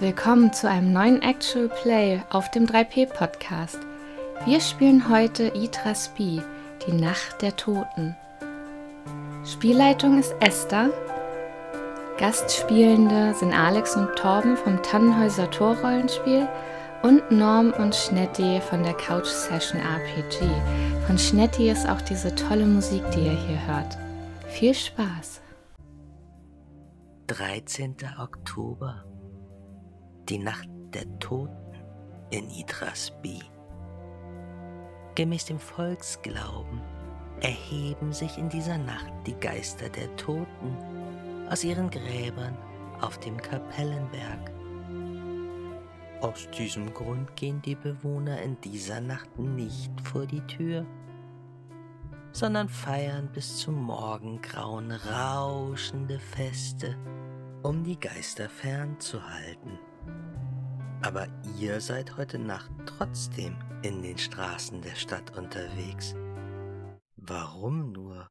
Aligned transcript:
Willkommen 0.00 0.52
zu 0.52 0.68
einem 0.68 0.92
neuen 0.92 1.22
Actual 1.22 1.68
Play 1.68 2.20
auf 2.30 2.50
dem 2.50 2.66
3P 2.66 3.06
Podcast. 3.06 3.78
Wir 4.44 4.60
spielen 4.60 5.08
heute 5.08 5.52
Idras 5.54 6.08
Bee, 6.16 6.42
die 6.84 6.92
Nacht 6.92 7.42
der 7.42 7.54
Toten. 7.54 8.16
Spielleitung 9.44 10.18
ist 10.18 10.34
Esther. 10.40 10.90
Gastspielende 12.18 13.34
sind 13.34 13.52
Alex 13.52 13.94
und 13.94 14.16
Torben 14.16 14.56
vom 14.56 14.82
Tannenhäuser 14.82 15.48
Torrollenspiel 15.52 16.48
und 17.04 17.30
Norm 17.30 17.72
und 17.78 17.94
Schnetti 17.94 18.60
von 18.68 18.82
der 18.82 18.94
Couch 18.94 19.26
Session 19.26 19.80
RPG. 19.80 20.44
Von 21.06 21.18
Schnetti 21.18 21.70
ist 21.70 21.88
auch 21.88 22.02
diese 22.02 22.34
tolle 22.34 22.66
Musik, 22.66 23.08
die 23.12 23.26
ihr 23.26 23.46
hier 23.46 23.66
hört. 23.68 23.96
Viel 24.48 24.74
Spaß! 24.74 25.40
13. 27.28 27.94
Oktober 28.18 29.04
die 30.28 30.38
Nacht 30.38 30.68
der 30.94 31.18
Toten 31.18 31.74
in 32.30 32.48
Idrasby. 32.50 33.40
Gemäß 35.14 35.44
dem 35.46 35.58
Volksglauben 35.58 36.80
erheben 37.40 38.12
sich 38.12 38.38
in 38.38 38.48
dieser 38.48 38.78
Nacht 38.78 39.12
die 39.26 39.34
Geister 39.34 39.88
der 39.88 40.14
Toten 40.16 40.76
aus 41.50 41.62
ihren 41.62 41.90
Gräbern 41.90 42.56
auf 43.00 43.18
dem 43.18 43.36
Kapellenberg. 43.36 44.50
Aus 46.20 46.48
diesem 46.56 46.92
Grund 46.94 47.36
gehen 47.36 47.60
die 47.62 47.74
Bewohner 47.74 48.40
in 48.40 48.58
dieser 48.62 49.00
Nacht 49.00 49.38
nicht 49.38 49.92
vor 50.00 50.26
die 50.26 50.40
Tür, 50.46 50.86
sondern 52.32 52.68
feiern 52.68 53.28
bis 53.32 53.58
zum 53.58 53.82
Morgengrauen 53.82 54.90
rauschende 54.90 56.18
Feste, 56.18 56.96
um 57.62 57.84
die 57.84 58.00
Geister 58.00 58.48
fernzuhalten. 58.48 59.78
Aber 61.04 61.26
ihr 61.60 61.82
seid 61.82 62.16
heute 62.16 62.38
Nacht 62.38 62.70
trotzdem 62.86 63.58
in 63.82 64.00
den 64.00 64.16
Straßen 64.16 64.80
der 64.80 64.94
Stadt 64.94 65.36
unterwegs. 65.36 66.14
Warum 67.16 67.92
nur? 67.92 68.26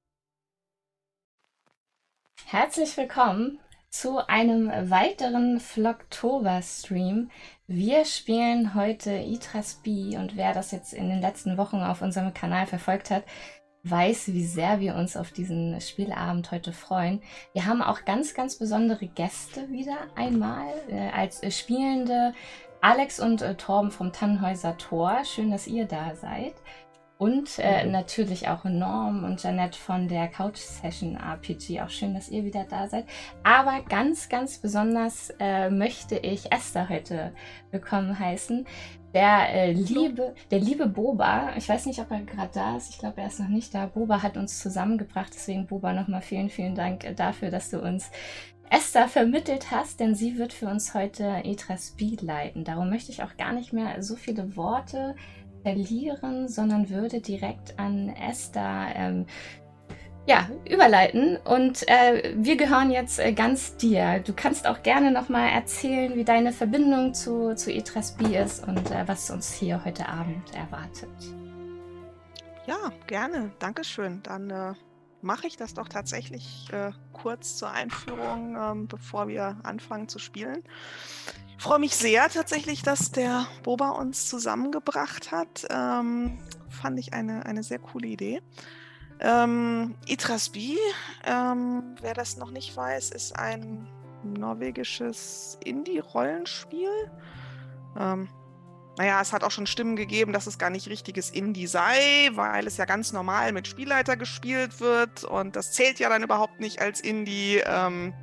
Herzlich 2.48 2.98
willkommen 2.98 3.60
zu 3.92 4.28
einem 4.28 4.70
weiteren 4.90 5.60
Vlogtober-Stream. 5.60 7.30
Wir 7.68 8.06
spielen 8.06 8.74
heute 8.74 9.12
Itras 9.12 9.76
B 9.84 10.18
und 10.18 10.36
wer 10.36 10.56
das 10.56 10.72
jetzt 10.72 10.96
in 10.96 11.10
den 11.10 11.22
letzten 11.22 11.58
Wochen 11.58 11.84
auf 11.84 12.02
unserem 12.02 12.34
Kanal 12.34 12.66
verfolgt 12.66 13.12
hat, 13.12 13.24
weiß, 13.84 14.30
wie 14.30 14.46
sehr 14.46 14.80
wir 14.80 14.96
uns 14.96 15.18
auf 15.18 15.32
diesen 15.32 15.80
Spielabend 15.82 16.52
heute 16.52 16.72
freuen. 16.72 17.22
Wir 17.52 17.66
haben 17.66 17.82
auch 17.82 18.06
ganz, 18.06 18.34
ganz 18.34 18.58
besondere 18.58 19.08
Gäste 19.08 19.70
wieder 19.70 19.98
einmal 20.16 20.68
äh, 20.88 21.10
als 21.10 21.44
äh, 21.44 21.52
Spielende. 21.52 22.34
Alex 22.84 23.22
und 23.22 23.42
äh, 23.42 23.56
Torben 23.56 23.92
vom 23.92 24.12
Tannenhäuser 24.12 24.78
Tor. 24.78 25.24
Schön, 25.24 25.52
dass 25.52 25.68
ihr 25.68 25.86
da 25.86 26.16
seid. 26.16 26.54
Und 27.18 27.58
äh, 27.60 27.86
natürlich 27.86 28.50
auch 28.50 28.66
Norm 28.66 29.24
und 29.24 29.42
Janette 29.42 29.80
von 29.80 30.10
der 30.10 30.28
Couch 30.28 30.58
Session 30.58 31.16
RPG. 31.16 31.80
Auch 31.80 31.90
schön, 31.90 32.14
dass 32.14 32.28
ihr 32.28 32.44
wieder 32.44 32.66
da 32.70 32.90
seid. 32.90 33.06
Aber 33.42 33.80
ganz, 33.88 34.28
ganz 34.28 34.58
besonders 34.58 35.34
äh, 35.40 35.70
möchte 35.70 36.18
ich 36.18 36.52
Esther 36.52 36.90
heute 36.90 37.32
willkommen 37.72 38.20
heißen. 38.20 38.68
Der 39.14 39.54
äh, 39.54 39.72
liebe, 39.72 40.36
der 40.52 40.60
liebe 40.60 40.88
Boba, 40.88 41.52
ich 41.56 41.70
weiß 41.70 41.86
nicht, 41.86 42.00
ob 42.00 42.12
er 42.12 42.22
gerade 42.22 42.52
da 42.54 42.76
ist, 42.76 42.90
ich 42.90 42.98
glaube, 42.98 43.22
er 43.22 43.28
ist 43.28 43.40
noch 43.40 43.48
nicht 43.48 43.74
da. 43.74 43.86
Boba 43.86 44.24
hat 44.24 44.36
uns 44.36 44.60
zusammengebracht, 44.60 45.32
deswegen 45.34 45.68
Boba 45.68 45.94
nochmal 45.94 46.24
vielen, 46.24 46.50
vielen 46.50 46.76
Dank 46.76 47.06
äh, 47.06 47.14
dafür, 47.14 47.50
dass 47.50 47.70
du 47.70 47.80
uns 47.80 48.12
Esther 48.70 49.08
vermittelt 49.08 49.72
hast, 49.72 50.00
denn 50.00 50.16
sie 50.16 50.38
wird 50.38 50.54
für 50.54 50.68
uns 50.68 50.94
heute 50.94 51.42
Etra 51.44 51.78
Speed 51.78 52.22
leiten. 52.22 52.64
Darum 52.64 52.90
möchte 52.90 53.12
ich 53.12 53.24
auch 53.24 53.38
gar 53.38 53.54
nicht 53.54 53.74
mehr 53.74 54.02
so 54.02 54.16
viele 54.16 54.56
Worte 54.56 55.16
verlieren, 55.64 56.48
sondern 56.48 56.90
würde 56.90 57.22
direkt 57.22 57.80
an 57.80 58.10
Esther 58.10 58.88
ähm, 58.96 59.26
ja, 60.26 60.48
überleiten. 60.70 61.38
Und 61.38 61.88
äh, 61.88 62.34
wir 62.38 62.56
gehören 62.56 62.92
jetzt 62.92 63.20
äh, 63.20 63.34
ganz 63.34 63.76
dir. 63.78 64.20
Du 64.20 64.34
kannst 64.34 64.68
auch 64.68 64.82
gerne 64.84 65.12
nochmal 65.12 65.50
erzählen, 65.50 66.16
wie 66.16 66.24
deine 66.24 66.52
Verbindung 66.52 67.14
zu, 67.14 67.56
zu 67.56 67.72
Etrasbi 67.72 68.38
ist 68.38 68.66
und 68.68 68.92
äh, 68.92 69.08
was 69.08 69.30
uns 69.30 69.54
hier 69.54 69.84
heute 69.84 70.08
Abend 70.08 70.56
erwartet. 70.56 71.10
Ja, 72.66 72.94
gerne. 73.08 73.52
Dankeschön. 73.60 74.22
Dann 74.24 74.50
äh, 74.50 74.74
mache 75.24 75.48
ich 75.48 75.58
das 75.58 75.74
doch 75.74 75.88
tatsächlich 75.88 76.68
äh, 76.72 76.92
kurz 77.14 77.58
zur 77.58 77.72
Einführung, 77.72 78.56
ähm, 78.60 78.88
bevor 78.88 79.28
wir 79.28 79.58
anfangen 79.64 80.08
zu 80.08 80.20
spielen. 80.20 80.64
Ich 81.58 81.64
freue 81.64 81.80
mich 81.80 81.96
sehr 81.96 82.30
tatsächlich, 82.30 82.84
dass 82.84 83.12
der 83.12 83.48
Boba 83.64 83.92
uns 83.92 84.28
zusammengebracht 84.28 85.32
hat. 85.32 85.66
Ähm, 85.70 86.38
fand 86.70 87.00
ich 87.00 87.14
eine, 87.14 87.46
eine 87.46 87.64
sehr 87.64 87.80
coole 87.80 88.08
Idee. 88.08 88.42
Ähm, 89.20 89.96
Itrasby, 90.06 90.78
ähm, 91.24 91.96
wer 92.02 92.14
das 92.14 92.36
noch 92.38 92.52
nicht 92.52 92.76
weiß, 92.76 93.12
ist 93.12 93.40
ein 93.40 93.88
norwegisches 94.24 95.58
Indie-Rollenspiel. 95.64 97.12
Ähm, 97.98 98.28
naja, 98.98 99.20
es 99.22 99.34
hat 99.34 99.44
auch 99.44 99.52
schon 99.52 99.66
Stimmen 99.66 99.96
gegeben, 99.96 100.34
dass 100.34 100.46
es 100.46 100.60
gar 100.60 100.70
nicht 100.70 100.88
richtiges 100.88 101.32
Indie 101.32 101.68
sei, 101.68 102.30
weil 102.34 102.68
es 102.68 102.78
ja 102.78 102.86
ganz 102.86 103.12
normal 103.12 103.52
mit 103.52 103.68
Spielleiter 103.68 104.16
gespielt 104.18 104.80
wird 104.80 105.24
und 105.24 105.56
das 105.56 105.72
zählt 105.72 106.00
ja 106.00 106.10
dann 106.10 106.22
überhaupt 106.22 106.60
nicht 106.60 106.80
als 106.80 107.02
Indie. 107.02 107.62
Ähm, 107.66 108.14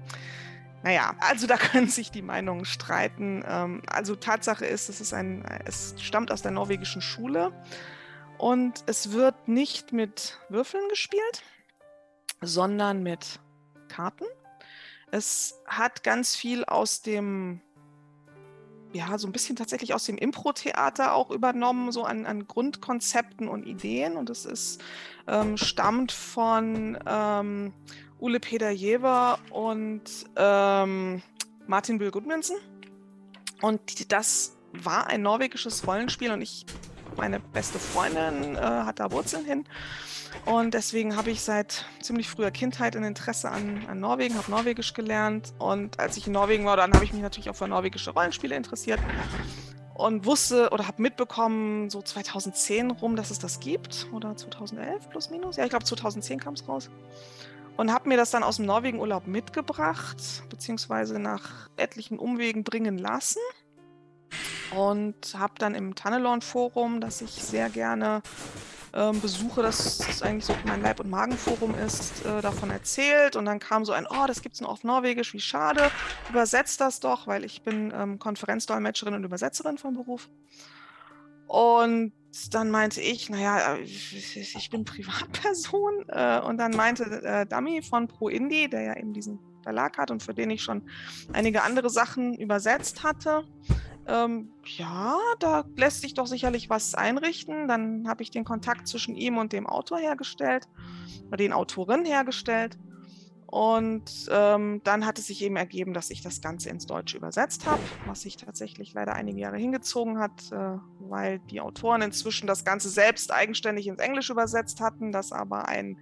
naja, 0.82 1.14
also 1.20 1.46
da 1.46 1.56
können 1.58 1.88
sich 1.88 2.10
die 2.10 2.22
Meinungen 2.22 2.64
streiten. 2.64 3.44
Ähm, 3.46 3.82
also 3.88 4.14
Tatsache 4.14 4.64
ist, 4.64 4.88
es, 4.88 5.00
ist 5.00 5.12
ein, 5.12 5.44
es 5.64 5.94
stammt 5.98 6.30
aus 6.30 6.42
der 6.42 6.52
norwegischen 6.52 7.02
Schule 7.02 7.52
und 8.38 8.84
es 8.86 9.12
wird 9.12 9.48
nicht 9.48 9.92
mit 9.92 10.38
Würfeln 10.48 10.88
gespielt, 10.88 11.42
sondern 12.40 13.02
mit 13.02 13.40
Karten. 13.88 14.24
Es 15.10 15.60
hat 15.66 16.04
ganz 16.04 16.36
viel 16.36 16.64
aus 16.64 17.02
dem, 17.02 17.60
ja, 18.92 19.18
so 19.18 19.28
ein 19.28 19.32
bisschen 19.32 19.56
tatsächlich 19.56 19.94
aus 19.94 20.04
dem 20.04 20.18
Impro-Theater 20.18 21.14
auch 21.14 21.30
übernommen, 21.30 21.92
so 21.92 22.04
an, 22.04 22.26
an, 22.26 22.46
Grundkonzepten 22.46 23.48
und 23.48 23.66
Ideen. 23.66 24.16
Und 24.16 24.30
es 24.30 24.44
ist, 24.44 24.80
ähm, 25.28 25.56
stammt 25.56 26.12
von 26.12 26.98
ähm, 27.06 27.72
Ule 28.20 28.40
Peter 28.40 28.70
Jever 28.70 29.38
und 29.50 30.02
ähm, 30.36 31.22
Martin 31.66 31.98
Bill 31.98 32.10
Gudmundsen. 32.10 32.56
Und 33.60 34.12
das 34.12 34.56
war 34.72 35.06
ein 35.06 35.22
norwegisches 35.22 35.86
Rollenspiel 35.86 36.30
und 36.32 36.42
ich 36.42 36.64
meine 37.16 37.40
beste 37.40 37.78
Freundin 37.78 38.56
äh, 38.56 38.60
hat 38.60 39.00
da 39.00 39.10
Wurzeln 39.10 39.44
hin. 39.44 39.64
Und 40.44 40.74
deswegen 40.74 41.16
habe 41.16 41.30
ich 41.30 41.42
seit 41.42 41.84
ziemlich 42.00 42.28
früher 42.28 42.50
Kindheit 42.50 42.96
ein 42.96 43.04
Interesse 43.04 43.50
an, 43.50 43.84
an 43.88 44.00
Norwegen, 44.00 44.36
habe 44.36 44.50
Norwegisch 44.50 44.94
gelernt. 44.94 45.52
Und 45.58 45.98
als 45.98 46.16
ich 46.16 46.26
in 46.26 46.32
Norwegen 46.32 46.64
war, 46.64 46.76
dann 46.76 46.92
habe 46.92 47.04
ich 47.04 47.12
mich 47.12 47.22
natürlich 47.22 47.50
auch 47.50 47.56
für 47.56 47.68
norwegische 47.68 48.10
Rollenspiele 48.10 48.56
interessiert 48.56 49.00
und 50.00 50.24
wusste 50.24 50.70
oder 50.70 50.86
habe 50.86 51.02
mitbekommen, 51.02 51.90
so 51.90 52.00
2010 52.00 52.90
rum, 52.90 53.16
dass 53.16 53.30
es 53.30 53.38
das 53.38 53.60
gibt. 53.60 54.06
Oder 54.12 54.36
2011 54.36 55.10
plus 55.10 55.30
minus. 55.30 55.56
Ja, 55.56 55.64
ich 55.64 55.70
glaube 55.70 55.84
2010 55.84 56.40
kam 56.40 56.54
es 56.54 56.66
raus. 56.66 56.90
Und 57.76 57.92
habe 57.92 58.08
mir 58.08 58.16
das 58.16 58.30
dann 58.30 58.42
aus 58.42 58.56
dem 58.56 58.66
Norwegen-Urlaub 58.66 59.26
mitgebracht, 59.26 60.42
beziehungsweise 60.48 61.18
nach 61.18 61.68
etlichen 61.76 62.18
Umwegen 62.18 62.64
bringen 62.64 62.98
lassen 62.98 63.40
und 64.76 65.34
habe 65.36 65.54
dann 65.58 65.74
im 65.74 65.94
Tunnelon-Forum, 65.94 67.00
das 67.00 67.20
ich 67.22 67.30
sehr 67.30 67.70
gerne 67.70 68.22
ähm, 68.92 69.20
besuche, 69.20 69.62
das 69.62 70.22
eigentlich 70.22 70.44
so 70.44 70.54
mein 70.64 70.82
Leib- 70.82 71.00
und 71.00 71.10
Magenforum 71.10 71.74
ist, 71.74 72.24
äh, 72.24 72.40
davon 72.40 72.70
erzählt. 72.70 73.36
Und 73.36 73.44
dann 73.44 73.58
kam 73.58 73.84
so 73.84 73.92
ein, 73.92 74.06
oh, 74.08 74.26
das 74.26 74.42
gibt 74.42 74.54
es 74.54 74.60
nur 74.60 74.70
auf 74.70 74.84
Norwegisch, 74.84 75.32
wie 75.34 75.40
schade. 75.40 75.90
Übersetzt 76.28 76.80
das 76.80 77.00
doch, 77.00 77.26
weil 77.26 77.44
ich 77.44 77.62
bin 77.62 77.92
ähm, 77.94 78.18
Konferenzdolmetscherin 78.18 79.14
und 79.14 79.24
Übersetzerin 79.24 79.78
vom 79.78 79.94
Beruf. 79.94 80.28
Und 81.46 82.12
dann 82.52 82.70
meinte 82.70 83.00
ich, 83.00 83.28
naja, 83.28 83.76
ich, 83.76 84.36
ich 84.36 84.70
bin 84.70 84.84
Privatperson. 84.84 86.04
Äh, 86.08 86.40
und 86.40 86.58
dann 86.58 86.72
meinte 86.72 87.04
äh, 87.04 87.46
Dummy 87.46 87.82
von 87.82 88.06
Pro 88.06 88.28
Indie, 88.28 88.68
der 88.68 88.82
ja 88.82 88.96
eben 88.96 89.12
diesen 89.12 89.49
Verlag 89.62 89.98
hat 89.98 90.10
und 90.10 90.22
für 90.22 90.34
den 90.34 90.50
ich 90.50 90.62
schon 90.62 90.82
einige 91.32 91.62
andere 91.62 91.90
Sachen 91.90 92.34
übersetzt 92.34 93.02
hatte, 93.02 93.44
ähm, 94.06 94.50
ja, 94.64 95.16
da 95.38 95.64
lässt 95.76 96.00
sich 96.00 96.14
doch 96.14 96.26
sicherlich 96.26 96.68
was 96.68 96.94
einrichten. 96.94 97.68
Dann 97.68 98.08
habe 98.08 98.22
ich 98.22 98.30
den 98.30 98.44
Kontakt 98.44 98.88
zwischen 98.88 99.14
ihm 99.14 99.38
und 99.38 99.52
dem 99.52 99.66
Autor 99.66 99.98
hergestellt, 99.98 100.68
oder 101.28 101.36
den 101.36 101.52
Autorin 101.52 102.04
hergestellt. 102.04 102.76
Und 103.46 104.28
ähm, 104.30 104.80
dann 104.84 105.04
hat 105.04 105.18
es 105.18 105.26
sich 105.26 105.42
eben 105.42 105.56
ergeben, 105.56 105.92
dass 105.92 106.10
ich 106.10 106.22
das 106.22 106.40
Ganze 106.40 106.70
ins 106.70 106.86
Deutsche 106.86 107.16
übersetzt 107.16 107.66
habe, 107.66 107.82
was 108.06 108.20
sich 108.20 108.36
tatsächlich 108.36 108.94
leider 108.94 109.14
einige 109.14 109.40
Jahre 109.40 109.58
hingezogen 109.58 110.20
hat, 110.20 110.52
äh, 110.52 110.78
weil 111.00 111.40
die 111.50 111.60
Autoren 111.60 112.00
inzwischen 112.00 112.46
das 112.46 112.64
Ganze 112.64 112.88
selbst 112.88 113.32
eigenständig 113.32 113.88
ins 113.88 113.98
Englische 113.98 114.34
übersetzt 114.34 114.80
hatten, 114.80 115.10
das 115.10 115.32
aber 115.32 115.66
ein 115.66 115.98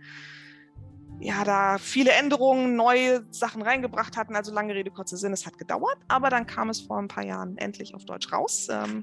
ja, 1.20 1.44
da 1.44 1.78
viele 1.78 2.12
Änderungen, 2.12 2.76
neue 2.76 3.24
Sachen 3.30 3.62
reingebracht 3.62 4.16
hatten. 4.16 4.36
Also 4.36 4.52
lange 4.52 4.74
Rede, 4.74 4.90
kurzer 4.90 5.16
Sinn, 5.16 5.32
es 5.32 5.46
hat 5.46 5.58
gedauert, 5.58 5.98
aber 6.06 6.30
dann 6.30 6.46
kam 6.46 6.70
es 6.70 6.80
vor 6.80 6.98
ein 6.98 7.08
paar 7.08 7.24
Jahren 7.24 7.56
endlich 7.58 7.92
auf 7.94 8.04
Deutsch 8.04 8.30
raus. 8.32 8.68
Ähm, 8.70 9.02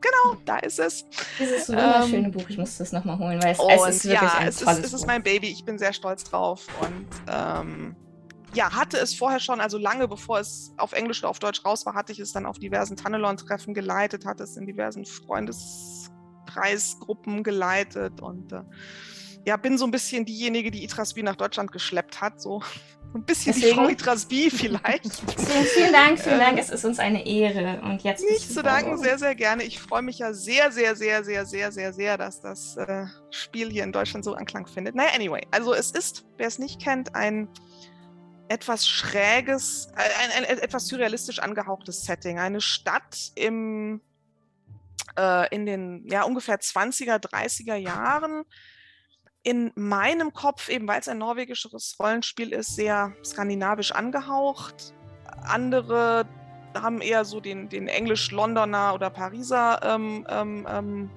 genau, 0.00 0.40
da 0.44 0.58
ist 0.58 0.78
es. 0.78 1.04
Dieses 1.38 1.68
wunderschöne 1.68 2.28
ähm, 2.28 2.32
Buch, 2.32 2.48
ich 2.48 2.56
muss 2.56 2.78
das 2.78 2.92
nochmal 2.92 3.18
holen, 3.18 3.42
weil 3.42 3.52
es, 3.52 3.58
es 3.58 3.96
ist 3.96 4.04
wirklich 4.04 4.32
ja, 4.32 4.38
ein 4.38 4.48
es 4.48 4.58
tolles 4.58 4.78
ist, 4.78 4.86
es 4.86 4.92
ist 4.94 5.06
mein 5.06 5.22
Baby, 5.22 5.48
ich 5.48 5.64
bin 5.64 5.78
sehr 5.78 5.92
stolz 5.92 6.24
drauf 6.24 6.66
und 6.80 7.06
ähm, 7.28 7.94
ja, 8.54 8.74
hatte 8.74 8.96
es 8.98 9.14
vorher 9.14 9.40
schon, 9.40 9.60
also 9.60 9.76
lange 9.78 10.08
bevor 10.08 10.38
es 10.38 10.72
auf 10.76 10.92
Englisch 10.92 11.22
oder 11.22 11.30
auf 11.30 11.40
Deutsch 11.40 11.64
raus 11.64 11.86
war, 11.86 11.94
hatte 11.94 12.12
ich 12.12 12.20
es 12.20 12.32
dann 12.32 12.46
auf 12.46 12.58
diversen 12.58 12.96
Tannelon-Treffen 12.96 13.74
geleitet, 13.74 14.24
hatte 14.24 14.44
es 14.44 14.56
in 14.56 14.66
diversen 14.66 15.04
Freundeskreisgruppen 15.04 17.42
geleitet 17.42 18.22
und 18.22 18.52
äh, 18.52 18.62
ja, 19.44 19.56
bin 19.56 19.76
so 19.78 19.84
ein 19.84 19.90
bisschen 19.90 20.24
diejenige, 20.24 20.70
die 20.70 20.84
Itrasby 20.84 21.22
nach 21.22 21.36
Deutschland 21.36 21.70
geschleppt 21.72 22.20
hat, 22.20 22.40
so 22.40 22.62
ein 23.14 23.24
bisschen 23.24 23.52
Deswegen. 23.52 23.76
die 23.76 23.82
Frau 23.82 23.88
Itrasby 23.88 24.50
vielleicht. 24.50 25.22
Vielen, 25.38 25.64
vielen 25.66 25.92
Dank, 25.92 26.18
vielen 26.18 26.38
Dank, 26.38 26.58
es 26.58 26.70
ist 26.70 26.84
uns 26.84 26.98
eine 26.98 27.26
Ehre 27.26 27.80
und 27.82 28.02
jetzt 28.02 28.24
nicht 28.28 28.52
zu 28.52 28.62
danken, 28.62 28.98
sehr, 28.98 29.18
sehr 29.18 29.34
gerne. 29.34 29.62
Ich 29.62 29.80
freue 29.80 30.02
mich 30.02 30.18
ja 30.18 30.32
sehr, 30.32 30.72
sehr, 30.72 30.96
sehr, 30.96 31.22
sehr, 31.22 31.46
sehr, 31.46 31.70
sehr, 31.70 31.92
sehr, 31.92 32.18
dass 32.18 32.40
das 32.40 32.76
äh, 32.76 33.06
Spiel 33.30 33.70
hier 33.70 33.84
in 33.84 33.92
Deutschland 33.92 34.24
so 34.24 34.34
Anklang 34.34 34.66
findet. 34.66 34.94
Naja, 34.94 35.10
anyway, 35.14 35.42
also 35.50 35.74
es 35.74 35.90
ist, 35.92 36.24
wer 36.38 36.48
es 36.48 36.58
nicht 36.58 36.80
kennt, 36.80 37.14
ein 37.14 37.48
etwas 38.48 38.86
schräges, 38.86 39.88
ein, 39.94 40.44
ein, 40.44 40.58
etwas 40.58 40.86
surrealistisch 40.86 41.38
angehauchtes 41.38 42.04
Setting. 42.04 42.38
Eine 42.38 42.60
Stadt 42.60 43.32
im, 43.34 44.00
äh, 45.18 45.54
in 45.54 45.66
den 45.66 46.06
ja, 46.08 46.24
ungefähr 46.24 46.58
20er, 46.58 47.18
30er 47.18 47.76
Jahren. 47.76 48.44
In 49.44 49.70
meinem 49.76 50.32
Kopf, 50.32 50.68
eben 50.68 50.88
weil 50.88 51.00
es 51.00 51.08
ein 51.08 51.18
norwegisches 51.18 51.96
Rollenspiel 52.00 52.52
ist, 52.52 52.74
sehr 52.74 53.12
skandinavisch 53.24 53.92
angehaucht. 53.92 54.94
Andere 55.44 56.26
haben 56.74 57.00
eher 57.00 57.24
so 57.24 57.40
den, 57.40 57.68
den 57.68 57.86
Englisch-Londoner 57.86 58.94
oder 58.94 59.10
Pariser 59.10 59.80
ähm, 59.84 60.26
ähm, 60.28 60.66
ähm 60.68 61.10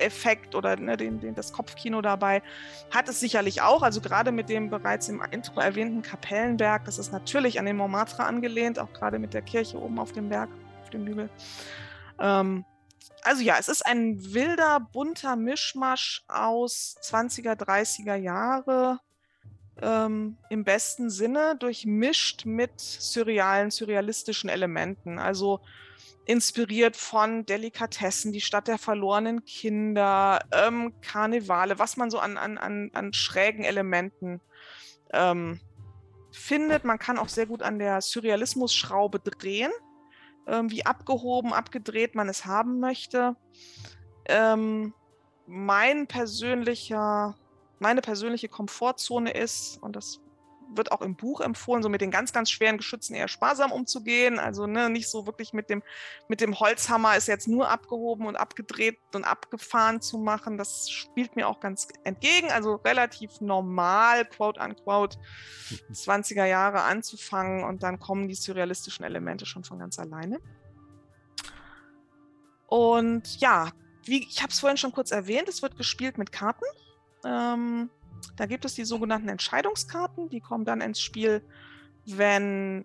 Effekt 0.00 0.54
oder 0.54 0.76
ne, 0.76 0.96
den, 0.96 1.20
den, 1.20 1.34
das 1.34 1.52
Kopfkino 1.52 2.00
dabei 2.00 2.42
hat 2.90 3.08
es 3.08 3.20
sicherlich 3.20 3.62
auch. 3.62 3.82
Also 3.82 4.00
gerade 4.00 4.32
mit 4.32 4.48
dem 4.48 4.70
bereits 4.70 5.08
im 5.08 5.22
Intro 5.30 5.60
erwähnten 5.60 6.02
Kapellenberg, 6.02 6.84
das 6.84 6.98
ist 6.98 7.12
natürlich 7.12 7.58
an 7.58 7.66
den 7.66 7.76
Montmartre 7.76 8.24
angelehnt, 8.24 8.78
auch 8.78 8.92
gerade 8.92 9.18
mit 9.18 9.34
der 9.34 9.42
Kirche 9.42 9.78
oben 9.78 9.98
auf 9.98 10.12
dem 10.12 10.28
Berg, 10.28 10.48
auf 10.82 10.90
dem 10.90 11.06
Hügel. 11.06 11.30
Ähm, 12.18 12.64
also 13.22 13.42
ja, 13.42 13.56
es 13.58 13.68
ist 13.68 13.84
ein 13.86 14.34
wilder, 14.34 14.80
bunter 14.80 15.36
Mischmasch 15.36 16.24
aus 16.28 16.96
20er, 17.02 17.54
30er 17.54 18.16
Jahre. 18.16 19.00
Ähm, 19.82 20.36
im 20.50 20.64
besten 20.64 21.08
Sinne 21.08 21.56
durchmischt 21.56 22.44
mit 22.44 22.78
surrealen, 22.78 23.70
surrealistischen 23.70 24.50
Elementen. 24.50 25.18
Also 25.18 25.60
inspiriert 26.26 26.96
von 26.96 27.46
Delikatessen, 27.46 28.32
die 28.32 28.40
Stadt 28.40 28.68
der 28.68 28.78
verlorenen 28.78 29.44
Kinder, 29.44 30.40
ähm, 30.52 30.92
Karnevale, 31.00 31.78
was 31.78 31.96
man 31.96 32.10
so 32.10 32.18
an, 32.18 32.36
an, 32.36 32.58
an, 32.58 32.90
an 32.92 33.12
schrägen 33.12 33.64
Elementen 33.64 34.40
ähm, 35.12 35.60
findet. 36.30 36.84
Man 36.84 36.98
kann 36.98 37.18
auch 37.18 37.28
sehr 37.28 37.46
gut 37.46 37.62
an 37.62 37.78
der 37.78 38.00
Surrealismus-Schraube 38.00 39.18
drehen, 39.20 39.72
wie 40.68 40.84
abgehoben, 40.84 41.52
abgedreht 41.52 42.14
man 42.14 42.28
es 42.28 42.44
haben 42.44 42.80
möchte. 42.80 43.36
Ähm, 44.26 44.94
mein 45.46 46.06
persönlicher, 46.06 47.36
meine 47.78 48.00
persönliche 48.00 48.48
Komfortzone 48.48 49.32
ist, 49.32 49.78
und 49.82 49.96
das 49.96 50.20
wird 50.74 50.92
auch 50.92 51.00
im 51.02 51.16
Buch 51.16 51.40
empfohlen, 51.40 51.82
so 51.82 51.88
mit 51.88 52.00
den 52.00 52.10
ganz, 52.10 52.32
ganz 52.32 52.50
schweren 52.50 52.76
Geschützen 52.76 53.14
eher 53.14 53.28
sparsam 53.28 53.72
umzugehen. 53.72 54.38
Also 54.38 54.66
ne, 54.66 54.90
nicht 54.90 55.08
so 55.08 55.26
wirklich 55.26 55.52
mit 55.52 55.70
dem, 55.70 55.82
mit 56.28 56.40
dem 56.40 56.58
Holzhammer 56.58 57.16
ist 57.16 57.28
jetzt 57.28 57.48
nur 57.48 57.68
abgehoben 57.68 58.26
und 58.26 58.36
abgedreht 58.36 58.98
und 59.14 59.24
abgefahren 59.24 60.00
zu 60.00 60.18
machen. 60.18 60.58
Das 60.58 60.90
spielt 60.90 61.36
mir 61.36 61.48
auch 61.48 61.60
ganz 61.60 61.88
entgegen. 62.04 62.50
Also 62.50 62.76
relativ 62.76 63.40
normal, 63.40 64.24
quote 64.24 64.60
unquote, 64.60 65.18
20er 65.92 66.44
Jahre 66.44 66.82
anzufangen 66.82 67.64
und 67.64 67.82
dann 67.82 67.98
kommen 67.98 68.28
die 68.28 68.34
surrealistischen 68.34 69.04
Elemente 69.04 69.46
schon 69.46 69.64
von 69.64 69.78
ganz 69.78 69.98
alleine. 69.98 70.38
Und 72.66 73.40
ja, 73.40 73.70
wie, 74.04 74.22
ich 74.22 74.42
habe 74.42 74.52
es 74.52 74.60
vorhin 74.60 74.76
schon 74.76 74.92
kurz 74.92 75.10
erwähnt, 75.10 75.48
es 75.48 75.62
wird 75.62 75.76
gespielt 75.76 76.18
mit 76.18 76.32
Karten. 76.32 76.64
Ähm, 77.24 77.90
da 78.36 78.46
gibt 78.46 78.64
es 78.64 78.74
die 78.74 78.84
sogenannten 78.84 79.28
Entscheidungskarten, 79.28 80.28
die 80.28 80.40
kommen 80.40 80.64
dann 80.64 80.80
ins 80.80 81.00
Spiel, 81.00 81.42
wenn 82.06 82.84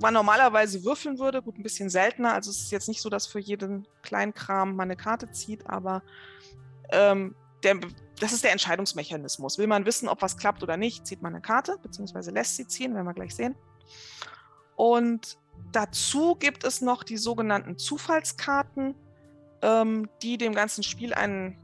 man 0.00 0.14
normalerweise 0.14 0.84
würfeln 0.84 1.18
würde, 1.18 1.42
gut, 1.42 1.58
ein 1.58 1.62
bisschen 1.62 1.90
seltener. 1.90 2.34
Also 2.34 2.50
es 2.50 2.62
ist 2.62 2.72
jetzt 2.72 2.88
nicht 2.88 3.00
so, 3.00 3.08
dass 3.08 3.26
für 3.26 3.38
jeden 3.38 3.86
Kleinkram 4.02 4.76
man 4.76 4.88
eine 4.88 4.96
Karte 4.96 5.30
zieht, 5.30 5.68
aber 5.68 6.02
ähm, 6.90 7.34
der, 7.62 7.78
das 8.20 8.32
ist 8.32 8.44
der 8.44 8.52
Entscheidungsmechanismus. 8.52 9.58
Will 9.58 9.66
man 9.66 9.86
wissen, 9.86 10.08
ob 10.08 10.22
was 10.22 10.36
klappt 10.36 10.62
oder 10.62 10.76
nicht, 10.76 11.06
zieht 11.06 11.22
man 11.22 11.32
eine 11.34 11.42
Karte, 11.42 11.78
beziehungsweise 11.82 12.30
lässt 12.30 12.56
sie 12.56 12.66
ziehen, 12.66 12.94
werden 12.94 13.06
wir 13.06 13.14
gleich 13.14 13.34
sehen. 13.34 13.54
Und 14.76 15.38
dazu 15.72 16.34
gibt 16.34 16.64
es 16.64 16.80
noch 16.80 17.04
die 17.04 17.16
sogenannten 17.16 17.78
Zufallskarten, 17.78 18.94
ähm, 19.62 20.08
die 20.22 20.38
dem 20.38 20.54
ganzen 20.54 20.82
Spiel 20.82 21.14
einen 21.14 21.56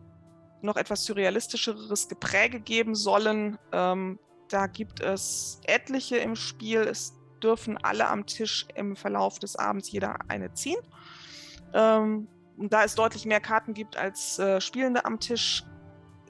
noch 0.62 0.77
etwas 0.77 1.05
surrealistischeres 1.05 2.09
Gepräge 2.09 2.61
geben 2.61 2.95
sollen. 2.95 3.59
Ähm, 3.73 4.19
da 4.49 4.67
gibt 4.67 5.01
es 5.01 5.61
etliche 5.65 6.17
im 6.17 6.37
Spiel. 6.37 6.81
Es 6.81 7.15
dürfen 7.43 7.79
alle 7.79 8.09
am 8.09 8.27
Tisch 8.27 8.67
im 8.75 8.97
Verlauf 8.97 9.39
des 9.39 9.57
Abends 9.57 9.91
jeder 9.91 10.19
eine 10.29 10.53
ziehen. 10.53 10.81
Ähm, 11.73 12.29
da 12.57 12.85
es 12.85 12.95
deutlich 12.95 13.25
mehr 13.25 13.41
Karten 13.41 13.75
gibt 13.75 13.97
als 13.97 14.39
äh, 14.39 14.61
Spielende 14.61 15.05
am 15.05 15.21
Tisch, 15.21 15.65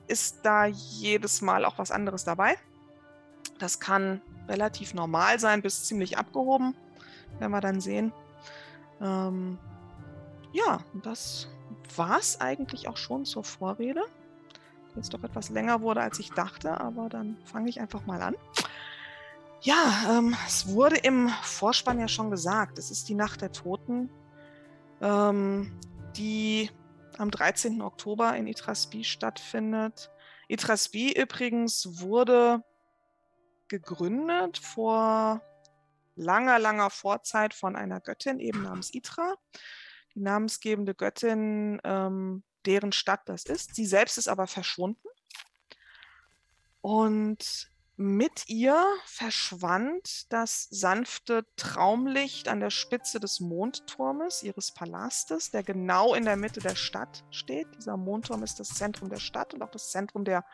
ist 0.07 0.41
da 0.45 0.67
jedes 0.67 1.41
Mal 1.41 1.65
auch 1.65 1.79
was 1.79 1.91
anderes 1.91 2.25
dabei. 2.25 2.57
Das 3.59 3.81
kann 3.81 4.21
relativ 4.49 4.95
normal 4.95 5.39
sein, 5.39 5.63
bis 5.63 5.85
ziemlich 5.85 6.19
abgehoben, 6.19 6.75
werden 7.39 7.53
wir 7.53 7.61
dann 7.61 7.81
sehen. 7.81 8.13
Ähm, 9.01 9.59
ja, 10.53 10.81
das 11.03 11.49
war 11.97 12.19
es 12.19 12.41
eigentlich 12.41 12.89
auch 12.89 12.97
schon 12.97 13.25
zur 13.25 13.45
Vorrede 13.45 14.03
jetzt 14.97 15.15
doch 15.15 15.23
etwas 15.23 15.51
länger 15.51 15.81
wurde, 15.83 16.01
als 16.01 16.19
ich 16.19 16.31
dachte, 16.31 16.81
aber 16.81 17.09
dann 17.09 17.37
fange 17.45 17.69
ich 17.69 17.81
einfach 17.81 18.07
mal 18.07 18.23
an. 18.23 18.35
Ja, 19.63 20.19
ähm, 20.19 20.35
es 20.47 20.69
wurde 20.69 20.97
im 20.97 21.29
Vorspann 21.43 22.01
ja 22.01 22.09
schon 22.09 22.31
gesagt, 22.31 22.79
es 22.79 22.91
ist 22.91 23.09
die 23.09 23.15
Nacht 23.15 23.43
der 23.43 23.53
Toten, 23.53 24.11
ähm, 25.03 25.79
die 26.17 26.71
am 27.19 27.31
13. 27.31 27.83
Oktober 27.83 28.35
in 28.37 28.47
Itrasbi 28.47 29.05
stattfindet. 29.05 30.11
Itrasbi 30.49 31.13
übrigens 31.13 32.01
wurde 32.01 32.65
gegründet 33.69 34.59
vor 34.59 35.43
langer, 36.17 36.59
langer 36.59 36.91
Vorzeit 36.91 37.55
von 37.55 37.77
einer 37.77 38.01
Göttin 38.01 38.41
eben 38.41 38.63
namens 38.63 38.95
Itra. 38.95 39.35
Die 40.15 40.21
namensgebende 40.21 40.95
Göttin 40.95 41.81
ähm, 41.85 42.43
deren 42.67 42.93
Stadt 42.93 43.29
das 43.29 43.45
ist. 43.45 43.75
Sie 43.75 43.87
selbst 43.87 44.19
ist 44.19 44.29
aber 44.29 44.47
verschwunden. 44.47 45.09
Und 46.81 47.71
mit 47.97 48.49
ihr 48.49 48.83
verschwand 49.05 50.33
das 50.33 50.67
sanfte 50.71 51.45
Traumlicht 51.57 52.49
an 52.49 52.61
der 52.61 52.71
Spitze 52.71 53.21
des 53.21 53.41
Mondturmes 53.41 54.43
ihres 54.43 54.73
Palastes, 54.73 55.51
der 55.51 55.63
genau 55.63 56.15
in 56.15 56.25
der 56.25 56.37
Mitte 56.37 56.61
der 56.61 56.77
Stadt 56.77 57.25
steht. 57.31 57.69
Dieser 57.77 57.99
Mondturm 57.99 58.43
ist 58.43 58.59
das 58.59 58.71
Zentrum 58.71 59.11
der 59.11 59.19
Stadt 59.19 59.53
und 59.53 59.63
auch 59.63 59.71
das 59.71 59.91
Zentrum 59.91 60.25
der 60.25 60.47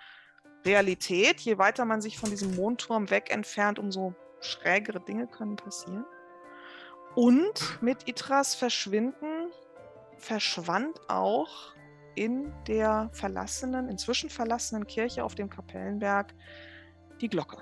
Realität. 0.64 1.40
Je 1.40 1.56
weiter 1.56 1.84
man 1.84 2.00
sich 2.00 2.18
von 2.18 2.30
diesem 2.30 2.56
Mondturm 2.56 3.10
weg 3.10 3.30
entfernt, 3.30 3.78
umso 3.78 4.16
schrägere 4.40 5.00
Dinge 5.00 5.28
können 5.28 5.54
passieren. 5.54 6.04
Und 7.14 7.80
mit 7.80 8.08
Itras 8.08 8.56
Verschwinden 8.56 9.52
verschwand 10.18 10.98
auch 11.08 11.76
in 12.16 12.52
der 12.66 13.08
verlassenen, 13.12 13.88
inzwischen 13.88 14.30
verlassenen 14.30 14.86
Kirche 14.86 15.22
auf 15.22 15.34
dem 15.34 15.48
Kapellenberg 15.48 16.34
die 17.20 17.28
Glocke. 17.28 17.58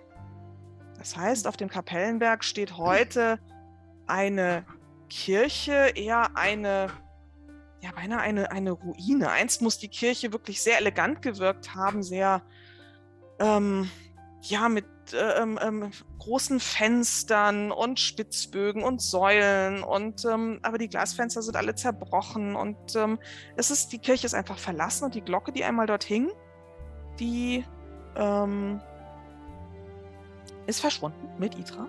Das 0.96 1.16
heißt, 1.16 1.46
auf 1.46 1.56
dem 1.56 1.68
Kapellenberg 1.68 2.44
steht 2.44 2.78
heute 2.78 3.38
eine 4.06 4.64
Kirche, 5.10 5.92
eher 5.94 6.36
eine, 6.36 6.90
ja, 7.82 7.90
beinahe 7.94 8.20
eine, 8.20 8.50
eine 8.50 8.70
Ruine. 8.70 9.30
Einst 9.30 9.60
muss 9.60 9.78
die 9.78 9.88
Kirche 9.88 10.32
wirklich 10.32 10.62
sehr 10.62 10.78
elegant 10.78 11.20
gewirkt 11.20 11.74
haben, 11.74 12.02
sehr, 12.02 12.42
ähm, 13.38 13.90
ja, 14.40 14.68
mit 14.68 14.86
ähm, 15.12 15.58
ähm, 15.60 15.90
großen 16.18 16.60
Fenstern 16.60 17.70
und 17.70 18.00
Spitzbögen 18.00 18.82
und 18.82 19.02
Säulen 19.02 19.82
und 19.82 20.24
ähm, 20.24 20.60
aber 20.62 20.78
die 20.78 20.88
Glasfenster 20.88 21.42
sind 21.42 21.56
alle 21.56 21.74
zerbrochen 21.74 22.56
und 22.56 22.96
ähm, 22.96 23.18
es 23.56 23.70
ist 23.70 23.92
die 23.92 23.98
Kirche 23.98 24.26
ist 24.26 24.34
einfach 24.34 24.58
verlassen 24.58 25.04
und 25.04 25.14
die 25.14 25.20
Glocke, 25.20 25.52
die 25.52 25.64
einmal 25.64 25.86
dort 25.86 26.04
hing, 26.04 26.30
die 27.18 27.64
ähm, 28.16 28.80
ist 30.66 30.80
verschwunden 30.80 31.28
mit 31.38 31.58
Itra. 31.58 31.86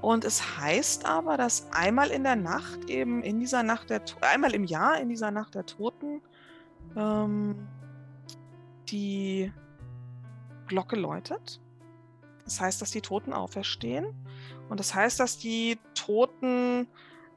Und 0.00 0.24
es 0.24 0.58
heißt 0.58 1.06
aber, 1.06 1.36
dass 1.36 1.68
einmal 1.70 2.10
in 2.10 2.24
der 2.24 2.34
Nacht, 2.34 2.90
eben 2.90 3.22
in 3.22 3.38
dieser 3.38 3.62
Nacht 3.62 3.88
der, 3.88 4.02
einmal 4.20 4.52
im 4.52 4.64
Jahr, 4.64 5.00
in 5.00 5.08
dieser 5.08 5.30
Nacht 5.30 5.54
der 5.54 5.64
Toten, 5.64 6.20
ähm, 6.96 7.68
die 8.88 9.52
Glocke 10.66 10.96
läutet. 10.96 11.60
Das 12.52 12.60
heißt, 12.60 12.82
dass 12.82 12.90
die 12.90 13.00
Toten 13.00 13.32
auferstehen. 13.32 14.06
Und 14.68 14.78
das 14.78 14.94
heißt, 14.94 15.18
dass 15.18 15.38
die 15.38 15.78
Toten 15.94 16.86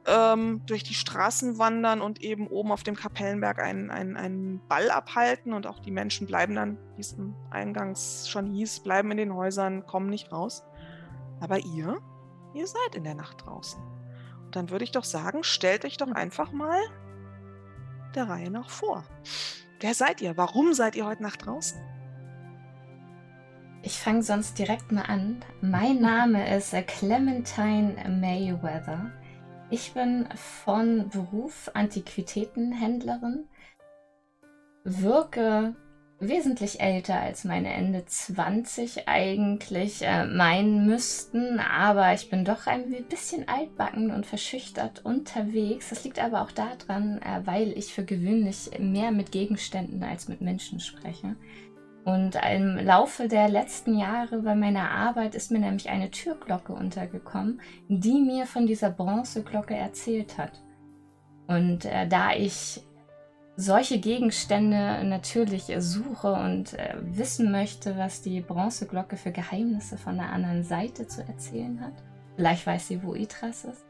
ähm, 0.06 0.62
durch 0.66 0.84
die 0.84 0.94
Straßen 0.94 1.58
wandern 1.58 2.02
und 2.02 2.22
eben 2.22 2.48
oben 2.48 2.74
auf 2.74 2.84
dem 2.84 2.96
Kapellenberg 2.96 3.60
einen, 3.60 3.92
einen, 3.92 4.18
einen 4.18 4.68
Ball 4.68 4.92
abhalten. 4.92 5.54
Und 5.54 5.68
auch 5.68 5.80
die 5.80 5.92
Menschen 5.92 6.28
bleiben 6.28 6.54
dann, 6.54 6.78
wie 6.98 7.02
es 7.02 7.16
Eingangs 7.50 8.28
schon 8.28 8.48
hieß, 8.48 8.82
bleiben 8.82 9.10
in 9.12 9.18
den 9.18 9.34
Häusern, 9.34 9.86
kommen 9.86 10.10
nicht 10.10 10.34
raus. 10.34 10.66
Aber 11.40 11.60
ihr, 11.60 12.02
ihr 12.54 12.68
seid 12.68 12.96
in 12.96 13.06
der 13.06 13.16
Nacht 13.16 13.46
draußen. 13.46 13.82
Und 14.44 14.56
dann 14.58 14.70
würde 14.70 14.84
ich 14.84 14.92
doch 14.92 15.06
sagen, 15.06 15.44
stellt 15.44 15.86
euch 15.86 15.96
doch 15.96 16.12
einfach 16.12 16.52
mal 16.52 16.80
der 18.16 18.28
Reihe 18.28 18.52
nach 18.52 18.70
vor. 18.70 19.06
Wer 19.80 19.94
seid 19.94 20.20
ihr? 20.20 20.36
Warum 20.36 20.74
seid 20.74 20.96
ihr 20.96 21.06
heute 21.06 21.24
Nacht 21.24 21.46
draußen? 21.46 21.95
Ich 23.86 24.00
fange 24.00 24.24
sonst 24.24 24.58
direkt 24.58 24.92
mal 24.92 25.04
an. 25.04 25.46
Mein 25.62 26.02
Name 26.02 26.58
ist 26.58 26.76
Clementine 26.88 27.94
Mayweather. 28.20 29.12
Ich 29.70 29.94
bin 29.94 30.28
von 30.34 31.08
Beruf 31.10 31.70
Antiquitätenhändlerin, 31.76 33.48
wirke 34.86 35.76
wesentlich 36.20 36.80
älter 36.80 37.20
als 37.20 37.44
meine 37.44 37.72
Ende 37.74 38.04
20 38.08 39.08
eigentlich 39.08 40.02
äh, 40.02 40.26
meinen 40.26 40.88
müssten, 40.88 41.60
aber 41.60 42.12
ich 42.16 42.32
bin 42.32 42.44
doch 42.44 42.66
ein 42.66 42.90
bisschen 43.08 43.48
altbacken 43.48 44.10
und 44.10 44.26
verschüchtert 44.26 45.06
unterwegs. 45.06 45.90
Das 45.90 46.04
liegt 46.04 46.18
aber 46.18 46.42
auch 46.42 46.52
daran, 46.52 47.20
äh, 47.22 47.46
weil 47.46 47.78
ich 47.78 47.94
für 47.94 48.04
gewöhnlich 48.04 48.72
mehr 48.80 49.12
mit 49.12 49.32
Gegenständen 49.32 50.04
als 50.04 50.28
mit 50.28 50.42
Menschen 50.42 50.80
spreche. 50.80 51.36
Und 52.06 52.38
im 52.54 52.78
Laufe 52.78 53.28
der 53.28 53.50
letzten 53.50 53.98
Jahre 53.98 54.44
bei 54.44 54.54
meiner 54.54 54.92
Arbeit 54.92 55.34
ist 55.34 55.50
mir 55.50 55.58
nämlich 55.58 55.90
eine 55.90 56.12
Türglocke 56.12 56.72
untergekommen, 56.72 57.60
die 57.88 58.22
mir 58.22 58.46
von 58.46 58.68
dieser 58.68 58.92
Bronzeglocke 58.92 59.76
erzählt 59.76 60.38
hat. 60.38 60.62
Und 61.48 61.86
äh, 61.86 62.08
da 62.08 62.34
ich 62.34 62.84
solche 63.56 64.00
Gegenstände 64.00 65.04
natürlich 65.04 65.74
suche 65.80 66.34
und 66.34 66.74
äh, 66.76 66.96
wissen 67.02 67.52
möchte, 67.52 67.98
was 67.98 68.22
die 68.22 68.40
Bronzeglocke 68.42 69.18
für 69.18 69.32
Geheimnisse 69.32 69.98
von 69.98 70.18
der 70.18 70.32
anderen 70.32 70.64
Seite 70.64 71.08
zu 71.08 71.24
erzählen 71.24 71.82
hat, 71.82 71.94
vielleicht 72.36 72.68
weiß 72.68 72.88
sie, 72.88 73.02
wo 73.02 73.16
Itras 73.16 73.66
ist, 73.66 73.84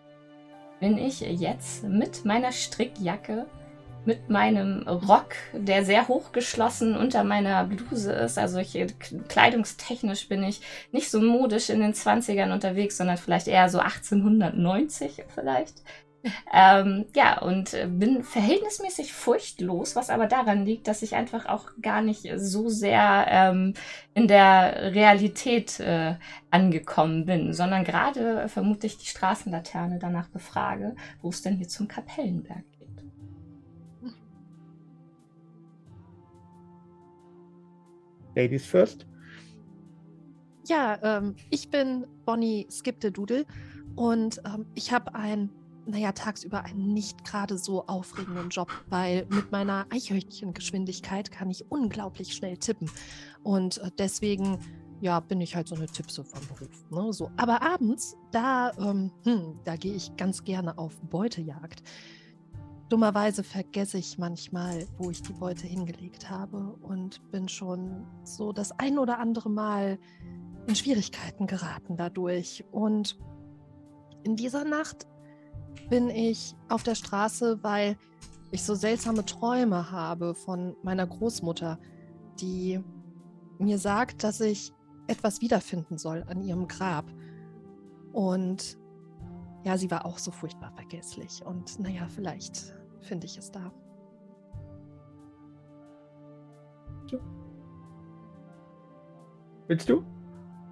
bin 0.80 0.98
ich 0.98 1.20
jetzt 1.20 1.84
mit 1.84 2.24
meiner 2.24 2.54
Strickjacke 2.54 3.46
mit 4.06 4.30
meinem 4.30 4.88
Rock, 4.88 5.36
der 5.54 5.84
sehr 5.84 6.08
hochgeschlossen 6.08 6.96
unter 6.96 7.24
meiner 7.24 7.64
Bluse 7.66 8.12
ist. 8.12 8.38
Also 8.38 8.60
ich, 8.60 8.78
kleidungstechnisch 9.28 10.28
bin 10.28 10.44
ich 10.44 10.62
nicht 10.92 11.10
so 11.10 11.22
modisch 11.22 11.70
in 11.70 11.82
den 11.82 11.94
20ern 11.94 12.54
unterwegs, 12.54 12.98
sondern 12.98 13.18
vielleicht 13.18 13.48
eher 13.48 13.70
so 13.70 13.80
1890 13.80 15.24
vielleicht. 15.34 15.82
Ähm, 16.52 17.06
ja, 17.16 17.40
und 17.42 17.76
bin 17.88 18.24
verhältnismäßig 18.24 19.14
furchtlos, 19.14 19.96
was 19.96 20.10
aber 20.10 20.28
daran 20.28 20.66
liegt, 20.66 20.88
dass 20.88 21.02
ich 21.02 21.16
einfach 21.16 21.46
auch 21.46 21.70
gar 21.82 22.02
nicht 22.02 22.28
so 22.38 22.70
sehr 22.70 23.28
ähm, 23.30 23.74
in 24.14 24.28
der 24.28 24.94
Realität 24.94 25.80
äh, 25.80 26.16
angekommen 26.50 27.26
bin, 27.26 27.54
sondern 27.54 27.84
gerade 27.84 28.48
vermutlich 28.50 28.98
die 28.98 29.06
Straßenlaterne 29.06 30.00
danach 30.00 30.30
befrage, 30.30 30.96
wo 31.22 31.30
es 31.30 31.42
denn 31.42 31.58
hier 31.58 31.68
zum 31.68 31.88
Kapellenberg 31.88 32.64
Ladies 38.36 38.66
first. 38.66 39.08
Ja, 40.68 41.00
ähm, 41.04 41.36
ich 41.50 41.70
bin 41.70 42.06
Bonnie 42.26 42.68
Skipte-Doodle 42.70 43.46
und 43.96 44.42
ähm, 44.46 44.66
ich 44.74 44.92
habe 44.92 45.14
ein, 45.14 45.50
naja, 45.86 46.12
tagsüber 46.12 46.64
einen 46.66 46.94
nicht 46.94 47.24
gerade 47.24 47.58
so 47.58 47.86
aufregenden 47.86 48.50
Job, 48.50 48.72
weil 48.90 49.26
mit 49.30 49.52
meiner 49.52 49.86
Eichhörnchengeschwindigkeit 49.92 51.32
kann 51.32 51.50
ich 51.52 51.70
unglaublich 51.70 52.34
schnell 52.34 52.58
tippen. 52.58 52.90
Und 53.44 53.78
äh, 53.78 53.92
deswegen, 53.98 54.58
ja, 55.02 55.20
bin 55.20 55.40
ich 55.40 55.56
halt 55.56 55.68
so 55.68 55.76
eine 55.76 55.86
Tippse 55.86 56.24
vom 56.24 56.42
Beruf. 56.48 56.86
Ne? 56.90 57.14
So. 57.14 57.30
Aber 57.38 57.62
abends, 57.62 58.18
da, 58.32 58.72
ähm, 58.80 59.12
hm, 59.24 59.60
da 59.64 59.76
gehe 59.76 59.94
ich 59.94 60.16
ganz 60.18 60.44
gerne 60.44 60.78
auf 60.80 61.00
Beutejagd. 61.02 61.84
Dummerweise 62.90 63.44
vergesse 63.44 63.98
ich 63.98 64.20
manchmal, 64.20 64.88
wo 64.98 65.10
ich 65.10 65.24
die 65.24 65.34
Beute 65.34 65.66
hingelegt 65.66 66.30
habe 66.30 66.76
und 66.82 67.32
bin 67.32 67.50
schon 67.50 68.06
so 68.24 68.52
das 68.52 68.72
ein 68.74 69.00
oder 69.00 69.18
andere 69.18 69.50
Mal 69.50 69.98
in 70.68 70.76
Schwierigkeiten 70.76 71.48
geraten 71.48 71.98
dadurch. 71.98 72.64
Und 72.72 73.18
in 74.24 74.36
dieser 74.36 74.66
Nacht 74.66 75.08
bin 75.90 76.10
ich 76.10 76.56
auf 76.70 76.84
der 76.84 76.96
Straße, 76.96 77.64
weil 77.64 77.98
ich 78.52 78.64
so 78.64 78.76
seltsame 78.76 79.26
Träume 79.26 79.92
habe 79.92 80.36
von 80.36 80.76
meiner 80.84 81.08
Großmutter, 81.08 81.80
die 82.40 82.84
mir 83.58 83.80
sagt, 83.80 84.24
dass 84.24 84.42
ich 84.42 84.74
etwas 85.08 85.42
wiederfinden 85.42 85.98
soll 85.98 86.24
an 86.28 86.42
ihrem 86.42 86.68
Grab. 86.68 87.06
Und 88.14 88.78
ja, 89.66 89.78
sie 89.78 89.90
war 89.90 90.06
auch 90.06 90.20
so 90.20 90.32
furchtbar 90.32 90.72
vergesslich. 90.72 91.44
Und 91.44 91.80
naja, 91.80 92.08
vielleicht 92.08 92.76
finde 93.02 93.26
ich 93.26 93.38
es 93.38 93.52
da. 93.52 93.72
Willst 99.68 99.90
du? 99.90 100.06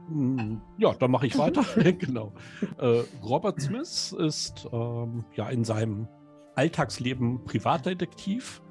Hm, 0.10 0.62
ja, 0.78 0.94
dann 0.94 1.10
mache 1.10 1.26
ich 1.26 1.38
weiter. 1.38 1.64
genau. 1.98 2.34
Äh, 2.78 3.02
Robert 3.24 3.60
Smith 3.60 4.16
ist 4.20 4.68
ähm, 4.72 5.26
ja 5.34 5.50
in 5.50 5.64
seinem 5.64 6.08
Alltagsleben 6.56 7.44
Privatdetektiv. 7.46 8.62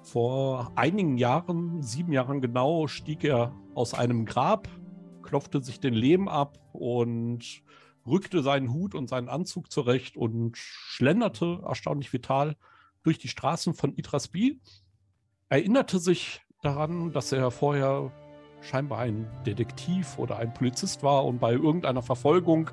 Vor 0.00 0.72
einigen 0.76 1.18
Jahren, 1.18 1.82
sieben 1.82 2.12
Jahren 2.12 2.40
genau, 2.40 2.86
stieg 2.86 3.24
er 3.24 3.52
aus 3.74 3.92
einem 3.92 4.24
Grab, 4.24 4.68
klopfte 5.22 5.62
sich 5.62 5.80
den 5.80 5.94
Lehm 5.94 6.28
ab 6.28 6.58
und 6.72 7.62
rückte 8.06 8.42
seinen 8.42 8.72
Hut 8.72 8.94
und 8.94 9.08
seinen 9.08 9.28
Anzug 9.28 9.70
zurecht 9.70 10.16
und 10.16 10.56
schlenderte 10.56 11.60
erstaunlich 11.64 12.12
vital 12.12 12.56
durch 13.02 13.18
die 13.18 13.28
Straßen 13.28 13.74
von 13.74 13.96
Itrasby, 13.96 14.60
erinnerte 15.48 15.98
sich 15.98 16.42
daran, 16.62 17.12
dass 17.12 17.32
er 17.32 17.50
vorher 17.50 18.10
scheinbar 18.62 19.00
ein 19.00 19.28
Detektiv 19.46 20.18
oder 20.18 20.38
ein 20.38 20.52
Polizist 20.52 21.02
war 21.02 21.24
und 21.24 21.38
bei 21.38 21.52
irgendeiner 21.52 22.02
Verfolgung 22.02 22.70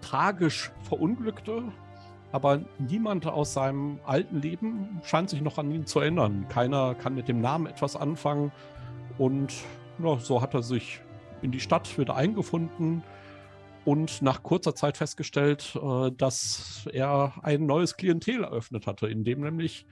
tragisch 0.00 0.70
verunglückte. 0.82 1.64
Aber 2.30 2.60
niemand 2.78 3.26
aus 3.26 3.54
seinem 3.54 3.98
alten 4.04 4.40
Leben 4.40 5.00
scheint 5.02 5.30
sich 5.30 5.40
noch 5.40 5.58
an 5.58 5.70
ihn 5.70 5.86
zu 5.86 6.00
erinnern. 6.00 6.46
Keiner 6.48 6.94
kann 6.94 7.14
mit 7.14 7.26
dem 7.26 7.40
Namen 7.40 7.66
etwas 7.66 7.96
anfangen. 7.96 8.52
Und 9.16 9.54
ja, 9.98 10.18
so 10.18 10.42
hat 10.42 10.54
er 10.54 10.62
sich 10.62 11.00
in 11.40 11.50
die 11.50 11.60
Stadt 11.60 11.98
wieder 11.98 12.14
eingefunden, 12.14 13.02
und 13.88 14.20
nach 14.20 14.42
kurzer 14.42 14.74
Zeit 14.74 14.98
festgestellt, 14.98 15.74
äh, 15.74 16.12
dass 16.12 16.86
er 16.92 17.32
ein 17.42 17.64
neues 17.64 17.96
Klientel 17.96 18.44
eröffnet 18.44 18.86
hatte, 18.86 19.06
in 19.06 19.24
dem 19.24 19.40
nämlich 19.40 19.86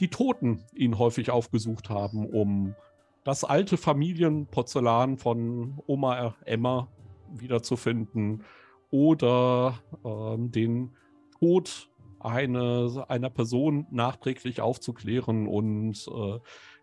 die 0.00 0.08
Toten 0.08 0.64
ihn 0.74 0.98
häufig 0.98 1.30
aufgesucht 1.30 1.90
haben, 1.90 2.24
um 2.24 2.74
das 3.22 3.44
alte 3.44 3.76
Familienporzellan 3.76 5.18
von 5.18 5.78
Oma 5.86 6.34
Emma 6.46 6.88
wiederzufinden 7.34 8.44
oder 8.90 9.78
äh, 10.06 10.38
den 10.38 10.96
Tod 11.38 11.90
eine, 12.20 13.04
einer 13.08 13.28
Person 13.28 13.86
nachträglich 13.90 14.62
aufzuklären 14.62 15.46
und 15.48 16.08
äh, 16.08 16.38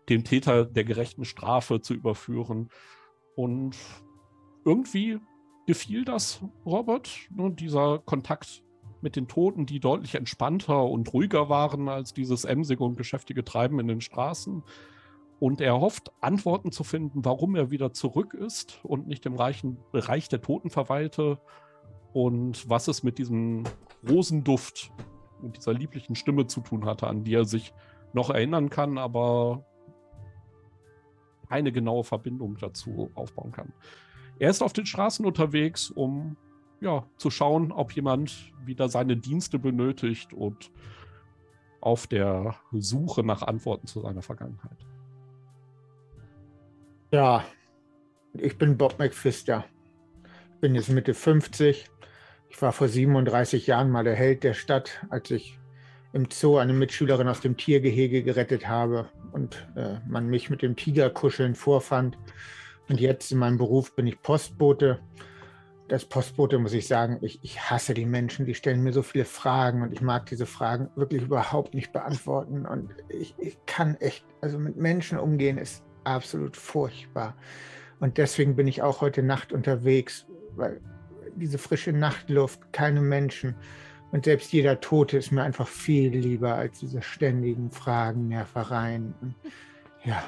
dem 0.08 0.22
Täter 0.22 0.64
der 0.64 0.84
gerechten 0.84 1.24
Strafe 1.24 1.80
zu 1.80 1.92
überführen. 1.92 2.68
Und 3.34 3.76
irgendwie 4.64 5.18
gefiel 5.66 6.04
das 6.04 6.40
Robert, 6.66 7.10
ne, 7.30 7.50
dieser 7.52 7.98
Kontakt 7.98 8.62
mit 9.00 9.16
den 9.16 9.28
Toten, 9.28 9.66
die 9.66 9.80
deutlich 9.80 10.14
entspannter 10.14 10.84
und 10.84 11.12
ruhiger 11.12 11.48
waren 11.48 11.88
als 11.88 12.14
dieses 12.14 12.44
emsige 12.44 12.84
und 12.84 12.96
geschäftige 12.96 13.44
Treiben 13.44 13.80
in 13.80 13.88
den 13.88 14.00
Straßen. 14.00 14.62
Und 15.40 15.60
er 15.60 15.80
hofft, 15.80 16.12
Antworten 16.20 16.70
zu 16.70 16.84
finden, 16.84 17.24
warum 17.24 17.56
er 17.56 17.72
wieder 17.72 17.92
zurück 17.92 18.32
ist 18.32 18.78
und 18.84 19.08
nicht 19.08 19.26
im 19.26 19.34
reichen 19.34 19.76
Bereich 19.90 20.28
der 20.28 20.40
Toten 20.40 20.70
verweilte 20.70 21.40
und 22.12 22.68
was 22.70 22.86
es 22.86 23.02
mit 23.02 23.18
diesem 23.18 23.64
Rosenduft 24.08 24.92
und 25.42 25.56
dieser 25.56 25.74
lieblichen 25.74 26.14
Stimme 26.14 26.46
zu 26.46 26.60
tun 26.60 26.84
hatte, 26.84 27.08
an 27.08 27.24
die 27.24 27.34
er 27.34 27.44
sich 27.44 27.74
noch 28.12 28.30
erinnern 28.30 28.70
kann, 28.70 28.98
aber 28.98 29.64
keine 31.48 31.72
genaue 31.72 32.04
Verbindung 32.04 32.56
dazu 32.58 33.10
aufbauen 33.14 33.50
kann. 33.50 33.72
Er 34.38 34.50
ist 34.50 34.62
auf 34.62 34.72
den 34.72 34.86
Straßen 34.86 35.24
unterwegs, 35.24 35.90
um 35.90 36.36
ja, 36.80 37.06
zu 37.16 37.30
schauen, 37.30 37.70
ob 37.70 37.92
jemand 37.92 38.52
wieder 38.64 38.88
seine 38.88 39.16
Dienste 39.16 39.58
benötigt 39.58 40.32
und 40.32 40.72
auf 41.80 42.06
der 42.06 42.56
Suche 42.72 43.24
nach 43.24 43.42
Antworten 43.42 43.86
zu 43.86 44.00
seiner 44.00 44.22
Vergangenheit. 44.22 44.78
Ja, 47.12 47.44
ich 48.34 48.56
bin 48.56 48.78
Bob 48.78 48.98
McPfister. 48.98 49.64
Ich 50.54 50.60
bin 50.60 50.74
jetzt 50.74 50.88
Mitte 50.88 51.12
50. 51.12 51.90
Ich 52.48 52.62
war 52.62 52.72
vor 52.72 52.88
37 52.88 53.66
Jahren 53.66 53.90
mal 53.90 54.04
der 54.04 54.14
Held 54.14 54.44
der 54.44 54.54
Stadt, 54.54 55.04
als 55.10 55.30
ich 55.30 55.58
im 56.12 56.28
Zoo 56.30 56.58
eine 56.58 56.72
Mitschülerin 56.72 57.28
aus 57.28 57.40
dem 57.40 57.56
Tiergehege 57.56 58.22
gerettet 58.22 58.68
habe 58.68 59.08
und 59.32 59.66
äh, 59.76 59.98
man 60.06 60.28
mich 60.28 60.50
mit 60.50 60.62
dem 60.62 60.76
Tigerkuscheln 60.76 61.54
vorfand. 61.54 62.18
Und 62.88 63.00
jetzt 63.00 63.32
in 63.32 63.38
meinem 63.38 63.58
Beruf 63.58 63.94
bin 63.94 64.06
ich 64.06 64.20
Postbote. 64.22 65.00
Das 65.88 66.04
Postbote 66.04 66.58
muss 66.58 66.72
ich 66.72 66.86
sagen, 66.86 67.18
ich, 67.20 67.38
ich 67.42 67.70
hasse 67.70 67.94
die 67.94 68.06
Menschen, 68.06 68.46
die 68.46 68.54
stellen 68.54 68.82
mir 68.82 68.92
so 68.92 69.02
viele 69.02 69.24
Fragen 69.24 69.82
und 69.82 69.92
ich 69.92 70.00
mag 70.00 70.26
diese 70.26 70.46
Fragen 70.46 70.88
wirklich 70.96 71.22
überhaupt 71.22 71.74
nicht 71.74 71.92
beantworten. 71.92 72.66
Und 72.66 72.90
ich, 73.08 73.34
ich 73.38 73.58
kann 73.66 73.96
echt, 73.96 74.24
also 74.40 74.58
mit 74.58 74.76
Menschen 74.76 75.18
umgehen 75.18 75.58
ist 75.58 75.84
absolut 76.04 76.56
furchtbar. 76.56 77.36
Und 78.00 78.18
deswegen 78.18 78.56
bin 78.56 78.66
ich 78.66 78.82
auch 78.82 79.00
heute 79.00 79.22
Nacht 79.22 79.52
unterwegs, 79.52 80.26
weil 80.56 80.80
diese 81.36 81.58
frische 81.58 81.92
Nachtluft, 81.92 82.72
keine 82.72 83.00
Menschen 83.00 83.54
und 84.12 84.26
selbst 84.26 84.52
jeder 84.52 84.78
Tote 84.80 85.16
ist 85.16 85.32
mir 85.32 85.42
einfach 85.42 85.66
viel 85.66 86.10
lieber 86.10 86.54
als 86.54 86.80
diese 86.80 87.00
ständigen 87.00 87.70
Fragen, 87.70 88.28
Nervereien. 88.28 89.14
Ja. 90.04 90.22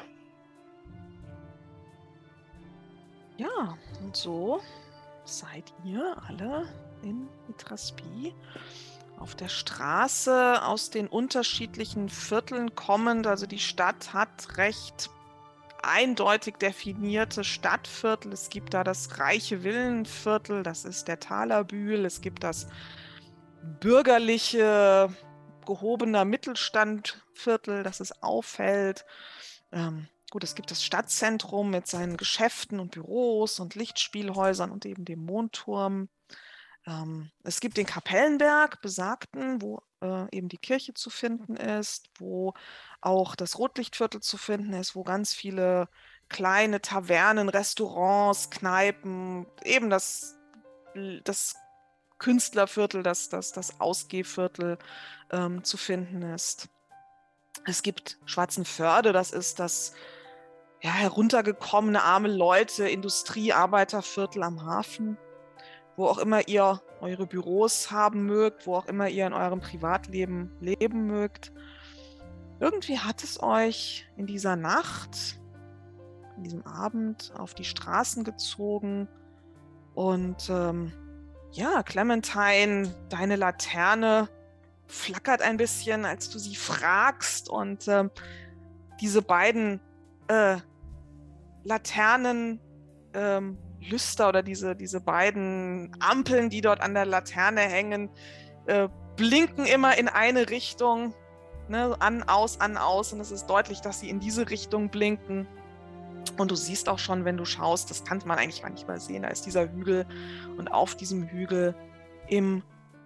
Ja, 3.36 3.76
und 4.00 4.16
so 4.16 4.60
seid 5.24 5.72
ihr 5.84 6.16
alle 6.28 6.68
in 7.02 7.28
Itraspi 7.48 8.34
auf 9.18 9.34
der 9.34 9.48
Straße 9.48 10.62
aus 10.62 10.90
den 10.90 11.06
unterschiedlichen 11.06 12.08
Vierteln 12.08 12.74
kommend. 12.74 13.26
Also 13.26 13.46
die 13.46 13.58
Stadt 13.58 14.12
hat 14.12 14.56
recht 14.56 15.10
eindeutig 15.82 16.56
definierte 16.56 17.44
Stadtviertel. 17.44 18.32
Es 18.32 18.50
gibt 18.50 18.74
da 18.74 18.84
das 18.84 19.18
reiche 19.18 19.62
Villenviertel, 19.62 20.62
das 20.62 20.84
ist 20.84 21.08
der 21.08 21.20
Talerbühl. 21.20 22.04
Es 22.04 22.20
gibt 22.20 22.42
das 22.44 22.68
bürgerliche, 23.80 25.08
gehobener 25.66 26.24
Mittelstandviertel, 26.24 27.82
das 27.82 28.00
es 28.00 28.22
auffällt. 28.22 29.04
Ähm, 29.72 30.08
gut, 30.34 30.42
es 30.42 30.56
gibt 30.56 30.72
das 30.72 30.82
Stadtzentrum 30.82 31.70
mit 31.70 31.86
seinen 31.86 32.16
Geschäften 32.16 32.80
und 32.80 32.90
Büros 32.90 33.60
und 33.60 33.76
Lichtspielhäusern 33.76 34.72
und 34.72 34.84
eben 34.84 35.04
dem 35.04 35.24
Mondturm. 35.24 36.08
Ähm, 36.88 37.30
es 37.44 37.60
gibt 37.60 37.76
den 37.76 37.86
Kapellenberg, 37.86 38.82
besagten, 38.82 39.62
wo 39.62 39.80
äh, 40.02 40.26
eben 40.36 40.48
die 40.48 40.58
Kirche 40.58 40.92
zu 40.92 41.08
finden 41.08 41.54
ist, 41.54 42.10
wo 42.18 42.52
auch 43.00 43.36
das 43.36 43.60
Rotlichtviertel 43.60 44.22
zu 44.22 44.36
finden 44.36 44.72
ist, 44.72 44.96
wo 44.96 45.04
ganz 45.04 45.32
viele 45.32 45.88
kleine 46.28 46.80
Tavernen, 46.80 47.48
Restaurants, 47.48 48.50
Kneipen, 48.50 49.46
eben 49.62 49.88
das, 49.88 50.36
das 51.22 51.54
Künstlerviertel, 52.18 53.04
das, 53.04 53.28
das, 53.28 53.52
das 53.52 53.80
Ausgehviertel 53.80 54.78
ähm, 55.30 55.62
zu 55.62 55.76
finden 55.76 56.22
ist. 56.22 56.68
Es 57.66 57.84
gibt 57.84 58.18
Schwarzenförde, 58.24 59.12
das 59.12 59.30
ist 59.30 59.60
das 59.60 59.94
ja, 60.84 60.90
heruntergekommene 60.90 62.02
arme 62.02 62.28
Leute, 62.28 62.86
Industriearbeiterviertel 62.86 64.42
am 64.42 64.66
Hafen. 64.66 65.16
Wo 65.96 66.06
auch 66.06 66.18
immer 66.18 66.46
ihr 66.46 66.82
eure 67.00 67.26
Büros 67.26 67.90
haben 67.90 68.26
mögt, 68.26 68.66
wo 68.66 68.74
auch 68.76 68.86
immer 68.86 69.08
ihr 69.08 69.26
in 69.26 69.32
eurem 69.32 69.60
Privatleben 69.60 70.50
leben 70.60 71.06
mögt. 71.06 71.52
Irgendwie 72.61 72.98
hat 72.98 73.24
es 73.24 73.42
euch 73.42 74.06
in 74.16 74.26
dieser 74.26 74.56
Nacht, 74.56 75.40
in 76.37 76.42
diesem 76.42 76.66
Abend 76.66 77.32
auf 77.38 77.54
die 77.54 77.64
Straßen 77.64 78.24
gezogen 78.24 79.09
und 79.94 80.50
ähm, 80.50 80.92
ja, 81.52 81.82
Clementine, 81.82 82.94
deine 83.09 83.37
Laterne 83.37 84.28
flackert 84.87 85.40
ein 85.40 85.56
bisschen, 85.56 86.04
als 86.04 86.28
du 86.28 86.38
sie 86.38 86.56
fragst. 86.56 87.48
Und 87.48 87.87
äh, 87.87 88.09
diese 89.00 89.22
beiden 89.22 89.80
äh, 90.28 90.56
Laternen, 91.64 92.61
ähm, 93.14 93.59
oder 94.18 94.42
diese, 94.42 94.74
diese 94.74 95.00
beiden 95.00 95.94
Ampeln, 96.00 96.48
die 96.48 96.61
dort 96.61 96.81
an 96.81 96.94
der 96.94 97.05
Laterne 97.05 97.61
hängen, 97.61 98.09
äh, 98.66 98.88
blinken 99.16 99.66
immer 99.66 99.98
in 99.98 100.09
eine 100.09 100.48
Richtung. 100.50 101.14
Ne? 101.68 101.96
An, 101.98 102.22
aus, 102.22 102.61
an, 102.61 102.77
aus. 102.77 103.12
Und 103.12 103.20
es 103.20 103.31
ist 103.31 103.46
deutlich, 103.46 103.81
dass 103.81 104.00
sie 104.00 104.09
in 104.09 104.20
diese 104.20 104.48
Richtung 104.50 104.88
blinken. 104.88 105.46
Und 106.38 106.50
du 106.50 106.55
siehst 106.57 106.88
auch 106.88 106.98
schon, 106.98 107.24
wenn 107.24 107.37
du 107.37 107.44
schaust, 107.44 107.90
das 107.90 108.05
kann 108.05 108.20
man 108.24 108.38
eigentlich 108.38 108.62
gar 108.62 108.70
nicht 108.70 108.88
mal 108.88 108.98
sehen, 108.98 109.22
da 109.22 109.29
ist 109.29 109.46
dieser 109.46 109.70
Hügel 109.70 110.07
und 110.57 110.72
auf 110.72 110.96
diesem 110.96 111.29
Hügel 111.29 111.74
im, 112.29 112.62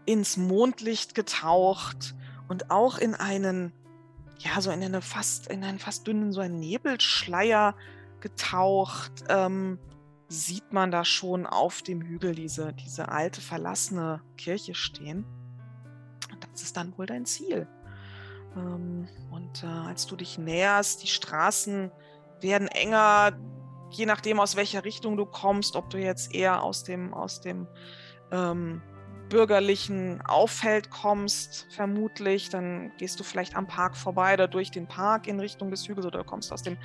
ins 0.06 0.36
Mondlicht 0.36 1.14
getaucht 1.14 2.14
und 2.48 2.70
auch 2.70 2.98
in 2.98 3.14
einen, 3.14 3.72
ja, 4.38 4.60
so 4.60 4.70
in 4.70 4.82
eine 4.82 5.02
fast, 5.02 5.48
in 5.48 5.64
einen 5.64 5.78
fast 5.78 6.06
dünnen, 6.06 6.32
so 6.32 6.40
einen 6.40 6.60
Nebelschleier 6.60 7.74
getaucht, 8.20 9.24
ähm, 9.28 9.78
sieht 10.28 10.72
man 10.72 10.90
da 10.90 11.04
schon 11.04 11.46
auf 11.46 11.82
dem 11.82 12.02
Hügel 12.02 12.34
diese, 12.34 12.74
diese 12.74 13.08
alte 13.08 13.40
verlassene 13.40 14.22
Kirche 14.36 14.74
stehen. 14.74 15.24
Das 16.52 16.62
ist 16.62 16.76
dann 16.76 16.96
wohl 16.98 17.06
dein 17.06 17.24
Ziel. 17.24 17.66
Ähm, 18.56 19.08
und 19.30 19.64
äh, 19.64 19.66
als 19.66 20.06
du 20.06 20.16
dich 20.16 20.38
näherst, 20.38 21.02
die 21.02 21.08
Straßen 21.08 21.90
werden 22.40 22.68
enger, 22.68 23.38
je 23.90 24.06
nachdem 24.06 24.40
aus 24.40 24.56
welcher 24.56 24.84
Richtung 24.84 25.16
du 25.16 25.24
kommst, 25.24 25.76
ob 25.76 25.90
du 25.90 25.98
jetzt 25.98 26.34
eher 26.34 26.62
aus 26.62 26.84
dem, 26.84 27.14
aus 27.14 27.40
dem 27.40 27.66
ähm, 28.30 28.82
bürgerlichen 29.28 30.20
Auffeld 30.22 30.90
kommst, 30.90 31.66
vermutlich, 31.70 32.48
dann 32.48 32.92
gehst 32.98 33.20
du 33.20 33.24
vielleicht 33.24 33.56
am 33.56 33.66
Park 33.66 33.96
vorbei 33.96 34.34
oder 34.34 34.48
durch 34.48 34.70
den 34.70 34.86
Park 34.86 35.26
in 35.26 35.40
Richtung 35.40 35.70
des 35.70 35.88
Hügels 35.88 36.06
oder 36.06 36.24
kommst 36.24 36.52
aus 36.52 36.62
dem, 36.62 36.76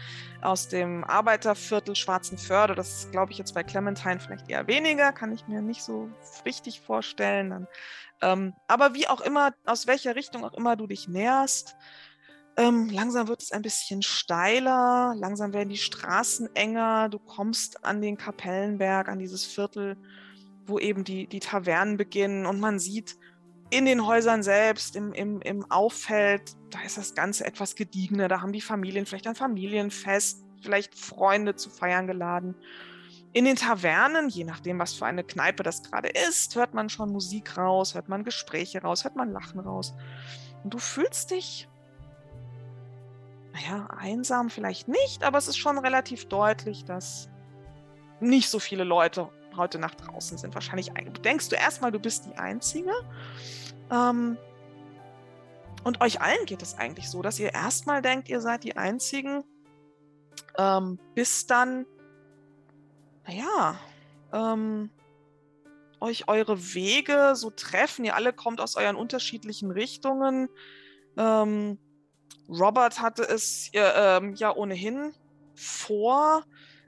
aus 0.41 0.67
dem 0.67 1.03
Arbeiterviertel 1.03 1.95
Schwarzenförde. 1.95 2.75
Das 2.75 3.09
glaube 3.11 3.31
ich, 3.31 3.37
jetzt 3.37 3.53
bei 3.53 3.63
Clementine 3.63 4.19
vielleicht 4.19 4.49
eher 4.49 4.67
weniger, 4.67 5.11
kann 5.11 5.31
ich 5.31 5.47
mir 5.47 5.61
nicht 5.61 5.83
so 5.83 6.09
richtig 6.45 6.81
vorstellen. 6.81 7.49
Dann, 7.49 7.67
ähm, 8.21 8.53
aber 8.67 8.93
wie 8.93 9.07
auch 9.07 9.21
immer, 9.21 9.53
aus 9.65 9.87
welcher 9.87 10.15
Richtung 10.15 10.43
auch 10.43 10.53
immer 10.53 10.75
du 10.75 10.87
dich 10.87 11.07
näherst, 11.07 11.75
ähm, 12.55 12.89
langsam 12.89 13.27
wird 13.27 13.41
es 13.41 13.51
ein 13.51 13.63
bisschen 13.63 14.03
steiler, 14.03 15.15
langsam 15.17 15.53
werden 15.53 15.69
die 15.69 15.77
Straßen 15.77 16.55
enger, 16.55 17.09
du 17.09 17.17
kommst 17.17 17.83
an 17.83 17.99
den 18.01 18.15
Kapellenberg, 18.15 19.09
an 19.09 19.17
dieses 19.17 19.43
Viertel, 19.43 19.97
wo 20.65 20.79
eben 20.79 21.03
die, 21.03 21.27
die 21.27 21.39
Tavernen 21.39 21.97
beginnen 21.97 22.45
und 22.45 22.59
man 22.59 22.79
sieht 22.79 23.17
in 23.69 23.85
den 23.85 24.05
Häusern 24.05 24.43
selbst, 24.43 24.95
im, 24.95 25.13
im, 25.13 25.41
im 25.41 25.69
Auffeld, 25.71 26.55
da 26.69 26.81
ist 26.81 26.97
das 26.97 27.15
Ganze 27.15 27.45
etwas 27.45 27.75
gediegener, 27.75 28.27
da 28.27 28.41
haben 28.41 28.53
die 28.53 28.61
Familien 28.61 29.05
vielleicht 29.05 29.27
ein 29.27 29.35
Familienfest, 29.35 30.43
vielleicht 30.61 30.97
Freunde 30.97 31.55
zu 31.55 31.69
feiern 31.69 32.05
geladen. 32.05 32.55
In 33.33 33.45
den 33.45 33.55
Tavernen, 33.55 34.29
je 34.29 34.43
nachdem, 34.43 34.77
was 34.77 34.93
für 34.93 35.07
eine 35.07 35.23
Kneipe 35.23 35.63
das 35.63 35.81
gerade 35.81 36.09
ist, 36.09 36.55
hört 36.55 36.75
man 36.75 36.89
schon 36.89 37.11
Musik 37.11 37.57
raus, 37.57 37.95
hört 37.95 38.09
man 38.09 38.23
Gespräche 38.23 38.81
raus, 38.83 39.03
hört 39.03 39.15
man 39.15 39.31
Lachen 39.31 39.59
raus. 39.59 39.95
Und 40.63 40.73
du 40.73 40.77
fühlst 40.77 41.31
dich 41.31 41.67
naja, 43.53 43.87
einsam 43.97 44.49
vielleicht 44.49 44.87
nicht, 44.87 45.23
aber 45.23 45.37
es 45.37 45.47
ist 45.47 45.57
schon 45.57 45.77
relativ 45.77 46.25
deutlich, 46.25 46.85
dass 46.85 47.29
nicht 48.19 48.49
so 48.49 48.59
viele 48.59 48.83
Leute 48.83 49.29
heute 49.57 49.79
Nacht 49.79 50.05
draußen 50.05 50.37
sind. 50.37 50.53
Wahrscheinlich 50.53 50.91
denkst 51.23 51.49
du 51.49 51.55
erstmal, 51.55 51.91
du 51.91 51.99
bist 51.99 52.25
die 52.25 52.37
Einzige. 52.37 52.91
Ähm, 53.91 54.37
und 55.83 56.01
euch 56.01 56.21
allen 56.21 56.45
geht 56.45 56.61
es 56.61 56.77
eigentlich 56.77 57.09
so, 57.09 57.21
dass 57.21 57.39
ihr 57.39 57.53
erstmal 57.53 58.01
denkt, 58.01 58.29
ihr 58.29 58.39
seid 58.39 58.63
die 58.63 58.77
Einzigen, 58.77 59.43
ähm, 60.57 60.99
bis 61.13 61.45
dann, 61.45 61.85
naja, 63.27 63.75
ähm, 64.31 64.89
euch 65.99 66.27
eure 66.27 66.73
Wege 66.73 67.33
so 67.35 67.49
treffen. 67.49 68.05
Ihr 68.05 68.15
alle 68.15 68.33
kommt 68.33 68.59
aus 68.59 68.75
euren 68.75 68.95
unterschiedlichen 68.95 69.71
Richtungen. 69.71 70.49
Ähm, 71.17 71.79
Robert 72.49 73.01
hatte 73.01 73.23
es 73.23 73.69
äh, 73.73 73.79
ähm, 73.79 74.35
ja 74.35 74.53
ohnehin 74.53 75.13
vor, 75.55 76.43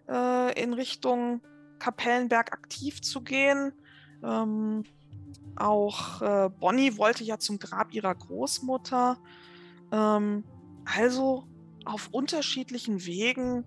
äh, 0.10 0.62
in 0.62 0.74
Richtung 0.74 1.42
Kapellenberg 1.86 2.52
aktiv 2.52 3.00
zu 3.04 3.22
gehen. 3.22 3.72
Ähm, 4.24 4.86
auch 5.56 6.20
äh, 6.24 6.50
Bonnie 6.50 6.98
wollte 6.98 7.24
ja 7.24 7.38
zum 7.38 7.60
Grab 7.60 7.94
ihrer 7.94 8.16
Großmutter. 8.16 9.20
Ähm, 9.92 10.44
also 10.84 11.48
auf 11.86 12.10
unterschiedlichen 12.12 13.06
Wegen 13.06 13.66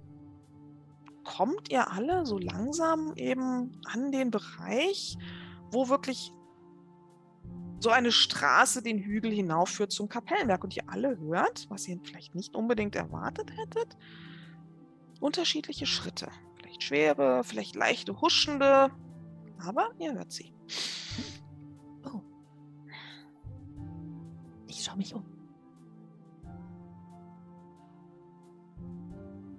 kommt 1.22 1.70
ihr 1.70 1.92
alle 1.92 2.26
so 2.26 2.38
langsam 2.38 3.12
eben 3.14 3.80
an 3.84 4.10
den 4.10 4.32
Bereich, 4.32 5.16
wo 5.70 5.88
wirklich 5.88 6.32
so 7.78 7.90
eine 7.90 8.10
Straße 8.10 8.82
den 8.82 8.98
Hügel 8.98 9.30
hinaufführt 9.30 9.92
zum 9.92 10.08
Kapellenberg 10.08 10.64
und 10.64 10.76
ihr 10.76 10.88
alle 10.88 11.16
hört, 11.20 11.66
was 11.70 11.86
ihr 11.86 12.00
vielleicht 12.02 12.34
nicht 12.34 12.56
unbedingt 12.56 12.96
erwartet 12.96 13.52
hättet, 13.56 13.96
unterschiedliche 15.20 15.86
Schritte. 15.86 16.28
Vielleicht 16.78 16.82
schwere, 16.82 17.44
vielleicht 17.44 17.74
leichte, 17.74 18.20
huschende, 18.20 18.90
aber 19.58 19.90
ihr 19.98 20.14
hört 20.14 20.30
sie. 20.30 20.52
Oh. 22.04 22.20
Ich 24.68 24.84
schaue 24.84 24.96
mich 24.96 25.12
um. 25.12 25.24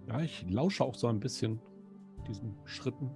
Ja, 0.07 0.21
ich 0.21 0.49
lausche 0.49 0.83
auch 0.83 0.95
so 0.95 1.07
ein 1.07 1.19
bisschen 1.19 1.59
diesen 2.27 2.55
Schritten. 2.63 3.11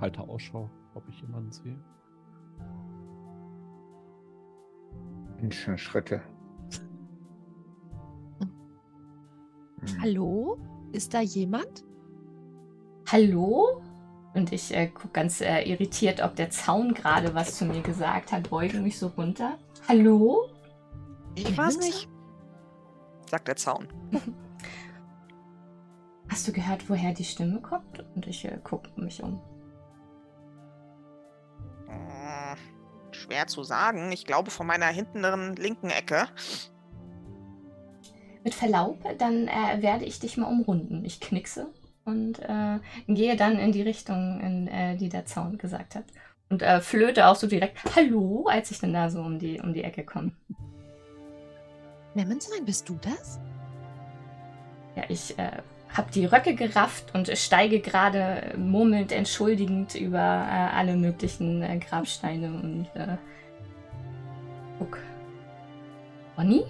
Halte 0.00 0.20
Ausschau, 0.22 0.68
ob 0.94 1.08
ich 1.08 1.20
jemanden 1.20 1.52
sehe. 1.52 1.78
Menschenschritte. 5.40 6.22
Hm. 8.40 10.00
Hallo? 10.00 10.58
Ist 10.92 11.14
da 11.14 11.20
jemand? 11.20 11.84
Hallo? 13.08 13.82
Und 14.34 14.52
ich 14.52 14.74
äh, 14.74 14.88
gucke 14.88 15.12
ganz 15.12 15.40
äh, 15.40 15.62
irritiert, 15.62 16.20
ob 16.20 16.34
der 16.34 16.50
Zaun 16.50 16.92
gerade 16.92 17.34
was 17.34 17.56
zu 17.56 17.64
mir 17.64 17.80
gesagt 17.80 18.32
hat, 18.32 18.50
beuge 18.50 18.80
mich 18.80 18.98
so 18.98 19.06
runter. 19.08 19.56
Hallo? 19.86 20.50
Ich 21.36 21.56
weiß 21.56 21.78
nicht, 21.78 22.08
sagt 23.30 23.46
der 23.46 23.56
Zaun. 23.56 23.86
Hast 26.28 26.48
du 26.48 26.52
gehört, 26.52 26.90
woher 26.90 27.12
die 27.12 27.24
Stimme 27.24 27.60
kommt? 27.60 28.04
Und 28.16 28.26
ich 28.26 28.44
äh, 28.44 28.58
gucke 28.64 28.90
mich 29.00 29.22
um. 29.22 29.40
Hm, 31.86 32.56
schwer 33.12 33.46
zu 33.46 33.62
sagen. 33.62 34.10
Ich 34.10 34.26
glaube 34.26 34.50
von 34.50 34.66
meiner 34.66 34.86
hinteren 34.86 35.54
linken 35.54 35.90
Ecke. 35.90 36.26
Mit 38.42 38.54
Verlaub, 38.54 38.98
dann 39.18 39.46
äh, 39.46 39.80
werde 39.80 40.04
ich 40.04 40.18
dich 40.18 40.36
mal 40.36 40.48
umrunden. 40.48 41.04
Ich 41.04 41.20
knickse 41.20 41.72
und 42.06 42.38
äh, 42.38 42.78
gehe 43.08 43.36
dann 43.36 43.58
in 43.58 43.72
die 43.72 43.82
Richtung, 43.82 44.40
in 44.40 44.68
äh, 44.68 44.96
die 44.96 45.08
der 45.08 45.26
Zaun 45.26 45.58
gesagt 45.58 45.94
hat. 45.94 46.04
Und 46.48 46.62
äh, 46.62 46.80
flöte 46.80 47.26
auch 47.26 47.36
so 47.36 47.46
direkt 47.46 47.78
Hallo, 47.96 48.46
als 48.48 48.70
ich 48.70 48.78
dann 48.78 48.92
da 48.92 49.10
so 49.10 49.20
um 49.20 49.38
die, 49.38 49.60
um 49.60 49.74
die 49.74 49.84
Ecke 49.84 50.04
komme. 50.04 50.30
Clementine, 52.12 52.64
bist 52.64 52.88
du 52.88 52.98
das? 53.02 53.40
Ja, 54.94 55.02
ich 55.08 55.38
äh, 55.38 55.50
habe 55.92 56.10
die 56.12 56.24
Röcke 56.24 56.54
gerafft 56.54 57.14
und 57.14 57.28
steige 57.36 57.80
gerade 57.80 58.54
murmelnd 58.56 59.12
entschuldigend 59.12 59.94
über 59.96 60.18
äh, 60.18 60.74
alle 60.74 60.96
möglichen 60.96 61.62
äh, 61.62 61.78
Grabsteine 61.78 62.48
und 62.48 62.86
äh, 62.94 63.16
guck. 64.78 64.98
Bonnie? 66.36 66.64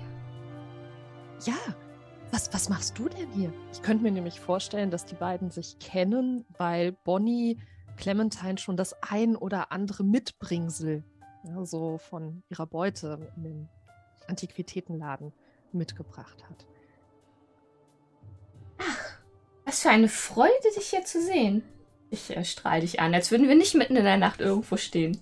Ja. 1.44 1.55
Was, 2.37 2.53
was 2.53 2.68
machst 2.68 2.99
du 2.99 3.09
denn 3.09 3.31
hier? 3.33 3.51
Ich 3.72 3.81
könnte 3.81 4.03
mir 4.03 4.11
nämlich 4.11 4.40
vorstellen, 4.40 4.90
dass 4.90 5.07
die 5.07 5.14
beiden 5.14 5.51
sich 5.51 5.79
kennen, 5.79 6.44
weil 6.59 6.92
Bonnie 6.92 7.59
Clementine 7.96 8.59
schon 8.59 8.77
das 8.77 8.94
ein 9.03 9.37
oder 9.37 9.72
andere 9.72 10.05
Mitbringsel 10.05 11.03
ja, 11.44 11.64
so 11.64 11.96
von 11.96 12.42
ihrer 12.51 12.66
Beute 12.66 13.33
in 13.37 13.42
den 13.42 13.68
Antiquitätenladen 14.27 15.33
mitgebracht 15.72 16.44
hat. 16.51 16.66
Ach, 18.81 19.18
was 19.64 19.81
für 19.81 19.88
eine 19.88 20.11
Freude, 20.11 20.53
dich 20.77 20.88
hier 20.90 21.07
zu 21.07 21.22
sehen. 21.22 21.62
Ich 22.11 22.37
äh, 22.37 22.44
strahle 22.44 22.83
dich 22.83 23.01
an, 23.01 23.14
als 23.14 23.31
würden 23.31 23.49
wir 23.49 23.57
nicht 23.57 23.75
mitten 23.75 23.96
in 23.96 24.05
der 24.05 24.18
Nacht 24.18 24.42
irgendwo 24.42 24.77
stehen. 24.77 25.18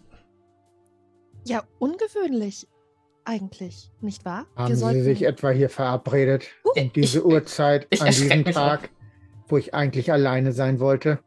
Ja, 1.45 1.63
ungewöhnlich 1.79 2.67
eigentlich, 3.25 3.91
nicht 4.01 4.25
wahr? 4.25 4.47
Haben 4.57 4.75
Sie 4.75 5.03
sich 5.03 5.23
etwa 5.25 5.51
hier 5.51 5.71
verabredet? 5.71 6.45
Uh, 6.65 6.81
um 6.81 6.93
diese 6.93 7.19
ich- 7.19 7.25
Uhrzeit, 7.25 7.87
ich 7.91 8.01
an 8.03 8.09
diesem 8.09 8.45
Tag, 8.45 8.91
wo 9.49 9.57
ich 9.57 9.75
eigentlich 9.75 10.13
alleine 10.13 10.53
sein 10.53 10.81
wollte? 10.81 11.19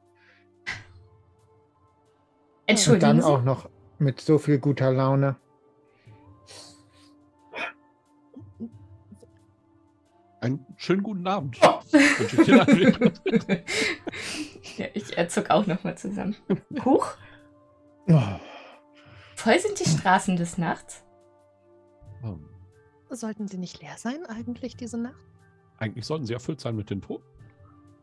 Und 2.70 2.72
Entschuldigen 2.74 3.02
dann 3.02 3.22
Sie? 3.22 3.28
auch 3.28 3.44
noch 3.44 3.70
mit 4.00 4.20
so 4.22 4.38
viel 4.38 4.60
guter 4.60 4.92
Laune. 4.92 5.38
Einen 10.42 10.66
schönen 10.78 11.02
guten 11.02 11.26
Abend. 11.28 11.58
Ich 11.58 12.54
allen. 12.54 13.12
ja, 14.78 14.86
ich 14.94 15.18
äh, 15.18 15.28
zuck 15.28 15.50
auch 15.50 15.66
nochmal 15.66 15.98
zusammen. 15.98 16.36
Huch, 16.86 17.08
Oh, 18.10 18.22
voll 19.36 19.60
sind 19.60 19.80
die 19.80 19.90
Straßen 19.90 20.38
des 20.38 20.58
Nachts. 20.58 21.04
Ähm, 22.24 22.50
Sollten 23.10 23.48
sie 23.48 23.58
nicht 23.58 23.82
leer 23.82 23.96
sein 23.98 24.26
eigentlich 24.26 24.76
diese 24.76 24.98
Nacht? 24.98 25.16
Eigentlich 25.78 26.06
sollten 26.06 26.26
sie 26.26 26.34
erfüllt 26.34 26.60
sein 26.60 26.76
mit 26.76 26.90
den 26.90 27.02
Toten. 27.02 27.24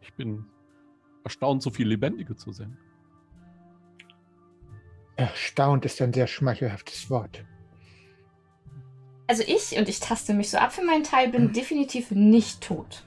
Ich 0.00 0.12
bin 0.14 0.46
erstaunt, 1.24 1.62
so 1.62 1.70
viele 1.70 1.90
Lebendige 1.90 2.36
zu 2.36 2.52
sehen. 2.52 2.76
erstaunt 5.16 5.84
ist 5.84 6.00
ein 6.02 6.12
sehr 6.12 6.26
schmeichelhaftes 6.26 7.08
Wort. 7.10 7.44
Also 9.26 9.42
ich, 9.46 9.76
und 9.78 9.88
ich 9.88 10.00
taste 10.00 10.34
mich 10.34 10.50
so 10.50 10.58
ab 10.58 10.72
für 10.72 10.84
meinen 10.84 11.04
Teil, 11.04 11.28
bin 11.28 11.52
definitiv 11.52 12.10
nicht 12.10 12.60
tot. 12.60 13.04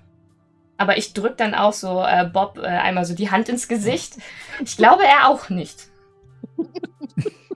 Aber 0.78 0.98
ich 0.98 1.13
drück 1.13 1.38
dann 1.38 1.54
auch 1.54 1.74
so 1.74 2.02
äh, 2.04 2.30
Bob 2.32 2.58
äh, 2.58 2.65
einmal 2.65 3.06
so 3.06 3.13
die 3.13 3.32
Hand 3.32 3.50
ins 3.50 3.67
Gesicht. 3.67 4.17
Ich 4.63 4.78
glaube, 4.78 5.04
er 5.04 5.30
auch 5.30 5.50
nicht. 5.50 5.89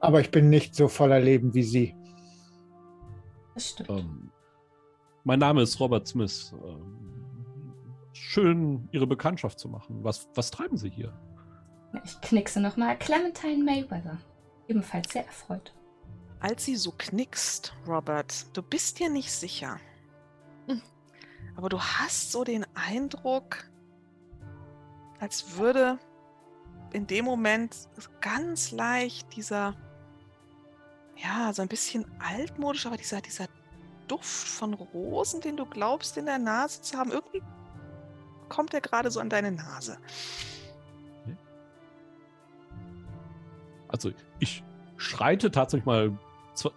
Aber 0.00 0.20
ich 0.20 0.30
bin 0.30 0.48
nicht 0.48 0.74
so 0.74 0.88
voller 0.88 1.20
Leben 1.20 1.54
wie 1.54 1.62
Sie. 1.62 1.96
Das 3.54 3.70
stimmt. 3.70 3.90
Ähm, 3.90 4.30
mein 5.24 5.40
Name 5.40 5.62
ist 5.62 5.80
Robert 5.80 6.06
Smith. 6.06 6.54
Ähm, 6.64 7.74
schön, 8.12 8.88
Ihre 8.92 9.06
Bekanntschaft 9.06 9.58
zu 9.58 9.68
machen. 9.68 10.04
Was, 10.04 10.28
was 10.34 10.50
treiben 10.50 10.76
Sie 10.76 10.90
hier? 10.90 11.12
Ich 12.04 12.20
knickse 12.20 12.60
nochmal. 12.60 12.98
Clementine 12.98 13.64
Mayweather. 13.64 14.18
Ebenfalls 14.68 15.12
sehr 15.12 15.26
erfreut. 15.26 15.74
Als 16.40 16.64
sie 16.64 16.76
so 16.76 16.92
knickst, 16.96 17.74
Robert, 17.86 18.56
du 18.56 18.62
bist 18.62 19.00
dir 19.00 19.10
nicht 19.10 19.32
sicher. 19.32 19.80
Hm. 20.66 20.80
Aber 21.56 21.68
du 21.68 21.80
hast 21.80 22.30
so 22.30 22.44
den 22.44 22.64
Eindruck, 22.74 23.68
als 25.18 25.56
würde 25.56 25.98
in 26.92 27.06
dem 27.06 27.24
Moment 27.24 27.76
ganz 28.20 28.70
leicht 28.70 29.34
dieser, 29.34 29.74
ja, 31.22 31.52
so 31.52 31.62
ein 31.62 31.68
bisschen 31.68 32.04
altmodisch, 32.20 32.86
aber 32.86 32.96
dieser, 32.96 33.20
dieser 33.20 33.46
Duft 34.06 34.48
von 34.48 34.74
Rosen, 34.74 35.40
den 35.40 35.56
du 35.56 35.66
glaubst 35.66 36.16
in 36.16 36.26
der 36.26 36.38
Nase 36.38 36.82
zu 36.82 36.96
haben, 36.96 37.10
irgendwie 37.10 37.42
kommt 38.48 38.72
er 38.74 38.80
gerade 38.80 39.10
so 39.10 39.20
an 39.20 39.28
deine 39.28 39.52
Nase. 39.52 39.98
Also, 43.88 44.12
ich 44.38 44.62
schreite 44.96 45.50
tatsächlich 45.50 45.86
mal 45.86 46.16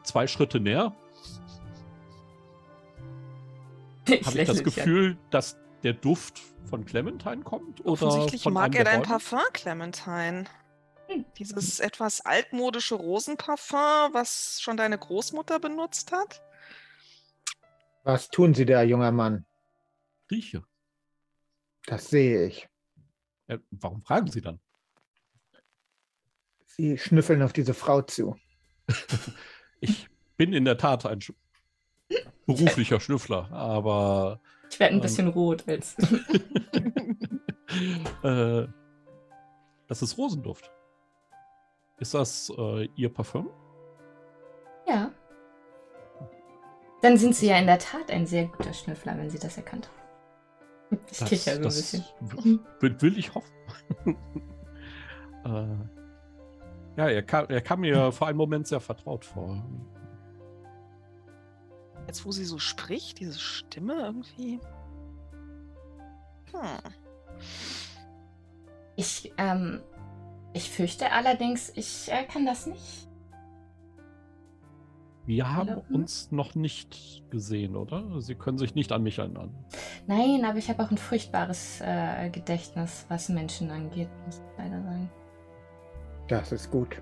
zwei 0.03 0.27
Schritte 0.27 0.59
näher. 0.59 0.93
Habe 4.25 4.39
ich 4.39 4.47
das. 4.47 4.63
Gefühl, 4.63 5.17
dass 5.29 5.57
der 5.83 5.93
Duft 5.93 6.41
von 6.69 6.85
Clementine 6.85 7.41
kommt? 7.43 7.81
Oder 7.81 7.91
Offensichtlich 7.91 8.43
von 8.43 8.53
mag 8.53 8.75
er 8.75 8.83
dein? 8.85 9.01
Parfum, 9.03 9.39
Clementine. 9.53 10.45
Hm. 11.11 11.25
Dieses 11.37 11.79
etwas 11.79 12.21
altmodische 12.21 12.95
Rosenparfum, 12.95 14.13
was 14.13 14.61
schon 14.61 14.77
deine 14.77 14.97
Großmutter 14.97 15.59
benutzt 15.59 16.11
hat. 16.11 16.41
Was 18.03 18.29
tun 18.29 18.53
Sie 18.53 18.65
da, 18.65 18.81
junger 18.83 19.11
Mann? 19.11 19.45
Rieche. 20.29 20.63
Das 21.85 22.09
sehe 22.09 22.45
ich. 22.47 22.67
Äh, 23.47 23.59
warum 23.71 24.01
fragen 24.01 24.29
Sie 24.31 24.41
dann? 24.41 24.59
Sie 26.65 26.97
schnüffeln 26.97 27.41
auf 27.41 27.53
diese 27.53 27.73
Frau 27.73 28.01
zu. 28.01 28.35
Ich 29.83 30.07
bin 30.37 30.53
in 30.53 30.63
der 30.63 30.77
Tat 30.77 31.07
ein 31.07 31.21
Sch 31.21 31.33
beruflicher 32.45 32.99
Schnüffler, 32.99 33.51
aber 33.51 34.39
Ich 34.69 34.79
werde 34.79 34.93
ein 34.93 34.97
Ähm. 34.97 35.01
bisschen 35.01 35.27
rot. 35.29 35.67
Als 35.67 35.95
äh, 38.23 38.67
das 39.87 40.03
ist 40.03 40.19
Rosenduft. 40.19 40.71
Ist 42.01 42.15
das 42.15 42.51
äh, 42.57 42.89
Ihr 42.95 43.13
Parfüm? 43.13 43.49
ja. 44.87 45.11
Dann 47.01 47.17
sind 47.17 47.35
Sie 47.35 47.47
ja 47.47 47.57
in 47.57 47.65
der 47.65 47.79
Tat 47.79 48.11
ein 48.11 48.27
sehr 48.27 48.45
guter 48.45 48.73
Schnüffler, 48.73 49.17
wenn 49.17 49.29
Sie 49.29 49.39
das 49.39 49.57
erkannt 49.57 49.87
haben. 49.87 50.99
Ich 51.11 51.17
Das, 51.19 51.29
kicher 51.29 51.53
so 51.53 51.59
ein 51.59 51.63
bisschen. 51.63 52.05
will, 52.79 53.01
will 53.01 53.17
ich 53.17 53.33
hoffen. 53.33 53.53
äh, 55.45 55.77
ja, 56.97 57.07
er 57.07 57.23
kam, 57.23 57.45
er 57.49 57.61
kam 57.61 57.81
mir 57.81 58.11
vor 58.11 58.27
einem 58.27 58.37
Moment 58.37 58.67
sehr 58.67 58.79
vertraut 58.81 59.25
vor. 59.25 59.63
Jetzt, 62.07 62.25
wo 62.25 62.31
sie 62.31 62.45
so 62.45 62.57
spricht, 62.59 63.19
diese 63.19 63.39
Stimme 63.39 63.93
irgendwie. 63.93 64.59
Hm. 66.51 66.93
Ich, 68.95 69.33
ähm, 69.37 69.81
ich 70.53 70.69
fürchte 70.69 71.11
allerdings, 71.11 71.71
ich 71.75 72.11
äh, 72.11 72.23
kann 72.25 72.45
das 72.45 72.67
nicht. 72.67 73.07
Wir 75.25 75.53
haben 75.53 75.69
Hallo? 75.69 75.83
uns 75.89 76.31
noch 76.31 76.55
nicht 76.55 77.23
gesehen, 77.29 77.75
oder? 77.75 78.21
Sie 78.21 78.35
können 78.35 78.57
sich 78.57 78.75
nicht 78.75 78.91
an 78.91 79.03
mich 79.03 79.19
erinnern. 79.19 79.53
Nein, 80.07 80.43
aber 80.43 80.57
ich 80.57 80.69
habe 80.69 80.83
auch 80.83 80.89
ein 80.91 80.97
furchtbares 80.97 81.79
äh, 81.81 82.29
Gedächtnis, 82.31 83.05
was 83.07 83.29
Menschen 83.29 83.69
angeht, 83.69 84.09
muss 84.25 84.37
ich 84.37 84.57
leider 84.57 84.81
sagen. 84.81 85.09
Das 86.27 86.51
ist 86.51 86.71
gut. 86.71 87.01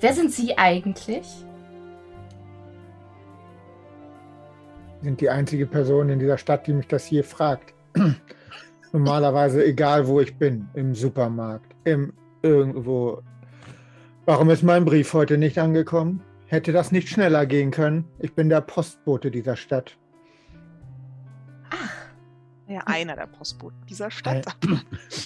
Wer 0.00 0.14
sind 0.14 0.32
Sie 0.32 0.56
eigentlich? 0.56 1.26
Sie 5.00 5.04
sind 5.04 5.20
die 5.20 5.28
einzige 5.28 5.66
Person 5.66 6.08
in 6.08 6.18
dieser 6.18 6.38
Stadt, 6.38 6.66
die 6.66 6.72
mich 6.72 6.86
das 6.86 7.04
hier 7.04 7.24
fragt. 7.24 7.74
Normalerweise 8.96 9.62
egal, 9.62 10.06
wo 10.06 10.20
ich 10.20 10.36
bin, 10.36 10.68
im 10.74 10.94
Supermarkt, 10.94 11.70
im 11.84 12.14
irgendwo. 12.40 13.22
Warum 14.24 14.48
ist 14.48 14.62
mein 14.62 14.86
Brief 14.86 15.12
heute 15.12 15.36
nicht 15.36 15.58
angekommen? 15.58 16.22
Hätte 16.46 16.72
das 16.72 16.92
nicht 16.92 17.08
schneller 17.10 17.44
gehen 17.44 17.70
können? 17.70 18.04
Ich 18.20 18.32
bin 18.34 18.48
der 18.48 18.62
Postbote 18.62 19.30
dieser 19.30 19.54
Stadt. 19.56 19.98
Ach, 21.70 21.90
Ja, 22.68 22.80
einer 22.86 23.16
der 23.16 23.26
Postboten 23.26 23.84
dieser 23.86 24.10
Stadt. 24.10 24.56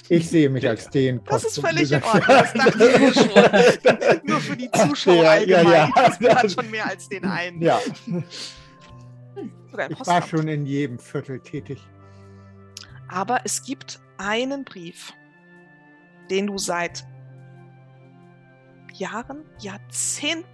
Ich 0.09 0.29
sehe 0.29 0.51
mich 0.51 0.67
als 0.69 0.91
den 0.91 1.21
Das 1.25 1.45
ist 1.45 1.63
Postboten 1.63 1.77
völlig 1.79 1.93
in 1.93 2.01
dieser 2.01 2.15
Ordnung. 2.15 2.27
Das 2.27 2.51
Stadt. 2.51 2.67
dachte 2.67 2.91
ich 2.91 2.99
mir 3.01 3.13
schon. 3.15 4.21
Nur 4.27 4.41
für 4.41 4.57
die 4.57 4.71
Zuschauer 4.73 5.15
Ja, 5.15 5.23
ja, 5.23 5.31
allgemein. 5.31 5.65
ja. 5.73 5.91
Das 6.21 6.35
hat 6.43 6.51
schon 6.51 6.71
mehr 6.73 6.87
als 6.89 7.09
den 7.09 7.25
einen. 7.25 7.63
Ja, 7.63 7.79
ich 9.89 10.07
war 10.07 10.23
schon 10.23 10.49
in 10.49 10.67
jedem 10.67 10.99
Viertel 10.99 11.39
tätig. 11.39 11.79
Aber 13.11 13.41
es 13.45 13.65
gibt 13.65 14.01
einen 14.19 14.65
Brief, 14.65 15.13
den 16.31 16.47
du 16.47 16.59
seit 16.59 17.05
Jahren, 18.95 19.45
Jahrzehnten 19.59 20.47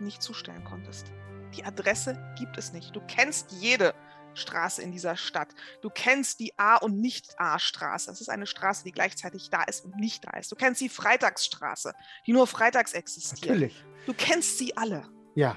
nicht 0.00 0.22
zustellen 0.22 0.64
konntest. 0.64 1.12
Die 1.54 1.64
Adresse 1.64 2.18
gibt 2.38 2.58
es 2.58 2.72
nicht. 2.72 2.94
Du 2.94 3.00
kennst 3.06 3.52
jede 3.52 3.94
Straße 4.34 4.82
in 4.82 4.92
dieser 4.92 5.16
Stadt. 5.16 5.54
Du 5.80 5.88
kennst 5.88 6.40
die 6.40 6.52
A- 6.58 6.76
und 6.76 7.00
Nicht-A-Straße. 7.00 8.10
Das 8.10 8.20
ist 8.20 8.28
eine 8.28 8.46
Straße, 8.46 8.84
die 8.84 8.92
gleichzeitig 8.92 9.48
da 9.50 9.62
ist 9.62 9.84
und 9.84 9.96
nicht 9.96 10.26
da 10.26 10.36
ist. 10.36 10.52
Du 10.52 10.56
kennst 10.56 10.80
die 10.80 10.88
Freitagsstraße, 10.90 11.94
die 12.26 12.32
nur 12.32 12.46
freitags 12.46 12.92
existiert. 12.92 13.54
Natürlich. 13.54 13.84
Du 14.04 14.12
kennst 14.12 14.58
sie 14.58 14.76
alle. 14.76 15.08
Ja, 15.34 15.56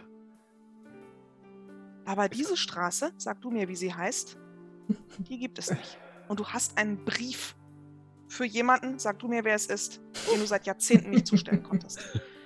Aber 2.05 2.29
diese 2.29 2.57
Straße, 2.57 3.11
sag 3.17 3.41
du 3.41 3.51
mir, 3.51 3.67
wie 3.67 3.75
sie 3.75 3.93
heißt, 3.93 4.37
die 5.17 5.39
gibt 5.39 5.59
es 5.59 5.71
nicht. 5.71 5.97
Und 6.27 6.39
du 6.39 6.47
hast 6.47 6.77
einen 6.77 7.03
Brief 7.05 7.55
für 8.27 8.45
jemanden, 8.45 8.99
sag 8.99 9.19
du 9.19 9.27
mir, 9.27 9.43
wer 9.43 9.55
es 9.55 9.65
ist, 9.65 9.99
den 10.31 10.39
du 10.39 10.45
seit 10.45 10.65
Jahrzehnten 10.65 11.09
nicht 11.09 11.27
zustellen 11.27 11.63
konntest. 11.63 11.99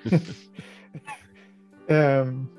ähm, 1.88 2.50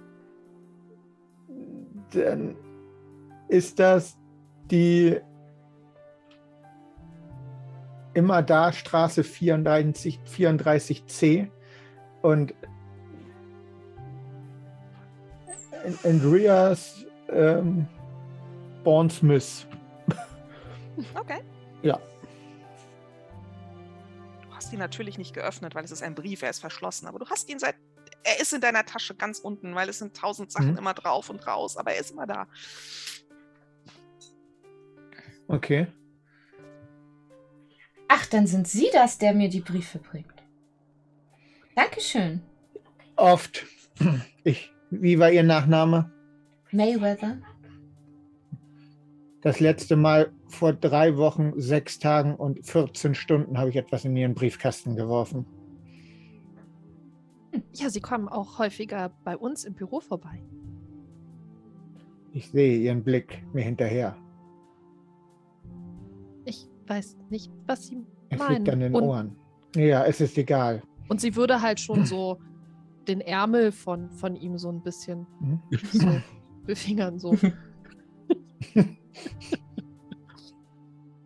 dann 2.11 2.57
ist 3.49 3.79
das 3.79 4.17
die 4.71 5.21
immer 8.15 8.43
da 8.43 8.73
Straße 8.73 9.25
34, 9.25 10.21
34c 10.25 11.49
und 12.23 12.55
Andreas 16.03 17.05
ähm, 17.29 17.87
Bourne-Smith. 18.85 19.67
Okay. 21.15 21.41
Ja. 21.83 21.99
Du 24.43 24.55
hast 24.55 24.73
ihn 24.73 24.79
natürlich 24.79 25.19
nicht 25.19 25.35
geöffnet, 25.35 25.75
weil 25.75 25.85
es 25.85 25.91
ist 25.91 26.03
ein 26.03 26.15
Brief, 26.15 26.43
er 26.43 26.51
ist 26.51 26.61
verschlossen. 26.61 27.07
Aber 27.09 27.19
du 27.19 27.27
hast 27.29 27.49
ihn 27.51 27.59
seit. 27.59 27.75
Er 28.23 28.41
ist 28.41 28.53
in 28.53 28.61
deiner 28.61 28.85
Tasche 28.87 29.15
ganz 29.15 29.39
unten, 29.41 29.75
weil 29.75 29.89
es 29.89 29.99
sind 29.99 30.17
tausend 30.17 30.53
Sachen 30.53 30.73
Mhm. 30.73 30.79
immer 30.79 30.95
drauf 30.95 31.29
und 31.31 31.47
raus, 31.47 31.77
aber 31.77 31.93
er 31.95 32.01
ist 32.01 32.13
immer 32.13 32.27
da. 32.27 32.47
Okay. 35.49 35.87
ach, 38.09 38.27
dann 38.27 38.47
sind 38.47 38.69
Sie 38.69 38.89
das, 38.93 39.19
der 39.19 39.35
mir 39.35 39.49
die 39.49 39.61
Briefe 39.61 39.99
bringt. 39.99 40.33
Dankeschön, 41.75 42.41
Oft. 43.17 43.67
Ich, 44.45 44.73
wie 44.91 45.19
war 45.19 45.31
Ihr 45.31 45.43
Nachname? 45.43 46.13
Mayweather. 46.71 47.39
Das 49.45 49.61
letzte 49.61 49.95
Mal 49.97 50.33
vor 50.49 50.73
drei 50.73 51.19
Wochen, 51.19 51.53
sechs 51.61 51.99
Tagen 51.99 52.35
und 52.35 52.65
14 52.67 53.15
Stunden 53.15 53.59
habe 53.59 53.69
ich 53.69 53.77
etwas 53.77 54.07
in 54.07 54.17
Ihren 54.17 54.33
Briefkasten 54.35 54.97
geworfen. 54.97 55.45
Ja, 57.75 57.91
Sie 57.91 58.01
kommen 58.01 58.27
auch 58.29 58.59
häufiger 58.59 59.13
bei 59.23 59.37
uns 59.37 59.65
im 59.67 59.75
Büro 59.75 60.01
vorbei. 60.01 60.43
Ich 62.33 62.49
sehe 62.51 62.79
Ihren 62.79 63.05
Blick 63.05 63.45
mir 63.53 63.63
hinterher. 63.63 64.17
Ich 66.47 66.67
weiß 66.87 67.19
nicht, 67.29 67.53
was 67.67 67.87
Sie 67.87 68.03
Es 68.31 68.39
meinen. 68.39 68.57
liegt 68.65 68.71
an 68.71 68.81
den 68.81 68.95
und, 68.95 69.03
Ohren. 69.05 69.37
Ja, 69.77 70.07
es 70.07 70.23
ist 70.23 70.39
egal. 70.39 70.83
und 71.09 71.21
sie 71.21 71.37
würde 71.37 71.61
halt 71.61 71.81
schon 71.81 72.07
so 72.07 72.39
den 73.07 73.21
Ärmel 73.21 73.73
von, 73.73 74.09
von 74.11 74.37
ihm 74.37 74.57
so 74.57 74.71
ein 74.71 74.83
bisschen 74.83 75.27
Hm? 75.41 75.61
so 75.93 76.09
befingern. 76.67 77.19
So. 77.19 77.37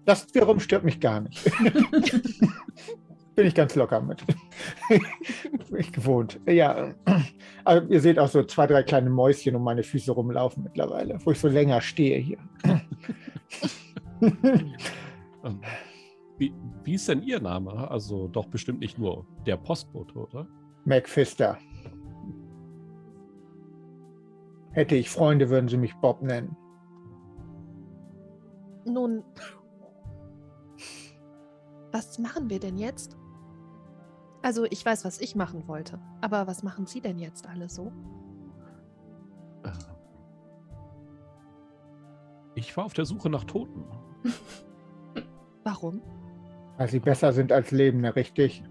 Das 0.05 0.27
wiederum 0.35 0.59
stört 0.61 0.85
mich 0.85 1.01
gar 1.01 1.20
nicht. 1.20 1.44
Bin 3.35 3.46
ich 3.46 3.55
ganz 3.55 3.74
locker 3.74 4.01
mit. 4.01 4.24
Bin 4.88 5.79
ich 5.79 5.92
gewohnt. 5.92 6.40
Ja, 6.46 6.94
aber 7.64 7.83
ihr 7.88 8.01
seht 8.01 8.18
auch 8.18 8.29
so 8.29 8.42
zwei, 8.42 8.66
drei 8.66 8.83
kleine 8.83 9.11
Mäuschen 9.11 9.55
um 9.55 9.62
meine 9.62 9.83
Füße 9.83 10.11
rumlaufen 10.11 10.64
mittlerweile, 10.64 11.18
wo 11.24 11.31
ich 11.31 11.38
so 11.38 11.48
länger 11.48 11.81
stehe 11.81 12.18
hier. 12.18 12.38
Ähm, 14.20 15.61
Wie, 16.38 16.55
wie 16.85 16.94
ist 16.94 17.09
denn 17.09 17.22
Ihr 17.22 17.40
Name? 17.40 17.90
Also 17.90 18.29
doch 18.29 18.46
bestimmt 18.46 18.81
nicht 18.81 18.98
nur 18.98 19.27
der 19.44 19.57
Postbote, 19.57 20.14
oder? 20.18 20.46
Macfister. 20.85 21.59
Hätte 24.70 24.94
ich 24.94 25.11
Freunde, 25.11 25.51
würden 25.51 25.68
sie 25.68 25.77
mich 25.77 25.94
Bob 25.96 26.22
nennen. 26.22 26.57
Nun, 28.88 29.22
was 31.92 32.18
machen 32.18 32.51
wir 32.51 32.59
denn 32.61 32.79
jetzt? 32.79 33.16
Also, 34.42 34.64
ich 34.64 34.85
weiß, 34.85 35.05
was 35.05 35.20
ich 35.20 35.35
machen 35.35 35.66
wollte. 35.68 36.01
Aber 36.20 36.46
was 36.46 36.62
machen 36.62 36.87
Sie 36.87 37.01
denn 37.01 37.18
jetzt 37.18 37.48
alle 37.48 37.68
so? 37.68 37.92
Äh, 39.64 39.70
Ich 42.59 42.77
war 42.77 42.85
auf 42.85 42.92
der 42.92 43.05
Suche 43.05 43.31
nach 43.31 43.44
Toten. 43.44 43.85
Warum? 45.62 46.03
Weil 46.77 46.88
sie 46.88 46.98
besser 46.98 47.33
sind 47.33 47.53
als 47.53 47.70
Lebende, 47.70 48.16
richtig? 48.16 48.64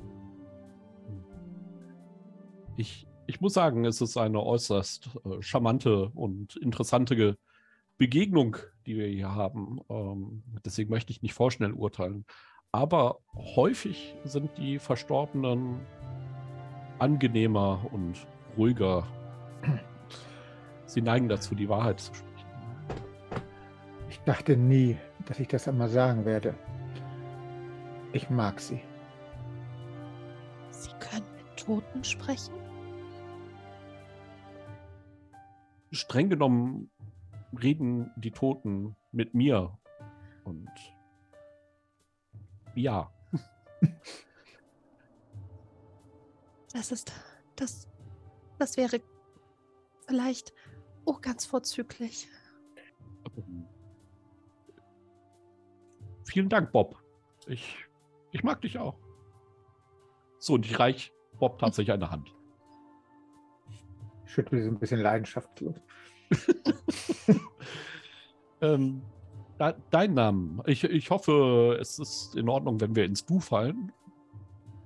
Ich, 2.76 3.08
ich 3.28 3.40
muss 3.40 3.54
sagen, 3.54 3.86
es 3.86 4.02
ist 4.02 4.18
eine 4.18 4.44
äußerst 4.44 5.10
äh, 5.24 5.42
charmante 5.42 6.10
und 6.10 6.58
interessante 6.58 7.16
Ge 7.16 7.36
Begegnung, 7.98 8.58
die 8.86 8.96
wir 8.96 9.08
hier 9.08 9.34
haben. 9.34 9.80
Ähm, 9.90 10.44
deswegen 10.66 10.90
möchte 10.90 11.12
ich 11.12 11.22
nicht 11.22 11.34
vorschnell 11.34 11.72
urteilen. 11.72 12.26
Aber 12.72 13.20
häufig 13.36 14.16
sind 14.24 14.58
die 14.58 14.80
Verstorbenen 14.80 15.80
angenehmer 17.00 17.88
und 17.92 18.28
ruhiger. 18.58 19.08
Sie 20.86 21.02
neigen 21.02 21.28
dazu, 21.28 21.56
die 21.56 21.70
Wahrheit 21.70 22.00
zu 22.00 22.14
sprechen. 22.14 22.48
Ich 24.10 24.20
dachte 24.20 24.56
nie, 24.56 24.98
dass 25.26 25.40
ich 25.40 25.48
das 25.48 25.68
einmal 25.68 25.90
sagen 25.90 26.26
werde. 26.26 26.56
Ich 28.14 28.30
mag 28.30 28.60
sie. 28.60 28.82
Sie 30.70 30.92
können 31.00 31.26
mit 31.36 31.58
Toten 31.58 32.04
sprechen? 32.04 32.54
streng 35.92 36.30
genommen 36.30 36.90
reden 37.54 38.12
die 38.16 38.32
Toten 38.32 38.96
mit 39.12 39.34
mir. 39.34 39.78
Und 40.44 40.70
ja, 42.76 43.12
Das 46.74 46.92
ist. 46.92 47.12
Das. 47.56 47.88
Das 48.60 48.78
wäre 48.78 49.02
vielleicht. 50.08 50.54
Oh, 51.06 51.18
ganz 51.22 51.46
vorzüglich. 51.46 52.28
vielen 56.24 56.50
Dank, 56.50 56.72
Bob. 56.72 57.02
Ich, 57.48 57.88
ich 58.32 58.44
mag 58.44 58.62
dich 58.62 58.78
auch. 58.78 59.00
So, 60.38 60.54
und 60.56 60.66
ich 60.66 60.78
reich 60.78 61.14
Bob 61.40 61.58
tatsächlich 61.58 61.94
eine 61.94 62.12
Hand. 62.12 62.36
Ich 64.26 64.34
schüttle 64.34 64.62
sie 64.62 64.68
ein 64.68 64.78
bisschen 64.78 65.00
leidenschaftslos. 65.00 65.82
Ähm, 68.62 69.02
de 69.60 69.74
dein 69.92 70.14
Name. 70.14 70.64
Ich, 70.66 70.84
ich 70.84 71.10
hoffe, 71.10 71.78
es 71.80 72.00
ist 72.00 72.36
in 72.36 72.50
Ordnung, 72.50 72.80
wenn 72.82 72.96
wir 72.96 73.06
ins 73.06 73.26
Du 73.26 73.40
fallen. 73.40 73.92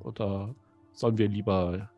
Oder 0.04 0.54
sollen 0.94 1.18
wir 1.18 1.28
lieber. 1.28 1.90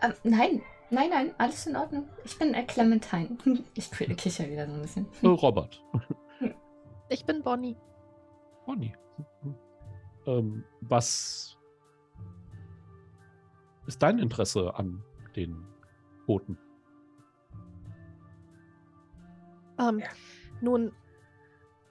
Ähm, 0.00 0.12
nein, 0.24 0.62
nein, 0.90 1.10
nein, 1.10 1.34
alles 1.38 1.66
in 1.66 1.76
Ordnung. 1.76 2.08
Ich 2.24 2.38
bin 2.38 2.54
äh, 2.54 2.64
Clementine. 2.64 3.36
Ich 3.74 3.90
kicher 3.90 4.48
wieder 4.48 4.66
so 4.66 4.72
ein 4.74 4.82
bisschen. 4.82 5.06
Äh, 5.22 5.26
Robert. 5.28 5.82
Ich 7.08 7.26
bin 7.26 7.42
Bonnie. 7.42 7.76
Bonnie. 8.64 8.94
Ähm, 10.24 10.64
was 10.80 11.58
ist 13.86 14.02
dein 14.02 14.18
Interesse 14.18 14.74
an 14.74 15.02
den 15.36 15.62
Booten? 16.26 16.56
Ähm, 19.78 20.02
Nun, 20.60 20.92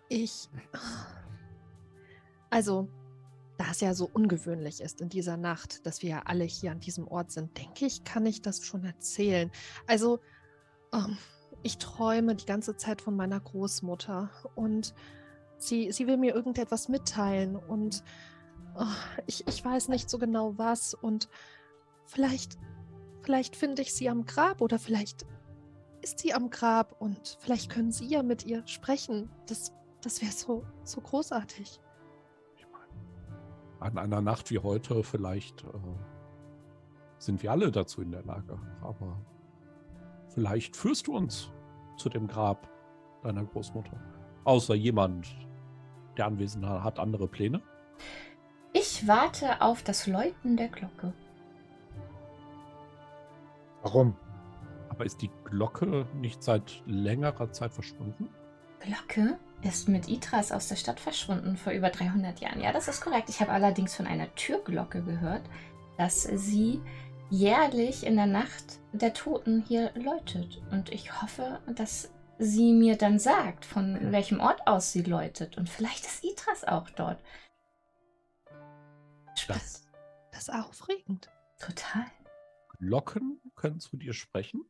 ich. 0.09 0.49
Also, 2.49 2.87
da 3.57 3.71
es 3.71 3.81
ja 3.81 3.93
so 3.93 4.09
ungewöhnlich 4.11 4.81
ist 4.81 5.01
in 5.01 5.09
dieser 5.09 5.37
Nacht, 5.37 5.85
dass 5.85 6.01
wir 6.01 6.09
ja 6.09 6.21
alle 6.25 6.43
hier 6.43 6.71
an 6.71 6.79
diesem 6.79 7.07
Ort 7.07 7.31
sind, 7.31 7.57
denke 7.57 7.85
ich, 7.85 8.03
kann 8.03 8.25
ich 8.25 8.41
das 8.41 8.65
schon 8.65 8.83
erzählen. 8.83 9.51
Also, 9.87 10.19
ähm, 10.93 11.17
ich 11.63 11.77
träume 11.77 12.35
die 12.35 12.45
ganze 12.45 12.75
Zeit 12.75 13.01
von 13.01 13.15
meiner 13.15 13.39
Großmutter 13.39 14.29
und 14.55 14.93
sie, 15.57 15.91
sie 15.91 16.07
will 16.07 16.17
mir 16.17 16.33
irgendetwas 16.33 16.89
mitteilen 16.89 17.55
und 17.55 18.03
oh, 18.75 18.85
ich, 19.27 19.47
ich 19.47 19.63
weiß 19.63 19.89
nicht 19.89 20.09
so 20.09 20.17
genau 20.17 20.57
was 20.57 20.93
und 20.93 21.29
vielleicht, 22.05 22.57
vielleicht 23.21 23.55
finde 23.55 23.81
ich 23.81 23.93
sie 23.93 24.09
am 24.09 24.25
Grab 24.25 24.61
oder 24.61 24.79
vielleicht 24.79 25.25
ist 26.01 26.19
sie 26.19 26.33
am 26.33 26.49
Grab 26.49 26.95
und 26.99 27.37
vielleicht 27.39 27.69
können 27.69 27.91
Sie 27.91 28.05
ja 28.05 28.23
mit 28.23 28.45
ihr 28.45 28.65
sprechen. 28.67 29.29
Das, 29.47 29.73
das 30.01 30.21
wäre 30.21 30.31
so, 30.31 30.65
so 30.83 31.01
großartig. 31.01 31.79
An 33.79 33.97
einer 33.97 34.21
Nacht 34.21 34.51
wie 34.51 34.59
heute 34.59 35.03
vielleicht 35.03 35.63
äh, 35.63 35.67
sind 37.17 37.41
wir 37.41 37.51
alle 37.51 37.71
dazu 37.71 38.01
in 38.01 38.11
der 38.11 38.23
Lage. 38.23 38.59
Aber 38.81 39.19
vielleicht 40.29 40.75
führst 40.75 41.07
du 41.07 41.15
uns 41.15 41.49
zu 41.97 42.07
dem 42.09 42.27
Grab 42.27 42.69
deiner 43.23 43.43
Großmutter. 43.43 43.99
Außer 44.43 44.75
jemand, 44.75 45.35
der 46.15 46.27
Anwesende 46.27 46.83
hat 46.83 46.99
andere 46.99 47.27
Pläne. 47.27 47.61
Ich 48.73 49.07
warte 49.07 49.61
auf 49.61 49.81
das 49.83 50.07
Läuten 50.07 50.57
der 50.57 50.69
Glocke. 50.69 51.13
Warum? 53.81 54.15
Aber 55.01 55.07
ist 55.07 55.23
die 55.23 55.31
Glocke 55.45 56.05
nicht 56.13 56.43
seit 56.43 56.83
längerer 56.85 57.51
Zeit 57.51 57.73
verschwunden? 57.73 58.29
Glocke 58.81 59.39
ist 59.63 59.89
mit 59.89 60.07
Itras 60.07 60.51
aus 60.51 60.67
der 60.67 60.75
Stadt 60.75 60.99
verschwunden 60.99 61.57
vor 61.57 61.73
über 61.73 61.89
300 61.89 62.39
Jahren. 62.39 62.61
Ja, 62.61 62.71
das 62.71 62.87
ist 62.87 63.01
korrekt. 63.01 63.27
Ich 63.27 63.41
habe 63.41 63.51
allerdings 63.51 63.95
von 63.95 64.05
einer 64.05 64.31
Türglocke 64.35 65.01
gehört, 65.01 65.41
dass 65.97 66.21
sie 66.21 66.83
jährlich 67.31 68.05
in 68.05 68.15
der 68.15 68.27
Nacht 68.27 68.79
der 68.93 69.15
Toten 69.15 69.63
hier 69.67 69.91
läutet. 69.95 70.61
Und 70.69 70.91
ich 70.91 71.19
hoffe, 71.19 71.61
dass 71.75 72.11
sie 72.37 72.71
mir 72.71 72.95
dann 72.95 73.17
sagt, 73.17 73.65
von 73.65 74.11
welchem 74.11 74.39
Ort 74.39 74.67
aus 74.67 74.91
sie 74.91 75.01
läutet. 75.01 75.57
Und 75.57 75.67
vielleicht 75.67 76.05
ist 76.05 76.23
Itras 76.23 76.63
auch 76.63 76.91
dort. 76.91 77.19
Das, 79.47 79.89
das 80.31 80.41
ist 80.43 80.53
aufregend. 80.53 81.27
Total. 81.59 82.05
Glocken 82.77 83.41
können 83.55 83.79
zu 83.79 83.97
dir 83.97 84.13
sprechen? 84.13 84.63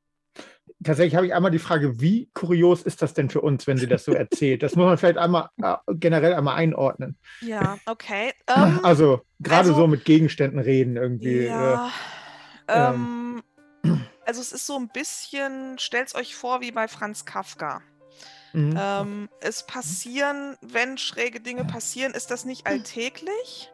Tatsächlich 0.84 1.15
habe 1.15 1.28
ich 1.28 1.34
einmal 1.36 1.52
die 1.52 1.60
Frage, 1.60 2.02
wie 2.02 2.30
kurios 2.34 2.82
ist 2.82 3.04
das 3.04 3.13
denn 3.13 3.30
für 3.30 3.41
uns, 3.41 3.67
wenn 3.67 3.78
sie 3.78 3.88
das 3.88 4.04
so 4.04 4.13
erzählt? 4.13 4.63
Das 4.63 4.76
muss 4.76 4.86
man 4.86 4.98
vielleicht 4.98 5.20
einmal 5.20 5.50
äh, 5.62 5.76
generell 5.89 6.34
einmal 6.34 6.56
einordnen. 6.56 7.17
Ja, 7.41 7.78
okay. 7.86 8.34
Ähm, 8.48 8.80
also 8.84 9.22
gerade 9.39 9.70
also- 9.70 9.76
so 9.76 9.88
mit 9.88 10.06
Gegenständen 10.06 10.60
reden 10.60 10.98
irgendwie. 10.98 11.46
ja, 11.46 11.91
äh, 12.67 12.89
ähm, 12.89 13.44
also 14.26 14.41
es 14.41 14.52
ist 14.54 14.65
so 14.65 14.78
ein 14.78 14.89
bisschen, 14.89 15.78
stellt 15.78 16.15
euch 16.15 16.36
vor 16.36 16.62
wie 16.62 16.72
bei 16.72 16.88
Franz 16.88 17.26
Kafka. 17.26 17.82
mhm. 18.54 18.76
Ähm, 18.80 19.30
es 19.39 19.65
passieren, 19.67 20.58
wenn 20.62 20.98
schräge 20.98 21.41
Dinge 21.41 21.65
passieren, 21.65 22.13
ist 22.13 22.32
das 22.32 22.46
nicht 22.46 22.65
alltäglich, 22.67 23.72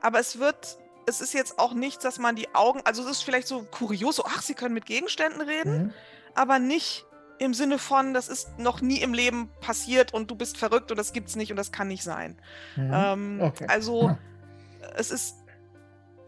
aber 0.00 0.18
es 0.18 0.38
wird, 0.38 0.78
es 1.06 1.20
ist 1.20 1.34
jetzt 1.34 1.58
auch 1.58 1.74
nichts, 1.74 2.02
dass 2.02 2.18
man 2.18 2.36
die 2.36 2.54
Augen, 2.54 2.80
also 2.84 3.02
es 3.04 3.10
ist 3.10 3.22
vielleicht 3.22 3.48
so 3.48 3.62
kurios, 3.70 4.16
so, 4.16 4.24
ach, 4.26 4.42
sie 4.42 4.54
können 4.54 4.74
mit 4.74 4.86
Gegenständen 4.86 5.40
reden, 5.40 5.84
Mhm. 5.84 5.92
aber 6.34 6.58
nicht 6.58 7.04
im 7.38 7.52
Sinne 7.52 7.78
von, 7.78 8.14
das 8.14 8.28
ist 8.28 8.58
noch 8.58 8.80
nie 8.80 8.98
im 9.02 9.12
Leben 9.12 9.50
passiert 9.60 10.14
und 10.14 10.30
du 10.30 10.36
bist 10.36 10.56
verrückt 10.56 10.90
und 10.90 10.96
das 10.96 11.12
gibt's 11.12 11.34
nicht 11.36 11.50
und 11.50 11.56
das 11.56 11.72
kann 11.72 11.88
nicht 11.88 12.02
sein. 12.04 12.40
Mhm. 12.76 12.90
Ähm, 12.94 13.40
Okay. 13.42 13.66
Also 13.68 14.08
Hm. 14.10 14.18
es 14.96 15.10
ist 15.10 15.36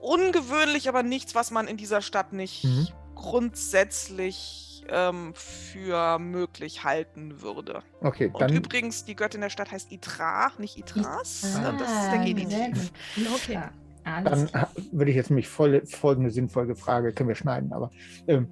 ungewöhnlich, 0.01 0.89
aber 0.89 1.03
nichts, 1.03 1.35
was 1.35 1.51
man 1.51 1.69
in 1.69 1.77
dieser 1.77 2.03
Stadt 2.03 2.33
nicht 2.33 2.65
Mhm. 2.65 2.89
grundsätzlich 3.15 4.62
ähm, 4.89 5.33
für 5.35 6.19
möglich 6.21 6.85
halten 6.85 7.41
würde. 7.43 7.83
Okay, 8.03 8.27
Und 8.33 8.41
dann 8.41 8.53
übrigens, 8.53 9.05
die 9.05 9.17
Göttin 9.17 9.41
der 9.41 9.51
Stadt 9.51 9.73
heißt 9.73 9.91
Itra, 9.91 10.53
nicht 10.59 10.77
Itras. 10.79 11.57
Ah, 11.57 11.73
das 11.73 11.91
ist 11.91 12.11
der 12.12 12.19
Genitiv. 12.21 12.93
Okay. 13.35 13.59
Alles 14.07 14.53
Dann 14.53 14.66
würde 14.92 15.11
ich 15.11 15.16
jetzt 15.16 15.31
mich 15.31 15.49
voll, 15.49 15.85
folgende 15.85 16.31
sinnvolle 16.31 16.77
Frage, 16.77 17.12
können 17.12 17.29
wir 17.29 17.35
schneiden, 17.35 17.73
aber 17.73 17.90
ähm, 18.29 18.49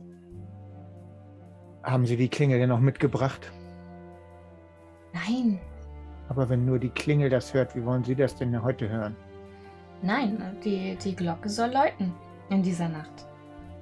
haben 1.83 2.07
Sie 2.07 2.17
die 2.17 2.29
Klingel 2.29 2.59
denn 2.59 2.71
noch 2.71 2.81
mitgebracht? 2.81 3.53
Nein, 5.12 5.61
Aber 6.29 6.49
wenn 6.49 6.64
nur 6.64 6.81
die 6.81 6.88
Klingel 6.88 7.31
das 7.31 7.55
hört, 7.55 7.77
wie 7.77 7.85
wollen 7.85 8.03
Sie 8.03 8.17
das 8.17 8.35
denn 8.35 8.62
heute 8.62 8.88
hören? 8.88 9.14
nein, 10.03 10.59
die, 10.64 10.97
die 10.97 11.14
Glocke 11.14 11.49
soll 11.49 11.71
läuten 11.71 12.12
in 12.51 12.62
dieser 12.62 12.88
Nacht. 12.88 13.27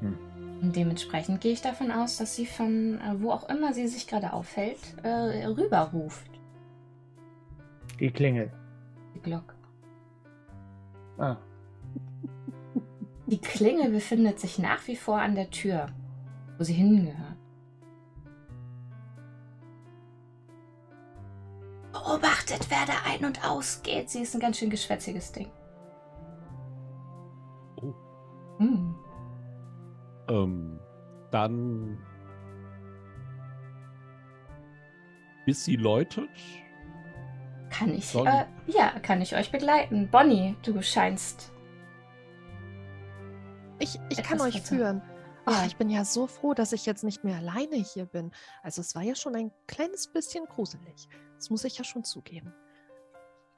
Hm. 0.01 0.17
Und 0.61 0.77
dementsprechend 0.77 1.41
gehe 1.41 1.53
ich 1.53 1.63
davon 1.63 1.91
aus, 1.91 2.19
dass 2.19 2.37
sie 2.37 2.47
von 2.47 3.01
äh, 3.01 3.21
wo 3.21 3.33
auch 3.33 3.49
immer 3.49 3.73
sie 3.73 3.89
sich 3.89 4.07
gerade 4.07 4.33
aufhält, 4.33 4.79
äh, 5.03 5.47
rüberruft. 5.47 6.31
Die 7.99 8.11
Klingel. 8.11 8.53
Die 9.15 9.21
Glocke. 9.21 9.55
Ah, 11.19 11.37
Die 13.33 13.41
Klingel 13.41 13.91
befindet 13.91 14.39
sich 14.39 14.59
nach 14.59 14.87
wie 14.89 14.95
vor 14.95 15.19
an 15.19 15.35
der 15.35 15.49
Tür, 15.49 15.87
wo 16.59 16.65
sie 16.65 16.75
hingehört. 16.75 17.39
Beobachtet, 21.93 22.67
wer 22.69 22.85
da 22.87 22.93
ein- 23.11 23.25
und 23.25 23.43
ausgeht. 23.43 24.11
Sie 24.11 24.21
ist 24.21 24.35
ein 24.35 24.41
ganz 24.41 24.59
schön 24.59 24.69
geschwätziges 24.69 25.33
Ding. 25.33 25.51
Oh. 27.81 27.95
Hm. 28.59 28.95
Ähm, 30.29 30.79
dann. 31.31 31.99
Bis 35.47 35.65
sie 35.65 35.77
läutet. 35.77 36.29
Kann 37.71 37.95
ich, 37.95 38.15
äh, 38.15 38.45
ja, 38.67 38.91
kann 39.01 39.23
ich 39.23 39.35
euch 39.35 39.51
begleiten. 39.51 40.11
Bonnie, 40.11 40.55
du 40.63 40.83
scheinst. 40.83 41.52
Ich, 43.83 43.97
ich 44.11 44.19
Etwas 44.21 44.27
kann 44.29 44.41
euch 44.41 44.55
verzerrt. 44.61 44.79
führen. 44.81 45.03
Ach, 45.45 45.61
Ja. 45.61 45.67
ich 45.67 45.77
bin 45.77 45.91
ja 45.91 46.05
so 46.05 46.29
froh, 46.29 46.55
dass 46.55 46.73
ich 46.73 46.87
jetzt 46.87 47.03
nicht 47.03 47.25
mehr 47.25 47.39
alleine 47.39 47.75
hier 47.77 48.07
bin. 48.07 48.31
Also 48.63 48.81
es 48.81 48.95
war 48.95 49.03
ja 49.03 49.17
schon 49.17 49.35
ein 49.35 49.51
kleines 49.67 50.07
bisschen 50.07 50.45
gruselig. 50.47 51.09
Das 51.37 51.51
muss 51.51 51.65
ich 51.65 51.77
ja 51.79 51.85
schon 51.85 52.05
zugeben. 52.05 52.55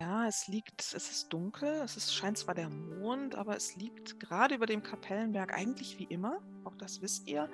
Ja, 0.00 0.26
es 0.26 0.48
liegt, 0.48 0.80
es 0.80 0.94
ist 0.94 1.28
dunkel, 1.32 1.68
es 1.84 1.96
ist, 1.96 2.14
scheint 2.14 2.38
zwar 2.38 2.54
der 2.54 2.68
Mond, 2.70 3.34
aber 3.36 3.54
es 3.56 3.76
liegt 3.76 4.18
gerade 4.18 4.54
über 4.54 4.66
dem 4.66 4.82
Kapellenberg 4.82 5.52
eigentlich 5.54 5.98
wie 5.98 6.04
immer. 6.04 6.40
Auch 6.64 6.74
das 6.76 7.00
wisst 7.02 7.28
ihr. 7.28 7.48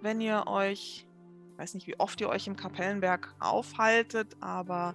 Wenn 0.00 0.20
ihr 0.20 0.46
euch, 0.46 1.06
ich 1.52 1.58
weiß 1.58 1.74
nicht, 1.74 1.86
wie 1.86 2.00
oft 2.00 2.20
ihr 2.20 2.28
euch 2.30 2.46
im 2.46 2.56
Kapellenberg 2.56 3.34
aufhaltet, 3.40 4.36
aber 4.40 4.94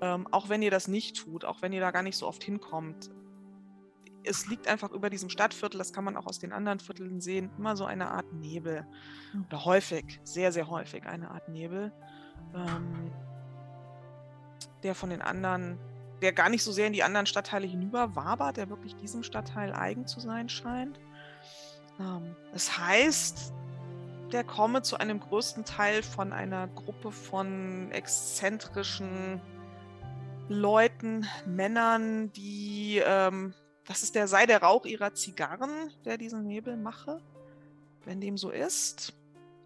ähm, 0.00 0.26
auch 0.32 0.48
wenn 0.48 0.62
ihr 0.62 0.70
das 0.70 0.86
nicht 0.86 1.16
tut, 1.16 1.44
auch 1.44 1.60
wenn 1.62 1.72
ihr 1.72 1.80
da 1.80 1.90
gar 1.90 2.02
nicht 2.02 2.16
so 2.16 2.26
oft 2.28 2.44
hinkommt, 2.44 3.10
es 4.24 4.46
liegt 4.46 4.68
einfach 4.68 4.90
über 4.90 5.10
diesem 5.10 5.28
Stadtviertel, 5.28 5.78
das 5.78 5.92
kann 5.92 6.04
man 6.04 6.16
auch 6.16 6.26
aus 6.26 6.38
den 6.38 6.52
anderen 6.52 6.80
Vierteln 6.80 7.20
sehen, 7.20 7.50
immer 7.58 7.76
so 7.76 7.84
eine 7.84 8.10
Art 8.10 8.32
Nebel. 8.32 8.86
Mhm. 9.32 9.46
Oder 9.46 9.64
häufig, 9.64 10.20
sehr, 10.24 10.52
sehr 10.52 10.68
häufig 10.68 11.06
eine 11.06 11.30
Art 11.30 11.48
Nebel. 11.48 11.92
Ähm, 12.54 13.10
der 14.82 14.94
von 14.94 15.10
den 15.10 15.22
anderen, 15.22 15.78
der 16.22 16.32
gar 16.32 16.48
nicht 16.48 16.62
so 16.62 16.72
sehr 16.72 16.86
in 16.86 16.92
die 16.92 17.02
anderen 17.02 17.26
Stadtteile 17.26 17.66
hinüber 17.66 18.14
wabert, 18.14 18.56
der 18.56 18.70
wirklich 18.70 18.94
diesem 18.96 19.22
Stadtteil 19.22 19.72
eigen 19.72 20.06
zu 20.06 20.20
sein 20.20 20.48
scheint. 20.48 21.00
Ähm, 21.98 22.36
das 22.52 22.78
heißt, 22.78 23.52
der 24.32 24.44
komme 24.44 24.82
zu 24.82 24.96
einem 24.98 25.20
größten 25.20 25.64
Teil 25.64 26.02
von 26.02 26.32
einer 26.32 26.68
Gruppe 26.68 27.10
von 27.10 27.90
exzentrischen 27.92 29.40
Leuten, 30.48 31.26
Männern, 31.46 32.32
die, 32.32 33.02
ähm, 33.04 33.54
das 33.88 34.02
ist 34.02 34.14
der, 34.14 34.28
sei 34.28 34.44
der 34.44 34.62
Rauch 34.62 34.84
ihrer 34.84 35.14
Zigarren, 35.14 35.90
der 36.04 36.18
diesen 36.18 36.46
Nebel 36.46 36.76
mache. 36.76 37.22
Wenn 38.04 38.20
dem 38.20 38.36
so 38.36 38.50
ist, 38.50 39.14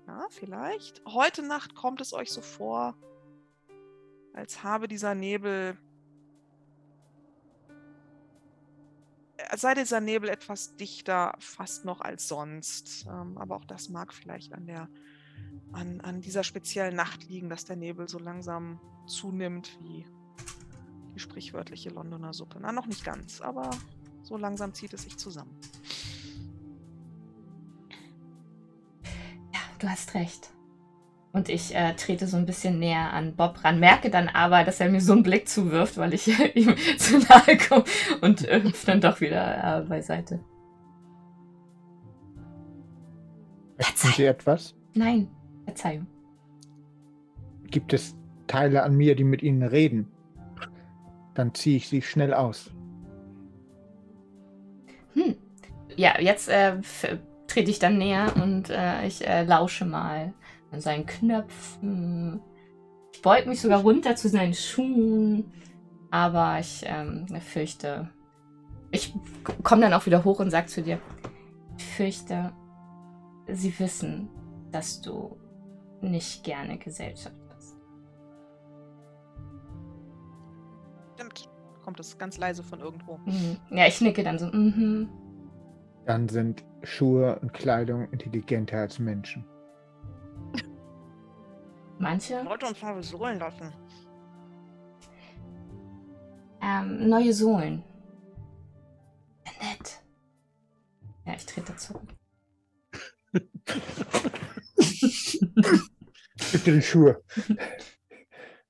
ja, 0.07 0.27
vielleicht. 0.31 1.05
Heute 1.05 1.43
Nacht 1.43 1.75
kommt 1.75 2.01
es 2.01 2.13
euch 2.13 2.31
so 2.31 2.41
vor, 2.41 2.95
als 4.33 4.63
habe 4.63 4.87
dieser 4.87 5.17
Nebel, 5.17 5.77
als 9.49 9.63
sei 9.63 9.75
dieser 9.75 10.01
Nebel 10.01 10.29
etwas 10.29 10.77
dichter 10.77 11.35
fast 11.41 11.85
noch 11.85 12.01
als 12.01 12.29
sonst. 12.29 13.07
Ähm, 13.09 13.37
aber 13.39 13.57
auch 13.57 13.65
das 13.65 13.89
mag 13.89 14.15
vielleicht 14.15 14.53
an 14.53 14.67
der 14.67 14.89
an, 15.73 16.01
an 16.01 16.21
dieser 16.21 16.45
speziellen 16.45 16.95
Nacht 16.95 17.29
liegen, 17.29 17.49
dass 17.49 17.65
der 17.65 17.77
Nebel 17.77 18.09
so 18.09 18.21
langsam 18.21 18.79
zunimmt 19.09 19.77
wie 19.81 20.07
die 21.13 21.19
sprichwörtliche 21.19 21.91
Londoner 21.91 22.33
Suppe. 22.33 22.59
Na, 22.61 22.71
noch 22.71 22.87
nicht 22.87 23.05
ganz, 23.05 23.41
aber 23.41 23.71
so 24.23 24.37
langsam 24.37 24.75
zieht 24.75 24.93
es 24.93 25.03
sich 25.03 25.17
zusammen. 25.17 25.55
Ja, 29.53 29.61
du 29.79 29.89
hast 29.89 30.15
recht. 30.15 30.51
Und 31.33 31.49
ich 31.49 31.75
äh, 31.75 31.95
trete 31.95 32.27
so 32.27 32.37
ein 32.37 32.45
bisschen 32.45 32.79
näher 32.79 33.13
an 33.13 33.35
Bob 33.37 33.65
ran, 33.65 33.81
merke 33.81 34.11
dann 34.11 34.29
aber, 34.29 34.65
dass 34.65 34.81
er 34.81 34.91
mir 34.91 35.01
so 35.01 35.15
einen 35.15 35.23
Blick 35.23 35.49
zuwirft, 35.49 35.97
weil 35.97 36.13
ich 36.13 36.29
ihm 36.55 36.77
zu 36.99 37.19
nahe 37.19 37.57
komme 37.57 37.85
und 38.21 38.47
äh, 38.47 38.63
hüpfe 38.63 38.87
dann 38.87 39.01
doch 39.01 39.21
wieder 39.21 39.81
äh, 39.81 39.83
beiseite. 39.83 40.41
Möchten 43.79 44.09
Sie 44.09 44.25
etwas? 44.25 44.75
Nein, 44.95 45.29
Verzeihung. 45.65 46.07
Gibt 47.71 47.95
es 47.95 48.15
Teile 48.47 48.83
an 48.83 48.95
mir, 48.95 49.17
die 49.17 49.25
mit 49.25 49.43
Ihnen 49.43 49.63
reden? 49.63 50.09
Dann 51.35 51.55
ziehe 51.55 51.79
ich 51.79 51.89
sie 51.89 52.03
schnell 52.03 52.35
aus. 52.35 52.71
Hm. 55.15 55.37
Ja, 55.97 56.21
jetzt 56.21 56.49
äh, 56.49 56.77
trete 57.47 57.71
ich 57.71 57.79
dann 57.79 57.99
näher 57.99 58.33
und 58.43 58.71
äh, 58.71 59.07
ich 59.07 59.27
äh, 59.27 59.45
lausche 59.45 59.85
mal 59.85 60.33
an 60.71 60.81
seinen 60.81 61.07
Knöpfen. 61.07 62.41
Ich 63.13 63.23
beug 63.23 63.47
mich 63.47 63.61
sogar 63.61 63.81
runter 63.81 64.17
zu 64.17 64.29
seinen 64.29 64.55
Schuhen. 64.55 65.53
Aber 66.11 66.59
ich 66.59 66.85
ähm, 66.87 67.27
fürchte. 67.41 68.11
Ich 68.91 69.15
komme 69.63 69.81
dann 69.81 69.95
auch 69.95 70.05
wieder 70.05 70.25
hoch 70.25 70.41
und 70.41 70.51
sage 70.51 70.67
zu 70.67 70.83
dir: 70.83 70.99
Ich 71.79 71.85
fürchte, 71.85 72.53
sie 73.49 73.79
wissen, 73.79 74.29
dass 74.71 75.01
du 75.01 75.39
nicht 76.03 76.45
gerne 76.45 76.77
Gesellschaft 76.79 77.37
hast. 77.55 77.77
Stimmt. 81.15 81.52
Kommt 81.83 82.01
es 82.01 82.17
ganz 82.19 82.39
leise 82.39 82.63
von 82.63 82.81
irgendwo. 82.81 83.19
Mhm. 83.27 83.57
Ja, 83.71 83.87
ich 83.87 84.01
nicke 84.01 84.23
dann 84.23 84.39
so. 84.39 84.47
Mhm. 84.47 85.09
Dann 86.07 86.29
sind 86.29 86.65
Schuhe 86.83 87.39
und 87.41 87.53
Kleidung 87.53 88.09
intelligenter 88.11 88.79
als 88.79 88.99
Menschen. 88.99 89.45
Manche. 91.99 92.43
Leute 92.43 92.67
uns 92.67 92.83
mal 92.83 92.95
besohlen 92.95 93.39
lassen. 93.39 93.73
Ähm, 96.61 97.09
neue 97.09 97.33
Sohlen. 97.33 97.85
Nett. 99.61 100.03
Ja, 101.25 101.35
ich 101.35 101.47
trete 101.47 101.77
zurück. 101.77 102.03
Dir 106.65 106.75
die 106.75 106.83
Schuhe. 106.83 107.23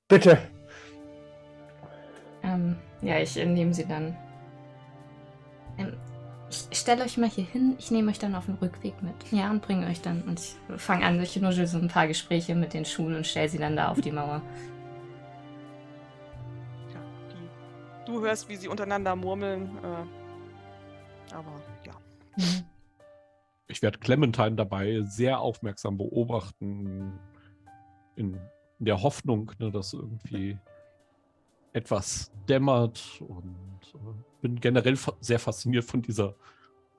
Bitte. 0.07 0.37
Ähm, 2.43 2.75
ja, 3.03 3.19
ich 3.19 3.37
äh, 3.37 3.45
nehme 3.45 3.73
sie 3.73 3.85
dann. 3.85 4.15
Ähm, 5.77 5.93
ich 6.49 6.77
stelle 6.77 7.03
euch 7.03 7.17
mal 7.17 7.29
hier 7.29 7.45
hin, 7.45 7.75
ich 7.79 7.89
nehme 7.89 8.11
euch 8.11 8.19
dann 8.19 8.35
auf 8.35 8.45
den 8.45 8.55
Rückweg 8.55 9.01
mit. 9.01 9.15
Ja, 9.31 9.49
und 9.49 9.61
bringe 9.61 9.87
euch 9.87 10.01
dann. 10.01 10.21
Und 10.23 10.39
ich 10.39 10.55
fange 10.77 11.05
an, 11.05 11.21
ich 11.21 11.35
nuschel 11.39 11.65
so 11.65 11.79
ein 11.79 11.87
paar 11.87 12.07
Gespräche 12.07 12.53
mit 12.53 12.73
den 12.73 12.85
Schulen 12.85 13.15
und 13.15 13.27
stelle 13.27 13.49
sie 13.49 13.57
dann 13.57 13.75
da 13.75 13.89
auf 13.89 14.01
die 14.01 14.11
Mauer. 14.11 14.41
Ja, 16.93 17.01
die, 17.31 18.11
du 18.11 18.21
hörst, 18.21 18.49
wie 18.49 18.55
sie 18.55 18.67
untereinander 18.67 19.15
murmeln. 19.15 19.77
Äh, 19.83 21.33
aber 21.33 21.61
ja. 21.85 21.93
Mhm. 22.37 22.65
Ich 23.67 23.81
werde 23.81 23.97
Clementine 23.97 24.55
dabei 24.55 25.01
sehr 25.01 25.39
aufmerksam 25.39 25.97
beobachten, 25.97 27.17
in, 28.15 28.33
in 28.79 28.85
der 28.85 29.01
Hoffnung, 29.01 29.51
ne, 29.57 29.71
dass 29.71 29.93
irgendwie 29.93 30.59
etwas 31.73 32.31
dämmert 32.47 33.21
und 33.21 33.79
äh, 33.95 34.41
bin 34.41 34.59
generell 34.59 34.95
fa 34.95 35.13
sehr 35.19 35.39
fasziniert 35.39 35.85
von 35.85 36.01
dieser 36.01 36.35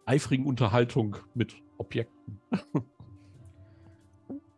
eifrigen 0.06 0.46
Unterhaltung 0.46 1.16
mit 1.34 1.54
Objekten. 1.78 2.40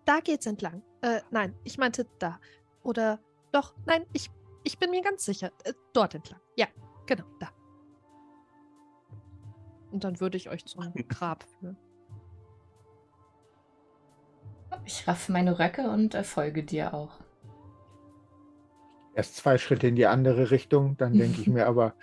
Da 0.04 0.20
geht's 0.20 0.46
entlang. 0.46 0.82
Äh, 1.02 1.20
nein, 1.30 1.54
ich 1.64 1.78
meinte 1.78 2.06
da. 2.18 2.38
Oder 2.82 3.18
doch, 3.52 3.74
nein, 3.86 4.06
ich, 4.12 4.30
ich 4.64 4.78
bin 4.78 4.90
mir 4.90 5.02
ganz 5.02 5.24
sicher. 5.24 5.50
Äh, 5.64 5.72
dort 5.92 6.14
entlang. 6.14 6.40
Ja, 6.56 6.66
genau, 7.06 7.24
da. 7.40 7.48
Und 9.90 10.04
dann 10.04 10.20
würde 10.20 10.36
ich 10.36 10.48
euch 10.48 10.64
zum 10.64 10.92
Grab 11.08 11.44
führen. 11.58 11.76
Ich 14.84 15.08
raff 15.08 15.28
meine 15.28 15.58
Röcke 15.58 15.88
und 15.90 16.14
äh, 16.14 16.22
folge 16.22 16.62
dir 16.62 16.94
auch. 16.94 17.18
Erst 19.16 19.36
zwei 19.36 19.56
Schritte 19.56 19.88
in 19.88 19.96
die 19.96 20.06
andere 20.06 20.50
Richtung, 20.50 20.96
dann 20.98 21.14
denke 21.14 21.40
ich 21.40 21.46
mir 21.48 21.66
aber, 21.66 21.94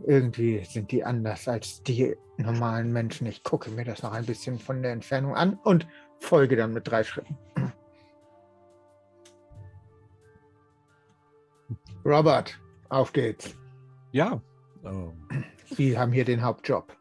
irgendwie 0.00 0.64
sind 0.64 0.90
die 0.90 1.04
anders 1.04 1.46
als 1.46 1.82
die 1.82 2.16
normalen 2.38 2.92
Menschen. 2.92 3.26
Ich 3.26 3.42
gucke 3.44 3.70
mir 3.70 3.84
das 3.84 4.02
noch 4.02 4.12
ein 4.12 4.24
bisschen 4.24 4.58
von 4.58 4.82
der 4.82 4.92
Entfernung 4.92 5.34
an 5.34 5.58
und 5.64 5.86
folge 6.18 6.56
dann 6.56 6.72
mit 6.72 6.88
drei 6.88 7.04
Schritten. 7.04 7.36
Robert, 12.04 12.58
auf 12.88 13.12
geht's. 13.12 13.54
Ja. 14.12 14.40
Ähm, 14.82 15.12
Sie 15.66 15.98
haben 15.98 16.12
hier 16.12 16.24
den 16.24 16.42
Hauptjob. 16.42 16.96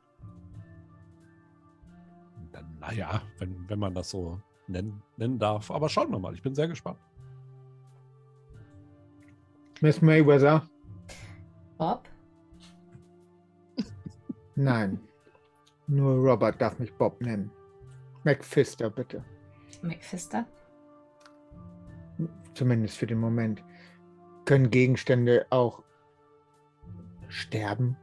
naja, 2.79 3.21
wenn, 3.39 3.69
wenn 3.69 3.79
man 3.79 3.93
das 3.93 4.09
so 4.09 4.39
nennen, 4.67 5.01
nennen 5.15 5.39
darf. 5.39 5.71
Aber 5.71 5.87
schauen 5.87 6.11
wir 6.11 6.19
mal, 6.19 6.33
ich 6.33 6.41
bin 6.41 6.55
sehr 6.55 6.67
gespannt. 6.67 6.99
Miss 9.81 10.01
Mayweather? 10.01 10.67
Bob? 11.77 12.07
Nein. 14.55 14.99
Nur 15.87 16.15
Robert 16.15 16.59
darf 16.59 16.79
mich 16.79 16.93
Bob 16.93 17.21
nennen. 17.21 17.51
McPhister, 18.23 18.89
bitte. 18.89 19.23
McPhister? 19.81 20.45
Zumindest 22.55 22.97
für 22.97 23.07
den 23.07 23.19
Moment. 23.19 23.63
Können 24.45 24.71
Gegenstände 24.71 25.45
auch 25.51 25.83
sterben? 27.27 27.95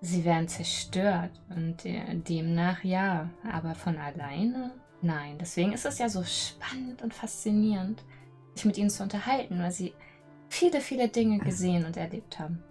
Sie 0.00 0.24
werden 0.24 0.48
zerstört 0.48 1.30
und 1.50 1.84
äh, 1.84 2.16
demnach 2.16 2.82
ja, 2.82 3.30
aber 3.44 3.74
von 3.74 3.98
alleine 3.98 4.72
nein. 5.02 5.38
Deswegen 5.38 5.72
ist 5.72 5.86
es 5.86 5.98
ja 5.98 6.08
so 6.08 6.22
spannend 6.24 7.02
und 7.02 7.14
faszinierend, 7.14 8.02
sich 8.54 8.64
mit 8.64 8.78
ihnen 8.78 8.90
zu 8.90 9.02
unterhalten, 9.02 9.58
weil 9.60 9.72
sie 9.72 9.94
viele, 10.48 10.80
viele 10.80 11.08
Dinge 11.08 11.38
gesehen 11.38 11.84
und 11.84 11.96
erlebt 11.96 12.38
haben. 12.38 12.62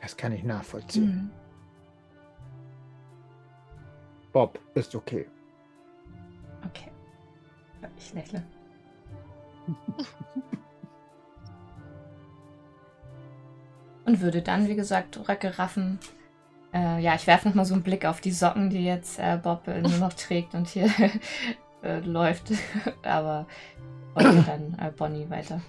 Das 0.00 0.16
kann 0.16 0.32
ich 0.32 0.42
nachvollziehen. 0.42 1.04
Mhm. 1.04 1.30
Bob 4.32 4.58
ist 4.74 4.94
okay. 4.94 5.28
Okay. 6.66 6.90
Ich 7.98 8.12
lächle. 8.14 8.42
Und 14.04 14.20
würde 14.20 14.42
dann, 14.42 14.66
wie 14.68 14.74
gesagt, 14.74 15.28
Röcke 15.28 15.58
raffen. 15.58 16.00
Äh, 16.72 17.00
ja, 17.00 17.14
ich 17.14 17.26
werfe 17.26 17.48
nochmal 17.48 17.66
so 17.66 17.74
einen 17.74 17.82
Blick 17.82 18.06
auf 18.06 18.20
die 18.20 18.32
Socken, 18.32 18.70
die 18.70 18.84
jetzt 18.84 19.18
äh, 19.18 19.38
Bob 19.42 19.68
äh, 19.68 19.80
nur 19.80 19.98
noch 19.98 20.14
trägt 20.14 20.54
und 20.54 20.68
hier 20.68 20.90
äh, 21.82 22.00
läuft. 22.00 22.52
Aber 23.02 23.46
folge 24.14 24.42
dann 24.46 24.78
äh, 24.78 24.90
Bonnie 24.90 25.28
weiter. 25.28 25.60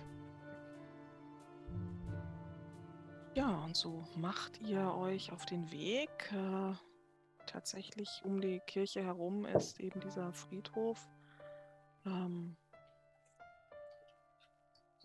Ja, 3.36 3.64
und 3.66 3.76
so 3.76 4.04
macht 4.16 4.62
ihr 4.62 4.94
euch 4.96 5.32
auf 5.32 5.46
den 5.46 5.72
Weg. 5.72 6.32
Äh, 6.32 6.74
tatsächlich 7.48 8.22
um 8.24 8.40
die 8.40 8.60
Kirche 8.60 9.04
herum 9.04 9.46
ist 9.46 9.80
eben 9.80 10.00
dieser 10.00 10.32
Friedhof. 10.32 11.10
Ähm, 12.06 12.56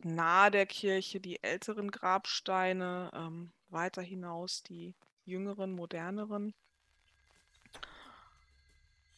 nahe 0.03 0.51
der 0.51 0.67
Kirche 0.67 1.21
die 1.21 1.43
älteren 1.43 1.91
Grabsteine, 1.91 3.11
ähm, 3.15 3.51
weiter 3.71 4.03
hinaus 4.03 4.63
die 4.63 4.95
jüngeren, 5.29 5.73
moderneren. 5.73 6.55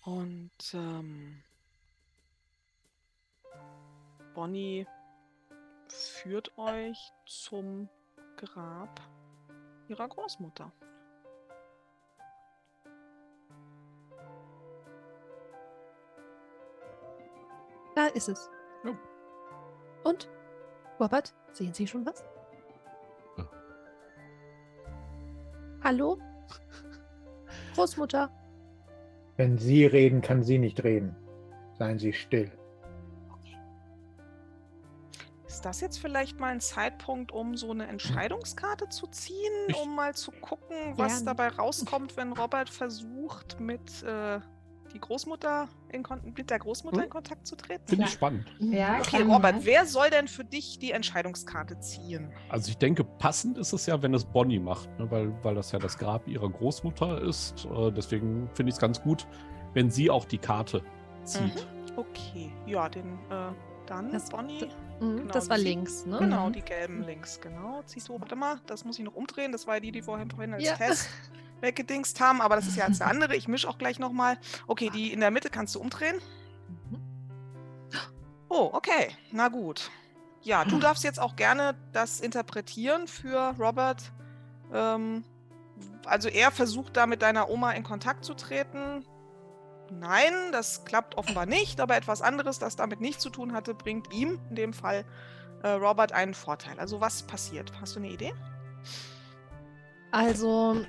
Und 0.02 0.74
ähm, 0.74 1.42
Bonnie 4.34 4.86
führt 5.88 6.56
euch 6.58 6.98
zum 7.26 7.88
Grab 8.36 9.00
ihrer 9.88 10.08
Großmutter. 10.08 10.72
ist 18.14 18.28
es. 18.28 18.50
Ja. 18.84 18.96
Und? 20.04 20.28
Robert, 20.98 21.34
sehen 21.52 21.72
Sie 21.72 21.86
schon 21.86 22.04
was? 22.04 22.24
Hallo? 25.82 26.18
Großmutter? 27.74 28.30
Wenn 29.36 29.56
Sie 29.56 29.86
reden, 29.86 30.20
kann 30.20 30.42
sie 30.42 30.58
nicht 30.58 30.84
reden. 30.84 31.16
Seien 31.78 31.98
Sie 31.98 32.12
still. 32.12 32.50
Ist 35.46 35.64
das 35.64 35.80
jetzt 35.80 35.98
vielleicht 35.98 36.38
mal 36.38 36.48
ein 36.48 36.60
Zeitpunkt, 36.60 37.32
um 37.32 37.56
so 37.56 37.70
eine 37.70 37.86
Entscheidungskarte 37.86 38.88
zu 38.88 39.06
ziehen, 39.08 39.74
um 39.82 39.94
mal 39.94 40.14
zu 40.14 40.30
gucken, 40.30 40.76
was 40.96 41.22
Gerne. 41.22 41.24
dabei 41.24 41.48
rauskommt, 41.48 42.16
wenn 42.16 42.32
Robert 42.32 42.70
versucht, 42.70 43.58
mit, 43.60 44.02
äh, 44.02 44.40
die 44.92 45.00
Großmutter 45.00 45.68
in 45.90 46.02
Kon 46.02 46.20
mit 46.36 46.50
der 46.50 46.58
Großmutter 46.58 46.98
Hm? 46.98 47.04
in 47.04 47.10
Kontakt 47.10 47.46
zu 47.46 47.56
treten? 47.56 47.82
Finde 47.86 48.04
ich 48.04 48.10
Ja. 48.10 48.16
spannend. 48.16 48.46
Ja, 48.58 48.98
Okay, 49.00 49.22
Robert, 49.22 49.56
mal. 49.56 49.64
wer 49.64 49.86
soll 49.86 50.10
denn 50.10 50.28
für 50.28 50.44
dich 50.44 50.78
die 50.78 50.92
Entscheidungskarte 50.92 51.78
ziehen? 51.80 52.32
Also 52.48 52.70
ich 52.70 52.78
denke, 52.78 53.04
passend 53.04 53.58
ist 53.58 53.72
es 53.72 53.86
ja, 53.86 54.02
wenn 54.02 54.14
es 54.14 54.24
Bonnie 54.24 54.58
macht, 54.58 54.88
ne? 54.98 55.10
weil, 55.10 55.32
weil 55.44 55.54
das 55.54 55.72
ja 55.72 55.78
das 55.78 55.96
Grab 55.98 56.26
ihrer 56.28 56.48
Großmutter 56.50 57.20
ist. 57.22 57.64
Äh, 57.66 57.92
deswegen 57.92 58.48
finde 58.54 58.70
ich 58.70 58.74
es 58.76 58.80
ganz 58.80 59.00
gut, 59.02 59.26
wenn 59.74 59.90
sie 59.90 60.10
auch 60.10 60.24
die 60.24 60.38
Karte 60.38 60.82
zieht. 61.24 61.66
Okay, 61.96 62.52
ja, 62.66 62.88
den, 62.88 63.14
äh, 63.30 63.52
dann 63.86 64.10
Das- 64.12 64.28
Bonnie. 64.30 64.68
Mhm, 65.00 65.16
Genau, 65.16 65.32
das 65.32 65.48
war 65.48 65.56
links, 65.58 66.04
ne? 66.06 66.18
Genau, 66.18 66.48
Mhm. 66.48 66.52
die 66.52 66.60
gelben 66.62 67.02
links, 67.04 67.40
genau. 67.40 67.82
Ziehst 67.86 68.08
du, 68.08 68.20
warte 68.20 68.36
mal, 68.36 68.60
das 68.66 68.84
muss 68.84 68.98
ich 68.98 69.04
noch 69.04 69.14
umdrehen. 69.14 69.50
Das 69.50 69.66
war 69.66 69.80
die, 69.80 69.90
die 69.92 70.02
vorhin, 70.02 70.30
vorhin 70.30 70.52
als 70.54 70.62
Ja. 70.64 70.74
Test 70.76 71.08
weggedingst 71.60 72.20
haben, 72.20 72.40
aber 72.40 72.56
das 72.56 72.66
ist 72.66 72.76
ja 72.76 72.86
jetzt 72.86 73.02
eine 73.02 73.10
andere. 73.12 73.36
Ich 73.36 73.48
mische 73.48 73.68
auch 73.68 73.78
gleich 73.78 73.98
nochmal. 73.98 74.38
Okay, 74.66 74.90
die 74.90 75.12
in 75.12 75.20
der 75.20 75.30
Mitte 75.30 75.50
kannst 75.50 75.74
du 75.74 75.80
umdrehen. 75.80 76.20
Mhm. 76.90 77.10
Oh, 78.48 78.70
okay, 78.72 79.10
na 79.30 79.48
gut. 79.48 79.90
Ja, 80.42 80.64
du 80.64 80.78
darfst 80.78 81.04
jetzt 81.04 81.20
auch 81.20 81.36
gerne 81.36 81.76
das 81.92 82.20
interpretieren 82.20 83.06
für 83.06 83.54
Robert. 83.58 84.10
Ähm, 84.72 85.24
also 86.04 86.28
er 86.28 86.50
versucht 86.50 86.96
da 86.96 87.06
mit 87.06 87.22
deiner 87.22 87.48
Oma 87.48 87.72
in 87.72 87.84
Kontakt 87.84 88.24
zu 88.24 88.34
treten. 88.34 89.04
Nein, 89.92 90.32
das 90.50 90.84
klappt 90.84 91.16
offenbar 91.16 91.46
nicht, 91.46 91.80
aber 91.80 91.96
etwas 91.96 92.22
anderes, 92.22 92.58
das 92.58 92.76
damit 92.76 93.00
nichts 93.00 93.22
zu 93.22 93.30
tun 93.30 93.52
hatte, 93.52 93.74
bringt 93.74 94.12
ihm, 94.12 94.40
in 94.48 94.56
dem 94.56 94.72
Fall 94.72 95.04
äh, 95.62 95.68
Robert, 95.68 96.12
einen 96.12 96.34
Vorteil. 96.34 96.78
Also 96.80 97.00
was 97.00 97.22
passiert? 97.22 97.72
Hast 97.80 97.94
du 97.94 98.00
eine 98.00 98.08
Idee? 98.08 98.32
Also, 100.10 100.84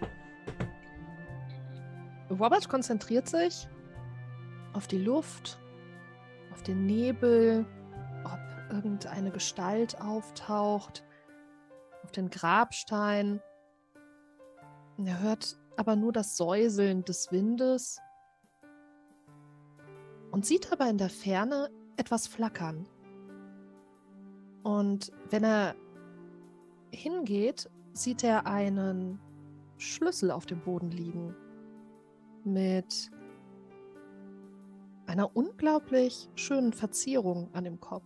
Robert 2.29 2.69
konzentriert 2.69 3.27
sich 3.27 3.67
auf 4.73 4.87
die 4.87 4.97
Luft, 4.97 5.59
auf 6.51 6.63
den 6.63 6.85
Nebel, 6.85 7.65
ob 8.23 8.39
irgendeine 8.73 9.31
Gestalt 9.31 9.99
auftaucht, 10.01 11.03
auf 12.03 12.11
den 12.11 12.29
Grabstein. 12.29 13.41
Er 14.97 15.19
hört 15.19 15.57
aber 15.77 15.95
nur 15.95 16.13
das 16.13 16.37
Säuseln 16.37 17.03
des 17.03 17.31
Windes 17.31 17.99
und 20.31 20.45
sieht 20.45 20.71
aber 20.71 20.89
in 20.89 20.97
der 20.97 21.09
Ferne 21.09 21.69
etwas 21.97 22.27
flackern. 22.27 22.87
Und 24.63 25.11
wenn 25.29 25.43
er 25.43 25.75
hingeht, 26.91 27.69
sieht 27.93 28.23
er 28.23 28.45
einen 28.45 29.19
Schlüssel 29.81 30.29
auf 30.31 30.45
dem 30.45 30.59
Boden 30.61 30.91
liegen. 30.91 31.35
Mit 32.43 33.09
einer 35.07 35.35
unglaublich 35.35 36.29
schönen 36.35 36.71
Verzierung 36.71 37.49
an 37.53 37.63
dem 37.63 37.79
Kopf. 37.79 38.05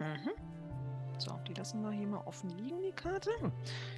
Mhm. 0.00 0.30
So, 1.18 1.32
die 1.46 1.54
lassen 1.54 1.82
wir 1.82 1.90
hier 1.90 2.06
mal 2.06 2.22
offen 2.26 2.50
liegen, 2.50 2.80
die 2.82 2.92
Karte. 2.92 3.30
Hm. 3.40 3.52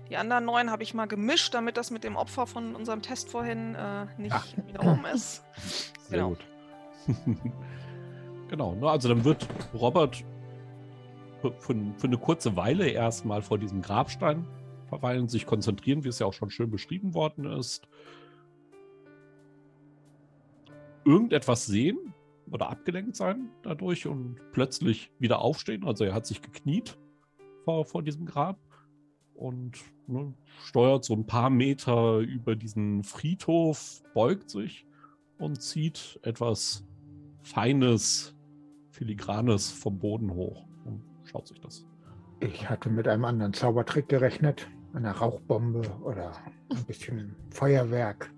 Die 0.08 0.16
anderen 0.16 0.44
neun 0.44 0.70
habe 0.70 0.82
ich 0.82 0.94
mal 0.94 1.06
gemischt, 1.06 1.54
damit 1.54 1.76
das 1.76 1.90
mit 1.90 2.04
dem 2.04 2.16
Opfer 2.16 2.46
von 2.46 2.74
unserem 2.76 3.02
Test 3.02 3.28
vorhin 3.30 3.74
äh, 3.74 4.06
nicht 4.16 4.34
Ach. 4.34 4.46
wieder 4.66 4.82
oben 4.84 5.04
ist. 5.06 5.44
Sehr 6.08 6.18
Genau. 6.18 6.28
gut. 6.30 6.46
genau, 8.48 8.74
ne, 8.74 8.88
also 8.90 9.08
dann 9.08 9.24
wird 9.24 9.48
Robert 9.74 10.24
für, 11.40 11.52
für, 11.96 12.06
eine 12.06 12.18
kurze 12.18 12.56
Weile 12.56 12.88
erstmal 12.88 13.42
vor 13.42 13.58
diesem 13.58 13.82
Grabstein 13.82 14.46
verweilen, 14.86 15.28
sich 15.28 15.46
konzentrieren, 15.46 16.04
wie 16.04 16.08
es 16.08 16.18
ja 16.18 16.26
auch 16.26 16.32
schon 16.32 16.50
schön 16.50 16.70
beschrieben 16.70 17.14
worden 17.14 17.44
ist. 17.44 17.88
Irgendetwas 21.04 21.66
sehen 21.66 22.14
oder 22.50 22.70
abgelenkt 22.70 23.16
sein 23.16 23.50
dadurch 23.62 24.06
und 24.06 24.36
plötzlich 24.52 25.10
wieder 25.18 25.40
aufstehen. 25.40 25.84
Also 25.84 26.04
er 26.04 26.14
hat 26.14 26.26
sich 26.26 26.42
gekniet 26.42 26.98
vor, 27.64 27.84
vor 27.84 28.02
diesem 28.02 28.26
Grab 28.26 28.58
und 29.34 29.78
ne, 30.06 30.34
steuert 30.64 31.04
so 31.04 31.14
ein 31.14 31.26
paar 31.26 31.50
Meter 31.50 32.18
über 32.18 32.56
diesen 32.56 33.04
Friedhof, 33.04 34.02
beugt 34.14 34.50
sich 34.50 34.86
und 35.38 35.62
zieht 35.62 36.18
etwas 36.22 36.84
Feines, 37.42 38.34
Filigranes 38.90 39.70
vom 39.70 39.98
Boden 39.98 40.34
hoch 40.34 40.67
schaut 41.28 41.46
sich 41.46 41.60
das. 41.60 41.86
Ich 42.40 42.68
hatte 42.68 42.90
mit 42.90 43.08
einem 43.08 43.24
anderen 43.24 43.52
Zaubertrick 43.52 44.08
gerechnet. 44.08 44.68
Einer 44.94 45.12
Rauchbombe 45.12 45.82
oder 46.02 46.32
ein 46.70 46.84
bisschen 46.84 47.36
Feuerwerk. 47.50 48.32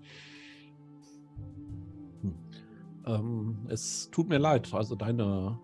Ähm, 3.05 3.57
es 3.69 4.09
tut 4.11 4.29
mir 4.29 4.37
leid, 4.37 4.73
also 4.73 4.95
deine 4.95 5.57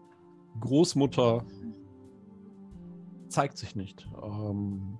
Großmutter 0.59 1.45
zeigt 3.27 3.57
sich 3.57 3.75
nicht. 3.75 4.07
Ähm, 4.23 4.97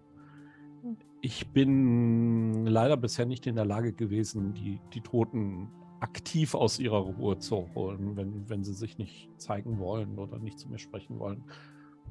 ich 1.22 1.48
bin 1.50 2.66
leider 2.66 2.98
bisher 2.98 3.26
nicht 3.26 3.48
in 3.48 3.56
der 3.56 3.66
Lage 3.66 3.94
gewesen, 3.94 4.54
die, 4.54 4.80
die 4.94 5.02
Toten 5.02 5.70
aktiv 6.00 6.54
aus 6.54 6.80
ihrer 6.80 7.00
Ruhe 7.00 7.40
zu 7.40 7.68
holen, 7.74 8.16
wenn, 8.16 8.48
wenn 8.50 8.64
sie 8.64 8.74
sich 8.74 8.98
nicht 8.98 9.30
zeigen 9.38 9.80
wollen 9.80 10.20
oder 10.20 10.38
nicht 10.38 10.60
zu 10.60 10.70
mir 10.70 10.78
sprechen 10.78 11.18
wollen. 11.18 11.44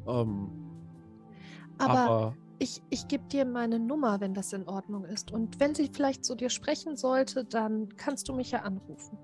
Ähm, 0.06 0.50
Aber, 1.78 1.92
aber 1.98 2.36
ich, 2.58 2.82
ich 2.90 3.06
gebe 3.08 3.24
dir 3.24 3.44
meine 3.44 3.78
Nummer, 3.78 4.20
wenn 4.20 4.32
das 4.34 4.52
in 4.52 4.66
Ordnung 4.68 5.04
ist. 5.04 5.30
Und 5.32 5.60
wenn 5.60 5.74
sie 5.74 5.90
vielleicht 5.92 6.24
zu 6.24 6.34
dir 6.34 6.48
sprechen 6.50 6.96
sollte, 6.96 7.44
dann 7.44 7.88
kannst 7.96 8.28
du 8.28 8.34
mich 8.34 8.50
ja 8.52 8.60
anrufen. 8.62 9.18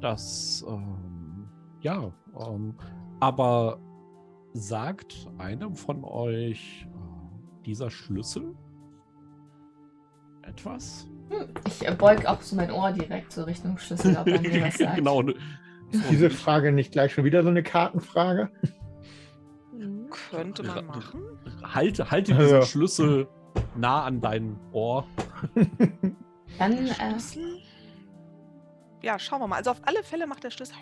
Das, 0.00 0.64
ähm, 0.68 1.48
ja, 1.80 2.12
ähm, 2.38 2.74
aber 3.20 3.78
sagt 4.52 5.28
einem 5.38 5.74
von 5.74 6.04
euch 6.04 6.86
äh, 6.90 7.64
dieser 7.64 7.90
Schlüssel 7.90 8.54
etwas? 10.42 11.08
Hm, 11.30 11.48
Ich 11.66 11.86
äh, 11.86 11.94
beug 11.94 12.24
auch 12.26 12.40
so 12.40 12.56
mein 12.56 12.70
Ohr 12.70 12.92
direkt 12.92 13.32
so 13.32 13.42
Richtung 13.44 13.76
Schlüssel, 13.78 14.16
ob 14.16 14.26
er 14.28 14.40
mir 14.40 14.62
was 14.66 14.78
sagt. 14.78 14.96
genau. 14.96 15.22
ne- 15.22 15.34
Ist 15.90 16.08
diese 16.10 16.30
Frage 16.30 16.72
nicht 16.72 16.92
gleich 16.92 17.12
schon 17.12 17.24
wieder 17.24 17.42
so 17.42 17.48
eine 17.48 17.62
Kartenfrage? 17.62 18.50
Könnte 20.30 20.62
man 20.62 20.86
machen. 20.86 21.22
Halte, 21.62 22.10
halte 22.10 22.34
diesen 22.34 22.62
Schlüssel 22.62 23.28
nah 23.76 24.04
an 24.04 24.20
dein 24.20 24.58
Ohr. 24.72 25.06
Dann, 26.58 26.86
äh, 26.86 26.94
Schlüssel? 26.94 27.60
Ja, 29.02 29.18
schauen 29.18 29.40
wir 29.40 29.46
mal. 29.46 29.56
Also 29.56 29.70
auf 29.70 29.80
alle 29.84 30.02
Fälle 30.02 30.26
macht 30.26 30.44
der 30.44 30.50
Schlüssel. 30.50 30.74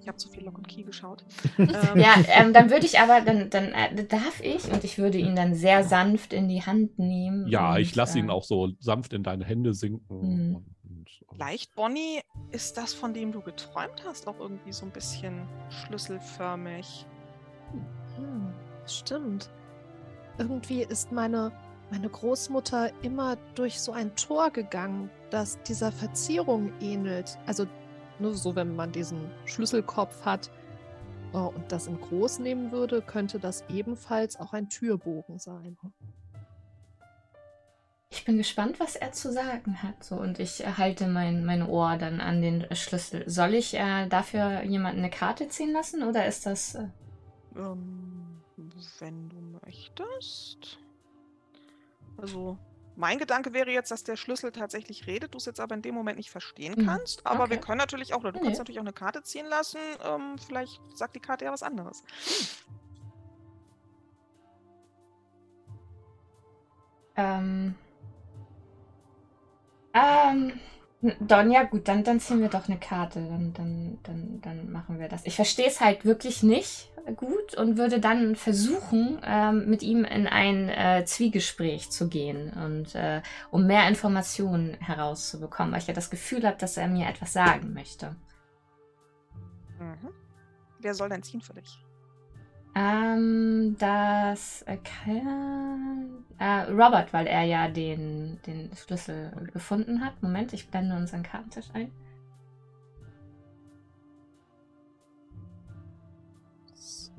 Ich 0.00 0.08
habe 0.08 0.16
zu 0.16 0.28
viel 0.28 0.44
Lock 0.44 0.58
und 0.58 0.68
Key 0.68 0.82
geschaut. 0.82 1.24
Ja, 1.94 2.16
ähm, 2.28 2.52
dann 2.52 2.70
würde 2.70 2.86
ich 2.86 2.98
aber, 2.98 3.20
dann, 3.20 3.50
dann 3.50 3.72
äh, 3.72 4.04
darf 4.04 4.40
ich 4.42 4.70
und 4.70 4.84
ich 4.84 4.98
würde 4.98 5.18
ihn 5.18 5.36
dann 5.36 5.54
sehr 5.54 5.84
sanft 5.84 6.32
in 6.32 6.48
die 6.48 6.62
Hand 6.62 6.98
nehmen. 6.98 7.46
Ja, 7.48 7.78
ich 7.78 7.94
lasse 7.94 8.18
ihn 8.18 8.28
äh, 8.28 8.32
auch 8.32 8.44
so 8.44 8.70
sanft 8.80 9.12
in 9.12 9.22
deine 9.22 9.44
Hände 9.44 9.74
sinken. 9.74 10.20
Mhm. 10.20 10.69
Und, 11.40 11.46
und, 11.46 11.48
Leicht, 11.48 11.74
Bonnie, 11.74 12.20
ist 12.50 12.76
das, 12.76 12.92
von 12.94 13.14
dem 13.14 13.32
du 13.32 13.40
geträumt 13.40 14.04
hast, 14.06 14.26
auch 14.28 14.38
irgendwie 14.38 14.72
so 14.72 14.86
ein 14.86 14.92
bisschen 14.92 15.48
schlüsselförmig? 15.70 17.06
Hm, 18.16 18.52
stimmt. 18.86 19.50
Irgendwie 20.38 20.82
ist 20.82 21.12
meine, 21.12 21.52
meine 21.90 22.08
Großmutter 22.08 22.90
immer 23.02 23.36
durch 23.54 23.80
so 23.80 23.92
ein 23.92 24.14
Tor 24.16 24.50
gegangen, 24.50 25.10
das 25.30 25.60
dieser 25.62 25.92
Verzierung 25.92 26.72
ähnelt. 26.80 27.38
Also 27.46 27.66
nur 28.18 28.34
so, 28.34 28.54
wenn 28.54 28.76
man 28.76 28.92
diesen 28.92 29.30
Schlüsselkopf 29.46 30.24
hat 30.24 30.50
oh, 31.32 31.52
und 31.54 31.72
das 31.72 31.86
in 31.86 32.00
groß 32.00 32.40
nehmen 32.40 32.72
würde, 32.72 33.02
könnte 33.02 33.38
das 33.38 33.64
ebenfalls 33.68 34.38
auch 34.38 34.52
ein 34.52 34.68
Türbogen 34.68 35.38
sein. 35.38 35.76
Ich 38.12 38.24
bin 38.24 38.38
gespannt, 38.38 38.80
was 38.80 38.96
er 38.96 39.12
zu 39.12 39.32
sagen 39.32 39.84
hat. 39.84 40.02
So, 40.02 40.16
und 40.16 40.40
ich 40.40 40.66
halte 40.76 41.06
mein, 41.06 41.44
mein 41.44 41.62
Ohr 41.64 41.96
dann 41.96 42.20
an 42.20 42.42
den 42.42 42.66
Schlüssel. 42.74 43.22
Soll 43.28 43.54
ich 43.54 43.74
äh, 43.74 44.08
dafür 44.08 44.62
jemanden 44.64 44.98
eine 44.98 45.10
Karte 45.10 45.48
ziehen 45.48 45.72
lassen 45.72 46.02
oder 46.02 46.26
ist 46.26 46.44
das. 46.44 46.74
Äh, 46.74 46.88
Ähm, 47.56 48.42
wenn 48.98 49.28
du 49.28 49.40
möchtest. 49.64 50.78
Also, 52.16 52.58
mein 52.96 53.18
Gedanke 53.18 53.52
wäre 53.52 53.70
jetzt, 53.70 53.92
dass 53.92 54.02
der 54.02 54.16
Schlüssel 54.16 54.50
tatsächlich 54.50 55.06
redet, 55.06 55.32
du 55.32 55.38
es 55.38 55.44
jetzt 55.46 55.60
aber 55.60 55.76
in 55.76 55.82
dem 55.82 55.94
Moment 55.94 56.18
nicht 56.18 56.30
verstehen 56.30 56.74
Mhm. 56.76 56.86
kannst. 56.86 57.24
Aber 57.24 57.48
wir 57.48 57.56
Okay. 57.56 57.66
können 57.66 57.78
natürlich 57.78 58.12
auch, 58.12 58.20
oder 58.20 58.32
du 58.32 58.40
Nee. 58.40 58.44
kannst 58.44 58.58
natürlich 58.58 58.80
auch 58.80 58.84
eine 58.84 58.92
Karte 58.92 59.22
ziehen 59.22 59.46
lassen. 59.46 59.78
Ähm, 60.04 60.36
vielleicht 60.44 60.80
sagt 60.96 61.14
die 61.14 61.20
Karte 61.20 61.44
ja 61.44 61.52
was 61.52 61.62
anderes. 61.62 62.02
Ähm. 67.16 67.76
Ähm. 69.94 70.52
Don, 71.18 71.50
ja 71.50 71.62
gut, 71.62 71.88
dann, 71.88 72.04
dann 72.04 72.20
ziehen 72.20 72.42
wir 72.42 72.50
doch 72.50 72.68
eine 72.68 72.78
Karte. 72.78 73.20
Dann, 73.20 73.54
dann, 73.54 73.98
dann, 74.02 74.40
dann 74.42 74.70
machen 74.70 75.00
wir 75.00 75.08
das. 75.08 75.24
Ich 75.24 75.34
verstehe 75.34 75.66
es 75.66 75.80
halt 75.80 76.04
wirklich 76.04 76.42
nicht 76.42 76.90
gut 77.16 77.54
und 77.54 77.78
würde 77.78 78.00
dann 78.00 78.36
versuchen, 78.36 79.18
ähm, 79.24 79.68
mit 79.68 79.82
ihm 79.82 80.04
in 80.04 80.26
ein 80.26 80.68
äh, 80.68 81.04
Zwiegespräch 81.06 81.90
zu 81.90 82.08
gehen 82.08 82.52
und 82.52 82.94
äh, 82.94 83.22
um 83.50 83.66
mehr 83.66 83.88
Informationen 83.88 84.74
herauszubekommen, 84.80 85.72
weil 85.72 85.80
ich 85.80 85.86
ja 85.86 85.94
das 85.94 86.10
Gefühl 86.10 86.46
habe, 86.46 86.58
dass 86.58 86.76
er 86.76 86.88
mir 86.88 87.08
etwas 87.08 87.32
sagen 87.32 87.72
möchte. 87.72 88.14
Mhm. 89.78 90.10
Wer 90.80 90.94
soll 90.94 91.08
denn 91.08 91.22
ziehen 91.22 91.40
für 91.40 91.54
dich? 91.54 91.78
Ähm, 92.74 93.76
das 93.78 94.62
äh, 94.62 94.76
kann, 94.78 96.24
äh, 96.38 96.70
Robert, 96.70 97.12
weil 97.12 97.26
er 97.26 97.42
ja 97.42 97.68
den, 97.68 98.40
den 98.46 98.70
Schlüssel 98.74 99.32
gefunden 99.52 100.04
hat. 100.04 100.22
Moment, 100.22 100.52
ich 100.52 100.68
blende 100.70 100.96
unseren 100.96 101.22
Kartentisch 101.24 101.66
ein. 101.72 101.90
So. 106.74 107.12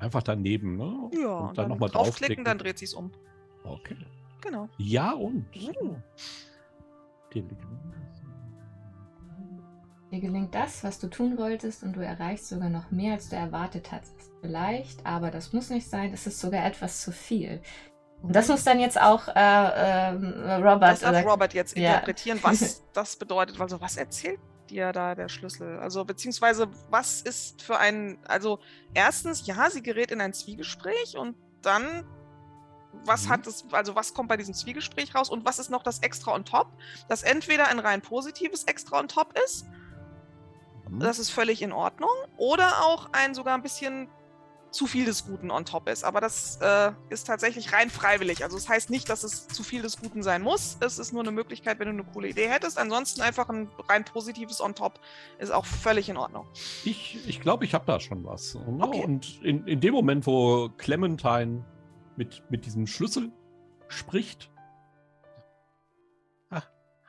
Einfach 0.00 0.24
daneben, 0.24 0.76
ne? 0.76 1.10
Ja, 1.12 1.38
und 1.38 1.58
dann 1.58 1.68
nochmal 1.68 1.90
draufklicken. 1.90 2.44
dann 2.44 2.58
dreht 2.58 2.78
sie 2.78 2.86
es 2.86 2.94
um. 2.94 3.12
Okay. 3.62 3.96
Genau. 4.40 4.68
Ja 4.78 5.12
und. 5.12 5.46
Uh. 5.54 5.96
Dir 10.16 10.22
gelingt 10.22 10.54
das, 10.54 10.82
was 10.82 10.98
du 10.98 11.08
tun 11.08 11.36
wolltest, 11.36 11.82
und 11.82 11.92
du 11.92 12.00
erreichst 12.00 12.48
sogar 12.48 12.70
noch 12.70 12.90
mehr, 12.90 13.12
als 13.14 13.28
du 13.28 13.36
erwartet 13.36 13.92
hattest. 13.92 14.14
Vielleicht, 14.40 15.04
aber 15.04 15.30
das 15.30 15.52
muss 15.52 15.68
nicht 15.68 15.86
sein, 15.90 16.10
es 16.14 16.26
ist 16.26 16.40
sogar 16.40 16.64
etwas 16.64 17.02
zu 17.02 17.12
viel. 17.12 17.60
Und 18.22 18.34
das 18.34 18.48
muss 18.48 18.64
dann 18.64 18.80
jetzt 18.80 18.98
auch 18.98 19.28
äh, 19.28 19.34
ähm, 19.34 20.32
Robert 20.62 20.82
Das 20.92 21.00
darf 21.00 21.10
oder 21.10 21.22
Robert 21.22 21.52
jetzt 21.52 21.76
Ja. 21.76 21.92
interpretieren, 21.96 22.38
was 22.40 22.82
das 22.94 23.16
bedeutet. 23.16 23.60
Also, 23.60 23.78
was 23.82 23.98
erzählt 23.98 24.40
dir 24.70 24.90
da 24.92 25.14
der 25.14 25.28
Schlüssel? 25.28 25.78
Also, 25.80 26.06
beziehungsweise, 26.06 26.68
was 26.88 27.20
ist 27.20 27.60
für 27.60 27.78
ein. 27.78 28.16
Also, 28.26 28.58
erstens, 28.94 29.46
ja, 29.46 29.68
sie 29.68 29.82
gerät 29.82 30.10
in 30.12 30.22
ein 30.22 30.32
Zwiegespräch 30.32 31.18
und 31.18 31.36
dann. 31.60 32.04
Was 33.04 33.26
Mhm. 33.26 33.28
hat 33.32 33.46
es, 33.46 33.66
also 33.72 33.94
was 33.94 34.14
kommt 34.14 34.30
bei 34.30 34.38
diesem 34.38 34.54
Zwiegespräch 34.54 35.14
raus 35.14 35.28
und 35.28 35.44
was 35.44 35.58
ist 35.58 35.68
noch 35.68 35.82
das 35.82 35.98
Extra 35.98 36.32
on 36.34 36.46
top? 36.46 36.68
Das 37.10 37.22
entweder 37.24 37.68
ein 37.68 37.78
rein 37.78 38.00
positives 38.00 38.64
Extra 38.64 38.98
on 38.98 39.06
top 39.06 39.38
ist, 39.44 39.66
Hm? 40.88 41.00
das 41.00 41.18
ist 41.18 41.30
völlig 41.30 41.62
in 41.62 41.72
Ordnung, 41.72 42.10
oder 42.36 42.84
auch 42.84 43.08
ein 43.12 43.34
sogar 43.34 43.54
ein 43.54 43.62
bisschen 43.62 44.08
zu 44.76 44.86
viel 44.86 45.06
des 45.06 45.24
Guten 45.24 45.50
on 45.50 45.64
top 45.64 45.88
ist. 45.88 46.04
Aber 46.04 46.20
das 46.20 46.58
äh, 46.60 46.92
ist 47.08 47.26
tatsächlich 47.26 47.72
rein 47.72 47.88
freiwillig. 47.88 48.44
Also 48.44 48.56
es 48.56 48.64
das 48.64 48.72
heißt 48.72 48.90
nicht, 48.90 49.08
dass 49.08 49.24
es 49.24 49.48
zu 49.48 49.62
viel 49.62 49.82
des 49.82 49.98
Guten 49.98 50.22
sein 50.22 50.42
muss. 50.42 50.76
Es 50.80 50.98
ist 50.98 51.12
nur 51.12 51.22
eine 51.22 51.30
Möglichkeit, 51.30 51.78
wenn 51.78 51.86
du 51.88 51.94
eine 51.94 52.04
coole 52.04 52.28
Idee 52.28 52.48
hättest. 52.48 52.78
Ansonsten 52.78 53.22
einfach 53.22 53.48
ein 53.48 53.70
rein 53.88 54.04
positives 54.04 54.60
on 54.60 54.74
top 54.74 55.00
ist 55.38 55.50
auch 55.50 55.64
völlig 55.64 56.08
in 56.08 56.16
Ordnung. 56.16 56.46
Ich, 56.84 57.26
ich 57.26 57.40
glaube, 57.40 57.64
ich 57.64 57.74
habe 57.74 57.86
da 57.86 58.00
schon 58.00 58.24
was. 58.24 58.54
Ne? 58.54 58.84
Okay. 58.84 59.02
Und 59.02 59.42
in, 59.42 59.66
in 59.66 59.80
dem 59.80 59.94
Moment, 59.94 60.26
wo 60.26 60.68
Clementine 60.76 61.64
mit, 62.16 62.42
mit 62.50 62.66
diesem 62.66 62.86
Schlüssel 62.86 63.32
spricht. 63.88 64.50
Ah, 66.50 66.62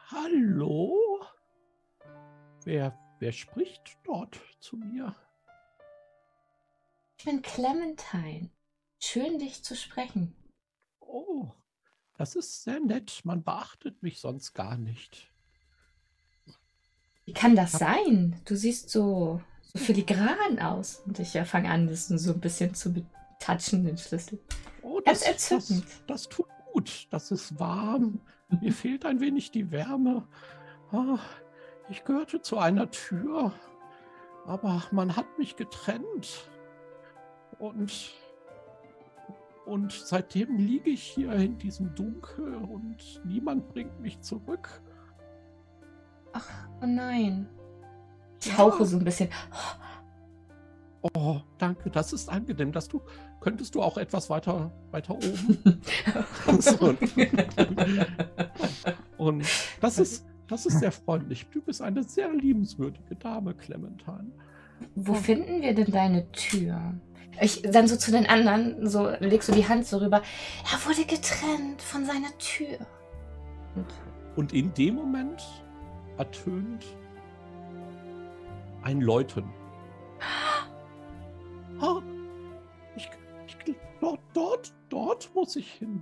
hallo? 0.09 0.93
Wer, 2.63 2.97
wer 3.19 3.31
spricht 3.31 3.97
dort 4.03 4.39
zu 4.59 4.77
mir? 4.77 5.15
Ich 7.17 7.25
bin 7.25 7.41
Clementine. 7.41 8.49
Schön, 8.99 9.39
dich 9.39 9.63
zu 9.63 9.75
sprechen. 9.75 10.35
Oh, 10.99 11.51
das 12.17 12.35
ist 12.35 12.63
sehr 12.63 12.79
nett. 12.79 13.21
Man 13.23 13.43
beachtet 13.43 14.01
mich 14.03 14.19
sonst 14.19 14.53
gar 14.53 14.77
nicht. 14.77 15.31
Wie 17.25 17.33
kann 17.33 17.55
das 17.55 17.73
sein? 17.73 18.39
Du 18.45 18.55
siehst 18.55 18.89
so, 18.89 19.41
so 19.61 19.79
filigran 19.79 20.59
aus. 20.59 21.01
Und 21.05 21.19
ich 21.19 21.31
fange 21.45 21.69
an, 21.69 21.87
das 21.87 22.07
so 22.07 22.33
ein 22.33 22.39
bisschen 22.39 22.73
zu 22.73 22.93
betatschen, 22.93 23.83
den 23.83 23.97
Schlüssel. 23.97 24.39
Oh, 24.81 25.01
das, 25.01 25.19
das, 25.19 25.51
entzückend. 25.51 25.85
das 26.07 26.29
tut 26.29 26.47
gut. 26.71 27.07
Das 27.11 27.31
ist 27.31 27.59
warm. 27.59 28.21
Mir 28.61 28.71
fehlt 28.71 29.05
ein 29.05 29.19
wenig 29.19 29.51
die 29.51 29.71
Wärme. 29.71 30.27
Ah, 30.91 31.19
ich 31.89 32.03
gehörte 32.03 32.41
zu 32.41 32.57
einer 32.57 32.89
Tür, 32.91 33.51
aber 34.45 34.83
man 34.91 35.15
hat 35.15 35.37
mich 35.37 35.55
getrennt. 35.55 36.49
Und, 37.59 38.13
und 39.65 39.91
seitdem 39.91 40.57
liege 40.57 40.89
ich 40.91 41.03
hier 41.03 41.31
in 41.33 41.57
diesem 41.57 41.93
Dunkel 41.95 42.55
und 42.55 43.21
niemand 43.25 43.69
bringt 43.69 43.99
mich 43.99 44.21
zurück. 44.21 44.81
Ach, 46.33 46.47
oh 46.81 46.85
nein. 46.85 47.49
Ich 48.41 48.47
Ja. 48.51 48.57
hauche 48.59 48.85
so 48.85 48.97
ein 48.97 49.03
bisschen. 49.03 49.29
Oh, 51.15 51.39
danke, 51.57 51.89
das 51.89 52.13
ist 52.13 52.29
angenehm. 52.29 52.71
Dass 52.71 52.87
du, 52.87 53.01
könntest 53.39 53.73
du 53.75 53.81
auch 53.81 53.97
etwas 53.97 54.29
weiter, 54.29 54.71
weiter 54.91 55.15
oben? 55.15 55.81
So. 56.59 56.95
Und 59.17 59.45
das 59.81 59.97
ist, 59.99 60.25
das 60.47 60.65
ist 60.65 60.79
sehr 60.79 60.91
freundlich. 60.91 61.45
Du 61.51 61.61
bist 61.61 61.81
eine 61.81 62.03
sehr 62.03 62.31
liebenswürdige 62.33 63.15
Dame, 63.15 63.53
Clementine. 63.53 64.31
Wo 64.95 65.13
finden 65.13 65.61
wir 65.61 65.73
denn 65.73 65.91
deine 65.91 66.31
Tür? 66.31 66.93
Ich 67.41 67.61
dann 67.61 67.87
so 67.87 67.97
zu 67.97 68.11
den 68.11 68.25
anderen, 68.27 68.87
so 68.87 69.09
legst 69.19 69.49
du 69.49 69.53
die 69.53 69.67
Hand 69.67 69.85
so 69.85 69.97
rüber. 69.97 70.21
Er 70.71 70.89
wurde 70.89 71.05
getrennt 71.05 71.81
von 71.81 72.05
seiner 72.05 72.35
Tür. 72.39 72.79
Und 73.75 73.85
Und 74.35 74.53
in 74.53 74.73
dem 74.73 74.95
Moment 74.95 75.43
ertönt 76.17 76.85
ein 78.83 79.01
Läuten. 79.01 79.45
Ah, 81.79 82.01
ich, 82.95 83.07
ich, 83.45 83.75
dort, 84.01 84.19
dort, 84.33 84.73
dort 84.89 85.29
muss 85.35 85.55
ich 85.55 85.73
hin. 85.73 86.01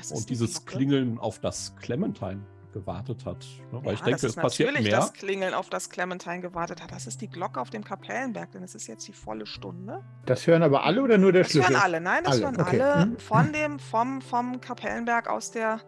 Das 0.00 0.10
ist 0.10 0.16
Und 0.18 0.30
dieses 0.30 0.54
Glocke. 0.64 0.76
Klingeln, 0.76 1.18
auf 1.18 1.38
das 1.38 1.74
Clementine 1.76 2.40
gewartet 2.72 3.24
hat. 3.26 3.44
Ne? 3.72 3.80
Weil 3.84 3.94
ich 3.94 4.00
ja, 4.00 4.06
denke, 4.06 4.20
das 4.22 4.30
es 4.30 4.36
passiert 4.36 4.68
natürlich 4.68 4.90
mehr. 4.90 5.00
das 5.00 5.12
Klingeln, 5.12 5.54
auf 5.54 5.70
das 5.70 5.90
Clementine 5.90 6.40
gewartet 6.40 6.80
hat. 6.82 6.92
Das 6.92 7.06
ist 7.06 7.20
die 7.20 7.28
Glocke 7.28 7.60
auf 7.60 7.70
dem 7.70 7.82
Kapellenberg, 7.82 8.52
denn 8.52 8.62
es 8.62 8.74
ist 8.76 8.86
jetzt 8.86 9.08
die 9.08 9.12
volle 9.12 9.44
Stunde. 9.46 10.04
Das 10.26 10.46
hören 10.46 10.62
aber 10.62 10.84
alle 10.84 11.02
oder 11.02 11.18
nur 11.18 11.32
der 11.32 11.42
Das 11.42 11.50
Schlüssel? 11.52 11.70
hören 11.74 11.82
alle, 11.82 12.00
nein, 12.00 12.22
das 12.24 12.34
Alle, 12.36 12.42
hören 12.44 12.60
okay. 12.60 12.80
alle 12.80 13.06
Mhm. 13.06 13.18
von 13.18 13.52
dem, 13.52 13.78
vom, 13.80 14.20
vom 14.22 14.60
Kapellenberg 14.60 15.28
aus 15.28 15.50
der 15.50 15.80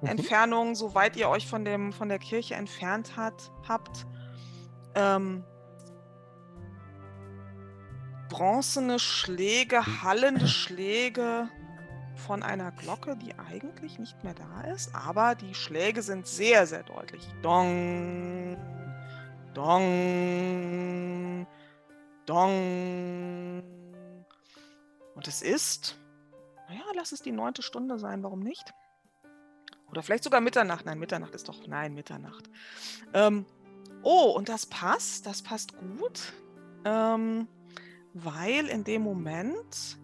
Mhm. 0.00 0.08
Entfernung, 0.08 0.74
soweit 0.76 1.16
ihr 1.16 1.28
euch 1.28 1.48
von, 1.48 1.64
dem, 1.64 1.92
von 1.92 2.08
der 2.08 2.20
Kirche 2.20 2.54
entfernt 2.54 3.16
hat, 3.16 3.50
habt. 3.68 4.06
Ähm, 4.94 5.42
bronzene 8.28 8.98
Schläge, 8.98 9.80
hallende 10.02 10.46
Schläge 10.48 11.48
von 12.18 12.42
einer 12.42 12.72
Glocke, 12.72 13.16
die 13.16 13.38
eigentlich 13.38 13.98
nicht 13.98 14.22
mehr 14.24 14.34
da 14.34 14.62
ist, 14.72 14.94
aber 14.94 15.34
die 15.34 15.54
Schläge 15.54 16.02
sind 16.02 16.26
sehr, 16.26 16.66
sehr 16.66 16.82
deutlich. 16.82 17.26
Dong, 17.42 18.56
dong, 19.54 21.46
dong. 22.26 23.62
Und 25.14 25.26
es 25.26 25.42
ist, 25.42 25.96
naja, 26.68 26.82
lass 26.94 27.12
es 27.12 27.22
die 27.22 27.32
neunte 27.32 27.62
Stunde 27.62 27.98
sein, 27.98 28.22
warum 28.22 28.40
nicht? 28.40 28.74
Oder 29.90 30.02
vielleicht 30.02 30.24
sogar 30.24 30.40
Mitternacht. 30.40 30.84
Nein, 30.84 30.98
Mitternacht 30.98 31.34
ist 31.34 31.48
doch, 31.48 31.66
nein, 31.66 31.94
Mitternacht. 31.94 32.50
Ähm, 33.14 33.46
oh, 34.02 34.32
und 34.36 34.48
das 34.48 34.66
passt, 34.66 35.26
das 35.26 35.42
passt 35.42 35.76
gut, 35.78 36.32
ähm, 36.84 37.48
weil 38.12 38.66
in 38.66 38.84
dem 38.84 39.02
Moment, 39.02 39.98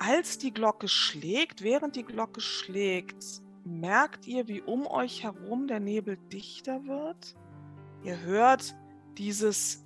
als 0.00 0.38
die 0.38 0.52
Glocke 0.52 0.88
schlägt, 0.88 1.62
während 1.62 1.94
die 1.94 2.04
Glocke 2.04 2.40
schlägt, 2.40 3.22
merkt 3.64 4.26
ihr, 4.26 4.48
wie 4.48 4.62
um 4.62 4.86
euch 4.86 5.22
herum 5.22 5.68
der 5.68 5.78
Nebel 5.78 6.16
dichter 6.32 6.86
wird. 6.86 7.36
Ihr 8.02 8.18
hört 8.20 8.74
dieses, 9.18 9.84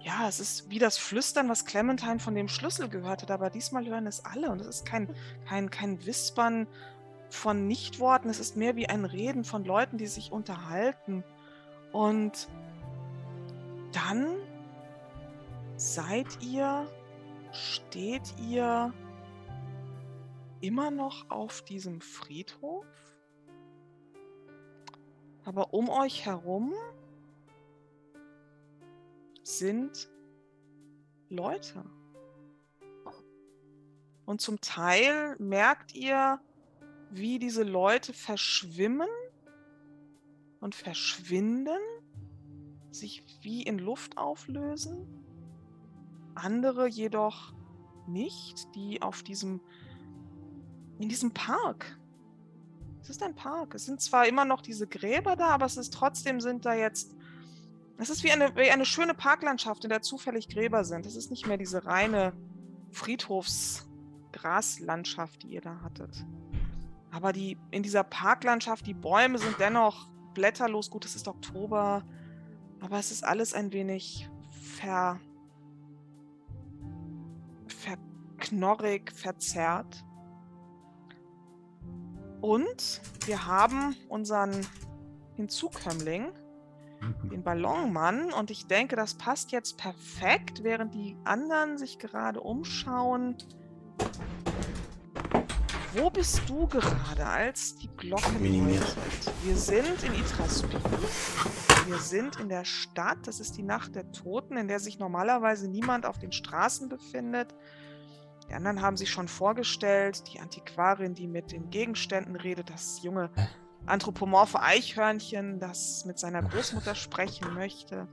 ja, 0.00 0.26
es 0.28 0.40
ist 0.40 0.68
wie 0.68 0.80
das 0.80 0.98
Flüstern, 0.98 1.48
was 1.48 1.64
Clementine 1.64 2.18
von 2.18 2.34
dem 2.34 2.48
Schlüssel 2.48 2.88
gehört 2.88 3.22
hat, 3.22 3.30
aber 3.30 3.48
diesmal 3.48 3.86
hören 3.86 4.08
es 4.08 4.24
alle 4.24 4.50
und 4.50 4.60
es 4.60 4.66
ist 4.66 4.84
kein, 4.84 5.14
kein, 5.48 5.70
kein 5.70 6.04
Wispern 6.04 6.66
von 7.30 7.68
Nichtworten, 7.68 8.28
es 8.28 8.40
ist 8.40 8.56
mehr 8.56 8.74
wie 8.74 8.88
ein 8.88 9.04
Reden 9.04 9.44
von 9.44 9.64
Leuten, 9.64 9.96
die 9.96 10.08
sich 10.08 10.32
unterhalten. 10.32 11.22
Und 11.92 12.48
dann 13.92 14.26
seid 15.76 16.42
ihr, 16.42 16.90
steht 17.52 18.34
ihr 18.40 18.92
immer 20.60 20.90
noch 20.90 21.30
auf 21.30 21.62
diesem 21.62 22.00
Friedhof, 22.00 22.86
aber 25.44 25.72
um 25.72 25.88
euch 25.88 26.26
herum 26.26 26.74
sind 29.42 30.08
Leute. 31.28 31.84
Und 34.24 34.40
zum 34.40 34.60
Teil 34.60 35.36
merkt 35.38 35.94
ihr, 35.94 36.40
wie 37.10 37.38
diese 37.38 37.62
Leute 37.62 38.12
verschwimmen 38.12 39.08
und 40.60 40.74
verschwinden, 40.74 41.78
sich 42.90 43.24
wie 43.42 43.62
in 43.62 43.78
Luft 43.78 44.18
auflösen. 44.18 45.06
Andere 46.34 46.88
jedoch 46.88 47.54
nicht, 48.08 48.74
die 48.74 49.00
auf 49.00 49.22
diesem, 49.22 49.60
in 50.98 51.08
diesem 51.08 51.32
Park. 51.32 51.98
Es 53.02 53.10
ist 53.10 53.22
ein 53.22 53.34
Park. 53.34 53.74
Es 53.74 53.86
sind 53.86 54.00
zwar 54.00 54.26
immer 54.26 54.44
noch 54.44 54.62
diese 54.62 54.86
Gräber 54.86 55.36
da, 55.36 55.48
aber 55.48 55.66
es 55.66 55.76
ist 55.76 55.94
trotzdem 55.94 56.40
sind 56.40 56.64
da 56.64 56.74
jetzt 56.74 57.16
es 57.98 58.10
ist 58.10 58.24
wie 58.24 58.30
eine, 58.30 58.54
wie 58.56 58.70
eine 58.70 58.84
schöne 58.84 59.14
Parklandschaft, 59.14 59.84
in 59.84 59.90
der 59.90 60.02
zufällig 60.02 60.48
Gräber 60.48 60.84
sind. 60.84 61.06
Es 61.06 61.16
ist 61.16 61.30
nicht 61.30 61.46
mehr 61.46 61.56
diese 61.56 61.86
reine 61.86 62.34
Friedhofsgraslandschaft, 62.90 65.42
die 65.42 65.46
ihr 65.48 65.62
da 65.62 65.80
hattet. 65.80 66.26
Aber 67.10 67.32
die, 67.32 67.56
in 67.70 67.82
dieser 67.82 68.04
Parklandschaft, 68.04 68.86
die 68.86 68.92
Bäume 68.92 69.38
sind 69.38 69.58
dennoch 69.58 70.10
blätterlos. 70.34 70.90
Gut, 70.90 71.06
es 71.06 71.16
ist 71.16 71.26
Oktober, 71.26 72.04
aber 72.80 72.98
es 72.98 73.10
ist 73.10 73.24
alles 73.24 73.54
ein 73.54 73.72
wenig 73.72 74.28
ver, 74.50 75.18
verknorrig, 77.66 79.10
verzerrt. 79.12 80.04
Und 82.46 83.00
wir 83.24 83.48
haben 83.48 83.96
unseren 84.08 84.64
Hinzukömmling, 85.34 86.28
den 87.24 87.42
Ballonmann 87.42 88.32
und 88.32 88.52
ich 88.52 88.68
denke, 88.68 88.94
das 88.94 89.14
passt 89.14 89.50
jetzt 89.50 89.78
perfekt, 89.78 90.62
während 90.62 90.94
die 90.94 91.16
anderen 91.24 91.76
sich 91.76 91.98
gerade 91.98 92.40
umschauen. 92.40 93.36
Wo 95.94 96.08
bist 96.08 96.48
du 96.48 96.68
gerade, 96.68 97.26
als 97.26 97.74
die 97.78 97.88
Glocke 97.96 98.38
läutet? 98.38 99.32
Wir 99.42 99.56
sind 99.56 100.04
in 100.04 100.14
Itraspil. 100.14 100.78
Wir 101.86 101.98
sind 101.98 102.38
in 102.38 102.48
der 102.48 102.64
Stadt. 102.64 103.26
Das 103.26 103.40
ist 103.40 103.56
die 103.56 103.64
Nacht 103.64 103.96
der 103.96 104.12
Toten, 104.12 104.56
in 104.56 104.68
der 104.68 104.78
sich 104.78 105.00
normalerweise 105.00 105.68
niemand 105.68 106.06
auf 106.06 106.20
den 106.20 106.30
Straßen 106.30 106.88
befindet. 106.88 107.56
Die 108.48 108.54
anderen 108.54 108.80
haben 108.80 108.96
sich 108.96 109.10
schon 109.10 109.28
vorgestellt. 109.28 110.22
Die 110.32 110.40
Antiquarin, 110.40 111.14
die 111.14 111.26
mit 111.26 111.52
den 111.52 111.70
Gegenständen 111.70 112.36
redet, 112.36 112.70
das 112.70 113.02
junge 113.02 113.30
anthropomorphe 113.86 114.60
Eichhörnchen, 114.60 115.58
das 115.58 116.04
mit 116.04 116.18
seiner 116.18 116.42
Großmutter 116.42 116.94
sprechen 116.94 117.54
möchte, 117.54 118.08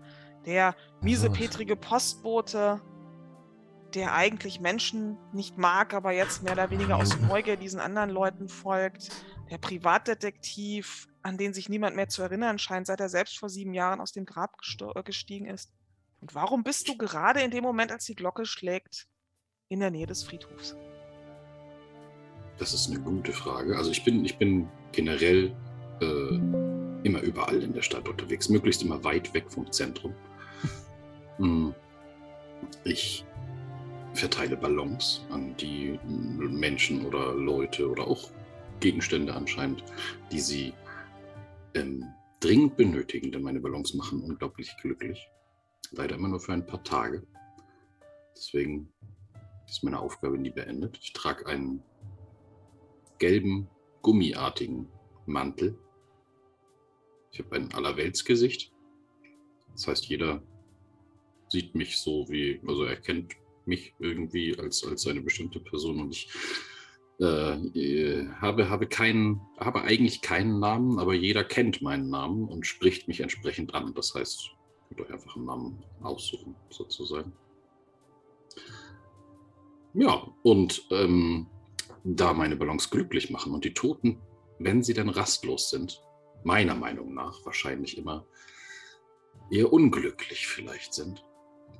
der 0.45 0.75
miesepetrige 1.01 1.75
Postbote, 1.75 2.81
der 3.93 4.13
eigentlich 4.13 4.59
Menschen 4.59 5.17
nicht 5.33 5.57
mag, 5.57 5.93
aber 5.93 6.11
jetzt 6.11 6.43
mehr 6.43 6.53
oder 6.53 6.69
weniger 6.71 6.97
aus 6.97 7.19
Neugier 7.19 7.57
diesen 7.57 7.79
anderen 7.79 8.09
Leuten 8.09 8.49
folgt, 8.49 9.09
der 9.51 9.57
Privatdetektiv, 9.57 11.07
an 11.21 11.37
den 11.37 11.53
sich 11.53 11.69
niemand 11.69 11.95
mehr 11.95 12.09
zu 12.09 12.21
erinnern 12.23 12.57
scheint, 12.57 12.87
seit 12.87 12.99
er 12.99 13.09
selbst 13.09 13.37
vor 13.37 13.49
sieben 13.49 13.73
Jahren 13.73 14.01
aus 14.01 14.11
dem 14.11 14.25
Grab 14.25 14.57
äh, 14.95 15.03
gestiegen 15.03 15.45
ist. 15.45 15.71
Und 16.21 16.33
warum 16.33 16.63
bist 16.63 16.87
du 16.87 16.97
gerade 16.97 17.41
in 17.41 17.51
dem 17.51 17.63
Moment, 17.63 17.91
als 17.91 18.05
die 18.05 18.15
Glocke 18.15 18.45
schlägt, 18.45 19.07
in 19.69 19.79
der 19.79 19.91
Nähe 19.91 20.05
des 20.05 20.23
Friedhofs? 20.23 20.75
Das 22.57 22.73
ist 22.73 22.89
eine 22.89 22.99
gute 22.99 23.33
Frage. 23.33 23.75
Also 23.75 23.91
ich 23.91 24.03
bin, 24.03 24.23
ich 24.23 24.37
bin 24.37 24.67
generell 24.91 25.55
äh, 26.01 26.35
immer 27.03 27.21
überall 27.21 27.61
in 27.61 27.73
der 27.73 27.81
Stadt 27.81 28.07
unterwegs, 28.07 28.49
möglichst 28.49 28.83
immer 28.83 29.03
weit 29.03 29.33
weg 29.33 29.45
vom 29.49 29.71
Zentrum. 29.71 30.13
Hm. 31.37 31.73
Ich 32.83 33.25
verteile 34.13 34.55
Ballons 34.55 35.25
an 35.31 35.57
die 35.57 35.99
Menschen 36.05 37.05
oder 37.07 37.33
Leute 37.33 37.89
oder 37.89 38.07
auch 38.07 38.29
Gegenstände 38.79 39.33
anscheinend, 39.33 39.83
die 40.31 40.39
sie 40.39 40.73
ähm, 41.73 42.05
dringend 42.39 42.77
benötigen, 42.77 43.31
denn 43.31 43.41
meine 43.41 43.59
Ballons 43.59 43.95
machen 43.95 44.21
unglaublich 44.21 44.71
glücklich. 44.79 45.27
Leider 45.91 46.15
immer 46.15 46.27
nur 46.27 46.39
für 46.39 46.53
ein 46.53 46.65
paar 46.65 46.83
Tage. 46.83 47.23
Deswegen 48.35 48.92
ist 49.73 49.83
meine 49.83 49.99
Aufgabe 49.99 50.37
nie 50.37 50.51
beendet. 50.51 50.99
Ich 51.01 51.13
trage 51.13 51.47
einen 51.47 51.83
gelben, 53.17 53.67
gummiartigen 54.03 54.87
Mantel. 55.25 55.79
Ich 57.31 57.39
habe 57.39 57.55
ein 57.55 57.73
Allerweltsgesicht. 57.73 58.71
Das 59.71 59.87
heißt, 59.87 60.05
jeder 60.05 60.43
sieht 61.47 61.73
mich 61.73 61.97
so 61.97 62.29
wie, 62.29 62.61
also 62.67 62.83
er 62.83 62.97
kennt 62.97 63.33
mich 63.65 63.95
irgendwie 63.97 64.57
als, 64.59 64.85
als 64.85 65.07
eine 65.07 65.21
bestimmte 65.21 65.59
Person 65.59 66.01
und 66.01 66.11
ich 66.11 66.29
äh, 67.19 68.27
habe, 68.41 68.69
habe, 68.69 68.85
keinen, 68.85 69.41
habe 69.57 69.81
eigentlich 69.81 70.21
keinen 70.21 70.59
Namen, 70.59 70.99
aber 70.99 71.15
jeder 71.15 71.43
kennt 71.43 71.81
meinen 71.81 72.09
Namen 72.09 72.47
und 72.47 72.67
spricht 72.67 73.07
mich 73.07 73.21
entsprechend 73.21 73.73
an. 73.73 73.95
Das 73.95 74.13
heißt, 74.13 74.51
ihr 74.91 74.97
könnt 74.97 75.09
euch 75.09 75.13
einfach 75.13 75.35
einen 75.35 75.45
Namen 75.45 75.83
aussuchen, 76.01 76.55
sozusagen. 76.69 77.33
Ja, 79.93 80.27
und 80.41 80.85
ähm, 80.91 81.47
da 82.03 82.33
meine 82.33 82.55
Ballons 82.55 82.89
glücklich 82.89 83.29
machen 83.29 83.53
und 83.53 83.63
die 83.63 83.73
Toten 83.73 84.19
wenn 84.63 84.83
sie 84.83 84.93
denn 84.93 85.09
rastlos 85.09 85.69
sind, 85.69 86.01
meiner 86.43 86.75
Meinung 86.75 87.13
nach 87.13 87.45
wahrscheinlich 87.45 87.97
immer 87.97 88.25
eher 89.51 89.71
unglücklich 89.71 90.47
vielleicht 90.47 90.93
sind, 90.93 91.23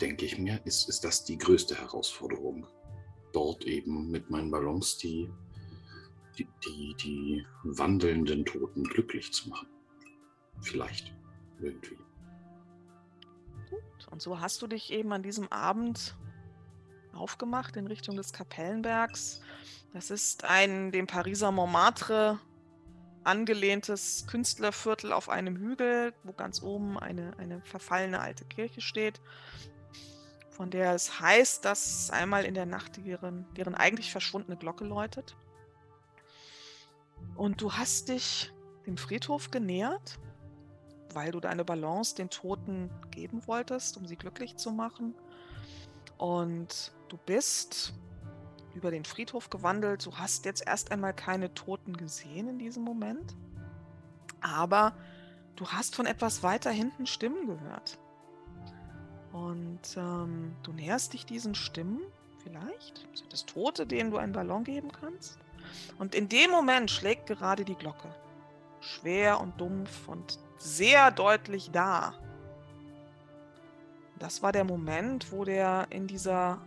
denke 0.01 0.25
ich 0.25 0.37
mir, 0.37 0.61
ist, 0.65 0.89
ist 0.89 1.03
das 1.03 1.23
die 1.23 1.37
größte 1.37 1.75
Herausforderung. 1.75 2.67
Dort 3.31 3.65
eben 3.65 4.11
mit 4.11 4.29
meinen 4.29 4.51
Ballons 4.51 4.97
die, 4.97 5.29
die, 6.37 6.47
die, 6.65 6.95
die 7.01 7.45
wandelnden 7.63 8.45
Toten 8.45 8.83
glücklich 8.83 9.31
zu 9.31 9.49
machen. 9.49 9.67
Vielleicht. 10.61 11.13
Irgendwie. 11.59 11.97
Gut. 13.69 14.07
Und 14.11 14.21
so 14.21 14.39
hast 14.39 14.61
du 14.61 14.67
dich 14.67 14.91
eben 14.91 15.13
an 15.13 15.23
diesem 15.23 15.51
Abend 15.51 16.15
aufgemacht 17.15 17.75
in 17.75 17.87
Richtung 17.87 18.15
des 18.15 18.33
Kapellenbergs. 18.33 19.41
Das 19.93 20.09
ist 20.11 20.43
ein 20.45 20.91
dem 20.91 21.07
Pariser 21.07 21.51
Montmartre 21.51 22.39
angelehntes 23.23 24.25
Künstlerviertel 24.27 25.13
auf 25.13 25.29
einem 25.29 25.57
Hügel, 25.57 26.13
wo 26.23 26.33
ganz 26.33 26.61
oben 26.61 26.99
eine, 26.99 27.37
eine 27.37 27.61
verfallene 27.61 28.19
alte 28.19 28.45
Kirche 28.45 28.81
steht, 28.81 29.21
von 30.49 30.69
der 30.69 30.93
es 30.93 31.19
heißt, 31.19 31.65
dass 31.65 32.09
einmal 32.11 32.45
in 32.45 32.53
der 32.53 32.65
Nacht 32.65 33.05
deren, 33.05 33.45
deren 33.55 33.75
eigentlich 33.75 34.11
verschwundene 34.11 34.57
Glocke 34.57 34.85
läutet. 34.85 35.35
Und 37.35 37.61
du 37.61 37.73
hast 37.73 38.09
dich 38.09 38.51
dem 38.85 38.97
Friedhof 38.97 39.49
genähert, 39.49 40.19
weil 41.13 41.31
du 41.31 41.39
deine 41.39 41.63
Balance 41.63 42.15
den 42.15 42.29
Toten 42.29 42.89
geben 43.11 43.45
wolltest, 43.47 43.97
um 43.97 44.05
sie 44.05 44.17
glücklich 44.17 44.57
zu 44.57 44.71
machen. 44.71 45.15
Und 46.17 46.93
du 47.09 47.17
bist 47.25 47.93
über 48.73 48.91
den 48.91 49.05
Friedhof 49.05 49.49
gewandelt. 49.49 50.05
Du 50.05 50.15
hast 50.17 50.45
jetzt 50.45 50.65
erst 50.65 50.91
einmal 50.91 51.13
keine 51.13 51.53
Toten 51.53 51.95
gesehen 51.95 52.47
in 52.47 52.59
diesem 52.59 52.83
Moment. 52.83 53.35
Aber 54.41 54.93
du 55.55 55.67
hast 55.67 55.95
von 55.95 56.05
etwas 56.05 56.43
weiter 56.43 56.71
hinten 56.71 57.05
Stimmen 57.05 57.47
gehört. 57.47 57.97
Und 59.31 59.97
ähm, 59.97 60.55
du 60.63 60.73
näherst 60.73 61.13
dich 61.13 61.25
diesen 61.25 61.55
Stimmen 61.55 62.01
vielleicht. 62.43 63.07
Sind 63.13 63.33
es 63.33 63.45
Tote, 63.45 63.87
denen 63.87 64.11
du 64.11 64.17
einen 64.17 64.33
Ballon 64.33 64.63
geben 64.63 64.91
kannst? 64.91 65.39
Und 65.97 66.13
in 66.13 66.29
dem 66.29 66.51
Moment 66.51 66.91
schlägt 66.91 67.27
gerade 67.27 67.65
die 67.65 67.75
Glocke. 67.75 68.13
Schwer 68.79 69.39
und 69.39 69.59
dumpf 69.59 70.07
und 70.07 70.39
sehr 70.57 71.11
deutlich 71.11 71.71
da. 71.71 72.13
Das 74.19 74.41
war 74.41 74.51
der 74.51 74.63
Moment, 74.63 75.31
wo 75.31 75.43
der 75.43 75.87
in 75.89 76.07
dieser 76.07 76.61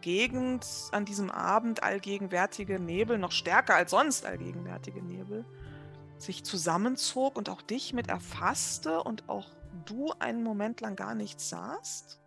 Gegend 0.00 0.66
an 0.92 1.04
diesem 1.04 1.30
Abend 1.30 1.82
allgegenwärtige 1.82 2.80
Nebel, 2.80 3.18
noch 3.18 3.32
stärker 3.32 3.74
als 3.74 3.90
sonst 3.90 4.24
allgegenwärtige 4.24 5.02
Nebel, 5.02 5.44
sich 6.18 6.44
zusammenzog 6.44 7.36
und 7.36 7.48
auch 7.48 7.62
dich 7.62 7.92
mit 7.92 8.08
erfasste 8.08 9.02
und 9.02 9.28
auch 9.28 9.48
du 9.86 10.12
einen 10.18 10.42
Moment 10.42 10.80
lang 10.80 10.96
gar 10.96 11.14
nichts 11.14 11.48
sahst. 11.48 12.20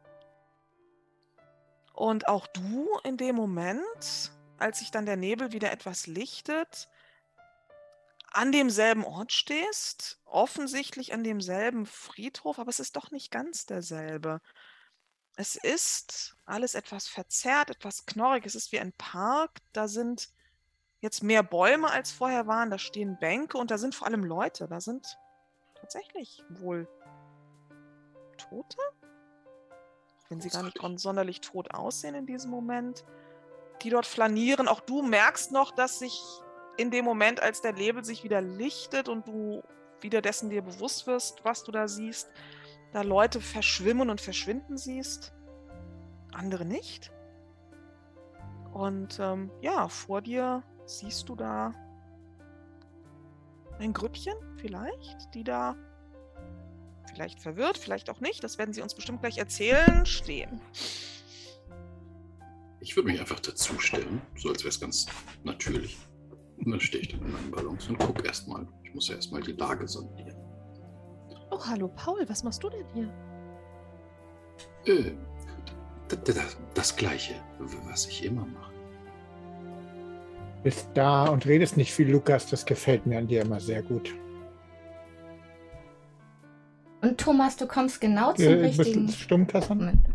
Und 1.93 2.27
auch 2.27 2.47
du 2.47 2.89
in 3.03 3.17
dem 3.17 3.35
Moment, 3.35 4.31
als 4.57 4.79
sich 4.79 4.91
dann 4.91 5.05
der 5.05 5.17
Nebel 5.17 5.51
wieder 5.51 5.71
etwas 5.71 6.07
lichtet, 6.07 6.89
an 8.33 8.51
demselben 8.51 9.05
Ort 9.05 9.31
stehst, 9.31 10.19
offensichtlich 10.25 11.13
an 11.13 11.23
demselben 11.23 11.85
Friedhof, 11.85 12.59
aber 12.59 12.69
es 12.69 12.79
ist 12.79 12.95
doch 12.95 13.11
nicht 13.11 13.31
ganz 13.31 13.65
derselbe. 13.65 14.41
Es 15.35 15.55
ist 15.55 16.35
alles 16.45 16.75
etwas 16.75 17.07
verzerrt, 17.07 17.69
etwas 17.69 18.05
knorrig. 18.05 18.45
Es 18.45 18.55
ist 18.55 18.71
wie 18.71 18.79
ein 18.79 18.93
Park. 18.93 19.51
Da 19.71 19.87
sind 19.87 20.29
jetzt 20.99 21.23
mehr 21.23 21.41
Bäume 21.41 21.89
als 21.89 22.11
vorher 22.11 22.45
waren. 22.45 22.69
Da 22.69 22.77
stehen 22.77 23.17
Bänke 23.19 23.57
und 23.57 23.71
da 23.71 23.77
sind 23.77 23.95
vor 23.95 24.07
allem 24.07 24.23
Leute. 24.23 24.67
Da 24.67 24.79
sind 24.79 25.17
tatsächlich 25.75 26.43
wohl 26.49 26.87
Tote? 28.37 28.77
Wenn 30.29 30.41
sie 30.41 30.49
gar 30.49 30.63
nicht 30.63 30.79
sonderlich 30.97 31.41
tot 31.41 31.73
aussehen 31.73 32.15
in 32.15 32.25
diesem 32.25 32.51
Moment. 32.51 33.03
Die 33.81 33.89
dort 33.89 34.05
flanieren. 34.05 34.67
Auch 34.67 34.81
du 34.81 35.01
merkst 35.01 35.51
noch, 35.51 35.71
dass 35.71 35.99
sich 35.99 36.21
in 36.77 36.91
dem 36.91 37.05
Moment, 37.05 37.41
als 37.41 37.61
der 37.61 37.73
Label 37.73 38.03
sich 38.03 38.23
wieder 38.23 38.41
lichtet 38.41 39.09
und 39.09 39.27
du 39.27 39.63
wieder 40.01 40.21
dessen 40.21 40.49
dir 40.49 40.61
bewusst 40.61 41.07
wirst, 41.07 41.43
was 41.45 41.63
du 41.63 41.71
da 41.71 41.87
siehst, 41.87 42.29
da 42.91 43.01
Leute 43.01 43.41
verschwimmen 43.41 44.09
und 44.09 44.21
verschwinden 44.21 44.77
siehst, 44.77 45.33
andere 46.33 46.65
nicht. 46.65 47.11
Und 48.73 49.19
ähm, 49.19 49.51
ja, 49.61 49.87
vor 49.87 50.21
dir 50.21 50.63
siehst 50.85 51.29
du 51.29 51.35
da 51.35 51.71
ein 53.79 53.93
Grüppchen 53.93 54.35
vielleicht, 54.57 55.33
die 55.33 55.43
da 55.43 55.75
vielleicht 57.09 57.39
verwirrt, 57.39 57.77
vielleicht 57.77 58.09
auch 58.09 58.19
nicht, 58.19 58.43
das 58.43 58.57
werden 58.57 58.73
sie 58.73 58.81
uns 58.81 58.95
bestimmt 58.95 59.21
gleich 59.21 59.37
erzählen, 59.37 60.05
stehen. 60.05 60.61
Ich 62.79 62.95
würde 62.95 63.11
mich 63.11 63.19
einfach 63.19 63.39
dazustellen, 63.39 64.21
so 64.35 64.49
als 64.49 64.59
wäre 64.63 64.69
es 64.69 64.79
ganz 64.79 65.05
natürlich. 65.43 65.97
Und 66.57 66.71
dann 66.71 66.79
stehe 66.79 67.01
ich 67.01 67.09
dann 67.09 67.21
in 67.21 67.31
meinen 67.31 67.51
Ballons 67.51 67.87
und 67.89 67.97
gucke 67.99 68.25
erstmal. 68.25 68.65
Ich 68.83 68.93
muss 68.93 69.07
ja 69.09 69.15
erstmal 69.15 69.41
die 69.41 69.53
Lage 69.53 69.87
sondieren. 69.87 70.35
Oh, 71.51 71.59
hallo 71.65 71.87
Paul, 71.95 72.23
was 72.27 72.43
machst 72.43 72.63
du 72.63 72.69
denn 72.69 72.85
hier? 72.93 73.09
Äh, 74.85 75.11
das, 76.07 76.57
das 76.73 76.95
Gleiche, 76.95 77.35
was 77.87 78.07
ich 78.07 78.23
immer 78.25 78.45
mache. 78.45 78.71
Bist 80.63 80.87
da 80.93 81.25
und 81.27 81.45
redest 81.45 81.75
nicht 81.75 81.93
viel, 81.93 82.09
Lukas. 82.09 82.47
Das 82.49 82.65
gefällt 82.65 83.05
mir 83.05 83.17
an 83.17 83.27
dir 83.27 83.41
immer 83.41 83.59
sehr 83.59 83.81
gut. 83.81 84.13
Und 87.01 87.19
Thomas, 87.19 87.57
du 87.57 87.67
kommst 87.67 87.99
genau 87.99 88.31
zum 88.33 88.45
Äh, 88.45 88.53
richtigen. 88.65 89.07
bist 89.07 89.19
du 89.19 89.23
stumm, 89.23 89.45
Kassan? 89.45 89.77
Moment. 89.79 90.05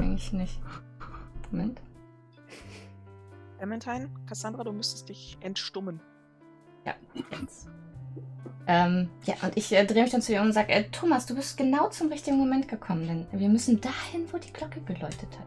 Eigentlich 0.00 0.32
nicht. 0.32 0.60
Moment. 1.50 1.80
Clementine, 3.62 4.10
Cassandra, 4.26 4.64
du 4.64 4.72
müsstest 4.72 5.08
dich 5.08 5.38
entstummen. 5.40 6.00
Ja, 6.84 6.94
jetzt. 7.30 7.68
Ähm, 8.66 9.08
ja, 9.22 9.34
und 9.40 9.56
ich 9.56 9.70
äh, 9.72 9.86
drehe 9.86 10.02
mich 10.02 10.10
dann 10.10 10.20
zu 10.20 10.32
ihr 10.32 10.42
und 10.42 10.52
sage, 10.52 10.72
äh, 10.72 10.90
Thomas, 10.90 11.26
du 11.26 11.36
bist 11.36 11.56
genau 11.56 11.88
zum 11.90 12.08
richtigen 12.08 12.38
Moment 12.38 12.66
gekommen, 12.66 13.06
denn 13.06 13.40
wir 13.40 13.48
müssen 13.48 13.80
dahin, 13.80 14.26
wo 14.32 14.38
die 14.38 14.52
Glocke 14.52 14.80
geläutet 14.80 15.28
hat. 15.38 15.46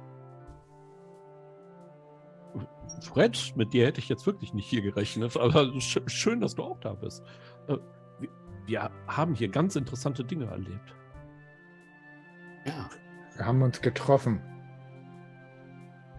Fred, 3.04 3.52
mit 3.58 3.74
dir 3.74 3.86
hätte 3.86 4.00
ich 4.00 4.08
jetzt 4.08 4.26
wirklich 4.26 4.54
nicht 4.54 4.70
hier 4.70 4.82
gerechnet, 4.82 5.36
aber 5.36 5.78
sch 5.82 6.00
schön, 6.08 6.40
dass 6.40 6.56
du 6.56 6.64
auch 6.64 6.80
da 6.80 6.94
bist. 6.94 7.22
Äh, 7.68 7.76
wir, 8.20 8.30
wir 8.66 8.92
haben 9.08 9.36
hier 9.36 9.50
ganz 9.50 9.76
interessante 9.76 10.24
Dinge 10.24 10.46
erlebt. 10.46 10.96
Ja, 12.66 12.90
Wir 13.36 13.46
haben 13.46 13.62
uns 13.62 13.82
getroffen. 13.82 14.42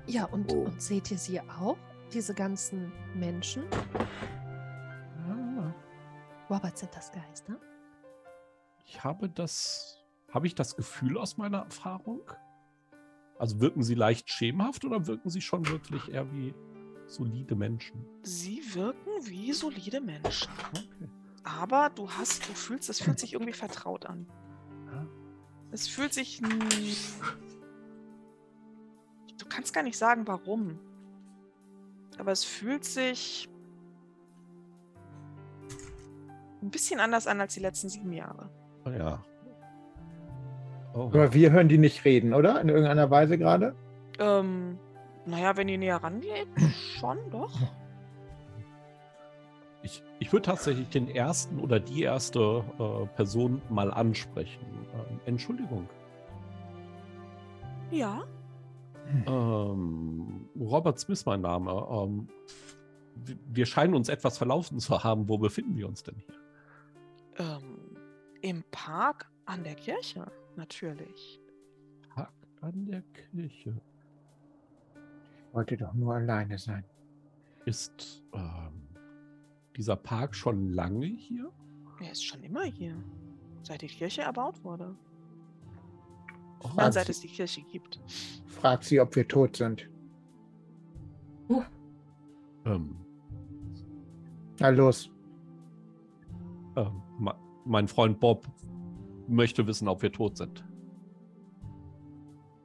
Ja, 0.09 0.27
und, 0.27 0.53
Oh. 0.53 0.67
und 0.67 0.81
seht 0.81 1.11
ihr 1.11 1.19
sie 1.19 1.41
auch? 1.41 1.77
Diese 2.13 2.35
ganzen 2.35 2.93
Menschen? 3.15 3.65
Ah, 5.29 5.75
Robert, 6.49 6.79
sind 6.79 6.95
das 6.95 7.13
Geister? 7.13 7.59
ich 8.87 9.03
habe 9.05 9.29
das. 9.29 10.03
Habe 10.33 10.47
ich 10.47 10.55
das 10.55 10.77
Gefühl 10.77 11.19
aus 11.19 11.37
meiner 11.37 11.59
Erfahrung? 11.59 12.21
Also 13.39 13.61
wirken 13.61 13.83
sie 13.83 13.95
leicht 13.95 14.29
schemenhaft 14.29 14.85
oder 14.85 15.07
wirken 15.07 15.31
sie 15.31 15.41
schon 15.41 15.67
wirklich 15.69 16.09
eher 16.11 16.31
wie 16.33 16.53
solide 17.07 17.55
Menschen? 17.55 18.05
Sie 18.23 18.61
wirken 18.75 19.11
wie 19.23 19.53
solide 19.53 20.01
Menschen. 20.01 20.53
Okay. 20.71 21.09
Aber 21.45 21.91
du 21.91 22.11
hast, 22.11 22.49
du 22.49 22.53
fühlst, 22.55 22.91
es 22.91 23.01
fühlt 23.01 23.21
sich 23.21 23.35
irgendwie 23.35 23.53
vertraut 23.65 24.05
an. 24.05 24.27
Ja. 24.87 25.07
Es 25.71 25.87
fühlt 25.87 26.13
sich. 26.13 26.43
Du 29.39 29.47
kannst 29.49 29.73
gar 29.73 29.85
nicht 29.85 29.97
sagen, 29.97 30.27
warum. 30.27 30.79
Aber 32.19 32.33
es 32.33 32.45
fühlt 32.45 32.85
sich 32.85 33.49
ein 36.63 36.71
bisschen 36.71 37.01
anders 37.01 37.27
an 37.27 37.41
als 37.41 37.55
die 37.55 37.61
letzten 37.61 37.89
sieben 37.89 38.13
Jahre. 38.13 38.51
Ah, 38.85 38.91
Ja. 38.91 39.25
Oh. 40.95 41.09
Aber 41.13 41.35
wir 41.35 41.51
hören 41.51 41.69
die 41.69 41.77
nicht 41.77 42.07
reden, 42.07 42.33
oder? 42.33 42.59
In 42.59 42.71
irgendeiner 42.71 43.11
Weise 43.11 43.37
gerade? 43.37 43.75
Ähm, 44.19 44.79
naja, 45.27 45.55
wenn 45.59 45.69
ihr 45.69 45.77
näher 45.77 45.97
rangeht, 46.03 46.49
schon, 46.99 47.19
doch. 47.31 47.53
Ich, 49.83 50.03
ich 50.19 50.33
würde 50.33 50.47
tatsächlich 50.47 50.89
den 50.89 51.09
ersten 51.11 51.59
oder 51.61 51.81
die 51.81 52.03
erste 52.03 52.65
äh, 52.79 53.07
Person 53.15 53.61
mal 53.69 53.93
ansprechen. 53.93 54.65
Ähm, 54.95 55.21
Entschuldigung. 55.27 55.87
Ja. 57.91 58.25
Ähm, 59.27 60.49
Robert 60.59 60.99
Smith, 60.99 61.25
mein 61.27 61.41
Name. 61.41 61.71
Ähm, 61.91 62.29
wir 63.49 63.67
scheinen 63.67 63.95
uns 63.95 64.09
etwas 64.09 64.39
verlaufen 64.39 64.79
zu 64.79 65.03
haben. 65.03 65.29
Wo 65.29 65.39
befinden 65.39 65.77
wir 65.77 65.89
uns 65.89 66.03
denn 66.03 66.17
hier? 66.17 66.35
Ähm, 67.39 67.97
Im 68.43 68.65
Park 68.71 69.31
an 69.47 69.65
der 69.65 69.75
Kirche, 69.75 70.27
natürlich. 70.57 71.41
Park 72.15 72.33
an 72.61 72.87
der 72.87 73.03
Kirche. 73.13 73.81
Ich 75.49 75.55
wollte 75.55 75.77
doch 75.77 75.95
nur 75.95 76.15
alleine 76.15 76.59
sein. 76.59 76.85
Ist 77.65 78.23
ähm, 78.33 78.87
dieser 79.77 79.97
Park 79.97 80.35
schon 80.35 80.71
lange 80.71 81.07
hier? 81.07 81.51
Er 82.01 82.13
ist 82.13 82.25
schon 82.25 82.43
immer 82.43 82.65
hier. 82.65 82.97
Seit 83.63 83.83
die 83.83 83.89
Kirche 83.89 84.23
erbaut 84.23 84.63
wurde. 84.63 84.95
Nein, 86.75 86.93
seit 86.93 87.09
es 87.09 87.21
die 87.21 87.29
Kirche 87.29 87.63
gibt. 87.63 88.01
Frag 88.47 88.83
sie, 88.85 89.01
ob 89.01 89.15
wir 89.17 89.27
tot 89.29 89.57
sind. 89.57 89.89
ähm, 92.65 92.97
Na 94.59 94.69
los. 94.71 95.11
ähm, 96.77 97.03
me- 97.19 97.35
mein 97.65 97.87
Freund 97.89 98.19
Bob 98.21 98.47
möchte 99.29 99.67
wissen, 99.67 99.89
ob 99.89 100.03
wir 100.03 100.13
tot 100.13 100.37
sind. 100.37 100.65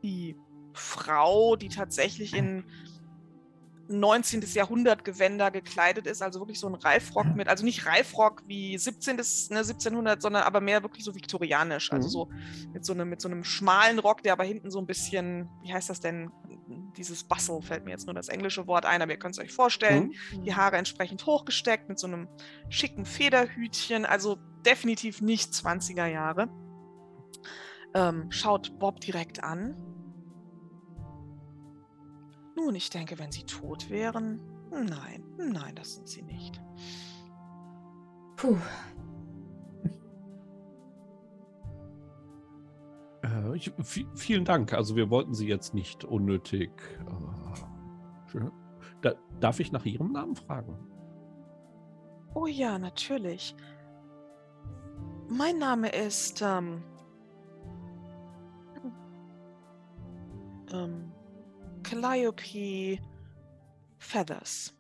Die 0.03 0.35
Frau, 0.73 1.55
die 1.55 1.69
tatsächlich 1.69 2.35
in 2.35 2.63
19. 3.99 4.41
Jahrhundert 4.53 5.03
Gewänder 5.03 5.51
gekleidet 5.51 6.07
ist, 6.07 6.21
also 6.21 6.39
wirklich 6.39 6.59
so 6.59 6.67
ein 6.67 6.75
Reifrock 6.75 7.35
mit, 7.35 7.47
also 7.47 7.63
nicht 7.65 7.85
Reifrock 7.85 8.43
wie 8.47 8.77
17. 8.77 9.17
Ne, 9.17 9.21
1700, 9.59 10.21
sondern 10.21 10.43
aber 10.43 10.61
mehr 10.61 10.83
wirklich 10.83 11.03
so 11.03 11.13
viktorianisch, 11.15 11.91
also 11.91 12.07
Mhm. 12.07 12.11
so 12.11 12.29
mit 12.73 12.85
so 12.85 12.93
einem 12.93 13.09
mit 13.09 13.21
so 13.21 13.27
einem 13.29 13.43
schmalen 13.43 13.99
Rock, 13.99 14.23
der 14.23 14.33
aber 14.33 14.43
hinten 14.43 14.71
so 14.71 14.79
ein 14.79 14.87
bisschen, 14.87 15.49
wie 15.63 15.73
heißt 15.73 15.89
das 15.89 15.99
denn, 15.99 16.31
dieses 16.97 17.23
Bustle 17.23 17.61
fällt 17.61 17.85
mir 17.85 17.91
jetzt 17.91 18.05
nur 18.05 18.13
das 18.13 18.29
englische 18.29 18.67
Wort 18.67 18.85
ein, 18.85 19.01
aber 19.01 19.11
ihr 19.11 19.19
könnt 19.19 19.35
es 19.35 19.43
euch 19.43 19.51
vorstellen, 19.51 20.11
die 20.45 20.55
Haare 20.55 20.77
entsprechend 20.77 21.25
hochgesteckt 21.25 21.89
mit 21.89 21.99
so 21.99 22.07
einem 22.07 22.27
schicken 22.69 23.05
Federhütchen, 23.05 24.05
also 24.05 24.37
definitiv 24.65 25.21
nicht 25.21 25.51
20er 25.53 26.05
Jahre. 26.07 26.49
Ähm, 27.93 28.27
schaut 28.29 28.79
Bob 28.79 29.01
direkt 29.01 29.43
an. 29.43 29.75
Nun, 32.63 32.75
ich 32.75 32.89
denke, 32.91 33.17
wenn 33.17 33.31
sie 33.31 33.43
tot 33.43 33.89
wären. 33.89 34.39
Nein, 34.69 35.23
nein, 35.37 35.73
das 35.75 35.95
sind 35.95 36.07
sie 36.07 36.21
nicht. 36.21 36.61
Puh. 38.35 38.55
Äh, 43.23 43.55
ich, 43.55 43.71
vi- 43.73 44.07
vielen 44.15 44.45
Dank. 44.45 44.73
Also 44.73 44.95
wir 44.95 45.09
wollten 45.09 45.33
Sie 45.33 45.47
jetzt 45.47 45.73
nicht 45.73 46.03
unnötig. 46.05 46.71
Äh, 48.33 48.39
da, 49.01 49.13
darf 49.39 49.59
ich 49.59 49.71
nach 49.71 49.85
Ihrem 49.85 50.11
Namen 50.11 50.35
fragen? 50.35 50.77
Oh 52.35 52.45
ja, 52.45 52.77
natürlich. 52.77 53.55
Mein 55.29 55.57
Name 55.57 55.89
ist 55.89 56.41
ähm, 56.41 56.83
ähm, 60.71 61.11
Calliope 61.83 62.99
Feathers. 63.99 64.73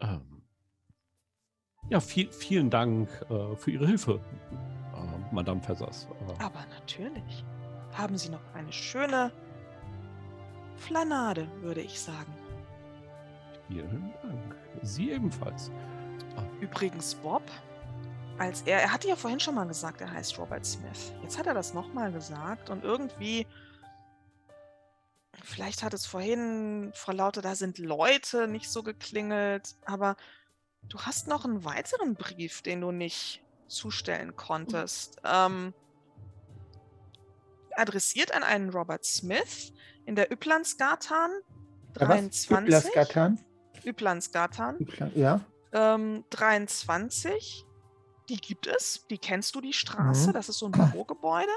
Ähm, 0.00 0.42
ja, 1.88 2.00
viel, 2.00 2.30
vielen 2.32 2.70
Dank 2.70 3.08
äh, 3.28 3.56
für 3.56 3.70
Ihre 3.70 3.86
Hilfe, 3.86 4.20
äh, 4.94 5.34
Madame 5.34 5.62
Fessers. 5.62 6.08
Äh, 6.28 6.42
Aber 6.42 6.64
natürlich. 6.66 7.44
Haben 7.92 8.16
Sie 8.16 8.30
noch 8.30 8.54
eine 8.54 8.72
schöne 8.72 9.32
Flanade, 10.76 11.48
würde 11.60 11.80
ich 11.80 12.00
sagen. 12.00 12.32
Vielen 13.68 14.12
Dank. 14.22 14.56
Sie 14.82 15.10
ebenfalls. 15.10 15.70
Übrigens, 16.60 17.14
Bob, 17.14 17.42
als 18.40 18.62
er, 18.62 18.80
er 18.80 18.90
hatte 18.92 19.06
ja 19.06 19.16
vorhin 19.16 19.38
schon 19.38 19.54
mal 19.54 19.66
gesagt, 19.66 20.00
er 20.00 20.10
heißt 20.10 20.38
Robert 20.38 20.64
Smith. 20.64 21.12
Jetzt 21.22 21.38
hat 21.38 21.46
er 21.46 21.52
das 21.52 21.74
nochmal 21.74 22.10
gesagt 22.10 22.70
und 22.70 22.84
irgendwie, 22.84 23.46
vielleicht 25.44 25.82
hat 25.82 25.92
es 25.92 26.06
vorhin 26.06 26.90
vor 26.94 27.12
lauter, 27.12 27.42
da 27.42 27.54
sind 27.54 27.76
Leute 27.76 28.48
nicht 28.48 28.70
so 28.70 28.82
geklingelt, 28.82 29.74
aber 29.84 30.16
du 30.84 30.98
hast 31.00 31.28
noch 31.28 31.44
einen 31.44 31.64
weiteren 31.66 32.14
Brief, 32.14 32.62
den 32.62 32.80
du 32.80 32.92
nicht 32.92 33.42
zustellen 33.68 34.34
konntest. 34.36 35.18
Ähm, 35.22 35.74
adressiert 37.76 38.32
an 38.34 38.42
einen 38.42 38.70
Robert 38.70 39.04
Smith 39.04 39.74
in 40.06 40.16
der 40.16 40.30
was? 40.32 41.42
23. 41.92 42.50
Yplasgatan? 42.50 43.38
Yplandsgatan 43.84 44.78
Ypla- 44.78 45.10
Ja. 45.14 45.40
ähm, 45.72 46.24
23. 46.30 47.66
Die 48.30 48.36
gibt 48.36 48.68
es. 48.68 49.04
Die 49.10 49.18
kennst 49.18 49.56
du, 49.56 49.60
die 49.60 49.72
Straße. 49.72 50.28
Mhm. 50.28 50.32
Das 50.34 50.48
ist 50.48 50.58
so 50.58 50.66
ein 50.66 50.72
Bürogebäude 50.72 51.52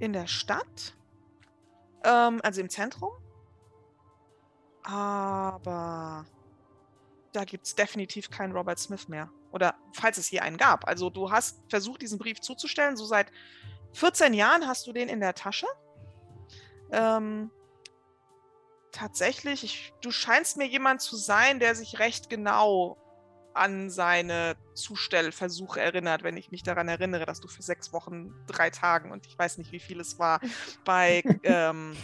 in 0.00 0.12
der 0.12 0.26
Stadt. 0.26 0.96
Ähm, 2.02 2.40
also 2.42 2.60
im 2.60 2.68
Zentrum. 2.68 3.12
Aber 4.82 6.26
da 7.32 7.44
gibt 7.44 7.66
es 7.66 7.76
definitiv 7.76 8.28
keinen 8.28 8.52
Robert 8.52 8.80
Smith 8.80 9.06
mehr. 9.06 9.30
Oder 9.52 9.76
falls 9.92 10.18
es 10.18 10.26
hier 10.26 10.42
einen 10.42 10.56
gab. 10.56 10.88
Also 10.88 11.10
du 11.10 11.30
hast 11.30 11.60
versucht, 11.68 12.02
diesen 12.02 12.18
Brief 12.18 12.40
zuzustellen. 12.40 12.96
So 12.96 13.04
seit 13.04 13.30
14 13.92 14.34
Jahren 14.34 14.66
hast 14.66 14.88
du 14.88 14.92
den 14.92 15.08
in 15.08 15.20
der 15.20 15.34
Tasche. 15.34 15.68
Ähm, 16.90 17.52
tatsächlich, 18.90 19.62
ich, 19.62 19.94
du 20.00 20.10
scheinst 20.10 20.56
mir 20.56 20.66
jemand 20.66 21.02
zu 21.02 21.14
sein, 21.14 21.60
der 21.60 21.76
sich 21.76 22.00
recht 22.00 22.28
genau 22.28 22.96
an 23.54 23.90
seine 23.90 24.56
Zustellversuche 24.74 25.80
erinnert, 25.80 26.22
wenn 26.22 26.36
ich 26.36 26.50
mich 26.50 26.62
daran 26.62 26.88
erinnere, 26.88 27.26
dass 27.26 27.40
du 27.40 27.48
für 27.48 27.62
sechs 27.62 27.92
Wochen, 27.92 28.32
drei 28.46 28.70
Tagen 28.70 29.10
und 29.12 29.26
ich 29.26 29.38
weiß 29.38 29.58
nicht, 29.58 29.72
wie 29.72 29.80
viel 29.80 30.00
es 30.00 30.18
war, 30.18 30.40
bei 30.84 31.22
ähm, 31.42 31.96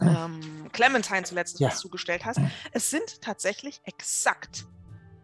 ähm, 0.00 0.68
Clementine 0.72 1.22
zuletzt 1.24 1.58
Ja. 1.60 1.68
was 1.68 1.78
zugestellt 1.78 2.24
hast. 2.24 2.40
Es 2.72 2.90
sind 2.90 3.20
tatsächlich 3.22 3.80
exakt 3.84 4.66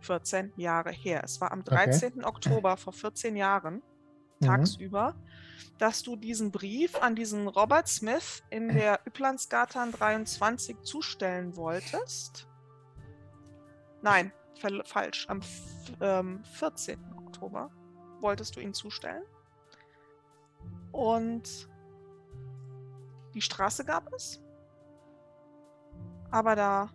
14 0.00 0.52
Jahre 0.56 0.90
her. 0.90 1.22
Es 1.24 1.40
war 1.40 1.52
am 1.52 1.62
13. 1.64 2.24
Oktober 2.24 2.76
vor 2.76 2.92
14 2.92 3.36
Jahren, 3.36 3.82
Mhm. 4.40 4.46
tagsüber, 4.46 5.14
dass 5.78 6.02
du 6.02 6.16
diesen 6.16 6.50
Brief 6.50 6.96
an 6.96 7.14
diesen 7.14 7.46
Robert 7.46 7.86
Smith 7.86 8.42
in 8.50 8.68
der 8.68 9.00
Yplandsgatan 9.06 9.92
23 9.92 10.80
zustellen 10.82 11.54
wolltest. 11.56 12.48
Nein, 14.00 14.32
falsch. 14.84 15.26
Am 15.28 15.40
ähm, 16.00 16.42
14. 16.44 16.98
Oktober 17.18 17.70
wolltest 18.20 18.56
du 18.56 18.60
ihn 18.60 18.72
zustellen. 18.72 19.22
Und 20.92 21.68
die 23.34 23.40
Straße 23.40 23.84
gab 23.84 24.12
es. 24.12 24.42
Aber 26.30 26.54
da 26.54 26.90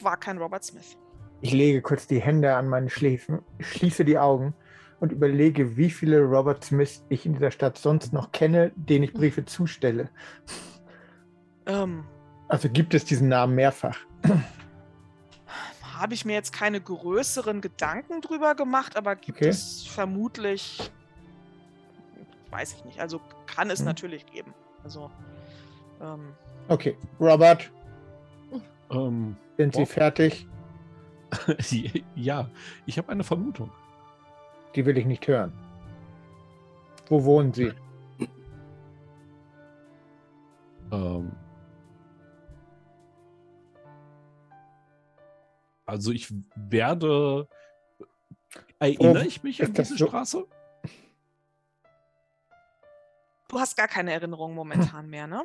war 0.00 0.16
kein 0.16 0.38
Robert 0.38 0.64
Smith. 0.64 0.96
Ich 1.40 1.52
lege 1.52 1.82
kurz 1.82 2.06
die 2.06 2.20
Hände 2.20 2.54
an 2.54 2.68
meine 2.68 2.88
Schläfen, 2.88 3.40
schließe 3.58 4.04
die 4.04 4.18
Augen 4.18 4.54
und 5.00 5.10
überlege, 5.10 5.76
wie 5.76 5.90
viele 5.90 6.20
Robert 6.20 6.64
Smiths 6.64 7.04
ich 7.08 7.26
in 7.26 7.32
dieser 7.32 7.50
Stadt 7.50 7.76
sonst 7.76 8.12
noch 8.12 8.30
kenne, 8.30 8.72
denen 8.76 9.04
ich 9.04 9.12
Briefe 9.12 9.44
zustelle. 9.44 10.10
Ähm, 11.66 12.04
Also 12.48 12.68
gibt 12.68 12.94
es 12.94 13.04
diesen 13.04 13.28
Namen 13.28 13.54
mehrfach. 13.54 13.98
Habe 16.02 16.14
ich 16.14 16.24
mir 16.24 16.32
jetzt 16.32 16.52
keine 16.52 16.80
größeren 16.80 17.60
Gedanken 17.60 18.20
drüber 18.22 18.56
gemacht, 18.56 18.96
aber 18.96 19.14
gibt 19.14 19.38
Okay. 19.38 19.48
es 19.50 19.86
vermutlich, 19.86 20.90
weiß 22.50 22.74
ich 22.74 22.84
nicht, 22.84 23.00
also 23.00 23.20
kann 23.46 23.70
es 23.70 23.78
Hm. 23.78 23.86
natürlich 23.86 24.26
geben. 24.26 24.52
Also, 24.82 25.10
ähm, 26.00 26.32
Okay, 26.68 26.96
Robert, 27.20 27.70
Ähm, 28.90 29.36
sind 29.56 29.74
Sie 29.74 29.86
fertig? 29.86 30.46
ja, 32.14 32.50
ich 32.84 32.98
habe 32.98 33.08
eine 33.10 33.24
Vermutung. 33.24 33.70
Die 34.74 34.84
will 34.84 34.98
ich 34.98 35.06
nicht 35.06 35.26
hören. 35.26 35.52
Wo 37.08 37.24
wohnen 37.24 37.54
Sie? 37.54 37.72
Ähm, 40.90 41.32
also 45.92 46.10
ich 46.10 46.28
werde. 46.56 47.46
Erinnere 48.78 49.22
Oh, 49.22 49.26
ich 49.26 49.42
mich 49.44 49.62
an 49.62 49.72
diese 49.74 49.96
so- 49.96 50.06
Straße? 50.08 50.46
du 53.48 53.60
hast 53.60 53.76
gar 53.76 53.88
keine 53.88 54.12
Erinnerung 54.12 54.54
momentan 54.54 55.08
mehr, 55.08 55.26
ne? 55.26 55.44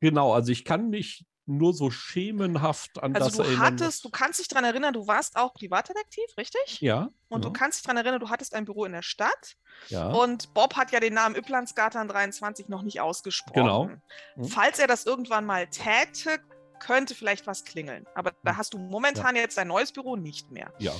Genau, 0.00 0.32
also 0.34 0.50
ich 0.50 0.64
kann 0.64 0.90
mich 0.90 1.24
nur 1.46 1.74
so 1.74 1.90
schemenhaft 1.90 3.02
an 3.02 3.12
das 3.12 3.22
Also 3.24 3.42
du 3.42 3.48
erinnern. 3.50 3.66
hattest, 3.66 4.04
du 4.04 4.08
kannst 4.10 4.40
dich 4.40 4.48
daran 4.48 4.64
erinnern, 4.64 4.94
du 4.94 5.06
warst 5.06 5.36
auch 5.36 5.52
Privatdetektiv, 5.54 6.24
richtig? 6.38 6.80
ja, 6.80 7.10
Und 7.28 7.44
ja, 7.44 7.50
du 7.50 7.52
kannst 7.52 7.78
dich 7.78 7.84
daran 7.84 7.98
erinnern, 7.98 8.18
du 8.20 8.30
hattest 8.30 8.54
ein 8.54 8.64
Büro 8.64 8.86
in 8.86 8.92
der 8.92 9.02
Stadt. 9.02 9.56
ja. 9.88 10.08
Und 10.10 10.52
Bob 10.54 10.74
hat 10.76 10.90
ja 10.90 11.00
den 11.00 11.12
Namen 11.14 11.36
Yplandsgatan 11.36 12.08
23 12.08 12.68
noch 12.68 12.82
nicht 12.82 13.00
ausgesprochen. 13.00 13.54
Genau. 13.62 13.90
Mhm. 14.36 14.44
Falls 14.44 14.78
er 14.78 14.86
das 14.86 15.04
irgendwann 15.04 15.44
mal 15.44 15.66
täte, 15.68 16.38
könnte 16.80 17.14
vielleicht 17.14 17.46
was 17.46 17.64
klingeln. 17.64 18.06
Aber 18.14 18.32
da 18.42 18.52
Mhm. 18.52 18.56
hast 18.58 18.74
du 18.74 18.78
momentan 18.78 19.36
jetzt 19.36 19.56
dein 19.58 19.68
neues 19.68 19.92
Büro 19.92 20.16
nicht 20.16 20.50
mehr. 20.50 20.72
Ja, 20.78 20.92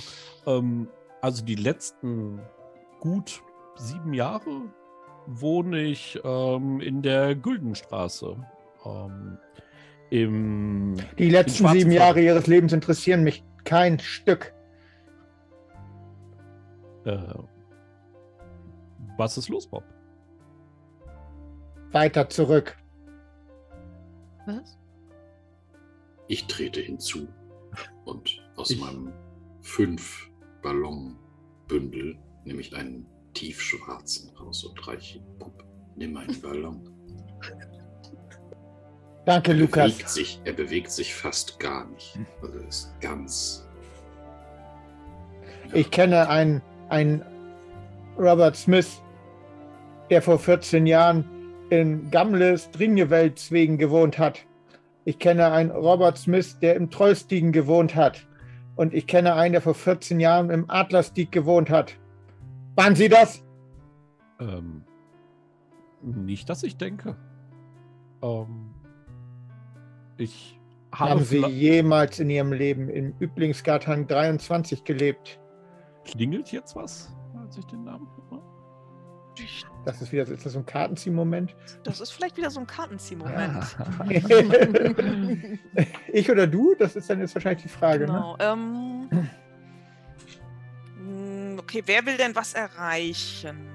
ähm, 0.46 0.88
also 1.20 1.44
die 1.44 1.54
letzten 1.56 2.40
gut 3.00 3.42
sieben 3.76 4.12
Jahre 4.14 4.72
wohne 5.26 5.80
ich 5.82 6.20
ähm, 6.24 6.80
in 6.80 7.02
der 7.02 7.34
Güldenstraße. 7.34 8.36
Ähm, 8.84 9.38
Im 10.10 10.96
Die 11.18 11.30
letzten 11.30 11.66
sieben. 11.68 11.90
Jahre 11.90 12.20
Ihres 12.20 12.46
Lebens 12.46 12.72
interessieren 12.72 13.22
mich 13.24 13.42
kein 13.64 13.98
Stück. 13.98 14.52
äh, 17.06 17.18
Was 19.16 19.36
ist 19.38 19.48
los, 19.48 19.66
Bob? 19.66 19.84
Weiter 21.90 22.28
zurück. 22.28 22.76
Was? 24.46 24.78
Ich 26.28 26.46
trete 26.46 26.80
hinzu 26.80 27.28
und 28.04 28.42
aus 28.56 28.70
Ich- 28.70 28.80
meinem 28.80 29.12
fünf 29.60 30.30
Ballonbündel 30.62 32.18
nehme 32.44 32.60
ich 32.60 32.74
einen 32.74 33.06
tiefschwarzen 33.34 34.30
raus 34.36 34.64
und 34.64 34.86
reiche 34.86 35.18
ihm. 35.18 35.24
Pup, 35.38 35.64
nimm 35.96 36.16
einen 36.16 36.40
Ballon. 36.40 36.88
Danke, 39.26 39.52
Er 39.52 39.56
Lukas. 39.56 39.92
bewegt 39.92 40.08
sich, 40.10 40.40
er 40.44 40.52
bewegt 40.52 40.90
sich 40.90 41.14
fast 41.14 41.58
gar 41.58 41.86
nicht. 41.88 42.18
Also 42.42 42.58
er 42.58 42.68
ist 42.68 43.00
ganz. 43.00 43.66
Ich 45.72 45.90
kenne 45.90 46.28
einen, 46.28 46.60
einen 46.90 47.22
Robert 48.18 48.54
Smith, 48.54 49.00
der 50.10 50.20
vor 50.22 50.38
14 50.38 50.86
Jahren 50.86 51.24
in 51.70 52.10
Gamles 52.10 52.70
Dringeweldswegen 52.70 53.78
gewohnt 53.78 54.18
hat. 54.18 54.40
Ich 55.04 55.18
kenne 55.18 55.52
einen 55.52 55.70
Robert 55.70 56.18
Smith, 56.18 56.58
der 56.60 56.76
im 56.76 56.90
Trollstigen 56.90 57.52
gewohnt 57.52 57.94
hat. 57.94 58.26
Und 58.76 58.94
ich 58.94 59.06
kenne 59.06 59.34
einen, 59.34 59.52
der 59.52 59.62
vor 59.62 59.74
14 59.74 60.18
Jahren 60.18 60.50
im 60.50 60.68
Adlerstieg 60.68 61.30
gewohnt 61.30 61.70
hat. 61.70 61.96
Waren 62.74 62.96
Sie 62.96 63.08
das? 63.08 63.44
Ähm, 64.40 64.82
nicht, 66.02 66.48
dass 66.48 66.62
ich 66.62 66.76
denke. 66.76 67.16
Ähm, 68.22 68.74
ich 70.16 70.58
habe 70.92 71.10
Haben 71.10 71.24
Sie 71.24 71.46
jemals 71.46 72.18
in 72.18 72.30
Ihrem 72.30 72.52
Leben 72.52 72.88
im 72.88 73.14
Üblingsgarten 73.20 74.06
23 74.06 74.84
gelebt? 74.84 75.38
klingelt 76.04 76.52
jetzt 76.52 76.76
was, 76.76 77.12
als 77.38 77.58
ich 77.58 77.64
den 77.66 77.84
Namen 77.84 78.06
höre? 78.30 78.42
Das 79.84 80.00
ist 80.00 80.12
wieder 80.12 80.26
ist 80.26 80.46
das 80.46 80.52
so 80.54 80.60
ein 80.60 80.66
Kartenzieh-Moment. 80.66 81.54
Das 81.82 82.00
ist 82.00 82.10
vielleicht 82.12 82.36
wieder 82.36 82.50
so 82.50 82.60
ein 82.60 82.66
Kartenzieh-Moment. 82.66 83.56
Ah. 83.78 84.04
ich 86.12 86.30
oder 86.30 86.46
du? 86.46 86.74
Das 86.78 86.96
ist 86.96 87.10
dann 87.10 87.20
jetzt 87.20 87.34
wahrscheinlich 87.34 87.62
die 87.64 87.68
Frage. 87.68 88.06
Ne? 88.06 88.12
Genau. 88.12 88.36
Ähm, 88.40 89.08
mm, 90.98 91.58
okay, 91.58 91.82
wer 91.86 92.04
will 92.06 92.16
denn 92.16 92.34
was 92.34 92.54
erreichen? 92.54 93.70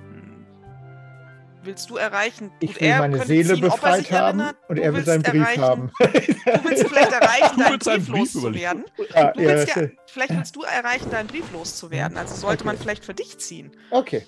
Willst 1.62 1.89
du 1.89 1.97
erreichen? 1.97 2.51
Ich 2.62 2.72
Gut, 2.72 2.82
will 2.82 2.88
er 2.88 2.99
meine 2.99 3.14
könnte 3.18 3.28
Seele 3.28 3.53
ziehen, 3.53 3.66
ob 3.66 3.72
er 3.72 3.76
befreit 3.76 3.99
sich 3.99 4.12
haben 4.14 4.39
erinnert. 4.39 4.55
und 4.70 4.76
Du 4.78 4.82
er 4.82 4.88
will 4.93 5.05
willst 5.05 5.07
seinen 5.07 5.24
Brief 5.24 5.41
erreichen- 5.41 5.62
haben. 5.62 5.91
Du 5.99 6.64
willst 6.70 6.88
vielleicht 6.88 7.12
erreichen, 7.12 7.60
deinen 7.86 8.05
Brief 8.05 8.07
loszuwerden. 8.07 8.86
ja, 9.14 9.32
Du 9.34 9.41
ja, 9.41 9.47
willst 9.49 9.76
ja, 9.76 9.88
vielleicht 10.07 10.36
willst 10.38 10.55
du 10.55 10.62
erreichen, 10.64 11.10
deinen 11.12 11.28
Brief 11.28 11.51
loszuwerden. 11.51 12.18
Also 12.18 12.34
sollte 12.36 12.64
man 12.66 12.76
Okay. 12.76 12.84
vielleicht 12.84 13.05
für 13.05 13.14
dich 13.14 13.38
ziehen. 13.39 13.72
okay. 13.91 14.26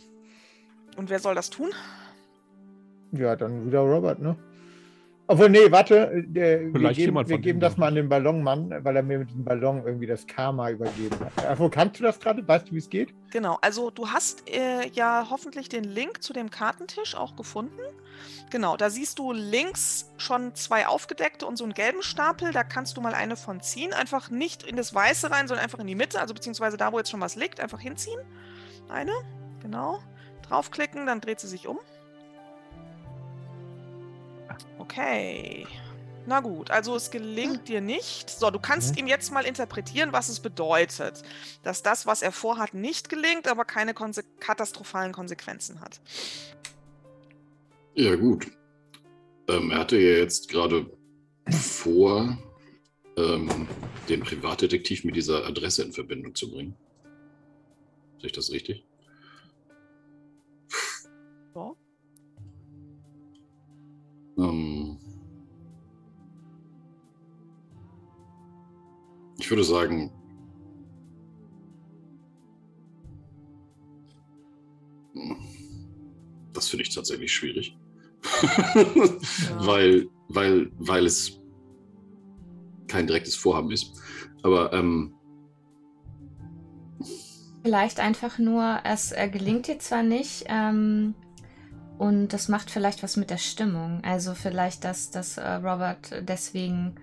Und 0.98 1.10
wer 1.10 1.20
soll 1.20 1.36
das 1.36 1.50
tun? 1.50 1.72
Ja, 3.12 3.36
dann 3.36 3.66
wieder 3.66 3.80
Robert, 3.80 4.20
ne? 4.20 4.36
Obwohl, 5.32 5.50
nee, 5.50 5.72
warte. 5.72 6.12
äh, 6.12 6.74
wir 6.74 6.90
geben, 6.90 6.94
jemand 6.94 7.30
wir 7.30 7.36
von 7.36 7.42
geben 7.42 7.60
das 7.62 7.78
mal 7.78 7.88
an 7.88 7.96
den 7.96 8.10
Ballonmann, 8.10 8.84
weil 8.84 8.98
er 8.98 9.04
mir 9.04 9.20
mit 9.20 9.32
dem 9.32 9.46
Ballon 9.46 9.82
irgendwie 9.86 10.06
das 10.06 10.28
Karma 10.28 10.70
übergeben 10.70 11.18
hat. 11.22 11.32
Ach, 11.48 11.58
wo 11.58 11.70
kannst 11.70 12.00
du 12.00 12.04
das 12.04 12.20
gerade? 12.20 12.46
Weißt 12.46 12.68
du, 12.68 12.74
wie 12.74 12.80
es 12.80 12.90
geht? 12.90 13.14
Genau, 13.32 13.58
also 13.62 13.92
du 13.92 14.10
hast 14.10 14.50
äh, 14.50 14.90
ja 14.92 15.28
hoffentlich 15.30 15.70
den 15.70 15.86
Link 15.86 16.22
zu 16.22 16.34
dem 16.34 16.50
Kartentisch 16.50 17.16
auch 17.16 17.38
gefunden. 17.38 17.80
Genau, 18.50 18.76
da 18.76 18.90
siehst 18.90 19.20
du 19.20 19.32
links 19.32 20.12
schon 20.18 20.54
zwei 20.56 20.86
aufgedeckte 20.86 21.46
und 21.46 21.58
so 21.58 21.64
einen 21.64 21.74
gelben 21.74 22.02
Stapel. 22.02 22.52
Da 22.52 22.66
kannst 22.66 22.98
du 22.98 23.02
mal 23.02 23.14
eine 23.14 23.38
von 23.38 23.62
ziehen. 23.62 23.94
Einfach 23.94 24.30
nicht 24.30 24.64
in 24.64 24.76
das 24.76 24.94
Weiße 24.94 25.32
rein, 25.32 25.48
sondern 25.48 25.64
einfach 25.64 25.80
in 25.80 25.88
die 25.88 25.96
Mitte, 25.96 26.20
also 26.20 26.34
beziehungsweise 26.34 26.76
da, 26.76 26.92
wo 26.92 26.98
jetzt 26.98 27.10
schon 27.10 27.22
was 27.22 27.38
liegt, 27.38 27.62
einfach 27.62 27.80
hinziehen. 27.80 28.20
Eine, 28.90 29.14
genau. 29.62 30.00
Draufklicken, 30.52 31.06
dann 31.06 31.22
dreht 31.22 31.40
sie 31.40 31.48
sich 31.48 31.66
um. 31.66 31.80
Okay. 34.80 35.66
Na 36.28 36.42
gut, 36.42 36.70
also 36.70 36.96
es 36.96 37.10
gelingt 37.10 37.70
dir 37.70 37.80
nicht. 37.80 38.30
So, 38.30 38.52
du 38.52 38.60
kannst 38.60 38.92
Mhm. 38.92 39.00
ihm 39.00 39.08
jetzt 39.08 39.32
mal 39.32 39.46
interpretieren, 39.46 40.12
was 40.12 40.28
es 40.28 40.42
bedeutet. 40.42 41.24
Dass 41.64 41.82
das, 41.84 42.06
was 42.06 42.22
er 42.22 42.34
vorhat, 42.34 42.74
nicht 42.74 43.08
gelingt, 43.08 43.48
aber 43.48 43.64
keine 43.64 43.94
konse 43.94 44.24
katastrophalen 44.40 45.14
Konsequenzen 45.14 45.80
hat. 45.80 46.02
Ja, 47.96 48.16
gut. 48.16 48.52
Ähm, 49.48 49.72
er 49.72 49.80
hatte 49.80 49.98
ja 49.98 50.18
jetzt 50.18 50.50
gerade 50.50 50.86
vor, 51.50 52.38
ähm, 53.18 53.68
den 54.10 54.22
Privatdetektiv 54.22 55.06
mit 55.06 55.16
dieser 55.16 55.46
Adresse 55.46 55.84
in 55.84 55.94
Verbindung 55.94 56.36
zu 56.36 56.52
bringen. 56.52 56.76
Sehe 58.20 58.28
ich 58.28 58.34
das 58.34 58.52
richtig? 58.52 58.86
Ähm, 64.42 64.98
ich 69.38 69.50
würde 69.50 69.64
sagen, 69.64 70.12
das 76.54 76.70
finde 76.70 76.84
ich 76.84 76.94
tatsächlich 76.94 77.32
schwierig. 77.34 77.78
weil, 79.58 80.08
weil, 80.30 80.72
weil 80.78 81.06
es 81.06 81.40
kein 82.88 83.08
direktes 83.08 83.36
Vorhaben 83.36 83.72
ist. 83.72 84.00
Aber 84.44 84.72
ähm, 84.74 85.16
Vielleicht 87.64 88.00
einfach 88.00 88.40
nur, 88.40 88.80
es 88.84 89.12
äh, 89.12 89.30
gelingt 89.30 89.68
dir 89.68 89.80
zwar 89.80 90.04
nicht, 90.04 90.46
ähm, 90.48 91.14
und 92.02 92.30
das 92.34 92.48
macht 92.48 92.72
vielleicht 92.72 93.04
was 93.04 93.16
mit 93.16 93.30
der 93.30 93.38
Stimmung. 93.38 94.02
Also 94.04 94.34
vielleicht, 94.34 94.84
dass, 94.84 95.12
dass 95.12 95.38
äh, 95.38 95.48
Robert 95.68 96.12
deswegen 96.28 96.96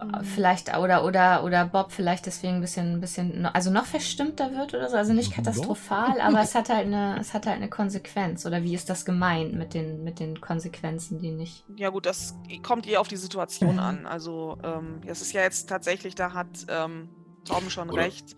äh, 0.00 0.22
vielleicht 0.22 0.76
oder 0.76 1.04
oder 1.04 1.42
oder 1.42 1.66
Bob 1.66 1.90
vielleicht 1.90 2.26
deswegen 2.26 2.54
ein 2.56 2.60
bisschen 2.60 2.94
ein 2.94 3.00
bisschen 3.00 3.44
also 3.46 3.70
noch 3.72 3.86
verstimmter 3.86 4.52
wird 4.54 4.74
oder 4.74 4.88
so. 4.88 4.96
Also 4.96 5.12
nicht 5.12 5.32
katastrophal, 5.34 6.20
aber 6.20 6.40
es 6.42 6.54
hat 6.54 6.68
halt 6.68 6.86
eine 6.86 7.18
es 7.18 7.34
hat 7.34 7.46
halt 7.46 7.56
eine 7.56 7.68
Konsequenz. 7.68 8.46
Oder 8.46 8.62
wie 8.62 8.74
ist 8.74 8.88
das 8.88 9.04
gemeint 9.04 9.54
mit 9.54 9.74
den 9.74 10.04
mit 10.04 10.20
den 10.20 10.40
Konsequenzen, 10.40 11.18
die 11.20 11.32
nicht? 11.32 11.64
Ja 11.76 11.88
gut, 11.90 12.06
das 12.06 12.36
kommt 12.62 12.86
eher 12.86 13.00
auf 13.00 13.08
die 13.08 13.16
Situation 13.16 13.80
an. 13.80 14.06
Also 14.06 14.58
ähm, 14.62 15.00
es 15.06 15.22
ist 15.22 15.32
ja 15.32 15.40
jetzt 15.42 15.68
tatsächlich, 15.68 16.14
da 16.14 16.32
hat 16.34 16.66
ähm, 16.68 17.08
Torben 17.44 17.68
schon 17.68 17.90
Oder- 17.90 18.02
recht, 18.04 18.36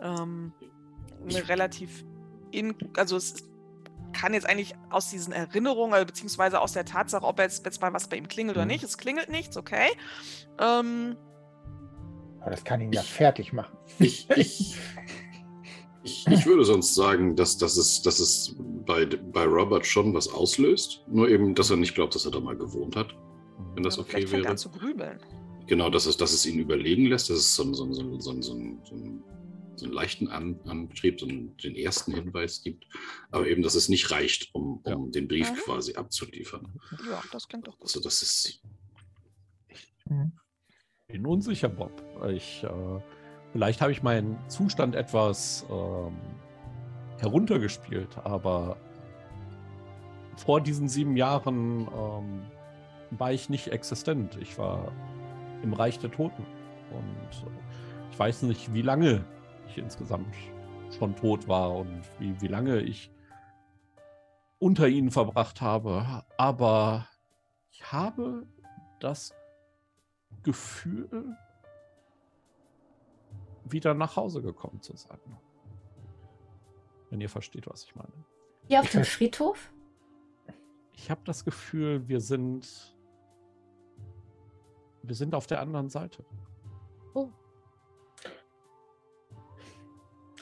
ähm, 0.00 0.52
eine 1.28 1.48
relativ 1.48 2.04
in, 2.52 2.76
also 2.96 3.16
es 3.16 3.32
ist- 3.32 3.53
kann 4.14 4.32
jetzt 4.32 4.48
eigentlich 4.48 4.74
aus 4.90 5.10
diesen 5.10 5.32
Erinnerungen, 5.34 6.06
beziehungsweise 6.06 6.60
aus 6.60 6.72
der 6.72 6.84
Tatsache, 6.86 7.24
ob 7.24 7.38
jetzt, 7.38 7.64
jetzt 7.66 7.80
mal 7.82 7.92
was 7.92 8.08
bei 8.08 8.16
ihm 8.16 8.28
klingelt 8.28 8.56
oder 8.56 8.64
Mhm. 8.64 8.70
nicht, 8.72 8.84
es 8.84 8.96
klingelt 8.96 9.28
nichts, 9.28 9.56
okay. 9.58 9.88
Ähm, 10.58 11.16
Aber 12.40 12.50
das 12.52 12.64
kann 12.64 12.80
ihn 12.80 12.92
ja 12.92 13.02
fertig 13.02 13.52
machen. 13.52 13.76
ich, 13.98 14.28
ich, 14.36 14.76
ich, 16.04 16.26
ich 16.26 16.46
würde 16.46 16.64
sonst 16.64 16.94
sagen, 16.94 17.36
dass, 17.36 17.56
dass 17.58 17.76
es, 17.76 18.02
dass 18.02 18.18
es 18.20 18.54
bei, 18.86 19.06
bei 19.06 19.44
Robert 19.44 19.86
schon 19.86 20.12
was 20.14 20.28
auslöst. 20.28 21.02
Nur 21.08 21.28
eben, 21.28 21.54
dass 21.54 21.70
er 21.70 21.76
nicht 21.76 21.94
glaubt, 21.94 22.14
dass 22.14 22.24
er 22.24 22.30
da 22.30 22.40
mal 22.40 22.56
gewohnt 22.56 22.96
hat. 22.96 23.14
Wenn 23.74 23.82
das 23.82 23.96
ja, 23.96 24.02
okay 24.02 24.10
vielleicht 24.12 24.28
fängt 24.30 24.42
wäre. 24.44 24.50
an 24.52 24.58
zu 24.58 24.68
grübeln. 24.70 25.18
Genau, 25.66 25.88
dass 25.88 26.04
es, 26.06 26.16
dass 26.18 26.32
es 26.32 26.44
ihn 26.44 26.58
überlegen 26.58 27.06
lässt, 27.06 27.30
dass 27.30 27.38
es 27.38 27.54
so, 27.54 27.62
einen- 27.62 27.74
so, 27.74 27.84
einen- 27.84 27.94
so, 27.94 28.00
einen- 28.02 28.20
so, 28.20 28.30
einen- 28.52 28.80
so, 28.84 28.94
einen- 28.94 29.24
so, 29.76 29.86
einen- 29.86 29.94
leichten 29.94 30.28
An 30.28 30.60
Antrieb, 30.66 31.20
so 31.20 31.26
einen, 31.26 31.56
den 31.58 31.74
ersten 31.76 32.12
Hinweis 32.14 32.62
gibt, 32.62 32.86
aber 33.30 33.46
eben, 33.46 33.62
dass 33.62 33.74
es 33.74 33.88
nicht 33.88 34.10
reicht, 34.10 34.54
um, 34.54 34.78
um 34.84 35.10
den 35.12 35.28
Brief 35.28 35.50
Mhm. 35.50 35.56
quasi 35.56 35.94
abzuliefern. 35.94 36.72
Ja, 37.08 37.22
das 37.32 37.48
klingt 37.48 37.66
doch 37.66 37.74
gut. 37.78 37.82
Also 37.88 38.00
das 38.00 38.22
ist, 38.22 38.60
Bin 41.06 41.26
unsicher, 41.26 41.68
Bob. 41.68 42.02
Ich, 42.30 42.62
äh, 42.64 43.00
vielleicht 43.52 43.80
habe 43.80 43.92
ich 43.92 44.02
meinen 44.02 44.38
Zustand 44.48 44.94
etwas 44.94 45.64
ähm, 45.70 46.16
heruntergespielt, 47.18 48.16
aber 48.18 48.76
vor 50.36 50.60
diesen 50.60 50.88
sieben 50.88 51.16
Jahren 51.16 51.86
ähm, 51.94 52.42
war 53.10 53.32
ich 53.32 53.48
nicht 53.48 53.68
existent. 53.68 54.36
Ich 54.40 54.58
war 54.58 54.90
im 55.62 55.72
Reich 55.72 55.98
der 55.98 56.10
Toten. 56.10 56.44
Und 56.90 57.48
äh, 57.48 57.50
ich 58.10 58.18
weiß 58.18 58.42
nicht, 58.42 58.72
wie 58.74 58.82
lange 58.82 59.24
ich 59.74 59.78
insgesamt 59.78 60.34
schon 60.96 61.16
tot 61.16 61.48
war 61.48 61.74
und 61.76 62.02
wie, 62.18 62.40
wie 62.40 62.46
lange 62.46 62.80
ich 62.80 63.10
unter 64.58 64.88
ihnen 64.88 65.10
verbracht 65.10 65.60
habe. 65.60 66.24
Aber 66.38 67.08
ich 67.72 67.92
habe 67.92 68.46
das 69.00 69.34
Gefühl, 70.42 71.36
wieder 73.64 73.94
nach 73.94 74.16
Hause 74.16 74.42
gekommen 74.42 74.80
zu 74.80 74.96
sein. 74.96 75.18
Wenn 77.10 77.20
ihr 77.20 77.28
versteht, 77.30 77.66
was 77.66 77.84
ich 77.84 77.96
meine. 77.96 78.12
Hier 78.68 78.80
auf 78.80 78.90
dem 78.90 79.04
Friedhof? 79.04 79.72
Ich 80.92 81.10
habe 81.10 81.20
das 81.24 81.44
Gefühl, 81.44 82.06
wir 82.08 82.20
sind. 82.20 82.96
Wir 85.02 85.14
sind 85.14 85.34
auf 85.34 85.46
der 85.46 85.60
anderen 85.60 85.90
Seite. 85.90 86.24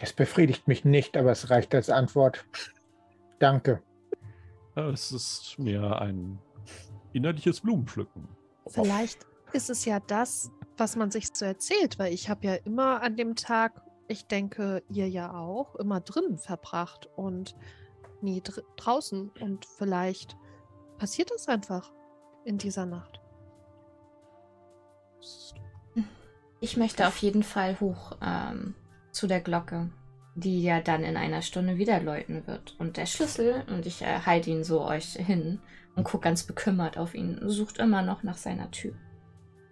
Es 0.03 0.13
befriedigt 0.13 0.67
mich 0.67 0.85
nicht, 0.85 1.17
aber 1.17 1.31
es 1.31 1.49
reicht 1.49 1.73
als 1.77 1.89
Antwort. 1.89 2.45
Danke. 3.39 3.81
Es 4.75 5.13
ist 5.13 5.55
mir 5.61 6.01
ein 6.01 6.41
innerliches 7.13 7.61
Blumenpflücken. 7.61 8.27
Vielleicht 8.67 9.25
ist 9.53 9.71
es 9.71 9.85
ja 9.85 10.01
das, 10.01 10.51
was 10.77 10.97
man 10.97 11.13
sich 11.13 11.29
so 11.33 11.45
erzählt, 11.45 12.01
weil 12.01 12.13
ich 12.13 12.29
habe 12.29 12.45
ja 12.45 12.55
immer 12.55 13.01
an 13.01 13.17
dem 13.17 13.37
Tag, 13.37 13.81
ich 14.09 14.27
denke, 14.27 14.83
ihr 14.91 15.09
ja 15.09 15.35
auch, 15.35 15.77
immer 15.77 16.01
drinnen 16.01 16.37
verbracht 16.37 17.09
und 17.15 17.55
nie 18.23 18.41
dr 18.41 18.65
draußen. 18.75 19.31
Und 19.41 19.67
vielleicht 19.67 20.37
passiert 20.99 21.31
das 21.31 21.47
einfach 21.47 21.93
in 22.45 22.59
dieser 22.59 22.87
Nacht. 22.87 23.21
Ich 26.59 26.77
möchte 26.77 27.07
auf 27.07 27.19
jeden 27.19 27.45
Fall 27.45 27.79
hoch 27.79 28.17
ähm, 28.21 28.75
zu 29.13 29.27
der 29.27 29.41
Glocke, 29.41 29.91
die 30.35 30.63
ja 30.63 30.81
dann 30.81 31.05
in 31.05 31.17
einer 31.17 31.43
Stunde 31.43 31.77
wieder 31.79 32.01
läuten 32.01 32.47
wird. 32.47 32.75
Und 32.79 32.97
der 32.97 33.07
Schlüssel, 33.07 33.65
und 33.69 33.87
ich 33.87 34.03
äh, 34.03 34.21
halte 34.27 34.51
ihn 34.51 34.65
so 34.65 34.83
euch 34.85 35.13
hin 35.13 35.61
und 35.95 36.05
gucke 36.05 36.25
ganz 36.25 36.43
bekümmert 36.45 36.99
auf 36.99 37.15
ihn, 37.15 37.39
sucht 37.49 37.79
immer 37.79 38.03
noch 38.03 38.23
nach 38.23 38.37
seiner 38.39 38.71
Tür. 38.71 38.95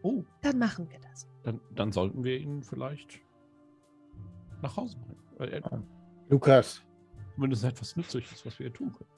Oh, 0.03 0.23
Dann 0.43 0.59
machen 0.59 0.89
wir 0.91 0.99
das. 1.01 1.29
dann, 1.43 1.61
dann 1.75 1.93
sollten 1.93 2.25
wir 2.25 2.39
ihn 2.39 2.63
vielleicht 2.63 3.21
nach 4.63 4.77
Hause 4.77 4.97
bringen. 4.99 5.53
Er 5.53 5.83
Lukas, 6.29 6.83
zumindest 7.35 7.65
etwas 7.65 7.97
Nützliches, 7.97 8.45
was 8.45 8.59
wir 8.59 8.67
hier 8.67 8.75
tun 8.75 8.93
können. 8.93 9.09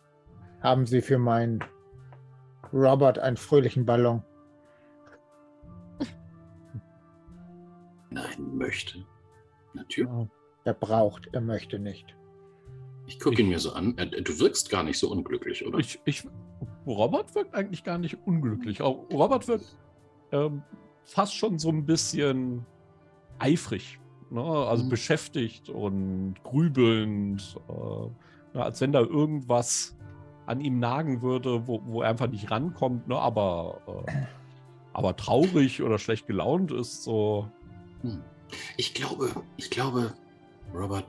haben 0.60 0.86
Sie 0.86 1.02
für 1.02 1.18
meinen 1.18 1.62
Robert 2.72 3.18
einen 3.18 3.36
fröhlichen 3.36 3.84
Ballon? 3.84 4.22
nein, 8.10 8.56
möchte. 8.56 9.04
Natürlich. 9.74 10.10
Ja, 10.10 10.26
Er 10.64 10.74
braucht, 10.74 11.28
er 11.32 11.40
möchte 11.40 11.78
nicht. 11.78 12.14
Ich 13.06 13.18
gucke 13.18 13.42
ihn 13.42 13.48
mir 13.48 13.58
so 13.58 13.72
an. 13.72 13.96
Du 13.96 14.38
wirkst 14.38 14.70
gar 14.70 14.82
nicht 14.84 14.98
so 14.98 15.10
unglücklich, 15.10 15.66
oder? 15.66 15.78
Ich, 15.78 16.00
ich, 16.04 16.24
Robert 16.86 17.34
wirkt 17.34 17.54
eigentlich 17.54 17.82
gar 17.84 17.98
nicht 17.98 18.16
unglücklich. 18.26 18.80
Auch 18.80 19.04
Robert 19.12 19.48
wirkt 19.48 19.76
ähm, 20.30 20.62
fast 21.04 21.34
schon 21.34 21.58
so 21.58 21.68
ein 21.68 21.84
bisschen 21.84 22.64
eifrig. 23.38 23.98
Ne? 24.30 24.40
Also 24.42 24.84
Mhm. 24.84 24.88
beschäftigt 24.88 25.68
und 25.68 26.34
grübelnd. 26.44 27.56
Äh, 27.68 28.08
na, 28.54 28.62
als 28.62 28.80
wenn 28.80 28.92
da 28.92 29.00
irgendwas 29.00 29.96
an 30.46 30.60
ihm 30.60 30.78
nagen 30.78 31.22
würde, 31.22 31.66
wo, 31.66 31.80
wo 31.84 32.02
er 32.02 32.10
einfach 32.10 32.28
nicht 32.30 32.50
rankommt. 32.50 33.08
Ne? 33.08 33.16
Aber, 33.16 33.80
äh, 34.06 34.12
aber 34.92 35.16
traurig 35.16 35.82
oder 35.82 35.98
schlecht 35.98 36.26
gelaunt 36.26 36.70
ist 36.70 37.02
so. 37.02 37.48
Hm. 38.02 38.22
Ich 38.76 38.94
glaube, 38.94 39.30
ich 39.56 39.70
glaube, 39.70 40.12
Robert, 40.74 41.06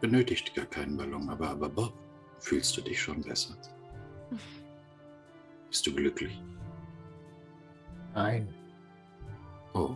benötigt 0.00 0.54
gar 0.54 0.66
keinen 0.66 0.96
Ballon, 0.96 1.28
aber, 1.30 1.50
aber 1.50 1.68
Bob, 1.68 1.92
fühlst 2.38 2.76
du 2.76 2.80
dich 2.82 3.00
schon 3.00 3.22
besser? 3.22 3.56
Bist 5.70 5.86
du 5.86 5.94
glücklich? 5.94 6.42
Nein, 8.14 8.48
Oh, 9.74 9.94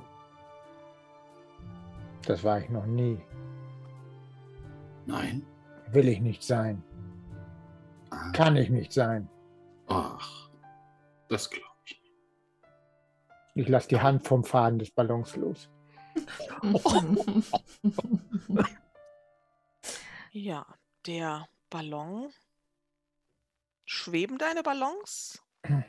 das 2.27 2.45
war 2.45 2.61
ich 2.61 2.69
noch 2.69 2.85
nie. 2.85 3.19
nein. 5.07 5.43
Will 5.93 6.07
ich 6.09 6.21
nicht 6.21 6.43
sein. 6.45 6.83
Ah, 8.11 8.31
Kann 8.33 8.57
ich 8.57 8.69
nicht 8.69 8.93
sein. 8.93 9.27
Ach, 9.89 10.51
das 11.29 11.49
glaube 11.49 11.65
ich 11.87 11.99
nicht. 12.03 12.13
Ich 13.55 13.69
lasse 13.69 13.89
die 13.89 14.01
Hand 14.01 14.27
vom 14.29 14.45
Faden 14.45 14.79
des 14.79 14.91
Ballons 14.91 15.35
los. 15.37 15.71
Ja, 20.33 20.65
der 21.07 21.49
Ballon. 21.71 22.33
Schweben 23.85 24.39
deine 24.39 24.63
Ballons? 24.63 25.43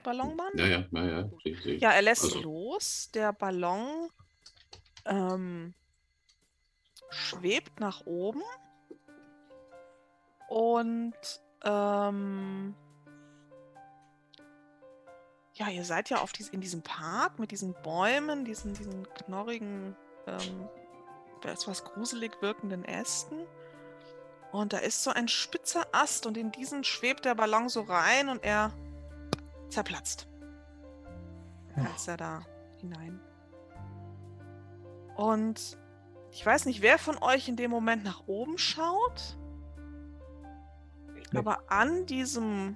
Ballonmann? 0.04 0.52
Ja, 0.56 0.66
ja, 0.66 0.86
ja, 0.92 1.06
ja. 1.06 1.30
Ja, 1.78 1.92
er 1.92 2.02
lässt 2.02 2.24
Also- 2.24 2.42
los. 2.42 3.10
Der 3.14 3.34
Ballon 3.34 4.10
ähm, 5.06 5.74
schwebt 7.10 7.80
nach 7.80 8.06
oben. 8.06 8.42
Und 10.50 11.14
ähm, 11.64 12.76
ja, 15.54 15.70
ihr 15.70 15.86
seid 15.86 16.10
ja 16.10 16.18
auf 16.22 16.32
dies, 16.34 16.50
in 16.50 16.60
diesem 16.60 16.82
Park 16.82 17.38
mit 17.40 17.52
diesen 17.52 17.74
Bäumen, 17.84 18.44
diesen, 18.44 18.74
diesen 18.74 19.08
knorrigen, 19.14 19.96
ähm, 20.28 20.70
etwas 21.44 21.84
gruselig 21.84 22.42
wirkenden 22.42 22.86
Ästen. 22.86 23.40
Und 24.52 24.74
da 24.74 24.80
ist 24.80 25.04
so 25.04 25.12
ein 25.12 25.28
spitzer 25.28 25.86
Ast 25.92 26.26
und 26.26 26.38
in 26.38 26.52
diesen 26.52 26.84
schwebt 26.84 27.26
der 27.26 27.36
Ballon 27.36 27.70
so 27.70 27.82
rein 27.82 28.30
und 28.30 28.44
er 28.44 28.72
zerplatzt. 29.70 30.28
Als 31.76 32.08
er 32.08 32.18
da 32.18 32.46
hinein. 32.80 33.22
Und 35.16 35.78
ich 36.32 36.46
weiß 36.46 36.66
nicht, 36.66 36.82
wer 36.82 36.98
von 36.98 37.18
euch 37.22 37.48
in 37.48 37.56
dem 37.56 37.72
Moment 37.72 38.04
nach 38.04 38.24
oben 38.28 38.58
schaut. 38.58 39.38
nicht. 41.16 41.36
Aber 41.36 41.64
an 41.68 42.06
diesem, 42.06 42.76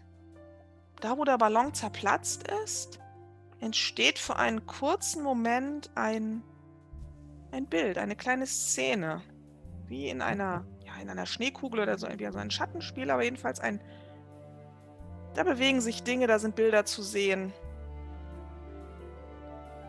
da 1.02 1.18
wo 1.18 1.24
der 1.24 1.38
Ballon 1.38 1.74
zerplatzt 1.74 2.48
ist, 2.64 3.00
entsteht 3.60 4.20
für 4.20 4.36
einen 4.36 4.66
kurzen 4.66 5.24
Moment 5.24 5.90
ein, 5.96 6.44
ein 7.52 7.68
Bild, 7.68 7.98
eine 7.98 8.16
kleine 8.16 8.46
Szene. 8.46 9.22
Wie 9.88 10.10
in 10.10 10.22
einer, 10.22 10.66
ja, 10.86 11.02
in 11.02 11.10
einer 11.10 11.26
Schneekugel 11.26 11.82
oder 11.82 11.98
so, 11.98 12.08
wie 12.08 12.32
so 12.32 12.40
ein 12.40 12.52
Schattenspiel, 12.52 13.10
aber 13.12 13.24
jedenfalls 13.24 13.60
ein. 13.60 13.80
Da 15.36 15.44
bewegen 15.44 15.82
sich 15.82 16.04
Dinge, 16.04 16.28
da 16.28 16.40
sind 16.40 16.56
Bilder 16.56 16.86
zu 16.86 17.04
sehen. 17.04 17.54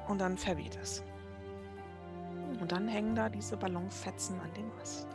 Und 0.09 0.20
dann 0.20 0.37
verweht 0.37 0.78
es. 0.83 1.03
Und 2.61 2.73
dann 2.73 2.89
hängen 2.89 3.15
da 3.15 3.28
diese 3.28 3.57
Ballonfetzen 3.57 4.41
an 4.41 4.53
dem 4.55 4.70
Ast. 4.81 5.09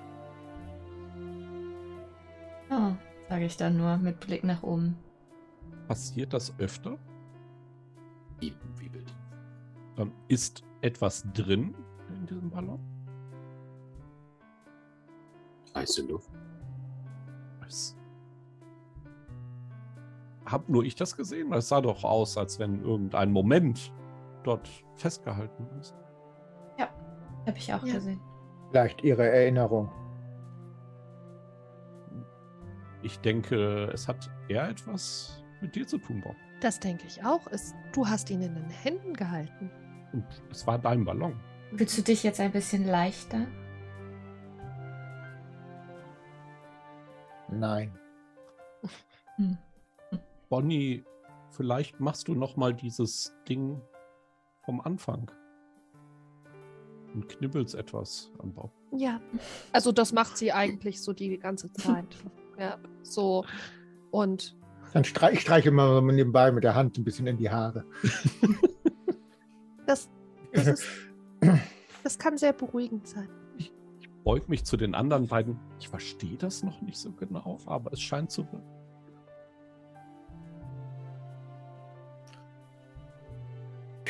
Oh, 2.69 2.93
sage 3.29 3.45
ich 3.45 3.57
dann 3.57 3.77
nur 3.77 3.97
mit 3.97 4.19
Blick 4.19 4.43
nach 4.43 4.63
oben. 4.63 4.97
Passiert 5.87 6.33
das 6.33 6.57
öfter? 6.59 6.97
Wie, 8.39 8.53
wie 8.77 8.89
bitte? 8.89 9.13
Ähm, 9.97 10.13
ist 10.27 10.63
etwas 10.81 11.25
drin 11.33 11.75
in 12.21 12.27
diesem 12.27 12.49
Ballon? 12.49 12.79
Heiße 15.75 16.05
Luft? 16.07 16.29
Es- 17.67 17.97
Hab 20.45 20.67
nur 20.69 20.83
ich 20.83 20.95
das 20.95 21.15
gesehen? 21.15 21.51
Es 21.53 21.69
sah 21.69 21.81
doch 21.81 22.03
aus, 22.03 22.37
als 22.37 22.59
wenn 22.59 22.81
irgendein 22.83 23.31
Moment 23.31 23.93
dort 24.43 24.69
festgehalten 24.95 25.67
ist. 25.79 25.95
Habe 27.47 27.57
ich 27.57 27.73
auch 27.73 27.83
Ja. 27.83 27.95
gesehen. 27.95 28.21
Vielleicht 28.69 29.03
Ihre 29.03 29.27
Erinnerung. 29.27 29.89
Ich 33.01 33.19
denke, 33.21 33.85
es 33.91 34.07
hat 34.07 34.29
eher 34.47 34.69
etwas 34.69 35.43
mit 35.59 35.75
dir 35.75 35.87
zu 35.87 35.97
tun, 35.97 36.21
Bob. 36.21 36.35
Das 36.59 36.79
denke 36.79 37.07
ich 37.07 37.25
auch. 37.25 37.47
Es, 37.49 37.73
du 37.93 38.05
hast 38.07 38.29
ihn 38.29 38.43
in 38.43 38.53
den 38.53 38.69
Händen 38.69 39.13
gehalten. 39.15 39.71
Und 40.13 40.23
es 40.51 40.67
war 40.67 40.77
dein 40.77 41.03
Ballon. 41.03 41.33
Fühlst 41.75 41.97
du 41.97 42.01
dich 42.01 42.23
jetzt 42.23 42.39
ein 42.39 42.51
bisschen 42.51 42.85
leichter? 42.85 43.47
Nein. 47.49 47.97
Hm. 49.37 49.57
Bonnie, 50.49 51.03
vielleicht 51.49 51.99
machst 51.99 52.27
du 52.27 52.35
noch 52.35 52.57
mal 52.57 52.73
dieses 52.73 53.33
Ding 53.47 53.81
vom 54.63 54.81
Anfang 54.81 55.31
und 57.13 57.29
knibbelst 57.29 57.75
etwas 57.75 58.31
an 58.39 58.53
Bob. 58.53 58.71
Ja. 58.91 59.21
Also 59.71 59.91
das 59.91 60.11
macht 60.11 60.37
sie 60.37 60.51
eigentlich 60.51 61.01
so 61.01 61.13
die 61.13 61.37
ganze 61.37 61.71
Zeit. 61.73 62.05
ja, 62.59 62.77
so. 63.03 63.45
Und 64.11 64.57
Dann 64.93 65.03
streich, 65.03 65.35
ich 65.35 65.41
streiche 65.41 65.69
immer 65.69 65.87
so 65.87 66.01
nebenbei 66.01 66.51
mit 66.51 66.63
der 66.63 66.75
Hand 66.75 66.97
ein 66.97 67.03
bisschen 67.03 67.27
in 67.27 67.37
die 67.37 67.49
Haare. 67.49 67.85
das, 69.85 70.09
das, 70.53 70.67
ist, 70.67 70.85
das 72.03 72.17
kann 72.17 72.37
sehr 72.37 72.53
beruhigend 72.53 73.07
sein. 73.07 73.29
Beug 74.23 74.47
mich 74.49 74.65
zu 74.65 74.77
den 74.77 74.93
anderen 74.93 75.27
beiden. 75.27 75.59
Ich 75.79 75.89
verstehe 75.89 76.37
das 76.37 76.63
noch 76.63 76.81
nicht 76.81 76.97
so 76.97 77.11
genau, 77.11 77.57
aber 77.65 77.91
es 77.91 78.01
scheint 78.01 78.29
zu 78.31 78.43
wirken. 78.51 78.61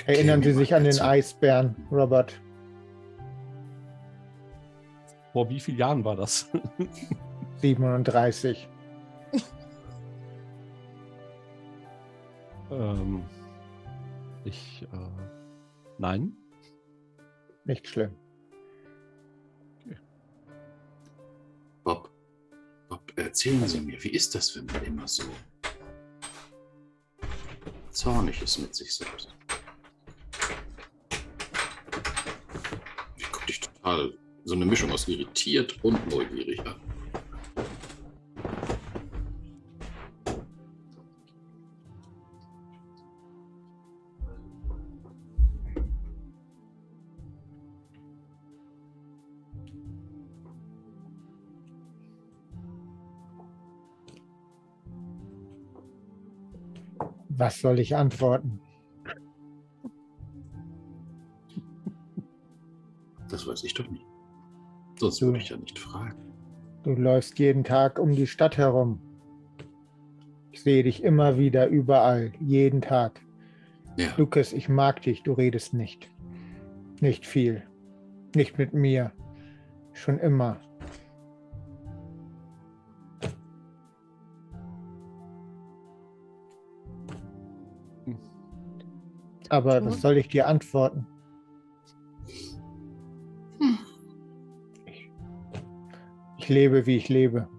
Erinnern 0.05 0.41
Sie 0.43 0.53
sich 0.53 0.73
an 0.73 0.83
den. 0.83 0.99
Eisbären, 0.99 1.75
Robert? 1.91 2.41
Vor 5.31 5.49
wie 5.49 5.59
vielen 5.59 5.77
Jahren 5.77 6.03
war 6.03 6.15
das? 6.15 6.49
37. 7.57 8.67
ähm, 12.71 13.23
ich, 14.43 14.87
äh, 14.91 14.97
nein. 15.97 16.35
Nicht 17.65 17.87
schlimm. 17.87 18.15
Bob, 21.83 22.11
Bob, 22.89 23.13
erzählen 23.15 23.67
Sie 23.67 23.81
mir, 23.81 24.03
wie 24.03 24.09
ist 24.09 24.33
das, 24.35 24.55
wenn 24.55 24.65
man 24.65 24.83
immer 24.83 25.07
so 25.07 25.23
zornig 27.91 28.41
ist 28.41 28.57
mit 28.59 28.73
sich 28.75 28.93
selbst? 28.95 29.35
Ich 33.17 33.31
gucke 33.31 33.45
dich 33.45 33.59
total 33.59 34.17
so 34.43 34.55
eine 34.55 34.65
Mischung 34.65 34.91
aus 34.91 35.07
irritiert 35.07 35.83
und 35.83 36.07
neugierig 36.09 36.59
an. 36.61 36.79
Was 57.41 57.59
soll 57.59 57.79
ich 57.79 57.95
antworten? 57.95 58.59
Das 63.29 63.47
weiß 63.47 63.63
ich 63.63 63.73
doch 63.73 63.89
nicht. 63.89 64.05
Sonst 64.99 65.19
Du- 65.19 65.25
würde 65.25 65.39
ich 65.39 65.49
ja 65.49 65.57
nicht 65.57 65.79
fragen. 65.79 66.19
Du 66.83 66.91
läufst 66.91 67.39
jeden 67.39 67.63
Tag 67.63 67.97
um 67.97 68.11
die 68.11 68.27
Stadt 68.27 68.57
herum. 68.59 68.99
Ich 70.51 70.61
sehe 70.61 70.83
dich 70.83 71.01
immer 71.03 71.39
wieder 71.39 71.65
überall, 71.67 72.31
jeden 72.39 72.79
Tag. 72.83 73.19
Ja, 73.97 74.09
Lukas, 74.17 74.53
ich 74.53 74.69
mag 74.69 75.01
dich, 75.01 75.23
du 75.23 75.33
redest 75.33 75.73
nicht. 75.73 76.11
Nicht 76.99 77.25
viel. 77.25 77.63
Nicht 78.35 78.59
mit 78.59 78.71
mir. 78.75 79.13
Schon 79.93 80.19
immer. 80.19 80.59
Aber 89.51 89.83
was 89.85 89.99
soll 89.99 90.15
ich 90.17 90.29
dir 90.29 90.47
antworten? 90.47 91.05
Ich, 94.85 95.11
ich 96.37 96.47
lebe, 96.49 96.85
wie 96.85 96.95
ich 96.95 97.09
lebe. 97.09 97.49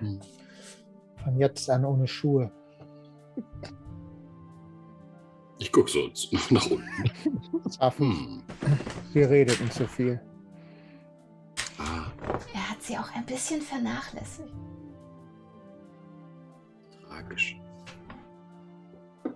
Hm. 0.00 0.18
Von 1.22 1.36
jetzt 1.38 1.70
an 1.70 1.84
ohne 1.84 2.08
Schuhe. 2.08 2.50
ich 5.60 5.70
gucke 5.72 5.88
so 5.90 6.00
nach 6.50 6.68
unten. 6.68 6.84
Affen, 7.78 8.10
Hm. 8.10 8.42
wir 9.12 9.30
redeten 9.30 9.70
zu 9.70 9.86
viel. 9.86 10.20
Ah, 11.78 12.06
Er 12.54 12.70
hat 12.70 12.82
sie 12.82 12.98
auch 12.98 13.14
ein 13.14 13.24
bisschen 13.24 13.60
vernachlässigt. 13.62 14.52
tragisch. 17.06 17.56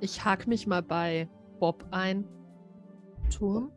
Ich 0.02 0.24
hake 0.24 0.48
mich 0.48 0.66
mal 0.66 0.82
bei 0.82 1.28
Bob 1.60 1.86
ein 1.92 2.26
Turm? 3.30 3.70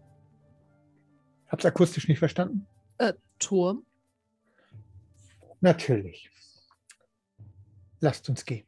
Hab's 1.50 1.66
akustisch 1.66 2.08
nicht 2.08 2.18
verstanden? 2.18 2.66
Äh, 2.98 3.14
Turm? 3.38 3.86
Natürlich. 5.62 6.32
Lasst 8.00 8.28
uns 8.28 8.44
gehen. 8.44 8.66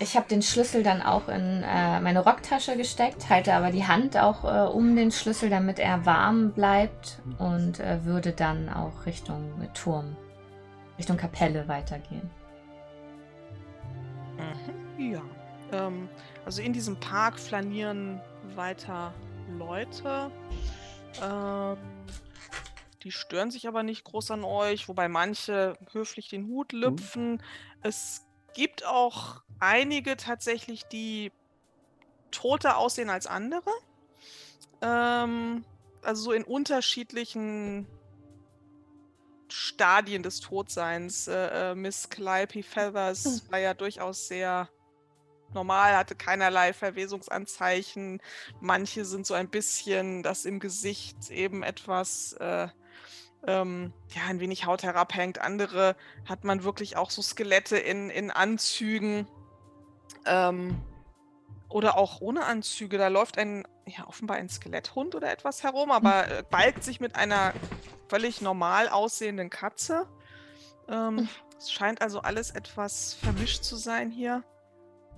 Ich 0.00 0.16
habe 0.16 0.28
den 0.28 0.42
Schlüssel 0.42 0.84
dann 0.84 1.02
auch 1.02 1.28
in 1.28 1.64
äh, 1.64 2.00
meine 2.00 2.22
Rocktasche 2.22 2.76
gesteckt, 2.76 3.28
halte 3.28 3.52
aber 3.54 3.72
die 3.72 3.84
Hand 3.84 4.16
auch 4.16 4.44
äh, 4.44 4.70
um 4.70 4.94
den 4.94 5.10
Schlüssel, 5.10 5.50
damit 5.50 5.80
er 5.80 6.06
warm 6.06 6.52
bleibt 6.52 7.20
und 7.38 7.80
äh, 7.80 8.04
würde 8.04 8.30
dann 8.30 8.68
auch 8.68 9.06
Richtung 9.06 9.50
Turm, 9.74 10.16
Richtung 10.98 11.16
Kapelle 11.16 11.66
weitergehen. 11.66 12.30
Mhm. 14.36 15.12
Ja. 15.12 15.22
Ähm, 15.72 16.08
also 16.48 16.62
in 16.62 16.72
diesem 16.72 16.98
Park 16.98 17.38
flanieren 17.38 18.22
weiter 18.54 19.12
Leute. 19.58 20.30
Ähm, 21.22 21.76
die 23.02 23.12
stören 23.12 23.50
sich 23.50 23.68
aber 23.68 23.82
nicht 23.82 24.02
groß 24.04 24.30
an 24.30 24.44
euch, 24.44 24.88
wobei 24.88 25.08
manche 25.08 25.76
höflich 25.92 26.30
den 26.30 26.46
Hut 26.46 26.72
lüpfen. 26.72 27.42
Es 27.82 28.26
gibt 28.54 28.86
auch 28.86 29.42
einige 29.60 30.16
tatsächlich, 30.16 30.86
die 30.86 31.32
toter 32.30 32.78
aussehen 32.78 33.10
als 33.10 33.26
andere. 33.26 33.70
Ähm, 34.80 35.66
also 36.00 36.22
so 36.22 36.32
in 36.32 36.44
unterschiedlichen 36.44 37.86
Stadien 39.50 40.22
des 40.22 40.40
Todseins. 40.40 41.28
Äh, 41.28 41.72
äh, 41.72 41.74
Miss 41.74 42.08
Calliope 42.08 42.62
Feathers 42.62 43.42
Hm. 43.44 43.52
war 43.52 43.58
ja 43.58 43.74
durchaus 43.74 44.28
sehr 44.28 44.70
normal, 45.54 45.96
hatte 45.96 46.14
keinerlei 46.14 46.72
Verwesungsanzeichen. 46.72 48.20
Manche 48.60 49.04
sind 49.04 49.26
so 49.26 49.34
ein 49.34 49.48
bisschen, 49.48 50.22
dass 50.22 50.44
im 50.44 50.60
Gesicht 50.60 51.30
eben 51.30 51.62
etwas, 51.62 52.34
äh, 52.34 52.68
ähm, 53.46 53.92
ja, 54.14 54.22
ein 54.28 54.40
wenig 54.40 54.66
Haut 54.66 54.82
herabhängt. 54.82 55.40
Andere 55.40 55.96
hat 56.28 56.44
man 56.44 56.64
wirklich 56.64 56.96
auch 56.96 57.10
so 57.10 57.22
Skelette 57.22 57.78
in, 57.78 58.10
in 58.10 58.30
Anzügen. 58.30 59.26
Ähm, 60.26 60.82
oder 61.68 61.96
auch 61.98 62.20
ohne 62.20 62.44
Anzüge. 62.44 62.98
Da 62.98 63.08
läuft 63.08 63.38
ein, 63.38 63.66
ja, 63.86 64.06
offenbar 64.06 64.36
ein 64.36 64.48
Skeletthund 64.48 65.14
oder 65.14 65.30
etwas 65.30 65.62
herum, 65.62 65.90
aber 65.90 66.28
äh, 66.28 66.44
balgt 66.48 66.82
sich 66.82 67.00
mit 67.00 67.14
einer 67.14 67.52
völlig 68.08 68.40
normal 68.40 68.88
aussehenden 68.88 69.50
Katze. 69.50 70.06
Ähm, 70.88 71.28
es 71.58 71.70
scheint 71.70 72.00
also 72.00 72.20
alles 72.20 72.50
etwas 72.50 73.14
vermischt 73.14 73.64
zu 73.64 73.76
sein 73.76 74.10
hier. 74.10 74.42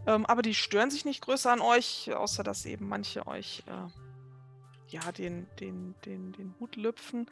Ähm, 0.07 0.27
aber 0.27 0.43
die 0.43 0.55
stören 0.55 0.91
sich 0.91 1.05
nicht 1.05 1.23
größer 1.23 1.53
an 1.53 1.61
euch, 1.61 2.13
außer 2.15 2.43
dass 2.43 2.65
eben 2.65 2.89
manche 2.89 3.27
euch 3.27 3.63
äh, 3.67 4.93
ja 4.93 5.13
den, 5.13 5.47
den, 5.59 5.95
den, 6.05 6.33
den 6.33 6.55
Hut 6.59 6.77
lüpfen. 6.77 7.27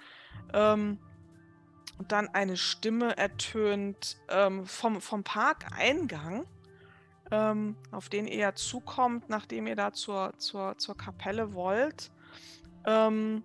Ähm, 0.53 0.99
und 1.99 2.13
dann 2.13 2.29
eine 2.29 2.57
Stimme 2.57 3.17
ertönt 3.17 4.19
ähm, 4.29 4.67
vom, 4.67 5.01
vom 5.01 5.25
Parkeingang, 5.25 6.47
ähm, 7.31 7.77
auf 7.91 8.09
den 8.09 8.27
ihr 8.29 8.37
ja 8.37 8.55
zukommt, 8.55 9.29
nachdem 9.29 9.67
ihr 9.67 9.75
da 9.75 9.93
zur, 9.93 10.33
zur, 10.39 10.79
zur 10.79 10.97
Kapelle 10.97 11.55
wollt. 11.55 12.13
Ähm, 12.87 13.43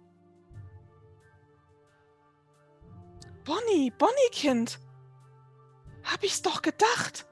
Bonnie, 3.44 3.92
Bonnie-Kind! 3.98 4.80
Hab 6.04 6.24
ich's 6.24 6.42
doch 6.42 6.62
gedacht! 6.62 7.26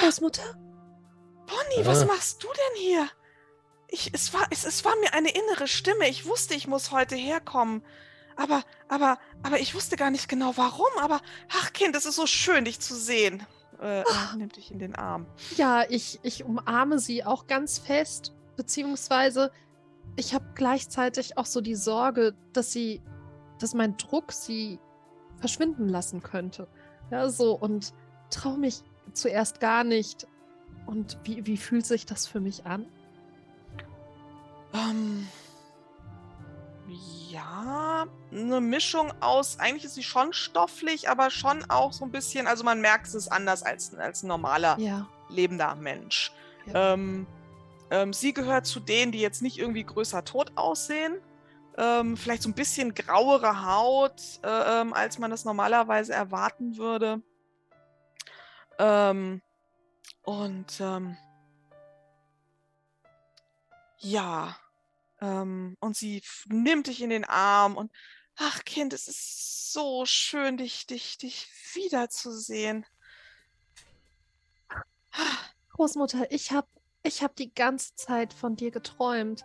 Großmutter? 0.00 0.42
Bonnie, 1.46 1.86
was 1.86 2.02
Ah. 2.02 2.06
machst 2.06 2.42
du 2.42 2.48
denn 2.48 2.82
hier? 2.82 3.08
Ich, 3.88 4.10
es, 4.12 4.32
war, 4.34 4.46
es, 4.50 4.64
es 4.64 4.84
war 4.84 4.94
mir 5.00 5.12
eine 5.14 5.30
innere 5.30 5.68
Stimme. 5.68 6.08
Ich 6.08 6.26
wusste, 6.26 6.54
ich 6.54 6.66
muss 6.66 6.90
heute 6.90 7.14
herkommen. 7.14 7.82
Aber, 8.36 8.62
aber, 8.88 9.18
aber 9.42 9.60
ich 9.60 9.74
wusste 9.74 9.96
gar 9.96 10.10
nicht 10.10 10.28
genau 10.28 10.52
warum. 10.56 10.88
Aber, 11.00 11.20
ach 11.52 11.72
Kind, 11.72 11.94
es 11.94 12.06
ist 12.06 12.16
so 12.16 12.26
schön, 12.26 12.64
dich 12.64 12.80
zu 12.80 12.94
sehen. 12.96 13.46
Äh, 13.80 14.00
er 14.02 14.36
nimmt 14.36 14.56
dich 14.56 14.72
in 14.72 14.78
den 14.78 14.96
Arm. 14.96 15.26
Ja, 15.56 15.84
ich, 15.88 16.18
ich 16.22 16.44
umarme 16.44 16.98
sie 16.98 17.24
auch 17.24 17.46
ganz 17.46 17.78
fest, 17.78 18.32
beziehungsweise 18.56 19.52
ich 20.16 20.34
habe 20.34 20.46
gleichzeitig 20.54 21.36
auch 21.38 21.46
so 21.46 21.60
die 21.60 21.74
Sorge, 21.76 22.34
dass 22.52 22.72
sie, 22.72 23.02
dass 23.60 23.74
mein 23.74 23.96
Druck 23.96 24.32
sie 24.32 24.80
verschwinden 25.38 25.88
lassen 25.88 26.22
könnte. 26.22 26.66
Ja, 27.10 27.28
so 27.28 27.54
und 27.54 27.92
traue 28.30 28.58
mich 28.58 28.82
zuerst 29.12 29.60
gar 29.60 29.84
nicht. 29.84 30.26
Und 30.86 31.18
wie, 31.24 31.46
wie 31.46 31.56
fühlt 31.56 31.86
sich 31.86 32.06
das 32.06 32.26
für 32.26 32.40
mich 32.40 32.66
an? 32.66 32.86
Ähm, 34.74 35.26
ja, 37.30 38.06
eine 38.32 38.60
Mischung 38.60 39.12
aus, 39.20 39.58
eigentlich 39.58 39.84
ist 39.84 39.94
sie 39.94 40.02
schon 40.02 40.32
stofflich, 40.32 41.08
aber 41.08 41.30
schon 41.30 41.64
auch 41.68 41.92
so 41.92 42.04
ein 42.04 42.10
bisschen, 42.10 42.46
also 42.46 42.64
man 42.64 42.80
merkt, 42.80 43.06
es 43.06 43.14
ist 43.14 43.28
anders 43.28 43.62
als, 43.62 43.94
als 43.94 44.22
ein 44.22 44.28
normaler 44.28 44.78
Ja. 44.78 45.08
lebender 45.28 45.74
Mensch. 45.74 46.32
Ja. 46.66 46.94
Ähm, 46.94 47.26
ähm, 47.90 48.12
sie 48.12 48.32
gehört 48.32 48.66
zu 48.66 48.80
denen, 48.80 49.12
die 49.12 49.20
jetzt 49.20 49.42
nicht 49.42 49.58
irgendwie 49.58 49.84
größer 49.84 50.24
tot 50.24 50.52
aussehen. 50.56 51.14
Ähm, 51.76 52.16
vielleicht 52.16 52.42
so 52.42 52.48
ein 52.48 52.54
bisschen 52.54 52.94
grauere 52.94 53.64
Haut, 53.66 54.20
äh, 54.42 54.80
ähm, 54.80 54.92
als 54.92 55.18
man 55.18 55.30
das 55.30 55.44
normalerweise 55.44 56.12
erwarten 56.12 56.76
würde. 56.76 57.20
Ähm, 58.78 59.42
und 60.22 60.80
ähm, 60.80 61.16
ja, 63.98 64.56
ähm, 65.20 65.76
und 65.80 65.96
sie 65.96 66.22
nimmt 66.46 66.86
dich 66.88 67.02
in 67.02 67.10
den 67.10 67.24
Arm 67.24 67.76
und 67.76 67.92
ach 68.36 68.64
Kind, 68.64 68.92
es 68.92 69.08
ist 69.08 69.72
so 69.72 70.04
schön, 70.06 70.56
dich, 70.56 70.86
dich, 70.86 71.18
dich 71.18 71.48
wiederzusehen. 71.74 72.84
Großmutter, 75.70 76.30
ich 76.30 76.52
habe 76.52 76.68
ich 77.02 77.22
hab 77.22 77.36
die 77.36 77.52
ganze 77.54 77.94
Zeit 77.94 78.32
von 78.32 78.56
dir 78.56 78.70
geträumt. 78.70 79.44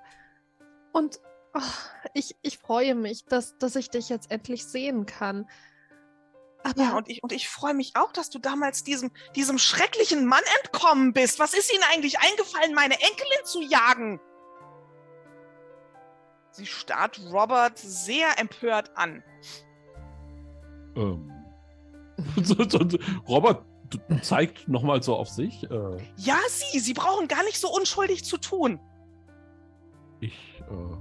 Und 0.93 1.19
oh, 1.53 1.61
ich, 2.13 2.35
ich 2.41 2.57
freue 2.57 2.95
mich, 2.95 3.25
dass, 3.25 3.57
dass 3.57 3.75
ich 3.75 3.89
dich 3.89 4.09
jetzt 4.09 4.31
endlich 4.31 4.65
sehen 4.65 5.05
kann. 5.05 5.49
Aber 6.63 6.81
Ja, 6.81 6.97
und 6.97 7.07
ich, 7.09 7.23
und 7.23 7.31
ich 7.31 7.47
freue 7.47 7.73
mich 7.73 7.93
auch, 7.95 8.11
dass 8.11 8.29
du 8.29 8.39
damals 8.39 8.83
diesem, 8.83 9.11
diesem 9.35 9.57
schrecklichen 9.57 10.25
Mann 10.25 10.43
entkommen 10.63 11.13
bist. 11.13 11.39
Was 11.39 11.53
ist 11.53 11.73
Ihnen 11.73 11.83
eigentlich 11.91 12.19
eingefallen, 12.19 12.73
meine 12.73 12.95
Enkelin 12.95 13.45
zu 13.45 13.61
jagen? 13.61 14.19
Sie 16.51 16.65
starrt 16.65 17.19
Robert 17.31 17.77
sehr 17.77 18.37
empört 18.39 18.91
an. 18.97 19.23
Ähm. 20.95 21.31
Robert 23.27 23.63
zeigt 24.21 24.67
nochmal 24.67 25.01
so 25.01 25.15
auf 25.15 25.29
sich. 25.29 25.63
Äh, 25.71 25.97
Ja, 26.17 26.37
Sie, 26.49 26.79
Sie 26.79 26.93
brauchen 26.93 27.27
gar 27.29 27.43
nicht 27.43 27.59
so 27.59 27.69
unschuldig 27.73 28.25
zu 28.25 28.37
tun. 28.37 28.79
ich, 30.19 30.61
äh, 30.69 30.97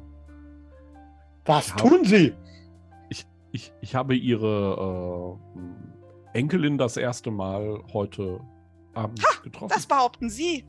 Was 1.44 1.70
Ja. 1.70 1.76
tun 1.76 2.04
Sie? 2.04 2.36
Ich, 3.52 3.72
ich 3.80 3.94
habe 3.94 4.14
ihre 4.14 5.38
äh, 6.34 6.38
Enkelin 6.38 6.78
das 6.78 6.96
erste 6.96 7.30
Mal 7.30 7.82
heute 7.92 8.40
Abend 8.94 9.24
getroffen. 9.42 9.72
Das 9.74 9.86
behaupten 9.86 10.30
Sie. 10.30 10.64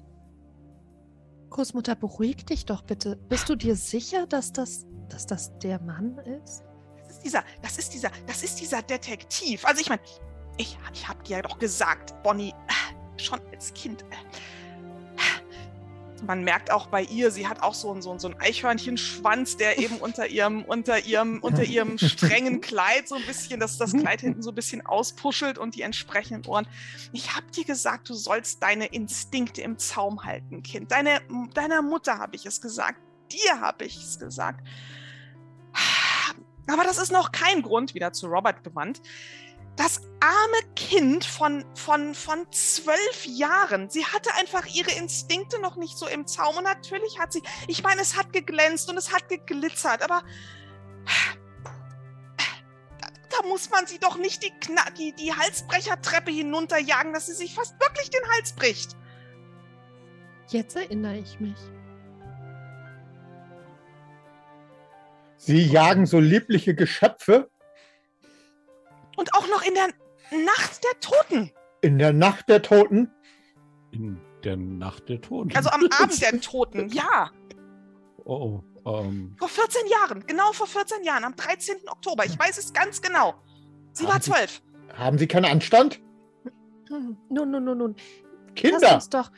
Großmutter, 1.49 1.95
beruhig 1.95 2.45
dich 2.45 2.65
doch 2.65 2.83
bitte. 2.83 3.15
Bist 3.27 3.49
du 3.49 3.55
dir 3.55 3.75
sicher, 3.75 4.27
dass 4.27 4.53
das, 4.53 4.85
dass 5.09 5.25
das 5.25 5.57
der 5.59 5.81
Mann 5.81 6.17
ist? 6.43 6.63
Das 6.97 7.17
ist 7.17 7.23
dieser, 7.23 7.43
das 7.61 7.77
ist 7.79 7.93
dieser, 7.93 8.11
das 8.27 8.43
ist 8.43 8.61
dieser 8.61 8.81
Detektiv. 8.81 9.65
Also 9.65 9.81
ich 9.81 9.89
meine, 9.89 10.01
ich, 10.57 10.77
ich 10.93 11.07
habe 11.07 11.23
dir 11.23 11.37
ja 11.37 11.41
doch 11.41 11.57
gesagt, 11.57 12.21
Bonnie, 12.21 12.53
äh, 12.67 13.19
schon 13.19 13.39
als 13.51 13.73
Kind. 13.73 14.03
Äh, 14.03 14.15
man 16.25 16.43
merkt 16.43 16.71
auch 16.71 16.87
bei 16.87 17.03
ihr, 17.03 17.31
sie 17.31 17.47
hat 17.47 17.61
auch 17.63 17.73
so, 17.73 17.91
einen- 17.91 18.01
so, 18.01 18.11
einen- 18.11 18.19
so 18.19 18.27
einen 18.29 18.39
Eichhörnchenschwanz, 18.39 19.57
der 19.57 19.77
eben 19.79 19.97
unter 19.99 20.27
ihrem, 20.27 20.63
unter 20.63 20.99
ihrem, 21.05 21.39
unter 21.41 21.63
ihrem 21.63 21.97
strengen 21.97 22.61
Kleid 22.61 23.07
so 23.07 23.15
ein 23.15 23.25
bisschen, 23.25 23.59
dass 23.59 23.77
das 23.77 23.93
Kleid 23.93 24.21
hinten 24.21 24.41
so 24.41 24.51
ein 24.51 24.55
bisschen 24.55 24.85
auspuschelt 24.85 25.57
und 25.57 25.75
die 25.75 25.81
entsprechenden 25.81 26.45
Ohren. 26.47 26.67
Ich 27.13 27.35
habe 27.35 27.45
dir 27.51 27.65
gesagt, 27.65 28.09
du 28.09 28.13
sollst 28.13 28.61
deine 28.63 28.87
Instinkte 28.87 29.61
im 29.61 29.77
Zaum 29.77 30.23
halten, 30.23 30.63
Kind. 30.63 30.91
Deine, 30.91 31.21
deiner 31.53 31.81
Mutter 31.81 32.17
habe 32.19 32.35
ich 32.35 32.45
es 32.45 32.61
gesagt. 32.61 32.99
Dir 33.31 33.61
habe 33.61 33.85
ich 33.85 33.97
es 34.01 34.19
gesagt. 34.19 34.65
Aber 36.67 36.83
das 36.83 36.99
ist 36.99 37.11
noch 37.11 37.31
kein 37.31 37.61
Grund, 37.63 37.93
wieder 37.95 38.13
zu 38.13 38.27
Robert 38.27 38.63
gewandt. 38.63 39.01
Das 39.75 40.01
arme 40.19 40.73
Kind 40.75 41.23
von, 41.23 41.63
von, 41.75 42.13
von 42.13 42.45
zwölf 42.51 43.25
Jahren, 43.25 43.89
sie 43.89 44.05
hatte 44.05 44.33
einfach 44.35 44.65
ihre 44.65 44.91
Instinkte 44.91 45.59
noch 45.61 45.77
nicht 45.77 45.97
so 45.97 46.07
im 46.07 46.27
Zaum. 46.27 46.57
Und 46.57 46.65
natürlich 46.65 47.19
hat 47.19 47.31
sie, 47.31 47.41
ich 47.67 47.83
meine, 47.83 48.01
es 48.01 48.17
hat 48.17 48.33
geglänzt 48.33 48.89
und 48.89 48.97
es 48.97 49.13
hat 49.13 49.29
geglitzert, 49.29 50.01
aber 50.03 50.23
da, 52.99 53.07
da 53.29 53.47
muss 53.47 53.69
man 53.69 53.87
sie 53.87 53.99
doch 53.99 54.17
nicht 54.17 54.43
die, 54.43 54.51
Kna 54.51 54.83
die, 54.97 55.13
die 55.13 55.33
Halsbrechertreppe 55.33 56.31
hinunterjagen, 56.31 57.13
dass 57.13 57.27
sie 57.27 57.33
sich 57.33 57.55
fast 57.55 57.79
wirklich 57.79 58.09
den 58.09 58.27
Hals 58.35 58.53
bricht. 58.53 58.97
Jetzt 60.49 60.75
erinnere 60.75 61.17
ich 61.17 61.39
mich. 61.39 61.57
Sie 65.37 65.63
jagen 65.63 66.05
so 66.05 66.19
liebliche 66.19 66.75
Geschöpfe 66.75 67.49
Und 69.19 69.33
auch 69.35 69.47
noch 69.49 69.61
in 69.63 69.73
der 69.73 69.87
Nacht 70.45 70.81
der 70.83 70.99
Toten. 71.01 71.51
in 71.81 71.97
der 71.99 72.13
Nacht 72.13 72.47
der 72.49 72.61
Toten. 72.61 73.11
In 73.91 74.19
der 74.43 74.55
Nacht 74.57 75.09
der 75.09 75.19
Toten. 75.21 75.55
Also 75.55 75.69
am 75.69 75.81
Abend 75.99 76.21
der 76.21 76.39
Toten, 76.41 76.89
ja. 76.89 77.31
Oh, 78.25 78.61
oh. 78.85 78.99
Ähm, 79.01 79.35
Vor 79.37 79.49
14 79.49 79.81
Jahren, 79.87 80.25
genau 80.25 80.53
vor 80.53 80.65
14 80.67 81.03
Jahren, 81.03 81.25
am 81.25 81.35
13. 81.35 81.75
Oktober. 81.89 82.25
Ich 82.25 82.39
weiß 82.39 82.57
es 82.57 82.71
ganz 82.71 83.01
genau. 83.01 83.35
Sie 83.91 84.05
war 84.05 84.13
Haben 84.13 84.21
Sie- 84.21 84.31
zwölf. 84.31 84.61
Haben 84.95 85.17
Sie 85.17 85.27
keinen 85.27 85.45
Anstand? 85.45 85.99
Hm, 86.87 87.17
Nun, 87.29 87.51
nun, 87.51 87.63
nun, 87.65 87.77
nun. 87.77 87.95
Lasst 87.95 88.55
Kinder! 88.55 88.95
uns 88.95 89.09
doch, 89.09 89.31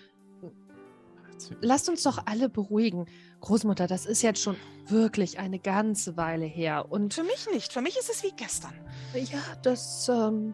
lasst 1.61 1.89
uns 1.89 2.03
doch 2.03 2.25
alle 2.27 2.49
beruhigen. 2.49 3.07
Großmutter, 3.41 3.87
das 3.87 4.05
ist 4.05 4.21
jetzt 4.21 4.41
schon 4.41 4.55
wirklich 4.87 5.39
eine 5.39 5.59
ganze 5.59 6.15
Weile 6.15 6.45
her. 6.45 6.85
Und 6.89 7.13
Für 7.13 7.23
mich 7.23 7.47
nicht. 7.51 7.73
Für 7.73 7.81
mich 7.81 7.97
ist 7.97 8.09
es 8.09 8.23
wie 8.23 8.31
gestern. 8.35 8.73
ja, 9.13 9.39
das. 9.63 10.09
Ähm, 10.09 10.53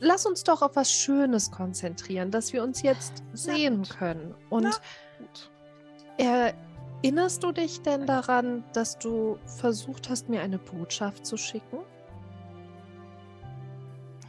lass 0.00 0.26
uns 0.26 0.42
doch 0.44 0.62
auf 0.62 0.76
was 0.76 0.90
Schönes 0.90 1.50
konzentrieren, 1.50 2.30
dass 2.30 2.52
wir 2.52 2.62
uns 2.62 2.82
jetzt 2.82 3.22
sehen 3.32 3.82
können. 3.88 4.34
Und 4.50 4.80
erinnerst 6.16 7.42
du 7.42 7.52
dich 7.52 7.82
denn 7.82 8.06
daran, 8.06 8.64
dass 8.72 8.98
du 8.98 9.38
versucht 9.44 10.08
hast, 10.08 10.28
mir 10.28 10.40
eine 10.40 10.58
Botschaft 10.58 11.26
zu 11.26 11.36
schicken? 11.36 11.78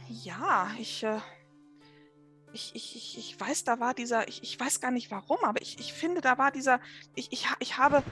Ja, 0.08 0.68
ich, 0.78 1.02
äh, 1.02 1.18
ich, 2.56 2.72
ich, 2.74 2.96
ich, 2.96 3.18
ich 3.18 3.40
weiß, 3.40 3.64
da 3.64 3.78
war 3.80 3.92
dieser, 3.94 4.26
ich, 4.28 4.42
ich 4.42 4.58
weiß 4.58 4.80
gar 4.80 4.90
nicht 4.90 5.10
warum, 5.10 5.38
aber 5.44 5.60
ich, 5.62 5.78
ich 5.78 5.92
finde, 5.92 6.20
da 6.22 6.38
war 6.38 6.50
dieser, 6.50 6.80
ich, 7.14 7.30
ich, 7.30 7.46
ich 7.60 7.76
habe, 7.78 8.02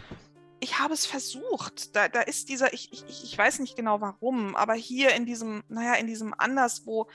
ich 0.60 0.78
habe 0.78 0.92
es 0.94 1.06
versucht. 1.06 1.96
Da, 1.96 2.08
da 2.08 2.20
ist 2.20 2.48
dieser, 2.50 2.72
ich, 2.72 2.92
ich, 2.92 3.04
ich- 3.08 3.24
ich 3.24 3.36
weiß 3.38 3.58
nicht 3.58 3.74
genau 3.74 4.00
warum, 4.00 4.54
aber 4.54 4.74
hier 4.74 5.14
in 5.14 5.24
diesem, 5.26 5.64
naja, 5.68 5.94
in 5.94 6.06
diesem 6.06 6.34
anderswo, 6.38 7.08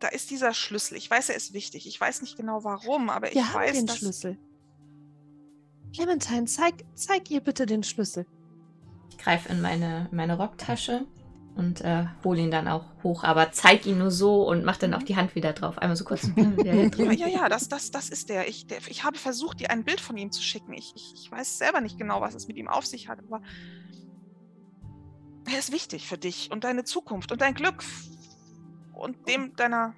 da 0.00 0.08
ist 0.08 0.30
dieser 0.30 0.52
Schlüssel. 0.54 0.96
Ich 0.96 1.10
weiß, 1.10 1.28
er 1.28 1.36
ist 1.36 1.52
wichtig. 1.54 1.86
Ich 1.86 2.00
weiß 2.00 2.20
nicht 2.22 2.36
genau 2.36 2.64
warum, 2.64 3.10
aber 3.10 3.28
ich 3.28 3.34
Wir 3.36 3.48
haben 3.48 3.54
weiß, 3.60 3.72
den 3.76 3.86
dass, 3.86 3.98
Schlüssel. 3.98 4.38
Clementine, 5.94 6.46
zeig, 6.46 6.74
zeig 6.94 7.30
ihr 7.30 7.40
bitte 7.40 7.66
den 7.66 7.82
Schlüssel. 7.82 8.26
Ich 9.10 9.18
greife 9.18 9.48
in 9.50 9.60
meine, 9.60 10.08
meine 10.12 10.36
Rocktasche 10.36 11.06
und 11.56 11.82
äh, 11.82 12.06
hole 12.24 12.40
ihn 12.40 12.50
dann 12.50 12.66
auch 12.66 12.84
hoch, 13.02 13.22
aber 13.22 13.52
zeig 13.52 13.86
ihn 13.86 13.98
nur 13.98 14.10
so 14.10 14.48
und 14.48 14.64
mach 14.64 14.76
dann 14.76 14.92
auch 14.92 15.02
die 15.02 15.16
Hand 15.16 15.34
wieder 15.34 15.52
drauf. 15.52 15.78
Einmal 15.78 15.96
so 15.96 16.04
kurz. 16.04 16.28
Ja, 16.64 17.12
ja, 17.12 17.28
ja, 17.28 17.48
das, 17.48 17.68
das, 17.68 17.90
das 17.90 18.08
ist 18.08 18.28
der. 18.28 18.48
Ich, 18.48 18.66
der. 18.66 18.78
ich 18.88 19.04
habe 19.04 19.18
versucht, 19.18 19.60
dir 19.60 19.70
ein 19.70 19.84
Bild 19.84 20.00
von 20.00 20.16
ihm 20.16 20.32
zu 20.32 20.42
schicken. 20.42 20.72
Ich, 20.72 20.92
ich, 20.96 21.14
ich 21.14 21.30
weiß 21.30 21.58
selber 21.58 21.80
nicht 21.80 21.98
genau, 21.98 22.20
was 22.20 22.34
es 22.34 22.48
mit 22.48 22.56
ihm 22.56 22.68
auf 22.68 22.86
sich 22.86 23.08
hat, 23.08 23.20
aber 23.20 23.40
er 25.50 25.58
ist 25.58 25.72
wichtig 25.72 26.08
für 26.08 26.18
dich 26.18 26.50
und 26.50 26.64
deine 26.64 26.84
Zukunft 26.84 27.30
und 27.30 27.40
dein 27.40 27.54
Glück. 27.54 27.84
Und 28.92 29.28
dem 29.28 29.54
deiner 29.56 29.94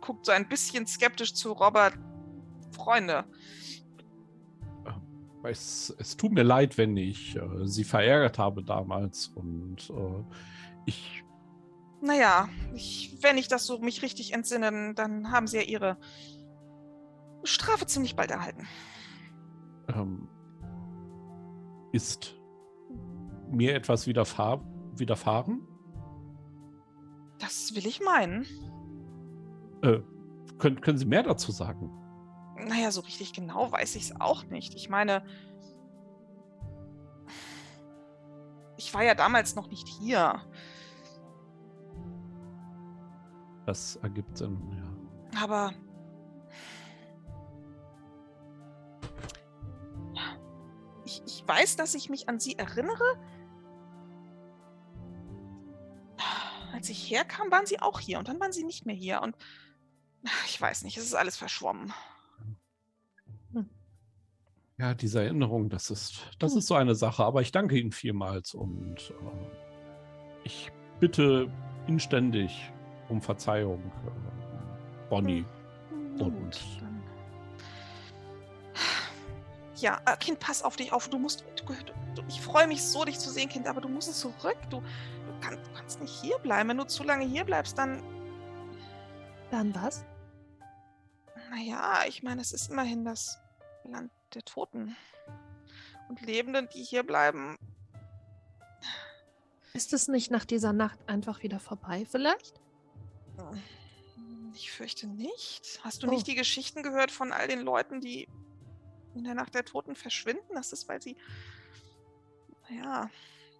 guckt 0.00 0.26
so 0.26 0.32
ein 0.32 0.48
bisschen 0.48 0.86
skeptisch 0.86 1.34
zu 1.34 1.52
Robert. 1.52 1.94
Freunde. 2.72 3.24
es, 5.44 5.94
es 5.98 6.16
tut 6.16 6.32
mir 6.32 6.42
leid, 6.42 6.76
wenn 6.78 6.96
ich 6.96 7.36
äh, 7.36 7.66
sie 7.66 7.84
verärgert 7.84 8.38
habe 8.38 8.62
damals 8.62 9.28
und 9.28 9.90
äh, 9.90 10.24
ich 10.86 11.22
Naja, 12.00 12.48
ich, 12.74 13.18
wenn 13.20 13.36
ich 13.36 13.48
das 13.48 13.66
so 13.66 13.78
mich 13.78 14.02
richtig 14.02 14.32
entsinne, 14.32 14.94
dann 14.94 15.30
haben 15.30 15.46
sie 15.46 15.58
ja 15.58 15.62
ihre 15.62 15.98
Strafe 17.44 17.86
ziemlich 17.86 18.16
bald 18.16 18.30
erhalten. 18.30 18.66
ähm, 19.88 20.28
ist 21.92 22.34
mir 23.50 23.74
etwas 23.74 24.06
widerfahr 24.06 24.60
widerfahren? 24.94 25.66
Das 27.38 27.74
will 27.74 27.86
ich 27.86 28.00
meinen. 28.00 28.46
Äh, 29.82 30.00
können, 30.58 30.80
können 30.80 30.98
Sie 30.98 31.04
mehr 31.04 31.22
dazu 31.22 31.52
sagen? 31.52 31.90
Naja, 32.66 32.90
so 32.90 33.02
richtig 33.02 33.32
genau 33.32 33.70
weiß 33.70 33.96
ich 33.96 34.04
es 34.04 34.20
auch 34.20 34.44
nicht. 34.44 34.74
Ich 34.74 34.88
meine, 34.88 35.22
ich 38.78 38.92
war 38.94 39.04
ja 39.04 39.14
damals 39.14 39.54
noch 39.54 39.68
nicht 39.68 39.86
hier. 39.86 40.40
Das 43.66 43.96
ergibt 43.96 44.38
Sinn, 44.38 44.58
ja. 44.70 45.42
Aber. 45.42 45.72
Ich, 51.04 51.22
ich 51.26 51.44
weiß, 51.46 51.76
dass 51.76 51.94
ich 51.94 52.08
mich 52.08 52.28
an 52.28 52.38
sie 52.38 52.56
erinnere. 52.56 53.04
Als 56.72 56.88
ich 56.88 57.10
herkam, 57.10 57.50
waren 57.50 57.66
sie 57.66 57.80
auch 57.80 58.00
hier 58.00 58.18
und 58.18 58.28
dann 58.28 58.38
waren 58.38 58.52
sie 58.52 58.64
nicht 58.64 58.86
mehr 58.86 58.94
hier. 58.94 59.20
Und 59.22 59.36
ich 60.46 60.60
weiß 60.60 60.82
nicht, 60.82 60.96
es 60.96 61.04
ist 61.04 61.14
alles 61.14 61.36
verschwommen. 61.36 61.92
Ja, 64.78 64.94
diese 64.94 65.22
Erinnerung, 65.22 65.70
das 65.70 65.90
ist, 65.90 66.20
das 66.38 66.54
ist 66.54 66.66
so 66.66 66.74
eine 66.74 66.94
Sache, 66.94 67.24
aber 67.24 67.40
ich 67.40 67.50
danke 67.50 67.78
Ihnen 67.78 67.92
vielmals 67.92 68.52
und 68.52 69.10
äh, 69.10 70.44
ich 70.44 70.70
bitte 71.00 71.50
inständig 71.86 72.70
um 73.08 73.20
Verzeihung, 73.20 73.80
äh, 74.06 75.08
Bonnie. 75.08 75.44
Na 76.16 76.24
Und-. 76.24 76.60
Ja, 79.76 80.00
äh, 80.06 80.16
Kind, 80.16 80.40
pass 80.40 80.62
auf 80.62 80.76
dich 80.76 80.92
auf. 80.92 81.08
Du 81.08 81.18
musst. 81.18 81.44
Du, 81.56 81.64
du, 82.14 82.22
ich 82.28 82.40
freue 82.40 82.66
mich 82.66 82.82
so, 82.82 83.04
dich 83.04 83.18
zu 83.18 83.30
sehen, 83.30 83.48
Kind, 83.48 83.66
aber 83.66 83.80
du 83.80 83.88
musst 83.88 84.14
zurück. 84.14 84.56
Du, 84.70 84.80
du, 84.80 85.40
kann, 85.40 85.54
du 85.62 85.70
kannst 85.74 86.00
nicht 86.00 86.12
hier 86.22 86.38
bleiben. 86.38 86.70
Wenn 86.70 86.78
du 86.78 86.86
zu 86.86 87.04
lange 87.04 87.26
hier 87.26 87.44
bleibst, 87.44 87.76
dann. 87.76 88.02
Dann 89.50 89.74
was? 89.74 90.04
Naja, 91.50 92.00
ich 92.08 92.22
meine, 92.22 92.40
es 92.40 92.52
ist 92.52 92.70
immerhin 92.70 93.04
das 93.04 93.38
Land 93.84 94.10
der 94.34 94.42
Toten. 94.42 94.96
Und 96.08 96.20
Lebenden, 96.22 96.68
die 96.74 96.82
hier 96.82 97.02
bleiben. 97.04 97.56
Ist 99.72 99.92
es 99.92 100.08
nicht 100.08 100.30
nach 100.30 100.44
dieser 100.44 100.72
Nacht 100.72 100.98
einfach 101.06 101.42
wieder 101.42 101.60
vorbei, 101.60 102.06
vielleicht? 102.10 102.60
Äh, 103.38 103.56
Ich 104.54 104.70
fürchte 104.72 105.06
nicht. 105.06 105.80
Hast 105.82 106.02
du 106.02 106.06
Oh. 106.06 106.10
nicht 106.10 106.26
die 106.26 106.34
Geschichten 106.34 106.82
gehört 106.82 107.10
von 107.10 107.32
all 107.32 107.48
den 107.48 107.60
Leuten, 107.60 108.00
die 108.00 108.28
in 109.14 109.24
der 109.24 109.34
Nacht 109.34 109.54
der 109.54 109.64
Toten 109.64 109.94
verschwinden? 109.96 110.54
Das 110.54 110.72
ist, 110.72 110.88
weil 110.88 111.00
sie. 111.02 111.16
Naja. 112.68 113.10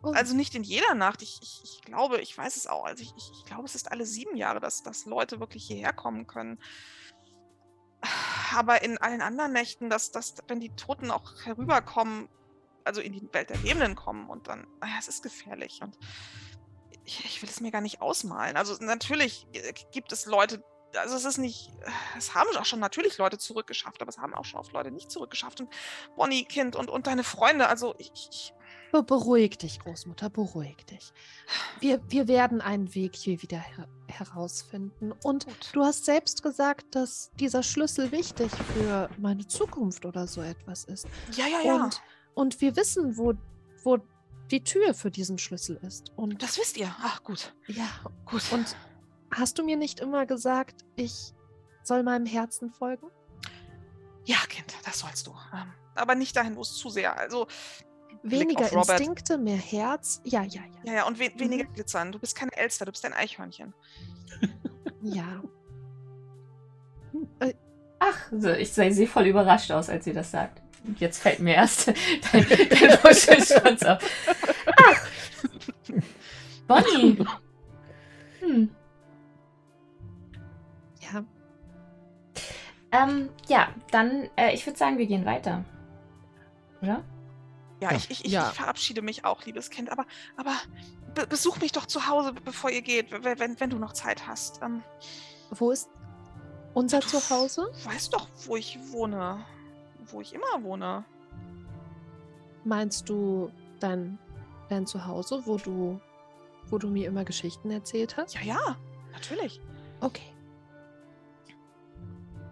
Oh, 0.02 0.12
Also 0.12 0.34
nicht 0.34 0.54
in 0.54 0.62
jeder 0.62 0.94
Nacht. 0.94 1.22
Ich, 1.22 1.38
ich, 1.42 1.60
ich 1.64 1.80
glaube, 1.82 2.20
ich 2.20 2.36
weiß 2.36 2.56
es 2.56 2.66
auch. 2.66 2.84
Also 2.84 3.02
ich, 3.02 3.12
ich, 3.16 3.30
ich 3.38 3.44
glaube, 3.46 3.64
es 3.64 3.74
ist 3.74 3.90
alle 3.90 4.04
sieben 4.06 4.36
Jahre, 4.36 4.60
dass, 4.60 4.82
dass 4.82 5.06
Leute 5.06 5.40
wirklich 5.40 5.66
hierher 5.66 5.92
kommen 5.92 6.26
können. 6.26 6.58
Aber 8.54 8.82
in 8.82 8.98
allen 8.98 9.22
anderen 9.22 9.52
Nächten, 9.52 9.88
dass, 9.90 10.10
dass, 10.12 10.34
wenn 10.48 10.60
die 10.60 10.74
Toten 10.76 11.10
auch 11.10 11.44
herüberkommen, 11.44 12.28
also 12.84 13.00
in 13.00 13.12
die 13.12 13.28
Welt 13.32 13.50
der 13.50 13.58
Lebenden 13.58 13.96
kommen 13.96 14.28
und 14.28 14.46
dann, 14.48 14.66
naja, 14.80 14.94
es 14.98 15.08
ist 15.08 15.22
gefährlich. 15.22 15.80
Und 15.82 15.96
ich, 17.06 17.24
ich 17.24 17.42
will 17.42 17.48
es 17.48 17.60
mir 17.60 17.70
gar 17.70 17.80
nicht 17.80 18.02
ausmalen. 18.02 18.56
Also 18.56 18.76
natürlich 18.80 19.46
äh, 19.52 19.72
gibt 19.92 20.12
es 20.12 20.26
Leute, 20.26 20.62
also 20.96 21.16
es 21.16 21.24
ist 21.24 21.38
nicht, 21.38 21.72
es 22.18 22.34
haben 22.34 22.54
auch 22.56 22.64
schon 22.64 22.80
natürlich 22.80 23.18
Leute 23.18 23.38
zurückgeschafft, 23.38 24.02
aber 24.02 24.08
es 24.08 24.18
haben 24.18 24.34
auch 24.34 24.44
schon 24.44 24.60
oft 24.60 24.72
Leute 24.72 24.90
nicht 24.90 25.10
zurückgeschafft. 25.10 25.60
Und 25.60 25.70
Bonnie, 26.16 26.44
Kind 26.44 26.76
und, 26.76 26.90
und 26.90 27.06
deine 27.06 27.24
Freunde, 27.24 27.68
also 27.68 27.94
ich, 27.98 28.12
ich 28.30 28.52
be 28.92 29.02
beruhig 29.02 29.58
dich, 29.58 29.78
Großmutter, 29.80 30.30
beruhig 30.30 30.84
dich. 30.86 31.12
Wir, 31.80 32.00
wir 32.08 32.28
werden 32.28 32.60
einen 32.60 32.94
Weg 32.94 33.14
hier 33.14 33.40
wieder 33.42 33.58
her 33.58 33.88
herausfinden. 34.08 35.12
Und 35.24 35.46
gut. 35.46 35.70
du 35.72 35.84
hast 35.84 36.04
selbst 36.04 36.42
gesagt, 36.42 36.94
dass 36.94 37.32
dieser 37.40 37.62
Schlüssel 37.62 38.12
wichtig 38.12 38.50
für 38.72 39.10
meine 39.18 39.46
Zukunft 39.46 40.06
oder 40.06 40.26
so 40.26 40.40
etwas 40.40 40.84
ist. 40.84 41.06
Ja, 41.32 41.46
ja, 41.46 41.60
ja. 41.62 41.84
Und, 41.84 42.02
und 42.34 42.60
wir 42.60 42.76
wissen, 42.76 43.18
wo, 43.18 43.34
wo 43.82 43.98
die 44.50 44.62
Tür 44.62 44.94
für 44.94 45.10
diesen 45.10 45.38
Schlüssel 45.38 45.78
ist. 45.82 46.12
Und 46.16 46.42
Das 46.42 46.58
wisst 46.58 46.76
ihr. 46.76 46.94
Ach, 47.00 47.22
gut. 47.24 47.54
ja, 47.66 47.88
Gut. 48.24 48.42
und 48.52 48.76
hast 49.34 49.58
du 49.58 49.64
mir 49.64 49.76
nicht 49.76 50.00
immer 50.00 50.24
gesagt, 50.26 50.84
ich 50.96 51.32
soll 51.82 52.02
meinem 52.02 52.26
Herzen 52.26 52.70
folgen? 52.70 53.08
ja, 54.24 54.38
Kind, 54.48 54.74
das 54.84 54.98
sollst 55.00 55.26
du. 55.28 55.30
Ähm, 55.54 55.72
aber 55.94 56.14
nicht 56.16 56.34
dahin, 56.36 56.56
wo 56.56 56.62
es 56.62 56.74
zu 56.74 56.90
sehr. 56.90 57.16
Also, 57.18 57.46
Weniger. 58.22 58.72
Instinkte, 58.72 59.38
mehr 59.38 59.56
Herz. 59.56 60.20
Ja, 60.24 60.42
ja, 60.42 60.62
ja. 60.62 60.80
ja, 60.84 60.92
ja, 60.94 61.06
und 61.06 61.18
we 61.20 61.30
weniger 61.36 61.64
Mhm. 61.68 61.74
glitzern. 61.74 62.10
Du 62.12 62.18
bist 62.18 62.34
kein 62.34 62.48
Elster, 62.48 62.84
du 62.86 62.90
bist 62.90 63.04
ein 63.04 63.12
Eichhörnchen. 63.12 63.72
Ja. 65.02 65.42
Ach, 67.98 68.18
so, 68.32 68.50
ich 68.50 68.72
sehe 68.72 68.92
sie 68.92 69.06
voll 69.06 69.26
überrascht 69.26 69.70
aus, 69.70 69.88
als 69.88 70.04
sie 70.04 70.12
das 70.12 70.30
sagt. 70.30 70.60
Jetzt 70.98 71.18
fällt 71.20 71.40
mir 71.40 71.54
erst 71.54 71.88
dein, 72.32 72.46
dein 72.48 72.98
Muschelschwanz 73.02 73.82
auf. 73.82 73.98
Ach! 74.76 75.06
Bonnie! 76.68 77.24
Hm. 78.40 78.70
Ja. 81.00 81.24
Ähm, 82.92 83.28
ja, 83.48 83.68
dann, 83.90 84.28
äh, 84.36 84.52
ich 84.54 84.64
würde 84.66 84.78
sagen, 84.78 84.98
wir 84.98 85.06
gehen 85.06 85.24
weiter. 85.24 85.64
Oder? 86.82 87.04
Ja, 87.80 87.90
Ja. 87.90 87.96
ich, 87.96 88.10
ich, 88.10 88.24
ich, 88.24 88.32
Ja. 88.32 88.44
verabschiede 88.50 89.02
mich 89.02 89.24
auch, 89.24 89.44
liebes 89.44 89.70
Kind, 89.70 89.90
aber, 89.90 90.06
aber 90.36 90.52
be 91.14 91.26
besuch 91.26 91.58
mich 91.60 91.72
doch 91.72 91.86
zu 91.86 92.06
Hause, 92.08 92.32
bevor 92.44 92.70
ihr 92.70 92.82
geht, 92.82 93.10
wenn, 93.10 93.58
wenn, 93.60 93.70
du 93.70 93.78
noch 93.78 93.92
Zeit 93.92 94.26
hast. 94.26 94.60
Ähm, 94.62 94.82
Wo 95.50 95.70
ist 95.70 95.88
unser 96.74 97.00
du 97.00 97.06
Zuhause? 97.08 97.70
Weißt 97.84 98.12
doch, 98.12 98.28
wo 98.44 98.56
ich 98.56 98.78
wohne. 98.90 99.44
Wo 100.08 100.20
ich 100.20 100.32
immer 100.32 100.62
wohne. 100.62 101.04
Meinst 102.64 103.08
du 103.08 103.50
dein, 103.80 104.18
dein 104.68 104.86
Zuhause, 104.86 105.42
wo 105.46 105.56
du, 105.56 106.00
wo 106.66 106.78
du 106.78 106.88
mir 106.88 107.06
immer 107.08 107.24
Geschichten 107.24 107.70
erzählt 107.70 108.16
hast? 108.16 108.34
Ja, 108.34 108.42
ja, 108.42 108.76
natürlich. 109.12 109.60
Okay. 110.00 110.32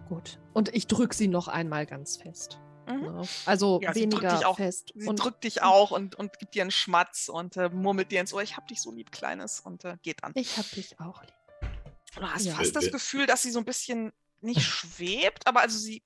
Gut. 0.09 0.39
Und 0.53 0.73
ich 0.73 0.87
drück 0.87 1.13
sie 1.13 1.27
noch 1.27 1.47
einmal 1.47 1.85
ganz 1.85 2.17
fest. 2.17 2.59
Mhm. 2.87 3.01
Ne? 3.01 3.21
Also 3.45 3.79
Ja, 3.81 3.93
sie 3.93 4.01
drückt 4.07 4.13
weniger 4.23 4.35
dich 4.37 4.45
auch- 4.45 4.57
fest. 4.57 4.91
Sie 4.95 5.07
und 5.07 5.15
drückt 5.23 5.43
dich 5.43 5.63
auch 5.63 5.91
und, 5.91 6.15
und 6.15 6.37
gibt 6.37 6.53
dir 6.53 6.61
einen 6.61 6.71
Schmatz 6.71 7.27
und 7.29 7.57
äh, 7.57 7.69
murmelt 7.69 8.11
dir 8.11 8.21
ins 8.21 8.33
Ohr, 8.33 8.43
ich 8.43 8.55
hab 8.57 8.67
dich 8.67 8.81
so 8.81 8.91
lieb, 8.91 9.11
Kleines, 9.11 9.59
und 9.59 9.83
äh, 9.85 9.97
geht 10.03 10.21
dann. 10.23 10.31
ich 10.35 10.57
hab 10.57 10.69
dich 10.71 10.99
auch 10.99 11.21
lieb. 11.23 11.33
Du 12.15 12.21
hast 12.21 12.45
Ja. 12.45 12.53
fast 12.53 12.75
das 12.75 12.85
Wer- 12.85 12.91
Gefühl, 12.91 13.25
dass 13.25 13.41
sie 13.41 13.51
so 13.51 13.59
ein 13.59 13.65
bisschen 13.65 14.13
nicht 14.41 14.61
schwebt, 14.61 15.47
aber 15.47 15.61
also 15.61 15.77
sie, 15.79 16.03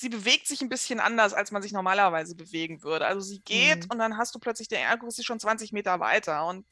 sie 0.00 0.08
bewegt 0.08 0.46
sich 0.46 0.60
ein 0.62 0.68
bisschen 0.68 1.00
anders, 1.00 1.32
als 1.34 1.50
man 1.52 1.62
sich 1.62 1.72
normalerweise 1.72 2.34
bewegen 2.36 2.82
würde. 2.82 3.06
Also 3.06 3.20
sie 3.20 3.40
geht 3.40 3.84
Mhm. 3.84 3.90
und 3.92 3.98
dann 3.98 4.16
hast 4.16 4.34
du 4.34 4.38
plötzlich 4.38 4.68
den 4.68 4.84
Eindruck, 4.86 5.12
sie 5.12 5.20
ist 5.22 5.26
schon 5.26 5.40
20 5.40 5.72
Meter 5.72 6.00
weiter 6.00 6.46
und 6.46 6.64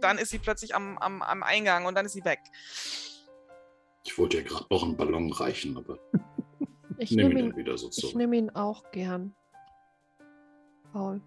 dann 0.00 0.18
ist 0.18 0.30
sie 0.30 0.38
plötzlich 0.38 0.74
am, 0.74 0.98
am, 0.98 1.22
am 1.22 1.42
Eingang 1.42 1.86
und 1.86 1.94
dann 1.94 2.06
ist 2.06 2.12
sie 2.12 2.24
weg. 2.24 2.40
Ich 4.04 4.16
wollte 4.18 4.38
ja 4.38 4.42
gerade 4.42 4.66
noch 4.70 4.82
einen 4.82 4.96
Ballon 4.96 5.30
reichen, 5.32 5.76
aber 5.76 5.98
ich 6.98 7.10
nehme 7.12 7.28
nehme 7.28 7.40
ihn 7.40 7.44
ihn, 7.46 7.50
dann 7.50 7.58
wieder 7.58 7.76
so 7.78 7.88
ich 7.88 7.94
zurück. 7.96 8.16
nehm 8.16 8.32
ihn 8.32 8.50
auch 8.50 8.90
gern. 8.92 9.34
Paul. 10.92 11.20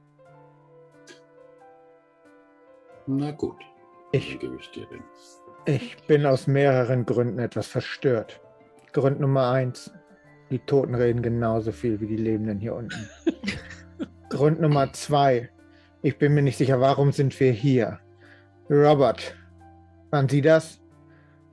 Na 3.07 3.31
gut, 3.31 3.61
Ich, 4.11 4.39
gebe 4.39 4.55
ich 4.59 4.69
dir 4.71 4.85
den. 4.87 5.03
ich 5.65 5.97
bin 6.07 6.25
aus 6.25 6.47
mehreren 6.47 7.05
Gründen 7.05 7.39
etwas 7.39 7.67
verstört. 7.67 8.39
Grund 8.93 9.19
Nummer 9.19 9.49
eins. 9.51 9.91
Die 10.49 10.59
Toten 10.59 10.93
reden 10.95 11.21
genauso 11.21 11.71
viel 11.71 11.99
wie 11.99 12.07
die 12.07 12.17
Lebenden 12.17 12.59
hier 12.59 12.75
unten. 12.75 13.09
Grund 14.29 14.61
Nummer 14.61 14.91
zwei. 14.93 15.49
Ich 16.01 16.17
bin 16.17 16.33
mir 16.33 16.41
nicht 16.41 16.57
sicher, 16.57 16.79
warum 16.79 17.11
sind 17.11 17.39
wir 17.39 17.51
hier? 17.51 17.99
Robert, 18.69 19.35
waren 20.11 20.27
Sie 20.29 20.41
das? 20.41 20.79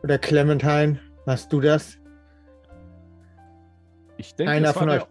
Oder 0.02 0.18
Clementine, 0.18 0.98
warst 1.24 1.52
du 1.52 1.60
das? 1.60 1.98
Ich 4.16 4.34
denke, 4.34 4.52
Einer 4.52 4.72
von 4.74 4.88
euch. 4.90 5.02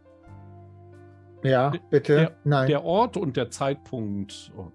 Ja, 1.43 1.71
bitte? 1.89 2.15
der- 2.15 2.31
Nein, 2.43 2.67
der 2.67 2.83
Ort 2.83 3.17
und 3.17 3.37
der 3.37 3.49
Zeitpunkt 3.49 4.51
und 4.55 4.73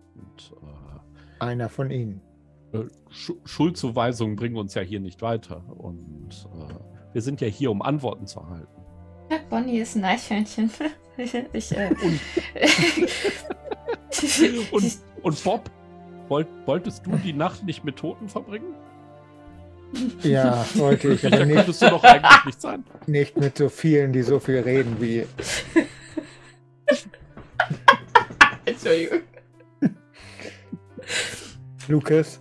einer 1.38 1.68
von 1.68 1.90
Ihnen. 1.90 2.20
äh, 2.72 2.78
äh, 2.78 2.88
Schu- 3.10 3.38
Schuldzuweisungen 3.44 4.34
bringen 4.36 4.56
uns 4.56 4.74
ja 4.74 4.82
hier 4.82 5.00
nicht 5.00 5.20
weiter. 5.22 5.62
Und 5.68 6.48
äh, 6.54 6.74
wir 7.12 7.22
sind 7.22 7.40
ja 7.40 7.48
hier, 7.48 7.70
um 7.70 7.82
Antworten 7.82 8.26
zu 8.26 8.40
erhalten. 8.40 8.72
Ja, 9.34 9.40
Bonnie 9.50 9.80
ist 9.80 9.96
ein 9.96 10.04
Eichhörnchen. 10.04 10.70
ich, 11.16 11.34
äh, 11.76 11.90
Und, 14.70 14.98
und 15.22 15.44
Bob, 15.44 15.68
wollt, 16.28 16.46
wolltest 16.66 17.04
du 17.04 17.16
die 17.16 17.32
Nacht 17.32 17.64
nicht 17.64 17.82
mit 17.84 17.96
Toten 17.96 18.28
verbringen? 18.28 18.74
Ja, 20.22 20.64
wollte 20.74 21.08
ich, 21.08 21.26
aber 21.26 21.46
nicht, 21.46 21.56
könntest 21.56 21.82
du 21.82 21.90
doch 21.90 22.04
eigentlich 22.04 22.44
nicht 22.46 22.60
sein. 22.60 22.84
nicht 23.06 23.36
mit 23.36 23.58
so 23.58 23.68
vielen, 23.68 24.12
die 24.12 24.22
so 24.22 24.38
viel 24.40 24.60
reden 24.60 24.96
wie. 25.00 25.26
Entschuldigung. 28.64 29.20
Lukas, 31.88 32.40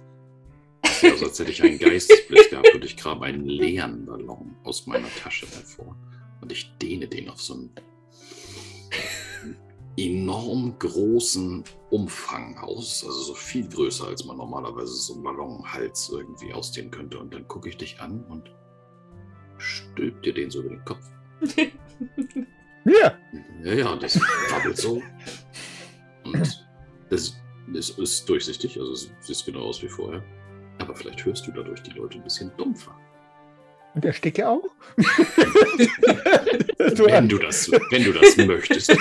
Also 1.03 1.25
als 1.25 1.39
hätte 1.39 1.51
ich 1.51 1.61
einen 1.61 1.77
Geistesblitz 1.79 2.49
gehabt 2.49 2.73
und 2.73 2.85
ich 2.85 2.95
grabe 2.97 3.25
einen 3.25 3.45
leeren 3.45 4.05
Ballon 4.05 4.55
aus 4.63 4.87
meiner 4.87 5.09
Tasche 5.21 5.45
hervor. 5.47 5.95
Und 6.43 6.51
ich 6.51 6.77
dehne 6.77 7.07
den 7.07 7.29
auf 7.29 7.41
so 7.41 7.53
einen 7.53 7.71
enorm 9.95 10.77
großen 10.77 11.63
Umfang 11.89 12.57
aus. 12.57 13.01
Also 13.05 13.17
so 13.17 13.33
viel 13.33 13.65
größer, 13.69 14.07
als 14.07 14.25
man 14.25 14.35
normalerweise 14.35 14.91
so 14.93 15.13
einen 15.13 15.23
Ballonhals 15.23 16.09
irgendwie 16.09 16.51
ausdehnen 16.51 16.91
könnte. 16.91 17.17
Und 17.17 17.33
dann 17.33 17.47
gucke 17.47 17.69
ich 17.69 17.77
dich 17.77 18.01
an 18.01 18.25
und 18.25 18.51
stülp 19.57 20.21
dir 20.23 20.33
den 20.33 20.51
so 20.51 20.59
über 20.59 20.71
den 20.71 20.83
Kopf. 20.83 21.05
hier! 22.83 23.17
Ja, 23.63 23.73
ja, 23.73 23.95
das 23.95 24.19
wabbelt 24.49 24.75
so. 24.75 25.01
Und 26.25 26.61
es, 27.09 27.37
es 27.73 27.89
ist 27.91 28.27
durchsichtig, 28.27 28.77
also 28.77 28.91
es 28.91 29.09
sieht 29.21 29.45
genau 29.45 29.61
aus 29.61 29.81
wie 29.81 29.87
vorher. 29.87 30.21
Aber 30.79 30.93
vielleicht 30.93 31.23
hörst 31.23 31.47
du 31.47 31.53
dadurch 31.53 31.81
die 31.83 31.91
Leute 31.91 32.17
ein 32.17 32.23
bisschen 32.25 32.51
dumpfer. 32.57 32.93
Und 33.95 34.03
der 34.03 34.13
Stick 34.13 34.37
ja 34.39 34.49
auch? 34.49 34.63
Wenn 36.97 37.13
an. 37.13 37.29
du 37.29 37.37
das, 37.37 37.71
wenn 37.71 38.03
du 38.03 38.11
das 38.11 38.37
möchtest. 38.47 38.95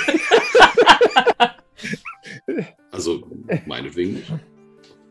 Also, 2.91 3.27
meinetwegen 3.67 4.15
nicht. 4.15 4.33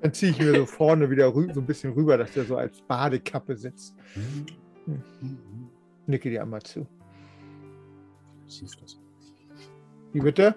Dann 0.02 0.14
ziehe 0.14 0.32
ich 0.32 0.40
mir 0.40 0.56
so 0.56 0.66
vorne 0.66 1.10
wieder 1.10 1.32
so 1.32 1.40
ein 1.42 1.66
bisschen 1.66 1.94
rüber, 1.94 2.18
dass 2.18 2.34
der 2.34 2.46
so 2.46 2.58
als 2.58 2.82
Badekappe 2.82 3.56
sitzt. 3.56 3.96
Nicke 6.08 6.30
dir 6.30 6.42
einmal 6.42 6.62
zu. 6.64 6.88
Siehst 8.48 8.76
du 8.76 8.82
das? 8.82 9.00
Wie 10.14 10.20
bitte? 10.20 10.56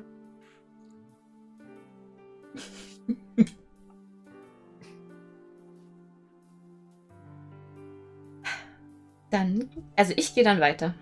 Dann, 9.35 9.69
also 9.97 10.13
ich 10.17 10.35
gehe 10.35 10.45
dann 10.45 10.61
weiter. 10.61 10.95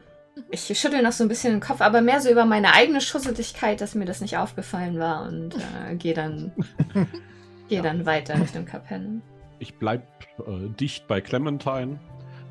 Ich 0.51 0.65
schüttel 0.79 1.03
noch 1.03 1.13
so 1.13 1.23
ein 1.25 1.29
bisschen 1.29 1.53
den 1.53 1.61
Kopf, 1.61 1.83
aber 1.83 2.01
mehr 2.01 2.21
so 2.23 2.31
über 2.31 2.47
meine 2.47 2.73
eigene 2.73 3.03
Schusseligkeit, 3.03 3.83
dass 3.83 3.95
mir 3.95 4.07
das 4.07 4.23
nicht 4.23 4.39
aufgefallen 4.39 4.99
war 4.99 5.29
und 5.29 5.55
äh, 5.55 5.95
gehe 5.97 6.15
dann, 6.15 6.51
geh 7.69 7.77
Ja. 7.77 7.83
dann 7.83 8.07
weiter 8.07 8.41
Richtung 8.41 8.65
Kapelle. 8.65 9.21
Ich 9.59 9.75
bleib 9.75 10.07
äh, 10.39 10.69
dicht 10.81 11.07
bei 11.07 11.21
Clementine. 11.21 12.01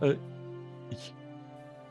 Äh, 0.02 0.16
ich 0.91 1.14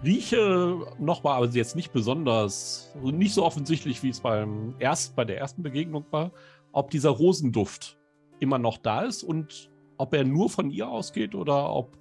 rieche 0.05 0.79
nochmal, 1.01 1.39
aber 1.43 1.47
jetzt 1.49 1.75
nicht 1.75 1.93
besonders, 1.93 2.93
also 2.95 3.09
nicht 3.11 3.35
so 3.35 3.45
offensichtlich, 3.45 4.05
wie 4.05 4.11
es 4.11 4.21
beim 4.21 4.77
erst, 4.79 5.17
bei 5.17 5.25
der 5.25 5.39
ersten 5.39 5.65
Begegnung 5.65 6.05
war, 6.13 6.31
ob 6.71 6.91
dieser 6.91 7.11
Rosenduft 7.11 7.99
immer 8.39 8.59
noch 8.59 8.79
da 8.79 9.03
ist 9.03 9.25
und 9.25 9.71
ob 9.99 10.15
er 10.15 10.23
nur 10.23 10.49
von 10.49 10.71
ihr 10.71 10.89
ausgeht 10.89 11.35
oder 11.35 11.75
ob, 11.75 11.99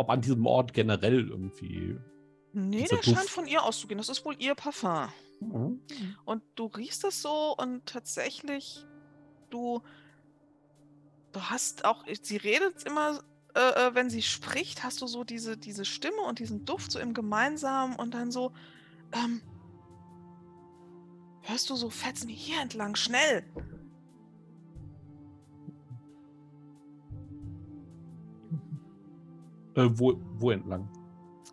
ob 0.00 0.10
an 0.10 0.20
diesem 0.20 0.46
Ort 0.46 0.72
generell 0.72 1.28
irgendwie. 1.28 1.96
Nee, 2.52 2.86
der 2.90 3.02
scheint 3.02 3.30
von 3.30 3.46
ihr 3.46 3.62
auszugehen. 3.62 3.98
Das 3.98 4.08
ist 4.08 4.24
wohl 4.24 4.34
ihr 4.38 4.54
Parfum. 4.54 5.08
Mhm. 5.40 5.80
Und 6.24 6.42
du 6.54 6.66
riechst 6.66 7.04
es 7.04 7.22
so 7.22 7.54
und 7.56 7.86
tatsächlich, 7.86 8.84
du, 9.50 9.82
du 11.32 11.40
hast 11.42 11.84
auch, 11.84 12.04
sie 12.22 12.36
redet 12.36 12.82
immer, 12.84 13.22
äh, 13.54 13.88
äh, 13.88 13.94
wenn 13.94 14.10
sie 14.10 14.22
spricht, 14.22 14.82
hast 14.82 15.00
du 15.00 15.06
so 15.06 15.24
diese, 15.24 15.56
diese 15.56 15.84
Stimme 15.84 16.22
und 16.22 16.38
diesen 16.38 16.64
Duft 16.64 16.92
so 16.92 16.98
im 16.98 17.14
Gemeinsamen 17.14 17.96
und 17.96 18.14
dann 18.14 18.30
so, 18.30 18.52
ähm, 19.12 19.42
hörst 21.42 21.70
du 21.70 21.76
so 21.76 21.90
Fetzen 21.90 22.28
hier 22.28 22.60
entlang, 22.60 22.96
schnell. 22.96 23.44
Äh, 29.74 29.88
wo, 29.92 30.14
wo 30.34 30.50
entlang? 30.50 30.88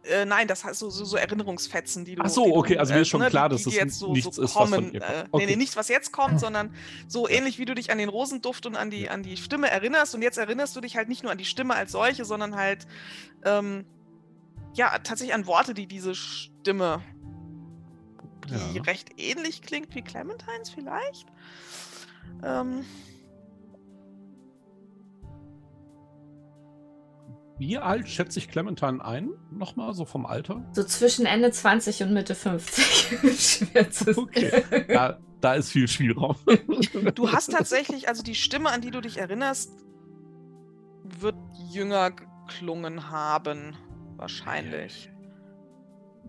Äh, 0.04 0.24
nein, 0.26 0.48
das 0.48 0.64
heißt 0.64 0.80
so, 0.80 0.90
so, 0.90 1.04
so 1.04 1.18
Erinnerungsfetzen, 1.18 2.06
die 2.06 2.16
du. 2.16 2.22
Ach 2.24 2.30
so, 2.30 2.46
du, 2.46 2.56
okay, 2.56 2.78
also 2.78 2.94
mir 2.94 3.02
ist 3.02 3.10
schon 3.10 3.20
ne, 3.22 3.30
klar, 3.30 3.50
die- 3.50 3.56
dass 3.56 3.66
es 3.66 3.76
jetzt 3.76 4.00
so, 4.00 4.14
nichts 4.14 4.38
so 4.38 4.42
ist, 4.44 4.56
was 4.56 4.70
von 4.70 4.72
kommen. 4.72 4.94
ihr 4.94 5.02
kommt. 5.02 5.12
Äh, 5.14 5.24
nee, 5.24 5.28
Okay. 5.32 5.46
nee, 5.48 5.56
nicht 5.58 5.76
was 5.76 5.90
jetzt 5.90 6.12
kommt, 6.14 6.40
sondern 6.40 6.74
so 7.08 7.28
ähnlich 7.28 7.60
wie 7.60 7.66
du 7.66 7.76
dich 7.76 7.92
an 7.92 7.98
den 7.98 8.08
Rosenduft 8.10 8.66
und 8.66 8.76
an 8.78 8.90
die, 8.90 9.10
an 9.10 9.22
die 9.24 9.36
Stimme 9.36 9.70
erinnerst. 9.70 10.16
Und 10.16 10.22
jetzt 10.22 10.38
erinnerst 10.38 10.76
du 10.76 10.82
dich 10.82 10.96
halt 10.96 11.10
nicht 11.10 11.24
nur 11.24 11.32
an 11.34 11.38
die 11.38 11.46
Stimme 11.46 11.76
als 11.76 11.92
solche, 11.92 12.24
sondern 12.24 12.56
halt 12.56 12.88
ähm, 13.44 13.86
ja 14.76 14.98
tatsächlich 15.00 15.34
an 15.36 15.46
Worte, 15.46 15.74
die 15.74 15.88
diese 15.88 16.16
Stimme, 16.16 17.02
die 18.50 18.78
Ja. 18.78 18.84
recht 18.84 19.10
ähnlich 19.20 19.62
klingt 19.62 19.94
wie 19.94 20.02
Clementines 20.04 20.70
vielleicht. 20.70 21.28
Ähm, 22.44 22.86
Wie 27.60 27.78
alt 27.78 28.08
schätze 28.08 28.40
ich 28.40 28.50
Clementine 28.50 29.04
ein? 29.04 29.32
Nochmal, 29.52 29.94
so 29.94 30.06
vom 30.06 30.26
Alter? 30.26 30.64
So 30.74 30.84
zwischen 30.84 31.26
Ende 31.26 31.52
20 31.52 32.04
und 32.04 32.14
Mitte 32.14 32.36
50. 32.36 33.70
Schwer 33.70 33.90
zu 33.90 34.18
Okay. 34.18 34.86
Da, 34.88 35.18
da 35.42 35.54
ist 35.56 35.72
viel 35.72 35.88
Spielraum. 35.88 36.36
Du 37.16 37.32
hast 37.32 37.52
tatsächlich, 37.52 38.08
also 38.08 38.22
die 38.22 38.36
Stimme, 38.36 38.70
an 38.70 38.82
die 38.82 38.92
du 38.92 39.02
dich 39.02 39.18
erinnerst, 39.18 39.72
wird 41.04 41.36
jünger 41.72 42.12
geklungen 42.12 43.10
haben. 43.10 43.76
wahrscheinlich. 44.18 45.12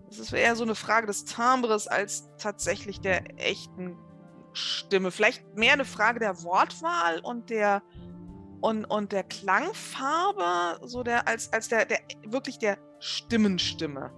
Es 0.09 0.17
ist 0.17 0.33
eher 0.33 0.55
so 0.55 0.63
eine 0.63 0.75
Frage 0.75 1.05
des 1.05 1.25
Timbres 1.25 1.87
als 1.87 2.27
tatsächlich 2.37 3.01
der 3.01 3.39
echten 3.39 3.95
Stimme. 4.53 5.11
Vielleicht 5.11 5.55
mehr 5.55 5.73
eine 5.73 5.85
Frage 5.85 6.19
der 6.19 6.43
Wortwahl 6.43 7.19
und 7.19 7.51
der 7.51 7.83
und, 8.61 8.85
und 8.85 9.11
der 9.11 9.23
Klangfarbe, 9.23 10.85
so 10.87 11.03
der 11.03 11.27
als, 11.27 11.51
als 11.53 11.69
der, 11.69 11.85
der 11.85 11.99
wirklich 12.25 12.57
der 12.57 12.77
Stimmenstimme. 12.99 14.15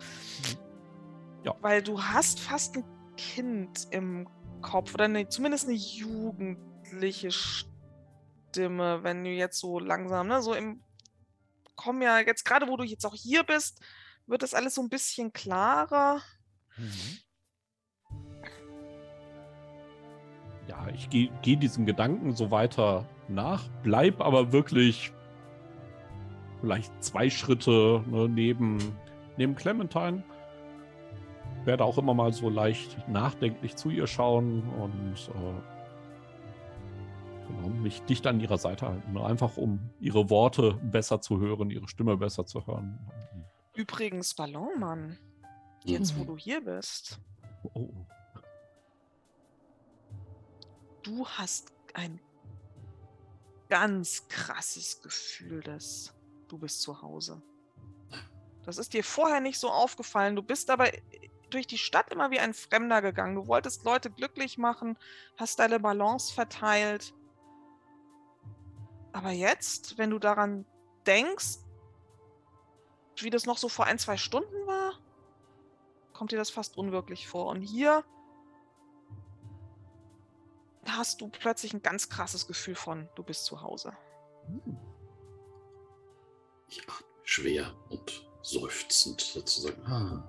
Ja. 1.43 1.55
Weil 1.61 1.81
du 1.81 2.01
hast 2.01 2.39
fast 2.39 2.77
ein 2.77 2.85
Kind 3.18 3.88
im 3.91 4.27
Kopf 4.61 4.93
oder 4.93 5.05
eine, 5.05 5.27
zumindest 5.27 5.68
eine 5.68 5.77
jugendliche 5.77 7.31
Stimme, 7.31 9.03
wenn 9.03 9.23
du 9.23 9.30
jetzt 9.30 9.59
so 9.59 9.80
langsam, 9.80 10.27
ne, 10.27 10.41
so 10.41 10.53
im 10.53 10.84
kommen 11.76 12.01
ja 12.01 12.19
jetzt 12.19 12.45
gerade, 12.45 12.68
wo 12.68 12.77
du 12.77 12.84
jetzt 12.84 13.05
auch 13.05 13.15
hier 13.15 13.43
bist, 13.43 13.80
wird 14.27 14.43
das 14.43 14.53
alles 14.53 14.76
so 14.76 14.81
ein 14.81 14.89
bisschen 14.89 15.34
klarer. 15.34 16.22
Mhm. 16.77 17.18
Ja, 20.72 20.88
ich 20.93 21.10
gehe 21.10 21.30
geh 21.41 21.57
diesen 21.57 21.85
Gedanken 21.85 22.34
so 22.34 22.49
weiter 22.49 23.06
nach, 23.27 23.68
bleib 23.84 24.22
aber 24.22 24.53
wirklich 24.53 25.11
vielleicht 26.61 27.03
zwei 27.03 27.30
Schritte 27.30 28.02
ne, 28.10 28.30
neben, 28.30 28.77
neben 29.35 29.56
Clementine. 29.56 30.23
Werde 31.65 31.84
auch 31.84 31.98
immer 31.98 32.14
mal 32.14 32.31
so 32.31 32.49
leicht 32.49 32.98
nachdenklich 33.10 33.76
zu 33.76 33.89
ihr 33.89 34.07
schauen 34.07 34.64
und 34.81 35.30
äh, 35.35 35.53
genau, 37.48 37.68
mich 37.68 38.02
dicht 38.03 38.26
an 38.26 38.39
ihrer 38.39 38.57
Seite 38.57 38.88
halten. 38.88 39.11
Ne, 39.11 39.26
einfach 39.26 39.57
um 39.57 39.80
ihre 39.99 40.30
Worte 40.30 40.80
besser 40.84 41.19
zu 41.19 41.39
hören, 41.41 41.69
ihre 41.69 41.89
Stimme 41.89 42.15
besser 42.15 42.45
zu 42.45 42.65
hören. 42.65 42.98
Übrigens, 43.76 44.34
Ballonmann, 44.35 45.18
jetzt 45.84 46.18
wo 46.18 46.23
Mhm. 46.23 46.27
du 46.27 46.38
hier 46.38 46.61
bist, 46.64 47.19
Oh, 47.64 47.69
oh. 47.76 47.89
Du 51.11 51.27
hast 51.27 51.73
ein 51.93 52.19
ganz 53.69 54.27
krasses 54.27 55.01
Gefühl, 55.01 55.61
dass 55.61 56.13
du 56.47 56.57
bist 56.57 56.81
zu 56.81 57.01
Hause. 57.01 57.41
Das 58.65 58.77
ist 58.77 58.93
dir 58.93 59.03
vorher 59.03 59.41
nicht 59.41 59.59
so 59.59 59.69
aufgefallen. 59.69 60.35
Du 60.35 60.43
bist 60.43 60.69
aber 60.69 60.89
durch 61.49 61.67
die 61.67 61.77
Stadt 61.77 62.11
immer 62.11 62.31
wie 62.31 62.39
ein 62.39 62.53
Fremder 62.53 63.01
gegangen. 63.01 63.35
Du 63.35 63.47
wolltest 63.47 63.83
Leute 63.83 64.09
glücklich 64.09 64.57
machen, 64.57 64.97
hast 65.35 65.59
deine 65.59 65.79
Balance 65.79 66.33
verteilt. 66.33 67.13
Aber 69.11 69.31
jetzt, 69.31 69.97
wenn 69.97 70.11
du 70.11 70.19
daran 70.19 70.65
denkst, 71.05 71.57
wie 73.17 73.29
das 73.29 73.45
noch 73.45 73.57
so 73.57 73.67
vor 73.67 73.85
ein, 73.85 73.99
zwei 73.99 74.15
Stunden 74.15 74.65
war, 74.65 74.93
kommt 76.13 76.31
dir 76.31 76.38
das 76.38 76.49
fast 76.49 76.77
unwirklich 76.77 77.27
vor. 77.27 77.47
Und 77.47 77.61
hier 77.61 78.05
hast 80.87 81.21
du 81.21 81.29
plötzlich 81.29 81.73
ein 81.73 81.81
ganz 81.81 82.09
krasses 82.09 82.47
Gefühl 82.47 82.75
von, 82.75 83.07
du 83.15 83.23
bist 83.23 83.45
zu 83.45 83.61
Hause. 83.61 83.93
Hm. 84.47 84.77
Ich 86.67 86.81
atme 86.81 87.05
schwer 87.23 87.75
und 87.89 88.29
seufzend 88.41 89.21
sozusagen. 89.21 89.81
Ah. 89.85 90.27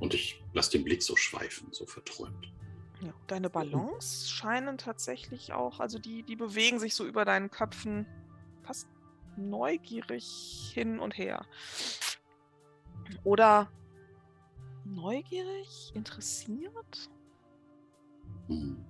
Und 0.00 0.14
ich 0.14 0.42
lasse 0.52 0.72
den 0.72 0.84
Blick 0.84 1.02
so 1.02 1.16
schweifen, 1.16 1.72
so 1.72 1.86
verträumt. 1.86 2.52
Ja, 3.00 3.12
deine 3.26 3.50
Ballons 3.50 4.30
scheinen 4.30 4.78
tatsächlich 4.78 5.52
auch, 5.52 5.80
also 5.80 5.98
die, 5.98 6.22
die 6.22 6.36
bewegen 6.36 6.78
sich 6.78 6.94
so 6.94 7.06
über 7.06 7.24
deinen 7.24 7.50
Köpfen 7.50 8.06
fast 8.62 8.88
neugierig 9.36 10.70
hin 10.74 10.98
und 10.98 11.16
her. 11.16 11.46
Oder 13.24 13.70
neugierig, 14.84 15.92
interessiert? 15.94 17.10
Hm. 18.48 18.84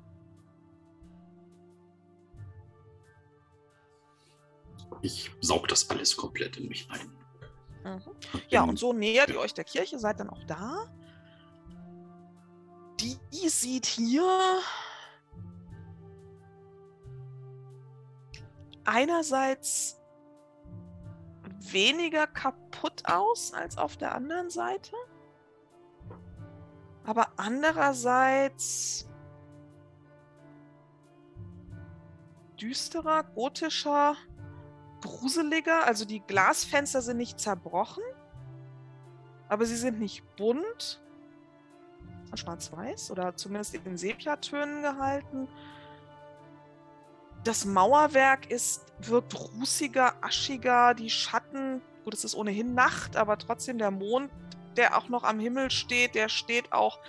Ich 5.02 5.30
saug 5.40 5.68
das 5.68 5.88
alles 5.90 6.16
komplett 6.16 6.56
in 6.56 6.68
mich 6.68 6.88
ein. 6.90 7.12
Mhm. 7.84 8.00
Ja, 8.48 8.62
und 8.62 8.78
so 8.78 8.92
nähert 8.92 9.30
ihr 9.30 9.38
euch 9.38 9.54
der 9.54 9.64
Kirche, 9.64 9.98
seid 9.98 10.20
dann 10.20 10.30
auch 10.30 10.42
da. 10.44 10.86
Die 13.00 13.48
sieht 13.48 13.86
hier 13.86 14.28
einerseits 18.84 20.00
weniger 21.60 22.26
kaputt 22.26 23.02
aus 23.04 23.52
als 23.52 23.78
auf 23.78 23.96
der 23.96 24.14
anderen 24.14 24.50
Seite. 24.50 24.92
Aber 27.04 27.32
andererseits 27.36 29.07
düsterer, 32.60 33.22
gotischer, 33.22 34.16
gruseliger. 35.00 35.86
Also 35.86 36.04
die 36.04 36.20
Glasfenster 36.20 37.02
sind 37.02 37.16
nicht 37.16 37.40
zerbrochen, 37.40 38.02
aber 39.48 39.64
sie 39.66 39.76
sind 39.76 39.98
nicht 39.98 40.24
bunt. 40.36 41.00
Schwarz-Weiß 42.34 43.10
oder 43.10 43.36
zumindest 43.36 43.74
in 43.74 43.96
Sepiatönen 43.96 44.82
gehalten. 44.82 45.48
Das 47.44 47.64
Mauerwerk 47.64 48.50
ist, 48.50 48.84
wirkt 49.00 49.34
rußiger, 49.34 50.12
aschiger. 50.22 50.94
Die 50.94 51.08
Schatten, 51.08 51.80
gut, 52.04 52.14
es 52.14 52.24
ist 52.24 52.34
ohnehin 52.34 52.74
Nacht, 52.74 53.16
aber 53.16 53.38
trotzdem 53.38 53.78
der 53.78 53.90
Mond, 53.90 54.30
der 54.76 54.98
auch 54.98 55.08
noch 55.08 55.24
am 55.24 55.40
Himmel 55.40 55.70
steht, 55.70 56.14
der 56.14 56.28
steht 56.28 56.72
auch. 56.72 57.00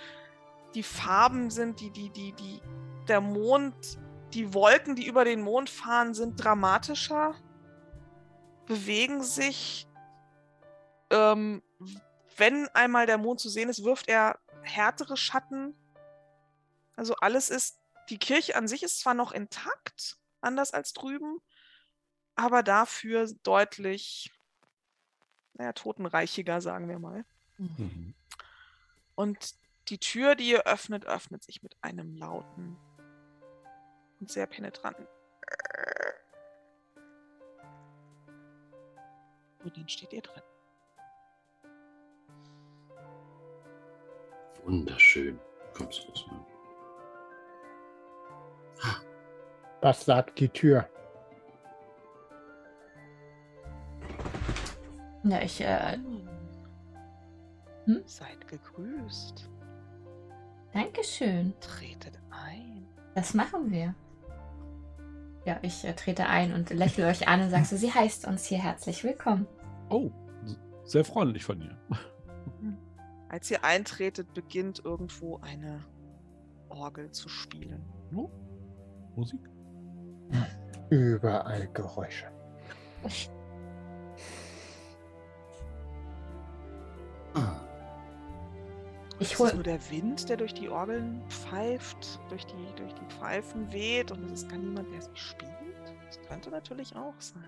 Die 0.74 0.82
Farben 0.82 1.50
sind, 1.50 1.80
die, 1.80 1.90
die, 1.90 2.10
die, 2.10 2.32
die, 2.32 2.62
der 3.08 3.20
Mond, 3.20 3.98
die 4.32 4.54
Wolken, 4.54 4.96
die 4.96 5.06
über 5.06 5.24
den 5.24 5.42
Mond 5.42 5.70
fahren, 5.70 6.14
sind 6.14 6.42
dramatischer, 6.42 7.34
bewegen 8.66 9.22
sich. 9.22 9.86
Ähm, 11.10 11.62
wenn 12.36 12.68
einmal 12.68 13.06
der 13.06 13.18
Mond 13.18 13.40
zu 13.40 13.48
sehen 13.48 13.68
ist, 13.68 13.84
wirft 13.84 14.08
er 14.08 14.38
härtere 14.62 15.16
Schatten. 15.16 15.74
Also 16.96 17.14
alles 17.16 17.50
ist, 17.50 17.78
die 18.08 18.18
Kirche 18.18 18.56
an 18.56 18.68
sich 18.68 18.82
ist 18.82 19.00
zwar 19.00 19.14
noch 19.14 19.32
intakt, 19.32 20.18
anders 20.40 20.72
als 20.72 20.92
drüben, 20.92 21.40
aber 22.34 22.62
dafür 22.62 23.28
deutlich, 23.42 24.32
naja, 25.54 25.72
totenreichiger, 25.72 26.60
sagen 26.60 26.88
wir 26.88 26.98
mal. 26.98 27.24
Mhm. 27.58 28.14
Und 29.14 29.54
die 29.88 29.98
Tür, 29.98 30.36
die 30.36 30.50
ihr 30.50 30.66
öffnet, 30.66 31.04
öffnet 31.04 31.42
sich 31.42 31.62
mit 31.62 31.76
einem 31.82 32.16
lauten 32.16 32.78
und 34.20 34.30
sehr 34.30 34.46
penetranten. 34.46 35.06
Und 39.64 39.76
dann 39.76 39.88
steht 39.88 40.12
ihr 40.12 40.22
drin. 40.22 40.42
Wunderschön. 44.64 45.38
Komm 45.74 45.90
zu 45.90 46.06
uns 46.08 46.26
mal. 46.26 46.46
Was 49.82 50.04
sagt 50.04 50.38
die 50.38 50.48
Tür? 50.48 50.88
Ja, 55.24 55.40
ich, 55.42 55.60
äh, 55.60 55.98
Hm? 57.90 58.02
Seid 58.06 58.46
gegrüßt. 58.46 59.48
Dankeschön. 60.72 61.54
Tretet 61.60 62.18
ein. 62.30 62.86
Das 63.14 63.34
machen 63.34 63.70
wir. 63.70 63.94
Ja, 65.50 65.58
ich 65.62 65.84
äh, 65.84 65.94
trete 65.94 66.26
ein 66.26 66.54
und 66.54 66.70
lächle 66.70 67.08
euch 67.08 67.26
an 67.26 67.40
und 67.40 67.50
sage 67.50 67.64
so, 67.64 67.76
sie 67.76 67.92
heißt 67.92 68.24
uns 68.24 68.44
hier 68.44 68.58
herzlich 68.58 69.02
willkommen. 69.02 69.48
Oh, 69.88 70.12
sehr 70.84 71.04
freundlich 71.04 71.44
von 71.44 71.58
dir. 71.58 71.76
Als 73.28 73.50
ihr 73.50 73.64
eintretet, 73.64 74.32
beginnt 74.32 74.84
irgendwo 74.84 75.38
eine 75.38 75.84
Orgel 76.68 77.10
zu 77.10 77.28
spielen. 77.28 77.84
Oh, 78.14 78.30
Musik? 79.16 79.40
Überall 80.90 81.66
Geräusche. 81.74 82.26
Ich 89.20 89.26
Es 89.26 89.32
ist 89.32 89.38
nur 89.40 89.52
hol, 89.52 89.62
der 89.62 89.90
Wind, 89.90 90.28
der 90.30 90.38
durch 90.38 90.54
die 90.54 90.68
Orgeln 90.70 91.22
pfeift, 91.28 92.18
durch 92.30 92.46
die, 92.46 92.74
durch 92.76 92.94
die 92.94 93.04
Pfeifen 93.14 93.70
weht 93.70 94.10
und 94.10 94.24
es 94.24 94.42
ist 94.42 94.48
gar 94.48 94.58
niemand, 94.58 94.90
der 94.92 95.02
sie 95.02 95.10
spielt. 95.14 95.50
Das 96.06 96.18
könnte 96.26 96.50
natürlich 96.50 96.96
auch 96.96 97.14
sein. 97.18 97.44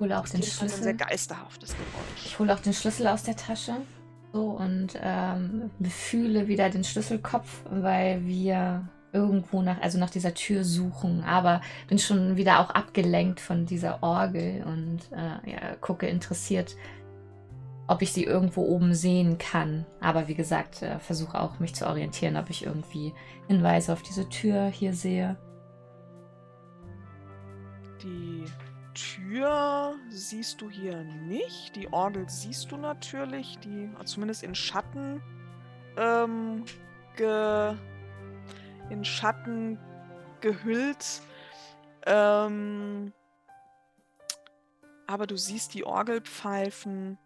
hole 0.00 0.18
auch 0.18 0.22
Das 0.22 0.32
den 0.32 0.40
ist 0.40 0.46
jedenfalls 0.46 0.72
ein 0.72 0.82
sehr 0.82 0.92
Schlüssel. 0.94 1.08
geisterhaftes 1.08 1.70
Geräusch. 1.70 2.24
Ich 2.24 2.38
hole 2.38 2.54
auch 2.54 2.60
den 2.60 2.72
Schlüssel 2.72 3.06
aus 3.06 3.22
der 3.22 3.36
Tasche. 3.36 3.76
So 4.32 4.50
und 4.50 4.98
ähm, 5.02 5.70
befühle 5.78 6.48
wieder 6.48 6.70
den 6.70 6.84
Schlüsselkopf, 6.84 7.64
weil 7.68 8.24
wir 8.24 8.88
irgendwo 9.12 9.60
nach, 9.60 9.80
also 9.80 9.98
nach 9.98 10.10
dieser 10.10 10.34
Tür 10.34 10.64
suchen, 10.64 11.24
aber 11.24 11.60
bin 11.88 11.98
schon 11.98 12.36
wieder 12.36 12.60
auch 12.60 12.70
abgelenkt 12.70 13.40
von 13.40 13.66
dieser 13.66 14.02
Orgel 14.02 14.62
und 14.64 15.00
äh, 15.10 15.50
ja, 15.50 15.74
gucke 15.80 16.06
interessiert, 16.06 16.76
ob 17.90 18.02
ich 18.02 18.12
sie 18.12 18.22
irgendwo 18.22 18.62
oben 18.62 18.94
sehen 18.94 19.36
kann. 19.38 19.84
Aber 20.00 20.28
wie 20.28 20.36
gesagt, 20.36 20.80
äh, 20.82 21.00
versuche 21.00 21.40
auch 21.40 21.58
mich 21.58 21.74
zu 21.74 21.88
orientieren, 21.88 22.36
ob 22.36 22.48
ich 22.48 22.64
irgendwie 22.64 23.12
Hinweise 23.48 23.92
auf 23.92 24.02
diese 24.02 24.28
Tür 24.28 24.66
hier 24.66 24.94
sehe. 24.94 25.36
Die 28.00 28.44
Tür 28.94 29.96
siehst 30.08 30.60
du 30.60 30.70
hier 30.70 31.02
nicht. 31.02 31.74
Die 31.74 31.92
Orgel 31.92 32.28
siehst 32.28 32.70
du 32.70 32.76
natürlich, 32.76 33.58
die 33.58 33.90
zumindest 34.04 34.44
in 34.44 34.54
Schatten 34.54 35.20
ähm, 35.96 36.64
in 38.88 39.04
Schatten 39.04 39.78
gehüllt. 40.40 41.22
Ähm, 42.06 43.12
aber 45.08 45.26
du 45.26 45.36
siehst 45.36 45.74
die 45.74 45.84
Orgelpfeifen, 45.84 47.18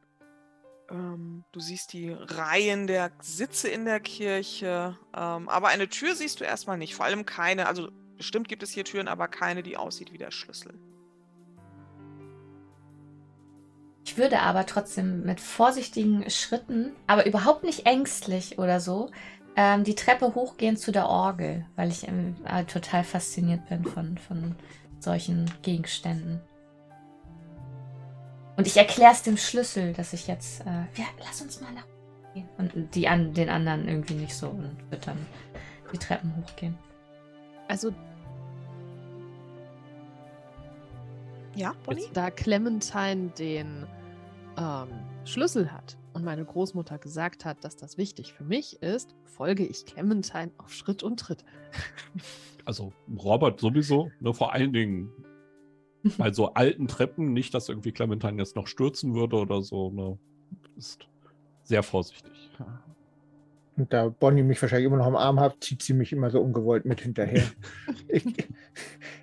ähm, 0.95 1.45
du 1.53 1.61
siehst 1.61 1.93
die 1.93 2.11
Reihen 2.11 2.87
der 2.87 3.11
Sitze 3.21 3.69
in 3.69 3.85
der 3.85 4.01
Kirche, 4.01 4.97
ähm, 5.17 5.49
aber 5.49 5.69
eine 5.69 5.89
Tür 5.89 6.15
siehst 6.15 6.41
du 6.41 6.45
erstmal 6.45 6.79
nicht. 6.79 6.95
Vor 6.95 7.05
allem 7.05 7.27
keine, 7.27 7.67
also 7.67 7.89
bestimmt 8.17 8.49
gibt 8.49 8.63
es 8.63 8.71
hier 8.71 8.85
Türen, 8.85 9.09
aber 9.09 9.29
keine, 9.29 9.63
die 9.63 9.77
aussieht 9.77 10.13
wie 10.13 10.19
der 10.19 10.31
Schlüssel. 10.31 10.79
Ich 14.07 14.19
würde 14.19 14.41
aber 14.41 14.67
trotzdem 14.67 15.25
mit 15.25 15.41
vorsichtigen 15.41 16.29
Schritten, 16.31 16.93
aber 17.07 17.27
überhaupt 17.27 17.65
nicht 17.65 17.87
ängstlich 17.87 18.59
oder 18.59 18.79
so, 18.79 19.11
ähm, 19.57 19.83
die 19.83 19.95
Treppe 19.95 20.35
hochgehen 20.35 20.77
zu 20.77 20.93
der 20.93 21.09
Orgel, 21.09 21.67
weil 21.75 21.91
ich 21.91 22.07
ähm, 22.07 22.37
äh, 22.45 22.65
total 22.65 23.03
fasziniert 23.03 23.67
bin 23.69 23.85
von, 23.85 24.19
von 24.19 24.57
solchen 25.01 25.51
Gegenständen. 25.63 26.41
Und 28.57 28.67
ich 28.67 28.77
erkläre 28.77 29.13
es 29.13 29.23
dem 29.23 29.37
Schlüssel, 29.37 29.93
dass 29.93 30.13
ich 30.13 30.27
jetzt, 30.27 30.61
äh, 30.61 30.85
ja, 30.97 31.07
lass 31.19 31.41
uns 31.43 31.61
mal 31.61 31.73
nach 31.73 31.85
oben 31.85 32.35
gehen. 32.35 32.49
Und 32.59 32.95
die 32.95 33.09
an, 33.09 33.35
den 33.35 33.49
anderen 33.49 33.89
irgendwie 33.89 34.15
nicht 34.15 34.35
so 34.35 34.49
und 34.49 34.77
wird 34.91 35.07
dann 35.07 35.19
die 35.93 35.99
Treppen 35.99 36.35
hochgehen. 36.37 36.79
Also 37.69 37.93
Ja, 41.57 41.75
Bonnie? 41.85 42.03
Jetzt, 42.03 42.17
da 42.17 42.31
Clementine 42.31 43.31
den 43.39 43.87
ähm, 44.59 44.89
Schlüssel 45.25 45.73
hat 45.73 45.97
und 46.13 46.25
meine 46.25 46.45
Großmutter 46.45 46.99
gesagt 46.99 47.45
hat, 47.45 47.65
dass 47.65 47.77
das 47.77 47.97
wichtig 47.97 48.33
für 48.33 48.45
mich 48.45 48.83
ist, 48.83 49.15
folge 49.25 49.65
ich 49.65 49.87
Clementine 49.87 50.51
auf 50.59 50.73
Schritt 50.73 51.03
und 51.03 51.19
Tritt. 51.19 51.45
Also 52.67 52.95
Robert 53.19 53.61
sowieso, 53.61 54.11
ne, 54.21 54.33
vor 54.33 54.55
allen 54.55 54.73
Dingen 54.73 55.13
bei 56.19 56.33
so 56.33 56.55
alten 56.55 56.89
Treppen, 56.89 57.33
nicht, 57.33 57.55
dass 57.55 57.69
irgendwie 57.69 57.93
Clementine 57.93 58.39
jetzt 58.39 58.57
noch 58.57 58.67
stürzen 58.67 59.15
würde 59.15 59.37
oder 59.37 59.63
so, 59.63 59.91
ne, 59.91 60.19
ist 60.77 61.09
sehr 61.63 61.83
vorsichtig. 61.83 62.33
Und 63.77 63.93
da 63.93 64.09
Bonnie 64.09 64.45
mich 64.45 64.61
wahrscheinlich 64.63 64.87
immer 64.87 64.99
noch 64.99 65.07
am 65.07 65.17
Arm 65.17 65.41
hat, 65.41 65.57
zieht 65.61 65.83
sie 65.83 65.95
mich 65.95 66.13
immer 66.13 66.31
so 66.31 66.41
ungewollt 66.41 66.85
mit 66.85 67.01
hinterher. 67.01 67.43
ich 68.09 68.25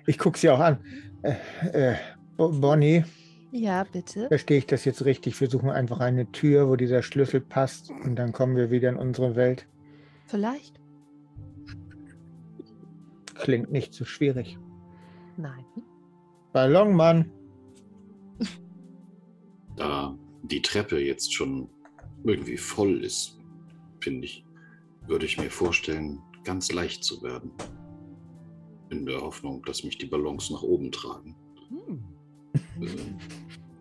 ich 0.06 0.18
gucke 0.18 0.38
sie 0.38 0.50
auch 0.50 0.58
an. 0.60 0.78
Äh, 1.22 1.92
äh, 1.92 1.96
Bonnie, 2.36 3.04
Ja, 3.52 3.84
bitte. 3.84 4.28
verstehe 4.28 4.58
ich 4.58 4.66
das 4.66 4.84
jetzt 4.84 5.04
richtig? 5.04 5.40
Wir 5.40 5.48
suchen 5.48 5.70
einfach 5.70 6.00
eine 6.00 6.30
Tür, 6.32 6.68
wo 6.68 6.76
dieser 6.76 7.02
Schlüssel 7.02 7.40
passt 7.40 7.90
und 7.90 8.16
dann 8.16 8.32
kommen 8.32 8.56
wir 8.56 8.70
wieder 8.70 8.88
in 8.90 8.96
unsere 8.96 9.36
Welt. 9.36 9.66
Vielleicht? 10.26 10.80
Klingt 13.34 13.70
nicht 13.72 13.94
so 13.94 14.04
schwierig. 14.04 14.58
Nein. 15.36 15.64
Ballonmann. 16.52 17.30
Da 19.74 20.14
die 20.42 20.60
Treppe 20.60 20.98
jetzt 20.98 21.32
schon 21.32 21.70
irgendwie 22.24 22.58
voll 22.58 23.02
ist, 23.02 23.38
finde 24.00 24.26
ich, 24.26 24.44
würde 25.06 25.24
ich 25.24 25.38
mir 25.38 25.50
vorstellen, 25.50 26.20
ganz 26.44 26.70
leicht 26.72 27.04
zu 27.04 27.22
werden. 27.22 27.50
In 28.90 29.06
der 29.06 29.22
Hoffnung, 29.22 29.62
dass 29.64 29.82
mich 29.82 29.96
die 29.96 30.06
Ballons 30.06 30.50
nach 30.50 30.62
oben 30.62 30.92
tragen. 30.92 31.36
Hm. 31.68 32.04
Ähm, 32.80 33.18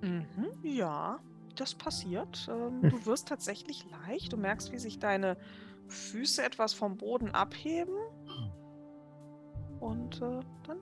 Mhm, 0.02 0.50
ja, 0.64 1.20
das 1.56 1.76
passiert. 1.76 2.50
Ähm, 2.52 2.82
du 2.90 3.06
wirst 3.06 3.28
tatsächlich 3.28 3.86
leicht. 3.92 4.34
Du 4.34 4.38
merkst, 4.38 4.72
wie 4.72 4.80
sich 4.80 5.00
deine 5.00 5.38
Füße 5.88 6.44
etwas 6.44 6.74
vom 6.74 6.98
Boden 6.98 7.30
abheben. 7.30 7.96
Und 9.80 10.22
äh, 10.22 10.40
dann 10.64 10.80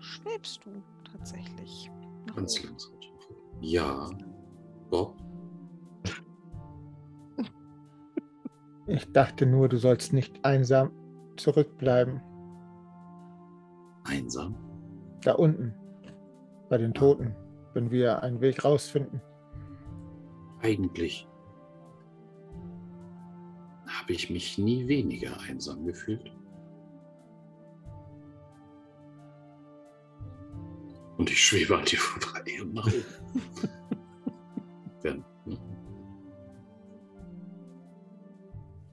schwebst 0.00 0.64
du 0.64 0.82
tatsächlich. 1.12 1.90
nach 2.26 2.36
ganz 2.36 2.58
oben. 2.60 2.68
langsam. 2.68 2.92
Ja, 3.60 4.10
Bob, 4.90 5.16
Ich 8.88 9.10
dachte 9.12 9.46
nur, 9.46 9.68
du 9.68 9.78
sollst 9.78 10.12
nicht 10.12 10.44
einsam 10.44 10.92
zurückbleiben. 11.36 12.20
einsam. 14.04 14.54
Da 15.22 15.32
unten. 15.34 15.74
Bei 16.68 16.78
den 16.78 16.94
Toten. 16.94 17.34
Wenn 17.74 17.90
wir 17.90 18.22
einen 18.22 18.40
Weg 18.40 18.64
rausfinden. 18.64 19.20
Eigentlich 20.62 21.28
habe 23.88 24.12
ich 24.12 24.30
mich 24.30 24.56
nie 24.56 24.86
weniger 24.86 25.40
einsam 25.48 25.84
gefühlt. 25.84 26.30
Und 31.16 31.30
ich 31.30 31.44
schwebe 31.44 31.76
an 31.78 31.84
dir 31.84 31.98
vorbei 31.98 32.62
und 32.62 32.74
nach 32.74 32.86
oben. 32.86 33.04
Ne? 35.04 35.22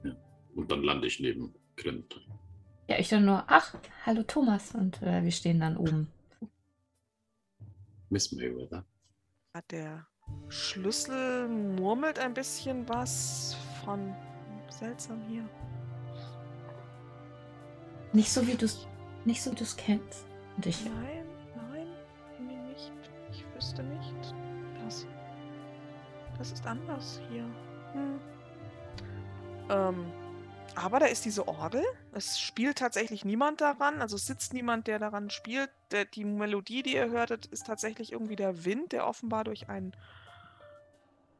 ja. 0.04 0.16
Und 0.54 0.70
dann 0.70 0.84
lande 0.84 1.08
ich 1.08 1.18
neben 1.18 1.52
Clementine. 1.74 2.38
Ja, 2.88 3.00
ich 3.00 3.08
dann 3.08 3.24
nur, 3.24 3.42
ach, 3.48 3.74
hallo 4.06 4.22
Thomas. 4.22 4.76
Und 4.76 5.02
äh, 5.02 5.24
wir 5.24 5.32
stehen 5.32 5.58
dann 5.58 5.76
oben. 5.76 6.08
Miss 8.10 8.30
Mayweather. 8.30 8.84
Der 9.70 10.06
Schlüssel 10.48 11.48
murmelt 11.48 12.20
ein 12.20 12.34
bisschen 12.34 12.88
was 12.88 13.56
von 13.84 14.14
seltsam 14.68 15.20
hier. 15.28 15.48
Nicht 18.12 18.30
so, 18.30 18.46
wie 18.46 18.54
du 18.54 18.66
es 18.66 18.86
nicht 19.24 19.42
so, 19.42 19.50
wie 19.50 19.56
du 19.56 19.64
es 19.64 19.76
kennst. 19.76 20.26
Und 20.56 20.66
ich, 20.66 20.84
Nein. 20.84 21.23
Ich 23.74 23.80
wüsste 23.80 23.82
nicht. 23.82 24.34
Das, 24.84 25.06
das 26.38 26.52
ist 26.52 26.66
anders 26.66 27.20
hier. 27.28 27.44
Hm. 27.92 28.20
Ähm, 29.68 30.12
aber 30.76 31.00
da 31.00 31.06
ist 31.06 31.24
diese 31.24 31.48
Orgel. 31.48 31.82
Es 32.12 32.38
spielt 32.38 32.78
tatsächlich 32.78 33.24
niemand 33.24 33.60
daran. 33.60 34.00
Also 34.00 34.16
es 34.16 34.26
sitzt 34.26 34.52
niemand, 34.52 34.86
der 34.86 34.98
daran 34.98 35.30
spielt. 35.30 35.70
Der, 35.90 36.04
die 36.04 36.24
Melodie, 36.24 36.82
die 36.82 36.94
ihr 36.94 37.10
hörtet, 37.10 37.46
ist 37.46 37.66
tatsächlich 37.66 38.12
irgendwie 38.12 38.36
der 38.36 38.64
Wind, 38.64 38.92
der 38.92 39.06
offenbar 39.06 39.42
durch 39.44 39.68
einen. 39.68 39.96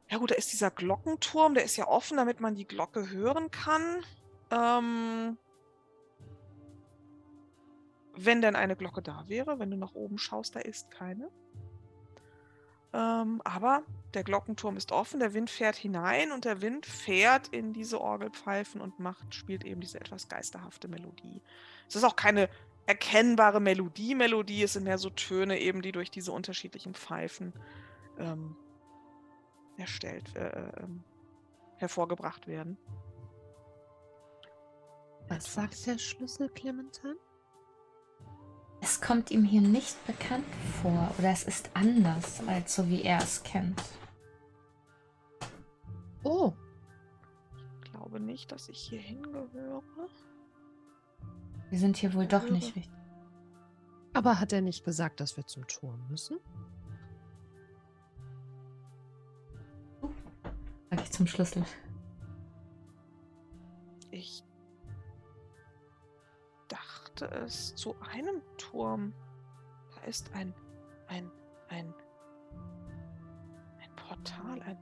Ja 0.08 0.18
gut, 0.18 0.32
da 0.32 0.34
ist 0.34 0.52
dieser 0.52 0.70
Glockenturm, 0.70 1.54
der 1.54 1.64
ist 1.64 1.76
ja 1.76 1.86
offen, 1.86 2.16
damit 2.16 2.40
man 2.40 2.54
die 2.56 2.66
Glocke 2.66 3.10
hören 3.10 3.50
kann. 3.50 4.04
Ähm, 4.50 5.38
wenn 8.16 8.42
denn 8.42 8.56
eine 8.56 8.76
Glocke 8.76 9.02
da 9.02 9.24
wäre, 9.28 9.58
wenn 9.58 9.70
du 9.70 9.76
nach 9.76 9.94
oben 9.94 10.18
schaust, 10.18 10.56
da 10.56 10.60
ist 10.60 10.90
keine. 10.90 11.30
Ähm, 12.94 13.42
aber 13.44 13.82
der 14.14 14.22
Glockenturm 14.22 14.76
ist 14.76 14.92
offen, 14.92 15.18
der 15.18 15.34
Wind 15.34 15.50
fährt 15.50 15.74
hinein 15.74 16.30
und 16.30 16.44
der 16.44 16.62
Wind 16.62 16.86
fährt 16.86 17.48
in 17.48 17.72
diese 17.72 18.00
Orgelpfeifen 18.00 18.80
und 18.80 19.00
macht, 19.00 19.34
spielt 19.34 19.64
eben 19.64 19.80
diese 19.80 20.00
etwas 20.00 20.28
geisterhafte 20.28 20.86
Melodie. 20.86 21.42
Es 21.88 21.96
ist 21.96 22.04
auch 22.04 22.14
keine 22.14 22.48
erkennbare 22.86 23.60
Melodie, 23.60 24.14
Melodie, 24.14 24.62
es 24.62 24.74
sind 24.74 24.84
mehr 24.84 24.98
so 24.98 25.10
Töne 25.10 25.58
eben, 25.58 25.82
die 25.82 25.90
durch 25.90 26.12
diese 26.12 26.30
unterschiedlichen 26.30 26.94
Pfeifen 26.94 27.52
ähm, 28.18 28.54
erstellt, 29.76 30.36
äh, 30.36 30.46
äh, 30.46 30.82
ähm, 30.82 31.02
hervorgebracht 31.78 32.46
werden. 32.46 32.78
Was 35.28 35.52
sagt 35.52 35.84
der 35.86 35.98
Schlüssel, 35.98 36.48
Clementine? 36.50 37.16
Es 38.84 39.00
kommt 39.00 39.30
ihm 39.30 39.44
hier 39.44 39.62
nicht 39.62 39.96
bekannt 40.06 40.44
vor. 40.82 41.10
Oder 41.18 41.30
es 41.30 41.44
ist 41.44 41.70
anders, 41.74 42.46
als 42.46 42.74
so 42.74 42.86
wie 42.88 43.02
er 43.02 43.18
es 43.18 43.42
kennt. 43.42 43.82
Oh, 46.22 46.52
Ich 47.84 47.90
glaube 47.90 48.20
nicht, 48.20 48.52
dass 48.52 48.68
ich 48.68 48.78
hier 48.78 49.00
hingehöre. 49.00 49.82
Wir 51.70 51.78
sind 51.78 51.96
hier 51.96 52.12
wohl 52.14 52.26
doch 52.26 52.48
nicht 52.50 52.76
richtig. 52.76 52.92
aber 54.12 54.38
hat 54.38 54.52
er 54.52 54.60
nicht 54.60 54.84
gesagt, 54.84 55.18
dass 55.20 55.36
wir 55.36 55.46
zum 55.46 55.66
Turm 55.66 56.06
müssen? 56.08 56.38
Sag 60.90 61.02
ich 61.02 61.10
zum 61.10 61.26
Schlüssel. 61.26 61.64
Ich 64.10 64.44
dachte, 67.24 67.44
es 67.44 67.74
zu 67.74 67.96
einem 68.12 68.42
Turm. 68.56 69.12
Da 69.94 70.02
ist 70.02 70.32
ein, 70.34 70.54
ein, 71.08 71.30
ein, 71.68 71.94
ein 73.80 73.96
Portal, 73.96 74.60
ein, 74.62 74.78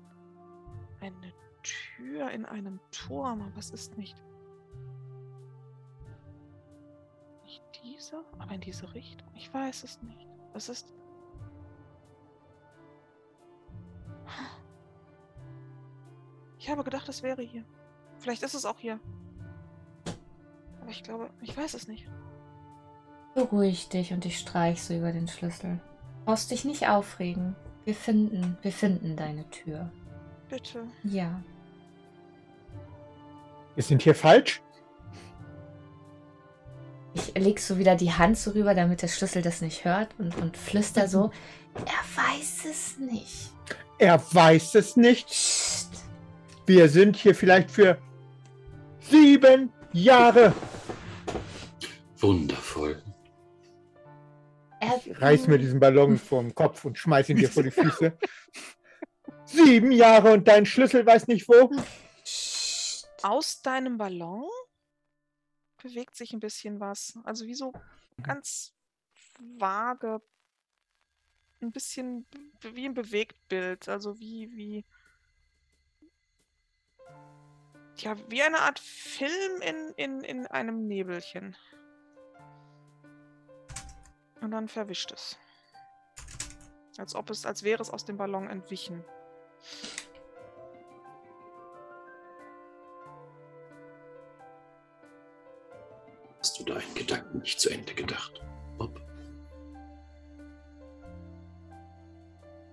eine 1.00 1.32
Tür 1.62 2.30
in 2.30 2.44
einem 2.44 2.80
Turm, 2.90 3.42
aber 3.42 3.58
es 3.58 3.70
ist 3.70 3.96
nicht. 3.96 4.16
Nicht 7.44 7.62
diese, 7.82 8.24
aber 8.38 8.54
in 8.54 8.60
diese 8.60 8.92
Richtung. 8.94 9.28
Ich 9.34 9.52
weiß 9.52 9.84
es 9.84 10.02
nicht. 10.02 10.26
Es 10.54 10.68
ist. 10.68 10.92
Ich 16.58 16.70
habe 16.70 16.84
gedacht, 16.84 17.08
es 17.08 17.22
wäre 17.24 17.42
hier. 17.42 17.64
Vielleicht 18.18 18.44
ist 18.44 18.54
es 18.54 18.64
auch 18.64 18.78
hier. 18.78 19.00
Aber 20.80 20.90
ich 20.90 21.02
glaube, 21.02 21.30
ich 21.40 21.56
weiß 21.56 21.74
es 21.74 21.88
nicht. 21.88 22.08
Beruhig 23.34 23.88
dich 23.88 24.12
und 24.12 24.26
ich 24.26 24.38
streich 24.38 24.82
so 24.82 24.94
über 24.94 25.12
den 25.12 25.28
Schlüssel. 25.28 25.80
Brauchst 26.24 26.50
dich 26.50 26.64
nicht 26.64 26.88
aufregen. 26.88 27.56
Wir 27.84 27.94
finden, 27.94 28.56
wir 28.62 28.72
finden 28.72 29.16
deine 29.16 29.48
Tür. 29.50 29.90
Bitte. 30.48 30.84
Ja. 31.02 31.42
Wir 33.74 33.82
sind 33.82 34.02
hier 34.02 34.14
falsch. 34.14 34.62
Ich 37.14 37.34
leg 37.34 37.58
so 37.58 37.78
wieder 37.78 37.96
die 37.96 38.12
Hand 38.12 38.38
so 38.38 38.52
rüber, 38.52 38.74
damit 38.74 39.02
der 39.02 39.08
Schlüssel 39.08 39.42
das 39.42 39.60
nicht 39.60 39.84
hört 39.84 40.08
und, 40.18 40.36
und 40.36 40.56
flüster 40.56 41.08
so. 41.08 41.30
Er 41.74 42.24
weiß 42.24 42.64
es 42.70 42.98
nicht. 42.98 43.50
Er 43.98 44.22
weiß 44.32 44.74
es 44.76 44.96
nicht. 44.96 45.28
Psst. 45.28 46.04
Wir 46.66 46.88
sind 46.88 47.16
hier 47.16 47.34
vielleicht 47.34 47.70
für 47.70 47.98
sieben 49.00 49.72
Jahre. 49.92 50.52
Wundervoll. 52.18 53.02
Reiß 54.82 55.46
mir 55.46 55.58
diesen 55.58 55.78
Ballon 55.78 56.18
vom 56.18 56.54
Kopf 56.54 56.84
und 56.84 56.98
schmeiß 56.98 57.28
ihn 57.28 57.36
dir 57.36 57.48
vor 57.48 57.62
die 57.62 57.70
Füße. 57.72 58.16
Sieben 59.44 59.92
Jahre 59.92 60.32
und 60.32 60.48
dein 60.48 60.66
Schlüssel 60.66 61.06
weiß 61.06 61.28
nicht 61.28 61.48
wo. 61.48 61.70
Aus 63.22 63.62
deinem 63.62 63.98
Ballon 63.98 64.48
bewegt 65.82 66.16
sich 66.16 66.32
ein 66.32 66.40
bisschen 66.40 66.80
was. 66.80 67.18
Also 67.24 67.46
wie 67.46 67.54
so 67.54 67.72
ganz 68.22 68.74
vage, 69.58 70.20
ein 71.60 71.72
bisschen 71.72 72.26
wie 72.60 72.86
ein 72.86 72.94
Bewegtbild. 72.94 73.88
Also 73.88 74.18
wie, 74.18 74.50
wie. 74.56 74.84
Ja, 77.98 78.16
wie 78.28 78.42
eine 78.42 78.58
Art 78.60 78.80
Film 78.80 79.60
in, 79.60 79.94
in, 79.96 80.24
in 80.24 80.46
einem 80.46 80.88
Nebelchen. 80.88 81.56
Und 84.42 84.50
dann 84.50 84.66
verwischt 84.68 85.12
es. 85.12 85.38
Als 86.98 87.14
ob 87.14 87.30
es, 87.30 87.46
als 87.46 87.62
wäre 87.62 87.80
es 87.80 87.90
aus 87.90 88.04
dem 88.04 88.16
Ballon 88.16 88.48
entwichen. 88.48 89.04
Hast 96.40 96.58
du 96.58 96.64
deinen 96.64 96.94
Gedanken 96.94 97.38
nicht 97.38 97.60
zu 97.60 97.70
Ende 97.70 97.94
gedacht, 97.94 98.42
Bob? 98.76 99.00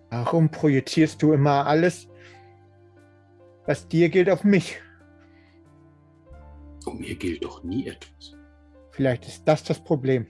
Warum 0.09 0.49
projizierst 0.49 1.21
du 1.21 1.33
immer 1.33 1.67
alles, 1.67 2.07
was 3.67 3.87
dir 3.87 4.09
gilt, 4.09 4.29
auf 4.31 4.43
mich? 4.43 4.81
Um 6.87 6.97
mir 6.97 7.15
gilt 7.15 7.43
doch 7.43 7.63
nie 7.63 7.87
etwas. 7.87 8.35
Vielleicht 8.89 9.27
ist 9.27 9.47
das 9.47 9.63
das 9.63 9.83
Problem, 9.83 10.25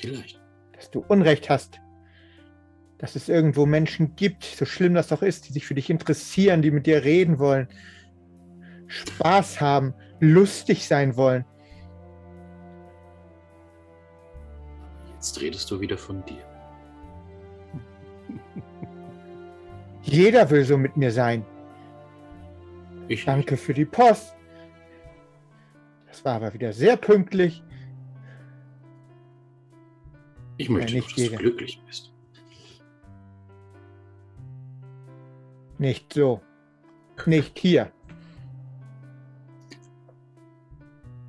Vielleicht. 0.00 0.40
dass 0.72 0.90
du 0.90 1.04
Unrecht 1.06 1.50
hast. 1.50 1.80
Dass 2.98 3.16
es 3.16 3.28
irgendwo 3.28 3.66
Menschen 3.66 4.16
gibt, 4.16 4.44
so 4.44 4.64
schlimm 4.64 4.94
das 4.94 5.12
auch 5.12 5.22
ist, 5.22 5.48
die 5.48 5.52
sich 5.52 5.66
für 5.66 5.74
dich 5.74 5.90
interessieren, 5.90 6.62
die 6.62 6.70
mit 6.70 6.86
dir 6.86 7.04
reden 7.04 7.38
wollen, 7.38 7.68
Spaß 8.86 9.60
haben, 9.60 9.94
lustig 10.20 10.86
sein 10.86 11.16
wollen. 11.16 11.44
Jetzt 15.14 15.40
redest 15.40 15.70
du 15.70 15.80
wieder 15.80 15.98
von 15.98 16.24
dir. 16.24 16.44
Jeder 20.02 20.48
will 20.50 20.64
so 20.64 20.78
mit 20.78 20.96
mir 20.96 21.12
sein. 21.12 21.44
Ich 23.08 23.24
Danke 23.24 23.56
für 23.56 23.74
die 23.74 23.84
Post. 23.84 24.34
Das 26.06 26.24
war 26.24 26.34
aber 26.34 26.54
wieder 26.54 26.72
sehr 26.72 26.96
pünktlich. 26.96 27.62
Ich 30.60 30.68
möchte 30.68 30.92
Ja, 30.92 30.96
nicht 30.96 31.16
dass 31.16 31.30
du 31.30 31.36
glücklich 31.36 31.82
bist. 31.86 32.12
Nicht 35.78 36.12
so. 36.12 36.42
Nicht 37.24 37.58
hier. 37.58 37.90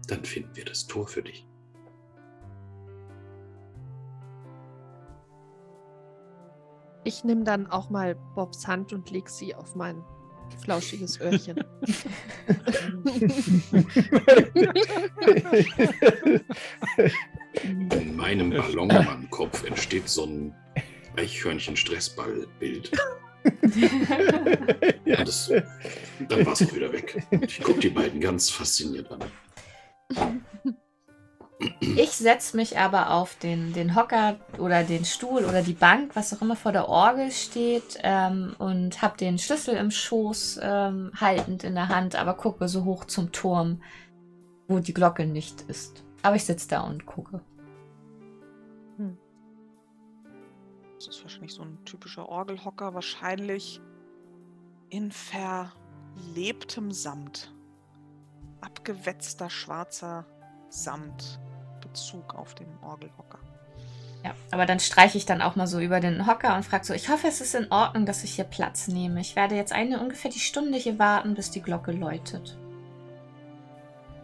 Dann 0.07 0.25
finden 0.25 0.53
wir 0.53 0.65
das 0.65 0.85
Tor 0.85 1.07
für 1.07 1.23
dich. 1.23 1.47
Ich 7.05 7.23
nehme 7.23 7.45
dann 7.45 7.67
auch 7.67 7.89
mal 7.89 8.15
Bobs 8.35 8.67
Hand 8.67 8.91
und 8.91 9.11
leg 9.11 9.29
sie 9.29 9.55
auf 9.55 9.75
mein 9.77 10.03
flauschiges 10.63 11.19
Öhrchen. 11.19 11.59
In 17.53 18.15
meinem 18.15 18.49
Ballonmann-Kopf 18.51 19.65
entsteht 19.65 20.07
so 20.09 20.25
ein 20.25 20.55
Eichhörnchen-Stressball-Bild. 21.17 22.91
Ja, 25.05 25.23
das, 25.25 25.51
dann 26.29 26.45
war 26.45 26.53
es 26.53 26.61
auch 26.61 26.75
wieder 26.75 26.91
weg. 26.91 27.23
Ich 27.41 27.61
gucke 27.61 27.79
die 27.79 27.89
beiden 27.89 28.21
ganz 28.21 28.49
fasziniert 28.49 29.11
an. 29.11 29.19
Ich 31.81 32.11
setze 32.11 32.55
mich 32.55 32.77
aber 32.77 33.09
auf 33.09 33.35
den, 33.35 33.73
den 33.73 33.95
Hocker 33.95 34.37
oder 34.59 34.83
den 34.83 35.03
Stuhl 35.03 35.45
oder 35.45 35.63
die 35.63 35.73
Bank, 35.73 36.15
was 36.15 36.33
auch 36.33 36.41
immer 36.41 36.55
vor 36.55 36.71
der 36.71 36.87
Orgel 36.87 37.31
steht, 37.31 37.97
ähm, 38.03 38.55
und 38.59 39.01
habe 39.01 39.17
den 39.17 39.39
Schlüssel 39.39 39.75
im 39.75 39.89
Schoß 39.89 40.59
ähm, 40.61 41.11
haltend 41.19 41.63
in 41.63 41.73
der 41.73 41.89
Hand, 41.89 42.15
aber 42.15 42.35
gucke 42.35 42.67
so 42.67 42.85
hoch 42.85 43.05
zum 43.05 43.31
Turm, 43.31 43.81
wo 44.67 44.77
die 44.79 44.93
Glocke 44.93 45.25
nicht 45.25 45.61
ist. 45.61 46.03
Aber 46.21 46.35
ich 46.35 46.45
sitze 46.45 46.69
da 46.69 46.81
und 46.81 47.07
gucke. 47.07 47.41
Das 51.01 51.15
ist 51.15 51.23
wahrscheinlich 51.23 51.53
so 51.53 51.63
ein 51.63 51.83
typischer 51.83 52.29
Orgelhocker, 52.29 52.93
wahrscheinlich 52.93 53.81
in 54.89 55.11
verlebtem 55.11 56.91
Samt. 56.91 57.55
Abgewetzter 58.61 59.49
schwarzer 59.49 60.27
Samt. 60.69 61.39
Bezug 61.91 62.35
auf 62.35 62.55
den 62.55 62.67
Orgelhocker. 62.81 63.39
Ja, 64.23 64.33
aber 64.51 64.65
dann 64.65 64.79
streiche 64.79 65.17
ich 65.17 65.25
dann 65.25 65.41
auch 65.41 65.55
mal 65.55 65.67
so 65.67 65.79
über 65.79 65.99
den 65.99 66.25
Hocker 66.27 66.55
und 66.55 66.63
frage 66.63 66.85
so, 66.85 66.93
ich 66.93 67.09
hoffe, 67.09 67.27
es 67.27 67.41
ist 67.41 67.55
in 67.55 67.71
Ordnung, 67.71 68.05
dass 68.05 68.23
ich 68.23 68.35
hier 68.35 68.45
Platz 68.45 68.87
nehme. 68.87 69.19
Ich 69.19 69.35
werde 69.35 69.55
jetzt 69.55 69.73
eine 69.73 69.99
ungefähr 69.99 70.29
die 70.31 70.39
Stunde 70.39 70.77
hier 70.77 70.99
warten, 70.99 71.33
bis 71.33 71.49
die 71.51 71.61
Glocke 71.61 71.91
läutet. 71.91 72.57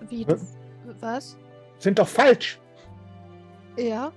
Wie 0.07 0.25
Was? 0.27 0.41
du. 0.85 1.01
Was? 1.01 1.37
Sind 1.79 1.99
doch 1.99 2.07
falsch. 2.07 2.59
Ja. 3.77 4.11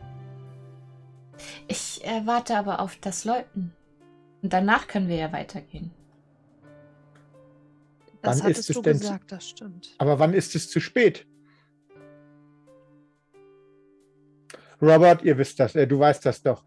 Ich 1.67 2.05
äh, 2.05 2.23
warte 2.27 2.57
aber 2.57 2.81
auf 2.81 2.97
das 3.01 3.25
Läuten. 3.25 3.73
Und 4.43 4.53
danach 4.53 4.87
können 4.87 5.09
wir 5.09 5.17
ja 5.17 5.33
weitergehen. 5.33 5.91
Das 8.23 8.43
Wann 8.43 8.51
ist 8.51 8.57
hattest 8.59 8.71
es 8.71 8.77
du 8.77 8.83
denn 8.83 8.97
zu- 8.97 9.01
gesagt, 9.01 9.33
das 9.33 9.49
stimmt. 9.49 9.95
Aber 9.99 10.19
wann 10.19 10.35
ist 10.35 10.55
es 10.55 10.71
zu 10.71 10.79
spät? 10.79 11.27
Robert, 14.83 15.23
ihr 15.23 15.37
wisst 15.37 15.61
das, 15.61 15.75
äh, 15.75 15.87
du 15.87 15.99
weißt 15.99 16.25
das 16.25 16.43
doch. 16.43 16.65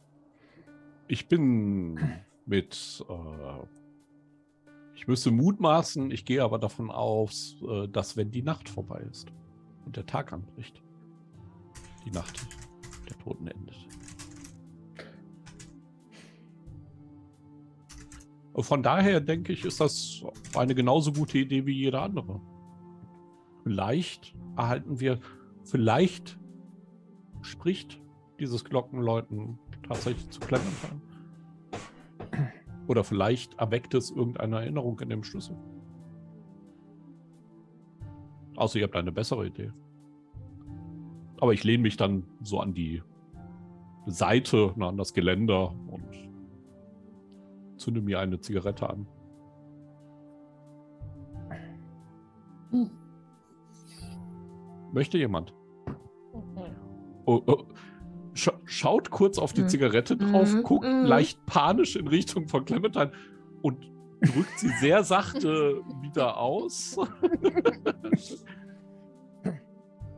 Ich 1.07 1.27
bin 1.27 1.99
mit, 2.45 3.03
äh, 3.09 3.65
ich 4.95 5.07
müsste 5.07 5.31
mutmaßen, 5.31 6.11
ich 6.11 6.23
gehe 6.23 6.43
aber 6.43 6.59
davon 6.59 6.91
aus, 6.91 7.55
äh, 7.67 7.87
dass 7.87 8.15
wenn 8.15 8.29
die 8.29 8.43
Nacht 8.43 8.69
vorbei 8.69 9.05
ist 9.09 9.31
und 9.85 9.97
der 9.97 10.05
Tag 10.05 10.31
anbricht, 10.31 10.83
die 12.05 12.11
Nacht 12.11 12.45
der 13.09 13.17
Toten 13.17 13.47
endet. 13.47 13.87
Von 18.55 18.83
daher 18.83 19.19
denke 19.19 19.51
ich, 19.51 19.65
ist 19.65 19.81
das 19.81 20.23
eine 20.55 20.75
genauso 20.75 21.11
gute 21.11 21.39
Idee 21.39 21.65
wie 21.65 21.73
jede 21.73 21.99
andere. 21.99 22.39
Vielleicht 23.63 24.35
erhalten 24.55 24.99
wir, 24.99 25.19
vielleicht 25.63 26.37
spricht 27.41 28.02
dieses 28.43 28.65
Glockenläuten 28.65 29.57
tatsächlich 29.87 30.29
zu 30.29 30.41
Clementine. 30.41 31.01
Oder 32.87 33.05
vielleicht 33.05 33.53
erweckt 33.57 33.93
es 33.93 34.11
irgendeine 34.11 34.57
Erinnerung 34.57 34.99
in 34.99 35.09
dem 35.09 35.23
Schlüssel. 35.23 35.55
Außer 38.57 38.79
ihr 38.79 38.83
habt 38.83 38.97
eine 38.97 39.13
bessere 39.13 39.47
Idee. 39.47 39.71
aber 41.43 41.53
ich 41.53 41.63
lehne 41.65 41.83
mich 41.83 41.97
dann 41.97 42.23
so 42.41 42.59
an 42.59 42.73
die 42.73 43.01
Seite, 44.05 44.73
ne, 44.77 44.87
an 44.87 44.97
das 44.97 45.13
Geländer 45.13 45.75
und 45.87 46.29
zünde 47.77 48.01
mir 48.01 48.19
eine 48.19 48.39
Zigarette 48.39 48.89
an. 48.89 49.07
Hm. 52.71 52.89
Möchte 54.93 55.17
jemand? 55.17 55.53
Oh, 57.25 57.41
oh. 57.45 57.63
Sch 58.33 58.49
schaut 58.65 59.09
kurz 59.11 59.37
auf 59.37 59.53
die 59.53 59.61
Mhm. 59.63 59.69
Zigarette 59.69 60.17
drauf, 60.17 60.53
Mhm, 60.53 60.63
guckt 60.63 60.85
mhm. 60.87 61.05
leicht 61.05 61.45
panisch 61.45 61.95
in 61.95 62.07
Richtung 62.07 62.47
von 62.47 62.65
Clementine 62.65 63.11
und 63.61 63.89
drückt 64.21 64.57
sie 64.59 64.69
sehr 64.79 65.03
sachte 65.03 65.81
wieder 66.01 66.37
aus. 66.37 66.97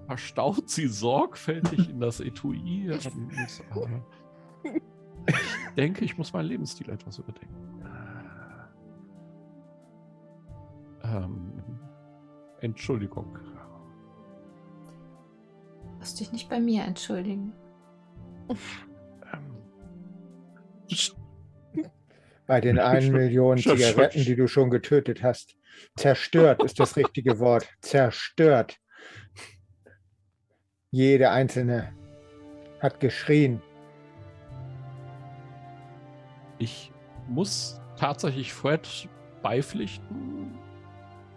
Verstaut 0.08 0.70
sie 0.70 0.88
sorgfältig 0.88 1.90
in 1.90 2.00
das 2.00 2.20
Etui. 2.20 2.90
Ich 2.94 3.10
denke, 5.76 6.06
ich 6.06 6.18
muss 6.18 6.32
meinen 6.32 6.46
Lebensstil 6.48 6.90
etwas 6.92 7.18
überdenken. 7.18 7.84
Ähm, 11.04 11.52
Entschuldigung. 12.62 13.38
Musst 15.98 16.20
dich 16.20 16.32
nicht 16.32 16.50
bei 16.50 16.60
mir 16.60 16.84
entschuldigen. 16.84 17.54
Ähm, 18.50 18.58
Bei 22.48 22.62
den 22.62 22.80
einen 22.92 23.12
Million. 23.12 23.58
Zigaretten, 23.58 24.24
die 24.24 24.36
du 24.36 24.48
schon 24.48 24.70
getötet 24.70 25.24
hast. 25.24 25.56
Zerstört 25.98 26.64
ist 26.64 26.80
das 26.80 26.96
richtige 26.96 27.40
Wort. 27.46 27.68
Zerstört. 27.82 28.78
Jede 30.92 31.32
einzelne 31.32 31.94
hat 32.80 33.00
geschrien. 33.00 33.62
Ich 36.58 36.92
muss 37.28 37.82
tatsächlich 37.98 38.54
Fred 38.54 39.10
beipflichten. 39.42 40.58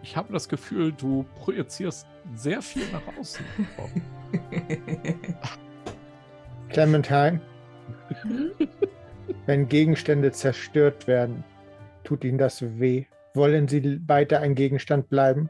Ich 0.03 0.17
habe 0.17 0.33
das 0.33 0.49
Gefühl, 0.49 0.93
du 0.93 1.25
projizierst 1.35 2.07
sehr 2.35 2.63
viel 2.63 2.85
nach 2.93 3.03
außen. 3.19 3.45
Clementine, 6.71 7.41
Hm? 8.23 8.53
wenn 9.47 9.69
Gegenstände 9.69 10.33
zerstört 10.33 11.07
werden, 11.07 11.45
tut 12.05 12.25
Ihnen 12.25 12.39
das 12.39 12.63
weh? 12.79 13.07
Wollen 13.35 13.69
Sie 13.69 14.01
weiter 14.09 14.41
ein 14.41 14.55
Gegenstand 14.55 15.09
bleiben? 15.09 15.49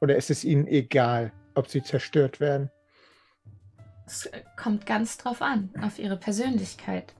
Oder 0.00 0.16
ist 0.16 0.30
es 0.30 0.44
Ihnen 0.44 0.66
egal, 0.66 1.32
ob 1.54 1.68
sie 1.68 1.82
zerstört 1.82 2.40
werden? 2.40 2.70
Es 4.06 4.30
kommt 4.56 4.86
ganz 4.86 5.18
drauf 5.18 5.42
an, 5.42 5.70
auf 5.82 5.98
ihre 5.98 6.16
Persönlichkeit. 6.16 7.14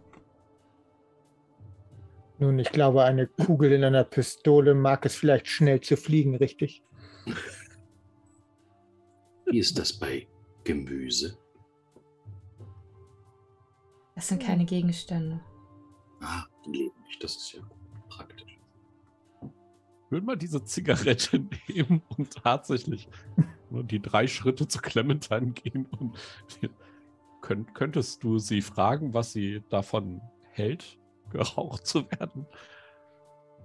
Nun, 2.39 2.59
ich 2.59 2.71
glaube, 2.71 3.05
eine 3.05 3.27
Kugel 3.27 3.73
in 3.73 3.85
einer 3.85 4.05
Pistole 4.05 4.75
mag 4.75 5.05
es 5.05 5.17
vielleicht 5.17 5.49
schnell 5.49 5.81
zu 5.81 5.97
fliegen, 5.97 6.37
richtig? 6.37 6.83
Wie 9.47 9.59
ist 9.59 9.79
das 9.79 9.93
bei 9.93 10.27
Gemüse? 10.65 11.37
Das 14.19 14.27
sind 14.27 14.43
keine 14.43 14.65
Gegenstände. 14.65 15.39
Ah, 16.21 16.43
die 16.67 16.73
leben 16.73 17.01
nicht. 17.07 17.23
Das 17.23 17.37
ist 17.37 17.53
ja 17.53 17.61
praktisch. 18.09 18.59
Würde 20.11 20.27
mal 20.27 20.35
diese 20.37 20.65
Zigarette 20.65 21.39
nehmen 21.69 22.03
und 22.17 22.33
tatsächlich 22.33 23.09
nur 23.71 23.85
die 23.85 24.03
drei 24.03 24.27
Schritte 24.27 24.67
zu 24.67 24.81
Clementine 24.81 25.53
gehen 25.53 25.87
und 25.87 26.19
könnt, 27.43 27.73
könntest 27.77 28.25
du 28.25 28.41
sie 28.41 28.61
fragen, 28.61 29.15
was 29.15 29.33
sie 29.33 29.63
davon 29.71 30.21
hält, 30.51 30.99
geraucht 31.31 31.87
zu 31.87 32.11
werden? 32.11 32.45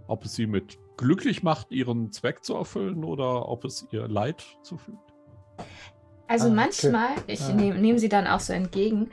Ob 0.05 0.23
es 0.23 0.35
sie 0.35 0.45
mit 0.45 0.77
glücklich 0.97 1.41
macht, 1.41 1.71
ihren 1.71 2.11
Zweck 2.11 2.43
zu 2.43 2.53
erfüllen 2.53 3.03
oder 3.03 3.49
ob 3.49 3.65
es 3.65 3.87
ihr 3.89 4.07
Leid 4.07 4.45
zufügt? 4.61 4.99
Also 6.27 6.45
Ah, 6.45 6.47
okay. 6.49 6.55
manchmal, 6.55 7.09
ich 7.25 7.41
Ah. 7.41 7.53
nehme 7.53 7.79
nehm 7.79 7.97
sie 7.97 8.09
dann 8.09 8.27
auch 8.27 8.39
so 8.39 8.53
entgegen, 8.53 9.09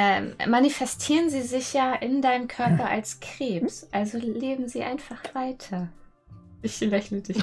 ähm, 0.00 0.36
manifestieren 0.48 1.28
sie 1.28 1.42
sich 1.42 1.72
ja 1.72 1.92
in 1.92 2.22
deinem 2.22 2.46
Körper 2.46 2.88
als 2.88 3.18
Krebs. 3.18 3.88
Also 3.90 4.16
leben 4.18 4.68
sie 4.68 4.84
einfach 4.84 5.34
weiter. 5.34 5.88
Ich 6.62 6.78
lächle 6.80 7.20
dich. 7.20 7.42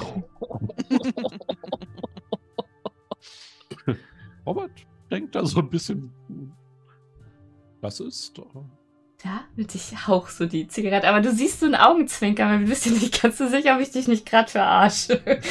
Robert 4.46 4.70
denkt 5.10 5.34
da 5.34 5.44
so 5.44 5.58
ein 5.60 5.68
bisschen, 5.68 6.10
was 7.82 8.00
ist? 8.00 8.40
Ja, 9.22 9.44
mit 9.54 9.74
ich 9.74 10.06
hauch 10.06 10.28
so 10.28 10.46
die 10.46 10.66
Zigarette. 10.66 11.08
Aber 11.08 11.20
du 11.20 11.30
siehst 11.32 11.60
so 11.60 11.66
einen 11.66 11.74
Augenzwinkern, 11.74 12.48
aber 12.48 12.62
du 12.62 12.70
bist 12.70 12.86
dir 12.86 12.92
nicht 12.92 13.20
ganz 13.20 13.36
so 13.36 13.48
sicher, 13.48 13.74
ob 13.76 13.82
ich 13.82 13.90
dich 13.90 14.08
nicht 14.08 14.24
gerade 14.24 14.50
verarsche. 14.50 15.20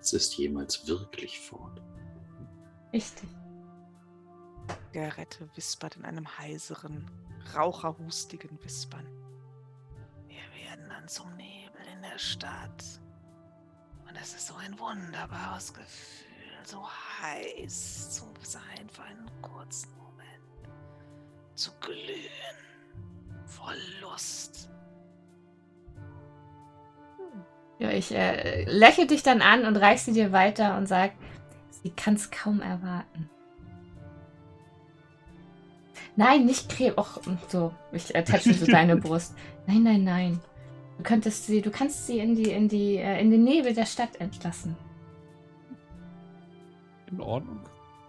Es 0.00 0.12
ist 0.14 0.36
jemals 0.38 0.88
wirklich 0.88 1.38
fort. 1.38 1.80
Richtig. 2.92 3.28
Zigarette 4.68 5.48
wispert 5.54 5.96
in 5.96 6.04
einem 6.04 6.26
heiseren, 6.38 7.10
raucherhustigen 7.54 8.62
Wispern. 8.64 9.06
Wir 10.26 10.68
werden 10.68 10.88
dann 10.88 11.08
zum 11.08 11.34
Nebel 11.36 11.80
in 11.94 12.02
der 12.02 12.18
Stadt. 12.18 12.84
Und 14.08 14.16
es 14.20 14.34
ist 14.34 14.46
so 14.48 14.54
ein 14.54 14.78
wunderbares 14.78 15.72
Gefühl, 15.72 16.28
so 16.64 16.86
heiß 17.22 18.10
zu 18.10 18.24
sein 18.42 18.88
für 18.90 19.02
einen 19.02 19.30
kurzen 19.42 19.90
Moment. 19.96 20.72
Zu 21.54 21.70
glühen. 21.80 22.56
Voll 23.46 23.76
Lust. 24.00 24.70
Ja, 27.78 27.90
ich 27.90 28.12
äh, 28.12 28.64
lächle 28.64 29.06
dich 29.06 29.22
dann 29.22 29.40
an 29.40 29.64
und 29.64 29.76
reich 29.76 30.02
sie 30.02 30.12
dir 30.12 30.32
weiter 30.32 30.76
und 30.76 30.86
sag, 30.86 31.12
sie 31.70 31.90
kann 31.90 32.14
es 32.14 32.30
kaum 32.30 32.60
erwarten. 32.60 33.30
Nein, 36.18 36.46
nicht 36.46 36.68
Krebs. 36.68 36.98
Och, 36.98 37.20
so, 37.46 37.72
ich 37.92 38.12
äh, 38.12 38.24
so 38.26 38.66
deine 38.66 38.96
Brust. 39.00 39.36
Nein, 39.68 39.84
nein, 39.84 40.02
nein. 40.02 40.40
Du 40.96 41.04
könntest 41.04 41.46
sie, 41.46 41.62
du 41.62 41.70
kannst 41.70 42.08
sie 42.08 42.18
in 42.18 42.34
die, 42.34 42.50
in 42.50 42.66
die, 42.66 42.96
äh, 42.96 43.20
in 43.20 43.30
den 43.30 43.44
Nebel 43.44 43.72
der 43.72 43.86
Stadt 43.86 44.16
entlassen. 44.16 44.76
in 47.08 47.20
Ordnung. 47.20 47.60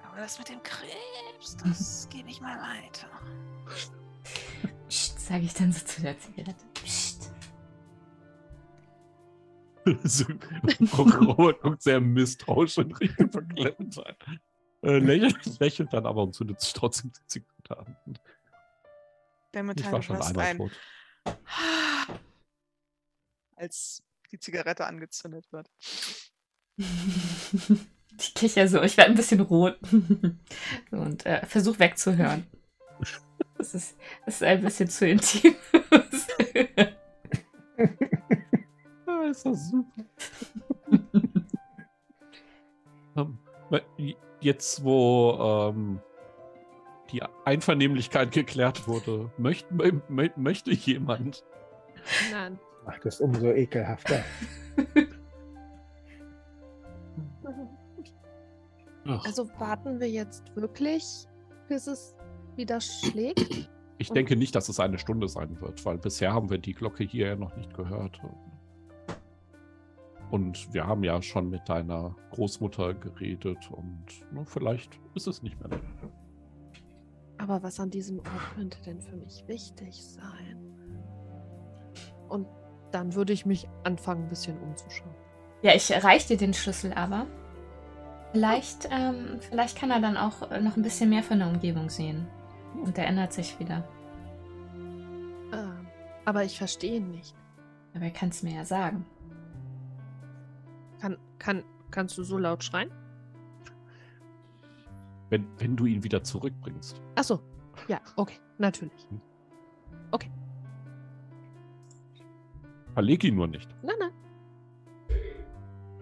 Aber 0.03 0.17
das 0.17 0.39
mit 0.39 0.49
dem 0.49 0.61
Krebs, 0.63 1.55
das 1.63 2.09
gebe 2.09 2.27
ich 2.29 2.41
mal 2.41 2.57
weiter. 2.57 3.07
Psst, 4.87 5.19
sage 5.19 5.43
ich 5.43 5.53
dann 5.53 5.71
so 5.71 5.85
zu 5.85 6.01
der 6.01 6.17
Zigarette. 6.17 6.65
Psst. 6.73 7.31
So, 10.03 10.25
Robert 10.97 11.61
guckt 11.61 11.81
sehr 11.81 12.01
misstrauisch 12.01 12.77
in 12.79 12.91
Richtung 12.91 13.31
von 13.31 13.47
Clementine. 13.47 14.15
Äh, 14.81 14.99
lächelt, 14.99 15.45
lächelt 15.59 15.93
dann 15.93 16.05
aber 16.05 16.23
und 16.23 16.33
zündet 16.33 16.61
sich 16.61 16.73
trotzdem 16.73 17.11
die 17.11 17.27
Zigarette 17.27 17.77
an. 17.77 17.97
Der 19.53 19.63
Ich 19.75 19.91
war 19.91 20.01
schon 20.01 20.21
einmal 20.21 20.45
ein, 20.45 20.57
tot. 20.57 20.71
als 23.55 24.03
die 24.31 24.39
Zigarette 24.39 24.85
angezündet 24.85 25.51
wird. 25.51 25.69
Ich 28.19 28.33
kicher 28.33 28.67
so, 28.67 28.81
ich 28.81 28.97
werde 28.97 29.11
ein 29.11 29.15
bisschen 29.15 29.39
rot. 29.39 29.79
Und 30.91 31.25
äh, 31.25 31.45
versuch 31.45 31.79
wegzuhören. 31.79 32.45
Das 33.57 33.73
ist, 33.73 33.95
das 34.25 34.35
ist 34.35 34.43
ein 34.43 34.61
bisschen 34.61 34.89
zu 34.89 35.07
intim. 35.07 35.55
Ah, 39.05 39.23
ist 39.29 39.45
das 39.45 39.69
super. 39.69 40.05
Jetzt, 44.41 44.83
wo 44.83 45.71
ähm, 45.71 45.99
die 47.11 47.21
Einvernehmlichkeit 47.45 48.31
geklärt 48.31 48.87
wurde, 48.87 49.31
möcht, 49.37 49.71
mö, 49.71 49.91
mö, 50.07 50.29
möchte 50.35 50.71
jemand 50.71 51.43
Nein. 52.31 52.59
Macht 52.85 53.05
es 53.05 53.19
umso 53.19 53.51
ekelhafter. 53.51 54.23
Also 59.05 59.49
warten 59.57 59.99
wir 59.99 60.09
jetzt 60.09 60.55
wirklich, 60.55 61.03
bis 61.67 61.87
es 61.87 62.15
wieder 62.55 62.79
schlägt? 62.79 63.69
Ich 63.97 64.11
denke 64.11 64.35
nicht, 64.35 64.55
dass 64.55 64.69
es 64.69 64.79
eine 64.79 64.99
Stunde 64.99 65.27
sein 65.27 65.59
wird, 65.61 65.83
weil 65.83 65.97
bisher 65.97 66.33
haben 66.33 66.49
wir 66.49 66.57
die 66.57 66.73
Glocke 66.73 67.03
hier 67.03 67.27
ja 67.27 67.35
noch 67.35 67.55
nicht 67.55 67.73
gehört. 67.73 68.19
Und 70.31 70.73
wir 70.73 70.85
haben 70.85 71.03
ja 71.03 71.21
schon 71.21 71.49
mit 71.49 71.67
deiner 71.67 72.15
Großmutter 72.31 72.93
geredet 72.93 73.69
und 73.71 74.05
ne, 74.31 74.45
vielleicht 74.45 74.99
ist 75.15 75.27
es 75.27 75.41
nicht 75.41 75.59
mehr. 75.59 75.79
Aber 77.39 77.63
was 77.63 77.79
an 77.79 77.89
diesem 77.89 78.19
Ort 78.19 78.55
könnte 78.55 78.77
denn 78.85 79.01
für 79.01 79.15
mich 79.15 79.43
wichtig 79.47 80.03
sein? 80.03 80.69
Und 82.27 82.47
dann 82.91 83.15
würde 83.15 83.33
ich 83.33 83.45
mich 83.45 83.67
anfangen, 83.83 84.23
ein 84.23 84.29
bisschen 84.29 84.59
umzuschauen. 84.59 85.15
ja, 85.61 85.73
ich 85.73 85.91
reich 86.03 86.27
dir 86.27 86.37
den 86.37 86.53
Schlüssel 86.53 86.93
aber. 86.93 87.25
Vielleicht, 88.31 88.87
ähm, 88.91 89.39
vielleicht 89.39 89.77
kann 89.77 89.89
er 89.89 89.99
dann 89.99 90.15
auch 90.15 90.41
noch 90.61 90.77
ein 90.77 90.83
bisschen 90.83 91.09
mehr 91.09 91.23
von 91.23 91.39
der 91.39 91.47
Umgebung 91.47 91.89
sehen. 91.89 92.27
Und 92.83 92.97
erinnert 92.97 93.33
sich 93.33 93.59
wieder. 93.59 93.87
Ähm, 95.51 95.87
aber 96.25 96.43
ich 96.43 96.57
verstehe 96.57 96.97
ihn 96.97 97.09
nicht. 97.09 97.35
Aber 97.95 98.05
er 98.05 98.11
kann 98.11 98.29
es 98.29 98.43
mir 98.43 98.53
ja 98.53 98.65
sagen. 98.65 99.05
Kann, 100.99 101.17
kann, 101.37 101.63
kannst 101.91 102.17
du 102.17 102.23
so 102.23 102.37
laut 102.37 102.63
schreien? 102.63 102.91
Wenn, 105.29 105.47
wenn 105.59 105.75
du 105.75 105.85
ihn 105.85 106.03
wieder 106.03 106.23
zurückbringst. 106.23 107.01
Achso, 107.15 107.39
ja, 107.87 107.99
okay, 108.15 108.39
natürlich. 108.57 109.07
Verleg 112.99 113.23
ihn 113.23 113.35
nur 113.35 113.47
nicht. 113.47 113.69
Nein, 113.81 113.95
nein. 113.97 114.11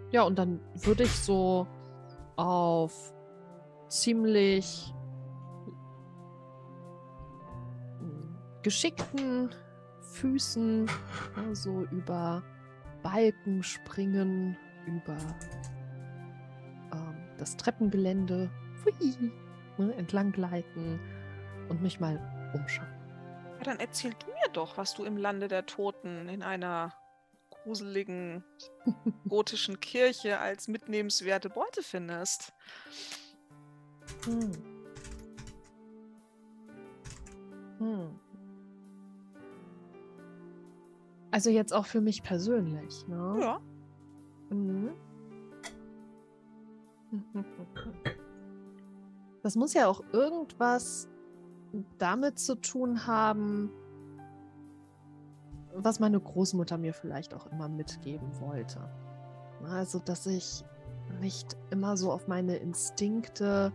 Ja, 0.09 0.23
und 0.23 0.39
dann 0.39 0.59
würde 0.73 1.03
ich 1.03 1.11
so 1.11 1.67
auf 2.37 3.13
ziemlich 3.87 4.91
geschickten 8.63 9.51
Füßen 10.13 10.89
so 11.53 11.83
über 11.91 12.41
Balken 13.03 13.61
springen, 13.61 14.57
über 14.87 15.17
ähm, 16.93 17.15
das 17.37 17.57
Treppengelände 17.57 18.49
pfui, 18.81 19.31
ne, 19.77 19.93
entlang 19.95 20.31
gleiten 20.31 20.99
und 21.69 21.81
mich 21.81 21.99
mal 21.99 22.19
umschauen. 22.53 22.87
Ja, 23.57 23.63
dann 23.63 23.79
erzähl 23.79 24.11
du 24.11 24.27
mir 24.27 24.51
doch, 24.53 24.77
was 24.77 24.93
du 24.93 25.03
im 25.03 25.17
Lande 25.17 25.47
der 25.47 25.65
Toten 25.65 26.29
in 26.29 26.41
einer 26.41 26.93
gruseligen 27.49 28.43
gotischen 29.27 29.79
Kirche 29.79 30.39
als 30.39 30.67
mitnehmenswerte 30.67 31.49
Beute 31.49 31.83
findest. 31.83 32.53
Hm. 34.25 34.51
Hm. 37.79 38.19
Also 41.31 41.49
jetzt 41.49 41.73
auch 41.73 41.85
für 41.85 42.01
mich 42.01 42.23
persönlich, 42.23 43.05
ne? 43.07 43.37
Ja. 43.41 43.61
Mhm. 44.49 44.89
Das 49.43 49.55
muss 49.55 49.73
ja 49.73 49.87
auch 49.87 50.03
irgendwas 50.11 51.07
damit 51.97 52.39
zu 52.39 52.55
tun 52.55 53.07
haben, 53.07 53.71
was 55.73 55.99
meine 55.99 56.19
Großmutter 56.19 56.77
mir 56.77 56.93
vielleicht 56.93 57.33
auch 57.33 57.45
immer 57.51 57.69
mitgeben 57.69 58.39
wollte. 58.39 58.89
Also, 59.63 59.99
dass 59.99 60.25
ich 60.25 60.63
nicht 61.21 61.55
immer 61.69 61.97
so 61.97 62.11
auf 62.11 62.27
meine 62.27 62.57
Instinkte 62.57 63.71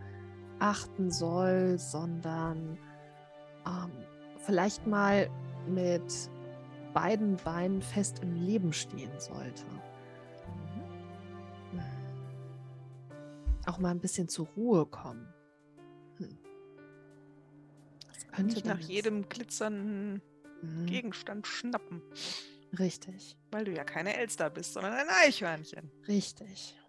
achten 0.59 1.11
soll, 1.11 1.77
sondern 1.79 2.77
ähm, 3.65 3.91
vielleicht 4.37 4.85
mal 4.87 5.29
mit 5.67 6.29
beiden 6.93 7.37
Beinen 7.37 7.81
fest 7.81 8.19
im 8.21 8.35
Leben 8.35 8.73
stehen 8.73 9.11
sollte. 9.17 9.65
Auch 13.73 13.79
mal 13.79 13.89
ein 13.89 13.99
bisschen 13.99 14.27
zur 14.29 14.45
Ruhe 14.49 14.85
kommen. 14.85 15.27
Hm. 16.17 16.37
Das 18.07 18.27
könnte 18.27 18.53
Nicht 18.53 18.65
nach 18.67 18.77
jedem 18.79 19.27
glitzernden 19.27 20.21
Mhm. 20.61 20.85
Gegenstand 20.85 21.47
schnappen. 21.47 22.01
Richtig, 22.77 23.35
Weil 23.51 23.65
du 23.65 23.73
ja 23.73 23.83
keine 23.83 24.15
Elster 24.15 24.49
bist, 24.51 24.73
sondern 24.73 24.93
ein 24.93 25.07
Eichhörnchen. 25.09 25.89
richtig. 26.07 26.79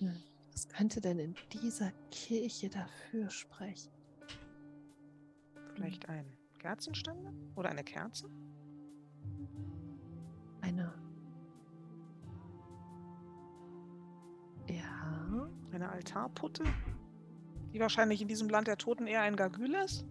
Hm. 0.00 0.16
Was 0.52 0.68
könnte 0.68 1.00
denn 1.00 1.20
in 1.20 1.36
dieser 1.52 1.92
Kirche 2.10 2.68
dafür 2.68 3.30
sprechen? 3.30 3.92
Vielleicht 5.74 6.08
ein 6.08 6.26
Kerzenständer? 6.58 7.32
Oder 7.54 7.68
eine 7.70 7.84
Kerze? 7.84 8.28
Eine. 10.62 10.92
Ja. 14.68 15.48
Eine 15.72 15.90
Altarputte? 15.90 16.64
Die 17.72 17.80
wahrscheinlich 17.80 18.22
in 18.22 18.28
diesem 18.28 18.48
Land 18.48 18.66
der 18.66 18.78
Toten 18.78 19.06
eher 19.06 19.22
ein 19.22 19.36
Gargül 19.36 19.74
ist? 19.74 20.04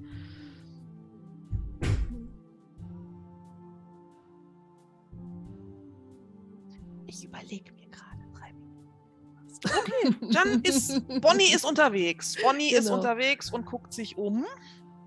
Ich 7.07 7.23
überlege 7.23 7.71
mir 7.73 7.87
gerade 7.89 8.23
drei 8.33 8.53
Minuten. 8.53 8.89
Okay, 9.65 10.31
dann 10.33 10.61
ist 10.63 11.01
Bonnie 11.21 11.53
ist 11.53 11.65
unterwegs. 11.65 12.35
Bonnie 12.41 12.71
ist 12.73 12.85
Genau. 12.85 12.97
unterwegs 12.97 13.51
und 13.51 13.65
guckt 13.65 13.93
sich 13.93 14.17
um. 14.17 14.45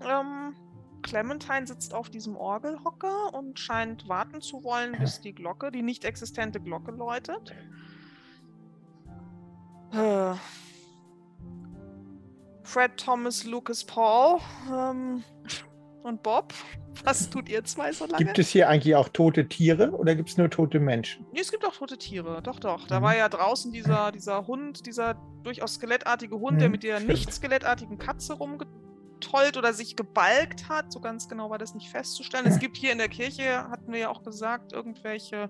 Ähm, 0.01 0.55
Clementine 1.03 1.65
sitzt 1.67 1.93
auf 1.93 2.09
diesem 2.09 2.35
Orgelhocker 2.35 3.33
und 3.33 3.59
scheint 3.59 4.07
warten 4.07 4.41
zu 4.41 4.63
wollen, 4.63 4.97
bis 4.99 5.21
die 5.21 5.33
Glocke, 5.33 5.71
die 5.71 5.81
nicht 5.81 6.05
existente 6.05 6.59
Glocke 6.59 6.91
läutet. 6.91 7.53
Äh, 9.93 10.33
Fred, 12.63 12.95
Thomas, 12.97 13.43
Lucas, 13.43 13.83
Paul 13.83 14.39
ähm, 14.71 15.23
und 16.03 16.23
Bob. 16.23 16.53
Was 17.03 17.29
tut 17.29 17.49
ihr 17.49 17.63
zwei 17.63 17.91
so 17.91 18.05
lange? 18.05 18.23
Gibt 18.23 18.37
es 18.37 18.49
hier 18.49 18.69
eigentlich 18.69 18.95
auch 18.95 19.09
tote 19.09 19.47
Tiere 19.47 19.91
oder 19.91 20.13
gibt 20.15 20.29
es 20.29 20.37
nur 20.37 20.49
tote 20.49 20.79
Menschen? 20.79 21.25
Nee, 21.31 21.39
es 21.41 21.51
gibt 21.51 21.65
auch 21.65 21.73
tote 21.75 21.97
Tiere, 21.97 22.41
doch, 22.43 22.59
doch. 22.59 22.85
Da 22.87 22.99
Mhm. 22.99 23.03
war 23.03 23.17
ja 23.17 23.27
draußen 23.29 23.71
dieser, 23.71 24.11
dieser 24.11 24.45
Hund, 24.47 24.85
dieser 24.85 25.15
durchaus 25.43 25.75
skelettartige 25.75 26.39
Hund, 26.39 26.61
der 26.61 26.67
Mhm, 26.67 26.71
mit 26.73 26.83
der 26.83 26.97
stimmt. 26.97 27.09
nicht 27.09 27.33
skelettartigen 27.33 27.97
Katze 27.97 28.33
rumgetollt 28.33 29.57
oder 29.57 29.73
sich 29.73 29.95
gebalgt 29.95 30.69
hat. 30.69 30.91
So 30.91 30.99
ganz 30.99 31.27
genau 31.27 31.49
war 31.49 31.57
das 31.57 31.73
nicht 31.73 31.89
festzustellen. 31.89 32.45
Es 32.45 32.59
gibt 32.59 32.77
hier 32.77 32.91
in 32.91 32.97
der 32.99 33.09
Kirche, 33.09 33.69
hatten 33.69 33.91
wir 33.91 33.99
ja 33.99 34.09
auch 34.09 34.23
gesagt, 34.23 34.71
irgendwelche. 34.73 35.49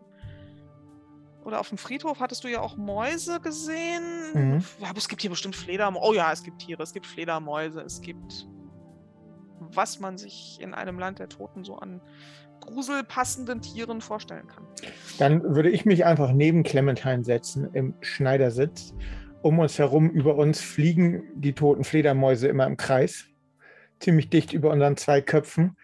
Oder 1.43 1.59
auf 1.59 1.69
dem 1.69 1.77
Friedhof 1.77 2.19
hattest 2.19 2.43
du 2.43 2.47
ja 2.47 2.61
auch 2.61 2.77
Mäuse 2.77 3.39
gesehen. 3.39 4.03
Mhm. 4.33 4.63
Ja, 4.79 4.89
aber 4.89 4.97
es 4.97 5.07
gibt 5.07 5.21
hier 5.21 5.29
bestimmt 5.29 5.55
Fledermäuse. 5.55 6.05
Oh 6.05 6.13
ja, 6.13 6.31
es 6.31 6.43
gibt 6.43 6.59
Tiere, 6.59 6.83
es 6.83 6.93
gibt 6.93 7.07
Fledermäuse, 7.07 7.81
es 7.81 8.01
gibt. 8.01 8.47
Was 9.73 9.99
man 9.99 10.17
sich 10.17 10.59
in 10.59 10.73
einem 10.73 10.99
Land 10.99 11.19
der 11.19 11.29
Toten 11.29 11.63
so 11.63 11.75
an 11.77 12.01
gruselpassenden 12.61 13.61
Tieren 13.61 14.01
vorstellen 14.01 14.47
kann. 14.47 14.65
Dann 15.19 15.55
würde 15.55 15.69
ich 15.69 15.85
mich 15.85 16.05
einfach 16.05 16.31
neben 16.31 16.63
Clementine 16.63 17.23
setzen 17.23 17.69
im 17.73 17.95
Schneidersitz. 18.01 18.93
Um 19.41 19.59
uns 19.59 19.79
herum, 19.79 20.09
über 20.09 20.35
uns 20.35 20.61
fliegen 20.61 21.23
die 21.33 21.53
toten 21.53 21.83
Fledermäuse 21.83 22.47
immer 22.47 22.67
im 22.67 22.77
Kreis, 22.77 23.25
ziemlich 23.99 24.29
dicht 24.29 24.53
über 24.53 24.69
unseren 24.69 24.97
zwei 24.97 25.21
Köpfen. 25.21 25.75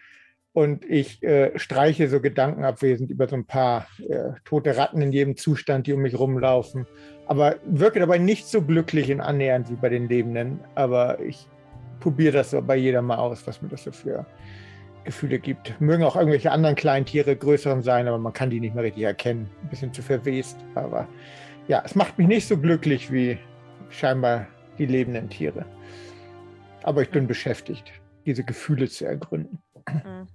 Und 0.58 0.84
ich 0.84 1.22
äh, 1.22 1.56
streiche 1.56 2.08
so 2.08 2.20
gedankenabwesend 2.20 3.12
über 3.12 3.28
so 3.28 3.36
ein 3.36 3.44
paar 3.44 3.86
äh, 4.08 4.32
tote 4.44 4.76
Ratten 4.76 5.00
in 5.00 5.12
jedem 5.12 5.36
Zustand, 5.36 5.86
die 5.86 5.92
um 5.92 6.00
mich 6.00 6.18
rumlaufen. 6.18 6.84
Aber 7.26 7.54
wirke 7.64 8.00
dabei 8.00 8.18
nicht 8.18 8.48
so 8.48 8.62
glücklich 8.62 9.12
und 9.12 9.20
annähernd 9.20 9.70
wie 9.70 9.76
bei 9.76 9.88
den 9.88 10.08
Lebenden. 10.08 10.58
Aber 10.74 11.20
ich 11.20 11.46
probiere 12.00 12.32
das 12.32 12.50
so 12.50 12.60
bei 12.60 12.74
jeder 12.74 13.02
mal 13.02 13.18
aus, 13.18 13.46
was 13.46 13.62
mir 13.62 13.68
das 13.68 13.84
so 13.84 13.92
für 13.92 14.26
Gefühle 15.04 15.38
gibt. 15.38 15.80
Mögen 15.80 16.02
auch 16.02 16.16
irgendwelche 16.16 16.50
anderen 16.50 16.74
kleinen 16.74 17.06
Tiere 17.06 17.36
größeren 17.36 17.84
sein, 17.84 18.08
aber 18.08 18.18
man 18.18 18.32
kann 18.32 18.50
die 18.50 18.58
nicht 18.58 18.74
mehr 18.74 18.82
richtig 18.82 19.04
erkennen. 19.04 19.48
Ein 19.62 19.68
bisschen 19.68 19.92
zu 19.92 20.02
verwest. 20.02 20.56
Aber 20.74 21.06
ja, 21.68 21.84
es 21.84 21.94
macht 21.94 22.18
mich 22.18 22.26
nicht 22.26 22.48
so 22.48 22.58
glücklich 22.58 23.12
wie 23.12 23.38
scheinbar 23.90 24.48
die 24.76 24.86
lebenden 24.86 25.30
Tiere. 25.30 25.64
Aber 26.82 27.02
ich 27.02 27.10
bin 27.10 27.28
beschäftigt, 27.28 27.92
diese 28.26 28.42
Gefühle 28.42 28.88
zu 28.88 29.04
ergründen. 29.04 29.60
Mhm. 29.94 30.28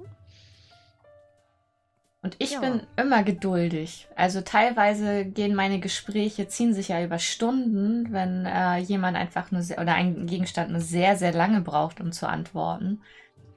Und 2.21 2.37
ich 2.39 2.51
Ja. 2.51 2.61
bin 2.61 2.87
immer 2.95 3.23
geduldig. 3.23 4.07
Also 4.15 4.39
teilweise 4.39 5.25
gehen 5.25 5.55
meine 5.55 5.81
Gespräche, 5.81 6.47
ziehen 6.47 6.73
sich 6.73 6.87
ja 6.87 7.03
über 7.03 7.19
Stunden, 7.19 8.13
wenn 8.13 8.45
äh, 8.45 8.77
jemand 8.77 9.17
einfach 9.17 9.51
nur 9.51 9.61
sehr, 9.61 9.81
oder 9.81 9.93
ein 9.95 10.25
Gegenstand 10.25 10.71
nur 10.71 10.79
sehr, 10.79 11.17
sehr 11.17 11.33
lange 11.33 11.59
braucht, 11.59 11.99
um 11.99 12.13
zu 12.13 12.29
antworten. 12.29 13.01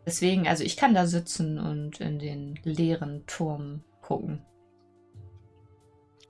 Deswegen, 0.04 0.48
also 0.48 0.64
ich 0.64 0.76
kann 0.76 0.94
da 0.94 1.06
sitzen 1.06 1.60
und 1.60 2.00
in 2.00 2.18
den 2.18 2.58
leeren 2.64 3.24
Turm 3.26 3.84
gucken. 4.02 4.44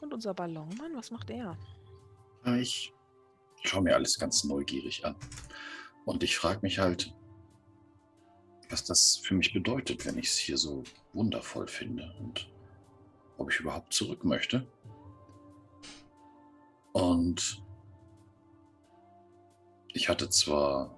Und 0.02 0.12
unser 0.12 0.34
Ballonmann, 0.34 0.94
was 0.94 1.10
macht 1.10 1.30
er? 1.30 1.56
Ich 2.59 2.93
schaue 3.64 3.82
mir 3.82 3.94
alles 3.94 4.18
ganz 4.18 4.44
neugierig 4.44 5.06
an. 5.06 5.16
Und 6.05 6.22
ich 6.22 6.36
frage 6.36 6.60
mich 6.62 6.78
halt, 6.78 7.14
was 8.70 8.84
das 8.84 9.16
für 9.16 9.34
mich 9.34 9.52
bedeutet, 9.52 10.06
wenn 10.06 10.18
ich 10.18 10.28
es 10.28 10.36
hier 10.36 10.56
so 10.56 10.84
wundervoll 11.12 11.68
finde 11.68 12.12
und 12.20 12.48
ob 13.38 13.51
ich 13.51 13.60
überhaupt 13.60 13.93
zurück 13.93 14.24
möchte. 14.24 14.66
Und 16.93 17.62
ich 19.93 20.09
hatte 20.09 20.30
zwar 20.30 20.97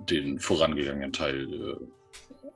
den 0.00 0.38
vorangegangenen 0.40 1.12
Teil 1.12 1.52
äh, 1.52 2.48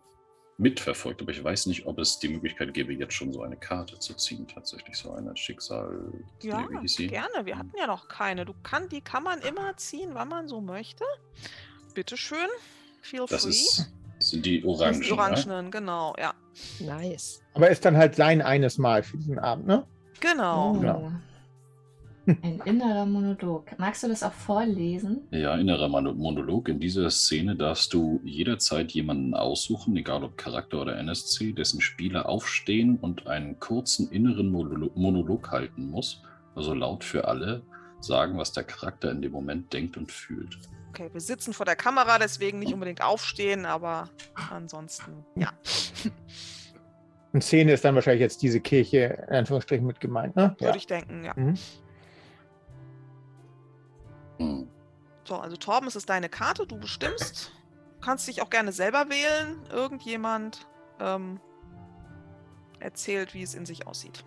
mitverfolgt, 0.58 1.20
aber 1.20 1.32
ich 1.32 1.44
weiß 1.44 1.66
nicht, 1.66 1.86
ob 1.86 1.98
es 1.98 2.18
die 2.18 2.28
Möglichkeit 2.28 2.72
gäbe, 2.72 2.94
jetzt 2.94 3.14
schon 3.14 3.32
so 3.32 3.42
eine 3.42 3.56
Karte 3.56 3.98
zu 3.98 4.14
ziehen, 4.14 4.48
tatsächlich 4.48 4.96
so 4.96 5.12
eine 5.12 5.36
Schicksal. 5.36 6.12
Ja, 6.42 6.66
gerne. 6.66 7.44
Wir 7.44 7.58
hatten 7.58 7.72
ja 7.78 7.86
noch 7.86 8.08
keine. 8.08 8.44
Du 8.44 8.54
kann, 8.62 8.88
die 8.88 9.02
kann 9.02 9.22
man 9.22 9.40
immer 9.40 9.76
ziehen, 9.76 10.10
wann 10.14 10.28
man 10.28 10.48
so 10.48 10.60
möchte. 10.60 11.04
Bitteschön. 11.94 12.48
Feel 13.10 13.24
Das 13.28 13.42
free. 13.42 13.50
ist, 13.50 13.92
das 14.18 14.30
sind 14.30 14.44
die 14.46 14.64
Orangen. 14.64 15.00
die 15.00 15.12
Orangenen, 15.12 15.70
genau, 15.70 16.14
ja. 16.18 16.34
Nice. 16.80 17.40
Aber 17.54 17.68
ist 17.70 17.84
dann 17.84 17.96
halt 17.96 18.14
sein 18.16 18.42
eines 18.42 18.78
Mal 18.78 19.02
für 19.02 19.16
diesen 19.16 19.38
Abend, 19.38 19.66
ne? 19.66 19.84
Genau. 20.20 20.76
Oh. 20.78 20.82
Ja. 20.82 21.12
Ein 22.42 22.60
innerer 22.64 23.06
Monolog. 23.06 23.78
Magst 23.78 24.02
du 24.02 24.08
das 24.08 24.24
auch 24.24 24.32
vorlesen? 24.32 25.20
Ja, 25.30 25.54
innerer 25.54 25.88
Mono- 25.88 26.14
Monolog. 26.14 26.68
In 26.68 26.80
dieser 26.80 27.08
Szene 27.10 27.54
darfst 27.54 27.92
du 27.94 28.20
jederzeit 28.24 28.90
jemanden 28.90 29.34
aussuchen, 29.34 29.96
egal 29.96 30.24
ob 30.24 30.36
Charakter 30.36 30.80
oder 30.80 30.96
NSC, 30.98 31.52
dessen 31.52 31.80
Spieler 31.80 32.28
aufstehen 32.28 32.98
und 33.00 33.28
einen 33.28 33.60
kurzen 33.60 34.10
inneren 34.10 34.50
Monolo- 34.50 34.90
Monolog 34.96 35.52
halten 35.52 35.88
muss. 35.88 36.20
Also 36.56 36.74
laut 36.74 37.04
für 37.04 37.28
alle 37.28 37.62
sagen, 38.00 38.36
was 38.38 38.50
der 38.50 38.64
Charakter 38.64 39.12
in 39.12 39.22
dem 39.22 39.30
Moment 39.30 39.72
denkt 39.72 39.96
und 39.96 40.10
fühlt. 40.10 40.58
Okay, 40.96 41.10
wir 41.12 41.20
sitzen 41.20 41.52
vor 41.52 41.66
der 41.66 41.76
Kamera, 41.76 42.18
deswegen 42.18 42.58
nicht 42.58 42.72
unbedingt 42.72 43.02
aufstehen, 43.02 43.66
aber 43.66 44.08
ansonsten, 44.50 45.26
ja. 45.34 45.52
Und 47.34 47.44
Szene 47.44 47.74
ist 47.74 47.84
dann 47.84 47.94
wahrscheinlich 47.94 48.22
jetzt 48.22 48.40
diese 48.40 48.60
Kirche, 48.60 49.22
in 49.28 49.34
Anführungsstrichen, 49.34 49.86
mit 49.86 50.00
gemeint, 50.00 50.36
ne? 50.36 50.56
Würde 50.58 50.78
ich 50.78 50.86
denken, 50.86 51.22
ja. 51.22 51.34
Mhm. 51.36 51.54
Hm. 54.38 54.68
So, 55.24 55.34
also 55.36 55.58
Torben, 55.58 55.86
es 55.86 55.96
ist 55.96 56.08
deine 56.08 56.30
Karte, 56.30 56.66
du 56.66 56.78
bestimmst. 56.78 57.52
Du 57.96 58.00
kannst 58.00 58.26
dich 58.26 58.40
auch 58.40 58.48
gerne 58.48 58.72
selber 58.72 59.10
wählen. 59.10 59.58
Irgendjemand 59.70 60.66
ähm, 60.98 61.40
erzählt, 62.80 63.34
wie 63.34 63.42
es 63.42 63.54
in 63.54 63.66
sich 63.66 63.86
aussieht. 63.86 64.24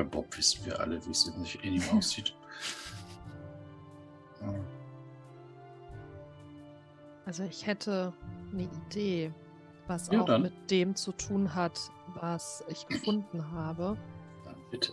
Bei 0.00 0.04
Bob 0.04 0.34
wissen 0.38 0.64
wir 0.64 0.80
alle, 0.80 1.04
wie 1.04 1.10
es 1.10 1.26
in 1.62 1.74
ihm 1.74 1.82
aussieht. 1.92 2.34
Also 7.26 7.44
ich 7.44 7.64
hätte 7.64 8.12
eine 8.50 8.62
Idee, 8.62 9.32
was 9.86 10.08
Ja, 10.10 10.22
auch 10.22 10.24
dann. 10.24 10.42
mit 10.42 10.70
dem 10.70 10.96
zu 10.96 11.12
tun 11.12 11.54
hat, 11.54 11.78
was 12.14 12.64
ich 12.66 12.88
gefunden 12.88 13.52
habe. 13.52 13.96
Dann 14.44 14.56
bitte. 14.70 14.92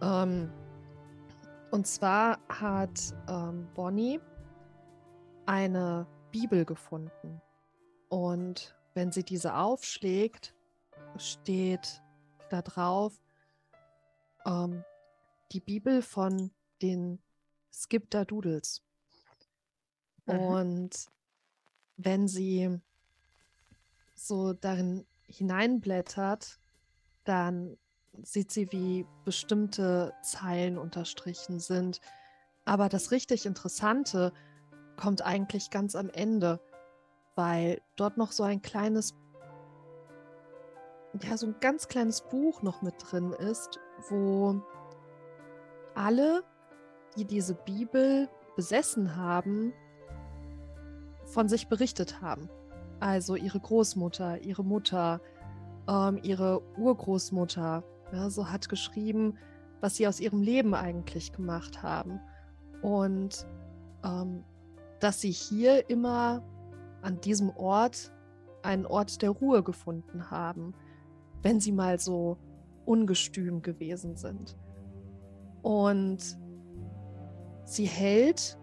Ähm, 0.00 0.50
und 1.70 1.86
zwar 1.86 2.38
hat 2.48 2.98
ähm, 3.28 3.68
Bonnie 3.74 4.20
eine 5.44 6.06
Bibel 6.30 6.64
gefunden. 6.64 7.42
Und 8.08 8.74
wenn 8.94 9.12
sie 9.12 9.24
diese 9.24 9.54
aufschlägt, 9.54 10.54
steht 11.18 12.00
da 12.48 12.62
drauf 12.62 13.21
ähm, 14.46 14.84
die 15.52 15.60
Bibel 15.60 16.02
von 16.02 16.50
den 16.80 17.20
Skipter 17.72 18.24
Doodles. 18.24 18.82
Mhm. 20.26 20.34
Und 20.34 21.06
wenn 21.96 22.28
sie 22.28 22.80
so 24.14 24.52
darin 24.52 25.06
hineinblättert, 25.26 26.58
dann 27.24 27.76
sieht 28.22 28.50
sie, 28.50 28.70
wie 28.72 29.06
bestimmte 29.24 30.12
Zeilen 30.22 30.78
unterstrichen 30.78 31.60
sind. 31.60 32.00
Aber 32.64 32.88
das 32.88 33.10
richtig 33.10 33.46
Interessante 33.46 34.32
kommt 34.96 35.22
eigentlich 35.22 35.70
ganz 35.70 35.96
am 35.96 36.10
Ende, 36.10 36.60
weil 37.34 37.80
dort 37.96 38.18
noch 38.18 38.32
so 38.32 38.42
ein 38.42 38.60
kleines, 38.60 39.14
ja, 41.22 41.36
so 41.36 41.46
ein 41.46 41.56
ganz 41.60 41.88
kleines 41.88 42.22
Buch 42.22 42.62
noch 42.62 42.82
mit 42.82 42.94
drin 42.98 43.32
ist, 43.32 43.80
wo 44.08 44.60
alle, 45.94 46.42
die 47.16 47.24
diese 47.24 47.54
Bibel 47.54 48.28
besessen 48.56 49.16
haben, 49.16 49.72
von 51.26 51.48
sich 51.48 51.68
berichtet 51.68 52.20
haben. 52.20 52.48
Also 53.00 53.34
ihre 53.36 53.60
Großmutter, 53.60 54.42
ihre 54.42 54.64
Mutter, 54.64 55.20
ähm, 55.88 56.18
ihre 56.22 56.62
Urgroßmutter, 56.76 57.82
ja, 58.12 58.30
so 58.30 58.50
hat 58.50 58.68
geschrieben, 58.68 59.38
was 59.80 59.96
sie 59.96 60.06
aus 60.06 60.20
ihrem 60.20 60.42
Leben 60.42 60.74
eigentlich 60.74 61.32
gemacht 61.32 61.82
haben. 61.82 62.20
Und 62.82 63.46
ähm, 64.04 64.44
dass 65.00 65.20
sie 65.20 65.30
hier 65.30 65.90
immer 65.90 66.42
an 67.02 67.20
diesem 67.20 67.50
Ort 67.50 68.12
einen 68.62 68.86
Ort 68.86 69.22
der 69.22 69.30
Ruhe 69.30 69.62
gefunden 69.62 70.30
haben, 70.30 70.74
wenn 71.42 71.58
sie 71.58 71.72
mal 71.72 71.98
so 71.98 72.38
ungestüm 72.84 73.62
gewesen 73.62 74.16
sind. 74.16 74.56
Und 75.62 76.38
sie 77.64 77.86
hält 77.86 78.58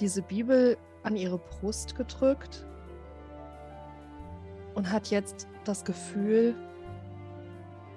diese 0.00 0.22
Bibel 0.22 0.76
an 1.02 1.16
ihre 1.16 1.38
Brust 1.38 1.96
gedrückt 1.96 2.66
und 4.74 4.92
hat 4.92 5.08
jetzt 5.08 5.48
das 5.64 5.84
Gefühl, 5.84 6.54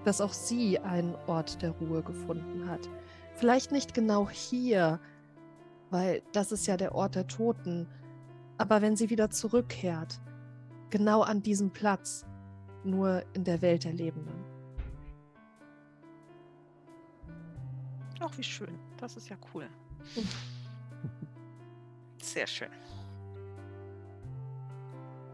dass 0.04 0.22
auch 0.22 0.34
sie 0.34 0.80
einen 0.80 1.16
Ort 1.28 1.62
der 1.62 1.72
Ruhe 1.72 2.02
gefunden 2.02 2.68
hat. 2.70 2.90
Vielleicht 3.36 3.72
nicht 3.72 3.94
genau 3.94 4.30
hier, 4.30 5.00
weil 5.90 6.24
das 6.32 6.52
ist 6.52 6.66
ja 6.68 6.78
der 6.78 6.96
Ort 6.96 7.16
der 7.16 7.28
Toten, 7.28 7.88
aber 8.58 8.82
wenn 8.82 8.96
sie 8.96 9.10
wieder 9.10 9.30
zurückkehrt, 9.30 10.22
genau 10.90 11.22
an 11.22 11.42
diesem 11.42 11.72
Platz, 11.72 12.26
nur 12.84 13.24
in 13.34 13.44
der 13.44 13.62
Welt 13.62 13.84
der 13.84 13.94
Lebenden. 13.94 14.44
Ach, 18.20 18.36
wie 18.38 18.44
schön. 18.44 18.78
Das 18.98 19.18
ist 19.18 19.30
ja 19.30 19.38
cool. 19.54 19.68
Sehr 22.22 22.48
schön. 22.48 22.70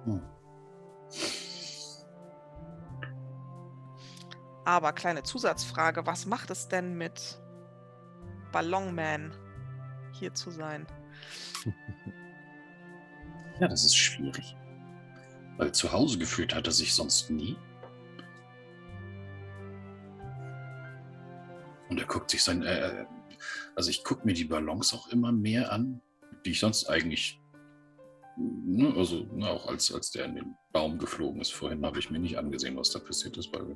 Hm. 0.06 0.22
Aber 4.64 4.94
kleine 4.94 5.24
Zusatzfrage, 5.24 6.06
was 6.06 6.26
macht 6.26 6.50
es 6.50 6.68
denn 6.68 6.98
mit 6.98 7.40
Ballonman 8.52 9.34
hier 10.14 10.34
zu 10.34 10.52
sein? 10.52 10.86
Ja, 13.60 13.68
das 13.68 13.86
ist 13.86 13.98
schwierig. 13.98 14.56
Weil 15.58 15.72
zu 15.72 15.92
Hause 15.92 16.18
gefühlt 16.18 16.54
hat 16.54 16.68
er 16.68 16.74
sich 16.74 16.94
sonst 16.94 17.30
nie. 17.30 17.58
Und 21.90 22.00
er 22.00 22.06
guckt 22.06 22.30
sich 22.30 22.44
sein. 22.44 22.64
Äh, 22.64 23.06
also 23.76 23.90
ich 23.90 24.04
gucke 24.04 24.26
mir 24.26 24.34
die 24.34 24.46
Ballons 24.46 24.94
auch 24.94 25.08
immer 25.10 25.32
mehr 25.32 25.72
an, 25.72 26.02
die 26.46 26.52
ich 26.52 26.60
sonst 26.60 26.90
eigentlich. 26.90 27.40
Ne, 28.38 28.94
also 28.96 29.24
ne, 29.34 29.50
auch 29.50 29.68
als, 29.68 29.92
als 29.92 30.12
der 30.12 30.26
in 30.26 30.36
den 30.36 30.56
Baum 30.72 31.00
geflogen 31.00 31.42
ist 31.42 31.54
vorhin, 31.54 31.84
habe 31.86 31.98
ich 31.98 32.12
mir 32.12 32.20
nicht 32.20 32.38
angesehen, 32.38 32.78
was 32.78 32.92
da 32.92 33.00
passiert 33.00 33.36
ist, 33.38 33.52
weil 33.52 33.76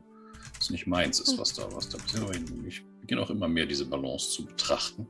es 0.59 0.69
nicht 0.69 0.85
meins 0.85 1.19
ist, 1.19 1.37
was 1.39 1.53
da, 1.53 1.71
was 1.73 1.89
da 1.89 1.97
passiert. 1.97 2.23
Aber 2.23 2.35
ich, 2.67 2.83
beginne 2.99 3.21
auch 3.21 3.31
immer 3.31 3.47
mehr 3.47 3.65
diese 3.65 3.85
Balance 3.85 4.29
zu 4.29 4.45
betrachten. 4.45 5.07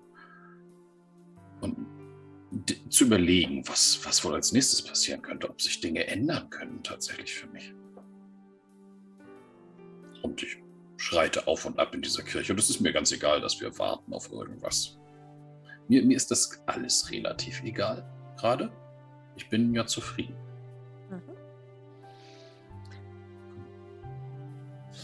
Und 1.59 1.77
zu 2.89 3.05
überlegen, 3.05 3.67
was, 3.67 3.99
was 4.05 4.23
wohl 4.25 4.33
als 4.33 4.51
nächstes 4.51 4.81
passieren 4.81 5.21
könnte, 5.21 5.49
ob 5.49 5.61
sich 5.61 5.79
Dinge 5.79 6.07
ändern 6.07 6.49
können 6.49 6.83
tatsächlich 6.83 7.33
für 7.33 7.47
mich. 7.47 7.73
Und 10.21 10.43
ich 10.43 10.57
schreite 10.97 11.47
auf 11.47 11.65
und 11.65 11.79
ab 11.79 11.95
in 11.95 12.01
dieser 12.01 12.23
Kirche 12.23 12.53
und 12.53 12.59
es 12.59 12.69
ist 12.69 12.81
mir 12.81 12.93
ganz 12.93 13.11
egal, 13.11 13.41
dass 13.41 13.59
wir 13.59 13.77
warten 13.79 14.13
auf 14.13 14.31
irgendwas. 14.31 14.99
Mir, 15.87 16.03
mir 16.03 16.15
ist 16.15 16.29
das 16.29 16.61
alles 16.67 17.09
relativ 17.11 17.63
egal 17.63 18.05
gerade. 18.37 18.71
Ich 19.35 19.49
bin 19.49 19.73
ja 19.73 19.85
zufrieden. 19.85 20.35
Mhm. 21.09 21.21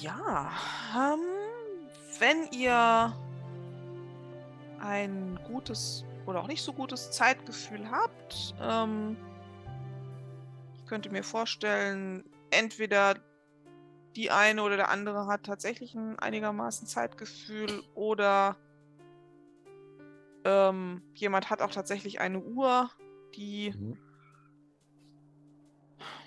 Ja, 0.02 0.52
ähm, 0.96 1.20
wenn 2.20 2.52
ihr 2.52 3.16
ein 4.80 5.40
gutes 5.48 6.06
oder 6.28 6.42
auch 6.42 6.48
nicht 6.48 6.62
so 6.62 6.74
gutes 6.74 7.12
Zeitgefühl 7.12 7.90
habt, 7.90 8.54
ähm, 8.62 9.18
ich 10.76 10.86
könnte 10.86 11.10
mir 11.10 11.24
vorstellen, 11.24 12.24
entweder 12.52 13.16
die 14.16 14.30
eine 14.30 14.62
oder 14.64 14.78
der 14.78 14.90
andere 14.90 15.28
hat 15.28 15.44
tatsächlich 15.44 15.96
ein 15.96 16.20
einigermaßen 16.20 16.88
Zeitgefühl 16.88 17.84
oder 17.96 18.58
ähm, 20.44 21.02
jemand 21.14 21.50
hat 21.50 21.62
auch 21.62 21.72
tatsächlich 21.72 22.20
eine 22.20 22.40
Uhr, 22.40 22.90
die 23.36 23.74
Mhm. 23.78 23.98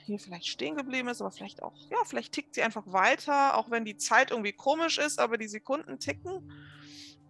hier 0.05 0.19
vielleicht 0.19 0.47
stehen 0.47 0.77
geblieben 0.77 1.09
ist, 1.09 1.21
aber 1.21 1.31
vielleicht 1.31 1.63
auch, 1.63 1.77
ja, 1.91 1.99
vielleicht 2.05 2.33
tickt 2.33 2.55
sie 2.55 2.63
einfach 2.63 2.85
weiter, 2.87 3.57
auch 3.57 3.71
wenn 3.71 3.85
die 3.85 3.97
Zeit 3.97 4.31
irgendwie 4.31 4.53
komisch 4.53 4.99
ist, 4.99 5.19
aber 5.19 5.39
die 5.39 5.49
Sekunden 5.49 5.99
ticken. 5.99 6.43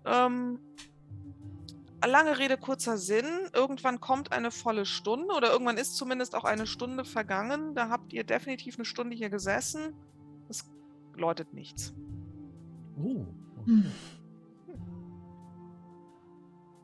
Ähm, 0.04 0.60
lange 2.06 2.38
Rede, 2.38 2.56
kurzer 2.56 2.96
Sinn. 2.98 3.26
Irgendwann 3.52 4.00
kommt 4.00 4.32
eine 4.32 4.50
volle 4.50 4.86
Stunde 4.86 5.34
oder 5.34 5.50
irgendwann 5.52 5.76
ist 5.76 5.96
zumindest 5.96 6.34
auch 6.34 6.44
eine 6.44 6.66
Stunde 6.66 7.04
vergangen. 7.04 7.74
Da 7.74 7.88
habt 7.88 8.12
ihr 8.12 8.24
definitiv 8.24 8.76
eine 8.76 8.84
Stunde 8.84 9.16
hier 9.16 9.30
gesessen. 9.30 9.94
Es 10.48 10.64
läutet 11.14 11.52
nichts. 11.52 11.94
Oh. 12.96 13.26
Hm. 13.66 13.86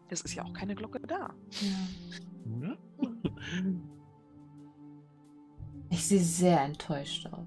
Es 0.08 0.20
ist 0.20 0.34
ja 0.34 0.44
auch 0.44 0.52
keine 0.52 0.74
Glocke 0.74 1.00
da. 1.00 1.34
Ja. 2.60 2.76
Ich 5.88 6.04
sehe 6.04 6.20
sehr 6.20 6.60
enttäuscht 6.62 7.26
aus. 7.28 7.46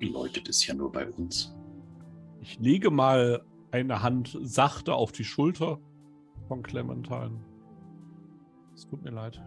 Läutet 0.00 0.48
es 0.48 0.66
ja 0.66 0.74
nur 0.74 0.92
bei 0.92 1.08
uns. 1.10 1.54
Ich 2.42 2.58
lege 2.58 2.90
mal 2.90 3.44
eine 3.70 4.02
Hand 4.02 4.36
sachte 4.42 4.94
auf 4.94 5.12
die 5.12 5.24
Schulter 5.24 5.78
von 6.48 6.62
Clementine. 6.62 7.38
Es 8.74 8.86
tut 8.86 9.02
mir 9.02 9.10
leid. 9.10 9.42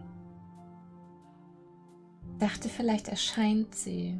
Dachte, 2.38 2.68
vielleicht 2.68 3.08
erscheint 3.08 3.74
sie. 3.74 4.18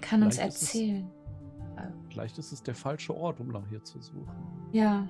Kann 0.00 0.22
uns 0.22 0.36
Vielleicht 0.36 0.54
ist 0.54 0.62
es- 0.62 0.74
erzählen. 0.74 1.10
Vielleicht 2.10 2.38
ist 2.38 2.52
es 2.52 2.62
der 2.62 2.74
falsche 2.74 3.16
Ort, 3.16 3.40
um 3.40 3.48
nach 3.48 3.66
hier 3.68 3.82
zu 3.84 4.00
suchen. 4.02 4.28
Ja. 4.72 5.06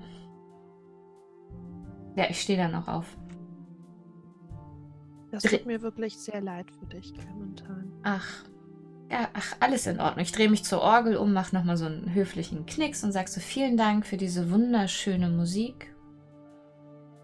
Ja, 2.15 2.29
ich 2.29 2.41
stehe 2.41 2.57
dann 2.57 2.75
auch 2.75 2.87
auf. 2.87 3.17
Das 5.31 5.43
tut 5.43 5.65
mir 5.65 5.81
wirklich 5.81 6.17
sehr 6.19 6.41
leid 6.41 6.69
für 6.71 6.85
dich, 6.85 7.13
Clementine. 7.13 7.91
Ach. 8.03 8.43
Ja, 9.11 9.27
ach, 9.33 9.57
alles 9.59 9.87
in 9.87 9.99
Ordnung. 9.99 10.23
Ich 10.23 10.31
drehe 10.31 10.49
mich 10.49 10.63
zur 10.63 10.81
Orgel 10.81 11.17
um, 11.17 11.33
mache 11.33 11.53
nochmal 11.53 11.75
so 11.75 11.85
einen 11.85 12.13
höflichen 12.13 12.65
Knicks 12.65 13.03
und 13.03 13.11
sag 13.11 13.27
so 13.27 13.41
vielen 13.41 13.75
Dank 13.75 14.05
für 14.05 14.15
diese 14.15 14.51
wunderschöne 14.51 15.27
Musik. 15.29 15.93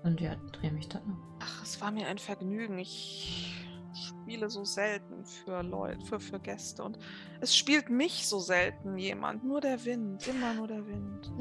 Und 0.03 0.19
ja, 0.19 0.35
drehe 0.51 0.73
mich 0.73 0.89
dann 0.89 1.03
um. 1.03 1.37
Ach, 1.39 1.63
es 1.63 1.79
war 1.79 1.91
mir 1.91 2.07
ein 2.07 2.17
Vergnügen. 2.17 2.77
Ich 2.77 3.55
spiele 3.93 4.49
so 4.49 4.65
selten 4.65 5.25
für 5.25 5.63
Leute, 5.63 6.05
für, 6.05 6.19
für 6.19 6.41
Gäste. 6.41 6.83
Und 6.83 6.99
es 7.39 7.55
spielt 7.55 7.89
mich 7.89 8.27
so 8.27 8.39
selten 8.39 8.97
jemand. 8.97 9.45
Nur 9.45 9.61
der 9.61 9.85
Wind, 9.85 10.27
immer 10.27 10.55
nur 10.55 10.67
der 10.67 10.85
Wind. 10.85 11.31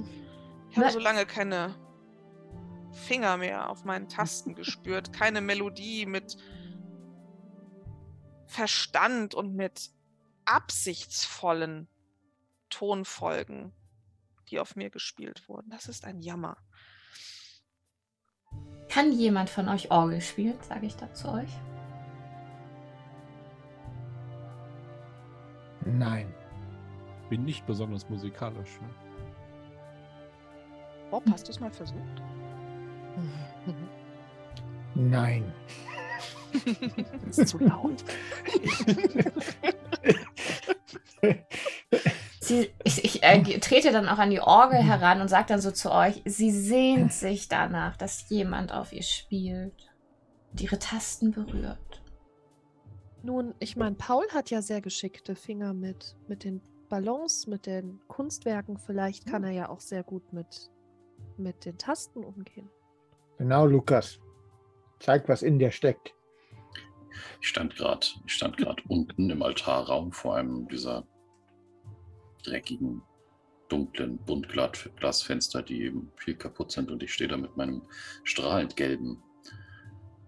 Ich 0.70 0.76
habe 0.76 0.92
so 0.92 1.00
lange 1.00 1.26
keine 1.26 1.74
Finger 2.92 3.36
mehr 3.36 3.68
auf 3.68 3.84
meinen 3.84 4.08
Tasten 4.08 4.54
gespürt. 4.54 5.12
Keine 5.12 5.40
Melodie 5.40 6.06
mit 6.06 6.36
Verstand 8.46 9.34
und 9.34 9.56
mit 9.56 9.90
absichtsvollen 10.46 11.88
Tonfolgen, 12.70 13.72
die 14.48 14.58
auf 14.58 14.76
mir 14.76 14.90
gespielt 14.90 15.48
wurden. 15.48 15.70
Das 15.70 15.86
ist 15.86 16.04
ein 16.04 16.20
Jammer. 16.20 16.56
Kann 18.88 19.12
jemand 19.12 19.50
von 19.50 19.68
euch 19.68 19.90
Orgel 19.90 20.20
spielen, 20.20 20.58
sage 20.62 20.86
ich 20.86 20.96
da 20.96 21.12
zu 21.12 21.28
euch. 21.28 21.50
Nein. 25.84 26.32
Bin 27.28 27.44
nicht 27.44 27.66
besonders 27.66 28.08
musikalisch. 28.08 28.80
Ne? 28.80 28.88
Bob, 31.10 31.24
hast 31.30 31.46
du 31.46 31.52
es 31.52 31.60
mal 31.60 31.70
versucht? 31.70 32.22
Nein. 34.94 35.52
Das 37.26 37.36
ist 37.36 37.48
zu 37.48 37.58
laut. 37.58 38.02
Sie, 42.40 42.70
ich 42.84 43.04
ich 43.04 43.22
äh, 43.24 43.42
trete 43.58 43.90
dann 43.90 44.08
auch 44.08 44.18
an 44.18 44.30
die 44.30 44.40
Orgel 44.40 44.78
heran 44.78 45.20
und 45.20 45.28
sage 45.28 45.46
dann 45.48 45.60
so 45.60 45.72
zu 45.72 45.90
euch, 45.90 46.22
sie 46.24 46.52
sehnt 46.52 47.12
sich 47.12 47.48
danach, 47.48 47.96
dass 47.96 48.28
jemand 48.30 48.72
auf 48.72 48.92
ihr 48.92 49.02
spielt 49.02 49.90
und 50.52 50.60
ihre 50.60 50.78
Tasten 50.78 51.32
berührt. 51.32 52.02
Nun, 53.24 53.54
ich 53.58 53.76
meine, 53.76 53.96
Paul 53.96 54.24
hat 54.32 54.50
ja 54.50 54.62
sehr 54.62 54.80
geschickte 54.80 55.34
Finger 55.34 55.74
mit, 55.74 56.14
mit 56.28 56.44
den 56.44 56.60
Ballons, 56.88 57.48
mit 57.48 57.66
den 57.66 58.00
Kunstwerken. 58.06 58.78
Vielleicht 58.78 59.26
kann 59.26 59.42
er 59.42 59.50
ja 59.50 59.68
auch 59.68 59.80
sehr 59.80 60.04
gut 60.04 60.32
mit, 60.32 60.70
mit 61.36 61.64
den 61.64 61.76
Tasten 61.78 62.22
umgehen. 62.22 62.70
Genau, 63.38 63.66
Lukas. 63.66 64.20
Zeig, 65.00 65.28
was 65.28 65.42
in 65.42 65.58
dir 65.58 65.72
steckt. 65.72 66.14
Ich 67.40 67.48
stand 67.48 67.74
gerade, 67.74 68.06
ich 68.24 68.32
stand 68.32 68.56
gerade 68.56 68.82
unten 68.88 69.30
im 69.30 69.42
Altarraum 69.42 70.12
vor 70.12 70.36
einem 70.36 70.68
dieser 70.68 71.04
dreckigen, 72.46 73.02
dunklen 73.68 74.18
Buntglasfenster, 74.18 75.62
die 75.62 75.82
eben 75.82 76.12
viel 76.16 76.36
kaputt 76.36 76.72
sind 76.72 76.90
und 76.90 77.02
ich 77.02 77.12
stehe 77.12 77.28
da 77.28 77.36
mit 77.36 77.56
meinem 77.56 77.82
strahlend 78.24 78.76
gelben 78.76 79.22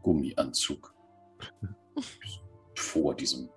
Gummianzug 0.02 0.94
vor 2.74 3.14
diesem 3.14 3.48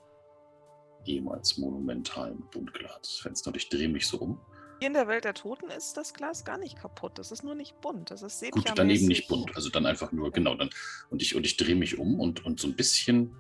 ehemals 1.06 1.58
monumentalen 1.58 2.44
Buntglasfenster 2.52 3.50
und 3.50 3.58
ich 3.58 3.70
drehe 3.70 3.90
mich 3.90 4.08
so 4.08 4.18
um. 4.18 4.40
Hier 4.80 4.88
in 4.88 4.94
der 4.94 5.08
Welt 5.08 5.26
der 5.26 5.34
Toten 5.34 5.70
ist 5.70 5.96
das 5.96 6.14
Glas 6.14 6.44
gar 6.44 6.58
nicht 6.58 6.76
kaputt. 6.76 7.20
Das 7.20 7.32
ist 7.32 7.44
nur 7.44 7.54
nicht 7.54 7.80
bunt. 7.82 8.10
Das 8.10 8.24
ist 8.24 8.42
Gut, 8.50 8.72
dann 8.76 8.90
eben 8.90 9.06
nicht 9.08 9.28
bunt, 9.28 9.56
also 9.56 9.70
dann 9.70 9.86
einfach 9.86 10.12
nur, 10.12 10.32
genau, 10.32 10.56
dann 10.56 10.72
und 11.12 11.22
ich, 11.22 11.36
und 11.36 11.46
ich 11.46 11.56
drehe 11.58 11.76
mich 11.76 12.00
um 12.00 12.20
und, 12.20 12.44
und 12.46 12.60
so 12.60 12.68
ein 12.68 12.76
bisschen 12.76 13.36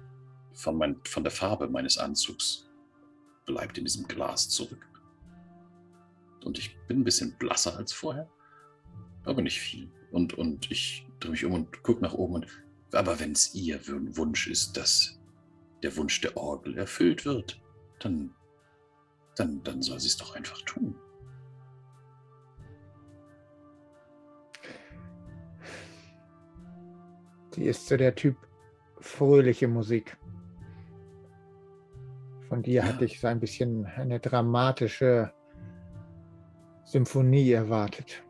von, 0.53 0.77
mein, 0.77 1.01
von 1.05 1.23
der 1.23 1.31
Farbe 1.31 1.67
meines 1.67 1.97
Anzugs 1.97 2.69
bleibt 3.45 3.77
in 3.77 3.85
diesem 3.85 4.07
Glas 4.07 4.49
zurück. 4.49 4.87
Und 6.43 6.57
ich 6.57 6.77
bin 6.87 7.01
ein 7.01 7.03
bisschen 7.03 7.37
blasser 7.37 7.77
als 7.77 7.93
vorher, 7.93 8.29
aber 9.25 9.41
nicht 9.41 9.59
viel. 9.59 9.89
Und, 10.11 10.33
und 10.33 10.69
ich 10.71 11.07
drehe 11.19 11.31
mich 11.31 11.45
um 11.45 11.53
und 11.53 11.83
gucke 11.83 12.01
nach 12.01 12.13
oben 12.13 12.35
und, 12.35 12.47
aber 12.93 13.19
wenn 13.19 13.31
es 13.31 13.53
ihr 13.55 13.79
Wun- 13.87 14.15
Wunsch 14.17 14.47
ist, 14.47 14.75
dass 14.75 15.19
der 15.83 15.95
Wunsch 15.97 16.19
der 16.21 16.35
Orgel 16.37 16.77
erfüllt 16.77 17.25
wird, 17.25 17.61
dann, 17.99 18.33
dann, 19.35 19.63
dann 19.63 19.81
soll 19.81 19.99
sie 19.99 20.07
es 20.07 20.17
doch 20.17 20.35
einfach 20.35 20.61
tun. 20.63 20.95
Sie 27.53 27.65
ist 27.65 27.87
so 27.87 27.97
der 27.97 28.15
Typ 28.15 28.37
fröhliche 28.99 29.67
Musik. 29.67 30.17
Von 32.47 32.63
dir 32.63 32.81
Ja. 32.81 32.83
hatte 32.83 33.05
ich 33.05 33.19
so 33.19 33.27
ein 33.27 33.39
bisschen 33.39 33.85
eine 33.85 34.19
dramatische 34.19 35.33
Symphonie 36.91 37.51
erwartet. 37.53 38.21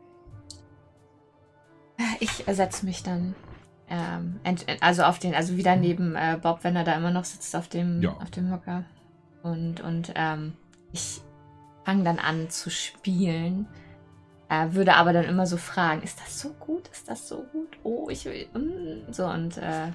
Ich 2.20 2.44
setze 2.48 2.86
mich 2.86 3.02
dann, 3.02 3.34
ähm, 3.88 4.38
ent, 4.44 4.64
also 4.80 5.02
auf 5.02 5.18
den, 5.18 5.34
also 5.34 5.56
wieder 5.56 5.74
neben 5.74 6.14
äh, 6.14 6.38
Bob, 6.40 6.60
wenn 6.62 6.76
er 6.76 6.84
da 6.84 6.94
immer 6.94 7.10
noch 7.10 7.24
sitzt 7.24 7.54
auf 7.56 7.66
dem, 7.68 8.00
Ja. 8.00 8.12
auf 8.12 8.30
dem 8.30 8.52
Hocker. 8.52 8.84
Und, 9.42 9.80
und 9.80 10.12
ähm, 10.14 10.52
ich 10.92 11.20
fange 11.84 12.04
dann 12.04 12.20
an 12.20 12.50
zu 12.50 12.70
spielen. 12.70 13.66
Äh, 14.48 14.72
würde 14.72 14.94
aber 14.94 15.12
dann 15.12 15.24
immer 15.24 15.46
so 15.46 15.56
fragen, 15.56 16.02
ist 16.02 16.20
das 16.20 16.40
so 16.40 16.50
gut? 16.52 16.86
Ist 16.92 17.08
das 17.08 17.26
so 17.28 17.42
gut? 17.52 17.76
Oh, 17.82 18.08
ich 18.10 18.24
will. 18.26 18.46
Mm, 18.54 19.12
so 19.12 19.26
und 19.26 19.58
äh, 19.58 19.88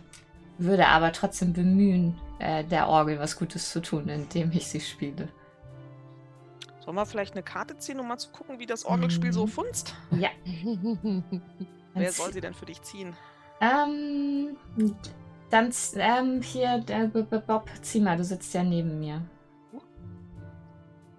würde 0.57 0.87
aber 0.87 1.13
trotzdem 1.13 1.53
bemühen, 1.53 2.17
äh, 2.39 2.65
der 2.65 2.89
Orgel 2.89 3.17
was 3.19 3.37
Gutes 3.37 3.71
zu 3.71 3.81
tun, 3.81 4.09
indem 4.09 4.51
ich 4.51 4.67
sie 4.67 4.81
spiele. 4.81 5.29
Sollen 6.87 6.95
wir 6.95 7.05
vielleicht 7.05 7.33
eine 7.33 7.43
Karte 7.43 7.77
ziehen, 7.77 7.99
um 7.99 8.07
mal 8.07 8.17
zu 8.17 8.29
gucken, 8.31 8.59
wie 8.59 8.65
das 8.65 8.85
Orgelspiel 8.85 9.33
so 9.33 9.45
Mhm. 9.45 9.49
funzt? 9.49 9.93
Ja. 10.11 10.29
Wer 11.93 12.13
soll 12.13 12.31
sie 12.31 12.39
denn 12.39 12.53
für 12.53 12.65
dich 12.65 12.81
ziehen? 12.81 13.13
Ähm, 13.59 14.55
dann 15.49 15.73
ähm, 15.95 16.41
hier, 16.41 16.79
der 16.79 17.07
B 17.07 17.19
-B 17.23 17.39
Bob, 17.39 17.69
zieh 17.81 17.99
mal, 17.99 18.15
du 18.15 18.23
sitzt 18.23 18.53
ja 18.53 18.63
neben 18.63 19.01
mir. 19.01 19.21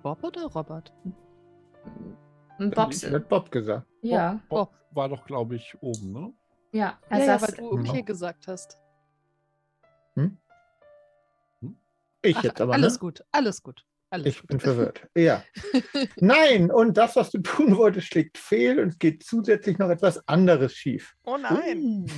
Bob 0.02 0.24
oder 0.24 0.46
Robert? 0.46 0.90
Bob, 2.58 2.90
Das 2.90 3.02
wird 3.02 3.28
Bob 3.28 3.50
gesagt. 3.50 3.86
ja, 4.00 4.40
Bob 4.48 4.72
war 4.92 5.10
doch, 5.10 5.26
glaube 5.26 5.56
ich, 5.56 5.76
oben, 5.82 6.12
ne? 6.12 6.32
ja, 6.72 6.98
er 7.10 7.18
Ja, 7.18 7.24
ja, 7.26 7.42
weil 7.42 7.52
du 7.56 7.72
okay 7.72 7.92
Genau. 7.92 8.04
gesagt 8.04 8.48
hast. 8.48 8.78
Ich 12.22 12.38
Ach, 12.38 12.42
jetzt 12.42 12.58
aber. 12.62 12.72
alles 12.72 12.94
ne? 12.94 13.00
gut, 13.00 13.22
alles 13.32 13.62
gut. 13.62 13.84
Alles 14.10 14.26
Ich 14.26 14.40
gut. 14.40 14.48
bin 14.48 14.60
verwirrt. 14.60 15.06
Ja. 15.16 15.42
Nein, 16.16 16.70
und 16.70 16.96
das, 16.96 17.16
was 17.16 17.30
du 17.30 17.38
tun 17.38 17.76
wolltest, 17.76 18.06
schlägt 18.08 18.38
fehl 18.38 18.78
und 18.80 18.88
es 18.88 18.98
geht 18.98 19.22
zusätzlich 19.22 19.78
noch 19.78 19.90
etwas 19.90 20.26
anderes 20.28 20.74
schief. 20.74 21.14
Oh 21.24 21.36
nein. 21.36 22.06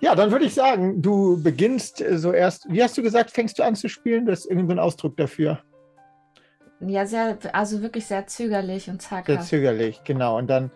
Ja, 0.00 0.14
dann 0.14 0.30
würde 0.32 0.44
ich 0.46 0.54
sagen, 0.54 1.00
du 1.02 1.42
beginnst 1.42 2.00
äh, 2.00 2.18
so 2.18 2.32
erst, 2.32 2.66
wie 2.70 2.82
hast 2.82 2.96
du 2.98 3.02
gesagt, 3.02 3.30
fängst 3.30 3.58
du 3.58 3.62
an 3.62 3.74
zu 3.76 3.88
spielen? 3.88 4.26
Das 4.26 4.40
ist 4.40 4.46
irgendwie 4.50 4.66
so 4.66 4.72
ein 4.72 4.78
Ausdruck 4.78 5.16
dafür. 5.16 5.60
ja, 6.80 7.06
sehr, 7.06 7.38
also 7.52 7.80
wirklich 7.82 8.06
sehr 8.06 8.26
zögerlich 8.26 8.88
und 8.88 9.00
Sehr 9.02 9.10
zaghaft. 9.24 9.48
zögerlich, 9.48 10.02
genau. 10.04 10.36
Und 10.38 10.48
dann 10.48 10.70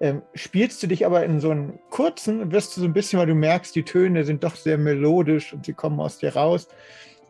ähm, 0.00 0.22
spielst 0.34 0.80
du 0.82 0.86
dich 0.86 1.06
aber 1.06 1.24
in 1.24 1.40
so 1.40 1.50
einen 1.50 1.78
kurzen, 1.90 2.52
wirst 2.52 2.76
du 2.76 2.80
so 2.80 2.86
ein 2.86 2.92
bisschen, 2.92 3.18
weil 3.18 3.26
du 3.26 3.34
merkst, 3.34 3.74
die 3.74 3.84
Töne 3.84 4.24
sind 4.24 4.44
doch 4.44 4.54
sehr 4.54 4.78
melodisch 4.78 5.52
und 5.52 5.64
sie 5.66 5.72
kommen 5.72 5.98
aus 5.98 6.18
dir 6.18 6.34
raus. 6.36 6.68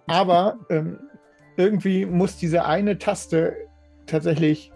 Aber 0.08 0.58
ähm, 0.70 0.98
irgendwie 1.56 2.06
muss 2.06 2.36
diese 2.36 2.64
eine 2.64 2.98
Taste 2.98 3.56
tatsächlich 4.06 4.72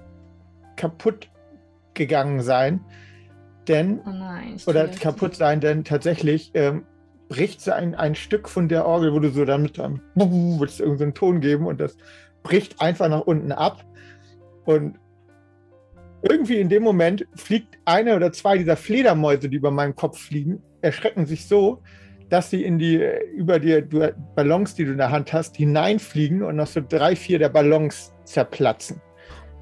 kaputt 0.76 1.30
gegangen 1.94 2.42
sein. 2.42 2.84
Denn, 3.68 4.00
Oh 4.04 4.10
nein. 4.10 4.56
oder 4.66 4.88
kaputt 4.88 5.36
sein, 5.36 5.60
denn 5.60 5.84
tatsächlich 5.84 6.50
ähm, 6.54 6.84
bricht 7.28 7.60
so 7.60 7.70
ein, 7.72 7.94
ein 7.94 8.14
Stück 8.14 8.48
von 8.48 8.68
der 8.68 8.86
Orgel, 8.86 9.12
wo 9.12 9.20
du 9.20 9.30
so 9.30 9.44
damit 9.44 9.78
dann 9.78 10.02
willst 10.14 10.80
du 10.80 10.84
irgendeinen 10.84 11.14
Ton 11.14 11.40
geben 11.40 11.66
und 11.66 11.80
das 11.80 11.96
bricht 12.42 12.80
einfach 12.80 13.08
nach 13.08 13.22
unten 13.22 13.52
ab. 13.52 13.84
Und 14.64 14.98
irgendwie 16.22 16.58
in 16.58 16.68
dem 16.68 16.82
Moment 16.82 17.26
fliegt 17.34 17.78
eine 17.84 18.16
oder 18.16 18.32
zwei 18.32 18.58
dieser 18.58 18.76
Fledermäuse, 18.76 19.48
die 19.48 19.56
über 19.56 19.70
meinem 19.70 19.94
Kopf 19.94 20.18
fliegen, 20.18 20.62
erschrecken 20.80 21.26
sich 21.26 21.46
so, 21.46 21.82
dass 22.32 22.48
sie 22.48 22.64
in 22.64 22.78
die 22.78 22.96
über 23.34 23.58
die 23.58 23.82
du- 23.86 24.14
Ballons, 24.34 24.74
die 24.74 24.86
du 24.86 24.92
in 24.92 24.96
der 24.98 25.10
Hand 25.10 25.32
hast, 25.34 25.54
hineinfliegen 25.56 26.42
und 26.42 26.56
noch 26.56 26.66
so 26.66 26.80
drei, 26.86 27.14
vier 27.14 27.38
der 27.38 27.50
Ballons 27.50 28.12
zerplatzen 28.24 29.02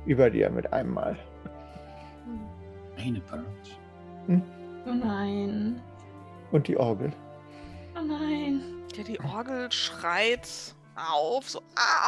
über 0.06 0.30
dir 0.30 0.48
mit 0.51 0.72
einem 0.72 0.94
Mal. 0.94 1.18
Eine 2.97 3.20
Balance. 3.20 4.44
Oh 4.86 4.92
nein. 4.92 5.80
Und 6.52 6.68
die 6.68 6.76
Orgel. 6.76 7.12
Oh 7.98 8.02
nein. 8.05 8.62
Ja, 8.94 9.02
die 9.02 9.20
Orgel 9.20 9.70
schreit 9.72 10.48
auf, 10.97 11.48
so 11.51 11.60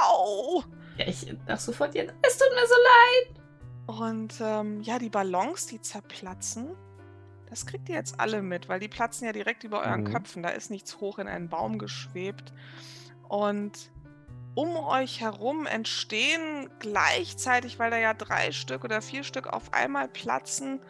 au. 0.06 0.62
Ja, 0.98 1.06
ich 1.08 1.26
dachte 1.46 1.60
sofort, 1.62 1.94
jetzt, 1.94 2.12
es 2.22 2.38
tut 2.38 2.48
mir 2.54 2.66
so 2.66 2.74
leid. 2.84 4.00
Und 4.04 4.34
ähm, 4.40 4.80
ja, 4.82 4.98
die 4.98 5.08
Ballons, 5.10 5.66
die 5.66 5.80
zerplatzen, 5.80 6.68
das 7.52 7.66
kriegt 7.66 7.90
ihr 7.90 7.96
jetzt 7.96 8.18
alle 8.18 8.40
mit, 8.40 8.70
weil 8.70 8.80
die 8.80 8.88
platzen 8.88 9.26
ja 9.26 9.32
direkt 9.32 9.62
über 9.62 9.80
euren 9.80 10.04
Mhm. 10.04 10.12
Köpfen. 10.12 10.42
Da 10.42 10.48
ist 10.48 10.70
nichts 10.70 11.00
hoch 11.00 11.18
in 11.18 11.28
einen 11.28 11.50
Baum 11.50 11.78
geschwebt. 11.78 12.50
Und 13.28 13.92
um 14.54 14.74
euch 14.74 15.20
herum 15.20 15.66
entstehen 15.66 16.70
gleichzeitig, 16.78 17.78
weil 17.78 17.90
da 17.90 17.98
ja 17.98 18.14
drei 18.14 18.52
Stück 18.52 18.84
oder 18.84 19.02
vier 19.02 19.22
Stück 19.22 19.48
auf 19.48 19.74
einmal 19.74 20.08
platzen, 20.08 20.80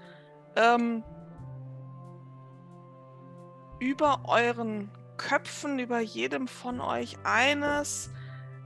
ähm, 0.55 1.03
über 3.81 4.23
euren 4.29 4.89
Köpfen, 5.17 5.81
über 5.81 5.99
jedem 5.99 6.47
von 6.47 6.81
euch 6.81 7.19
eines. 7.25 8.09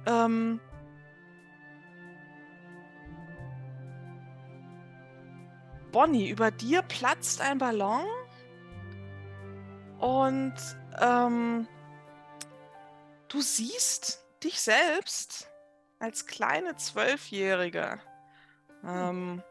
Ähm, 0.07 0.61
Bonnie, 5.97 6.29
über 6.29 6.51
dir 6.51 6.83
platzt 6.83 7.41
ein 7.41 7.57
Ballon 7.57 8.05
und 9.99 10.53
ähm, 11.01 11.67
du 13.29 13.41
siehst 13.41 14.23
dich 14.45 14.61
selbst 14.61 15.51
als 15.99 16.27
kleine 16.27 16.77
Zwölfjährige. 16.77 17.99
Ähm, 18.85 19.43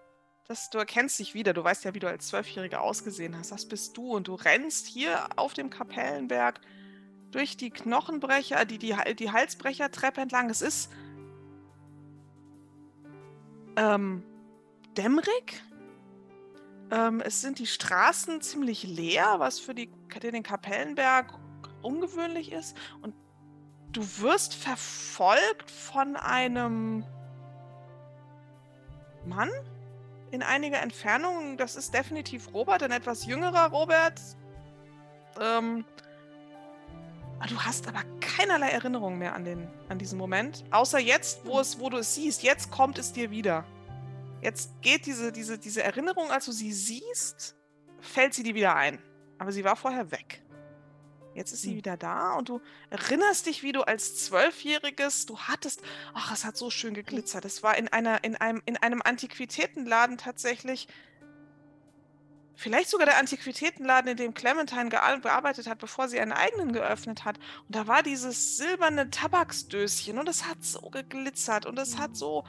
das, 0.47 0.69
du 0.69 0.77
erkennst 0.77 1.17
dich 1.17 1.33
wieder, 1.33 1.51
du 1.51 1.63
weißt 1.63 1.83
ja, 1.83 1.95
wie 1.95 1.99
du 1.99 2.07
als 2.07 2.27
Zwölfjährige 2.27 2.79
ausgesehen 2.79 3.35
hast. 3.35 3.51
Das 3.51 3.67
bist 3.67 3.97
du 3.97 4.11
und 4.11 4.27
du 4.27 4.35
rennst 4.35 4.85
hier 4.85 5.27
auf 5.37 5.55
dem 5.55 5.71
Kapellenberg 5.71 6.61
durch 7.31 7.57
die 7.57 7.71
Knochenbrecher, 7.71 8.65
die, 8.65 8.77
die, 8.77 8.95
die 9.15 9.31
Halsbrechertreppe 9.31 10.21
entlang. 10.21 10.51
Es 10.51 10.61
ist 10.61 10.91
ähm, 13.77 14.21
dämmerig. 14.95 15.63
Ähm, 16.91 17.21
es 17.21 17.41
sind 17.41 17.59
die 17.59 17.67
Straßen 17.67 18.41
ziemlich 18.41 18.83
leer, 18.83 19.35
was 19.39 19.59
für 19.59 19.73
die, 19.73 19.89
den 20.21 20.43
Kapellenberg 20.43 21.33
ungewöhnlich 21.81 22.51
ist. 22.51 22.75
Und 23.01 23.15
du 23.91 24.01
wirst 24.19 24.53
verfolgt 24.53 25.71
von 25.71 26.15
einem 26.15 27.03
Mann 29.25 29.49
in 30.31 30.43
einiger 30.43 30.81
Entfernung. 30.81 31.57
Das 31.57 31.75
ist 31.75 31.93
definitiv 31.93 32.53
Robert, 32.53 32.83
ein 32.83 32.91
etwas 32.91 33.25
jüngerer 33.25 33.69
Robert. 33.71 34.19
Ähm, 35.39 35.85
du 37.47 37.59
hast 37.61 37.87
aber 37.87 38.01
keinerlei 38.19 38.69
Erinnerung 38.69 39.17
mehr 39.17 39.33
an, 39.33 39.45
den, 39.45 39.67
an 39.89 39.97
diesen 39.97 40.17
Moment. 40.17 40.63
Außer 40.71 40.99
jetzt, 40.99 41.45
wo, 41.45 41.59
es, 41.59 41.79
wo 41.79 41.89
du 41.89 41.97
es 41.97 42.15
siehst. 42.15 42.43
Jetzt 42.43 42.71
kommt 42.71 42.97
es 42.97 43.13
dir 43.13 43.31
wieder. 43.31 43.65
Jetzt 44.41 44.69
geht 44.81 45.05
diese, 45.05 45.31
diese, 45.31 45.57
diese 45.57 45.83
Erinnerung, 45.83 46.29
als 46.31 46.45
du 46.45 46.51
sie 46.51 46.71
siehst, 46.71 47.55
fällt 47.99 48.33
sie 48.33 48.43
dir 48.43 48.55
wieder 48.55 48.75
ein. 48.75 48.99
Aber 49.37 49.51
sie 49.51 49.63
war 49.63 49.75
vorher 49.75 50.11
weg. 50.11 50.43
Jetzt 51.33 51.51
ist 51.51 51.63
sie 51.63 51.71
Hm. 51.71 51.77
wieder 51.77 51.97
da 51.97 52.33
und 52.33 52.47
du 52.47 52.61
erinnerst 52.89 53.45
dich, 53.47 53.61
wie 53.63 53.73
du 53.73 53.81
als 53.81 54.15
Zwölfjähriges, 54.25 55.25
du 55.25 55.37
hattest, 55.37 55.81
ach, 56.13 56.31
es 56.31 56.45
hat 56.45 56.55
so 56.55 56.69
schön 56.69 56.93
geglitzert. 56.93 57.43
Es 57.43 57.61
war 57.63 57.77
in, 57.77 57.89
einer, 57.89 58.23
in, 58.23 58.37
einem, 58.37 58.61
in 58.65 58.77
einem 58.77 59.01
Antiquitätenladen 59.03 60.17
tatsächlich, 60.17 60.87
vielleicht 62.55 62.89
sogar 62.89 63.05
der 63.05 63.17
Antiquitätenladen, 63.17 64.11
in 64.11 64.15
dem 64.17 64.33
Clementine 64.33 64.89
gea- 64.89 65.19
gearbeitet 65.19 65.67
hat, 65.67 65.79
bevor 65.79 66.07
sie 66.07 66.21
einen 66.21 66.31
eigenen 66.31 66.71
geöffnet 66.71 67.25
hat. 67.25 67.37
Und 67.67 67.75
da 67.75 67.85
war 67.87 68.01
dieses 68.01 68.55
silberne 68.55 69.09
Tabaksdöschen 69.09 70.17
und 70.17 70.29
es 70.29 70.45
hat 70.45 70.63
so 70.63 70.89
geglitzert 70.89 71.65
und 71.65 71.77
es 71.77 71.97
hat 71.97 72.15
so, 72.15 72.45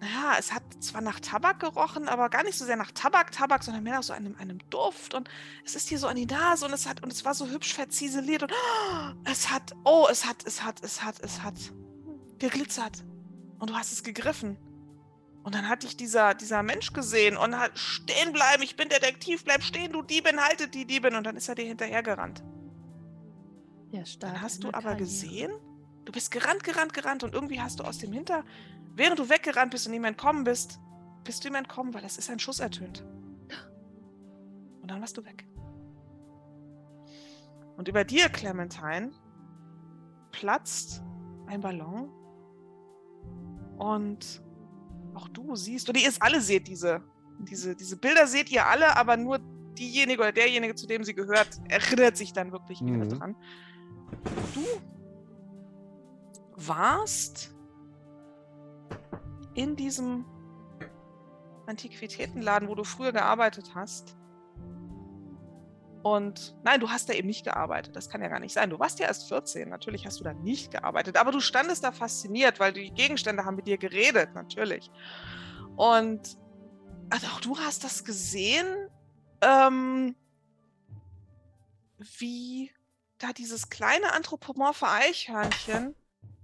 naja, 0.00 0.36
es 0.38 0.52
hat 0.52 0.62
zwar 0.80 1.02
nach 1.02 1.20
Tabak 1.20 1.60
gerochen, 1.60 2.08
aber 2.08 2.30
gar 2.30 2.42
nicht 2.42 2.56
so 2.56 2.64
sehr 2.64 2.76
nach 2.76 2.90
Tabak, 2.90 3.32
Tabak, 3.32 3.62
sondern 3.62 3.84
mehr 3.84 3.96
nach 3.96 4.02
so 4.02 4.14
einem, 4.14 4.34
einem 4.36 4.58
Duft. 4.70 5.12
Und 5.12 5.28
es 5.64 5.74
ist 5.76 5.90
dir 5.90 5.98
so 5.98 6.06
an 6.06 6.16
die 6.16 6.24
Nase 6.24 6.64
und 6.64 6.72
es 6.72 6.88
hat, 6.88 7.02
und 7.02 7.12
es 7.12 7.24
war 7.26 7.34
so 7.34 7.48
hübsch 7.48 7.74
verziseliert 7.74 8.42
und 8.42 8.52
oh, 8.52 9.10
es 9.24 9.50
hat, 9.50 9.74
oh, 9.84 10.06
es 10.10 10.24
hat, 10.24 10.46
es 10.46 10.62
hat, 10.62 10.82
es 10.82 11.02
hat, 11.02 11.20
es 11.20 11.42
hat 11.42 11.54
geglitzert. 12.38 13.04
Und 13.58 13.68
du 13.68 13.74
hast 13.74 13.92
es 13.92 14.02
gegriffen. 14.02 14.56
Und 15.42 15.54
dann 15.54 15.68
hat 15.68 15.82
dich 15.82 15.96
dieser, 15.98 16.34
dieser 16.34 16.62
Mensch 16.62 16.94
gesehen 16.94 17.36
und 17.36 17.58
hat 17.58 17.78
stehen 17.78 18.32
bleiben, 18.32 18.62
ich 18.62 18.76
bin 18.76 18.88
Detektiv, 18.88 19.44
bleib 19.44 19.62
stehen, 19.62 19.92
du 19.92 20.00
Diebin, 20.00 20.40
haltet 20.40 20.74
die 20.74 20.86
Diebin. 20.86 21.14
Und 21.14 21.24
dann 21.24 21.36
ist 21.36 21.48
er 21.48 21.54
dir 21.54 21.66
hinterhergerannt. 21.66 22.42
Der 23.92 24.06
Start 24.06 24.34
Dann 24.34 24.40
hast 24.40 24.64
du 24.64 24.68
aber 24.68 24.80
Karriere. 24.80 24.98
gesehen, 24.98 25.52
du 26.04 26.12
bist 26.12 26.30
gerannt, 26.30 26.64
gerannt, 26.64 26.92
gerannt 26.92 27.24
und 27.24 27.34
irgendwie 27.34 27.60
hast 27.60 27.80
du 27.80 27.84
aus 27.84 27.98
dem 27.98 28.12
Hinter, 28.12 28.44
während 28.94 29.18
du 29.18 29.28
weggerannt 29.28 29.70
bist 29.70 29.86
und 29.86 29.94
ihm 29.94 30.04
entkommen 30.04 30.44
bist, 30.44 30.78
bist 31.24 31.44
du 31.44 31.48
ihm 31.48 31.54
entkommen, 31.54 31.92
weil 31.94 32.04
es 32.04 32.16
ist 32.18 32.30
ein 32.30 32.38
Schuss 32.38 32.60
ertönt. 32.60 33.04
Und 34.82 34.90
dann 34.90 35.00
warst 35.00 35.16
du 35.16 35.24
weg. 35.24 35.46
Und 37.76 37.88
über 37.88 38.04
dir, 38.04 38.28
Clementine, 38.28 39.10
platzt 40.32 41.02
ein 41.46 41.60
Ballon 41.60 42.10
und 43.78 44.42
auch 45.14 45.28
du 45.28 45.56
siehst, 45.56 45.88
oder 45.88 45.98
ihr 45.98 46.08
es 46.08 46.20
alle 46.20 46.40
seht 46.40 46.68
diese, 46.68 47.02
diese, 47.40 47.74
diese 47.74 47.96
Bilder 47.96 48.26
seht 48.26 48.50
ihr 48.50 48.66
alle, 48.66 48.96
aber 48.96 49.16
nur 49.16 49.38
diejenige 49.78 50.20
oder 50.20 50.32
derjenige, 50.32 50.74
zu 50.74 50.86
dem 50.86 51.04
sie 51.04 51.14
gehört, 51.14 51.48
erinnert 51.68 52.16
sich 52.16 52.32
dann 52.32 52.52
wirklich 52.52 52.80
wieder 52.84 53.04
Mhm. 53.04 53.08
dran. 53.08 53.36
Du 54.54 54.64
warst 56.66 57.54
in 59.54 59.76
diesem 59.76 60.24
Antiquitätenladen, 61.66 62.68
wo 62.68 62.74
du 62.74 62.84
früher 62.84 63.12
gearbeitet 63.12 63.74
hast. 63.74 64.16
Und 66.02 66.56
nein, 66.64 66.80
du 66.80 66.88
hast 66.90 67.08
da 67.08 67.12
eben 67.12 67.28
nicht 67.28 67.44
gearbeitet. 67.44 67.94
Das 67.94 68.08
kann 68.08 68.22
ja 68.22 68.28
gar 68.28 68.40
nicht 68.40 68.54
sein. 68.54 68.70
Du 68.70 68.78
warst 68.78 68.98
ja 68.98 69.06
erst 69.06 69.28
14. 69.28 69.68
Natürlich 69.68 70.06
hast 70.06 70.18
du 70.18 70.24
da 70.24 70.32
nicht 70.32 70.70
gearbeitet. 70.70 71.16
Aber 71.18 71.30
du 71.30 71.40
standest 71.40 71.84
da 71.84 71.92
fasziniert, 71.92 72.58
weil 72.58 72.72
die 72.72 72.90
Gegenstände 72.90 73.44
haben 73.44 73.56
mit 73.56 73.66
dir 73.66 73.76
geredet, 73.76 74.34
natürlich. 74.34 74.90
Und 75.76 76.38
also 77.10 77.26
auch 77.26 77.40
du 77.40 77.58
hast 77.58 77.84
das 77.84 78.04
gesehen, 78.04 78.88
ähm, 79.42 80.16
wie 82.18 82.72
da 83.18 83.32
dieses 83.32 83.68
kleine 83.68 84.14
anthropomorphe 84.14 84.88
Eichhörnchen 84.88 85.94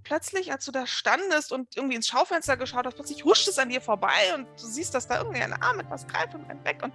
plötzlich, 0.07 0.53
als 0.53 0.65
du 0.65 0.73
da 0.73 0.87
standest 0.87 1.53
und 1.53 1.77
irgendwie 1.77 1.97
ins 1.97 2.07
Schaufenster 2.07 2.57
geschaut 2.57 2.87
hast, 2.87 2.95
plötzlich 2.95 3.25
huscht 3.25 3.49
es 3.49 3.59
an 3.59 3.69
dir 3.69 3.81
vorbei 3.81 4.35
und 4.35 4.47
du 4.61 4.67
siehst, 4.67 4.95
dass 4.95 5.09
da 5.09 5.19
irgendwie 5.19 5.43
ein 5.43 5.53
Arm 5.53 5.81
etwas 5.81 6.07
greift 6.07 6.35
und 6.35 6.49
rennt 6.49 6.65
weg 6.65 6.83
und 6.83 6.95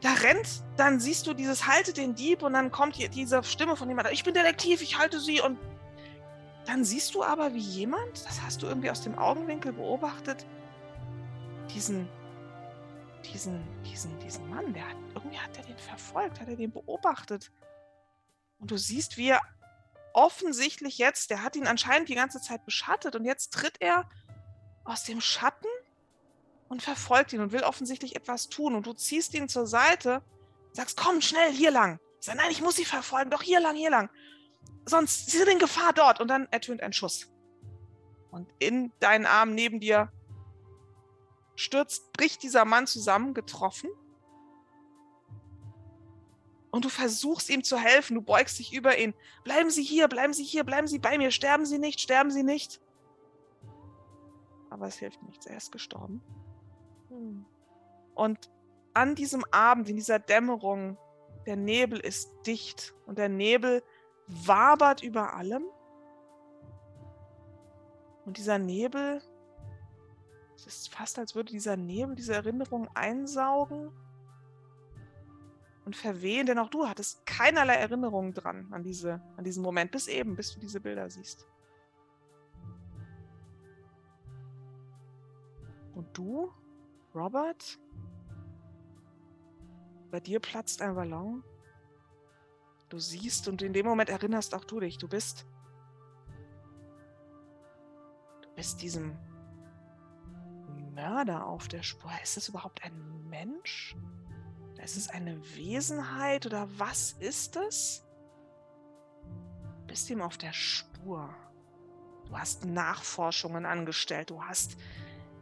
da 0.00 0.12
rennt, 0.14 0.62
dann 0.76 0.98
siehst 0.98 1.26
du 1.26 1.34
dieses 1.34 1.66
Halte 1.66 1.92
den 1.92 2.14
Dieb 2.14 2.42
und 2.42 2.54
dann 2.54 2.70
kommt 2.70 2.96
hier 2.96 3.08
diese 3.08 3.44
Stimme 3.44 3.76
von 3.76 3.88
jemand, 3.88 4.10
ich 4.10 4.24
bin 4.24 4.32
Detektiv, 4.32 4.80
ich 4.80 4.98
halte 4.98 5.20
sie 5.20 5.40
und 5.40 5.58
dann 6.64 6.84
siehst 6.84 7.14
du 7.14 7.22
aber, 7.22 7.54
wie 7.54 7.60
jemand, 7.60 8.24
das 8.24 8.40
hast 8.42 8.62
du 8.62 8.66
irgendwie 8.66 8.90
aus 8.90 9.02
dem 9.02 9.18
Augenwinkel 9.18 9.72
beobachtet, 9.72 10.46
diesen, 11.74 12.08
diesen, 13.32 13.62
diesen, 13.84 14.18
diesen 14.18 14.48
Mann, 14.48 14.72
der 14.72 14.88
hat, 14.88 14.96
irgendwie 15.14 15.38
hat 15.38 15.56
er 15.58 15.64
den 15.64 15.78
verfolgt, 15.78 16.40
hat 16.40 16.48
er 16.48 16.56
den 16.56 16.72
beobachtet. 16.72 17.52
Und 18.58 18.70
du 18.70 18.78
siehst, 18.78 19.18
wie 19.18 19.28
er 19.28 19.40
offensichtlich 20.16 20.96
jetzt, 20.96 21.30
der 21.30 21.42
hat 21.42 21.56
ihn 21.56 21.66
anscheinend 21.66 22.08
die 22.08 22.14
ganze 22.14 22.40
Zeit 22.40 22.64
beschattet 22.64 23.14
und 23.14 23.24
jetzt 23.24 23.52
tritt 23.52 23.76
er 23.80 24.08
aus 24.84 25.04
dem 25.04 25.20
Schatten 25.20 25.68
und 26.68 26.82
verfolgt 26.82 27.34
ihn 27.34 27.40
und 27.40 27.52
will 27.52 27.62
offensichtlich 27.62 28.16
etwas 28.16 28.48
tun. 28.48 28.74
Und 28.74 28.86
du 28.86 28.94
ziehst 28.94 29.34
ihn 29.34 29.48
zur 29.48 29.66
Seite, 29.66 30.22
sagst, 30.72 30.96
komm 30.96 31.20
schnell 31.20 31.52
hier 31.52 31.70
lang. 31.70 32.00
Ich 32.20 32.26
sag, 32.26 32.36
nein, 32.36 32.50
ich 32.50 32.62
muss 32.62 32.76
sie 32.76 32.86
verfolgen, 32.86 33.30
doch 33.30 33.42
hier 33.42 33.60
lang, 33.60 33.76
hier 33.76 33.90
lang. 33.90 34.08
Sonst 34.86 35.30
sie 35.30 35.38
sind 35.38 35.48
in 35.48 35.58
Gefahr 35.58 35.92
dort. 35.92 36.20
Und 36.20 36.28
dann 36.28 36.48
ertönt 36.50 36.82
ein 36.82 36.94
Schuss. 36.94 37.28
Und 38.30 38.48
in 38.58 38.92
deinen 39.00 39.26
Arm 39.26 39.54
neben 39.54 39.80
dir 39.80 40.10
stürzt, 41.56 42.12
bricht 42.12 42.42
dieser 42.42 42.64
Mann 42.64 42.86
zusammen, 42.86 43.34
getroffen. 43.34 43.90
Und 46.76 46.84
du 46.84 46.90
versuchst 46.90 47.48
ihm 47.48 47.64
zu 47.64 47.78
helfen, 47.78 48.16
du 48.16 48.20
beugst 48.20 48.58
dich 48.58 48.74
über 48.74 48.98
ihn. 48.98 49.14
Bleiben 49.44 49.70
Sie 49.70 49.82
hier, 49.82 50.08
bleiben 50.08 50.34
Sie 50.34 50.44
hier, 50.44 50.62
bleiben 50.62 50.86
Sie 50.86 50.98
bei 50.98 51.16
mir, 51.16 51.30
sterben 51.30 51.64
Sie 51.64 51.78
nicht, 51.78 52.02
sterben 52.02 52.30
Sie 52.30 52.42
nicht. 52.42 52.82
Aber 54.68 54.86
es 54.86 54.96
hilft 54.96 55.22
nichts, 55.22 55.46
er 55.46 55.56
ist 55.56 55.72
gestorben. 55.72 56.20
Hm. 57.08 57.46
Und 58.14 58.50
an 58.92 59.14
diesem 59.14 59.42
Abend, 59.52 59.88
in 59.88 59.96
dieser 59.96 60.18
Dämmerung, 60.18 60.98
der 61.46 61.56
Nebel 61.56 61.98
ist 61.98 62.30
dicht 62.46 62.94
und 63.06 63.16
der 63.16 63.30
Nebel 63.30 63.82
wabert 64.26 65.02
über 65.02 65.32
allem. 65.32 65.64
Und 68.26 68.36
dieser 68.36 68.58
Nebel, 68.58 69.22
es 70.56 70.66
ist 70.66 70.94
fast, 70.94 71.18
als 71.18 71.34
würde 71.34 71.52
dieser 71.52 71.78
Nebel 71.78 72.16
diese 72.16 72.34
Erinnerung 72.34 72.86
einsaugen 72.94 73.94
und 75.86 75.94
verwehen, 75.94 76.46
denn 76.46 76.58
auch 76.58 76.68
du 76.68 76.88
hattest 76.88 77.24
keinerlei 77.26 77.74
Erinnerungen 77.74 78.34
dran 78.34 78.66
an, 78.72 78.82
diese, 78.82 79.22
an 79.36 79.44
diesen 79.44 79.62
Moment, 79.62 79.92
bis 79.92 80.08
eben, 80.08 80.34
bis 80.34 80.52
du 80.52 80.58
diese 80.58 80.80
Bilder 80.80 81.08
siehst. 81.08 81.46
Und 85.94 86.08
du, 86.12 86.52
Robert, 87.14 87.78
bei 90.10 90.18
dir 90.18 90.40
platzt 90.40 90.82
ein 90.82 90.96
Ballon. 90.96 91.44
Du 92.88 92.98
siehst 92.98 93.46
und 93.46 93.62
in 93.62 93.72
dem 93.72 93.86
Moment 93.86 94.10
erinnerst 94.10 94.54
auch 94.56 94.64
du 94.64 94.80
dich, 94.80 94.98
du 94.98 95.08
bist 95.08 95.46
du 98.42 98.48
bist 98.56 98.82
diesem 98.82 99.16
Mörder 100.94 101.46
auf 101.46 101.68
der 101.68 101.84
Spur. 101.84 102.10
Ist 102.24 102.36
das 102.36 102.48
überhaupt 102.48 102.82
ein 102.82 103.28
Mensch? 103.28 103.96
Ist 104.82 104.96
es 104.96 105.08
eine 105.08 105.40
Wesenheit 105.56 106.46
oder 106.46 106.68
was 106.78 107.12
ist 107.18 107.56
es? 107.56 108.04
Du 109.80 109.86
bist 109.88 110.08
ihm 110.10 110.22
auf 110.22 110.38
der 110.38 110.52
Spur. 110.52 111.34
Du 112.26 112.38
hast 112.38 112.64
Nachforschungen 112.64 113.66
angestellt. 113.66 114.30
Du 114.30 114.42
hast 114.42 114.76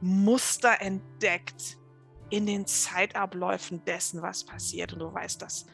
Muster 0.01 0.81
entdeckt 0.81 1.79
in 2.31 2.47
den 2.47 2.67
Zeitabläufen 2.67 3.85
dessen, 3.85 4.23
was 4.23 4.45
passiert. 4.45 4.93
Und 4.93 5.01
du 5.01 5.13
weißt, 5.13 5.41
dass 5.43 5.67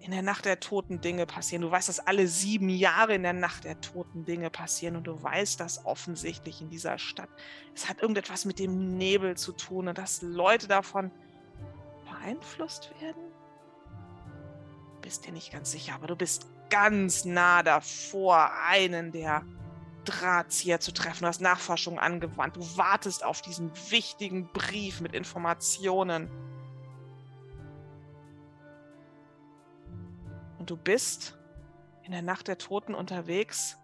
in 0.00 0.10
der 0.10 0.22
Nacht 0.22 0.44
der 0.44 0.58
Toten 0.58 1.00
Dinge 1.00 1.26
passieren. 1.26 1.62
Du 1.62 1.70
weißt, 1.70 1.88
dass 1.88 2.00
alle 2.00 2.26
sieben 2.26 2.68
Jahre 2.68 3.14
in 3.14 3.22
der 3.22 3.32
Nacht 3.32 3.64
der 3.64 3.80
Toten 3.80 4.24
Dinge 4.24 4.50
passieren. 4.50 4.96
Und 4.96 5.04
du 5.04 5.22
weißt, 5.22 5.60
dass 5.60 5.84
offensichtlich 5.84 6.60
in 6.60 6.70
dieser 6.70 6.98
Stadt 6.98 7.30
es 7.74 7.88
hat 7.88 8.02
irgendetwas 8.02 8.44
mit 8.44 8.58
dem 8.58 8.96
Nebel 8.96 9.36
zu 9.36 9.52
tun 9.52 9.88
und 9.88 9.98
dass 9.98 10.20
Leute 10.22 10.66
davon 10.66 11.12
beeinflusst 12.22 12.90
werden? 13.00 13.22
Bist 15.00 15.26
dir 15.26 15.32
nicht 15.32 15.52
ganz 15.52 15.72
sicher, 15.72 15.94
aber 15.94 16.06
du 16.06 16.16
bist 16.16 16.46
ganz 16.70 17.24
nah 17.24 17.62
davor, 17.62 18.52
einen 18.66 19.12
der 19.12 19.44
Drahtzieher 20.04 20.80
zu 20.80 20.92
treffen. 20.92 21.22
Du 21.22 21.26
hast 21.26 21.40
Nachforschungen 21.40 21.98
angewandt. 21.98 22.56
Du 22.56 22.76
wartest 22.76 23.24
auf 23.24 23.42
diesen 23.42 23.70
wichtigen 23.90 24.48
Brief 24.52 25.00
mit 25.00 25.14
Informationen. 25.14 26.30
Und 30.58 30.70
du 30.70 30.76
bist 30.76 31.36
in 32.04 32.12
der 32.12 32.22
Nacht 32.22 32.48
der 32.48 32.58
Toten 32.58 32.94
unterwegs, 32.94 33.76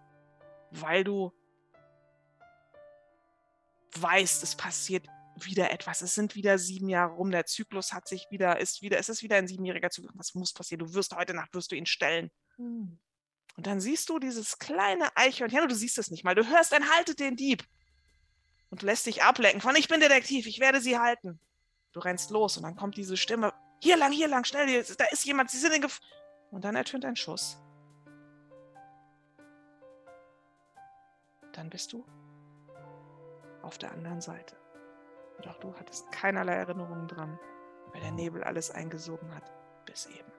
weil 0.70 1.02
du 1.02 1.32
weißt, 3.96 4.42
es 4.42 4.54
passiert 4.54 5.08
wieder 5.44 5.70
etwas. 5.70 6.02
Es 6.02 6.14
sind 6.14 6.34
wieder 6.34 6.58
sieben 6.58 6.88
Jahre 6.88 7.14
rum. 7.14 7.30
Der 7.30 7.46
Zyklus 7.46 7.92
hat 7.92 8.08
sich 8.08 8.26
wieder, 8.30 8.60
ist 8.60 8.82
wieder, 8.82 8.98
es 8.98 9.08
ist 9.08 9.22
wieder 9.22 9.36
ein 9.36 9.48
siebenjähriger 9.48 9.90
Zyklus. 9.90 10.12
Was 10.16 10.34
muss 10.34 10.52
passieren? 10.52 10.86
Du 10.86 10.94
wirst 10.94 11.14
heute 11.14 11.34
Nacht, 11.34 11.54
wirst 11.54 11.72
du 11.72 11.76
ihn 11.76 11.86
stellen. 11.86 12.30
Hm. 12.56 12.98
Und 13.56 13.66
dann 13.66 13.80
siehst 13.80 14.08
du 14.08 14.18
dieses 14.18 14.58
kleine 14.58 15.16
Eichhörnchen, 15.16 15.68
du 15.68 15.74
siehst 15.74 15.98
es 15.98 16.10
nicht 16.10 16.24
mal. 16.24 16.34
Du 16.34 16.46
hörst 16.46 16.72
ein 16.72 16.88
Haltet 16.90 17.18
den 17.18 17.36
Dieb. 17.36 17.64
Und 18.70 18.82
lässt 18.82 19.06
dich 19.06 19.22
ablenken 19.22 19.62
von 19.62 19.74
Ich 19.76 19.88
bin 19.88 20.00
Detektiv, 20.00 20.46
ich 20.46 20.60
werde 20.60 20.80
sie 20.80 20.98
halten. 20.98 21.40
Du 21.92 22.00
rennst 22.00 22.30
los 22.30 22.56
und 22.58 22.64
dann 22.64 22.76
kommt 22.76 22.96
diese 22.96 23.16
Stimme. 23.16 23.54
Hier 23.80 23.96
lang, 23.96 24.12
hier 24.12 24.28
lang, 24.28 24.44
schnell, 24.44 24.84
da 24.96 25.04
ist 25.06 25.24
jemand, 25.24 25.50
sie 25.50 25.58
sind 25.58 25.74
in 25.74 25.80
Gef 25.80 26.00
Und 26.50 26.64
dann 26.64 26.76
ertönt 26.76 27.04
ein 27.04 27.16
Schuss. 27.16 27.56
Dann 31.52 31.70
bist 31.70 31.92
du 31.92 32.04
auf 33.62 33.78
der 33.78 33.92
anderen 33.92 34.20
Seite. 34.20 34.57
Und 35.38 35.48
auch 35.48 35.58
du 35.58 35.74
hattest 35.78 36.10
keinerlei 36.12 36.54
Erinnerungen 36.54 37.06
dran, 37.08 37.38
weil 37.92 38.00
der 38.00 38.12
Nebel 38.12 38.42
alles 38.44 38.70
eingesogen 38.70 39.34
hat, 39.34 39.44
bis 39.86 40.06
eben. 40.06 40.32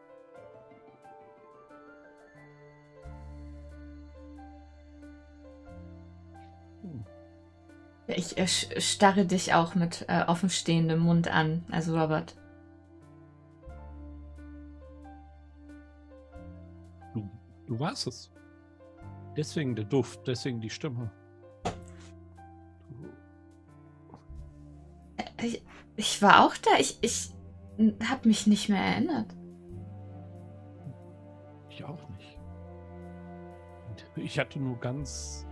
Ich 8.07 8.38
äh, 8.39 8.47
starre 8.47 9.26
dich 9.26 9.53
auch 9.53 9.76
mit 9.76 10.05
äh, 10.07 10.23
offenstehendem 10.26 10.99
Mund 10.99 11.27
an, 11.27 11.63
also 11.69 11.99
Robert. 11.99 12.35
Du, 17.13 17.30
du 17.67 17.80
warst 17.80 18.07
es. 18.07 18.31
Deswegen 19.38 19.76
der 19.76 19.85
Duft, 19.85 20.27
deswegen 20.27 20.59
die 20.59 20.71
Stimme. 20.71 21.11
Ich, 25.41 25.64
ich 25.95 26.22
war 26.22 26.45
auch 26.45 26.56
da. 26.57 26.72
Ich, 26.80 26.98
ich 27.02 27.32
habe 28.10 28.28
mich 28.28 28.48
nicht 28.48 28.70
mehr 28.70 28.82
erinnert. 28.82 29.36
Ich 31.70 31.84
auch 31.84 32.10
nicht. 32.10 32.38
Ich 34.16 34.40
hatte 34.40 34.60
nur 34.60 34.78
ganz 34.78 35.45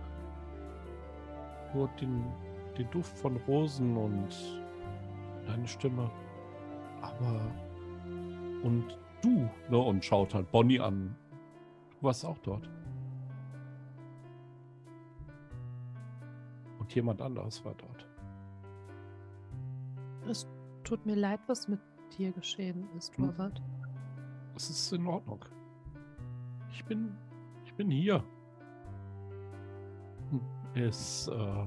nur 1.74 1.88
den, 2.00 2.24
den 2.76 2.90
Duft 2.90 3.16
von 3.18 3.36
Rosen 3.48 3.96
und 3.96 4.28
deine 5.46 5.66
Stimme. 5.66 6.10
Aber 7.00 7.40
und 8.62 8.98
du, 9.22 9.48
ne? 9.68 9.78
Und 9.78 10.04
schaut 10.04 10.34
halt 10.34 10.50
Bonnie 10.50 10.80
an. 10.80 11.14
Du 12.00 12.06
warst 12.06 12.24
auch 12.24 12.38
dort. 12.38 12.68
Und 16.78 16.94
jemand 16.94 17.20
anderes 17.20 17.64
war 17.64 17.74
dort. 17.74 17.97
Es 20.26 20.46
tut 20.84 21.04
mir 21.06 21.16
leid, 21.16 21.40
was 21.46 21.68
mit 21.68 21.80
dir 22.16 22.32
geschehen 22.32 22.88
ist, 22.96 23.16
hm. 23.16 23.26
Robert. 23.26 23.62
Es 24.56 24.70
ist 24.70 24.92
in 24.92 25.06
Ordnung. 25.06 25.44
Ich 26.70 26.84
bin. 26.84 27.16
Ich 27.64 27.74
bin 27.74 27.90
hier. 27.90 28.24
Hm, 30.30 30.40
es. 30.74 31.28
Äh, 31.28 31.66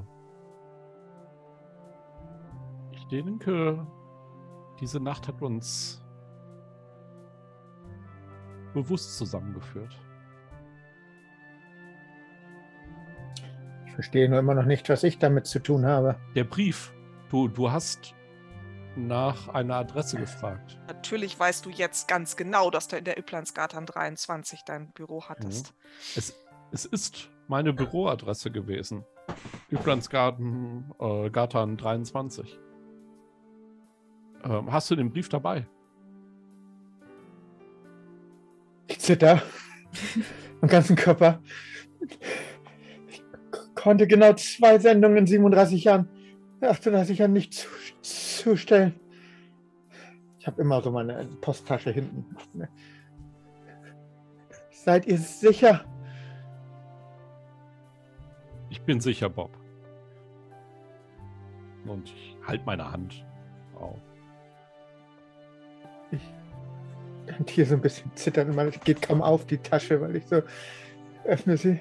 ich 2.91 3.05
denke, 3.07 3.85
diese 4.79 4.99
Nacht 4.99 5.27
hat 5.27 5.41
uns 5.41 6.03
bewusst 8.73 9.17
zusammengeführt. 9.17 9.97
Ich 13.85 13.93
verstehe 13.93 14.29
nur 14.29 14.39
immer 14.39 14.55
noch 14.55 14.65
nicht, 14.65 14.89
was 14.89 15.03
ich 15.03 15.19
damit 15.19 15.45
zu 15.45 15.59
tun 15.59 15.85
habe. 15.85 16.15
Der 16.35 16.45
Brief. 16.45 16.93
Du, 17.29 17.47
du 17.47 17.71
hast 17.71 18.15
nach 18.95 19.47
einer 19.47 19.75
Adresse 19.75 20.17
gefragt. 20.17 20.79
Natürlich 20.87 21.39
weißt 21.39 21.65
du 21.65 21.69
jetzt 21.69 22.07
ganz 22.07 22.35
genau, 22.35 22.69
dass 22.69 22.87
du 22.87 22.97
in 22.97 23.05
der 23.05 23.17
Üblandsgatan 23.17 23.85
23 23.85 24.61
dein 24.65 24.91
Büro 24.91 25.23
hattest. 25.29 25.73
Mhm. 25.73 25.99
Es, 26.15 26.35
es 26.71 26.85
ist 26.85 27.29
meine 27.47 27.73
Büroadresse 27.73 28.51
gewesen. 28.51 29.03
Üblandsgarten 29.69 30.91
äh, 30.99 31.29
Gatan 31.29 31.77
23. 31.77 32.59
Ähm, 34.43 34.71
hast 34.71 34.89
du 34.91 34.95
den 34.95 35.11
Brief 35.11 35.29
dabei? 35.29 35.67
Ich 38.87 38.99
zitter. 38.99 39.41
Am 40.61 40.67
ganzen 40.67 40.95
Körper. 40.95 41.41
Ich 43.09 43.23
konnte 43.75 44.07
genau 44.07 44.33
zwei 44.33 44.79
Sendungen 44.79 45.17
in 45.17 45.27
37 45.27 45.83
Jahren, 45.83 46.09
38 46.61 47.19
Jahren 47.19 47.33
nicht 47.33 47.67
zustellen. 48.41 48.99
Ich 50.39 50.47
habe 50.47 50.61
immer 50.61 50.81
so 50.81 50.91
meine 50.91 51.25
Posttasche 51.39 51.91
hinten. 51.91 52.25
Seid 54.71 55.05
ihr 55.05 55.17
sicher? 55.17 55.85
Ich 58.69 58.81
bin 58.81 58.99
sicher, 58.99 59.29
Bob. 59.29 59.55
Und 61.85 62.09
ich 62.09 62.35
halte 62.47 62.65
meine 62.65 62.91
Hand 62.91 63.25
auf. 63.75 63.99
Ich 66.11 66.21
kann 67.27 67.45
hier 67.47 67.65
so 67.65 67.75
ein 67.75 67.81
bisschen 67.81 68.11
zittern. 68.15 68.55
Man 68.55 68.71
geht 68.83 69.01
kaum 69.01 69.21
auf 69.21 69.45
die 69.45 69.57
Tasche, 69.57 70.01
weil 70.01 70.15
ich 70.15 70.25
so 70.25 70.41
öffne 71.23 71.57
sie, 71.57 71.79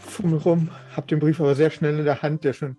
fummel 0.00 0.38
rum, 0.40 0.70
habe 0.94 1.06
den 1.06 1.18
Brief 1.18 1.40
aber 1.40 1.54
sehr 1.54 1.70
schnell 1.70 1.98
in 1.98 2.04
der 2.04 2.20
Hand, 2.20 2.44
der 2.44 2.52
schon 2.52 2.76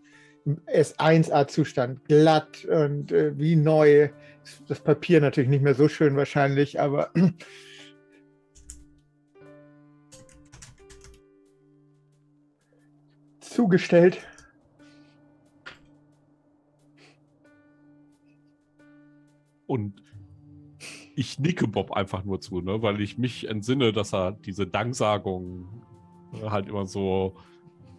S1A-Zustand, 0.68 2.06
glatt 2.06 2.66
und 2.66 3.12
äh, 3.12 3.38
wie 3.38 3.56
neu. 3.56 4.10
Das 4.68 4.80
Papier 4.80 5.22
natürlich 5.22 5.50
nicht 5.50 5.64
mehr 5.64 5.76
so 5.76 5.88
schön 5.88 6.16
wahrscheinlich, 6.16 6.80
aber 6.80 7.12
zugestellt. 13.40 14.20
Und 19.68 20.02
ich 21.16 21.38
nicke 21.38 21.68
Bob 21.68 21.92
einfach 21.92 22.24
nur 22.24 22.40
zu, 22.40 22.62
ne? 22.62 22.82
weil 22.82 23.02
ich 23.02 23.18
mich 23.18 23.48
entsinne, 23.48 23.92
dass 23.92 24.14
er 24.14 24.32
diese 24.32 24.66
Danksagung 24.66 25.84
äh, 26.34 26.50
halt 26.50 26.70
immer 26.70 26.86
so. 26.86 27.36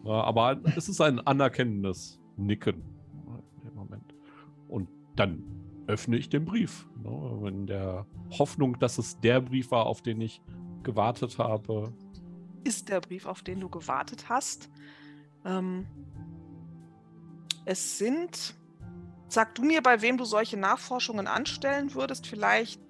Äh, 0.04 0.08
aber 0.08 0.60
es 0.76 0.88
ist 0.88 1.00
ein 1.00 1.20
anerkennendes 1.20 2.19
Nicken 2.36 2.82
Moment. 3.74 4.14
Und 4.68 4.88
dann 5.16 5.42
öffne 5.86 6.16
ich 6.16 6.28
den 6.28 6.44
Brief. 6.44 6.86
Ne? 7.02 7.48
In 7.48 7.66
der 7.66 8.06
Hoffnung, 8.38 8.78
dass 8.78 8.98
es 8.98 9.18
der 9.20 9.40
Brief 9.40 9.70
war, 9.70 9.86
auf 9.86 10.02
den 10.02 10.20
ich 10.20 10.42
gewartet 10.82 11.38
habe. 11.38 11.92
Ist 12.64 12.88
der 12.88 13.00
Brief, 13.00 13.26
auf 13.26 13.42
den 13.42 13.60
du 13.60 13.68
gewartet 13.68 14.28
hast? 14.28 14.70
Ähm, 15.44 15.86
es 17.64 17.98
sind 17.98 18.54
Sag 19.30 19.54
du 19.54 19.62
mir, 19.62 19.80
bei 19.80 20.02
wem 20.02 20.18
du 20.18 20.24
solche 20.24 20.56
Nachforschungen 20.56 21.28
anstellen 21.28 21.94
würdest, 21.94 22.26
vielleicht 22.26 22.80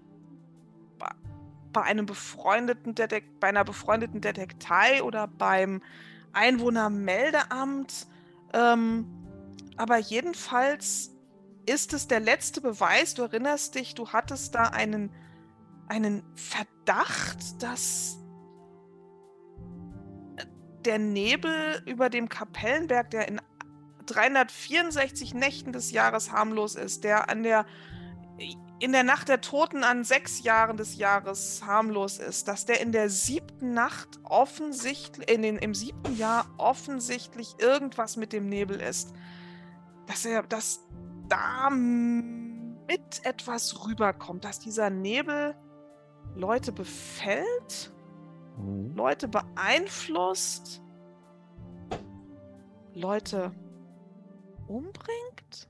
bei 1.70 1.82
einem 1.82 2.06
befreundeten 2.06 2.94
Detek 2.94 3.38
bei 3.38 3.48
einer 3.48 3.62
befreundeten 3.62 4.22
Detektei 4.22 5.02
oder 5.02 5.28
beim 5.28 5.82
Einwohnermeldeamt. 6.32 8.06
Ähm, 8.54 9.06
aber 9.80 9.96
jedenfalls 9.96 11.10
ist 11.64 11.94
es 11.94 12.06
der 12.06 12.20
letzte 12.20 12.60
Beweis. 12.60 13.14
Du 13.14 13.22
erinnerst 13.22 13.76
dich, 13.76 13.94
du 13.94 14.08
hattest 14.08 14.54
da 14.54 14.64
einen, 14.64 15.10
einen 15.88 16.22
Verdacht, 16.34 17.62
dass 17.62 18.18
der 20.84 20.98
Nebel 20.98 21.82
über 21.86 22.10
dem 22.10 22.28
Kapellenberg, 22.28 23.10
der 23.10 23.28
in 23.28 23.40
364 24.04 25.32
Nächten 25.32 25.72
des 25.72 25.92
Jahres 25.92 26.30
harmlos 26.30 26.74
ist, 26.74 27.02
der 27.02 27.30
an 27.30 27.42
der 27.42 27.64
in 28.80 28.92
der 28.92 29.04
Nacht 29.04 29.28
der 29.28 29.40
Toten 29.40 29.84
an 29.84 30.04
sechs 30.04 30.42
Jahren 30.42 30.78
des 30.78 30.96
Jahres 30.96 31.62
harmlos 31.64 32.18
ist, 32.18 32.48
dass 32.48 32.64
der 32.64 32.80
in 32.80 32.92
der 32.92 33.10
siebten 33.10 33.74
Nacht 33.74 34.18
offensichtlich, 34.24 35.30
in 35.30 35.42
den, 35.42 35.56
im 35.56 35.74
siebten 35.74 36.16
Jahr 36.16 36.46
offensichtlich 36.56 37.56
irgendwas 37.58 38.16
mit 38.16 38.32
dem 38.32 38.48
Nebel 38.48 38.80
ist. 38.80 39.12
Dass 40.10 40.24
er, 40.24 40.42
dass 40.42 40.80
da 41.28 41.70
mit 41.70 43.24
etwas 43.24 43.86
rüberkommt, 43.86 44.44
dass 44.44 44.58
dieser 44.58 44.90
Nebel 44.90 45.54
Leute 46.34 46.72
befällt, 46.72 47.92
mhm. 48.58 48.96
Leute 48.96 49.28
beeinflusst, 49.28 50.82
Leute 52.92 53.52
umbringt? 54.66 55.68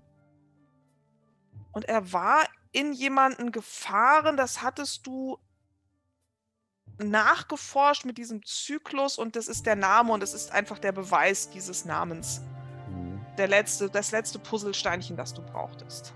Und 1.73 1.85
er 1.85 2.11
war 2.15 2.49
in 2.73 2.95
jemanden 2.95 3.53
gefahren, 3.53 4.39
das 4.39 4.63
hattest 4.63 5.07
du 5.07 5.39
nachgeforscht 6.97 8.07
mit 8.07 8.17
diesem 8.17 8.43
Zyklus 8.43 9.19
und 9.19 9.37
das 9.37 9.49
ist 9.49 9.67
der 9.67 9.77
Name 9.77 10.15
und 10.15 10.23
es 10.23 10.33
ist 10.33 10.51
einfach 10.51 10.79
der 10.79 10.93
Beweis 10.93 11.51
dieses 11.51 11.85
Namens. 11.85 12.41
Der 13.41 13.49
letzte, 13.49 13.89
das 13.89 14.13
letzte 14.13 14.39
Puzzlesteinchen, 14.39 15.17
das 15.17 15.33
du 15.33 15.41
brauchtest. 15.41 16.13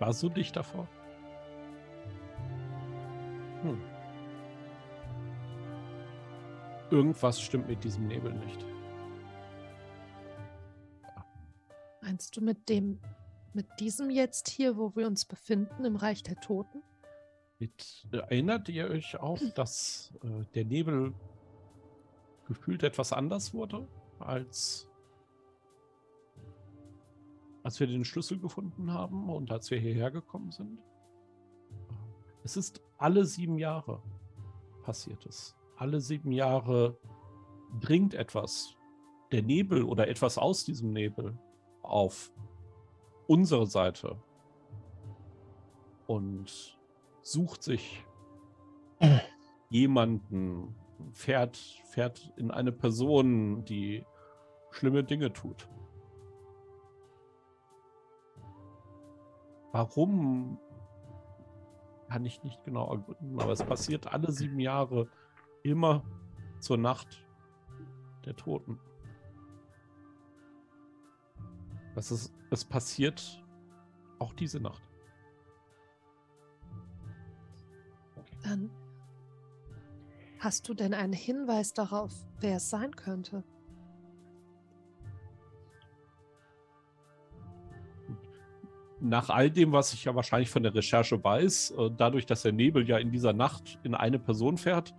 War 0.00 0.12
so 0.12 0.28
dicht 0.28 0.56
davor? 0.56 0.88
Hm. 3.62 3.80
Irgendwas 6.90 7.40
stimmt 7.40 7.68
mit 7.68 7.84
diesem 7.84 8.08
Nebel 8.08 8.34
nicht. 8.34 8.66
Meinst 12.02 12.36
du 12.36 12.40
mit 12.40 12.68
dem, 12.68 12.98
mit 13.54 13.68
diesem 13.78 14.10
jetzt 14.10 14.48
hier, 14.48 14.76
wo 14.76 14.96
wir 14.96 15.06
uns 15.06 15.26
befinden, 15.26 15.84
im 15.84 15.94
Reich 15.94 16.24
der 16.24 16.40
Toten? 16.40 16.82
Mit, 17.60 18.08
erinnert 18.10 18.68
ihr 18.68 18.88
euch 18.88 19.16
auch, 19.20 19.38
dass 19.54 20.12
äh, 20.24 20.44
der 20.56 20.64
Nebel 20.64 21.14
gefühlt 22.50 22.82
etwas 22.82 23.12
anders 23.12 23.54
wurde, 23.54 23.86
als, 24.18 24.90
als 27.62 27.80
wir 27.80 27.86
den 27.86 28.04
Schlüssel 28.04 28.38
gefunden 28.38 28.92
haben 28.92 29.30
und 29.30 29.50
als 29.50 29.70
wir 29.70 29.78
hierher 29.78 30.10
gekommen 30.10 30.50
sind? 30.50 30.78
Es 32.42 32.56
ist 32.56 32.82
alle 32.98 33.24
sieben 33.24 33.56
Jahre 33.56 34.02
passiert 34.82 35.24
es 35.26 35.56
alle 35.80 36.00
sieben 36.02 36.30
Jahre 36.30 36.98
dringt 37.80 38.12
etwas, 38.12 38.76
der 39.32 39.42
Nebel 39.42 39.82
oder 39.82 40.08
etwas 40.08 40.36
aus 40.36 40.64
diesem 40.64 40.92
Nebel 40.92 41.38
auf 41.80 42.30
unsere 43.26 43.66
Seite 43.66 44.22
und 46.06 46.78
sucht 47.22 47.62
sich 47.62 48.04
jemanden, 49.70 50.74
fährt, 51.12 51.56
fährt 51.90 52.32
in 52.36 52.50
eine 52.50 52.72
Person, 52.72 53.64
die 53.64 54.04
schlimme 54.70 55.04
Dinge 55.04 55.32
tut. 55.32 55.68
Warum 59.72 60.58
kann 62.08 62.24
ich 62.24 62.42
nicht 62.42 62.64
genau 62.64 62.92
ergründen, 62.92 63.40
aber 63.40 63.52
es 63.52 63.62
passiert 63.62 64.08
alle 64.08 64.32
sieben 64.32 64.58
Jahre 64.58 65.08
immer 65.62 66.02
zur 66.58 66.76
Nacht 66.76 67.24
der 68.24 68.34
Toten. 68.34 68.80
Das 71.94 72.10
ist, 72.10 72.32
es 72.50 72.64
passiert 72.64 73.44
auch 74.18 74.32
diese 74.32 74.60
Nacht. 74.60 74.82
Dann 78.42 78.70
hast 80.40 80.68
du 80.68 80.74
denn 80.74 80.94
einen 80.94 81.12
Hinweis 81.12 81.74
darauf, 81.74 82.12
wer 82.40 82.56
es 82.56 82.70
sein 82.70 82.96
könnte? 82.96 83.44
Nach 89.02 89.30
all 89.30 89.50
dem, 89.50 89.72
was 89.72 89.94
ich 89.94 90.04
ja 90.04 90.14
wahrscheinlich 90.14 90.50
von 90.50 90.62
der 90.62 90.74
Recherche 90.74 91.22
weiß, 91.22 91.70
äh, 91.70 91.90
dadurch, 91.96 92.26
dass 92.26 92.42
der 92.42 92.52
Nebel 92.52 92.86
ja 92.86 92.98
in 92.98 93.10
dieser 93.10 93.32
Nacht 93.32 93.78
in 93.82 93.94
eine 93.94 94.18
Person 94.18 94.58
fährt, 94.58 94.94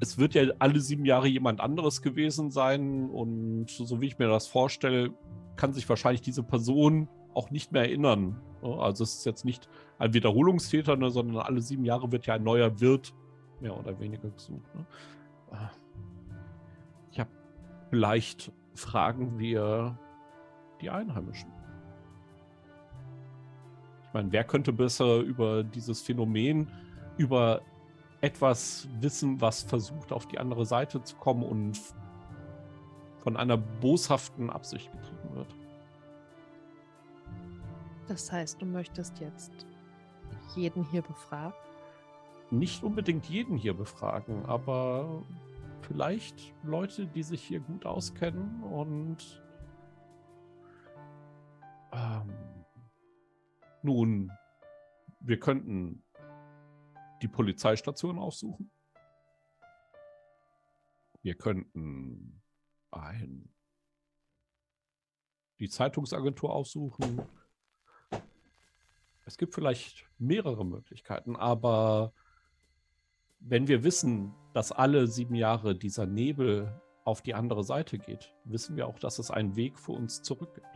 es 0.00 0.18
wird 0.18 0.34
ja 0.34 0.52
alle 0.58 0.80
sieben 0.80 1.04
Jahre 1.04 1.28
jemand 1.28 1.60
anderes 1.60 2.02
gewesen 2.02 2.50
sein 2.50 3.08
und 3.08 3.70
so 3.70 4.00
wie 4.00 4.06
ich 4.06 4.18
mir 4.18 4.28
das 4.28 4.48
vorstelle, 4.48 5.14
kann 5.56 5.72
sich 5.72 5.88
wahrscheinlich 5.88 6.22
diese 6.22 6.42
Person 6.42 7.08
auch 7.34 7.50
nicht 7.50 7.72
mehr 7.72 7.82
erinnern. 7.82 8.40
Also 8.62 9.04
es 9.04 9.16
ist 9.16 9.24
jetzt 9.24 9.44
nicht 9.44 9.68
ein 9.98 10.14
Wiederholungstäter, 10.14 10.96
ne, 10.96 11.10
sondern 11.10 11.38
alle 11.38 11.60
sieben 11.60 11.84
Jahre 11.84 12.12
wird 12.12 12.26
ja 12.26 12.34
ein 12.34 12.42
neuer 12.44 12.80
Wirt 12.80 13.14
mehr 13.60 13.76
oder 13.76 13.98
weniger 13.98 14.28
gesucht. 14.28 14.74
Ne? 14.74 14.86
Ich 17.10 17.20
habe 17.20 17.30
vielleicht 17.90 18.52
fragen 18.74 19.38
wir 19.38 19.98
die 20.80 20.90
Einheimischen. 20.90 21.50
Ich 24.06 24.14
meine, 24.14 24.30
wer 24.32 24.44
könnte 24.44 24.72
besser 24.72 25.20
über 25.20 25.64
dieses 25.64 26.02
Phänomen, 26.02 26.70
über 27.16 27.62
etwas 28.20 28.88
wissen, 29.00 29.40
was 29.40 29.62
versucht, 29.62 30.12
auf 30.12 30.26
die 30.26 30.38
andere 30.38 30.64
Seite 30.64 31.02
zu 31.02 31.16
kommen 31.16 31.42
und 31.42 31.80
von 33.18 33.36
einer 33.36 33.56
boshaften 33.56 34.50
Absicht 34.50 34.90
getrieben. 34.92 35.21
Das 38.08 38.30
heißt, 38.30 38.60
du 38.60 38.66
möchtest 38.66 39.20
jetzt 39.20 39.66
jeden 40.54 40.84
hier 40.84 41.02
befragen? 41.02 41.54
Nicht 42.50 42.82
unbedingt 42.82 43.26
jeden 43.26 43.56
hier 43.56 43.74
befragen, 43.74 44.44
aber 44.44 45.24
vielleicht 45.80 46.54
Leute, 46.62 47.06
die 47.06 47.22
sich 47.22 47.42
hier 47.42 47.60
gut 47.60 47.86
auskennen 47.86 48.62
und 48.62 49.42
ähm, 51.92 52.32
nun, 53.82 54.30
wir 55.20 55.38
könnten 55.38 56.02
die 57.22 57.28
Polizeistation 57.28 58.18
aufsuchen. 58.18 58.70
Wir 61.22 61.36
könnten 61.36 62.42
ein, 62.90 63.48
die 65.60 65.68
Zeitungsagentur 65.68 66.52
aufsuchen. 66.52 67.22
Es 69.24 69.36
gibt 69.38 69.54
vielleicht 69.54 70.04
mehrere 70.18 70.64
Möglichkeiten, 70.64 71.36
aber 71.36 72.12
wenn 73.40 73.68
wir 73.68 73.84
wissen, 73.84 74.34
dass 74.54 74.72
alle 74.72 75.06
sieben 75.06 75.34
Jahre 75.34 75.74
dieser 75.74 76.06
Nebel 76.06 76.80
auf 77.04 77.22
die 77.22 77.34
andere 77.34 77.64
Seite 77.64 77.98
geht, 77.98 78.32
wissen 78.44 78.76
wir 78.76 78.86
auch, 78.86 78.98
dass 78.98 79.18
es 79.18 79.30
einen 79.30 79.56
Weg 79.56 79.78
für 79.78 79.92
uns 79.92 80.22
zurück 80.22 80.54
gibt. 80.54 80.66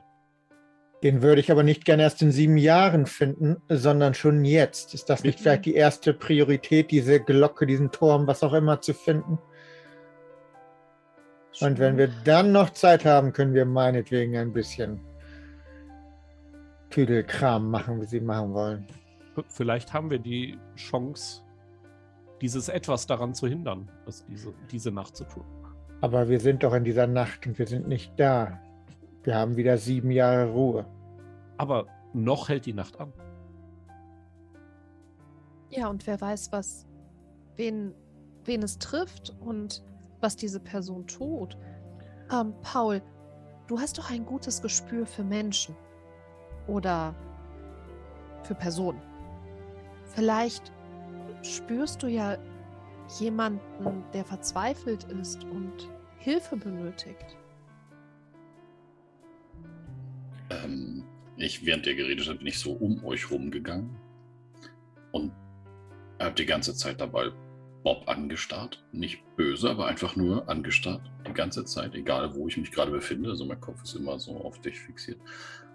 Den 1.02 1.22
würde 1.22 1.40
ich 1.40 1.52
aber 1.52 1.62
nicht 1.62 1.84
gerne 1.84 2.04
erst 2.04 2.22
in 2.22 2.32
sieben 2.32 2.56
Jahren 2.56 3.06
finden, 3.06 3.58
sondern 3.68 4.14
schon 4.14 4.44
jetzt. 4.44 4.94
Ist 4.94 5.10
das 5.10 5.22
nicht 5.22 5.38
Mhm. 5.38 5.42
vielleicht 5.42 5.66
die 5.66 5.74
erste 5.74 6.14
Priorität, 6.14 6.90
diese 6.90 7.20
Glocke, 7.20 7.66
diesen 7.66 7.92
Turm, 7.92 8.26
was 8.26 8.42
auch 8.42 8.54
immer 8.54 8.80
zu 8.80 8.94
finden? 8.94 9.38
Und 11.60 11.78
wenn 11.78 11.96
wir 11.96 12.08
dann 12.24 12.52
noch 12.52 12.70
Zeit 12.70 13.04
haben, 13.04 13.32
können 13.32 13.54
wir 13.54 13.66
meinetwegen 13.66 14.36
ein 14.36 14.52
bisschen 14.52 15.00
Tüdelkram 16.96 17.70
machen, 17.70 18.00
wie 18.00 18.06
Sie 18.06 18.22
machen 18.22 18.54
wollen. 18.54 18.86
Vielleicht 19.48 19.92
haben 19.92 20.08
wir 20.08 20.18
die 20.18 20.58
Chance, 20.76 21.42
dieses 22.40 22.70
etwas 22.70 23.06
daran 23.06 23.34
zu 23.34 23.46
hindern, 23.46 23.90
es 24.06 24.24
diese, 24.24 24.54
diese 24.70 24.90
Nacht 24.90 25.14
zu 25.14 25.24
tun. 25.24 25.44
Aber 26.00 26.30
wir 26.30 26.40
sind 26.40 26.62
doch 26.62 26.72
in 26.72 26.84
dieser 26.84 27.06
Nacht 27.06 27.46
und 27.46 27.58
wir 27.58 27.66
sind 27.66 27.86
nicht 27.86 28.18
da. 28.18 28.58
Wir 29.24 29.34
haben 29.34 29.56
wieder 29.56 29.76
sieben 29.76 30.10
Jahre 30.10 30.50
Ruhe. 30.50 30.86
Aber 31.58 31.86
noch 32.14 32.48
hält 32.48 32.64
die 32.64 32.72
Nacht 32.72 32.98
an. 32.98 33.12
Ja, 35.68 35.88
und 35.88 36.06
wer 36.06 36.18
weiß, 36.18 36.50
was, 36.52 36.86
wen, 37.56 37.92
wen 38.46 38.62
es 38.62 38.78
trifft 38.78 39.36
und 39.40 39.84
was 40.22 40.34
diese 40.34 40.60
Person 40.60 41.06
tut. 41.06 41.58
Ähm, 42.32 42.54
Paul, 42.62 43.02
du 43.66 43.78
hast 43.78 43.98
doch 43.98 44.10
ein 44.10 44.24
gutes 44.24 44.62
Gespür 44.62 45.04
für 45.04 45.24
Menschen. 45.24 45.76
Oder 46.66 47.14
für 48.42 48.54
Personen. 48.54 49.00
Vielleicht 50.14 50.72
spürst 51.42 52.02
du 52.02 52.06
ja 52.08 52.38
jemanden, 53.18 54.04
der 54.12 54.24
verzweifelt 54.24 55.04
ist 55.04 55.44
und 55.44 55.90
Hilfe 56.18 56.56
benötigt. 56.56 57.36
Ähm, 60.50 61.04
ich, 61.36 61.64
während 61.64 61.86
ihr 61.86 61.94
geredet 61.94 62.28
habt, 62.28 62.38
bin 62.38 62.48
ich 62.48 62.58
so 62.58 62.72
um 62.72 63.04
euch 63.04 63.30
rumgegangen 63.30 63.90
und 65.12 65.32
habe 66.18 66.34
die 66.34 66.46
ganze 66.46 66.74
Zeit 66.74 67.00
dabei 67.00 67.30
Bob 67.82 68.08
angestarrt. 68.08 68.84
Nicht 68.90 69.22
böse, 69.36 69.70
aber 69.70 69.86
einfach 69.86 70.16
nur 70.16 70.48
angestarrt. 70.48 71.02
Die 71.28 71.32
ganze 71.32 71.64
Zeit, 71.64 71.94
egal 71.94 72.34
wo 72.34 72.48
ich 72.48 72.56
mich 72.56 72.72
gerade 72.72 72.90
befinde. 72.90 73.30
Also 73.30 73.44
mein 73.44 73.60
Kopf 73.60 73.82
ist 73.84 73.94
immer 73.94 74.18
so 74.18 74.36
auf 74.38 74.60
dich 74.60 74.80
fixiert. 74.80 75.20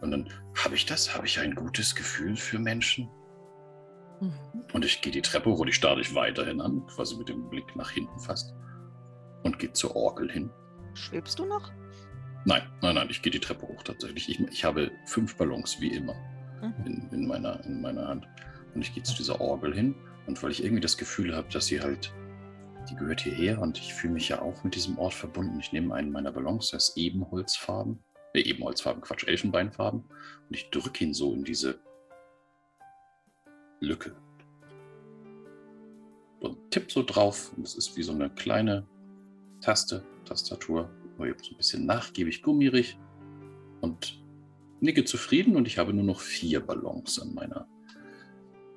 Und 0.02 0.12
dann 0.12 0.30
habe 0.64 0.76
ich 0.76 0.86
das, 0.86 1.16
habe 1.16 1.26
ich 1.28 1.40
ein 1.40 1.56
gutes 1.56 1.96
Gefühl 1.96 2.36
für 2.36 2.60
Menschen. 2.60 3.10
Mhm. 4.20 4.34
Und 4.74 4.86
ich 4.86 5.02
gehe 5.02 5.12
die 5.12 5.22
Treppe 5.22 5.50
hoch, 5.50 5.66
die 5.66 5.74
starre 5.74 6.02
ich 6.02 6.14
weiterhin 6.16 6.62
an, 6.62 6.86
quasi 6.88 7.16
mit 7.18 7.30
dem 7.30 7.50
Blick 7.50 7.76
nach 7.76 7.92
hinten 7.92 8.20
fast. 8.20 8.54
Und 9.44 9.60
gehe 9.60 9.74
zur 9.74 9.96
Orgel 9.96 10.32
hin. 10.32 10.50
Schwebst 10.94 11.40
du 11.40 11.46
noch? 11.46 11.72
Nein, 12.46 12.64
nein, 12.82 12.96
nein, 12.96 13.08
ich 13.10 13.22
gehe 13.22 13.32
die 13.32 13.40
Treppe 13.40 13.68
hoch 13.68 13.84
tatsächlich. 13.84 14.30
Ich, 14.30 14.40
ich 14.40 14.66
habe 14.66 14.92
fünf 15.06 15.36
Ballons, 15.38 15.80
wie 15.80 15.94
immer, 15.94 16.16
Mhm. 16.62 16.86
in, 16.86 17.10
in, 17.12 17.28
meiner, 17.28 17.64
in 17.66 17.82
meiner 17.82 18.08
Hand. 18.08 18.28
Und 18.74 18.82
ich 18.82 18.94
gehe 18.94 19.04
zu 19.04 19.16
dieser 19.16 19.42
Orgel 19.42 19.74
hin. 19.74 19.96
Und 20.28 20.42
weil 20.44 20.52
ich 20.52 20.64
irgendwie 20.64 20.82
das 20.82 20.98
Gefühl 20.98 21.36
habe, 21.36 21.48
dass 21.52 21.66
sie 21.66 21.82
halt, 21.82 22.14
die 22.90 22.96
gehört 22.96 23.22
hierher 23.22 23.60
und 23.60 23.78
ich 23.78 23.94
fühle 23.94 24.14
mich 24.14 24.30
ja 24.30 24.42
auch 24.42 24.64
mit 24.64 24.76
diesem 24.76 24.98
Ort 24.98 25.14
verbunden. 25.14 25.60
Ich 25.60 25.72
nehme 25.74 25.94
einen 25.94 26.12
meiner 26.12 26.32
Ballons, 26.32 26.70
der 26.70 26.78
ist 26.78 26.96
Ebenholzfarben. 26.96 28.00
Äh, 28.34 28.42
Ebenholzfarben, 28.42 29.02
Quatsch, 29.02 29.28
Elfenbeinfarben. 29.28 30.02
Und 30.02 30.56
ich 30.56 30.70
drücke 30.70 31.04
ihn 31.04 31.14
so 31.14 31.34
in 31.34 31.44
diese 31.44 31.80
Lücke. 33.80 34.16
Und 36.40 36.72
tipp 36.72 36.92
so 36.92 37.04
drauf. 37.04 37.52
Und 37.56 37.66
es 37.66 37.76
ist 37.76 37.96
wie 37.98 38.04
so 38.04 38.14
eine 38.14 38.30
kleine 38.30 38.88
Taste, 39.62 40.04
Tastatur. 40.26 40.90
Nur 41.18 41.28
eben 41.28 41.44
so 41.44 41.52
ein 41.52 41.58
bisschen 41.58 41.86
nachgiebig, 41.86 42.42
gummierig. 42.42 42.98
Und 43.82 44.22
nicke 44.80 45.06
zufrieden 45.06 45.56
und 45.56 45.68
ich 45.68 45.78
habe 45.78 45.94
nur 45.94 46.04
noch 46.04 46.20
vier 46.20 46.60
Ballons 46.60 47.20
an 47.20 47.34
meiner, 47.34 47.68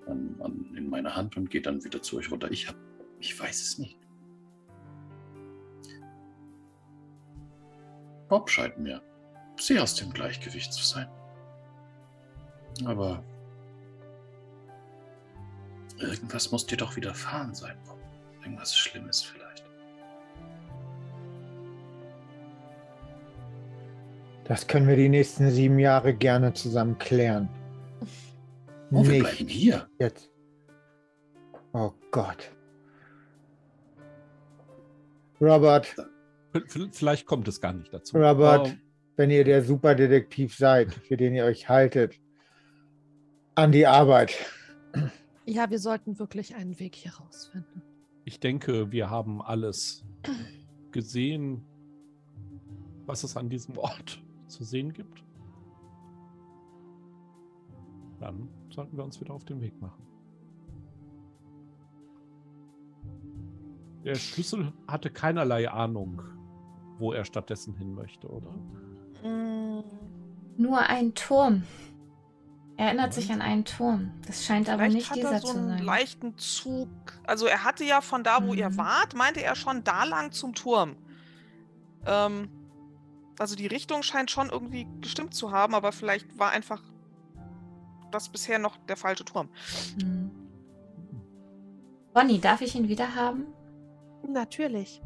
an, 0.07 0.37
an, 0.41 0.75
in 0.77 0.89
meiner 0.89 1.17
Hand 1.17 1.37
und 1.37 1.51
gehe 1.51 1.63
dann 1.63 1.83
wieder 1.85 2.03
zu 2.03 2.19
euch 2.19 2.31
runter. 2.31 2.51
Ich 2.51 2.69
habe, 2.69 2.79
ich 3.19 3.39
weiß 3.39 3.63
es 3.63 3.79
nicht. 3.79 3.99
Bob 8.29 8.51
scheint 8.51 8.79
mir 8.79 9.03
sehr 9.59 9.83
aus 9.83 9.95
dem 9.95 10.13
Gleichgewicht 10.13 10.73
zu 10.73 10.85
sein. 10.85 11.09
Aber 12.85 13.23
irgendwas 15.99 16.51
muss 16.51 16.67
dir 16.67 16.77
doch 16.77 16.97
widerfahren 16.97 17.55
sein, 17.55 17.77
Bob. 17.87 17.99
Irgendwas 18.43 18.77
Schlimmes 18.77 19.23
vielleicht. 19.23 19.65
Das 24.45 24.67
können 24.67 24.87
wir 24.87 24.97
die 24.97 25.09
nächsten 25.09 25.51
sieben 25.51 25.79
Jahre 25.79 26.13
gerne 26.13 26.53
zusammen 26.53 26.99
klären. 26.99 27.49
Oh, 28.91 29.03
wir 29.03 29.11
Nicht 29.11 29.21
bleiben 29.21 29.49
hier. 29.49 29.89
jetzt. 29.99 30.31
Oh 31.73 31.93
Gott. 32.11 32.51
Robert, 35.41 35.95
Vielleicht 36.93 37.27
kommt 37.27 37.49
es 37.49 37.61
gar 37.61 37.73
nicht 37.73 37.93
dazu. 37.93 38.17
Robert, 38.17 38.77
wenn 39.17 39.31
ihr 39.31 39.45
der 39.45 39.63
Superdetektiv 39.63 40.57
seid, 40.57 40.93
für 40.93 41.17
den 41.17 41.35
ihr 41.35 41.45
euch 41.45 41.69
haltet, 41.69 42.21
an 43.55 43.73
die 43.73 43.87
Arbeit. 43.87 44.35
Ja, 45.47 45.71
wir 45.71 45.79
sollten 45.79 46.19
wirklich 46.19 46.55
einen 46.55 46.79
Weg 46.81 46.95
hier 46.97 47.13
rausfinden. 47.15 47.83
ich 48.25 48.41
denke, 48.41 48.91
wir 48.91 49.11
haben 49.11 49.43
alles 49.43 50.05
gesehen, 50.91 51.63
was 53.07 53.25
es 53.25 53.37
an 53.37 53.51
diesem 53.51 53.77
Ort 53.77 54.23
zu 54.47 54.65
sehen 54.65 54.93
gibt. 54.93 55.23
Dann 58.21 58.49
sollten 58.71 58.97
wir 58.97 59.05
uns 59.05 59.21
wieder 59.21 59.35
auf 59.35 59.45
den 59.45 59.61
Weg 59.61 59.79
machen. 59.81 60.03
Der 64.05 64.15
Schlüssel 64.15 64.73
hatte 64.87 65.11
keinerlei 65.11 65.69
Ahnung, 65.71 66.23
wo 66.99 67.13
er 67.13 67.25
stattdessen 67.25 67.75
hin 67.75 67.95
möchte, 67.95 68.29
oder? 68.29 68.55
Mm, 69.25 69.81
Nur 70.57 70.79
ein 70.81 71.15
Turm. 71.15 71.65
Er 72.77 72.87
erinnert 72.87 73.13
sich 73.15 73.31
an 73.33 73.41
einen 73.41 73.65
Turm. 73.65 74.11
Das 74.27 74.45
scheint 74.45 74.69
aber 74.69 74.85
Vielleicht 74.85 74.97
nicht 74.97 75.11
hat 75.11 75.17
dieser 75.17 75.33
er 75.33 75.41
so 75.41 75.49
zu 75.49 75.59
einen 75.59 75.69
sein. 75.71 75.83
leichten 75.85 76.39
Zug. 76.39 76.89
Also 77.27 77.47
er 77.47 77.65
hatte 77.65 77.85
ja 77.85 78.01
von 78.01 78.23
da, 78.25 78.45
wo 78.47 78.55
ihr 78.55 78.71
Mhm. 78.71 78.77
wart, 78.79 79.15
meinte 79.15 79.43
er 79.43 79.55
schon 79.57 79.83
da 79.85 80.05
lang 80.05 80.33
zum 80.33 80.55
Turm. 80.55 80.97
Ähm, 82.07 82.49
also 83.39 83.57
die 83.57 83.67
Richtung 83.67 84.03
scheint 84.03 84.31
schon 84.31 84.51
irgendwie 84.51 84.87
gestimmt 85.01 85.35
zu 85.35 85.51
haben, 85.53 85.75
aber 85.75 85.93
vielleicht 85.93 86.39
war 86.39 86.51
einfach 86.51 86.83
das 88.11 88.29
bisher 88.29 88.59
noch 88.59 88.77
der 88.89 88.97
falsche 88.97 89.25
Turm. 89.25 89.49
Hm. 90.01 90.31
Bonnie, 92.13 92.39
darf 92.41 92.61
ich 92.61 92.75
ihn 92.77 92.89
wieder 92.89 93.15
haben? 93.17 93.47
Natürlich. 94.29 95.03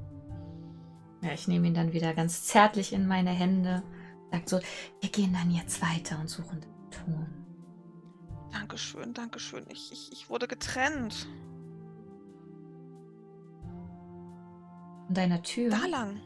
Ja, 1.22 1.32
ich 1.32 1.48
nehme 1.48 1.66
ihn 1.68 1.74
dann 1.74 1.92
wieder 1.94 2.12
ganz 2.14 2.44
zärtlich 2.44 2.92
in 2.92 3.06
meine 3.06 3.30
Hände. 3.30 3.82
Sagt 4.30 4.48
so, 4.48 4.60
wir 5.00 5.10
gehen 5.10 5.32
dann 5.32 5.50
jetzt 5.50 5.80
weiter 5.82 6.18
und 6.20 6.28
suchen 6.28 6.60
den 6.60 6.90
Turm. 6.90 7.26
Dankeschön, 8.52 9.14
Dankeschön. 9.14 9.64
Ich, 9.70 9.92
ich, 9.92 10.12
ich 10.12 10.30
wurde 10.30 10.48
getrennt. 10.48 11.28
Von 15.06 15.14
deiner 15.14 15.42
Tür. 15.42 15.70
Da 15.70 15.86
lang, 15.86 16.20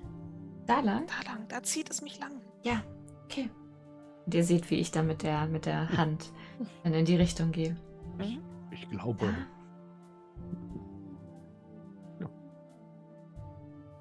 Da 0.66 0.80
lang? 0.80 1.06
da 1.06 1.30
lang, 1.32 1.46
da 1.48 1.62
zieht 1.62 1.90
es 1.90 2.02
mich 2.02 2.18
lang. 2.18 2.40
Ja, 2.62 2.82
okay. 3.24 3.50
Und 4.26 4.34
ihr 4.34 4.44
seht, 4.44 4.70
wie 4.70 4.76
ich 4.76 4.90
da 4.90 5.02
mit 5.02 5.22
der, 5.22 5.46
mit 5.46 5.66
der 5.66 5.88
Hand 5.96 6.32
dann 6.84 6.94
in 6.94 7.04
die 7.04 7.16
Richtung 7.16 7.52
gehe. 7.52 7.76
Mhm. 8.18 8.40
Ich 8.70 8.88
glaube, 8.88 9.34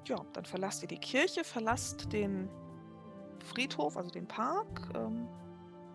Ja, 0.08 0.16
dann 0.32 0.44
verlasst 0.44 0.82
ihr 0.82 0.88
die 0.88 0.98
Kirche, 0.98 1.44
verlasst 1.44 2.12
den 2.12 2.48
Friedhof, 3.42 3.96
also 3.96 4.10
den 4.10 4.26
Park, 4.26 4.90
ähm, 4.94 5.28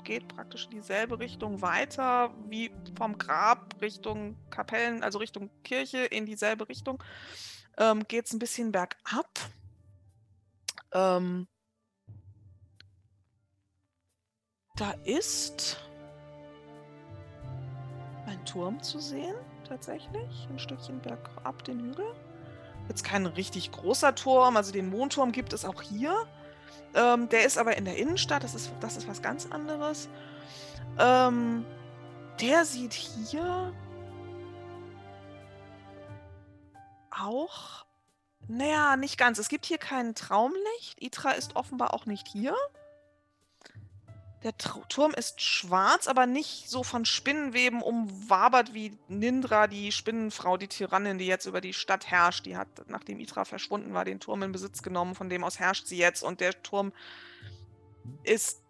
geht 0.04 0.28
praktisch 0.30 0.66
in 0.66 0.72
dieselbe 0.72 1.20
Richtung 1.20 1.62
weiter 1.62 2.34
wie 2.48 2.72
vom 2.96 3.18
Grab 3.18 3.76
Richtung 3.82 4.38
Kapellen, 4.50 5.04
also 5.04 5.20
Richtung 5.20 5.50
Kirche 5.64 6.06
in 6.06 6.26
dieselbe 6.26 6.70
Richtung. 6.70 7.04
Ähm, 7.78 8.04
geht 8.08 8.26
es 8.26 8.34
ein 8.34 8.40
bisschen 8.40 8.72
bergab. 8.72 9.30
Ähm, 10.94 11.48
da 14.78 14.92
ist 15.04 15.78
ein 18.28 18.44
Turm 18.46 18.82
zu 18.82 19.00
sehen, 19.00 19.36
tatsächlich. 19.68 20.48
Ein 20.50 20.60
Stückchen 20.60 21.02
bergab 21.02 21.64
den 21.66 21.82
Hügel. 21.82 22.14
Jetzt 22.88 23.04
kein 23.04 23.26
richtig 23.26 23.72
großer 23.72 24.16
Turm, 24.16 24.56
also 24.56 24.72
den 24.72 24.90
Mondturm 24.90 25.32
gibt 25.34 25.52
es 25.52 25.66
auch 25.66 25.82
hier. 25.82 26.28
Ähm, 26.94 27.30
der 27.30 27.46
ist 27.46 27.58
aber 27.58 27.78
in 27.78 27.86
der 27.86 27.98
Innenstadt, 27.98 28.44
das 28.44 28.56
ist, 28.56 28.72
das 28.80 28.98
ist 28.98 29.08
was 29.08 29.22
ganz 29.22 29.46
anderes. 29.52 30.10
Ähm, 31.00 31.66
der 32.40 32.66
sieht 32.66 32.94
hier 32.94 33.74
auch. 37.12 37.86
Naja, 38.48 38.96
nicht 38.96 39.18
ganz. 39.18 39.40
Es 39.40 39.50
gibt 39.50 39.66
hier 39.66 39.78
kein 39.78 40.16
Traumlicht. 40.16 41.02
Itra 41.02 41.32
ist 41.32 41.56
offenbar 41.56 41.94
auch 41.94 42.06
nicht 42.06 42.28
hier. 42.28 42.56
Der 44.48 44.56
Turm 44.56 45.14
ist 45.14 45.42
schwarz, 45.42 46.08
aber 46.08 46.26
nicht 46.26 46.70
so 46.70 46.82
von 46.82 47.04
Spinnenweben 47.04 47.82
umwabert 47.82 48.74
wie 48.74 48.98
Nindra, 49.10 49.68
die 49.68 49.92
Spinnenfrau, 49.92 50.56
die 50.56 50.70
Tyrannin, 50.70 51.18
die 51.18 51.28
jetzt 51.28 51.48
über 51.48 51.60
die 51.60 51.74
Stadt 51.74 52.08
herrscht. 52.08 52.46
Die 52.46 52.56
hat, 52.56 52.70
nachdem 52.88 53.20
Itra 53.20 53.44
verschwunden 53.44 53.94
war, 53.94 54.06
den 54.06 54.22
Turm 54.22 54.44
in 54.44 54.54
Besitz 54.54 54.82
genommen. 54.82 55.16
Von 55.16 55.28
dem 55.28 55.44
aus 55.44 55.60
herrscht 55.60 55.88
sie 55.88 55.98
jetzt. 55.98 56.24
Und 56.24 56.40
der 56.40 56.64
Turm 56.64 56.94
ist 58.24 58.62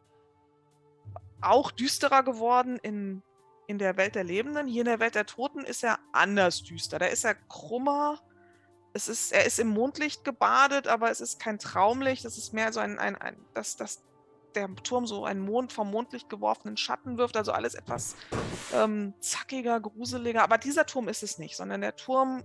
auch 1.41 1.69
düsterer 1.69 2.23
geworden 2.23 2.79
in, 2.81 3.21
in 3.67 3.77
der 3.77 3.97
Welt 3.97 4.15
der 4.15 4.23
Lebenden. 4.23 4.65
Hier 4.65 4.81
in 4.81 4.87
der 4.87 4.99
Welt 4.99 5.13
der 5.13 5.27
Toten 5.27 5.63
ist 5.63 5.83
er 5.83 5.99
anders 6.11 6.63
düster. 6.63 6.97
Da 6.97 7.05
ist 7.05 7.23
er 7.23 7.35
krummer. 7.35 8.19
Es 8.93 9.07
ist, 9.07 9.31
er 9.31 9.45
ist 9.45 9.59
im 9.59 9.67
Mondlicht 9.67 10.23
gebadet, 10.23 10.87
aber 10.87 11.11
es 11.11 11.21
ist 11.21 11.39
kein 11.39 11.59
Traumlicht. 11.59 12.25
Es 12.25 12.39
ist 12.39 12.51
mehr 12.51 12.73
so 12.73 12.79
ein, 12.79 12.97
ein, 12.97 13.15
ein 13.15 13.37
dass, 13.53 13.75
dass 13.75 14.01
der 14.57 14.75
Turm 14.83 15.05
so 15.05 15.23
einen 15.23 15.41
Mond 15.41 15.71
vom 15.71 15.91
Mondlicht 15.91 16.29
geworfenen 16.29 16.77
Schatten 16.77 17.17
wirft. 17.17 17.37
Also 17.37 17.51
alles 17.51 17.75
etwas 17.75 18.15
ähm, 18.73 19.13
zackiger, 19.19 19.79
gruseliger. 19.79 20.43
Aber 20.43 20.57
dieser 20.57 20.85
Turm 20.85 21.07
ist 21.07 21.23
es 21.23 21.37
nicht, 21.37 21.55
sondern 21.55 21.81
der 21.81 21.95
Turm, 21.95 22.43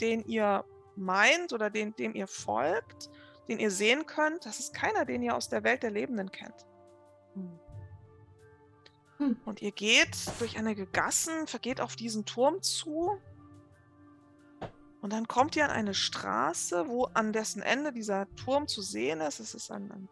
den 0.00 0.24
ihr 0.26 0.64
meint 0.96 1.52
oder 1.52 1.70
den, 1.70 1.94
dem 1.96 2.14
ihr 2.14 2.28
folgt, 2.28 3.10
den 3.48 3.58
ihr 3.58 3.70
sehen 3.70 4.06
könnt, 4.06 4.46
das 4.46 4.60
ist 4.60 4.74
keiner, 4.74 5.04
den 5.04 5.22
ihr 5.22 5.34
aus 5.34 5.48
der 5.48 5.64
Welt 5.64 5.82
der 5.82 5.90
Lebenden 5.90 6.30
kennt. 6.30 6.66
Hm. 7.34 7.58
Hm. 9.18 9.36
Und 9.44 9.62
ihr 9.62 9.72
geht 9.72 10.16
durch 10.38 10.58
einige 10.58 10.86
Gassen, 10.86 11.46
vergeht 11.46 11.80
auf 11.80 11.96
diesen 11.96 12.24
Turm 12.24 12.62
zu. 12.62 13.18
Und 15.00 15.12
dann 15.12 15.26
kommt 15.26 15.56
ihr 15.56 15.64
an 15.64 15.70
eine 15.70 15.94
Straße, 15.94 16.88
wo 16.88 17.04
an 17.14 17.32
dessen 17.32 17.62
Ende 17.62 17.92
dieser 17.92 18.32
Turm 18.36 18.68
zu 18.68 18.82
sehen 18.82 19.20
ist. 19.20 19.40
Es 19.40 19.54
ist 19.54 19.70
ein, 19.70 19.90
ein, 19.90 20.08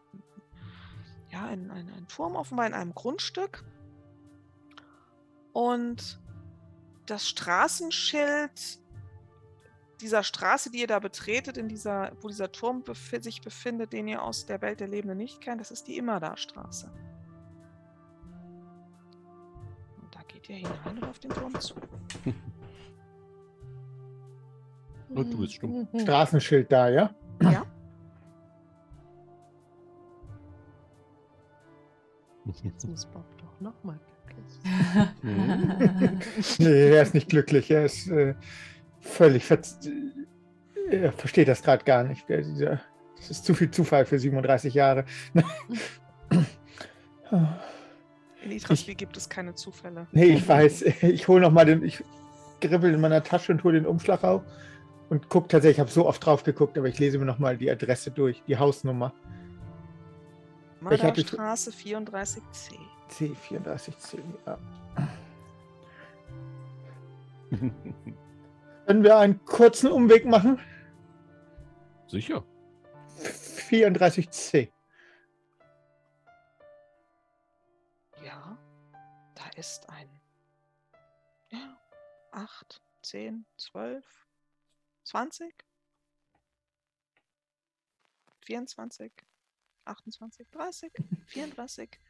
ja, 1.30 1.44
ein, 1.44 1.70
ein, 1.70 1.90
ein 1.92 2.08
Turm 2.08 2.36
offenbar 2.36 2.66
in 2.66 2.74
einem 2.74 2.94
Grundstück. 2.94 3.64
Und 5.52 6.20
das 7.06 7.28
Straßenschild 7.28 8.80
dieser 10.00 10.22
Straße, 10.22 10.70
die 10.70 10.80
ihr 10.80 10.86
da 10.86 10.98
betretet, 10.98 11.56
in 11.56 11.68
dieser, 11.68 12.12
wo 12.20 12.28
dieser 12.28 12.52
Turm 12.52 12.82
befi 12.82 13.22
sich 13.22 13.40
befindet, 13.40 13.92
den 13.92 14.08
ihr 14.08 14.22
aus 14.22 14.44
der 14.46 14.60
Welt 14.60 14.80
der 14.80 14.88
Lebenden 14.88 15.16
nicht 15.16 15.40
kennt, 15.40 15.60
das 15.60 15.70
ist 15.70 15.88
die 15.88 15.96
Immerda-Straße. 15.96 16.92
Und 20.02 20.14
da 20.14 20.20
geht 20.28 20.48
ihr 20.50 20.56
hinein 20.56 20.98
und 20.98 21.04
auf 21.04 21.18
den 21.18 21.30
Turm 21.30 21.58
zu. 21.60 21.74
Und 25.08 25.32
du 25.32 25.38
bist 25.38 25.54
stumm. 25.54 25.88
Straßenschild 25.96 26.70
da, 26.70 26.88
ja? 26.88 27.14
Ja? 27.40 27.64
Jetzt 32.62 32.88
muss 32.88 33.06
Bob 33.06 33.24
doch 33.38 33.60
nochmal 33.60 33.98
glücklich. 33.98 34.16
Nee, 36.58 36.90
er 36.90 37.02
ist 37.02 37.14
nicht 37.14 37.28
glücklich. 37.28 37.70
Er 37.70 37.84
ist 37.84 38.08
äh, 38.08 38.34
völlig 39.00 39.44
verz 39.44 39.78
Er 40.90 41.12
versteht 41.12 41.48
das 41.48 41.62
gerade 41.62 41.84
gar 41.84 42.04
nicht. 42.04 42.24
Das 42.28 43.30
ist 43.30 43.44
zu 43.44 43.54
viel 43.54 43.70
Zufall 43.70 44.04
für 44.06 44.18
37 44.18 44.74
Jahre. 44.74 45.04
In 48.44 48.50
Itrasby 48.50 48.94
gibt 48.94 49.16
es 49.16 49.28
keine 49.28 49.54
Zufälle. 49.54 50.06
Nee, 50.12 50.26
ich 50.26 50.46
weiß. 50.48 50.82
Ich 51.02 51.28
hole 51.28 51.40
nochmal 51.40 51.66
den. 51.66 51.82
Ich 51.84 52.04
gribbel 52.60 52.94
in 52.94 53.00
meiner 53.00 53.22
Tasche 53.22 53.52
und 53.52 53.64
hole 53.64 53.74
den 53.74 53.86
Umschlag 53.86 54.24
auf 54.24 54.42
und 55.08 55.28
gucke 55.28 55.48
tatsächlich. 55.48 55.76
Ich 55.76 55.80
habe 55.80 55.90
so 55.90 56.06
oft 56.06 56.24
drauf 56.24 56.44
geguckt, 56.44 56.78
aber 56.78 56.88
ich 56.88 56.98
lese 56.98 57.18
mir 57.18 57.24
nochmal 57.24 57.56
die 57.56 57.70
Adresse 57.70 58.10
durch, 58.10 58.42
die 58.46 58.56
Hausnummer. 58.56 59.12
Ich 60.94 61.02
hatte- 61.02 61.26
Straße 61.26 61.70
34c. 61.72 62.78
C34C. 63.10 64.18
Ja. 64.46 64.58
Können 68.86 69.02
wir 69.02 69.16
einen 69.18 69.44
kurzen 69.44 69.90
Umweg 69.90 70.26
machen? 70.26 70.60
Sicher. 72.08 72.44
34C. 73.18 74.70
Ja, 78.24 78.56
da 79.34 79.44
ist 79.56 79.88
ein. 79.88 80.08
Ja, 81.50 81.78
8, 82.32 82.80
10, 83.02 83.44
12, 83.56 84.04
20, 85.04 85.54
24, 88.42 89.12
28, 89.86 90.48
30, 90.50 90.92
34. 91.26 92.00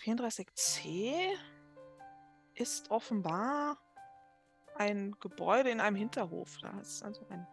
34c 0.00 1.36
ist 2.54 2.90
offenbar 2.90 3.78
ein 4.76 5.16
Gebäude 5.20 5.70
in 5.70 5.80
einem 5.80 5.96
Hinterhof. 5.96 6.58
Da 6.60 6.78
ist 6.80 7.02
also 7.02 7.26
ein, 7.28 7.46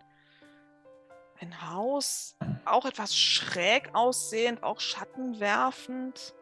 ein 1.39 1.71
Haus, 1.71 2.35
auch 2.65 2.85
etwas 2.85 3.15
schräg 3.15 3.93
aussehend, 3.93 4.63
auch 4.63 4.79
schattenwerfend. 4.79 6.33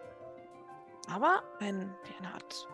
Aber 1.07 1.43
ein, 1.59 1.93
wie 2.05 2.17
eine 2.17 2.33
Art. 2.33 2.67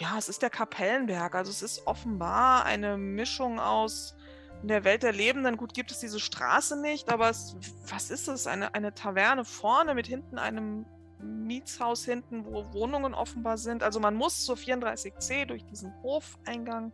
Ja, 0.00 0.18
es 0.18 0.28
ist 0.28 0.42
der 0.42 0.50
Kapellenberg. 0.50 1.34
Also 1.34 1.50
es 1.50 1.62
ist 1.62 1.86
offenbar 1.86 2.64
eine 2.64 2.96
Mischung 2.96 3.60
aus 3.60 4.16
in 4.64 4.68
der 4.68 4.84
Welt 4.84 5.02
der 5.02 5.12
Lebenden. 5.12 5.58
Gut, 5.58 5.74
gibt 5.74 5.90
es 5.90 5.98
diese 5.98 6.18
Straße 6.18 6.80
nicht, 6.80 7.12
aber 7.12 7.28
es, 7.28 7.54
was 7.86 8.10
ist 8.10 8.28
es? 8.28 8.46
Eine, 8.46 8.74
eine 8.74 8.94
Taverne 8.94 9.44
vorne 9.44 9.94
mit 9.94 10.06
hinten 10.06 10.38
einem 10.38 10.86
Mietshaus 11.18 12.06
hinten, 12.06 12.46
wo 12.46 12.72
Wohnungen 12.72 13.12
offenbar 13.12 13.58
sind. 13.58 13.82
Also 13.82 14.00
man 14.00 14.14
muss 14.14 14.42
zur 14.46 14.56
34c 14.56 15.44
durch 15.44 15.66
diesen 15.66 15.92
Hofeingang 16.02 16.92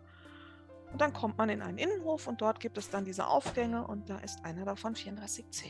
und 0.90 1.00
dann 1.00 1.12
kommt 1.12 1.38
man 1.38 1.48
in 1.48 1.62
einen 1.62 1.78
Innenhof 1.78 2.26
und 2.26 2.40
dort 2.40 2.58
gibt 2.58 2.76
es 2.76 2.90
dann 2.90 3.04
diese 3.04 3.28
Aufgänge 3.28 3.86
und 3.86 4.10
da 4.10 4.18
ist 4.18 4.44
einer 4.44 4.64
davon 4.64 4.96
34c. 4.96 5.66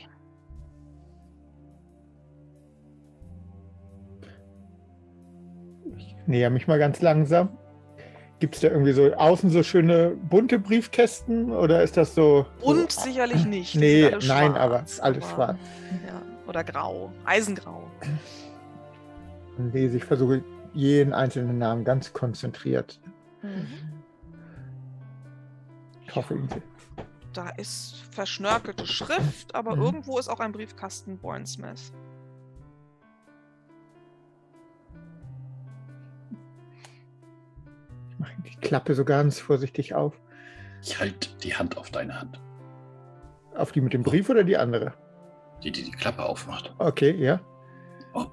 Ich 5.97 6.15
näher 6.25 6.49
mich 6.49 6.65
mal 6.65 6.79
ganz 6.79 6.99
langsam. 6.99 7.60
Gibt 8.41 8.55
es 8.55 8.61
da 8.61 8.69
irgendwie 8.69 8.91
so 8.93 9.13
außen 9.13 9.51
so 9.51 9.61
schöne 9.61 10.15
bunte 10.29 10.57
Briefkästen 10.57 11.51
oder 11.51 11.83
ist 11.83 11.95
das 11.95 12.15
so? 12.15 12.47
Und 12.61 12.91
so 12.91 13.01
sicherlich 13.01 13.45
nicht. 13.45 13.75
Nee, 13.75 14.09
nein, 14.27 14.55
aber 14.55 14.77
schwarz, 14.79 14.99
alles 14.99 15.23
aber- 15.25 15.33
schwarz. 15.35 15.57
Ja, 16.07 16.21
oder 16.47 16.63
grau, 16.63 17.11
eisengrau. 17.23 17.83
Dann 19.57 19.71
lese 19.71 19.97
ich, 19.97 20.03
versuche 20.05 20.43
jeden 20.73 21.13
einzelnen 21.13 21.59
Namen 21.59 21.83
ganz 21.83 22.13
konzentriert. 22.13 22.99
Ich 26.07 26.15
hoffe, 26.15 26.33
ihn 26.33 26.49
Da 27.33 27.49
ist 27.49 27.95
verschnörkelte 28.09 28.87
Schrift, 28.87 29.53
aber 29.53 29.75
Mhm. 29.75 29.81
irgendwo 29.83 30.17
ist 30.17 30.29
auch 30.29 30.39
ein 30.39 30.51
Briefkasten 30.51 31.19
Bourne 31.19 31.45
mache 38.21 38.33
die 38.45 38.55
Klappe 38.55 38.93
so 38.93 39.03
ganz 39.03 39.39
vorsichtig 39.39 39.93
auf. 39.93 40.19
Ich 40.81 40.99
halte 40.99 41.29
die 41.43 41.55
Hand 41.55 41.77
auf 41.77 41.91
deine 41.91 42.19
Hand. 42.19 42.41
Auf 43.55 43.71
die 43.71 43.81
mit 43.81 43.93
dem 43.93 44.03
Brief 44.03 44.29
oder 44.29 44.43
die 44.43 44.57
andere? 44.57 44.93
Die, 45.63 45.71
die 45.71 45.83
die 45.83 45.91
Klappe 45.91 46.23
aufmacht. 46.23 46.73
Okay, 46.79 47.11
ja. 47.11 47.39
Ob. 48.13 48.31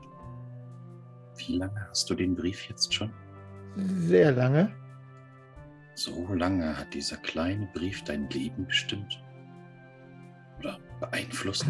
Wie 1.37 1.57
lange 1.57 1.87
hast 1.89 2.09
du 2.09 2.15
den 2.15 2.35
Brief 2.35 2.69
jetzt 2.69 2.95
schon? 2.95 3.13
Sehr 3.77 4.33
lange. 4.33 4.73
So 5.95 6.33
lange 6.35 6.79
hat 6.79 6.95
dieser 6.95 7.17
kleine 7.17 7.69
Brief 7.75 8.03
dein 8.05 8.31
Leben 8.31 8.67
bestimmt. 8.67 9.23
Oder 10.61 10.79
beeinflusst. 11.01 11.67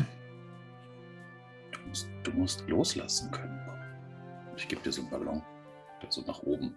Du 1.72 1.80
musst, 1.88 2.08
du 2.22 2.30
musst 2.32 2.68
loslassen 2.68 3.30
können. 3.30 3.58
Ich 4.56 4.66
gebe 4.68 4.82
dir 4.82 4.92
so 4.92 5.02
einen 5.02 5.10
Ballon, 5.10 5.42
der 6.02 6.10
so 6.10 6.22
nach 6.22 6.42
oben. 6.42 6.74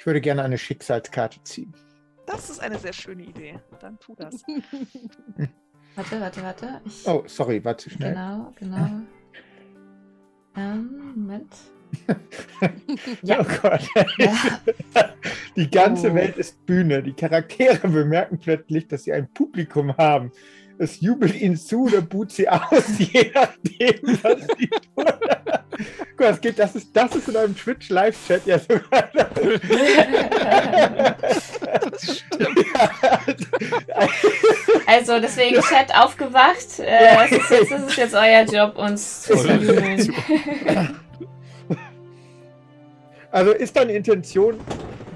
Ich 0.00 0.06
würde 0.06 0.22
gerne 0.22 0.42
eine 0.42 0.56
Schicksalskarte 0.56 1.42
ziehen. 1.42 1.74
Das 2.26 2.48
ist 2.48 2.58
eine 2.58 2.78
sehr 2.78 2.94
schöne 2.94 3.22
Idee. 3.22 3.60
Dann 3.80 3.98
tu 3.98 4.14
das. 4.14 4.42
Warte, 5.94 6.20
warte, 6.22 6.42
warte. 6.42 6.80
Ich, 6.86 7.06
Oh, 7.06 7.24
sorry, 7.26 7.62
war 7.62 7.76
zu 7.76 7.90
schnell. 7.90 8.14
Genau, 8.14 8.50
genau. 8.58 8.88
Ähm, 10.56 11.12
Moment. 11.16 11.54
Oh 12.62 13.44
Gott. 13.60 13.82
Ja. 14.16 14.32
Die 15.56 15.68
ganze 15.70 16.12
Oh. 16.12 16.14
Welt 16.14 16.38
ist 16.38 16.64
Bühne. 16.64 17.02
Die 17.02 17.12
Charaktere 17.12 17.86
bemerken 17.86 18.38
plötzlich, 18.38 18.88
dass 18.88 19.04
sie 19.04 19.12
ein 19.12 19.30
Publikum 19.34 19.94
haben. 19.98 20.32
Es 20.78 21.00
jubelt 21.02 21.38
ihnen 21.38 21.56
zu 21.58 21.82
oder 21.84 22.00
buht 22.00 22.30
sie 22.30 22.48
aus, 22.48 22.98
je 22.98 23.32
nachdem, 23.34 24.18
was 24.22 24.46
sie 24.56 24.68
tun. 24.68 25.04
Guck, 26.16 26.26
das, 26.26 26.40
geht, 26.40 26.58
das, 26.58 26.74
ist, 26.74 26.88
das 26.94 27.14
ist 27.14 27.28
in 27.28 27.36
einem 27.36 27.56
Twitch-Live-Chat 27.56 28.46
ja 28.46 28.58
sogar. 28.58 28.80
Also 34.86 35.20
deswegen 35.20 35.60
Chat 35.60 35.94
aufgewacht. 35.94 36.78
Äh, 36.78 37.16
das, 37.16 37.32
ist 37.32 37.50
jetzt, 37.50 37.70
das 37.70 37.82
ist 37.82 37.96
jetzt 37.96 38.14
euer 38.14 38.44
Job, 38.44 38.76
uns 38.76 39.22
zu. 39.22 39.34
Also 43.32 43.52
ist 43.52 43.76
deine 43.76 43.92
Intention, 43.92 44.58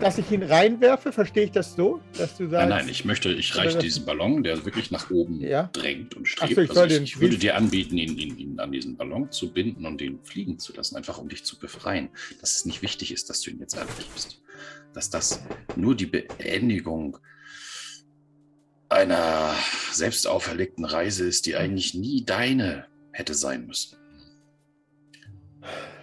dass 0.00 0.18
ich 0.18 0.30
ihn 0.30 0.42
reinwerfe? 0.42 1.12
Verstehe 1.12 1.44
ich 1.44 1.50
das 1.50 1.74
so? 1.74 2.00
Dass 2.16 2.36
du 2.36 2.48
sagst, 2.48 2.68
Nein, 2.68 2.80
nein, 2.80 2.88
ich 2.88 3.04
möchte, 3.04 3.30
ich 3.32 3.56
reiche 3.56 3.78
diesen 3.78 4.04
Ballon, 4.04 4.42
der 4.42 4.64
wirklich 4.64 4.90
nach 4.90 5.10
oben 5.10 5.40
Ja. 5.40 5.70
drängt 5.72 6.14
und 6.14 6.28
strebt. 6.28 6.54
so, 6.54 6.60
ich 6.62 6.70
also 6.70 6.84
ich, 6.96 7.02
ich 7.02 7.20
würde 7.20 7.38
dir 7.38 7.56
anbieten, 7.56 7.96
ihn, 7.98 8.16
ihn, 8.18 8.36
ihn 8.38 8.60
an 8.60 8.70
diesen 8.72 8.96
Ballon 8.96 9.30
zu 9.32 9.52
binden 9.52 9.86
und 9.86 10.00
ihn 10.00 10.20
fliegen 10.22 10.58
zu 10.58 10.72
lassen, 10.74 10.96
einfach 10.96 11.18
um 11.18 11.28
dich 11.28 11.44
zu 11.44 11.58
befreien. 11.58 12.08
Dass 12.40 12.54
es 12.54 12.64
nicht 12.66 12.82
wichtig 12.82 13.12
ist, 13.12 13.30
dass 13.30 13.40
du 13.40 13.50
ihn 13.50 13.58
jetzt 13.60 13.76
abgibst. 13.76 14.40
Dass 14.92 15.10
das 15.10 15.42
nur 15.74 15.96
die 15.96 16.06
Beendigung 16.06 17.18
einer 18.88 19.54
selbst 19.92 20.26
auferlegten 20.26 20.84
Reise 20.84 21.26
ist, 21.26 21.46
die 21.46 21.56
eigentlich 21.56 21.94
nie 21.94 22.24
deine 22.24 22.86
hätte 23.12 23.34
sein 23.34 23.66
müssen. 23.66 23.96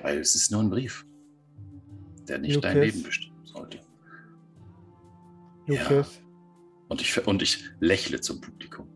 Weil 0.02 0.18
es 0.18 0.36
ist 0.36 0.52
nur 0.52 0.62
ein 0.62 0.70
Brief, 0.70 1.06
der 2.32 2.40
nicht 2.40 2.64
dein 2.64 2.78
Lukas. 2.78 2.94
Leben 2.94 3.04
bestimmen 3.04 3.46
sollte. 3.46 3.80
Lukas, 5.68 6.22
Und 6.88 7.02
ich, 7.02 7.28
und 7.28 7.42
ich 7.42 7.64
lächle 7.80 8.20
zum 8.22 8.40
Publikum. 8.42 8.88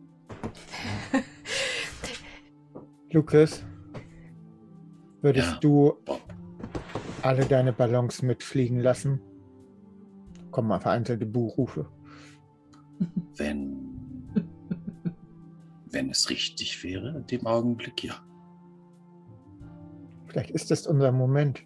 Lukas, 3.11 3.63
würdest 5.21 5.47
Ja. 5.51 5.57
du 5.59 5.93
Bob. 6.05 6.21
alle 7.21 7.45
deine 7.45 7.71
Ballons 7.73 8.21
mitfliegen 8.21 8.79
lassen? 8.79 9.19
Kommen 10.51 10.67
mal 10.69 10.79
vereinzelte 10.79 11.25
Buchrufe. 11.25 11.87
Wenn, 13.35 13.77
wenn 15.91 16.09
es 16.09 16.29
richtig 16.29 16.81
wäre, 16.83 17.17
in 17.17 17.27
dem 17.27 17.45
Augenblick, 17.45 18.03
ja. 18.03 18.15
Vielleicht 20.27 20.51
ist 20.51 20.71
das 20.71 20.87
unser 20.87 21.11
Moment. 21.11 21.63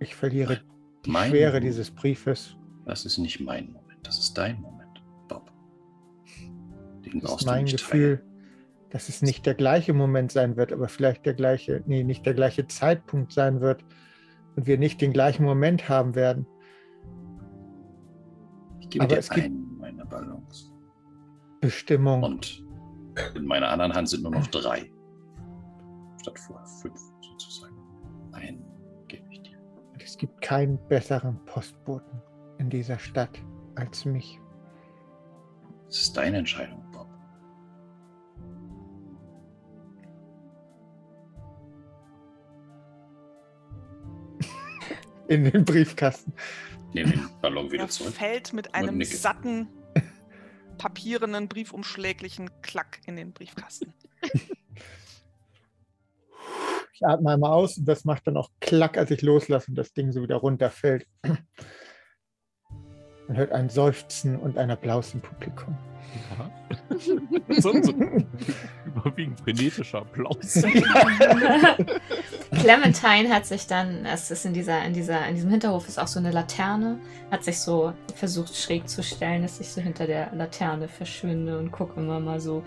Ich 0.00 0.14
verliere 0.14 0.60
die 1.04 1.10
Mein 1.10 1.30
Schwere 1.30 1.48
Moment. 1.52 1.64
dieses 1.64 1.90
Briefes. 1.90 2.56
Das 2.84 3.04
ist 3.04 3.18
nicht 3.18 3.40
mein 3.40 3.72
Moment, 3.72 3.98
das 4.06 4.18
ist 4.18 4.34
dein 4.38 4.60
Moment, 4.60 5.02
Bob. 5.28 5.50
Den 7.04 7.20
Das 7.20 7.32
ist 7.36 7.46
mein 7.46 7.66
Gefühl, 7.66 8.24
dass 8.90 9.08
es 9.08 9.20
nicht 9.22 9.44
der 9.44 9.54
gleiche 9.54 9.92
Moment 9.92 10.32
sein 10.32 10.56
wird, 10.56 10.72
aber 10.72 10.88
vielleicht 10.88 11.26
der 11.26 11.34
gleiche, 11.34 11.82
nee, 11.86 12.02
nicht 12.04 12.24
der 12.24 12.34
gleiche 12.34 12.66
Zeitpunkt 12.66 13.32
sein 13.32 13.60
wird 13.60 13.84
und 14.56 14.66
wir 14.66 14.78
nicht 14.78 15.00
den 15.00 15.12
gleichen 15.12 15.44
Moment 15.44 15.88
haben 15.88 16.14
werden. 16.14 16.46
teilen. 16.46 16.58
Ich 18.80 18.88
gebe 18.90 19.04
aber 19.04 19.14
dir 19.14 19.18
es 19.18 19.28
gibt- 19.28 19.44
einen 19.46 19.76
meiner 19.78 20.06
Ballons. 20.06 20.72
Bestimmung. 21.60 22.22
Und 22.22 22.64
in 23.34 23.44
meiner 23.44 23.68
anderen 23.68 23.92
Hand 23.92 24.08
sind 24.08 24.22
nur 24.22 24.30
noch 24.32 24.46
drei. 24.46 24.90
Statt 26.22 26.38
vorher 26.38 26.66
fünf, 26.80 26.98
sozusagen. 27.20 27.76
Einen 28.32 28.64
gebe 29.08 29.24
ich 29.30 29.42
dir. 29.42 29.57
Und 29.98 30.04
es 30.04 30.16
gibt 30.16 30.40
keinen 30.40 30.78
besseren 30.86 31.44
Postboten 31.44 32.22
in 32.58 32.70
dieser 32.70 33.00
Stadt 33.00 33.42
als 33.74 34.04
mich. 34.04 34.38
Es 35.88 36.02
ist 36.02 36.16
deine 36.16 36.36
Entscheidung, 36.36 36.88
Bob. 36.92 37.08
In 45.26 45.50
den 45.50 45.64
Briefkasten. 45.64 46.32
Nehme 46.92 47.10
den 47.10 47.28
Ballon 47.42 47.68
wieder 47.72 47.82
Er 47.82 47.88
zurück. 47.88 48.14
fällt 48.14 48.52
mit 48.52 48.76
einem 48.76 49.02
satten, 49.02 49.66
papierenen, 50.78 51.48
briefumschläglichen 51.48 52.50
Klack 52.62 53.00
in 53.04 53.16
den 53.16 53.32
Briefkasten. 53.32 53.92
Ich 57.00 57.06
atme 57.06 57.30
einmal 57.30 57.52
aus 57.52 57.78
und 57.78 57.86
das 57.86 58.04
macht 58.04 58.26
dann 58.26 58.36
auch 58.36 58.50
Klack, 58.60 58.98
als 58.98 59.12
ich 59.12 59.22
loslasse 59.22 59.70
und 59.70 59.76
das 59.76 59.92
Ding 59.92 60.10
so 60.10 60.20
wieder 60.20 60.34
runterfällt. 60.34 61.06
Man 63.28 63.36
hört 63.36 63.52
ein 63.52 63.68
Seufzen 63.68 64.36
und 64.36 64.58
ein 64.58 64.68
Applaus 64.68 65.14
im 65.14 65.20
Publikum. 65.20 65.76
Ja. 66.36 66.50
so, 67.60 67.70
so 67.82 67.92
überwiegend 68.84 69.38
frenetischer 69.38 69.98
Applaus. 69.98 70.54
Clementine 72.50 73.32
hat 73.32 73.46
sich 73.46 73.68
dann, 73.68 74.04
es 74.04 74.32
ist 74.32 74.44
in 74.44 74.54
dieser, 74.54 74.82
in 74.84 74.92
dieser, 74.92 75.24
in 75.28 75.36
diesem 75.36 75.50
Hinterhof 75.50 75.86
ist 75.86 76.00
auch 76.00 76.08
so 76.08 76.18
eine 76.18 76.32
Laterne, 76.32 76.98
hat 77.30 77.44
sich 77.44 77.60
so 77.60 77.92
versucht 78.16 78.56
schräg 78.56 78.88
zu 78.88 79.04
stellen, 79.04 79.42
dass 79.42 79.60
ich 79.60 79.68
so 79.68 79.80
hinter 79.80 80.08
der 80.08 80.32
Laterne 80.34 80.88
verschwinde 80.88 81.60
und 81.60 81.70
gucke 81.70 82.00
immer 82.00 82.18
mal 82.18 82.40
so 82.40 82.64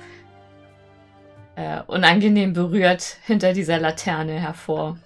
äh, 1.62 1.84
unangenehm 1.88 2.54
berührt 2.54 3.18
hinter 3.26 3.54
dieser 3.54 3.80
Laterne 3.80 4.40
hervor. 4.40 4.98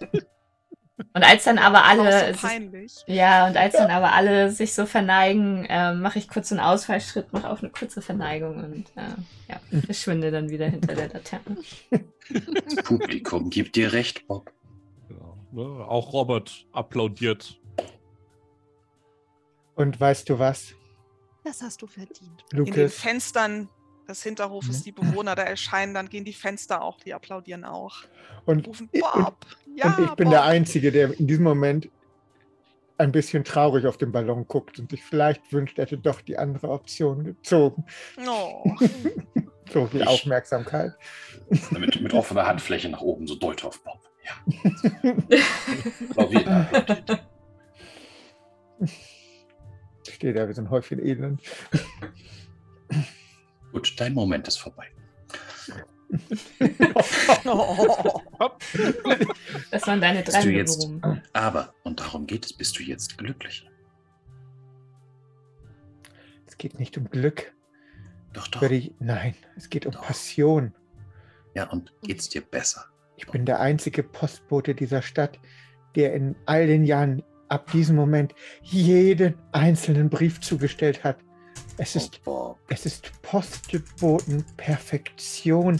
Und 1.13 1.23
als 1.23 1.43
dann 1.43 1.57
aber 1.57 1.79
Auch 1.79 1.89
alle 1.89 2.33
so 2.33 2.47
sich, 2.47 3.03
ja, 3.07 3.47
und 3.47 3.57
als 3.57 3.73
dann 3.73 3.91
aber 3.91 4.13
alle 4.13 4.49
sich 4.49 4.73
so 4.73 4.85
verneigen, 4.85 5.65
ähm, 5.67 6.01
mache 6.01 6.19
ich 6.19 6.29
kurz 6.29 6.51
einen 6.53 6.61
Ausfallschritt, 6.61 7.33
mache 7.33 7.49
auch 7.49 7.59
eine 7.61 7.69
kurze 7.69 8.01
Verneigung 8.01 8.63
und 8.63 8.85
äh, 8.95 9.01
ja, 9.49 9.81
verschwinde 9.81 10.31
dann 10.31 10.49
wieder 10.49 10.67
hinter 10.67 10.95
der 10.95 11.09
Laterne. 11.09 11.57
Das 12.29 12.75
Publikum 12.85 13.49
gibt 13.49 13.75
dir 13.75 13.91
recht, 13.91 14.25
Bob. 14.27 14.53
Ja, 15.09 15.35
ne? 15.51 15.85
Auch 15.85 16.13
Robert 16.13 16.65
applaudiert. 16.71 17.59
Und 19.75 19.99
weißt 19.99 20.29
du 20.29 20.39
was, 20.39 20.73
Das 21.43 21.61
hast 21.61 21.81
du 21.81 21.87
verdient. 21.87 22.45
In 22.51 22.63
den 22.63 22.65
Lukas? 22.67 22.95
Fenstern 22.95 23.67
des 24.05 24.23
Hinterhofes, 24.23 24.79
Mhm. 24.79 24.83
die 24.83 24.91
Bewohner 24.91 25.35
da 25.35 25.43
erscheinen, 25.43 25.93
dann 25.93 26.09
gehen 26.09 26.25
die 26.25 26.33
Fenster 26.33 26.81
auch, 26.81 26.99
die 26.99 27.13
applaudieren 27.13 27.63
auch. 27.65 27.97
Und, 28.45 28.67
Rufen, 28.67 28.89
und, 28.93 29.01
Bob! 29.01 29.45
Ja, 29.75 29.95
und 29.95 30.05
ich 30.05 30.11
bin 30.13 30.25
Bob. 30.25 30.33
der 30.33 30.43
Einzige, 30.45 30.91
der 30.91 31.19
in 31.19 31.27
diesem 31.27 31.43
Moment 31.43 31.89
ein 32.97 33.11
bisschen 33.11 33.43
traurig 33.43 33.85
auf 33.87 33.97
den 33.97 34.11
Ballon 34.13 34.47
guckt 34.47 34.79
und 34.79 34.89
sich 34.89 35.03
vielleicht 35.03 35.51
wünscht, 35.51 35.77
er 35.77 35.83
hätte 35.85 35.97
doch 35.97 36.21
die 36.21 36.37
andere 36.37 36.69
Option 36.69 37.23
gezogen. 37.23 37.85
Oh. 38.27 38.63
So 39.73 39.87
viel 39.87 40.01
Ich- 40.01 40.07
Aufmerksamkeit. 40.07 40.93
Mit, 41.71 41.99
mit 41.99 42.13
offener 42.13 42.45
Handfläche 42.45 42.87
nach 42.87 43.01
oben, 43.01 43.25
so 43.25 43.33
deut 43.33 43.65
auf 43.65 43.83
Bob. 43.83 43.99
Ja. 44.23 45.11
Applaudiert. 46.11 47.25
Steht 50.07 50.37
da 50.37 50.47
wie 50.47 50.53
so 50.53 50.61
ein 50.61 50.69
Häufchen 50.69 51.03
Elend. 51.03 51.41
Gut, 53.75 53.93
dein 53.97 54.13
Moment 54.13 54.47
ist 54.47 54.55
vorbei. 54.55 54.87
Das 59.69 59.85
waren 59.85 59.99
deine 59.99 60.23
drei 60.23 60.43
jetzt, 60.49 60.87
aber, 61.33 61.73
und 61.83 61.99
darum 61.99 62.25
geht 62.25 62.45
es, 62.45 62.53
bist 62.53 62.79
du 62.79 62.83
jetzt 62.83 63.17
glücklich? 63.17 63.67
Es 66.45 66.57
geht 66.57 66.79
nicht 66.79 66.97
um 66.97 67.09
Glück. 67.09 67.53
Doch, 68.31 68.47
doch. 68.47 68.61
Ich, 68.61 68.93
nein, 68.99 69.35
es 69.57 69.69
geht 69.69 69.85
um 69.85 69.91
Doch. 69.91 70.03
Passion. 70.03 70.73
Ja, 71.53 71.69
und 71.69 71.91
geht's 72.03 72.29
dir 72.29 72.41
besser? 72.41 72.85
Ich 73.17 73.27
bin 73.27 73.45
der 73.45 73.59
einzige 73.59 74.03
Postbote 74.03 74.73
dieser 74.73 75.01
Stadt, 75.01 75.37
der 75.95 76.13
in 76.13 76.37
all 76.45 76.67
den 76.67 76.85
Jahren 76.85 77.23
ab 77.49 77.69
diesem 77.71 77.97
Moment 77.97 78.33
jeden 78.61 79.35
einzelnen 79.51 80.09
Brief 80.09 80.39
zugestellt 80.39 81.03
hat. 81.03 81.24
Es 81.77 81.95
ist, 81.95 82.19
Oh, 82.25 82.25
Bob. 82.25 82.59
es 82.69 82.85
ist 82.85 83.11
Postbotenperfektion. 83.21 85.79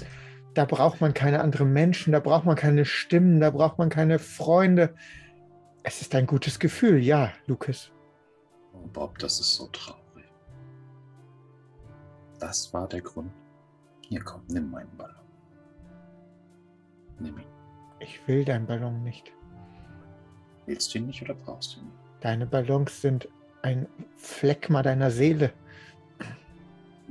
Da 0.54 0.66
braucht 0.66 1.02
man 1.02 1.14
keine 1.14 1.42
anderen 1.42 1.74
Menschen, 1.74 2.14
da 2.14 2.20
braucht 2.20 2.46
man 2.46 2.56
keine 2.56 2.86
Stimmen, 2.86 3.40
da 3.42 3.50
braucht 3.50 3.78
man 3.78 3.90
keine 3.90 4.20
Freunde. 4.20 4.96
Es 5.84 6.02
ist 6.02 6.16
ein 6.16 6.28
gutes 6.28 6.60
Gefühl, 6.60 7.04
ja, 7.04 7.32
Lukas. 7.46 7.92
Oh, 8.74 8.88
Bob, 8.88 9.18
das 9.20 9.40
ist 9.40 9.56
so 9.56 9.68
traurig. 9.68 10.02
Das 12.40 12.74
war 12.74 12.88
der 12.88 13.02
Grund. 13.02 13.32
Hier 14.02 14.22
komm, 14.22 14.42
nimm 14.48 14.72
meinen 14.72 14.96
Ballon. 14.98 15.16
Nimm 17.20 17.38
ihn. 17.38 17.46
Ich 18.00 18.26
will 18.28 18.44
deinen 18.46 18.66
Ballon 18.68 19.04
nicht. 19.04 19.32
Willst 20.66 20.94
du 20.94 21.00
ihn 21.00 21.08
nicht 21.08 21.22
oder 21.22 21.34
brauchst 21.34 21.76
du 21.76 21.80
ihn? 21.82 21.92
Deine 22.22 22.46
Ballons 22.46 23.02
sind 23.02 23.28
ein 23.62 23.88
Phlegma 24.18 24.82
deiner 24.84 25.12
Seele. 25.12 25.52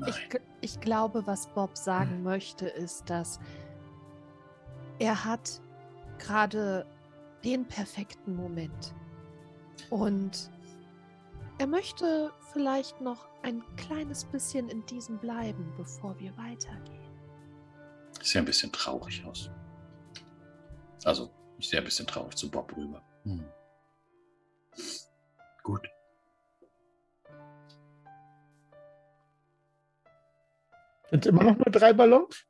Ich, 0.07 0.29
ich 0.61 0.81
glaube, 0.81 1.27
was 1.27 1.47
Bob 1.49 1.77
sagen 1.77 2.23
möchte, 2.25 2.67
ist, 2.67 3.09
dass 3.11 3.39
er 4.99 5.25
hat 5.25 5.61
gerade 6.19 6.87
den 7.45 7.67
perfekten 7.67 8.37
Moment. 8.37 8.95
Und 9.91 10.51
er 11.59 11.67
möchte 11.67 12.33
vielleicht 12.53 13.01
noch 13.01 13.29
ein 13.43 13.63
kleines 13.77 14.25
bisschen 14.25 14.69
in 14.69 14.85
diesem 14.87 15.19
bleiben, 15.19 15.73
bevor 15.77 16.19
wir 16.19 16.37
weitergehen. 16.37 17.05
Sieht 18.21 18.35
ja 18.35 18.41
ein 18.41 18.47
bisschen 18.47 18.73
traurig 18.73 19.25
aus. 19.25 19.51
Also, 21.05 21.31
ich 21.59 21.69
sehe 21.69 21.81
ein 21.81 21.85
bisschen 21.85 22.07
traurig 22.07 22.35
zu 22.37 22.51
Bob 22.51 22.75
rüber. 22.77 23.03
Hm. 23.25 23.45
Gut. 25.63 25.87
Sind 31.11 31.27
immer 31.27 31.45
noch 31.45 31.57
nur 31.57 31.71
drei 31.71 31.93
Ballons? 31.93 32.45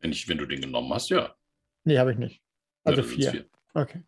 Wenn, 0.00 0.12
ich, 0.12 0.28
wenn 0.28 0.38
du 0.38 0.46
den 0.46 0.60
genommen 0.60 0.92
hast, 0.92 1.10
ja. 1.10 1.34
Nee, 1.84 1.98
habe 1.98 2.12
ich 2.12 2.18
nicht. 2.18 2.42
Also 2.84 3.02
Ja, 3.02 3.06
sind's 3.08 3.28
vier. 3.30 3.46
Okay. 3.74 4.02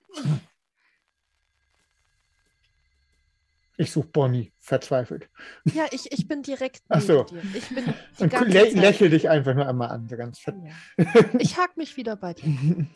Ich 3.77 3.93
suche 3.93 4.09
Bonnie, 4.09 4.53
verzweifelt. 4.59 5.31
Ja, 5.65 5.87
ich, 5.91 6.13
ich 6.13 6.29
bin 6.29 6.43
direkt 6.43 6.83
Ach 6.91 7.01
so. 7.01 7.25
dir. 7.25 7.43
Ich 7.55 7.69
bin 7.71 7.95
Und 8.19 8.49
lä 8.49 8.71
lächel 8.73 9.09
dich 9.09 9.31
einfach 9.31 9.55
nur 9.55 9.67
einmal 9.67 9.89
an. 9.89 10.07
So 10.07 10.17
ganz 10.17 10.45
Ja. 10.45 10.55
Ich 11.39 11.57
hake 11.57 11.73
mich 11.77 11.97
wieder 11.97 12.17
bei 12.17 12.35
dir. 12.35 12.87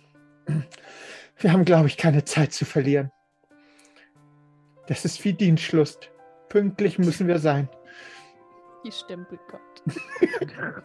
Wir 1.38 1.52
haben, 1.52 1.64
glaube 1.64 1.88
ich, 1.88 1.96
keine 1.96 2.24
Zeit 2.24 2.52
zu 2.52 2.64
verlieren. 2.66 3.10
Das 4.86 5.06
ist 5.06 5.24
wie 5.24 5.32
Dienstschluss. 5.32 5.98
Pünktlich 6.50 6.98
müssen 6.98 7.26
wir 7.26 7.38
sein. 7.38 7.68
Die 8.84 8.92
Stempel 8.92 9.38
kommt. 9.48 9.82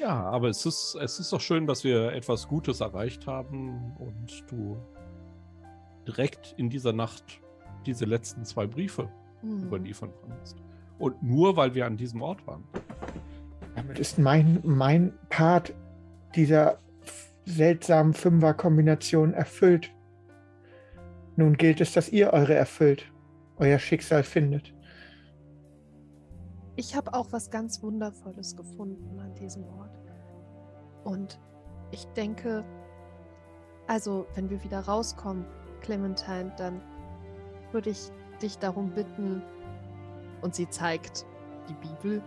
Ja, 0.00 0.22
aber 0.22 0.48
es 0.48 0.64
ist, 0.64 0.94
es 1.02 1.20
ist 1.20 1.32
doch 1.32 1.40
schön, 1.40 1.66
dass 1.66 1.84
wir 1.84 2.12
etwas 2.12 2.48
Gutes 2.48 2.80
erreicht 2.80 3.26
haben 3.26 3.92
und 3.98 4.44
du 4.50 4.78
direkt 6.06 6.54
in 6.56 6.70
dieser 6.70 6.94
Nacht 6.94 7.42
diese 7.84 8.06
letzten 8.06 8.44
zwei 8.44 8.66
Briefe 8.66 9.10
Mhm. 9.42 9.64
überliefern 9.64 10.12
kannst. 10.26 10.56
Und 10.98 11.22
nur 11.22 11.56
weil 11.58 11.74
wir 11.74 11.84
an 11.86 11.96
diesem 11.98 12.22
Ort 12.22 12.46
waren. 12.46 12.64
Damit 13.74 13.98
ist 13.98 14.18
mein, 14.18 14.60
mein 14.64 15.12
Part 15.28 15.74
dieser 16.34 16.78
seltsamen 17.44 18.14
Fünfer-Kombination 18.14 19.34
erfüllt. 19.34 19.90
Nun 21.36 21.54
gilt 21.58 21.82
es, 21.82 21.92
dass 21.92 22.08
ihr 22.08 22.32
eure 22.32 22.54
erfüllt, 22.54 23.12
euer 23.58 23.78
Schicksal 23.78 24.22
findet. 24.22 24.72
Ich 26.76 26.94
habe 26.94 27.14
auch 27.14 27.32
was 27.32 27.50
ganz 27.50 27.82
Wundervolles 27.82 28.54
gefunden 28.54 29.18
an 29.18 29.34
diesem 29.34 29.64
Ort. 29.64 29.98
Und 31.04 31.40
ich 31.90 32.04
denke, 32.08 32.64
also 33.86 34.26
wenn 34.34 34.50
wir 34.50 34.62
wieder 34.62 34.80
rauskommen, 34.80 35.46
Clementine, 35.80 36.52
dann 36.56 36.80
würde 37.72 37.90
ich 37.90 38.10
dich 38.42 38.58
darum 38.58 38.90
bitten, 38.90 39.42
und 40.42 40.54
sie 40.54 40.68
zeigt 40.68 41.24
die 41.68 41.74
Bibel, 41.74 42.22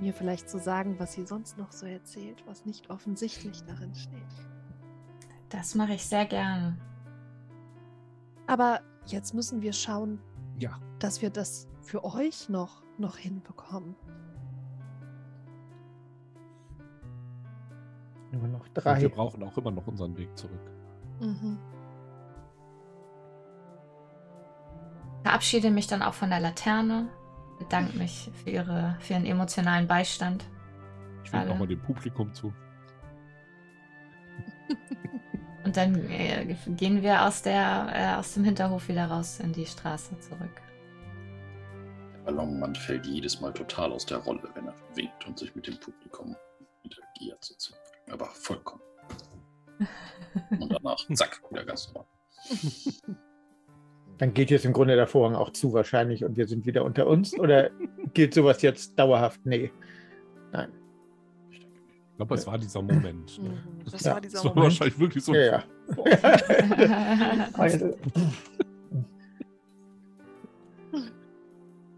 mir 0.00 0.14
vielleicht 0.14 0.48
zu 0.48 0.58
sagen, 0.58 0.98
was 0.98 1.12
sie 1.12 1.26
sonst 1.26 1.58
noch 1.58 1.72
so 1.72 1.86
erzählt, 1.86 2.42
was 2.46 2.64
nicht 2.64 2.90
offensichtlich 2.90 3.62
darin 3.64 3.94
steht. 3.94 4.22
Das 5.50 5.74
mache 5.74 5.94
ich 5.94 6.06
sehr 6.06 6.24
gerne. 6.24 6.78
Aber 8.46 8.80
jetzt 9.06 9.34
müssen 9.34 9.62
wir 9.62 9.72
schauen, 9.72 10.20
Ja, 10.58 10.78
dass 10.98 11.22
wir 11.22 11.30
das 11.30 11.68
für 11.90 12.04
euch 12.04 12.48
noch, 12.48 12.82
noch 12.98 13.16
hinbekommen. 13.16 13.96
Nur 18.30 18.46
noch 18.46 18.64
und 18.64 18.74
drei. 18.74 19.00
wir 19.00 19.08
brauchen 19.08 19.42
auch 19.42 19.58
immer 19.58 19.72
noch 19.72 19.88
unseren 19.88 20.16
Weg 20.16 20.38
zurück. 20.38 20.70
Mhm. 21.18 21.58
Verabschiede 25.24 25.72
mich 25.72 25.88
dann 25.88 26.02
auch 26.02 26.14
von 26.14 26.30
der 26.30 26.38
Laterne. 26.38 27.08
Bedanke 27.58 27.98
mich 27.98 28.30
für, 28.34 28.50
ihre, 28.50 28.96
für 29.00 29.14
ihren 29.14 29.26
emotionalen 29.26 29.88
Beistand. 29.88 30.44
Ich 31.24 31.32
will 31.32 31.40
Alle. 31.40 31.48
nochmal 31.48 31.66
dem 31.66 31.82
Publikum 31.82 32.32
zu. 32.32 32.54
Und 35.64 35.76
dann 35.76 36.08
äh, 36.08 36.54
gehen 36.68 37.02
wir 37.02 37.26
aus, 37.26 37.42
der, 37.42 37.88
äh, 37.92 38.14
aus 38.14 38.32
dem 38.34 38.44
Hinterhof 38.44 38.88
wieder 38.88 39.06
raus 39.06 39.40
in 39.40 39.52
die 39.52 39.66
Straße 39.66 40.18
zurück. 40.20 40.62
Ballonmann 42.24 42.74
fällt 42.74 43.06
jedes 43.06 43.40
Mal 43.40 43.52
total 43.52 43.92
aus 43.92 44.06
der 44.06 44.18
Rolle, 44.18 44.42
wenn 44.54 44.66
er 44.66 44.74
winkt 44.94 45.26
und 45.26 45.38
sich 45.38 45.54
mit 45.54 45.66
dem 45.66 45.78
Publikum 45.78 46.36
interagiert. 46.82 47.44
sozusagen. 47.44 47.82
Aber 48.10 48.26
vollkommen. 48.26 48.82
Und 50.60 50.72
danach, 50.72 50.98
zack, 51.14 51.40
wieder 51.50 51.64
ganz 51.64 51.88
normal. 51.92 52.06
Dann 54.18 54.34
geht 54.34 54.50
jetzt 54.50 54.66
im 54.66 54.74
Grunde 54.74 54.96
der 54.96 55.06
Vorhang 55.06 55.34
auch 55.34 55.50
zu 55.50 55.72
wahrscheinlich 55.72 56.24
und 56.24 56.36
wir 56.36 56.46
sind 56.46 56.66
wieder 56.66 56.84
unter 56.84 57.06
uns? 57.06 57.38
Oder 57.38 57.70
gilt 58.14 58.34
sowas 58.34 58.60
jetzt 58.60 58.98
dauerhaft? 58.98 59.40
Nee. 59.44 59.70
Nein. 60.52 60.70
Ich 61.50 61.66
glaube, 62.16 62.34
es 62.34 62.46
war 62.46 62.58
dieser 62.58 62.82
Moment. 62.82 63.42
Ne? 63.42 63.64
Das 63.90 64.02
Ja, 64.04 64.12
war 64.12 64.20
dieser 64.20 64.34
Das 64.34 64.44
war 64.44 64.54
Moment. 64.54 64.72
wahrscheinlich 64.72 64.98
wirklich 64.98 65.24
so. 65.24 65.34
Ja, 65.34 65.42
ja. 65.42 65.64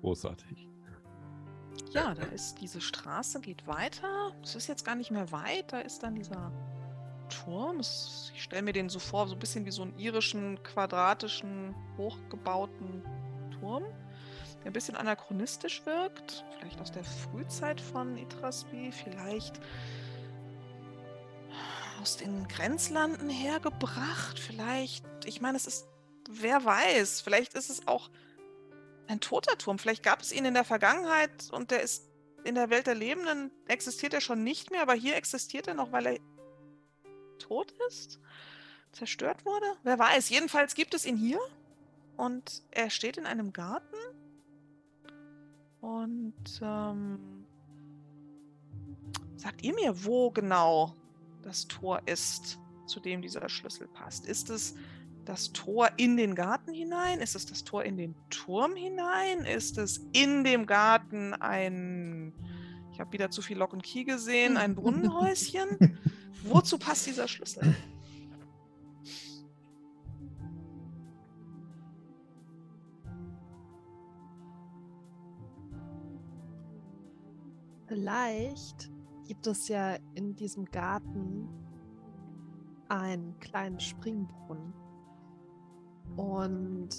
Großartig. 0.03 0.69
Ja, 1.93 2.13
da 2.15 2.25
ist 2.25 2.57
diese 2.61 2.81
Straße, 2.81 3.41
geht 3.41 3.67
weiter. 3.69 4.33
Es 4.43 4.57
ist 4.57 4.67
jetzt 4.67 4.85
gar 4.85 4.97
nicht 4.97 5.13
mehr 5.13 5.31
weit. 5.31 5.73
Da 5.73 5.79
ist 5.79 6.03
dann 6.03 6.17
dieser 6.17 6.51
Turm. 7.29 7.79
Ich 7.81 8.43
stelle 8.43 8.63
mir 8.63 8.73
den 8.73 8.89
so 8.89 8.99
vor, 8.99 9.29
so 9.29 9.35
ein 9.35 9.39
bisschen 9.39 9.65
wie 9.65 9.71
so 9.71 9.83
einen 9.83 9.97
irischen, 9.99 10.61
quadratischen, 10.65 11.75
hochgebauten 11.97 13.03
Turm, 13.61 13.85
der 14.61 14.71
ein 14.71 14.73
bisschen 14.73 14.97
anachronistisch 14.97 15.87
wirkt. 15.87 16.45
Vielleicht 16.59 16.81
aus 16.81 16.91
der 16.91 17.05
Frühzeit 17.05 17.81
von 17.81 18.17
Itrasby, 18.17 18.91
vielleicht 18.91 19.61
aus 22.01 22.17
den 22.17 22.49
Grenzlanden 22.49 23.31
hergebracht. 23.31 24.37
Vielleicht, 24.37 25.05
ich 25.27 25.41
meine, 25.41 25.57
es 25.57 25.69
ist, 25.69 25.87
wer 26.29 26.65
weiß, 26.65 27.21
vielleicht 27.21 27.55
ist 27.55 27.71
es 27.71 27.87
auch 27.87 28.11
ein 29.13 29.21
toter 29.21 29.57
Turm. 29.59 29.79
Vielleicht 29.79 30.03
gab 30.03 30.23
es 30.23 30.33
ihn 30.33 30.45
in 30.45 30.55
der 30.55 30.65
Vergangenheit 30.65 31.51
und 31.53 31.71
der 31.71 31.83
ist 31.83 32.09
in 32.45 32.57
der 32.57 32.71
Welt 32.71 32.87
der 32.87 32.95
Lebenden, 32.95 33.53
existiert 33.69 34.15
er 34.15 34.21
schon 34.21 34.43
nicht 34.43 34.73
mehr, 34.73 34.83
aber 34.83 34.95
hier 34.95 35.17
existiert 35.17 35.69
er 35.69 35.75
noch, 35.75 35.93
weil 35.93 36.07
er 36.07 36.19
tot 37.39 37.73
ist, 37.89 38.19
zerstört 38.91 39.45
wurde. 39.45 39.67
Wer 39.85 39.99
weiß. 39.99 40.29
Jedenfalls 40.31 40.75
gibt 40.75 40.95
es 40.95 41.07
ihn 41.07 41.17
hier 41.17 41.39
und 42.17 42.63
er 42.71 42.91
steht 42.91 43.17
in 43.17 43.27
einem 43.27 43.53
Garten. 43.53 43.97
Und 45.81 46.61
ähm, 46.63 47.47
sagt 49.37 49.63
ihr 49.63 49.75
mir, 49.75 50.05
wo 50.05 50.31
genau 50.31 50.95
das 51.43 51.67
Tor 51.67 52.03
ist, 52.07 52.59
zu 52.87 53.01
dem 53.01 53.23
dieser 53.23 53.49
Schlüssel 53.49 53.89
passt? 53.89 54.27
Ist 54.27 54.51
es 54.51 54.75
das 55.25 55.53
Tor 55.53 55.91
in 55.97 56.17
den 56.17 56.35
Garten 56.35 56.73
hinein? 56.73 57.21
Ist 57.21 57.35
es 57.35 57.47
das 57.47 57.65
Tor 57.65 57.85
in 57.85 57.97
den 57.97 58.15
Turm 58.31 58.75
hinein? 58.77 59.45
Ist 59.45 59.79
es 59.79 60.07
in 60.13 60.45
dem 60.45 60.67
Garten 60.67 61.35
ein, 61.35 62.33
ich 62.93 63.01
habe 63.01 63.13
wieder 63.13 63.31
zu 63.31 63.43
viel 63.43 63.59
Lock 63.59 63.73
und 63.73 63.83
Key 63.83 64.05
gesehen, 64.05 64.57
ein 64.57 64.75
Brunnenhäuschen? 64.75 65.99
Wozu 66.45 66.79
passt 66.79 67.07
dieser 67.07 67.29
Schlüssel? 67.29 67.75
Vielleicht 77.87 78.91
gibt 79.29 79.47
es 79.47 79.69
ja 79.69 79.97
in 80.15 80.35
diesem 80.35 80.65
Garten 80.65 81.49
einen 82.89 83.39
kleinen 83.39 83.79
Springbrunnen. 83.79 84.82
Und 86.17 86.91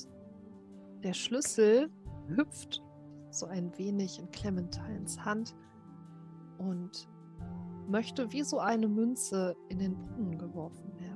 der 1.04 1.14
Schlüssel 1.14 1.90
hüpft 2.28 2.82
so 3.30 3.46
ein 3.48 3.78
wenig 3.78 4.20
in 4.20 4.32
Clementines 4.32 5.24
Hand 5.26 5.56
und 6.58 7.08
möchte 7.88 8.32
wie 8.32 8.44
so 8.44 8.60
eine 8.60 8.88
Münze 8.88 9.56
in 9.70 9.80
den 9.80 9.96
Brunnen 9.96 10.38
geworfen 10.38 10.94
werden. 11.00 11.14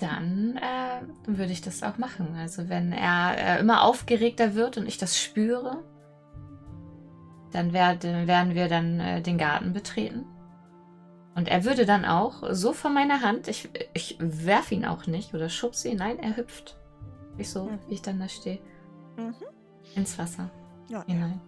Dann 0.00 0.56
äh, 0.58 1.00
würde 1.26 1.52
ich 1.52 1.62
das 1.62 1.82
auch 1.82 1.96
machen. 1.98 2.34
Also 2.34 2.68
wenn 2.68 2.92
er 2.92 3.38
äh, 3.38 3.60
immer 3.60 3.84
aufgeregter 3.84 4.54
wird 4.54 4.76
und 4.76 4.86
ich 4.86 4.98
das 4.98 5.18
spüre, 5.18 5.82
dann 7.54 7.72
werde, 7.72 8.26
werden 8.26 8.54
wir 8.54 8.68
dann 8.68 9.00
äh, 9.00 9.22
den 9.22 9.38
Garten 9.38 9.72
betreten. 9.72 10.24
Und 11.34 11.48
er 11.48 11.64
würde 11.64 11.84
dann 11.86 12.04
auch 12.04 12.42
so 12.50 12.72
von 12.72 12.94
meiner 12.94 13.20
Hand, 13.20 13.48
ich, 13.48 13.68
ich 13.92 14.16
werfe 14.20 14.74
ihn 14.74 14.84
auch 14.84 15.06
nicht 15.06 15.34
oder 15.34 15.48
schubse 15.48 15.88
ihn, 15.88 15.98
nein, 15.98 16.18
er 16.18 16.36
hüpft. 16.36 16.76
Ich 17.38 17.50
so, 17.50 17.64
Mhm. 17.64 17.78
wie 17.88 17.94
ich 17.94 18.02
dann 18.02 18.20
da 18.20 18.28
stehe, 18.28 18.60
Mhm. 19.16 19.34
ins 19.94 20.16
Wasser 20.18 20.50
Ja, 20.88 21.00
er 21.00 21.04
hinein. 21.06 21.40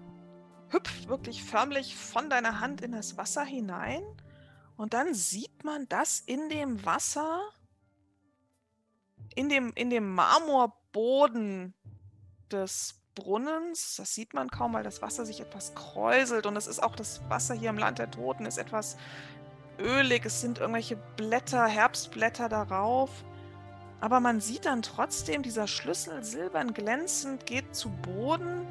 hüpft 0.71 1.09
wirklich 1.09 1.45
förmlich 1.45 1.97
von 1.97 2.29
deiner 2.31 2.61
Hand 2.61 2.81
in 2.81 2.93
das 2.93 3.17
Wasser 3.17 3.45
hinein. 3.45 4.03
Und 4.77 4.93
dann 4.95 5.15
sieht 5.15 5.65
man, 5.65 5.89
dass 5.89 6.21
in 6.21 6.49
dem 6.49 6.85
Wasser, 6.85 7.41
in 9.35 9.49
dem, 9.49 9.73
in 9.75 9.91
dem 9.91 10.13
Marmorboden 10.15 11.75
des 12.51 13.01
Brunnens. 13.17 13.97
Das 13.97 14.15
sieht 14.15 14.33
man 14.33 14.49
kaum, 14.49 14.75
weil 14.75 14.85
das 14.85 15.03
Wasser 15.03 15.27
sich 15.27 15.41
etwas 15.41 15.75
kräuselt. 15.75 16.47
Und 16.47 16.55
es 16.55 16.69
ist 16.69 16.81
auch 16.81 16.95
das 16.95 17.29
Wasser 17.29 17.55
hier 17.55 17.71
im 17.71 17.79
Land 17.79 17.99
der 17.99 18.13
Toten 18.13 18.47
ist 18.47 18.59
etwas 18.59 18.97
ölig. 19.81 20.25
Es 20.25 20.41
sind 20.41 20.59
irgendwelche 20.59 20.97
Blätter, 21.17 21.67
Herbstblätter 21.67 22.49
darauf. 22.49 23.11
Aber 24.01 24.21
man 24.21 24.41
sieht 24.41 24.67
dann 24.67 24.83
trotzdem, 24.83 25.43
dieser 25.43 25.67
Schlüssel 25.67 26.23
silbern 26.23 26.75
glänzend 26.75 27.47
geht 27.47 27.75
zu 27.75 27.91
Boden. 27.91 28.67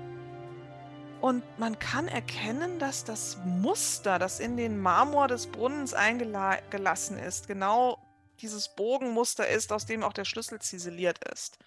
Und 1.19 1.43
man 1.57 1.79
kann 1.79 2.07
erkennen, 2.07 2.77
dass 2.79 3.03
das 3.03 3.37
Muster, 3.43 4.19
das 4.19 4.39
in 4.39 4.57
den 4.57 4.79
Marmor 4.79 5.27
des 5.27 5.47
Brunnens 5.47 5.93
eingelassen 5.93 7.17
ist, 7.17 7.47
genau 7.47 7.97
dieses 8.41 8.69
Bogenmuster 8.69 9.47
ist, 9.47 9.71
aus 9.71 9.85
dem 9.85 10.03
auch 10.03 10.13
der 10.13 10.25
Schlüssel 10.25 10.59
ziseliert 10.59 11.19
ist. 11.33 11.57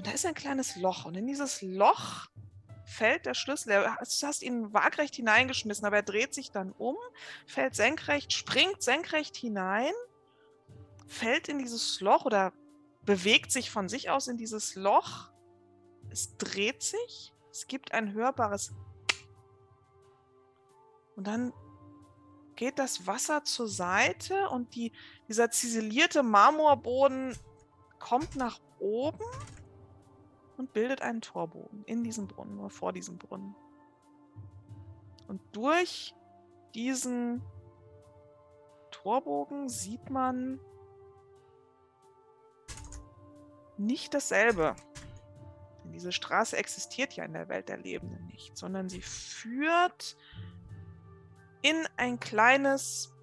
Und 0.00 0.06
da 0.06 0.12
ist 0.12 0.24
ein 0.24 0.34
kleines 0.34 0.76
Loch. 0.76 1.04
Und 1.04 1.14
in 1.14 1.26
dieses 1.26 1.60
Loch 1.60 2.30
fällt 2.86 3.26
der 3.26 3.34
Schlüssel. 3.34 3.82
Du 3.82 4.26
hast 4.26 4.40
ihn 4.40 4.72
waagrecht 4.72 5.14
hineingeschmissen, 5.14 5.84
aber 5.84 5.96
er 5.96 6.02
dreht 6.02 6.32
sich 6.32 6.50
dann 6.50 6.72
um, 6.72 6.96
fällt 7.46 7.74
senkrecht, 7.74 8.32
springt 8.32 8.80
senkrecht 8.80 9.36
hinein, 9.36 9.92
fällt 11.06 11.48
in 11.48 11.58
dieses 11.58 12.00
Loch 12.00 12.24
oder 12.24 12.54
bewegt 13.02 13.52
sich 13.52 13.70
von 13.70 13.90
sich 13.90 14.08
aus 14.08 14.26
in 14.26 14.38
dieses 14.38 14.74
Loch. 14.74 15.28
Es 16.08 16.34
dreht 16.38 16.82
sich. 16.82 17.34
Es 17.50 17.66
gibt 17.66 17.92
ein 17.92 18.14
hörbares. 18.14 18.72
Und 21.14 21.26
dann 21.26 21.52
geht 22.56 22.78
das 22.78 23.06
Wasser 23.06 23.44
zur 23.44 23.68
Seite 23.68 24.48
und 24.48 24.74
die, 24.74 24.92
dieser 25.28 25.50
ziselierte 25.50 26.22
Marmorboden 26.22 27.36
kommt 27.98 28.34
nach 28.36 28.60
oben 28.78 29.26
und 30.60 30.72
bildet 30.74 31.00
einen 31.00 31.22
Torbogen 31.22 31.84
in 31.86 32.04
diesem 32.04 32.28
Brunnen 32.28 32.60
oder 32.60 32.70
vor 32.70 32.92
diesem 32.92 33.18
Brunnen. 33.18 33.56
Und 35.26 35.40
durch 35.52 36.14
diesen 36.74 37.42
Torbogen 38.90 39.68
sieht 39.70 40.10
man 40.10 40.60
nicht 43.78 44.12
dasselbe. 44.12 44.76
Denn 45.82 45.92
diese 45.92 46.12
Straße 46.12 46.56
existiert 46.58 47.14
ja 47.14 47.24
in 47.24 47.32
der 47.32 47.48
Welt 47.48 47.70
der 47.70 47.78
Lebenden 47.78 48.26
nicht, 48.26 48.56
sondern 48.56 48.90
sie 48.90 49.00
führt 49.00 50.16
in 51.62 51.88
ein 51.96 52.20
kleines 52.20 53.14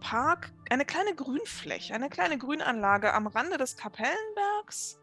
Park, 0.00 0.52
eine 0.70 0.84
kleine 0.84 1.14
Grünfläche, 1.14 1.94
eine 1.94 2.08
kleine 2.08 2.38
Grünanlage 2.38 3.12
am 3.14 3.26
Rande 3.26 3.58
des 3.58 3.76
Kapellenbergs. 3.76 5.00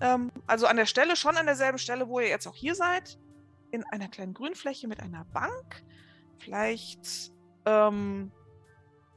Ähm, 0.00 0.30
also 0.46 0.66
an 0.66 0.76
der 0.76 0.86
Stelle, 0.86 1.16
schon 1.16 1.36
an 1.36 1.46
derselben 1.46 1.78
Stelle, 1.78 2.08
wo 2.08 2.20
ihr 2.20 2.28
jetzt 2.28 2.46
auch 2.46 2.56
hier 2.56 2.74
seid. 2.74 3.18
In 3.70 3.84
einer 3.84 4.08
kleinen 4.08 4.34
Grünfläche 4.34 4.88
mit 4.88 5.00
einer 5.00 5.24
Bank. 5.26 5.82
Vielleicht 6.38 7.32
ähm, 7.64 8.32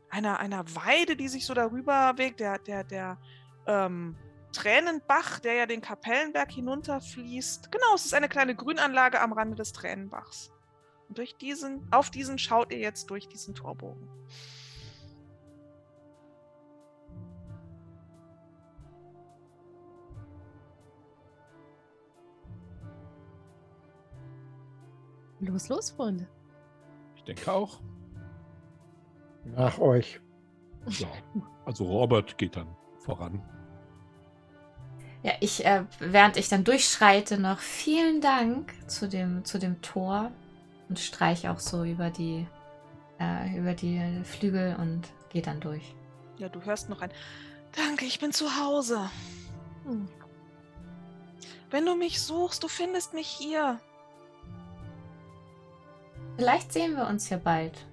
einer, 0.09 0.39
einer 0.39 0.63
Weide, 0.75 1.15
die 1.15 1.27
sich 1.27 1.45
so 1.45 1.53
darüber 1.53 2.13
bewegt, 2.13 2.39
der, 2.39 2.59
der, 2.59 2.83
der 2.83 3.17
ähm, 3.67 4.15
Tränenbach, 4.53 5.39
der 5.39 5.53
ja 5.53 5.65
den 5.65 5.81
Kapellenberg 5.81 6.51
hinunterfließt. 6.51 7.71
Genau, 7.71 7.95
es 7.95 8.05
ist 8.05 8.13
eine 8.13 8.29
kleine 8.29 8.55
Grünanlage 8.55 9.19
am 9.19 9.33
Rande 9.33 9.55
des 9.55 9.73
Tränenbachs. 9.73 10.51
Und 11.09 11.17
durch 11.17 11.35
diesen, 11.35 11.87
auf 11.91 12.09
diesen 12.09 12.37
schaut 12.37 12.71
ihr 12.71 12.79
jetzt 12.79 13.09
durch 13.09 13.27
diesen 13.27 13.53
Torbogen. 13.53 14.07
Los, 25.45 25.69
los, 25.69 25.91
Freunde. 25.91 26.27
Ich 27.15 27.23
denke 27.23 27.51
auch. 27.51 27.79
Nach 29.43 29.79
euch. 29.79 30.19
Ja. 30.87 31.07
Also 31.65 31.85
Robert 31.85 32.37
geht 32.37 32.55
dann 32.55 32.67
voran. 32.99 33.41
Ja, 35.23 35.33
ich, 35.39 35.65
äh, 35.65 35.85
während 35.99 36.37
ich 36.37 36.49
dann 36.49 36.63
durchschreite, 36.63 37.39
noch 37.39 37.59
vielen 37.59 38.21
Dank 38.21 38.73
zu 38.87 39.09
dem, 39.09 39.43
zu 39.43 39.57
dem 39.57 39.81
Tor 39.81 40.31
und 40.87 40.99
streiche 40.99 41.51
auch 41.51 41.59
so 41.59 41.83
über 41.83 42.11
die, 42.11 42.45
äh, 43.19 43.57
über 43.57 43.73
die 43.73 44.21
Flügel 44.23 44.75
und 44.75 45.09
gehe 45.29 45.41
dann 45.41 45.59
durch. 45.59 45.95
Ja, 46.37 46.49
du 46.49 46.61
hörst 46.61 46.89
noch 46.89 47.01
ein 47.01 47.11
Danke, 47.75 48.05
ich 48.05 48.19
bin 48.19 48.31
zu 48.31 48.57
Hause. 48.57 49.09
Hm. 49.85 50.07
Wenn 51.69 51.85
du 51.85 51.95
mich 51.95 52.21
suchst, 52.21 52.63
du 52.63 52.67
findest 52.67 53.13
mich 53.13 53.27
hier. 53.27 53.79
Vielleicht 56.37 56.73
sehen 56.73 56.95
wir 56.97 57.07
uns 57.07 57.29
ja 57.29 57.37
bald. 57.37 57.87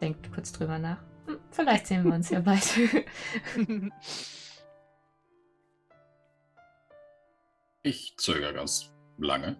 Denkt 0.00 0.32
kurz 0.32 0.52
drüber 0.52 0.78
nach. 0.78 1.02
Hm, 1.26 1.40
vielleicht 1.50 1.88
sehen 1.88 2.04
wir 2.04 2.14
uns 2.14 2.30
ja 2.30 2.38
bald. 2.38 2.62
ich 7.82 8.14
zögere 8.16 8.54
ganz 8.54 8.92
lange, 9.18 9.56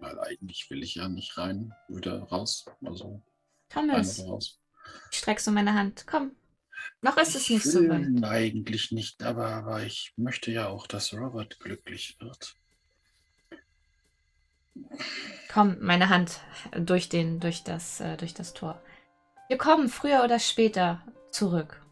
weil 0.00 0.18
eigentlich 0.18 0.68
will 0.70 0.82
ich 0.82 0.96
ja 0.96 1.08
nicht 1.08 1.38
rein, 1.38 1.72
wieder 1.86 2.24
raus. 2.24 2.66
Also 2.84 3.22
Thomas, 3.68 4.18
raus. 4.26 4.60
streckst 5.12 5.46
du 5.46 5.52
meine 5.52 5.74
Hand. 5.74 6.08
Komm. 6.08 6.32
Noch 7.02 7.16
ist 7.18 7.36
es 7.36 7.48
nicht 7.50 7.62
so 7.64 7.88
weit. 7.88 8.24
Eigentlich 8.24 8.90
nicht, 8.90 9.22
aber, 9.22 9.46
aber 9.46 9.84
ich 9.84 10.12
möchte 10.16 10.50
ja 10.50 10.66
auch, 10.68 10.88
dass 10.88 11.12
Robert 11.14 11.60
glücklich 11.60 12.16
wird. 12.18 12.56
Komm, 15.52 15.76
meine 15.80 16.08
Hand 16.08 16.40
durch, 16.76 17.08
den, 17.08 17.40
durch, 17.40 17.64
das, 17.64 18.00
äh, 18.00 18.16
durch 18.16 18.34
das 18.34 18.54
Tor. 18.54 18.80
Wir 19.48 19.58
kommen 19.58 19.88
früher 19.88 20.22
oder 20.24 20.38
später 20.38 21.00
zurück. 21.30 21.82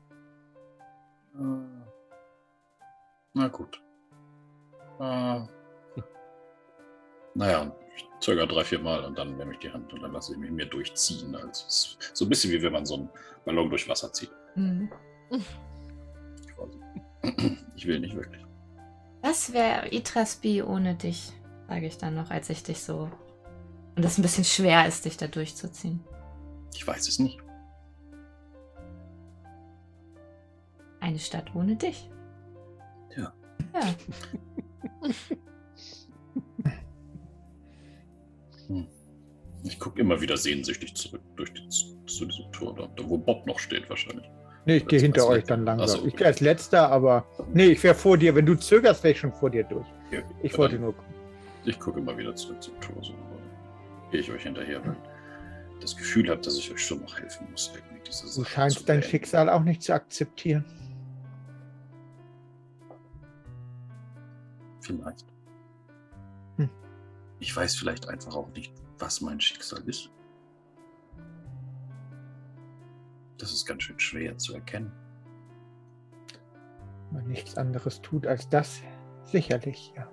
Äh, 1.34 1.38
na 3.34 3.48
gut. 3.48 3.80
Äh, 5.00 5.40
naja, 7.34 7.72
ich 7.96 8.08
zögere 8.20 8.46
drei, 8.46 8.64
vier 8.64 8.78
Mal 8.78 9.04
und 9.04 9.18
dann 9.18 9.36
nehme 9.36 9.52
ich 9.52 9.58
die 9.58 9.70
Hand 9.70 9.92
und 9.92 10.02
dann 10.02 10.12
lasse 10.12 10.32
ich 10.32 10.38
mich 10.38 10.50
mir 10.50 10.66
durchziehen. 10.66 11.34
Also 11.34 11.96
so 12.12 12.24
ein 12.24 12.28
bisschen 12.28 12.52
wie 12.52 12.62
wenn 12.62 12.72
man 12.72 12.86
so 12.86 12.94
einen 12.94 13.10
Ballon 13.44 13.68
durch 13.70 13.88
Wasser 13.88 14.12
zieht. 14.12 14.30
Mhm. 14.54 14.90
Ich 17.74 17.86
will 17.86 18.00
nicht 18.00 18.14
wirklich. 18.14 18.44
Was 19.22 19.52
wäre 19.52 19.92
Itrasbi 19.92 20.62
ohne 20.62 20.94
dich? 20.94 21.32
Sage 21.68 21.86
ich 21.86 21.98
dann 21.98 22.14
noch, 22.14 22.30
als 22.30 22.50
ich 22.50 22.62
dich 22.62 22.80
so. 22.80 23.10
Und 23.96 24.04
es 24.04 24.18
ein 24.18 24.22
bisschen 24.22 24.44
schwer 24.44 24.86
ist, 24.86 25.04
dich 25.04 25.16
da 25.16 25.26
durchzuziehen. 25.26 26.04
Ich 26.74 26.86
weiß 26.86 27.08
es 27.08 27.18
nicht. 27.18 27.38
Eine 31.00 31.18
Stadt 31.18 31.54
ohne 31.54 31.76
dich. 31.76 32.10
Ja. 33.16 33.32
Ja. 33.74 33.94
hm. 38.68 38.86
Ich 39.64 39.78
gucke 39.78 40.00
immer 40.00 40.20
wieder 40.20 40.36
sehnsüchtig 40.36 40.94
zurück 40.94 41.22
durch 41.36 41.52
die, 41.52 41.68
zu 41.68 42.26
diesem 42.26 42.52
Tor, 42.52 42.74
da, 42.74 42.88
wo 43.04 43.16
Bob 43.18 43.46
noch 43.46 43.58
steht 43.58 43.88
wahrscheinlich. 43.88 44.28
Nee, 44.66 44.78
ich 44.78 44.86
gehe 44.86 45.00
hinter 45.00 45.26
euch 45.28 45.44
dann 45.44 45.64
langsam. 45.64 45.88
So, 45.88 45.98
okay. 45.98 46.08
Ich 46.08 46.16
gehe 46.16 46.26
als 46.26 46.40
letzter, 46.40 46.90
aber 46.90 47.24
nee, 47.52 47.66
ich 47.66 47.82
wäre 47.82 47.94
vor 47.94 48.18
dir. 48.18 48.34
Wenn 48.34 48.46
du 48.46 48.56
zögerst, 48.56 49.02
wäre 49.04 49.12
ich 49.12 49.20
schon 49.20 49.32
vor 49.32 49.48
dir 49.48 49.64
durch. 49.64 49.86
Okay. 50.08 50.24
Ich 50.42 50.58
wollte 50.58 50.76
nur 50.78 50.92
gucken. 50.92 51.15
Ich 51.66 51.80
gucke 51.80 51.98
immer 51.98 52.16
wieder 52.16 52.34
zurück 52.34 52.62
zum 52.62 52.80
Tor, 52.80 53.02
so 53.02 53.12
gehe 54.12 54.20
ich 54.20 54.30
euch 54.30 54.44
hinterher, 54.44 54.84
weil 54.86 54.96
das 55.80 55.96
Gefühl 55.96 56.30
habe, 56.30 56.40
dass 56.40 56.56
ich 56.56 56.72
euch 56.72 56.84
schon 56.84 57.00
noch 57.00 57.18
helfen 57.18 57.50
muss. 57.50 57.72
Diese 58.06 58.40
du 58.40 58.44
scheinst 58.44 58.88
dein 58.88 59.02
Schicksal 59.02 59.50
auch 59.50 59.62
nicht 59.62 59.82
zu 59.82 59.92
akzeptieren. 59.92 60.64
Vielleicht. 64.80 65.26
Hm. 66.56 66.70
Ich 67.40 67.54
weiß 67.54 67.74
vielleicht 67.74 68.08
einfach 68.08 68.36
auch 68.36 68.48
nicht, 68.50 68.72
was 68.98 69.20
mein 69.20 69.40
Schicksal 69.40 69.82
ist. 69.88 70.10
Das 73.38 73.52
ist 73.52 73.66
ganz 73.66 73.82
schön 73.82 73.98
schwer 73.98 74.38
zu 74.38 74.54
erkennen. 74.54 74.92
Wenn 77.10 77.22
man 77.22 77.28
nichts 77.28 77.56
anderes 77.56 78.00
tut 78.00 78.24
als 78.24 78.48
das, 78.48 78.80
sicherlich, 79.24 79.92
ja. 79.96 80.08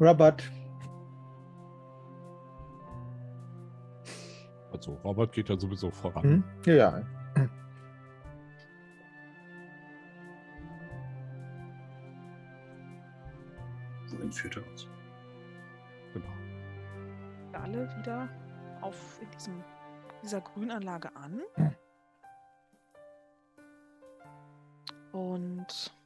Robert. 0.00 0.42
Also 4.72 4.92
Robert 5.02 5.32
geht 5.32 5.48
ja 5.48 5.58
sowieso 5.58 5.90
voran. 5.90 6.22
Hm? 6.22 6.44
Ja, 6.66 6.74
ja. 6.74 7.04
Wohin 14.10 14.32
führt 14.32 14.56
er 14.56 14.66
uns? 14.66 14.86
Genau. 16.12 16.28
Alle 17.52 17.88
wieder 17.98 18.28
auf 18.80 19.20
in 19.20 19.30
diesem, 19.30 19.64
dieser 20.22 20.40
Grünanlage 20.40 21.14
an. 21.16 21.40
Hm. 21.54 21.74
Und 25.12 25.97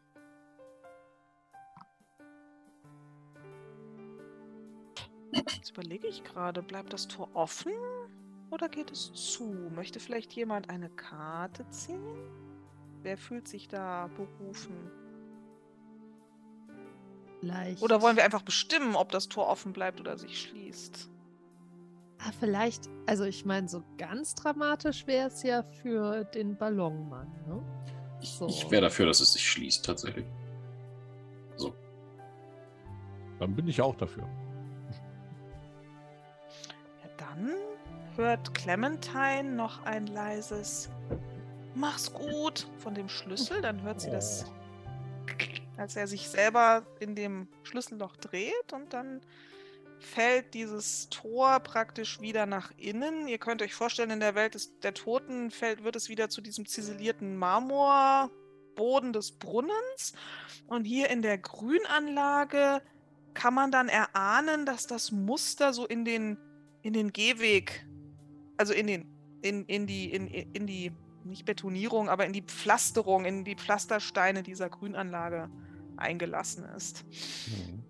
Jetzt 5.32 5.70
überlege 5.70 6.06
ich 6.06 6.24
gerade, 6.24 6.62
bleibt 6.62 6.92
das 6.92 7.08
Tor 7.08 7.28
offen 7.34 7.72
oder 8.50 8.68
geht 8.68 8.90
es 8.90 9.12
zu? 9.14 9.44
Möchte 9.74 9.98
vielleicht 9.98 10.32
jemand 10.34 10.68
eine 10.68 10.90
Karte 10.90 11.68
ziehen? 11.70 12.04
Wer 13.02 13.16
fühlt 13.16 13.48
sich 13.48 13.66
da 13.66 14.08
berufen? 14.08 14.90
Vielleicht. 17.40 17.82
Oder 17.82 18.02
wollen 18.02 18.16
wir 18.16 18.24
einfach 18.24 18.42
bestimmen, 18.42 18.94
ob 18.94 19.10
das 19.10 19.28
Tor 19.28 19.48
offen 19.48 19.72
bleibt 19.72 20.00
oder 20.00 20.16
sich 20.16 20.40
schließt? 20.40 21.10
Ah, 22.18 22.30
vielleicht, 22.38 22.88
also 23.06 23.24
ich 23.24 23.44
meine, 23.44 23.68
so 23.68 23.82
ganz 23.98 24.36
dramatisch 24.36 25.08
wäre 25.08 25.26
es 25.26 25.42
ja 25.42 25.64
für 25.64 26.24
den 26.24 26.56
Ballonmann, 26.56 27.32
ne? 27.48 27.60
Ich, 28.20 28.30
So. 28.30 28.46
ich 28.46 28.70
wäre 28.70 28.82
dafür, 28.82 29.06
dass 29.06 29.20
es 29.20 29.32
sich 29.32 29.48
schließt, 29.48 29.84
tatsächlich. 29.84 30.26
So. 31.56 31.74
Dann 33.40 33.56
bin 33.56 33.66
ich 33.66 33.80
auch 33.82 33.96
dafür. 33.96 34.28
Dann 37.34 37.54
hört 38.16 38.52
Clementine 38.54 39.44
noch 39.44 39.84
ein 39.84 40.06
leises 40.06 40.90
Mach's 41.74 42.12
gut 42.12 42.66
von 42.78 42.94
dem 42.94 43.08
Schlüssel. 43.08 43.62
Dann 43.62 43.80
hört 43.82 44.02
sie 44.02 44.10
das, 44.10 44.44
als 45.78 45.96
er 45.96 46.06
sich 46.06 46.28
selber 46.28 46.84
in 47.00 47.14
dem 47.14 47.48
Schlüsselloch 47.62 48.16
dreht 48.16 48.72
und 48.74 48.92
dann 48.92 49.22
fällt 49.98 50.52
dieses 50.52 51.08
Tor 51.08 51.60
praktisch 51.60 52.20
wieder 52.20 52.44
nach 52.44 52.70
innen. 52.76 53.28
Ihr 53.28 53.38
könnt 53.38 53.62
euch 53.62 53.72
vorstellen, 53.72 54.10
in 54.10 54.20
der 54.20 54.34
Welt 54.34 54.54
des, 54.54 54.78
der 54.80 54.92
Toten 54.92 55.50
fällt, 55.50 55.82
wird 55.84 55.96
es 55.96 56.10
wieder 56.10 56.28
zu 56.28 56.42
diesem 56.42 56.66
ziselierten 56.66 57.36
Marmorboden 57.36 59.14
des 59.14 59.32
Brunnens. 59.32 60.12
Und 60.66 60.84
hier 60.84 61.08
in 61.08 61.22
der 61.22 61.38
Grünanlage 61.38 62.82
kann 63.32 63.54
man 63.54 63.70
dann 63.70 63.88
erahnen, 63.88 64.66
dass 64.66 64.86
das 64.86 65.12
Muster 65.12 65.72
so 65.72 65.86
in 65.86 66.04
den, 66.04 66.36
in 66.82 66.92
den 66.92 67.12
Gehweg, 67.12 67.86
also 68.56 68.72
in 68.72 68.86
den, 68.86 69.06
in, 69.42 69.64
in 69.66 69.86
die, 69.86 70.12
in, 70.12 70.28
in 70.28 70.66
die, 70.66 70.92
nicht 71.24 71.44
Betonierung, 71.44 72.08
aber 72.08 72.26
in 72.26 72.32
die 72.32 72.42
Pflasterung, 72.42 73.24
in 73.24 73.44
die 73.44 73.54
Pflastersteine 73.54 74.42
dieser 74.42 74.68
Grünanlage 74.68 75.48
eingelassen 75.96 76.64
ist. 76.64 77.04
Mhm. 77.48 77.82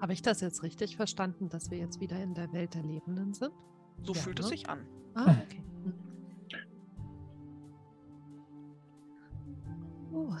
Habe 0.00 0.12
ich 0.12 0.22
das 0.22 0.40
jetzt 0.40 0.62
richtig 0.62 0.96
verstanden, 0.96 1.48
dass 1.48 1.70
wir 1.70 1.78
jetzt 1.78 2.00
wieder 2.00 2.22
in 2.22 2.34
der 2.34 2.52
Welt 2.52 2.74
der 2.74 2.82
Lebenden 2.82 3.32
sind? 3.32 3.52
So 4.02 4.12
Ja, 4.12 4.20
fühlt 4.20 4.38
es 4.38 4.46
ne? 4.46 4.50
sich 4.50 4.68
an. 4.68 4.86
Ah, 5.14 5.34
okay. 5.42 5.62
Hm. 5.82 5.94
Uh, 10.12 10.36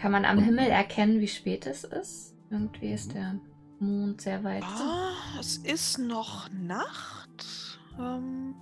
Kann 0.00 0.12
man 0.12 0.24
am 0.24 0.38
Himmel 0.38 0.68
erkennen, 0.68 1.18
wie 1.18 1.26
spät 1.26 1.66
es 1.66 1.82
ist? 1.82 2.36
Irgendwie 2.50 2.92
ist 2.92 3.14
der 3.14 3.40
Mond 3.80 4.20
sehr 4.20 4.44
weit. 4.44 4.62
Ah, 4.62 5.10
es 5.40 5.56
ist 5.58 5.98
noch 5.98 6.48
Nacht. 6.52 7.80
Ähm, 7.98 8.54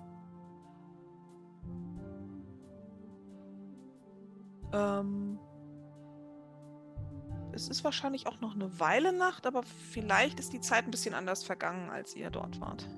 ähm, 4.73 5.39
es 7.53 7.69
ist 7.69 7.85
wahrscheinlich 7.85 8.27
auch 8.27 8.41
noch 8.41 8.55
eine 8.55 8.81
Weile 8.81 9.13
Nacht, 9.13 9.47
aber 9.47 9.63
vielleicht 9.63 10.41
ist 10.41 10.55
die 10.55 10.61
Zeit 10.61 10.85
ein 10.85 10.91
bisschen 10.91 11.15
anders 11.15 11.45
vergangen, 11.45 11.91
als 11.91 12.17
ihr 12.17 12.31
dort 12.31 12.63
wart. 12.63 12.89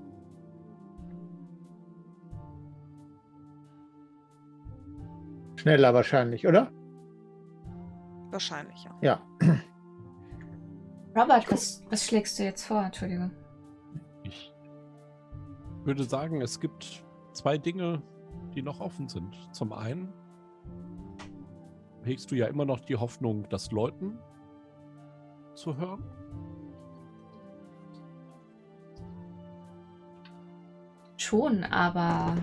Schneller 5.57 5.93
wahrscheinlich, 5.93 6.47
oder? 6.47 6.71
Wahrscheinlich, 8.31 8.85
ja. 8.85 8.95
Ja. 9.01 9.21
Robert, 11.17 11.51
was, 11.51 11.83
was 11.91 12.05
schlägst 12.07 12.39
du 12.39 12.45
jetzt 12.45 12.67
vor? 12.67 12.85
Entschuldigung. 12.85 13.31
Ich 14.23 14.53
würde 15.85 16.05
sagen, 16.05 16.43
es 16.43 16.61
gibt 16.61 17.03
zwei 17.33 17.57
Dinge, 17.59 18.03
die 18.55 18.63
noch 18.63 18.81
offen 18.81 19.09
sind. 19.09 19.37
Zum 19.53 19.73
einen 19.73 20.13
hegst 22.03 22.31
du 22.31 22.35
ja 22.35 22.47
immer 22.47 22.65
noch 22.65 22.81
die 22.81 22.97
Hoffnung, 22.97 23.49
das 23.49 23.71
Läuten 23.71 24.19
zu 25.55 25.77
hören. 25.77 26.05
Schon, 31.17 31.65
aber 31.65 32.37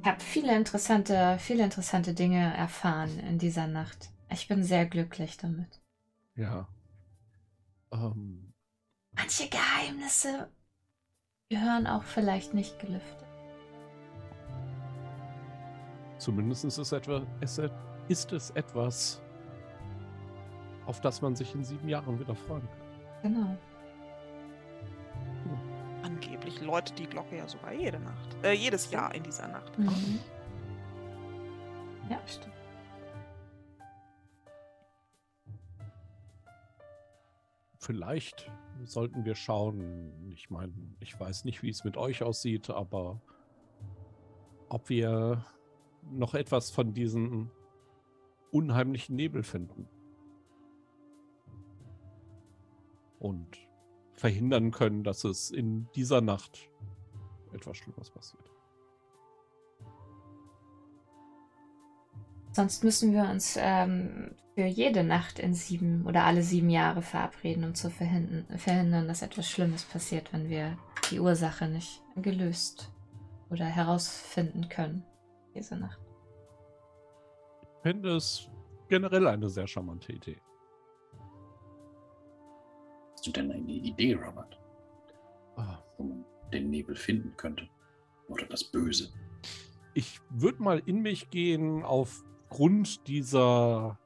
ich 0.00 0.08
habe 0.08 0.20
viele 0.20 0.56
interessante, 0.56 1.36
viele 1.38 1.64
interessante 1.64 2.14
Dinge 2.14 2.56
erfahren 2.56 3.18
in 3.20 3.38
dieser 3.38 3.66
Nacht. 3.66 4.10
Ich 4.32 4.48
bin 4.48 4.62
sehr 4.62 4.86
glücklich 4.86 5.36
damit. 5.36 5.80
Ja. 6.36 6.68
Ähm, 7.92 8.52
Manche 9.12 9.48
Geheimnisse 9.48 10.50
gehören 11.48 11.86
auch 11.86 12.04
vielleicht 12.04 12.54
nicht 12.54 12.78
gelüftet. 12.78 13.30
zumindest 16.20 16.64
ist 16.64 16.78
es, 16.78 16.92
etwa, 16.92 17.22
ist 17.40 18.32
es 18.32 18.50
etwas, 18.50 19.22
auf 20.86 21.00
das 21.00 21.22
man 21.22 21.34
sich 21.34 21.54
in 21.54 21.64
sieben 21.64 21.88
Jahren 21.88 22.20
wieder 22.20 22.34
freuen 22.34 22.68
kann. 22.68 23.22
Genau. 23.22 23.56
Angeblich 26.02 26.60
läutet 26.60 26.98
die 26.98 27.06
Glocke 27.06 27.36
ja 27.36 27.48
sogar 27.48 27.72
jede 27.72 27.98
Nacht. 27.98 28.36
Äh, 28.42 28.52
jedes 28.52 28.90
Jahr 28.90 29.14
in 29.14 29.22
dieser 29.22 29.48
Nacht. 29.48 29.78
Mhm. 29.78 30.20
Ja, 32.08 32.18
stimmt. 32.26 32.54
Vielleicht 37.90 38.48
sollten 38.84 39.24
wir 39.24 39.34
schauen, 39.34 40.30
ich 40.30 40.48
meine, 40.48 40.72
ich 41.00 41.18
weiß 41.18 41.44
nicht, 41.44 41.64
wie 41.64 41.70
es 41.70 41.82
mit 41.82 41.96
euch 41.96 42.22
aussieht, 42.22 42.70
aber 42.70 43.20
ob 44.68 44.88
wir 44.88 45.44
noch 46.08 46.34
etwas 46.34 46.70
von 46.70 46.94
diesem 46.94 47.50
unheimlichen 48.52 49.16
Nebel 49.16 49.42
finden. 49.42 49.88
Und 53.18 53.58
verhindern 54.12 54.70
können, 54.70 55.02
dass 55.02 55.24
es 55.24 55.50
in 55.50 55.88
dieser 55.96 56.20
Nacht 56.20 56.70
etwas 57.52 57.76
Schlimmes 57.76 58.08
passiert. 58.08 58.52
Sonst 62.52 62.84
müssen 62.84 63.12
wir 63.12 63.28
uns 63.28 63.56
ähm, 63.60 64.36
für 64.60 64.66
jede 64.66 65.02
Nacht 65.02 65.38
in 65.38 65.54
sieben 65.54 66.04
oder 66.06 66.24
alle 66.24 66.42
sieben 66.42 66.68
Jahre 66.68 67.00
verabreden, 67.00 67.64
um 67.64 67.74
zu 67.74 67.88
verhindern, 67.88 68.58
verhindern, 68.58 69.08
dass 69.08 69.22
etwas 69.22 69.48
Schlimmes 69.48 69.84
passiert, 69.84 70.34
wenn 70.34 70.50
wir 70.50 70.76
die 71.10 71.18
Ursache 71.18 71.66
nicht 71.66 72.02
gelöst 72.16 72.92
oder 73.48 73.64
herausfinden 73.64 74.68
können. 74.68 75.02
Diese 75.54 75.76
Nacht. 75.76 75.98
Ich 77.62 77.82
finde 77.82 78.16
es 78.16 78.50
generell 78.90 79.28
eine 79.28 79.48
sehr 79.48 79.66
charmante 79.66 80.12
Idee. 80.12 80.42
Hast 83.12 83.26
du 83.26 83.30
denn 83.30 83.50
eine 83.50 83.72
Idee, 83.72 84.12
Robert, 84.12 84.60
Ah, 85.56 85.82
wo 85.96 86.04
man 86.04 86.22
den 86.52 86.68
Nebel 86.68 86.94
finden 86.94 87.34
könnte? 87.38 87.66
Oder 88.28 88.44
das 88.44 88.62
Böse? 88.64 89.10
Ich 89.94 90.20
würde 90.28 90.62
mal 90.62 90.82
in 90.84 91.00
mich 91.00 91.30
gehen 91.30 91.82
aufgrund 91.82 93.08
dieser 93.08 93.98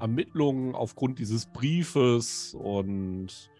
Ermittlungen, 0.00 0.74
aufgrund 0.74 1.18
dieses 1.18 1.46
Briefes 1.46 2.54
und 2.54 3.50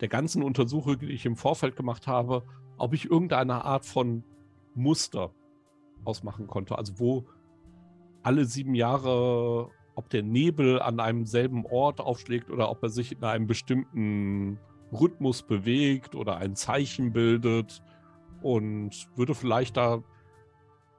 der 0.00 0.08
ganzen 0.08 0.42
Untersuchung, 0.42 0.98
die 0.98 1.10
ich 1.10 1.26
im 1.26 1.36
Vorfeld 1.36 1.76
gemacht 1.76 2.06
habe, 2.06 2.44
ob 2.78 2.94
ich 2.94 3.10
irgendeine 3.10 3.64
Art 3.64 3.84
von 3.84 4.24
Muster 4.74 5.32
ausmachen 6.04 6.46
konnte. 6.46 6.78
Also 6.78 6.98
wo 6.98 7.26
alle 8.22 8.44
sieben 8.44 8.74
Jahre, 8.74 9.70
ob 9.94 10.08
der 10.10 10.22
Nebel 10.22 10.80
an 10.80 11.00
einem 11.00 11.26
selben 11.26 11.66
Ort 11.66 12.00
aufschlägt 12.00 12.50
oder 12.50 12.70
ob 12.70 12.82
er 12.82 12.88
sich 12.88 13.12
in 13.12 13.24
einem 13.24 13.46
bestimmten 13.46 14.58
Rhythmus 14.92 15.42
bewegt 15.42 16.14
oder 16.14 16.36
ein 16.36 16.56
Zeichen 16.56 17.12
bildet 17.12 17.82
und 18.42 19.08
würde 19.16 19.34
vielleicht 19.34 19.76
da 19.76 20.02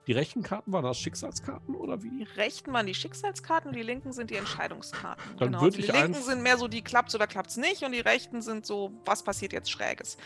die 0.08 0.14
rechten 0.14 0.42
Karten 0.44 0.72
waren 0.72 0.84
das 0.84 0.98
Schicksalskarten 0.98 1.76
oder 1.76 1.98
Die 1.98 2.04
wie? 2.04 2.24
rechten 2.36 2.74
waren 2.74 2.88
die 2.88 2.94
Schicksalskarten 2.96 3.70
und 3.70 3.76
die 3.76 3.84
linken 3.84 4.12
sind 4.14 4.30
die 4.32 4.36
Entscheidungskarten. 4.36 5.24
Dann 5.38 5.50
genau. 5.50 5.62
würd 5.62 5.76
Die 5.76 5.82
ich 5.82 5.92
linken 5.92 6.16
einf- 6.16 6.22
sind 6.24 6.42
mehr 6.42 6.58
so, 6.58 6.68
die 6.68 6.82
klappt's 6.82 7.14
oder 7.16 7.28
klappt's 7.28 7.58
nicht 7.58 7.84
und 7.84 7.92
die 7.92 8.00
rechten 8.00 8.42
sind 8.42 8.66
so, 8.66 8.92
was 9.06 9.24
passiert 9.24 9.54
jetzt 9.54 9.70
Schräges. 9.70 10.18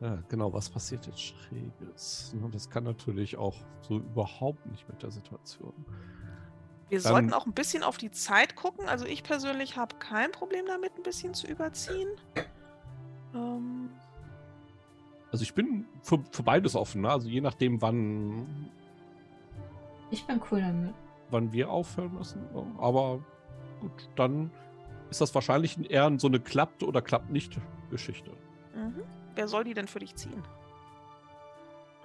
Ja, 0.00 0.22
genau, 0.28 0.52
was 0.52 0.70
passiert 0.70 1.06
jetzt 1.06 1.20
Schräges? 1.20 2.32
Das 2.52 2.70
kann 2.70 2.84
natürlich 2.84 3.36
auch 3.36 3.56
so 3.82 3.96
überhaupt 3.96 4.64
nicht 4.66 4.88
mit 4.88 5.02
der 5.02 5.10
Situation. 5.10 5.74
Wir 6.88 7.02
Dann- 7.02 7.12
sollten 7.12 7.32
auch 7.34 7.44
ein 7.46 7.52
bisschen 7.52 7.82
auf 7.82 7.98
die 7.98 8.10
Zeit 8.10 8.56
gucken. 8.56 8.88
Also 8.88 9.04
ich 9.04 9.22
persönlich 9.22 9.76
habe 9.76 9.96
kein 9.96 10.32
Problem 10.32 10.64
damit, 10.66 10.96
ein 10.96 11.02
bisschen 11.02 11.34
zu 11.34 11.46
überziehen. 11.46 12.08
Ähm, 13.34 13.90
Also 15.30 15.42
ich 15.42 15.52
bin 15.54 15.84
für, 16.02 16.22
für 16.30 16.42
beides 16.42 16.74
offen, 16.74 17.02
ne? 17.02 17.10
Also 17.10 17.28
je 17.28 17.40
nachdem, 17.40 17.80
wann. 17.82 18.70
Ich 20.10 20.24
bin 20.26 20.40
cool 20.50 20.60
damit. 20.60 20.94
wann 21.30 21.52
wir 21.52 21.70
aufhören 21.70 22.14
müssen. 22.14 22.40
Aber 22.78 23.20
gut, 23.80 24.08
dann 24.16 24.50
ist 25.10 25.20
das 25.20 25.34
wahrscheinlich 25.34 25.90
eher 25.90 26.10
so 26.18 26.28
eine 26.28 26.40
klappt 26.40 26.82
oder 26.82 27.02
klappt 27.02 27.30
nicht 27.30 27.58
Geschichte. 27.90 28.30
Mhm. 28.74 29.02
Wer 29.34 29.48
soll 29.48 29.64
die 29.64 29.74
denn 29.74 29.86
für 29.86 29.98
dich 29.98 30.14
ziehen? 30.16 30.42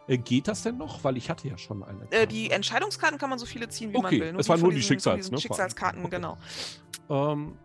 Äh, 0.07 0.17
geht 0.17 0.49
das 0.49 0.63
denn 0.63 0.77
noch? 0.77 1.01
Weil 1.05 1.15
ich 1.15 1.29
hatte 1.29 1.47
ja 1.47 1.57
schon 1.57 1.81
eine. 1.81 2.11
Äh, 2.11 2.27
die 2.27 2.51
Entscheidungskarten 2.51 3.17
kann 3.17 3.29
man 3.29 3.39
so 3.39 3.45
viele 3.45 3.69
ziehen, 3.69 3.93
wie 3.93 3.97
Okay, 3.97 4.19
man 4.19 4.33
will. 4.33 4.39
es 4.41 4.49
waren 4.49 4.59
nur 4.59 4.69
die 4.71 4.75
diesen- 4.77 4.87
Schicksals- 4.99 5.31
ne. 5.31 5.37
Schicksalskarten, 5.39 6.01
Okay. 6.03 6.15
genau. 6.17 6.37
Ähm, 7.09 7.57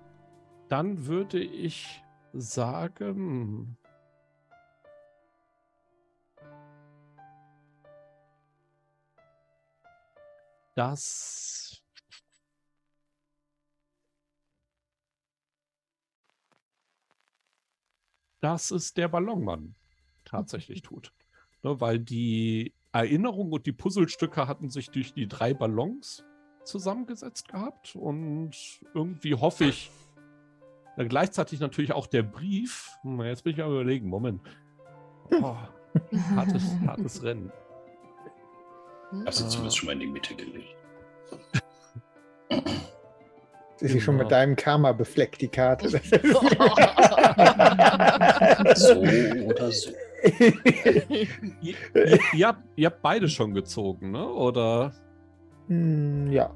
dann 0.68 1.06
würde 1.06 1.40
ich 1.40 2.00
sagen. 2.32 3.76
Dass. 10.78 11.82
Dass 18.40 18.70
es 18.70 18.94
der 18.94 19.08
Ballonmann 19.08 19.74
tatsächlich 20.24 20.82
tut. 20.82 21.12
Ne, 21.64 21.80
weil 21.80 21.98
die 21.98 22.72
Erinnerung 22.92 23.50
und 23.50 23.66
die 23.66 23.72
Puzzlestücke 23.72 24.46
hatten 24.46 24.70
sich 24.70 24.90
durch 24.90 25.12
die 25.12 25.26
drei 25.26 25.52
Ballons 25.52 26.24
zusammengesetzt 26.62 27.48
gehabt 27.48 27.96
und 27.96 28.52
irgendwie 28.94 29.34
hoffe 29.34 29.64
ich, 29.64 29.90
ja, 30.96 31.02
gleichzeitig 31.02 31.58
natürlich 31.58 31.92
auch 31.92 32.06
der 32.06 32.22
Brief. 32.22 32.96
Hm, 33.02 33.20
Jetzt 33.22 33.42
bin 33.42 33.54
ich 33.54 33.62
am 33.62 33.72
überlegen, 33.72 34.08
Moment. 34.08 34.40
Oh, 35.42 35.56
hartes, 36.36 36.62
hartes 36.86 37.22
Rennen. 37.24 37.50
Hast 39.26 39.40
du 39.40 39.44
Ah. 39.44 39.48
zumindest 39.48 39.78
schon 39.78 39.86
mal 39.86 39.92
in 39.92 40.00
die 40.00 40.06
Mitte 40.06 40.34
gelegt. 40.34 40.74
Ist 43.80 43.92
sie 43.92 44.00
schon 44.00 44.16
Genau. 44.16 44.24
mit 44.24 44.32
deinem 44.32 44.56
Karma 44.56 44.92
befleckt, 44.92 45.40
die 45.40 45.48
Karte? 45.48 45.88
So 48.74 49.00
oder 49.00 49.70
so. 49.70 49.90
ihr, 50.40 51.74
ihr, 51.94 52.18
ihr, 52.34 52.46
habt, 52.48 52.62
ihr 52.76 52.86
habt 52.86 53.02
beide 53.02 53.28
schon 53.28 53.54
gezogen, 53.54 54.10
ne? 54.10 54.28
Oder 54.28 54.92
Hm, 55.68 56.30
ja. 56.32 56.50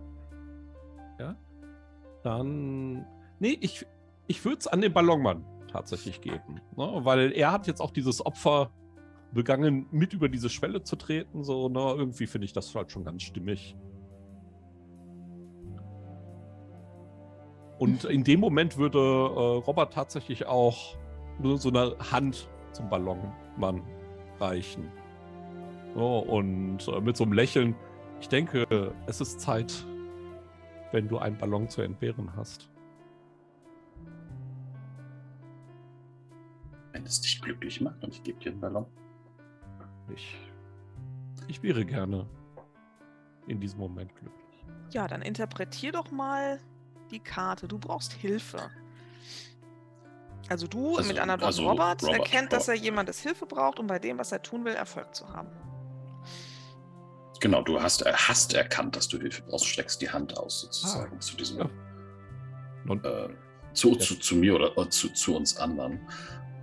dann. 2.24 3.04
Nee, 3.40 3.58
ich, 3.60 3.84
ich 4.28 4.44
würde 4.44 4.58
es 4.60 4.66
an 4.68 4.80
den 4.80 4.92
Ballonmann 4.92 5.44
tatsächlich 5.70 6.20
geben. 6.20 6.60
Ne? 6.76 7.00
Weil 7.04 7.32
er 7.32 7.50
hat 7.52 7.66
jetzt 7.66 7.80
auch 7.80 7.90
dieses 7.90 8.24
Opfer 8.24 8.70
begangen, 9.32 9.86
mit 9.90 10.12
über 10.12 10.28
diese 10.28 10.48
Schwelle 10.48 10.82
zu 10.82 10.96
treten. 10.96 11.44
So, 11.44 11.68
ne? 11.68 11.94
Irgendwie 11.96 12.26
finde 12.26 12.44
ich 12.44 12.52
das 12.52 12.74
halt 12.74 12.92
schon 12.92 13.04
ganz 13.04 13.22
stimmig. 13.22 13.76
Und 17.78 18.04
in 18.10 18.24
dem 18.24 18.40
Moment 18.40 18.76
würde 18.76 18.98
äh, 18.98 19.64
Robert 19.66 19.92
tatsächlich 19.92 20.46
auch 20.46 20.96
nur 21.38 21.58
so 21.58 21.70
eine 21.70 21.96
Hand 22.10 22.48
zum 22.72 22.88
Ballonmann 22.88 23.82
reichen. 24.38 24.90
So, 25.94 26.18
und 26.18 26.86
äh, 26.88 27.00
mit 27.00 27.16
so 27.16 27.24
einem 27.24 27.32
Lächeln, 27.32 27.74
ich 28.20 28.28
denke, 28.28 28.94
es 29.06 29.20
ist 29.20 29.40
Zeit, 29.40 29.84
wenn 30.92 31.08
du 31.08 31.18
einen 31.18 31.36
Ballon 31.36 31.68
zu 31.68 31.82
entbehren 31.82 32.36
hast. 32.36 32.70
Wenn 36.92 37.04
es 37.04 37.20
dich 37.20 37.40
glücklich 37.40 37.80
macht 37.80 38.04
und 38.04 38.14
ich 38.14 38.22
gebe 38.22 38.38
dir 38.38 38.52
einen 38.52 38.60
Ballon. 38.60 38.86
Ich, 40.14 40.36
ich 41.48 41.62
wäre 41.62 41.84
gerne 41.84 42.26
in 43.46 43.60
diesem 43.60 43.78
Moment 43.80 44.14
glücklich. 44.14 44.64
Ja, 44.90 45.08
dann 45.08 45.22
interpretier 45.22 45.92
doch 45.92 46.10
mal 46.10 46.60
die 47.10 47.20
Karte. 47.20 47.68
Du 47.68 47.78
brauchst 47.78 48.12
Hilfe. 48.12 48.70
Also 50.48 50.66
du, 50.66 50.96
Also- 50.96 51.08
mit 51.08 51.18
Worten 51.18 51.30
also 51.42 51.68
Robert, 51.68 52.02
Robert, 52.02 52.18
erkennt, 52.18 52.52
dass 52.52 52.66
ja. 52.66 52.74
er 52.74 52.78
jemandes 52.80 53.20
Hilfe 53.20 53.46
braucht, 53.46 53.78
um 53.78 53.86
bei 53.86 53.98
dem, 53.98 54.18
was 54.18 54.32
er 54.32 54.42
tun 54.42 54.64
will, 54.64 54.74
Erfolg 54.74 55.14
zu 55.14 55.28
haben. 55.28 55.48
Genau, 57.40 57.62
du 57.62 57.80
hast, 57.80 58.02
äh, 58.06 58.12
hast 58.12 58.54
erkannt, 58.54 58.94
dass 58.94 59.08
du 59.08 59.18
Hilfe 59.18 59.42
brauchst, 59.42 59.66
streckst 59.66 60.00
die 60.00 60.10
Hand 60.10 60.36
aus, 60.36 60.60
sozusagen, 60.60 61.20
zu 61.20 61.36
diesem, 61.36 61.58
Ja. 61.58 61.70
Und 62.88 63.04
äh, 63.04 63.28
zu, 63.72 63.94
zu, 63.96 64.16
zu 64.18 64.36
mir 64.36 64.54
oder 64.56 64.76
äh, 64.76 64.88
zu, 64.90 65.08
zu 65.12 65.36
uns 65.36 65.56
anderen. 65.56 66.00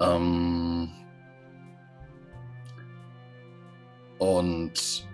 Ähm, 0.01 0.91
und 4.19 5.07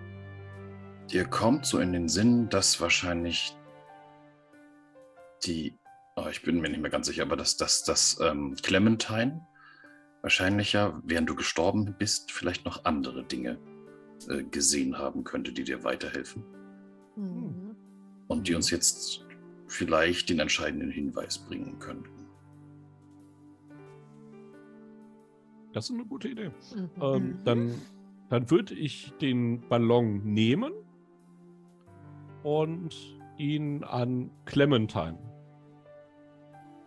dir 1.10 1.24
kommt 1.24 1.64
so 1.66 1.78
in 1.78 1.92
den 1.92 2.08
Sinn, 2.08 2.48
dass 2.48 2.80
wahrscheinlich 2.80 3.56
die, 5.44 5.78
oh, 6.16 6.26
ich 6.30 6.42
bin 6.42 6.60
mir 6.60 6.68
nicht 6.68 6.80
mehr 6.82 6.90
ganz 6.90 7.06
sicher, 7.06 7.22
aber 7.22 7.36
dass, 7.36 7.56
dass, 7.56 7.84
dass 7.84 8.20
ähm, 8.20 8.56
Clementine 8.62 9.46
wahrscheinlich 10.22 10.72
ja, 10.72 11.00
während 11.04 11.28
du 11.30 11.34
gestorben 11.34 11.94
bist, 11.98 12.32
vielleicht 12.32 12.64
noch 12.64 12.84
andere 12.84 13.24
Dinge 13.24 13.58
äh, 14.28 14.42
gesehen 14.42 14.98
haben 14.98 15.24
könnte, 15.24 15.52
die 15.52 15.64
dir 15.64 15.84
weiterhelfen 15.84 16.44
Mhm. 17.16 17.74
und 18.28 18.46
die 18.46 18.54
uns 18.54 18.70
jetzt 18.70 19.24
vielleicht 19.68 20.28
den 20.28 20.38
entscheidenden 20.38 20.90
Hinweis 20.90 21.38
bringen 21.38 21.78
könnten. 21.78 22.10
das 25.72 25.90
ist 25.90 25.94
eine 25.94 26.06
gute 26.06 26.28
Idee. 26.28 26.50
Mhm. 26.74 26.90
Ähm, 27.02 27.38
dann, 27.44 27.74
dann 28.28 28.50
würde 28.50 28.74
ich 28.74 29.12
den 29.20 29.68
Ballon 29.68 30.22
nehmen 30.24 30.72
und 32.42 32.94
ihn 33.38 33.84
an 33.84 34.30
Clementine 34.44 35.18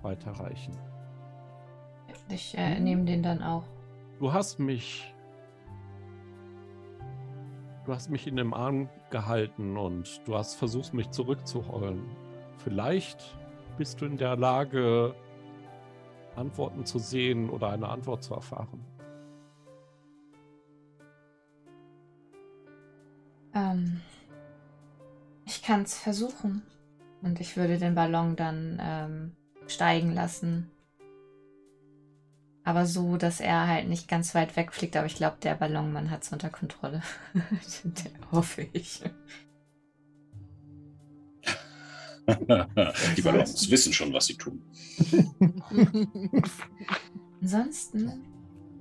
weiterreichen. 0.02 0.78
Ich 2.30 2.58
äh, 2.58 2.80
nehme 2.80 3.06
den 3.06 3.24
dann 3.24 3.42
auch. 3.42 3.64
Du 4.20 4.32
hast 4.32 4.60
mich. 4.60 5.14
Du 7.86 7.94
hast 7.94 8.10
mich 8.10 8.28
in 8.28 8.36
dem 8.36 8.54
Arm 8.54 8.88
gehalten 9.10 9.76
und 9.78 10.22
du 10.26 10.36
hast 10.36 10.56
versucht, 10.56 10.94
mich 10.94 11.10
zurückzuholen. 11.10 12.04
Vielleicht 12.58 13.36
bist 13.78 14.00
du 14.02 14.06
in 14.06 14.18
der 14.18 14.36
Lage, 14.36 15.16
Antworten 16.36 16.86
zu 16.86 17.00
sehen 17.00 17.50
oder 17.50 17.70
eine 17.72 17.90
Antwort 17.90 18.24
zu 18.24 18.36
erfahren. 18.36 18.86
Ähm, 23.54 24.02
ich 25.46 25.62
kann 25.62 25.82
es 25.84 25.98
versuchen. 25.98 26.62
Und 27.22 27.40
ich 27.42 27.58
würde 27.58 27.78
den 27.78 27.96
Ballon 27.96 28.36
dann 28.36 28.80
ähm, 28.82 29.36
steigen 29.68 30.14
lassen. 30.14 30.72
Aber 32.64 32.86
so, 32.86 33.18
dass 33.18 33.40
er 33.40 33.68
halt 33.68 33.90
nicht 33.90 34.08
ganz 34.08 34.36
weit 34.36 34.56
wegfliegt. 34.56 34.96
Aber 34.96 35.08
ich 35.08 35.16
glaube, 35.16 35.38
der 35.42 35.56
Ballonmann 35.56 36.12
hat 36.12 36.24
es 36.24 36.32
unter 36.32 36.50
Kontrolle. 36.50 37.02
der 37.84 38.12
hoffe 38.32 38.68
ich. 38.74 39.02
die 43.18 43.22
Ballons 43.22 43.70
wissen 43.72 43.92
schon, 43.92 44.14
was 44.14 44.28
sie 44.28 44.38
tun. 44.38 44.62
Ansonsten, 47.42 48.26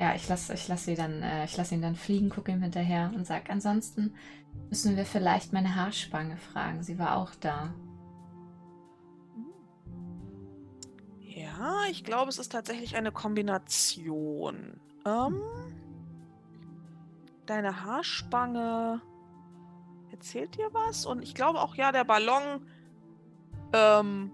ja, 0.01 0.15
ich 0.15 0.29
lasse 0.29 0.55
ich 0.55 0.69
lass 0.69 0.85
sie 0.85 0.95
dann, 0.95 1.23
äh, 1.23 1.45
ich 1.45 1.57
lasse 1.57 1.75
ihn 1.75 1.83
dann 1.83 1.97
fliegen, 1.97 2.31
gucke 2.31 2.53
ihm 2.53 2.63
hinterher 2.63 3.11
und 3.15 3.27
sag, 3.27 3.51
ansonsten 3.51 4.15
müssen 4.69 4.97
wir 4.97 5.05
vielleicht 5.05 5.53
meine 5.53 5.75
Haarspange 5.75 6.37
fragen. 6.37 6.83
Sie 6.83 6.99
war 6.99 7.17
auch 7.17 7.35
da. 7.35 7.75
Ja, 11.21 11.85
ich 11.91 12.05
glaube, 12.05 12.29
es 12.29 12.39
ist 12.39 12.53
tatsächlich 12.53 12.97
eine 12.97 13.11
Kombination. 13.11 14.81
Ähm, 15.05 15.43
deine 17.47 17.85
Haarspange 17.85 19.01
erzählt 20.13 20.57
dir 20.57 20.69
was? 20.73 21.07
Und 21.07 21.23
ich 21.23 21.35
glaube 21.35 21.61
auch, 21.61 21.75
ja, 21.75 21.91
der 21.91 22.05
Ballon, 22.05 22.67
ähm, 23.73 24.31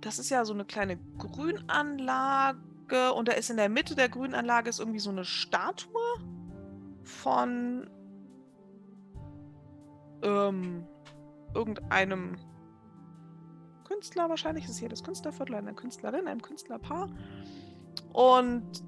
das 0.00 0.18
ist 0.18 0.30
ja 0.30 0.44
so 0.44 0.52
eine 0.52 0.64
kleine 0.64 0.98
Grünanlage 1.18 2.73
und 2.98 3.28
da 3.28 3.32
ist 3.32 3.50
in 3.50 3.56
der 3.56 3.68
Mitte 3.68 3.94
der 3.94 4.08
Grünanlage 4.08 4.70
ist 4.70 4.78
irgendwie 4.78 4.98
so 4.98 5.10
eine 5.10 5.24
Statue 5.24 6.00
von 7.02 7.88
ähm, 10.22 10.86
irgendeinem 11.54 12.36
Künstler 13.84 14.28
wahrscheinlich. 14.28 14.64
Das 14.64 14.74
ist 14.74 14.80
hier 14.80 14.88
das 14.88 15.04
Künstlerviertel, 15.04 15.54
eine 15.56 15.74
Künstlerin, 15.74 16.26
ein 16.26 16.42
Künstlerpaar. 16.42 17.10
Und 18.12 18.82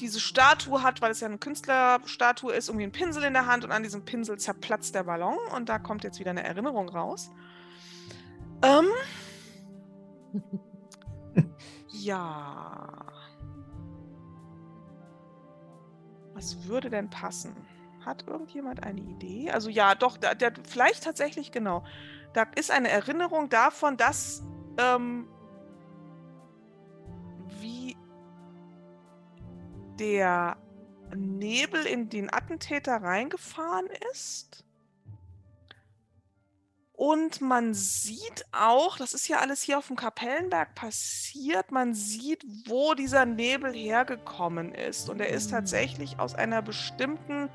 diese 0.00 0.20
Statue 0.20 0.82
hat, 0.82 1.00
weil 1.00 1.12
es 1.12 1.20
ja 1.20 1.28
eine 1.28 1.38
Künstlerstatue 1.38 2.52
ist, 2.52 2.68
irgendwie 2.68 2.84
einen 2.84 2.92
Pinsel 2.92 3.22
in 3.24 3.34
der 3.34 3.46
Hand 3.46 3.64
und 3.64 3.72
an 3.72 3.82
diesem 3.82 4.04
Pinsel 4.04 4.38
zerplatzt 4.38 4.94
der 4.94 5.04
Ballon 5.04 5.38
und 5.54 5.68
da 5.68 5.78
kommt 5.78 6.04
jetzt 6.04 6.18
wieder 6.18 6.30
eine 6.30 6.42
Erinnerung 6.42 6.88
raus. 6.88 7.30
Ähm, 8.62 8.86
ja. 11.88 13.11
Was 16.34 16.66
würde 16.66 16.90
denn 16.90 17.10
passen? 17.10 17.54
Hat 18.04 18.26
irgendjemand 18.26 18.82
eine 18.82 19.00
Idee? 19.00 19.50
Also 19.50 19.70
ja, 19.70 19.94
doch, 19.94 20.16
der, 20.16 20.34
der, 20.34 20.52
vielleicht 20.68 21.04
tatsächlich 21.04 21.52
genau. 21.52 21.84
da 22.32 22.46
ist 22.56 22.70
eine 22.70 22.88
Erinnerung 22.88 23.48
davon, 23.48 23.96
dass 23.96 24.42
ähm, 24.78 25.28
wie 27.60 27.96
der 29.98 30.56
Nebel 31.14 31.86
in 31.86 32.08
den 32.08 32.32
Attentäter 32.32 32.96
reingefahren 32.96 33.86
ist. 34.12 34.61
Und 37.02 37.40
man 37.40 37.74
sieht 37.74 38.46
auch, 38.52 38.96
das 38.96 39.12
ist 39.12 39.26
ja 39.26 39.38
alles 39.40 39.60
hier 39.60 39.76
auf 39.76 39.88
dem 39.88 39.96
Kapellenberg 39.96 40.76
passiert, 40.76 41.72
man 41.72 41.94
sieht, 41.94 42.44
wo 42.68 42.94
dieser 42.94 43.26
Nebel 43.26 43.72
hergekommen 43.72 44.72
ist. 44.72 45.10
Und 45.10 45.20
er 45.20 45.30
ist 45.30 45.50
tatsächlich 45.50 46.20
aus 46.20 46.36
einer 46.36 46.62
bestimmten 46.62 47.50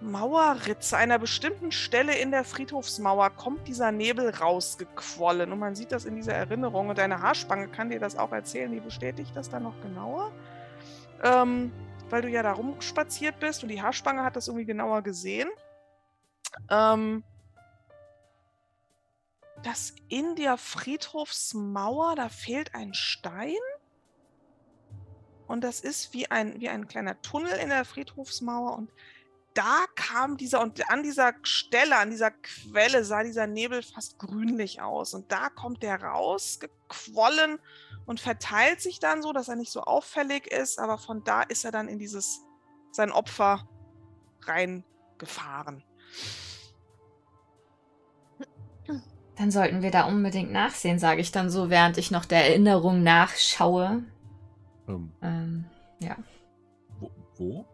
Mauerritze, 0.00 0.96
einer 0.96 1.18
bestimmten 1.18 1.72
Stelle 1.72 2.16
in 2.18 2.30
der 2.30 2.44
Friedhofsmauer, 2.44 3.30
kommt 3.30 3.66
dieser 3.66 3.90
Nebel 3.90 4.30
rausgequollen. 4.30 5.50
Und 5.50 5.58
man 5.58 5.74
sieht 5.74 5.90
das 5.90 6.04
in 6.04 6.14
dieser 6.14 6.34
Erinnerung. 6.34 6.88
Und 6.88 6.98
deine 6.98 7.20
Haarspange 7.20 7.66
kann 7.66 7.90
dir 7.90 7.98
das 7.98 8.16
auch 8.16 8.30
erzählen. 8.30 8.70
Die 8.70 8.78
bestätigt 8.78 9.34
das 9.34 9.50
dann 9.50 9.64
noch 9.64 9.80
genauer. 9.80 10.30
Ähm, 11.24 11.72
weil 12.10 12.22
du 12.22 12.28
ja 12.28 12.44
da 12.44 12.52
rumspaziert 12.52 13.40
bist 13.40 13.64
und 13.64 13.70
die 13.70 13.82
Haarspange 13.82 14.22
hat 14.22 14.36
das 14.36 14.46
irgendwie 14.46 14.66
genauer 14.66 15.02
gesehen. 15.02 15.48
Ähm, 16.70 17.24
dass 19.62 19.94
in 20.08 20.36
der 20.36 20.58
Friedhofsmauer, 20.58 22.14
da 22.14 22.28
fehlt 22.28 22.74
ein 22.74 22.94
Stein. 22.94 23.56
Und 25.46 25.62
das 25.62 25.80
ist 25.80 26.12
wie 26.12 26.30
ein, 26.30 26.60
wie 26.60 26.68
ein 26.68 26.88
kleiner 26.88 27.20
Tunnel 27.22 27.52
in 27.52 27.70
der 27.70 27.84
Friedhofsmauer. 27.84 28.76
Und 28.76 28.92
da 29.54 29.86
kam 29.94 30.36
dieser, 30.36 30.60
und 30.60 30.90
an 30.90 31.02
dieser 31.02 31.32
Stelle, 31.42 31.96
an 31.96 32.10
dieser 32.10 32.30
Quelle 32.30 33.04
sah 33.04 33.22
dieser 33.22 33.46
Nebel 33.46 33.82
fast 33.82 34.18
grünlich 34.18 34.82
aus. 34.82 35.14
Und 35.14 35.32
da 35.32 35.48
kommt 35.48 35.82
der 35.82 36.02
raus, 36.02 36.60
gequollen 36.60 37.58
und 38.04 38.20
verteilt 38.20 38.80
sich 38.80 39.00
dann 39.00 39.22
so, 39.22 39.32
dass 39.32 39.48
er 39.48 39.56
nicht 39.56 39.72
so 39.72 39.82
auffällig 39.82 40.46
ist. 40.46 40.78
Aber 40.78 40.98
von 40.98 41.24
da 41.24 41.42
ist 41.42 41.64
er 41.64 41.72
dann 41.72 41.88
in 41.88 41.98
dieses, 41.98 42.42
sein 42.92 43.10
Opfer 43.10 43.68
reingefahren. 44.42 45.82
Dann 49.36 49.50
sollten 49.50 49.82
wir 49.82 49.90
da 49.90 50.04
unbedingt 50.06 50.50
nachsehen, 50.52 50.98
sage 50.98 51.20
ich 51.20 51.30
dann 51.30 51.50
so, 51.50 51.68
während 51.68 51.98
ich 51.98 52.10
noch 52.10 52.24
der 52.24 52.48
Erinnerung 52.48 53.02
nachschaue. 53.02 54.02
Ähm, 54.88 55.12
Ähm, 55.20 55.64
ja. 56.00 56.16
wo, 56.98 57.10
wo? 57.36 57.66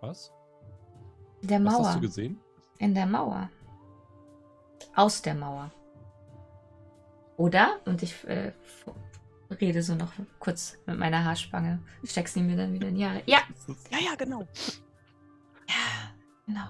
Was? 0.00 0.32
Der 1.42 1.62
Was 1.64 1.74
hast 1.74 1.80
Mauer. 1.82 1.94
du 1.94 2.00
gesehen? 2.00 2.40
In 2.78 2.94
der 2.94 3.06
Mauer. 3.06 3.50
Aus 4.96 5.22
der 5.22 5.34
Mauer. 5.34 5.70
Oder? 7.36 7.78
Und 7.84 8.02
ich 8.02 8.26
äh, 8.26 8.52
rede 9.60 9.82
so 9.82 9.94
noch 9.94 10.12
kurz 10.38 10.76
mit 10.86 10.98
meiner 10.98 11.24
Haarspange. 11.24 11.80
Steck 12.04 12.28
sie 12.28 12.42
mir 12.42 12.56
dann 12.56 12.72
wieder 12.72 12.88
in 12.88 12.94
die 12.96 13.04
Haare. 13.06 13.22
Ja, 13.26 13.38
Ja, 13.90 13.98
ja, 13.98 14.14
genau. 14.16 14.40
ja, 15.68 16.12
genau. 16.46 16.66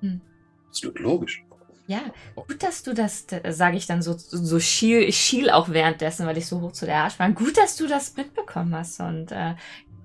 Hm. 0.00 0.20
Absolut 0.68 0.98
logisch. 1.00 1.44
Ja, 1.88 2.00
gut, 2.34 2.62
dass 2.62 2.82
du 2.82 2.94
das, 2.94 3.26
sage 3.48 3.76
ich 3.76 3.86
dann 3.86 4.02
so, 4.02 4.14
so 4.16 4.58
schiel, 4.58 5.02
ich 5.02 5.16
schiel 5.16 5.50
auch 5.50 5.68
währenddessen, 5.68 6.26
weil 6.26 6.36
ich 6.36 6.46
so 6.46 6.60
hoch 6.60 6.72
zu 6.72 6.84
der 6.84 7.02
Haarspange. 7.02 7.34
Gut, 7.34 7.56
dass 7.56 7.76
du 7.76 7.86
das 7.86 8.16
mitbekommen 8.16 8.74
hast 8.74 8.98
und 9.00 9.30
äh, 9.30 9.54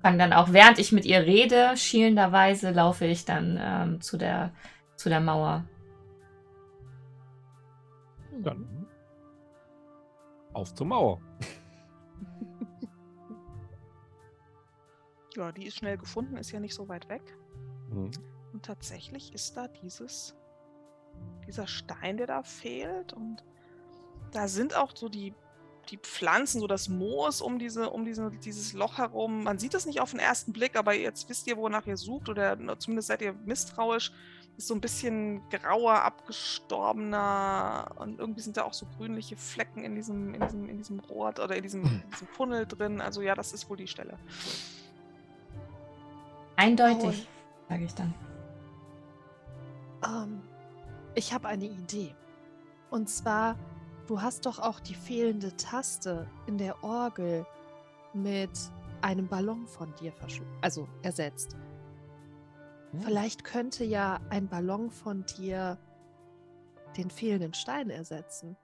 kann 0.02 0.18
dann 0.18 0.32
auch, 0.32 0.52
während 0.52 0.78
ich 0.78 0.92
mit 0.92 1.04
ihr 1.04 1.20
rede, 1.20 1.76
schielenderweise 1.76 2.70
laufe 2.70 3.04
ich 3.04 3.24
dann 3.24 3.58
ähm, 3.60 4.00
zu 4.00 4.16
der, 4.16 4.52
zu 4.96 5.08
der 5.08 5.20
Mauer. 5.20 5.64
Dann 8.42 8.86
auf 10.52 10.74
zur 10.74 10.86
Mauer. 10.86 11.20
Ja, 15.36 15.50
die 15.50 15.66
ist 15.66 15.76
schnell 15.76 15.96
gefunden, 15.96 16.36
ist 16.36 16.52
ja 16.52 16.60
nicht 16.60 16.74
so 16.74 16.88
weit 16.88 17.08
weg. 17.08 17.22
Mhm. 17.88 18.10
Und 18.52 18.64
tatsächlich 18.64 19.32
ist 19.32 19.56
da 19.56 19.66
dieses, 19.66 20.36
dieser 21.46 21.66
Stein, 21.66 22.16
der 22.16 22.26
da 22.26 22.42
fehlt. 22.42 23.12
Und 23.12 23.44
da 24.32 24.48
sind 24.48 24.76
auch 24.76 24.94
so 24.94 25.08
die, 25.08 25.34
die 25.90 25.98
Pflanzen, 25.98 26.60
so 26.60 26.66
das 26.66 26.88
Moos 26.88 27.40
um, 27.40 27.58
diese, 27.58 27.90
um 27.90 28.04
diese, 28.04 28.30
dieses 28.30 28.72
Loch 28.72 28.98
herum. 28.98 29.44
Man 29.44 29.58
sieht 29.58 29.74
das 29.74 29.86
nicht 29.86 30.00
auf 30.00 30.10
den 30.10 30.20
ersten 30.20 30.52
Blick, 30.52 30.76
aber 30.76 30.94
jetzt 30.94 31.28
wisst 31.28 31.46
ihr, 31.46 31.56
wonach 31.56 31.86
ihr 31.86 31.96
sucht, 31.96 32.28
oder 32.28 32.56
zumindest 32.78 33.08
seid 33.08 33.22
ihr 33.22 33.32
misstrauisch. 33.32 34.12
Ist 34.58 34.68
so 34.68 34.74
ein 34.74 34.82
bisschen 34.82 35.40
grauer, 35.48 36.02
abgestorbener 36.02 37.90
und 37.96 38.18
irgendwie 38.18 38.42
sind 38.42 38.58
da 38.58 38.64
auch 38.64 38.74
so 38.74 38.84
grünliche 38.98 39.34
Flecken 39.34 39.82
in 39.82 39.94
diesem, 39.94 40.34
in 40.34 40.40
diesem, 40.42 40.68
in 40.68 40.76
diesem 40.76 41.00
Rohr 41.00 41.30
oder 41.30 41.56
in 41.56 41.62
diesem, 41.62 41.82
in 41.84 42.02
diesem 42.10 42.30
Tunnel 42.36 42.66
drin. 42.66 43.00
Also 43.00 43.22
ja, 43.22 43.34
das 43.34 43.54
ist 43.54 43.70
wohl 43.70 43.78
die 43.78 43.86
Stelle. 43.86 44.18
Eindeutig, 46.56 47.26
sage 47.68 47.84
ich 47.84 47.94
dann. 47.94 48.12
Ähm, 50.04 50.42
ich 51.14 51.32
habe 51.32 51.48
eine 51.48 51.66
Idee. 51.66 52.14
Und 52.90 53.08
zwar, 53.08 53.58
du 54.06 54.20
hast 54.20 54.46
doch 54.46 54.58
auch 54.58 54.80
die 54.80 54.94
fehlende 54.94 55.56
Taste 55.56 56.28
in 56.46 56.58
der 56.58 56.82
Orgel 56.82 57.46
mit 58.14 58.50
einem 59.00 59.28
Ballon 59.28 59.66
von 59.66 59.94
dir 59.96 60.12
verschoben, 60.12 60.56
also 60.60 60.88
ersetzt. 61.02 61.56
Hm. 62.92 63.02
Vielleicht 63.02 63.44
könnte 63.44 63.84
ja 63.84 64.20
ein 64.30 64.48
Ballon 64.48 64.90
von 64.90 65.24
dir 65.24 65.78
den 66.96 67.10
fehlenden 67.10 67.54
Stein 67.54 67.90
ersetzen. 67.90 68.56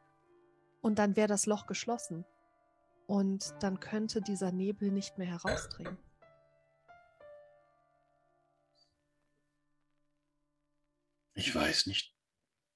Und 0.81 0.99
dann 0.99 1.17
wäre 1.17 1.29
das 1.29 1.47
Loch 1.47 1.67
geschlossen. 1.67 2.25
Und 3.07 3.55
dann 3.61 3.81
könnte 3.81 4.21
dieser 4.21 4.53
Nebel 4.53 4.91
nicht 4.91 5.17
mehr 5.17 5.27
herausdringen. 5.27 5.97
Ich 11.35 11.55
weiß 11.55 11.87
nicht. 11.87 12.18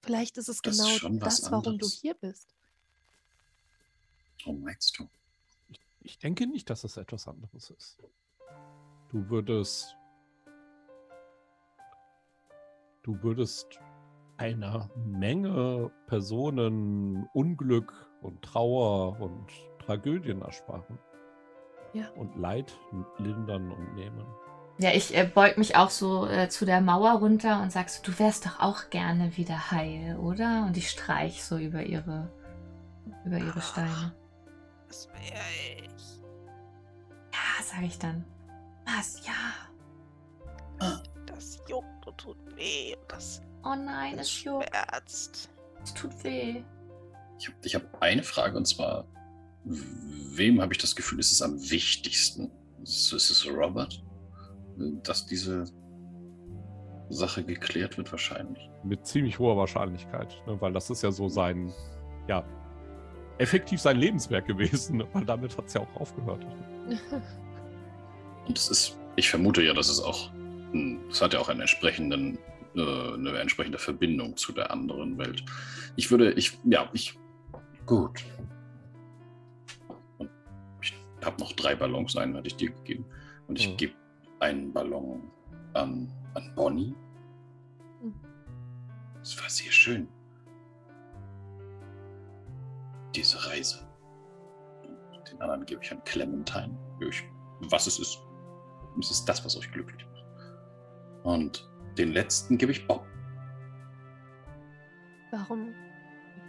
Vielleicht 0.03 0.37
ist 0.39 0.49
es 0.49 0.61
Das 0.61 0.79
ist 0.79 1.01
genau 1.01 1.21
was 1.25 1.41
das, 1.41 1.51
warum 1.51 1.65
du 1.65 1.71
anderes. 1.71 2.01
hier 2.01 2.15
bist. 2.15 2.49
Oh, 4.47 4.53
meinst 4.53 4.99
du? 4.99 5.09
Ich, 5.69 5.81
ich 6.01 6.19
denke 6.19 6.47
nicht, 6.47 6.69
dass 6.71 6.85
es 6.85 6.97
etwas 6.97 7.29
anderes 7.29 7.71
ist. 7.71 7.99
Du 9.11 9.29
würdest. 9.31 9.97
Du 13.03 13.21
würdest 13.23 13.67
einer 14.39 14.91
Menge 15.07 15.93
Personen 16.07 17.29
Unglück 17.35 17.93
und 18.23 18.43
Trauer 18.43 19.21
und 19.21 19.47
Tragödien 19.79 20.43
ersparen. 20.43 20.99
Ja. 21.93 22.09
Und 22.13 22.37
Leid 22.37 22.77
lindern 23.19 23.71
und 23.71 23.95
nehmen. 23.95 24.27
Ja, 24.79 24.91
ich 24.91 25.17
äh, 25.17 25.25
beug 25.25 25.59
mich 25.59 25.77
auch 25.77 25.91
so 25.91 26.27
äh, 26.27 26.49
zu 26.49 26.65
der 26.65 26.81
Mauer 26.81 27.13
runter 27.19 27.63
und 27.63 27.71
sagst, 27.71 28.07
du 28.07 28.19
wärst 28.19 28.47
doch 28.47 28.61
auch 28.61 28.91
gerne 28.91 29.37
wieder 29.37 29.71
heil, 29.71 30.17
oder? 30.17 30.65
Und 30.67 30.77
ich 30.77 30.91
streich 30.91 31.45
so 31.45 31.59
über 31.59 31.83
ihre, 31.83 32.31
über 33.25 33.39
ihre 33.39 33.61
Steine. 33.61 34.13
Das 34.89 35.09
wäre 35.09 35.87
ich. 35.87 36.21
Ja, 37.33 37.63
sage 37.63 37.87
ich 37.87 37.99
dann. 37.99 38.25
Was? 38.87 39.23
Ja. 39.27 40.93
Das 41.27 41.61
juckt 41.69 42.07
und 42.07 42.19
tut 42.19 42.57
weh. 42.57 42.95
Und 42.95 43.13
das 43.13 43.43
Oh 43.65 43.75
nein, 43.77 44.19
es 44.19 44.43
juckt. 44.43 44.69
schmerzt. 44.69 45.51
Es 45.85 45.95
tut 45.95 46.25
weh. 46.25 46.65
Ich 47.39 47.47
habe 47.47 47.57
ich 47.63 47.75
hab 47.75 48.03
eine 48.03 48.23
Frage 48.23 48.57
und 48.57 48.67
zwar: 48.67 49.07
Wem 49.65 50.61
habe 50.61 50.73
ich 50.75 50.79
das 50.79 50.97
Gefühl, 50.97 51.21
ist 51.21 51.33
es 51.33 51.43
am 51.43 51.59
wichtigsten? 51.71 52.51
Ist 52.83 53.13
es, 53.13 53.31
ist 53.31 53.31
es 53.31 53.47
Robert? 53.47 54.03
Dass 55.03 55.27
diese 55.27 55.65
Sache 57.11 57.45
geklärt 57.45 57.99
wird, 57.99 58.11
wahrscheinlich. 58.11 58.71
Mit 58.85 59.07
ziemlich 59.07 59.39
hoher 59.39 59.57
Wahrscheinlichkeit. 59.57 60.35
Ne? 60.47 60.61
Weil 60.61 60.73
das 60.73 60.89
ist 60.91 61.03
ja 61.03 61.13
so 61.13 61.29
sein, 61.29 61.73
ja, 62.29 62.45
effektiv 63.39 63.81
sein 63.81 63.99
Lebenswerk 63.99 64.47
gewesen. 64.47 65.03
Weil 65.13 65.25
damit 65.25 65.57
hat 65.57 65.67
es 65.67 65.75
ja 65.75 65.83
auch 65.83 66.01
aufgehört. 66.01 66.45
Und 68.49 68.59
es 68.59 68.69
ist, 68.69 68.99
ich 69.17 69.29
vermute 69.31 69.63
ja, 69.63 69.73
dass 69.75 69.89
es 69.89 70.01
auch, 70.01 70.33
hm, 70.73 71.01
es 71.11 71.21
hat 71.23 71.33
ja 71.35 71.41
auch 71.41 71.49
einen 71.49 71.61
entsprechenden, 71.61 72.39
äh, 72.75 73.15
eine 73.15 73.39
entsprechende 73.39 73.79
Verbindung 73.79 74.37
zu 74.37 74.53
der 74.53 74.71
anderen 74.71 75.17
Welt. 75.19 75.45
Ich 75.97 76.11
würde, 76.11 76.33
ich, 76.33 76.59
ja, 76.65 76.89
ich, 76.93 77.17
gut. 77.87 78.25
Und 80.19 80.29
ich 80.81 80.93
habe 81.25 81.39
noch 81.41 81.53
drei 81.53 81.77
Ballons, 81.77 82.17
einen 82.17 82.37
hatte 82.37 82.49
ich 82.49 82.57
dir 82.57 82.71
gegeben. 82.71 83.05
Und 83.47 83.61
ich 83.61 83.69
Mhm. 83.71 83.77
gebe 83.77 83.93
einen 84.43 84.73
Ballon 84.73 85.31
an, 85.75 86.13
an 86.35 86.55
Bonnie. 86.55 86.95
Es 89.23 89.41
war 89.41 89.49
sehr 89.49 89.71
schön. 89.71 90.09
Diese 93.15 93.39
Reise. 93.49 93.87
Den 95.31 95.41
anderen 95.41 95.65
gebe 95.65 95.83
ich 95.83 95.93
an 95.93 96.03
Clementine. 96.05 96.77
Ich, 97.09 97.23
was 97.71 97.87
es 97.87 98.01
ist. 98.01 98.19
Es 98.99 99.11
ist 99.11 99.25
das, 99.27 99.45
was 99.45 99.57
euch 99.57 99.71
glücklich 99.71 100.05
macht. 100.05 100.25
Und 101.25 101.71
den 101.97 102.13
letzten 102.13 102.59
gebe 102.59 102.73
ich 102.73 102.87
Bob. 102.87 103.07
Warum, 105.31 105.73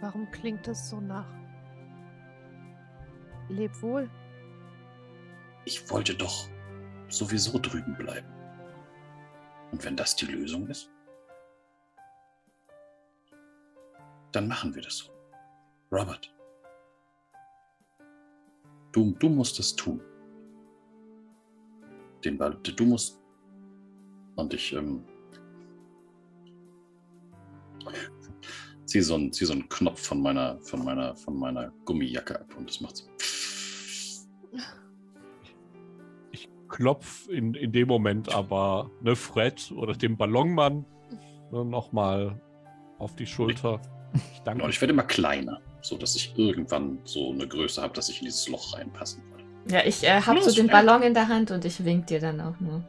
warum 0.00 0.30
klingt 0.32 0.66
es 0.66 0.90
so 0.90 1.00
nach? 1.00 1.28
Leb 3.48 3.70
wohl. 3.82 4.10
Ich 5.64 5.88
wollte 5.90 6.14
doch 6.14 6.48
sowieso 7.16 7.58
drüben 7.58 7.96
bleiben. 7.96 8.28
Und 9.72 9.84
wenn 9.84 9.96
das 9.96 10.14
die 10.16 10.26
Lösung 10.26 10.68
ist, 10.68 10.90
dann 14.32 14.48
machen 14.48 14.74
wir 14.74 14.82
das 14.82 14.98
so. 14.98 15.12
Robert, 15.92 16.32
du, 18.92 19.12
du 19.18 19.28
musst 19.28 19.58
es 19.58 19.74
tun. 19.74 20.00
Den 22.24 22.38
Ball, 22.38 22.56
du 22.62 22.84
musst. 22.84 23.20
Und 24.36 24.52
ich 24.54 24.72
ähm, 24.72 25.04
ziehe 28.86 29.04
so, 29.04 29.14
einen, 29.14 29.32
zieh 29.32 29.44
so 29.44 29.52
einen 29.52 29.68
Knopf 29.68 30.06
von 30.06 30.20
meiner, 30.20 30.60
von 30.60 30.84
meiner, 30.84 31.16
von 31.16 31.36
meiner 31.36 31.72
Gummijacke 31.84 32.40
ab 32.40 32.54
und 32.56 32.68
das 32.68 32.80
macht 32.80 32.96
so. 32.96 33.06
Klopf 36.74 37.28
in, 37.28 37.54
in 37.54 37.70
dem 37.70 37.86
Moment 37.86 38.34
aber 38.34 38.90
ne, 39.00 39.14
Fred 39.14 39.70
oder 39.76 39.94
dem 39.94 40.16
Ballonmann 40.16 40.84
ne, 41.52 41.64
nochmal 41.64 42.40
auf 42.98 43.14
die 43.14 43.26
Schulter. 43.26 43.80
Ich 44.32 44.40
danke. 44.40 44.64
Und 44.64 44.70
ich 44.70 44.80
werde 44.80 44.92
immer 44.92 45.04
kleiner, 45.04 45.60
so 45.82 45.96
dass 45.96 46.16
ich 46.16 46.36
irgendwann 46.36 46.98
so 47.04 47.30
eine 47.30 47.46
Größe 47.46 47.80
habe, 47.80 47.94
dass 47.94 48.08
ich 48.08 48.18
in 48.18 48.24
dieses 48.24 48.48
Loch 48.48 48.76
reinpassen 48.76 49.22
würde. 49.30 49.44
Ja, 49.72 49.86
ich 49.86 50.02
äh, 50.02 50.20
habe 50.20 50.42
so 50.42 50.52
den. 50.52 50.66
Ballon 50.66 51.02
in 51.02 51.14
der 51.14 51.28
Hand 51.28 51.52
und 51.52 51.64
ich 51.64 51.84
wink 51.84 52.08
dir 52.08 52.18
dann 52.18 52.40
auch 52.40 52.58
nur. 52.58 52.82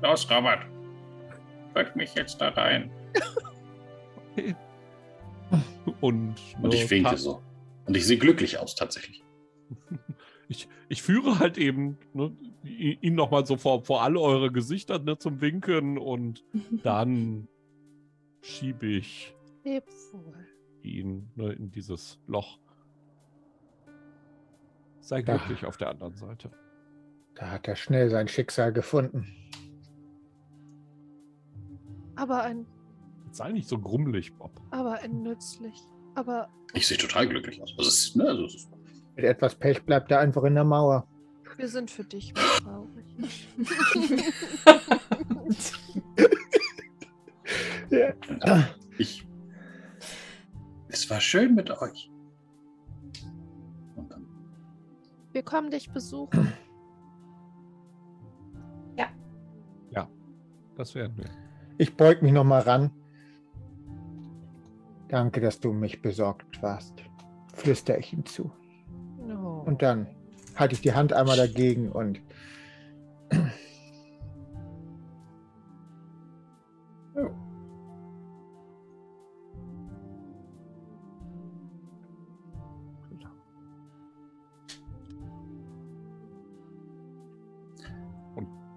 Los, 0.00 0.30
Robert. 0.30 0.60
Drück 1.74 1.96
mich 1.96 2.14
jetzt 2.14 2.40
da 2.40 2.50
rein. 2.50 2.90
Und, 6.00 6.34
Und 6.60 6.74
ich 6.74 6.88
winke 6.90 7.16
so. 7.16 7.42
Und 7.86 7.96
ich 7.96 8.06
sehe 8.06 8.18
glücklich 8.18 8.58
aus, 8.58 8.76
tatsächlich. 8.76 9.22
Ich, 10.48 10.68
ich 10.90 11.00
führe 11.00 11.38
halt 11.38 11.56
eben 11.56 11.96
ne, 12.12 12.36
ihn 12.64 13.14
nochmal 13.14 13.44
so 13.46 13.56
vor, 13.56 13.84
vor 13.84 14.02
alle 14.02 14.20
eure 14.20 14.52
Gesichter 14.52 14.98
ne, 14.98 15.18
zum 15.18 15.40
Winken 15.40 15.98
und 15.98 16.44
dann 16.82 17.48
schiebe 18.40 18.86
ich 18.86 19.34
ihn 20.82 21.30
ne, 21.36 21.52
in 21.52 21.70
dieses 21.70 22.18
Loch. 22.26 22.58
Sei 25.00 25.18
Ja. 25.20 25.36
glücklich 25.36 25.64
auf 25.66 25.76
der 25.76 25.90
anderen 25.90 26.14
Seite. 26.16 26.50
Da 27.34 27.50
hat 27.50 27.66
er 27.66 27.76
schnell 27.76 28.10
sein 28.10 28.28
Schicksal 28.28 28.72
gefunden. 28.72 29.26
Aber 32.16 32.42
ein, 32.42 32.66
Sei 33.30 33.50
nicht 33.52 33.68
so 33.68 33.78
grummelig, 33.78 34.34
Bob. 34.36 34.50
aber 34.70 35.00
ein 35.00 35.22
nützlich. 35.22 35.74
Aber 36.14 36.48
Ich 36.74 36.86
sehe 36.86 36.98
total 36.98 37.26
glücklich 37.26 37.62
aus. 37.62 37.74
Also 37.78 38.18
ne, 38.18 38.28
also 38.28 38.68
Mit 39.16 39.24
etwas 39.24 39.54
Pech 39.54 39.82
bleibt 39.84 40.10
er 40.10 40.20
einfach 40.20 40.44
in 40.44 40.54
der 40.54 40.64
Mauer. 40.64 41.06
Wir 41.58 41.68
sind 41.68 41.90
für 41.90 42.04
dich 42.04 42.32
traurig. 42.34 43.48
Ja. 47.90 48.14
ich. 48.96 49.28
Es 50.88 51.10
war 51.10 51.20
schön 51.20 51.54
mit 51.54 51.70
euch. 51.70 52.10
Und 53.96 54.10
dann, 54.10 54.26
Wir 55.32 55.42
kommen 55.42 55.70
dich 55.70 55.90
besuchen. 55.92 56.54
Das 60.76 60.94
werden 60.94 61.16
wir. 61.16 61.26
Ich 61.78 61.96
beug 61.96 62.22
mich 62.22 62.32
nochmal 62.32 62.62
ran. 62.62 62.90
Danke, 65.08 65.40
dass 65.40 65.60
du 65.60 65.70
um 65.70 65.80
mich 65.80 66.00
besorgt 66.00 66.62
warst. 66.62 67.04
Flüster 67.54 67.98
ich 67.98 68.12
ihm 68.12 68.24
zu. 68.24 68.50
No. 69.26 69.62
Und 69.66 69.82
dann 69.82 70.06
halte 70.56 70.74
ich 70.74 70.80
die 70.80 70.92
Hand 70.92 71.12
einmal 71.12 71.36
dagegen 71.36 71.90
und 71.90 72.20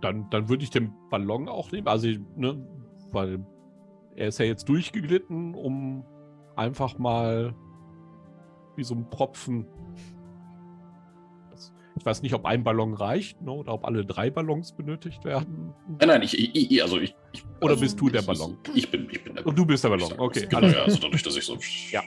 Dann, 0.05 0.29
dann 0.29 0.49
würde 0.49 0.63
ich 0.63 0.69
den 0.69 0.93
Ballon 1.09 1.49
auch 1.49 1.71
nehmen. 1.71 1.87
Also, 1.87 2.07
ne, 2.35 2.63
weil 3.11 3.43
er 4.15 4.27
ist 4.27 4.37
ja 4.37 4.45
jetzt 4.45 4.69
durchgeglitten, 4.69 5.55
um 5.55 6.05
einfach 6.55 6.99
mal 6.99 7.55
wie 8.75 8.83
so 8.83 8.93
ein 8.93 9.09
Propfen. 9.09 9.65
Ich 12.05 12.07
weiß 12.07 12.21
nicht, 12.21 12.35
ob 12.35 12.45
ein 12.45 12.63
Ballon 12.63 12.93
reicht 12.93 13.41
ne, 13.41 13.49
oder 13.51 13.73
ob 13.73 13.83
alle 13.83 14.05
drei 14.05 14.29
Ballons 14.29 14.73
benötigt 14.73 15.25
werden. 15.25 15.73
nein, 15.87 16.07
nein, 16.07 16.21
ich, 16.21 16.37
ich, 16.37 16.71
ich 16.71 16.83
also 16.83 16.99
ich. 16.99 17.15
ich 17.33 17.43
Oder 17.61 17.69
also 17.71 17.81
bist 17.81 17.99
du 17.99 18.09
der 18.11 18.21
ich- 18.21 18.27
Ballon? 18.27 18.59
Ich 18.75 18.91
bin, 18.91 19.09
ich 19.09 19.23
bin 19.23 19.33
der 19.33 19.43
Und 19.43 19.57
du 19.57 19.65
bist 19.65 19.83
der 19.83 19.89
Ballon. 19.89 20.13
Okay, 20.19 20.45
Genau, 20.45 20.67
ja, 20.67 20.83
also 20.83 20.99
dadurch, 20.99 21.23
dass 21.23 21.35
ich 21.35 21.43
so. 21.43 21.57
Ja. 21.91 22.03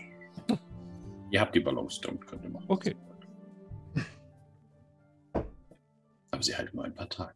Ihr 1.33 1.41
habt 1.41 1.53
die 1.53 1.59
Ballons, 1.59 2.01
dann 2.01 2.21
könnt 2.21 2.45
ihr 2.45 2.51
machen. 2.51 2.67
Okay. 2.69 2.95
Aber 6.31 6.43
sie 6.45 6.55
halten 6.57 6.77
nur 6.77 6.85
ein 6.85 6.95
paar 6.95 7.09
Tage. 7.09 7.35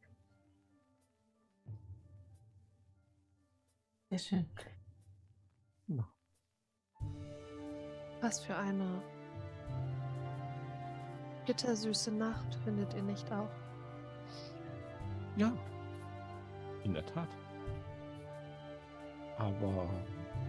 Sehr 4.11 4.19
schön. 4.21 4.47
Was 8.21 8.39
für 8.45 8.55
eine 8.57 9.03
bittersüße 11.47 12.11
Nacht, 12.11 12.55
findet 12.65 12.95
ihr 12.95 13.03
nicht 13.03 13.31
auch? 13.33 13.49
Ja, 15.37 15.53
in 16.85 16.95
der 16.95 17.07
Tat. 17.07 17.29
Aber 19.39 19.89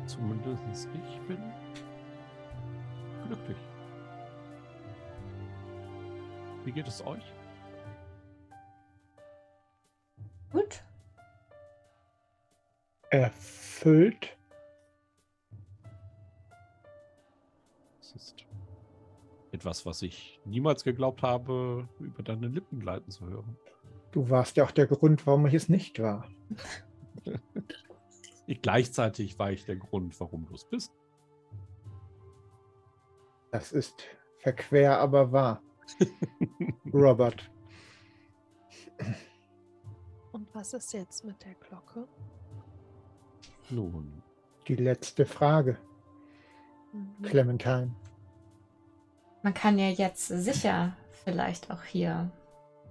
zumindest 0.06 0.88
ich 0.94 1.20
bin 1.22 1.40
glücklich. 3.28 3.58
Wie 6.66 6.72
geht 6.72 6.88
es 6.88 7.06
euch? 7.06 7.34
Gut. 10.52 10.84
erfüllt. 13.14 14.36
Etwas, 19.64 19.86
was 19.86 20.02
ich 20.02 20.42
niemals 20.44 20.84
geglaubt 20.84 21.22
habe, 21.24 21.88
über 22.00 22.22
deine 22.22 22.48
Lippen 22.48 22.82
gleiten 22.82 23.10
zu 23.10 23.26
hören. 23.26 23.56
Du 24.12 24.30
warst 24.30 24.58
ja 24.58 24.66
auch 24.66 24.72
der 24.72 24.88
Grund, 24.88 25.26
warum 25.26 25.46
ich 25.48 25.54
es 25.54 25.70
nicht 25.70 26.02
war. 26.02 26.28
Ich, 28.46 28.62
gleichzeitig 28.62 29.40
war 29.40 29.52
ich 29.54 29.64
der 29.64 29.78
Grund, 29.78 30.20
warum 30.20 30.46
du 30.46 30.54
es 30.54 30.66
bist. 30.66 30.92
Das 33.52 33.72
ist 33.72 34.04
verquer, 34.40 35.00
aber 35.00 35.32
wahr. 35.32 35.62
Robert, 36.94 37.50
Und 40.34 40.54
was 40.54 40.74
ist 40.74 40.92
jetzt 40.92 41.24
mit 41.24 41.42
der 41.46 41.56
Glocke? 41.56 42.06
Nun, 43.70 44.22
die 44.68 44.76
letzte 44.76 45.26
Frage, 45.26 45.78
Mhm. 46.92 47.24
Clementine. 47.24 47.96
Man 49.44 49.54
kann 49.54 49.78
ja 49.78 49.90
jetzt 49.90 50.28
sicher 50.28 50.96
vielleicht 51.24 51.70
auch 51.72 51.84
hier 51.84 52.32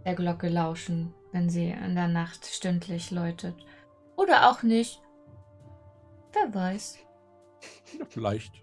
der 0.04 0.14
Glocke 0.14 0.48
lauschen, 0.48 1.14
wenn 1.32 1.48
sie 1.48 1.70
in 1.70 1.94
der 1.94 2.08
Nacht 2.08 2.44
stündlich 2.46 3.10
läutet. 3.10 3.54
Oder 4.16 4.50
auch 4.50 4.62
nicht. 4.62 5.02
Wer 6.32 6.54
weiß. 6.54 6.98
ja, 7.98 8.04
vielleicht, 8.06 8.62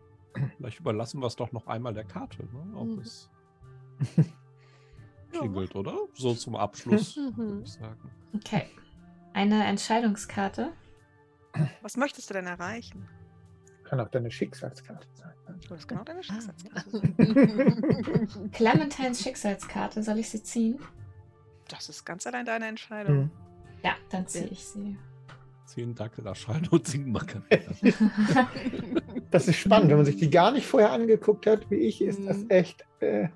vielleicht 0.57 0.79
überlassen 0.79 1.19
wir 1.21 1.27
es 1.27 1.35
doch 1.35 1.51
noch 1.51 1.67
einmal 1.67 1.93
der 1.93 2.03
Karte, 2.05 2.43
ne? 2.45 2.75
ob 2.77 2.87
Mhm. 2.87 2.99
es 2.99 3.29
klingelt, 5.31 5.75
oder? 5.75 5.95
So 6.13 6.33
zum 6.33 6.55
Abschluss, 6.55 7.15
würde 7.35 7.53
Mhm. 7.55 7.63
ich 7.63 7.73
sagen. 7.73 8.11
Okay. 8.35 8.65
Eine 9.33 9.65
Entscheidungskarte. 9.65 10.73
Was 11.81 11.97
möchtest 11.97 12.29
du 12.29 12.33
denn 12.35 12.47
erreichen? 12.47 13.07
Kann 13.83 13.99
auch 13.99 14.09
deine 14.09 14.29
Schicksalskarte 14.29 15.07
sein. 15.13 15.33
Du 15.67 15.75
hast 15.75 15.87
genau 15.87 16.03
deine 16.03 16.21
Schicksalskarte. 16.23 17.01
Clementines 18.51 19.21
Schicksalskarte. 19.21 20.03
Soll 20.03 20.19
ich 20.19 20.29
sie 20.29 20.41
ziehen? 20.43 20.79
Das 21.67 21.89
ist 21.89 22.05
ganz 22.05 22.25
allein 22.27 22.45
deine 22.45 22.67
Entscheidung. 22.67 23.15
Hm. 23.15 23.31
Ja, 23.83 23.91
dann 24.09 24.27
ziehe 24.27 24.47
ich 24.47 24.63
sie. 24.65 24.97
Zehn 25.65 25.93
Dackel 25.93 26.25
erscheinen 26.25 26.67
und 26.69 26.87
singen 26.87 27.11
Macker. 27.11 27.41
Das 29.31 29.47
ist 29.47 29.57
spannend, 29.57 29.89
wenn 29.91 29.97
man 29.97 30.05
sich 30.07 30.17
die 30.17 30.31
gar 30.31 30.51
nicht 30.51 30.65
vorher 30.65 30.91
angeguckt 30.91 31.45
hat, 31.45 31.69
wie 31.69 31.75
ich, 31.75 32.01
ist 32.01 32.19
das 32.25 32.37
Mhm. 32.37 32.49
echt. 32.49 32.83
Äh, 32.99 33.27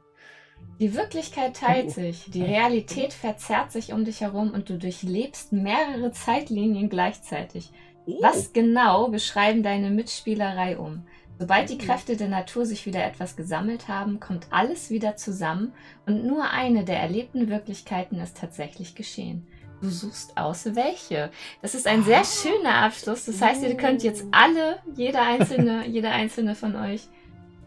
Die 0.80 0.96
Wirklichkeit 0.96 1.56
teilt 1.56 1.92
sich, 1.92 2.32
die 2.32 2.42
Realität 2.42 3.14
verzerrt 3.14 3.72
sich 3.72 3.94
um 3.94 4.04
dich 4.04 4.22
herum 4.22 4.50
und 4.52 4.70
du 4.70 4.80
durchlebst 4.80 5.54
mehrere 5.54 6.12
Zeitlinien 6.12 6.90
gleichzeitig. 6.90 7.72
Oh. 8.08 8.24
Was 8.24 8.54
genau 8.54 9.10
beschreiben 9.10 9.62
deine 9.62 9.92
Mitspielerei 9.92 10.78
um? 10.80 11.06
Sobald 11.40 11.70
die 11.70 11.76
Mhm. 11.76 11.80
Kräfte 11.80 12.16
der 12.16 12.30
Natur 12.30 12.66
sich 12.66 12.86
wieder 12.86 13.04
etwas 13.04 13.36
gesammelt 13.36 13.88
haben, 13.88 14.20
kommt 14.20 14.48
alles 14.52 14.90
wieder 14.90 15.16
zusammen 15.16 15.74
und 16.06 16.26
nur 16.26 16.50
eine 16.52 16.86
der 16.86 17.00
erlebten 17.00 17.50
Wirklichkeiten 17.50 18.20
ist 18.20 18.38
tatsächlich 18.38 18.96
geschehen. 18.96 19.46
Du 19.82 19.90
suchst 19.90 20.38
aus, 20.38 20.76
welche. 20.76 21.30
Das 21.62 21.76
ist 21.76 21.88
ein 21.88 22.04
sehr 22.04 22.24
schöner 22.24 22.76
Abschluss. 22.84 23.26
Das 23.26 23.42
heißt, 23.42 23.64
ihr 23.64 23.76
könnt 23.76 24.02
jetzt 24.04 24.24
alle, 24.32 24.80
jeder 24.96 25.24
einzelne, 25.24 25.86
jeder 25.88 26.12
einzelne 26.12 26.56
von 26.56 26.76
euch 26.78 27.08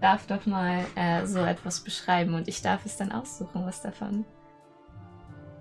darf 0.00 0.26
doch 0.26 0.46
mal 0.46 0.86
äh, 0.94 1.26
so 1.26 1.40
etwas 1.40 1.80
beschreiben 1.80 2.34
und 2.34 2.48
ich 2.48 2.62
darf 2.62 2.86
es 2.86 2.96
dann 2.96 3.12
aussuchen, 3.12 3.66
was 3.66 3.82
davon 3.82 4.24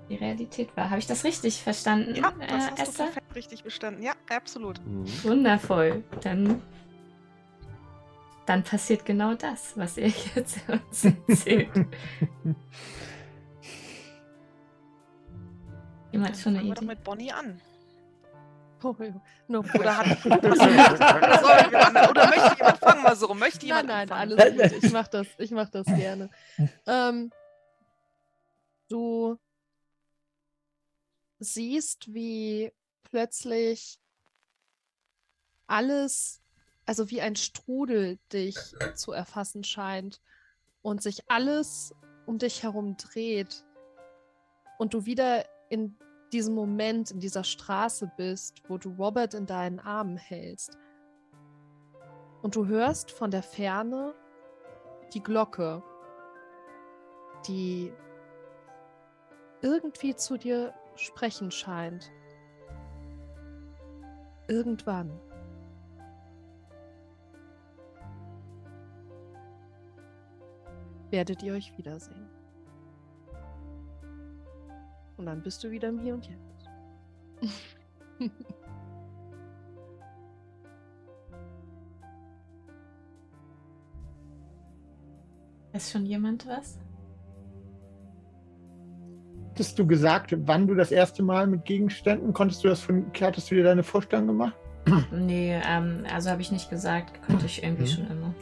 die 0.10 0.16
Realität 0.16 0.76
war. 0.78 0.90
Habe 0.90 1.00
ich 1.00 1.08
das 1.08 1.24
richtig 1.24 1.62
verstanden, 1.62 2.16
Ja, 2.16 2.32
das 2.40 2.48
äh, 2.50 2.52
hast 2.70 2.78
du 2.78 2.82
Esther? 2.84 3.06
perfekt 3.06 3.36
richtig 3.36 3.64
bestanden. 3.64 4.04
Ja, 4.04 4.14
absolut. 4.30 4.80
Mhm. 4.86 5.06
Wundervoll. 5.24 6.04
Dann, 6.22 6.62
dann 8.46 8.64
passiert 8.64 9.06
genau 9.06 9.34
das, 9.36 9.76
was 9.78 9.98
ihr 9.98 10.08
jetzt 10.36 10.60
uns 10.70 11.06
erzählt. 11.06 11.70
Jemand 16.12 16.36
Dann 16.36 16.40
schon 16.40 16.56
eine 16.56 16.60
fangen 16.60 16.68
wir 16.68 16.76
doch 16.76 16.82
Idee? 16.82 16.86
mit 16.86 17.04
Bonnie 17.04 17.32
an. 17.32 17.62
Oh, 18.84 18.96
no 19.48 19.60
Oder 19.74 19.98
hat. 19.98 20.20
Sorry, 20.22 22.10
oder 22.10 22.28
möchte 22.28 22.56
jemand 22.58 22.78
fangen 22.78 23.02
mal 23.04 23.16
so 23.16 23.26
rum? 23.26 23.40
Möchte 23.40 23.66
Nein, 23.66 23.88
jemand 23.88 23.88
nein, 23.88 24.12
anfangen? 24.12 24.40
alles 24.40 24.72
gut. 24.74 24.84
Ich 24.84 24.92
mach 24.92 25.08
das, 25.08 25.28
ich 25.40 25.52
mach 25.52 25.70
das 25.70 25.86
gerne. 25.88 26.30
Ähm, 26.86 27.32
du 28.90 29.40
siehst, 31.40 32.14
wie 32.14 32.72
plötzlich 33.04 33.98
alles, 35.68 36.42
also 36.86 37.10
wie 37.10 37.22
ein 37.22 37.36
Strudel 37.36 38.20
dich 38.32 38.58
zu 38.96 39.12
erfassen 39.12 39.64
scheint 39.64 40.22
und 40.82 41.02
sich 41.02 41.30
alles 41.30 41.94
um 42.26 42.38
dich 42.38 42.64
herum 42.64 42.98
dreht 42.98 43.66
und 44.78 44.94
du 44.94 45.06
wieder 45.06 45.46
in 45.70 45.98
diesem 46.32 46.54
Moment, 46.54 47.12
in 47.12 47.20
dieser 47.20 47.44
Straße 47.44 48.12
bist, 48.18 48.62
wo 48.68 48.78
du 48.78 48.90
Robert 48.98 49.34
in 49.34 49.46
deinen 49.46 49.80
Armen 49.80 50.18
hältst. 50.18 50.78
Und 52.42 52.56
du 52.56 52.68
hörst 52.68 53.12
von 53.12 53.32
der 53.32 53.44
Ferne 53.44 54.14
die 55.14 55.24
Glocke, 55.24 55.82
die 57.48 57.94
irgendwie 59.62 60.16
zu 60.16 60.38
dir 60.38 60.74
sprechen 60.96 61.52
scheint. 61.52 62.12
Irgendwann. 64.48 65.20
Werdet 71.16 71.42
ihr 71.44 71.54
euch 71.54 71.72
wiedersehen. 71.78 72.28
Und 75.16 75.28
dann 75.28 75.42
bist 75.42 75.64
du 75.64 75.72
wieder 75.72 75.88
im 75.88 75.98
Hier 76.00 76.14
und 76.14 76.28
Jetzt. 76.28 76.70
Ist 85.72 85.92
schon 85.94 86.06
jemand 86.06 86.46
was? 86.48 86.80
Hattest 89.52 89.80
du 89.80 89.88
gesagt, 89.88 90.36
wann 90.46 90.68
du 90.68 90.76
das 90.76 90.92
erste 90.92 91.24
Mal 91.24 91.48
mit 91.48 91.64
Gegenständen, 91.64 92.34
konntest 92.34 92.62
du 92.66 92.68
das 92.68 92.82
von, 92.82 93.06
hattest 93.22 93.50
du 93.50 93.56
dir 93.56 93.64
deine 93.64 93.84
Vorstellung 93.84 94.28
gemacht? 94.28 94.56
Nee, 95.12 95.62
ähm, 95.66 96.04
also 96.14 96.30
habe 96.30 96.42
ich 96.42 96.52
nicht 96.52 96.70
gesagt. 96.70 97.26
Konnte 97.26 97.46
ich 97.46 97.64
irgendwie 97.64 97.84
Mhm. 97.84 97.88
schon 97.88 98.08
immer. 98.12 98.34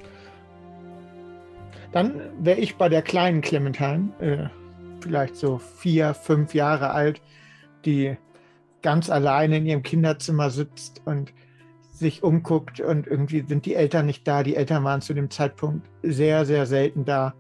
Dann 1.94 2.22
wäre 2.40 2.60
ich 2.60 2.76
bei 2.76 2.90
der 2.90 3.04
kleinen 3.04 3.42
Clementine, 3.42 4.10
äh, 4.20 4.50
vielleicht 5.02 5.36
so 5.36 5.60
vier, 5.60 6.14
fünf 6.14 6.54
Jahre 6.54 6.90
alt, 6.90 7.22
die 7.86 8.18
ganz 8.82 9.10
alleine 9.10 9.58
in 9.58 9.66
ihrem 9.66 9.84
Kinderzimmer 9.84 10.50
sitzt 10.50 11.02
und 11.06 11.32
sich 11.92 12.24
umguckt 12.24 12.80
und 12.80 13.06
irgendwie 13.08 13.46
sind 13.48 13.66
die 13.66 13.76
Eltern 13.76 14.08
nicht 14.08 14.28
da. 14.28 14.42
Die 14.44 14.56
Eltern 14.56 14.84
waren 14.84 15.02
zu 15.02 15.14
dem 15.14 15.30
Zeitpunkt 15.30 15.88
sehr, 16.02 16.46
sehr 16.46 16.66
selten 16.66 17.06
da. 17.06 17.36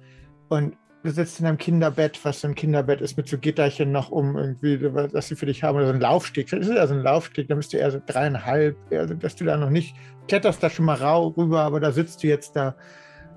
Und 0.49 0.77
du 1.03 1.09
sitzt 1.09 1.39
in 1.39 1.47
einem 1.47 1.57
Kinderbett, 1.57 2.23
was 2.23 2.41
so 2.41 2.47
ein 2.47 2.55
Kinderbett 2.55 3.01
ist, 3.01 3.17
mit 3.17 3.27
so 3.27 3.39
Gitterchen 3.39 3.91
noch 3.91 4.11
um 4.11 4.37
irgendwie, 4.37 4.79
was 4.93 5.27
sie 5.27 5.35
für 5.35 5.47
dich 5.47 5.63
haben, 5.63 5.77
oder 5.77 5.87
so 5.87 5.93
ein 5.93 5.99
Laufsteg. 5.99 6.49
Das 6.51 6.67
ist 6.67 6.75
ja 6.75 6.85
so 6.85 6.93
ein 6.93 7.01
Laufsteg, 7.01 7.47
da 7.47 7.55
bist 7.55 7.73
du 7.73 7.77
eher 7.77 7.89
so 7.89 7.99
dreieinhalb, 8.05 8.77
also 8.91 9.15
dass 9.15 9.35
du 9.35 9.45
da 9.45 9.57
noch 9.57 9.71
nicht, 9.71 9.95
kletterst 10.27 10.61
da 10.61 10.69
schon 10.69 10.85
mal 10.85 10.95
rau 10.95 11.29
rüber, 11.29 11.61
aber 11.61 11.79
da 11.79 11.91
sitzt 11.91 12.23
du 12.23 12.27
jetzt 12.27 12.55
da 12.55 12.75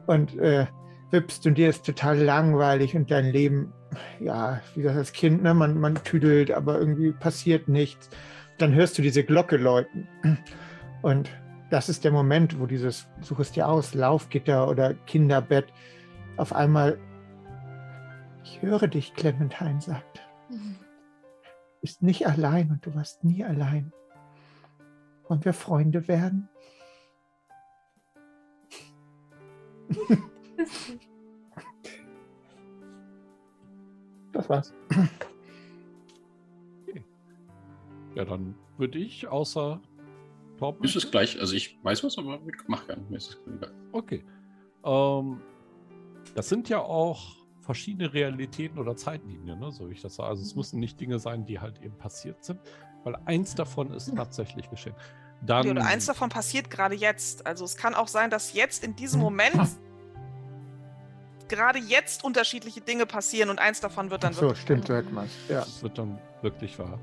und 0.06 0.38
äh, 0.38 0.66
wippst 1.10 1.47
und 1.47 1.57
dir 1.57 1.68
ist 1.68 1.86
total 1.86 2.18
langweilig 2.18 2.97
und 2.97 3.10
dein 3.10 3.26
Leben, 3.26 3.73
ja, 4.20 4.60
wie 4.75 4.83
das 4.83 4.97
als 4.97 5.12
Kind, 5.12 5.43
ne, 5.43 5.55
man, 5.55 5.78
man 5.78 5.94
tüdelt, 6.02 6.51
aber 6.51 6.78
irgendwie 6.78 7.12
passiert 7.12 7.68
nichts. 7.68 8.10
Dann 8.59 8.75
hörst 8.75 8.99
du 8.99 9.02
diese 9.02 9.23
Glocke 9.25 9.57
läuten. 9.57 10.09
Und 11.02 11.31
das 11.70 11.89
ist 11.89 12.05
der 12.05 12.12
Moment, 12.12 12.59
wo 12.59 12.67
dieses, 12.67 13.09
such 13.20 13.41
es 13.41 13.52
dir 13.52 13.68
aus, 13.68 13.94
Laufgitter 13.94 14.68
oder 14.68 14.94
Kinderbett, 14.94 15.67
auf 16.36 16.52
einmal, 16.52 16.99
ich 18.44 18.60
höre 18.62 18.89
dich, 18.89 19.15
Clementine 19.15 19.81
sagt. 19.81 20.20
Du 20.49 20.57
bist 21.81 22.02
nicht 22.02 22.26
allein 22.26 22.70
und 22.70 22.85
du 22.85 22.94
warst 22.94 23.25
nie 23.25 23.44
allein. 23.44 23.93
Wollen 25.28 25.44
wir 25.44 25.52
Freunde 25.52 26.09
werden? 26.09 26.49
Das 34.32 34.48
war's. 34.48 34.74
Ja, 38.14 38.24
dann 38.24 38.54
würde 38.78 38.98
ich 38.98 39.28
außer 39.28 39.80
Torben. 40.58 40.82
Ist 40.84 40.96
es 40.96 41.10
gleich? 41.10 41.38
Also 41.38 41.54
ich 41.54 41.78
weiß 41.82 42.02
was, 42.02 42.16
aber 42.16 42.40
ich 42.46 42.66
mach 42.66 42.86
gerne. 42.86 43.02
Mir 43.10 43.18
ist 43.18 43.28
es 43.30 43.54
egal. 43.54 43.72
Okay. 43.92 44.24
Ähm, 44.84 45.40
das 46.34 46.48
sind 46.48 46.68
ja 46.70 46.78
auch 46.80 47.36
verschiedene 47.60 48.12
Realitäten 48.12 48.78
oder 48.78 48.96
Zeitlinien, 48.96 49.58
ne? 49.58 49.70
so 49.70 49.88
wie 49.88 49.92
ich 49.92 50.00
das 50.00 50.14
sage. 50.14 50.30
Also 50.30 50.42
es 50.42 50.54
müssen 50.54 50.80
nicht 50.80 50.98
Dinge 50.98 51.18
sein, 51.18 51.44
die 51.44 51.60
halt 51.60 51.82
eben 51.82 51.96
passiert 51.98 52.42
sind, 52.42 52.60
weil 53.04 53.16
eins 53.26 53.54
davon 53.54 53.92
ist 53.92 54.14
tatsächlich 54.14 54.70
geschehen. 54.70 54.94
Dann, 55.42 55.68
Oder 55.68 55.84
eins 55.84 56.06
davon 56.06 56.30
passiert 56.30 56.70
gerade 56.70 56.94
jetzt. 56.94 57.46
Also 57.46 57.66
es 57.66 57.76
kann 57.76 57.94
auch 57.94 58.08
sein, 58.08 58.30
dass 58.30 58.54
jetzt 58.54 58.82
in 58.82 58.96
diesem 58.96 59.20
Hm. 59.20 59.24
Moment 59.24 59.54
gerade 61.49 61.78
jetzt 61.78 62.25
unterschiedliche 62.25 62.81
Dinge 62.81 63.07
passieren 63.07 63.50
und 63.50 63.58
eins 63.58 63.81
davon 63.81 64.10
wird 64.10 64.25
dann 64.25 64.33
so, 64.33 64.42
wirklich. 64.42 64.60
stimmt, 64.60 64.86
so 64.86 64.94
hätten 64.94 65.15
wir 65.15 65.25
es. 65.25 65.49
Ja. 65.49 65.60
Das 65.60 65.83
wird 65.83 65.99
dann 65.99 66.18
wirklich 66.42 66.78
wahr. 66.78 66.99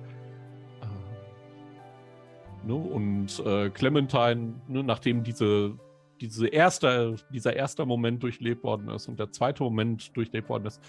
Äh, 0.82 2.68
ne? 2.68 2.76
Und 2.76 3.40
äh, 3.46 3.70
Clementine, 3.70 4.54
ne, 4.68 4.84
nachdem 4.84 5.24
diese, 5.24 5.78
diese 6.22 6.48
erste, 6.48 7.16
dieser 7.32 7.56
erste 7.56 7.86
Moment 7.86 8.24
durchlebt 8.24 8.64
worden 8.64 8.90
ist 8.90 9.08
und 9.08 9.20
der 9.20 9.32
zweite 9.32 9.64
Moment 9.64 10.16
durchlebt 10.16 10.50
worden 10.50 10.66
ist, 10.66 10.82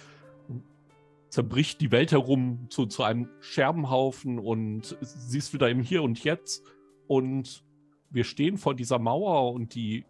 zerbricht 1.28 1.80
die 1.80 1.90
Welt 1.90 2.12
herum 2.12 2.66
zu, 2.70 2.86
zu 2.86 3.02
einem 3.02 3.28
Scherbenhaufen 3.40 4.38
und 4.38 4.96
sie 5.00 5.38
ist 5.38 5.52
wieder 5.52 5.68
im 5.68 5.80
Hier 5.80 6.04
und 6.04 6.22
Jetzt. 6.22 6.64
Und 7.08 7.64
wir 8.10 8.22
stehen 8.22 8.56
vor 8.56 8.74
dieser 8.74 9.00
Mauer 9.00 9.52
und 9.52 9.74
die 9.74 10.04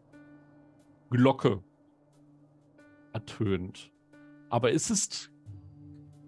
Glocke 1.09 1.63
ertönt. 3.15 3.91
Aber 4.51 4.73
es 4.73 4.91
ist 4.91 5.33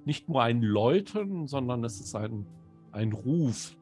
nicht 0.06 0.28
nur 0.28 0.42
ein 0.42 0.62
Läuten, 0.62 1.46
sondern 1.46 1.84
es 1.84 2.00
ist 2.00 2.14
ein, 2.14 2.46
ein 2.92 3.12
Ruf 3.12 3.76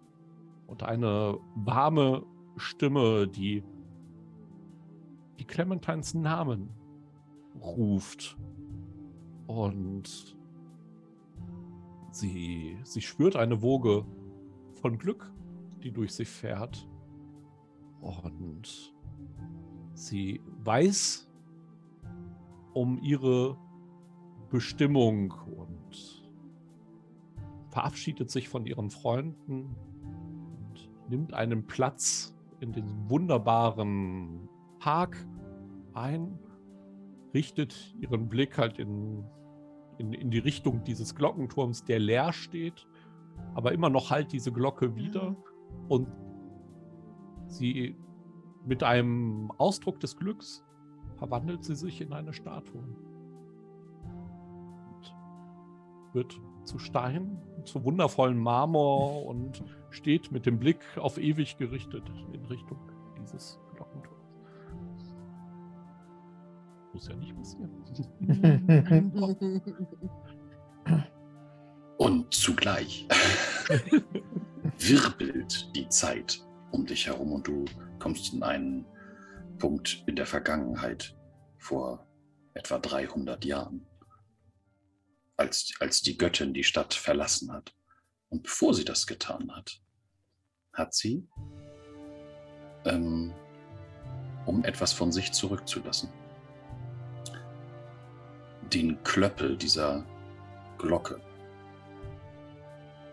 und 0.66 0.83
eine 0.83 1.39
warme 1.55 2.24
Stimme, 2.57 3.28
die, 3.28 3.62
die 5.39 5.44
Clementines 5.44 6.15
Namen 6.15 6.70
ruft. 7.60 8.36
Und 9.47 10.36
sie, 12.10 12.78
sie 12.83 13.02
spürt 13.02 13.36
eine 13.36 13.60
Woge 13.60 14.07
von 14.81 14.99
Glück, 14.99 15.31
die 15.83 15.92
durch 15.92 16.12
sie 16.12 16.24
fährt. 16.24 16.89
Und 18.00 18.94
sie 19.92 20.41
weiß 20.62 21.28
um 22.75 22.99
ihre 23.03 23.57
Bestimmung 24.51 25.33
und 25.57 26.23
verabschiedet 27.70 28.31
sich 28.31 28.49
von 28.49 28.67
ihren 28.67 28.91
Freunden 28.91 29.75
und 30.05 30.91
nimmt 31.09 31.35
einen 31.35 31.67
Platz 31.67 32.36
in 32.61 32.73
den 32.73 33.11
wunderbaren 33.11 34.49
Park 34.78 35.27
ein, 35.93 36.39
richtet 37.33 37.94
ihren 38.01 38.28
Blick 38.28 38.59
halt 38.59 38.78
in, 38.78 39.25
in, 39.99 40.12
in 40.12 40.31
die 40.31 40.39
Richtung 40.39 40.85
dieses 40.85 41.15
Glockenturms, 41.15 41.85
der 41.85 41.99
leer 41.99 42.33
steht, 42.33 42.86
aber 43.55 43.73
immer 43.73 43.91
noch 43.91 44.11
halt 44.11 44.33
diese 44.33 44.53
Glocke 44.53 44.94
wieder. 44.94 45.36
Und 45.89 46.09
Sie 47.47 47.97
mit 48.65 48.83
einem 48.83 49.51
Ausdruck 49.59 50.01
des 50.01 50.17
Glücks 50.17 50.65
verwandelt 51.25 51.65
sie 51.65 51.75
sich 51.75 52.03
in 52.03 52.12
eine 52.12 52.35
Statue. 52.35 52.85
Und 54.91 55.15
wird 56.12 56.39
zu 56.65 56.78
Stein, 56.78 57.39
zu 57.65 57.83
wundervollen 57.83 58.36
Marmor 58.36 59.25
und 59.25 59.65
steht 59.89 60.31
mit 60.33 60.44
dem 60.44 60.59
Blick 60.59 60.81
auf 60.99 61.17
ewig 61.17 61.57
gerichtet 61.57 62.03
in 62.35 62.44
Richtung 62.44 62.77
dieses 63.19 63.59
Glockenturms. 63.75 65.17
Muss 66.93 67.09
ja 67.09 67.17
nicht 67.17 67.35
passieren. 67.35 67.70
Und 71.97 72.35
zugleich 72.35 73.07
wirbelt 74.78 75.70
die 75.75 75.89
Zeit 75.89 76.44
um 76.73 76.85
dich 76.85 77.07
herum 77.07 77.33
und 77.33 77.47
du 77.47 77.65
kommst 78.01 78.35
in 78.35 78.43
einen 78.43 78.85
Punkt 79.58 80.02
in 80.07 80.16
der 80.16 80.26
Vergangenheit 80.26 81.16
vor 81.58 82.07
etwa 82.55 82.78
300 82.78 83.44
Jahren, 83.44 83.86
als, 85.36 85.73
als 85.81 86.02
die 86.02 86.16
Göttin 86.16 86.55
die 86.55 86.65
Stadt 86.65 86.94
verlassen 86.94 87.52
hat. 87.52 87.74
Und 88.28 88.44
bevor 88.44 88.74
sie 88.74 88.84
das 88.84 89.07
getan 89.07 89.55
hat, 89.55 89.81
hat 90.73 90.94
sie, 90.94 91.26
ähm, 92.84 93.33
um 94.47 94.65
etwas 94.65 94.92
von 94.92 95.12
sich 95.12 95.33
zurückzulassen, 95.33 96.10
den 98.73 99.02
Klöppel 99.05 99.57
dieser 99.57 100.05
Glocke 100.78 101.20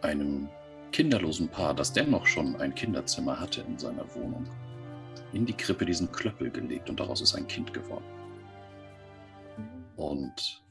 einem 0.01 0.49
kinderlosen 0.91 1.47
Paar, 1.47 1.73
das 1.73 1.93
dennoch 1.93 2.25
schon 2.25 2.55
ein 2.57 2.75
Kinderzimmer 2.75 3.39
hatte 3.39 3.61
in 3.61 3.77
seiner 3.77 4.13
Wohnung, 4.15 4.47
in 5.33 5.45
die 5.45 5.53
Krippe 5.53 5.85
diesen 5.85 6.11
Klöppel 6.11 6.49
gelegt 6.51 6.89
und 6.89 6.99
daraus 6.99 7.21
ist 7.21 7.35
ein 7.35 7.47
Kind 7.47 7.73
geworden. 7.73 8.05
Und 9.95 10.61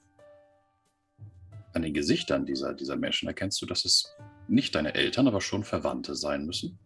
an 1.72 1.82
den 1.82 1.94
Gesichtern 1.94 2.46
dieser, 2.46 2.74
dieser 2.74 2.96
Menschen 2.96 3.28
erkennst 3.28 3.60
du, 3.62 3.66
dass 3.66 3.84
es 3.84 4.16
nicht 4.48 4.74
deine 4.74 4.94
Eltern, 4.94 5.28
aber 5.28 5.40
schon 5.40 5.62
Verwandte 5.62 6.16
sein 6.16 6.44
müssen. 6.44 6.78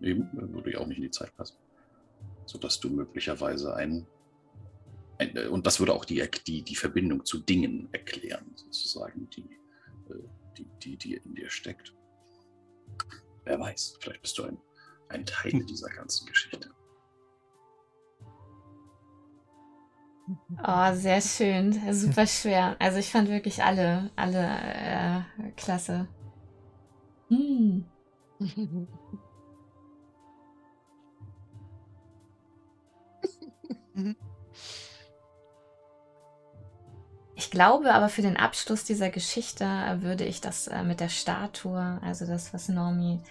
Eben, 0.00 0.28
würde 0.32 0.72
ja 0.72 0.78
auch 0.78 0.86
nicht 0.86 0.98
in 0.98 1.04
die 1.04 1.10
Zeit 1.10 1.34
passen. 1.36 1.56
Sodass 2.46 2.78
du 2.78 2.88
möglicherweise 2.88 3.74
ein, 3.74 4.06
ein 5.18 5.48
und 5.48 5.66
das 5.66 5.80
würde 5.80 5.92
auch 5.92 6.04
die, 6.04 6.24
die, 6.46 6.62
die 6.62 6.76
Verbindung 6.76 7.24
zu 7.24 7.40
Dingen 7.40 7.88
erklären, 7.92 8.52
sozusagen, 8.54 9.28
die, 9.30 9.50
äh, 10.10 10.22
die, 10.56 10.66
die, 10.82 10.96
die 10.96 11.14
in 11.14 11.34
dir 11.34 11.50
steckt. 11.50 11.94
Wer 13.44 13.58
weiß, 13.58 13.98
vielleicht 14.00 14.22
bist 14.22 14.38
du 14.38 14.44
ein, 14.44 14.58
ein 15.08 15.26
Teil 15.26 15.64
dieser 15.68 15.88
ganzen 15.88 16.26
Geschichte. 16.26 16.70
Oh, 20.66 20.94
sehr 20.94 21.20
schön. 21.20 21.72
Super 21.92 22.26
schwer. 22.26 22.76
Also 22.78 22.98
ich 22.98 23.10
fand 23.10 23.28
wirklich 23.28 23.62
alle, 23.62 24.10
alle 24.16 24.46
äh, 24.46 25.50
klasse. 25.56 26.08
Hm. 27.28 27.84
Ich 37.34 37.50
glaube 37.52 37.94
aber 37.94 38.08
für 38.08 38.22
den 38.22 38.36
Abschluss 38.36 38.84
dieser 38.84 39.10
Geschichte 39.10 39.64
würde 40.00 40.24
ich 40.24 40.40
das 40.40 40.66
äh, 40.66 40.82
mit 40.82 41.00
der 41.00 41.08
Statue, 41.08 41.98
also 42.02 42.26
das, 42.26 42.52
was 42.52 42.68
Normi 42.68 43.14
mhm. 43.14 43.22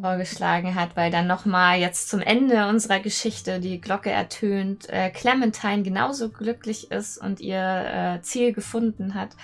Vorgeschlagen 0.00 0.74
hat, 0.74 0.96
weil 0.96 1.10
dann 1.10 1.26
nochmal 1.26 1.78
jetzt 1.78 2.08
zum 2.08 2.20
Ende 2.20 2.68
unserer 2.68 3.00
Geschichte 3.00 3.60
die 3.60 3.80
Glocke 3.80 4.10
ertönt, 4.10 4.88
äh, 4.88 5.10
Clementine 5.10 5.82
genauso 5.82 6.30
glücklich 6.30 6.90
ist 6.90 7.18
und 7.18 7.40
ihr 7.40 7.58
äh, 7.58 8.22
Ziel 8.22 8.52
gefunden 8.52 9.14
hat, 9.14 9.36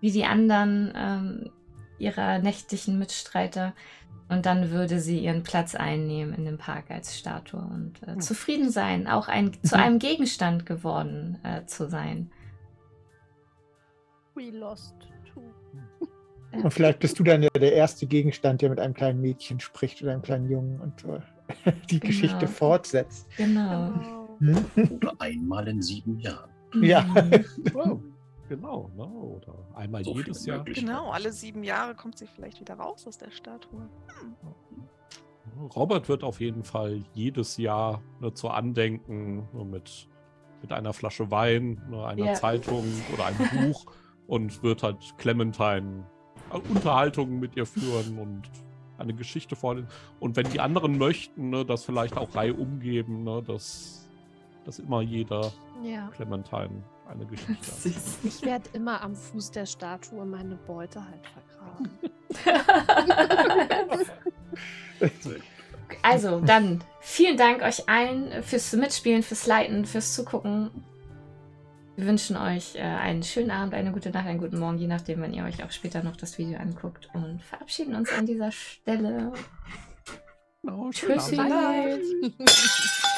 wie 0.00 0.12
die 0.12 0.24
anderen 0.24 0.92
ähm, 0.96 1.50
ihrer 1.98 2.38
nächtlichen 2.38 2.98
Mitstreiter. 2.98 3.74
Und 4.28 4.46
dann 4.46 4.70
würde 4.70 5.00
sie 5.00 5.18
ihren 5.18 5.42
Platz 5.42 5.74
einnehmen 5.74 6.34
in 6.34 6.44
dem 6.44 6.56
Park 6.56 6.84
als 6.90 7.18
Statue 7.18 7.60
und 7.60 8.00
äh, 8.06 8.14
mhm. 8.14 8.20
zufrieden 8.20 8.70
sein, 8.70 9.08
auch 9.08 9.26
ein, 9.26 9.52
zu 9.64 9.76
einem 9.76 9.98
Gegenstand 9.98 10.66
geworden 10.66 11.38
äh, 11.42 11.66
zu 11.66 11.88
sein. 11.88 12.30
We 14.36 14.50
lost. 14.50 14.94
Und 16.52 16.72
vielleicht 16.72 16.98
bist 16.98 17.18
du 17.18 17.22
dann 17.24 17.42
ja 17.42 17.50
der 17.50 17.72
erste 17.72 18.06
Gegenstand, 18.06 18.62
der 18.62 18.70
mit 18.70 18.80
einem 18.80 18.94
kleinen 18.94 19.20
Mädchen 19.20 19.60
spricht 19.60 20.02
oder 20.02 20.12
einem 20.12 20.22
kleinen 20.22 20.50
Jungen 20.50 20.80
und 20.80 21.04
uh, 21.04 21.20
die 21.90 22.00
genau. 22.00 22.06
Geschichte 22.08 22.48
fortsetzt. 22.48 23.28
Genau. 23.36 24.28
Hm? 24.40 24.64
Oder 24.96 25.12
einmal 25.18 25.68
in 25.68 25.82
sieben 25.82 26.18
Jahren. 26.18 26.50
Ja. 26.80 27.04
Oh, 27.74 28.00
genau, 28.48 28.90
ne? 28.96 29.04
oder 29.04 29.54
einmal 29.74 30.04
so 30.04 30.14
jedes 30.14 30.44
Jahr. 30.46 30.64
Genau, 30.64 31.10
alle 31.10 31.32
sieben 31.32 31.62
Jahre 31.62 31.94
kommt 31.94 32.18
sie 32.18 32.26
vielleicht 32.26 32.60
wieder 32.60 32.74
raus 32.74 33.06
aus 33.06 33.18
der 33.18 33.30
Statue. 33.30 33.88
Hm. 34.20 35.68
Robert 35.74 36.08
wird 36.08 36.22
auf 36.22 36.40
jeden 36.40 36.64
Fall 36.64 37.02
jedes 37.14 37.56
Jahr 37.56 38.02
ne, 38.20 38.32
zu 38.32 38.48
Andenken 38.48 39.48
nur 39.52 39.64
mit, 39.64 40.08
mit 40.62 40.72
einer 40.72 40.92
Flasche 40.92 41.30
Wein, 41.30 41.80
ne, 41.90 42.04
einer 42.04 42.26
ja. 42.26 42.34
Zeitung 42.34 42.84
oder 43.12 43.26
einem 43.26 43.72
Buch 43.72 43.86
und 44.26 44.62
wird 44.62 44.82
halt 44.82 45.14
Clementine 45.18 46.04
äh, 46.04 46.19
Unterhaltungen 46.50 47.40
mit 47.40 47.56
ihr 47.56 47.66
führen 47.66 48.18
und 48.18 48.42
eine 48.98 49.14
Geschichte 49.14 49.56
vorlesen. 49.56 49.88
Und 50.18 50.36
wenn 50.36 50.48
die 50.50 50.60
anderen 50.60 50.98
möchten, 50.98 51.50
ne, 51.50 51.64
das 51.64 51.84
vielleicht 51.84 52.16
auch 52.16 52.34
Reihe 52.34 52.54
umgeben, 52.54 53.24
ne, 53.24 53.42
dass, 53.46 54.08
dass 54.64 54.78
immer 54.78 55.00
jeder 55.00 55.52
ja. 55.82 56.08
Clementine 56.08 56.82
eine 57.08 57.26
Geschichte 57.26 57.52
hat. 57.52 57.94
Ich 58.24 58.42
werde 58.42 58.68
immer 58.72 59.02
am 59.02 59.14
Fuß 59.14 59.50
der 59.50 59.66
Statue 59.66 60.24
meine 60.24 60.56
Beute 60.56 61.02
halt 61.04 61.26
vergraben. 61.26 61.90
also, 66.02 66.40
dann 66.40 66.84
vielen 67.00 67.36
Dank 67.36 67.62
euch 67.62 67.88
allen 67.88 68.42
fürs 68.42 68.72
Mitspielen, 68.74 69.22
fürs 69.22 69.46
Leiten, 69.46 69.84
fürs 69.84 70.14
Zugucken. 70.14 70.70
Wir 72.00 72.06
wünschen 72.06 72.38
euch 72.38 72.76
äh, 72.76 72.80
einen 72.80 73.22
schönen 73.22 73.50
Abend, 73.50 73.74
eine 73.74 73.92
gute 73.92 74.08
Nacht, 74.08 74.26
einen 74.26 74.38
guten 74.38 74.58
Morgen, 74.58 74.78
je 74.78 74.86
nachdem, 74.86 75.20
wenn 75.20 75.34
ihr 75.34 75.44
euch 75.44 75.62
auch 75.62 75.70
später 75.70 76.02
noch 76.02 76.16
das 76.16 76.38
Video 76.38 76.58
anguckt. 76.58 77.10
Und 77.12 77.42
verabschieden 77.42 77.94
uns 77.94 78.10
an 78.10 78.24
dieser 78.24 78.50
Stelle. 78.50 79.34
Oh, 80.62 80.88
Tschüssi. 80.90 81.36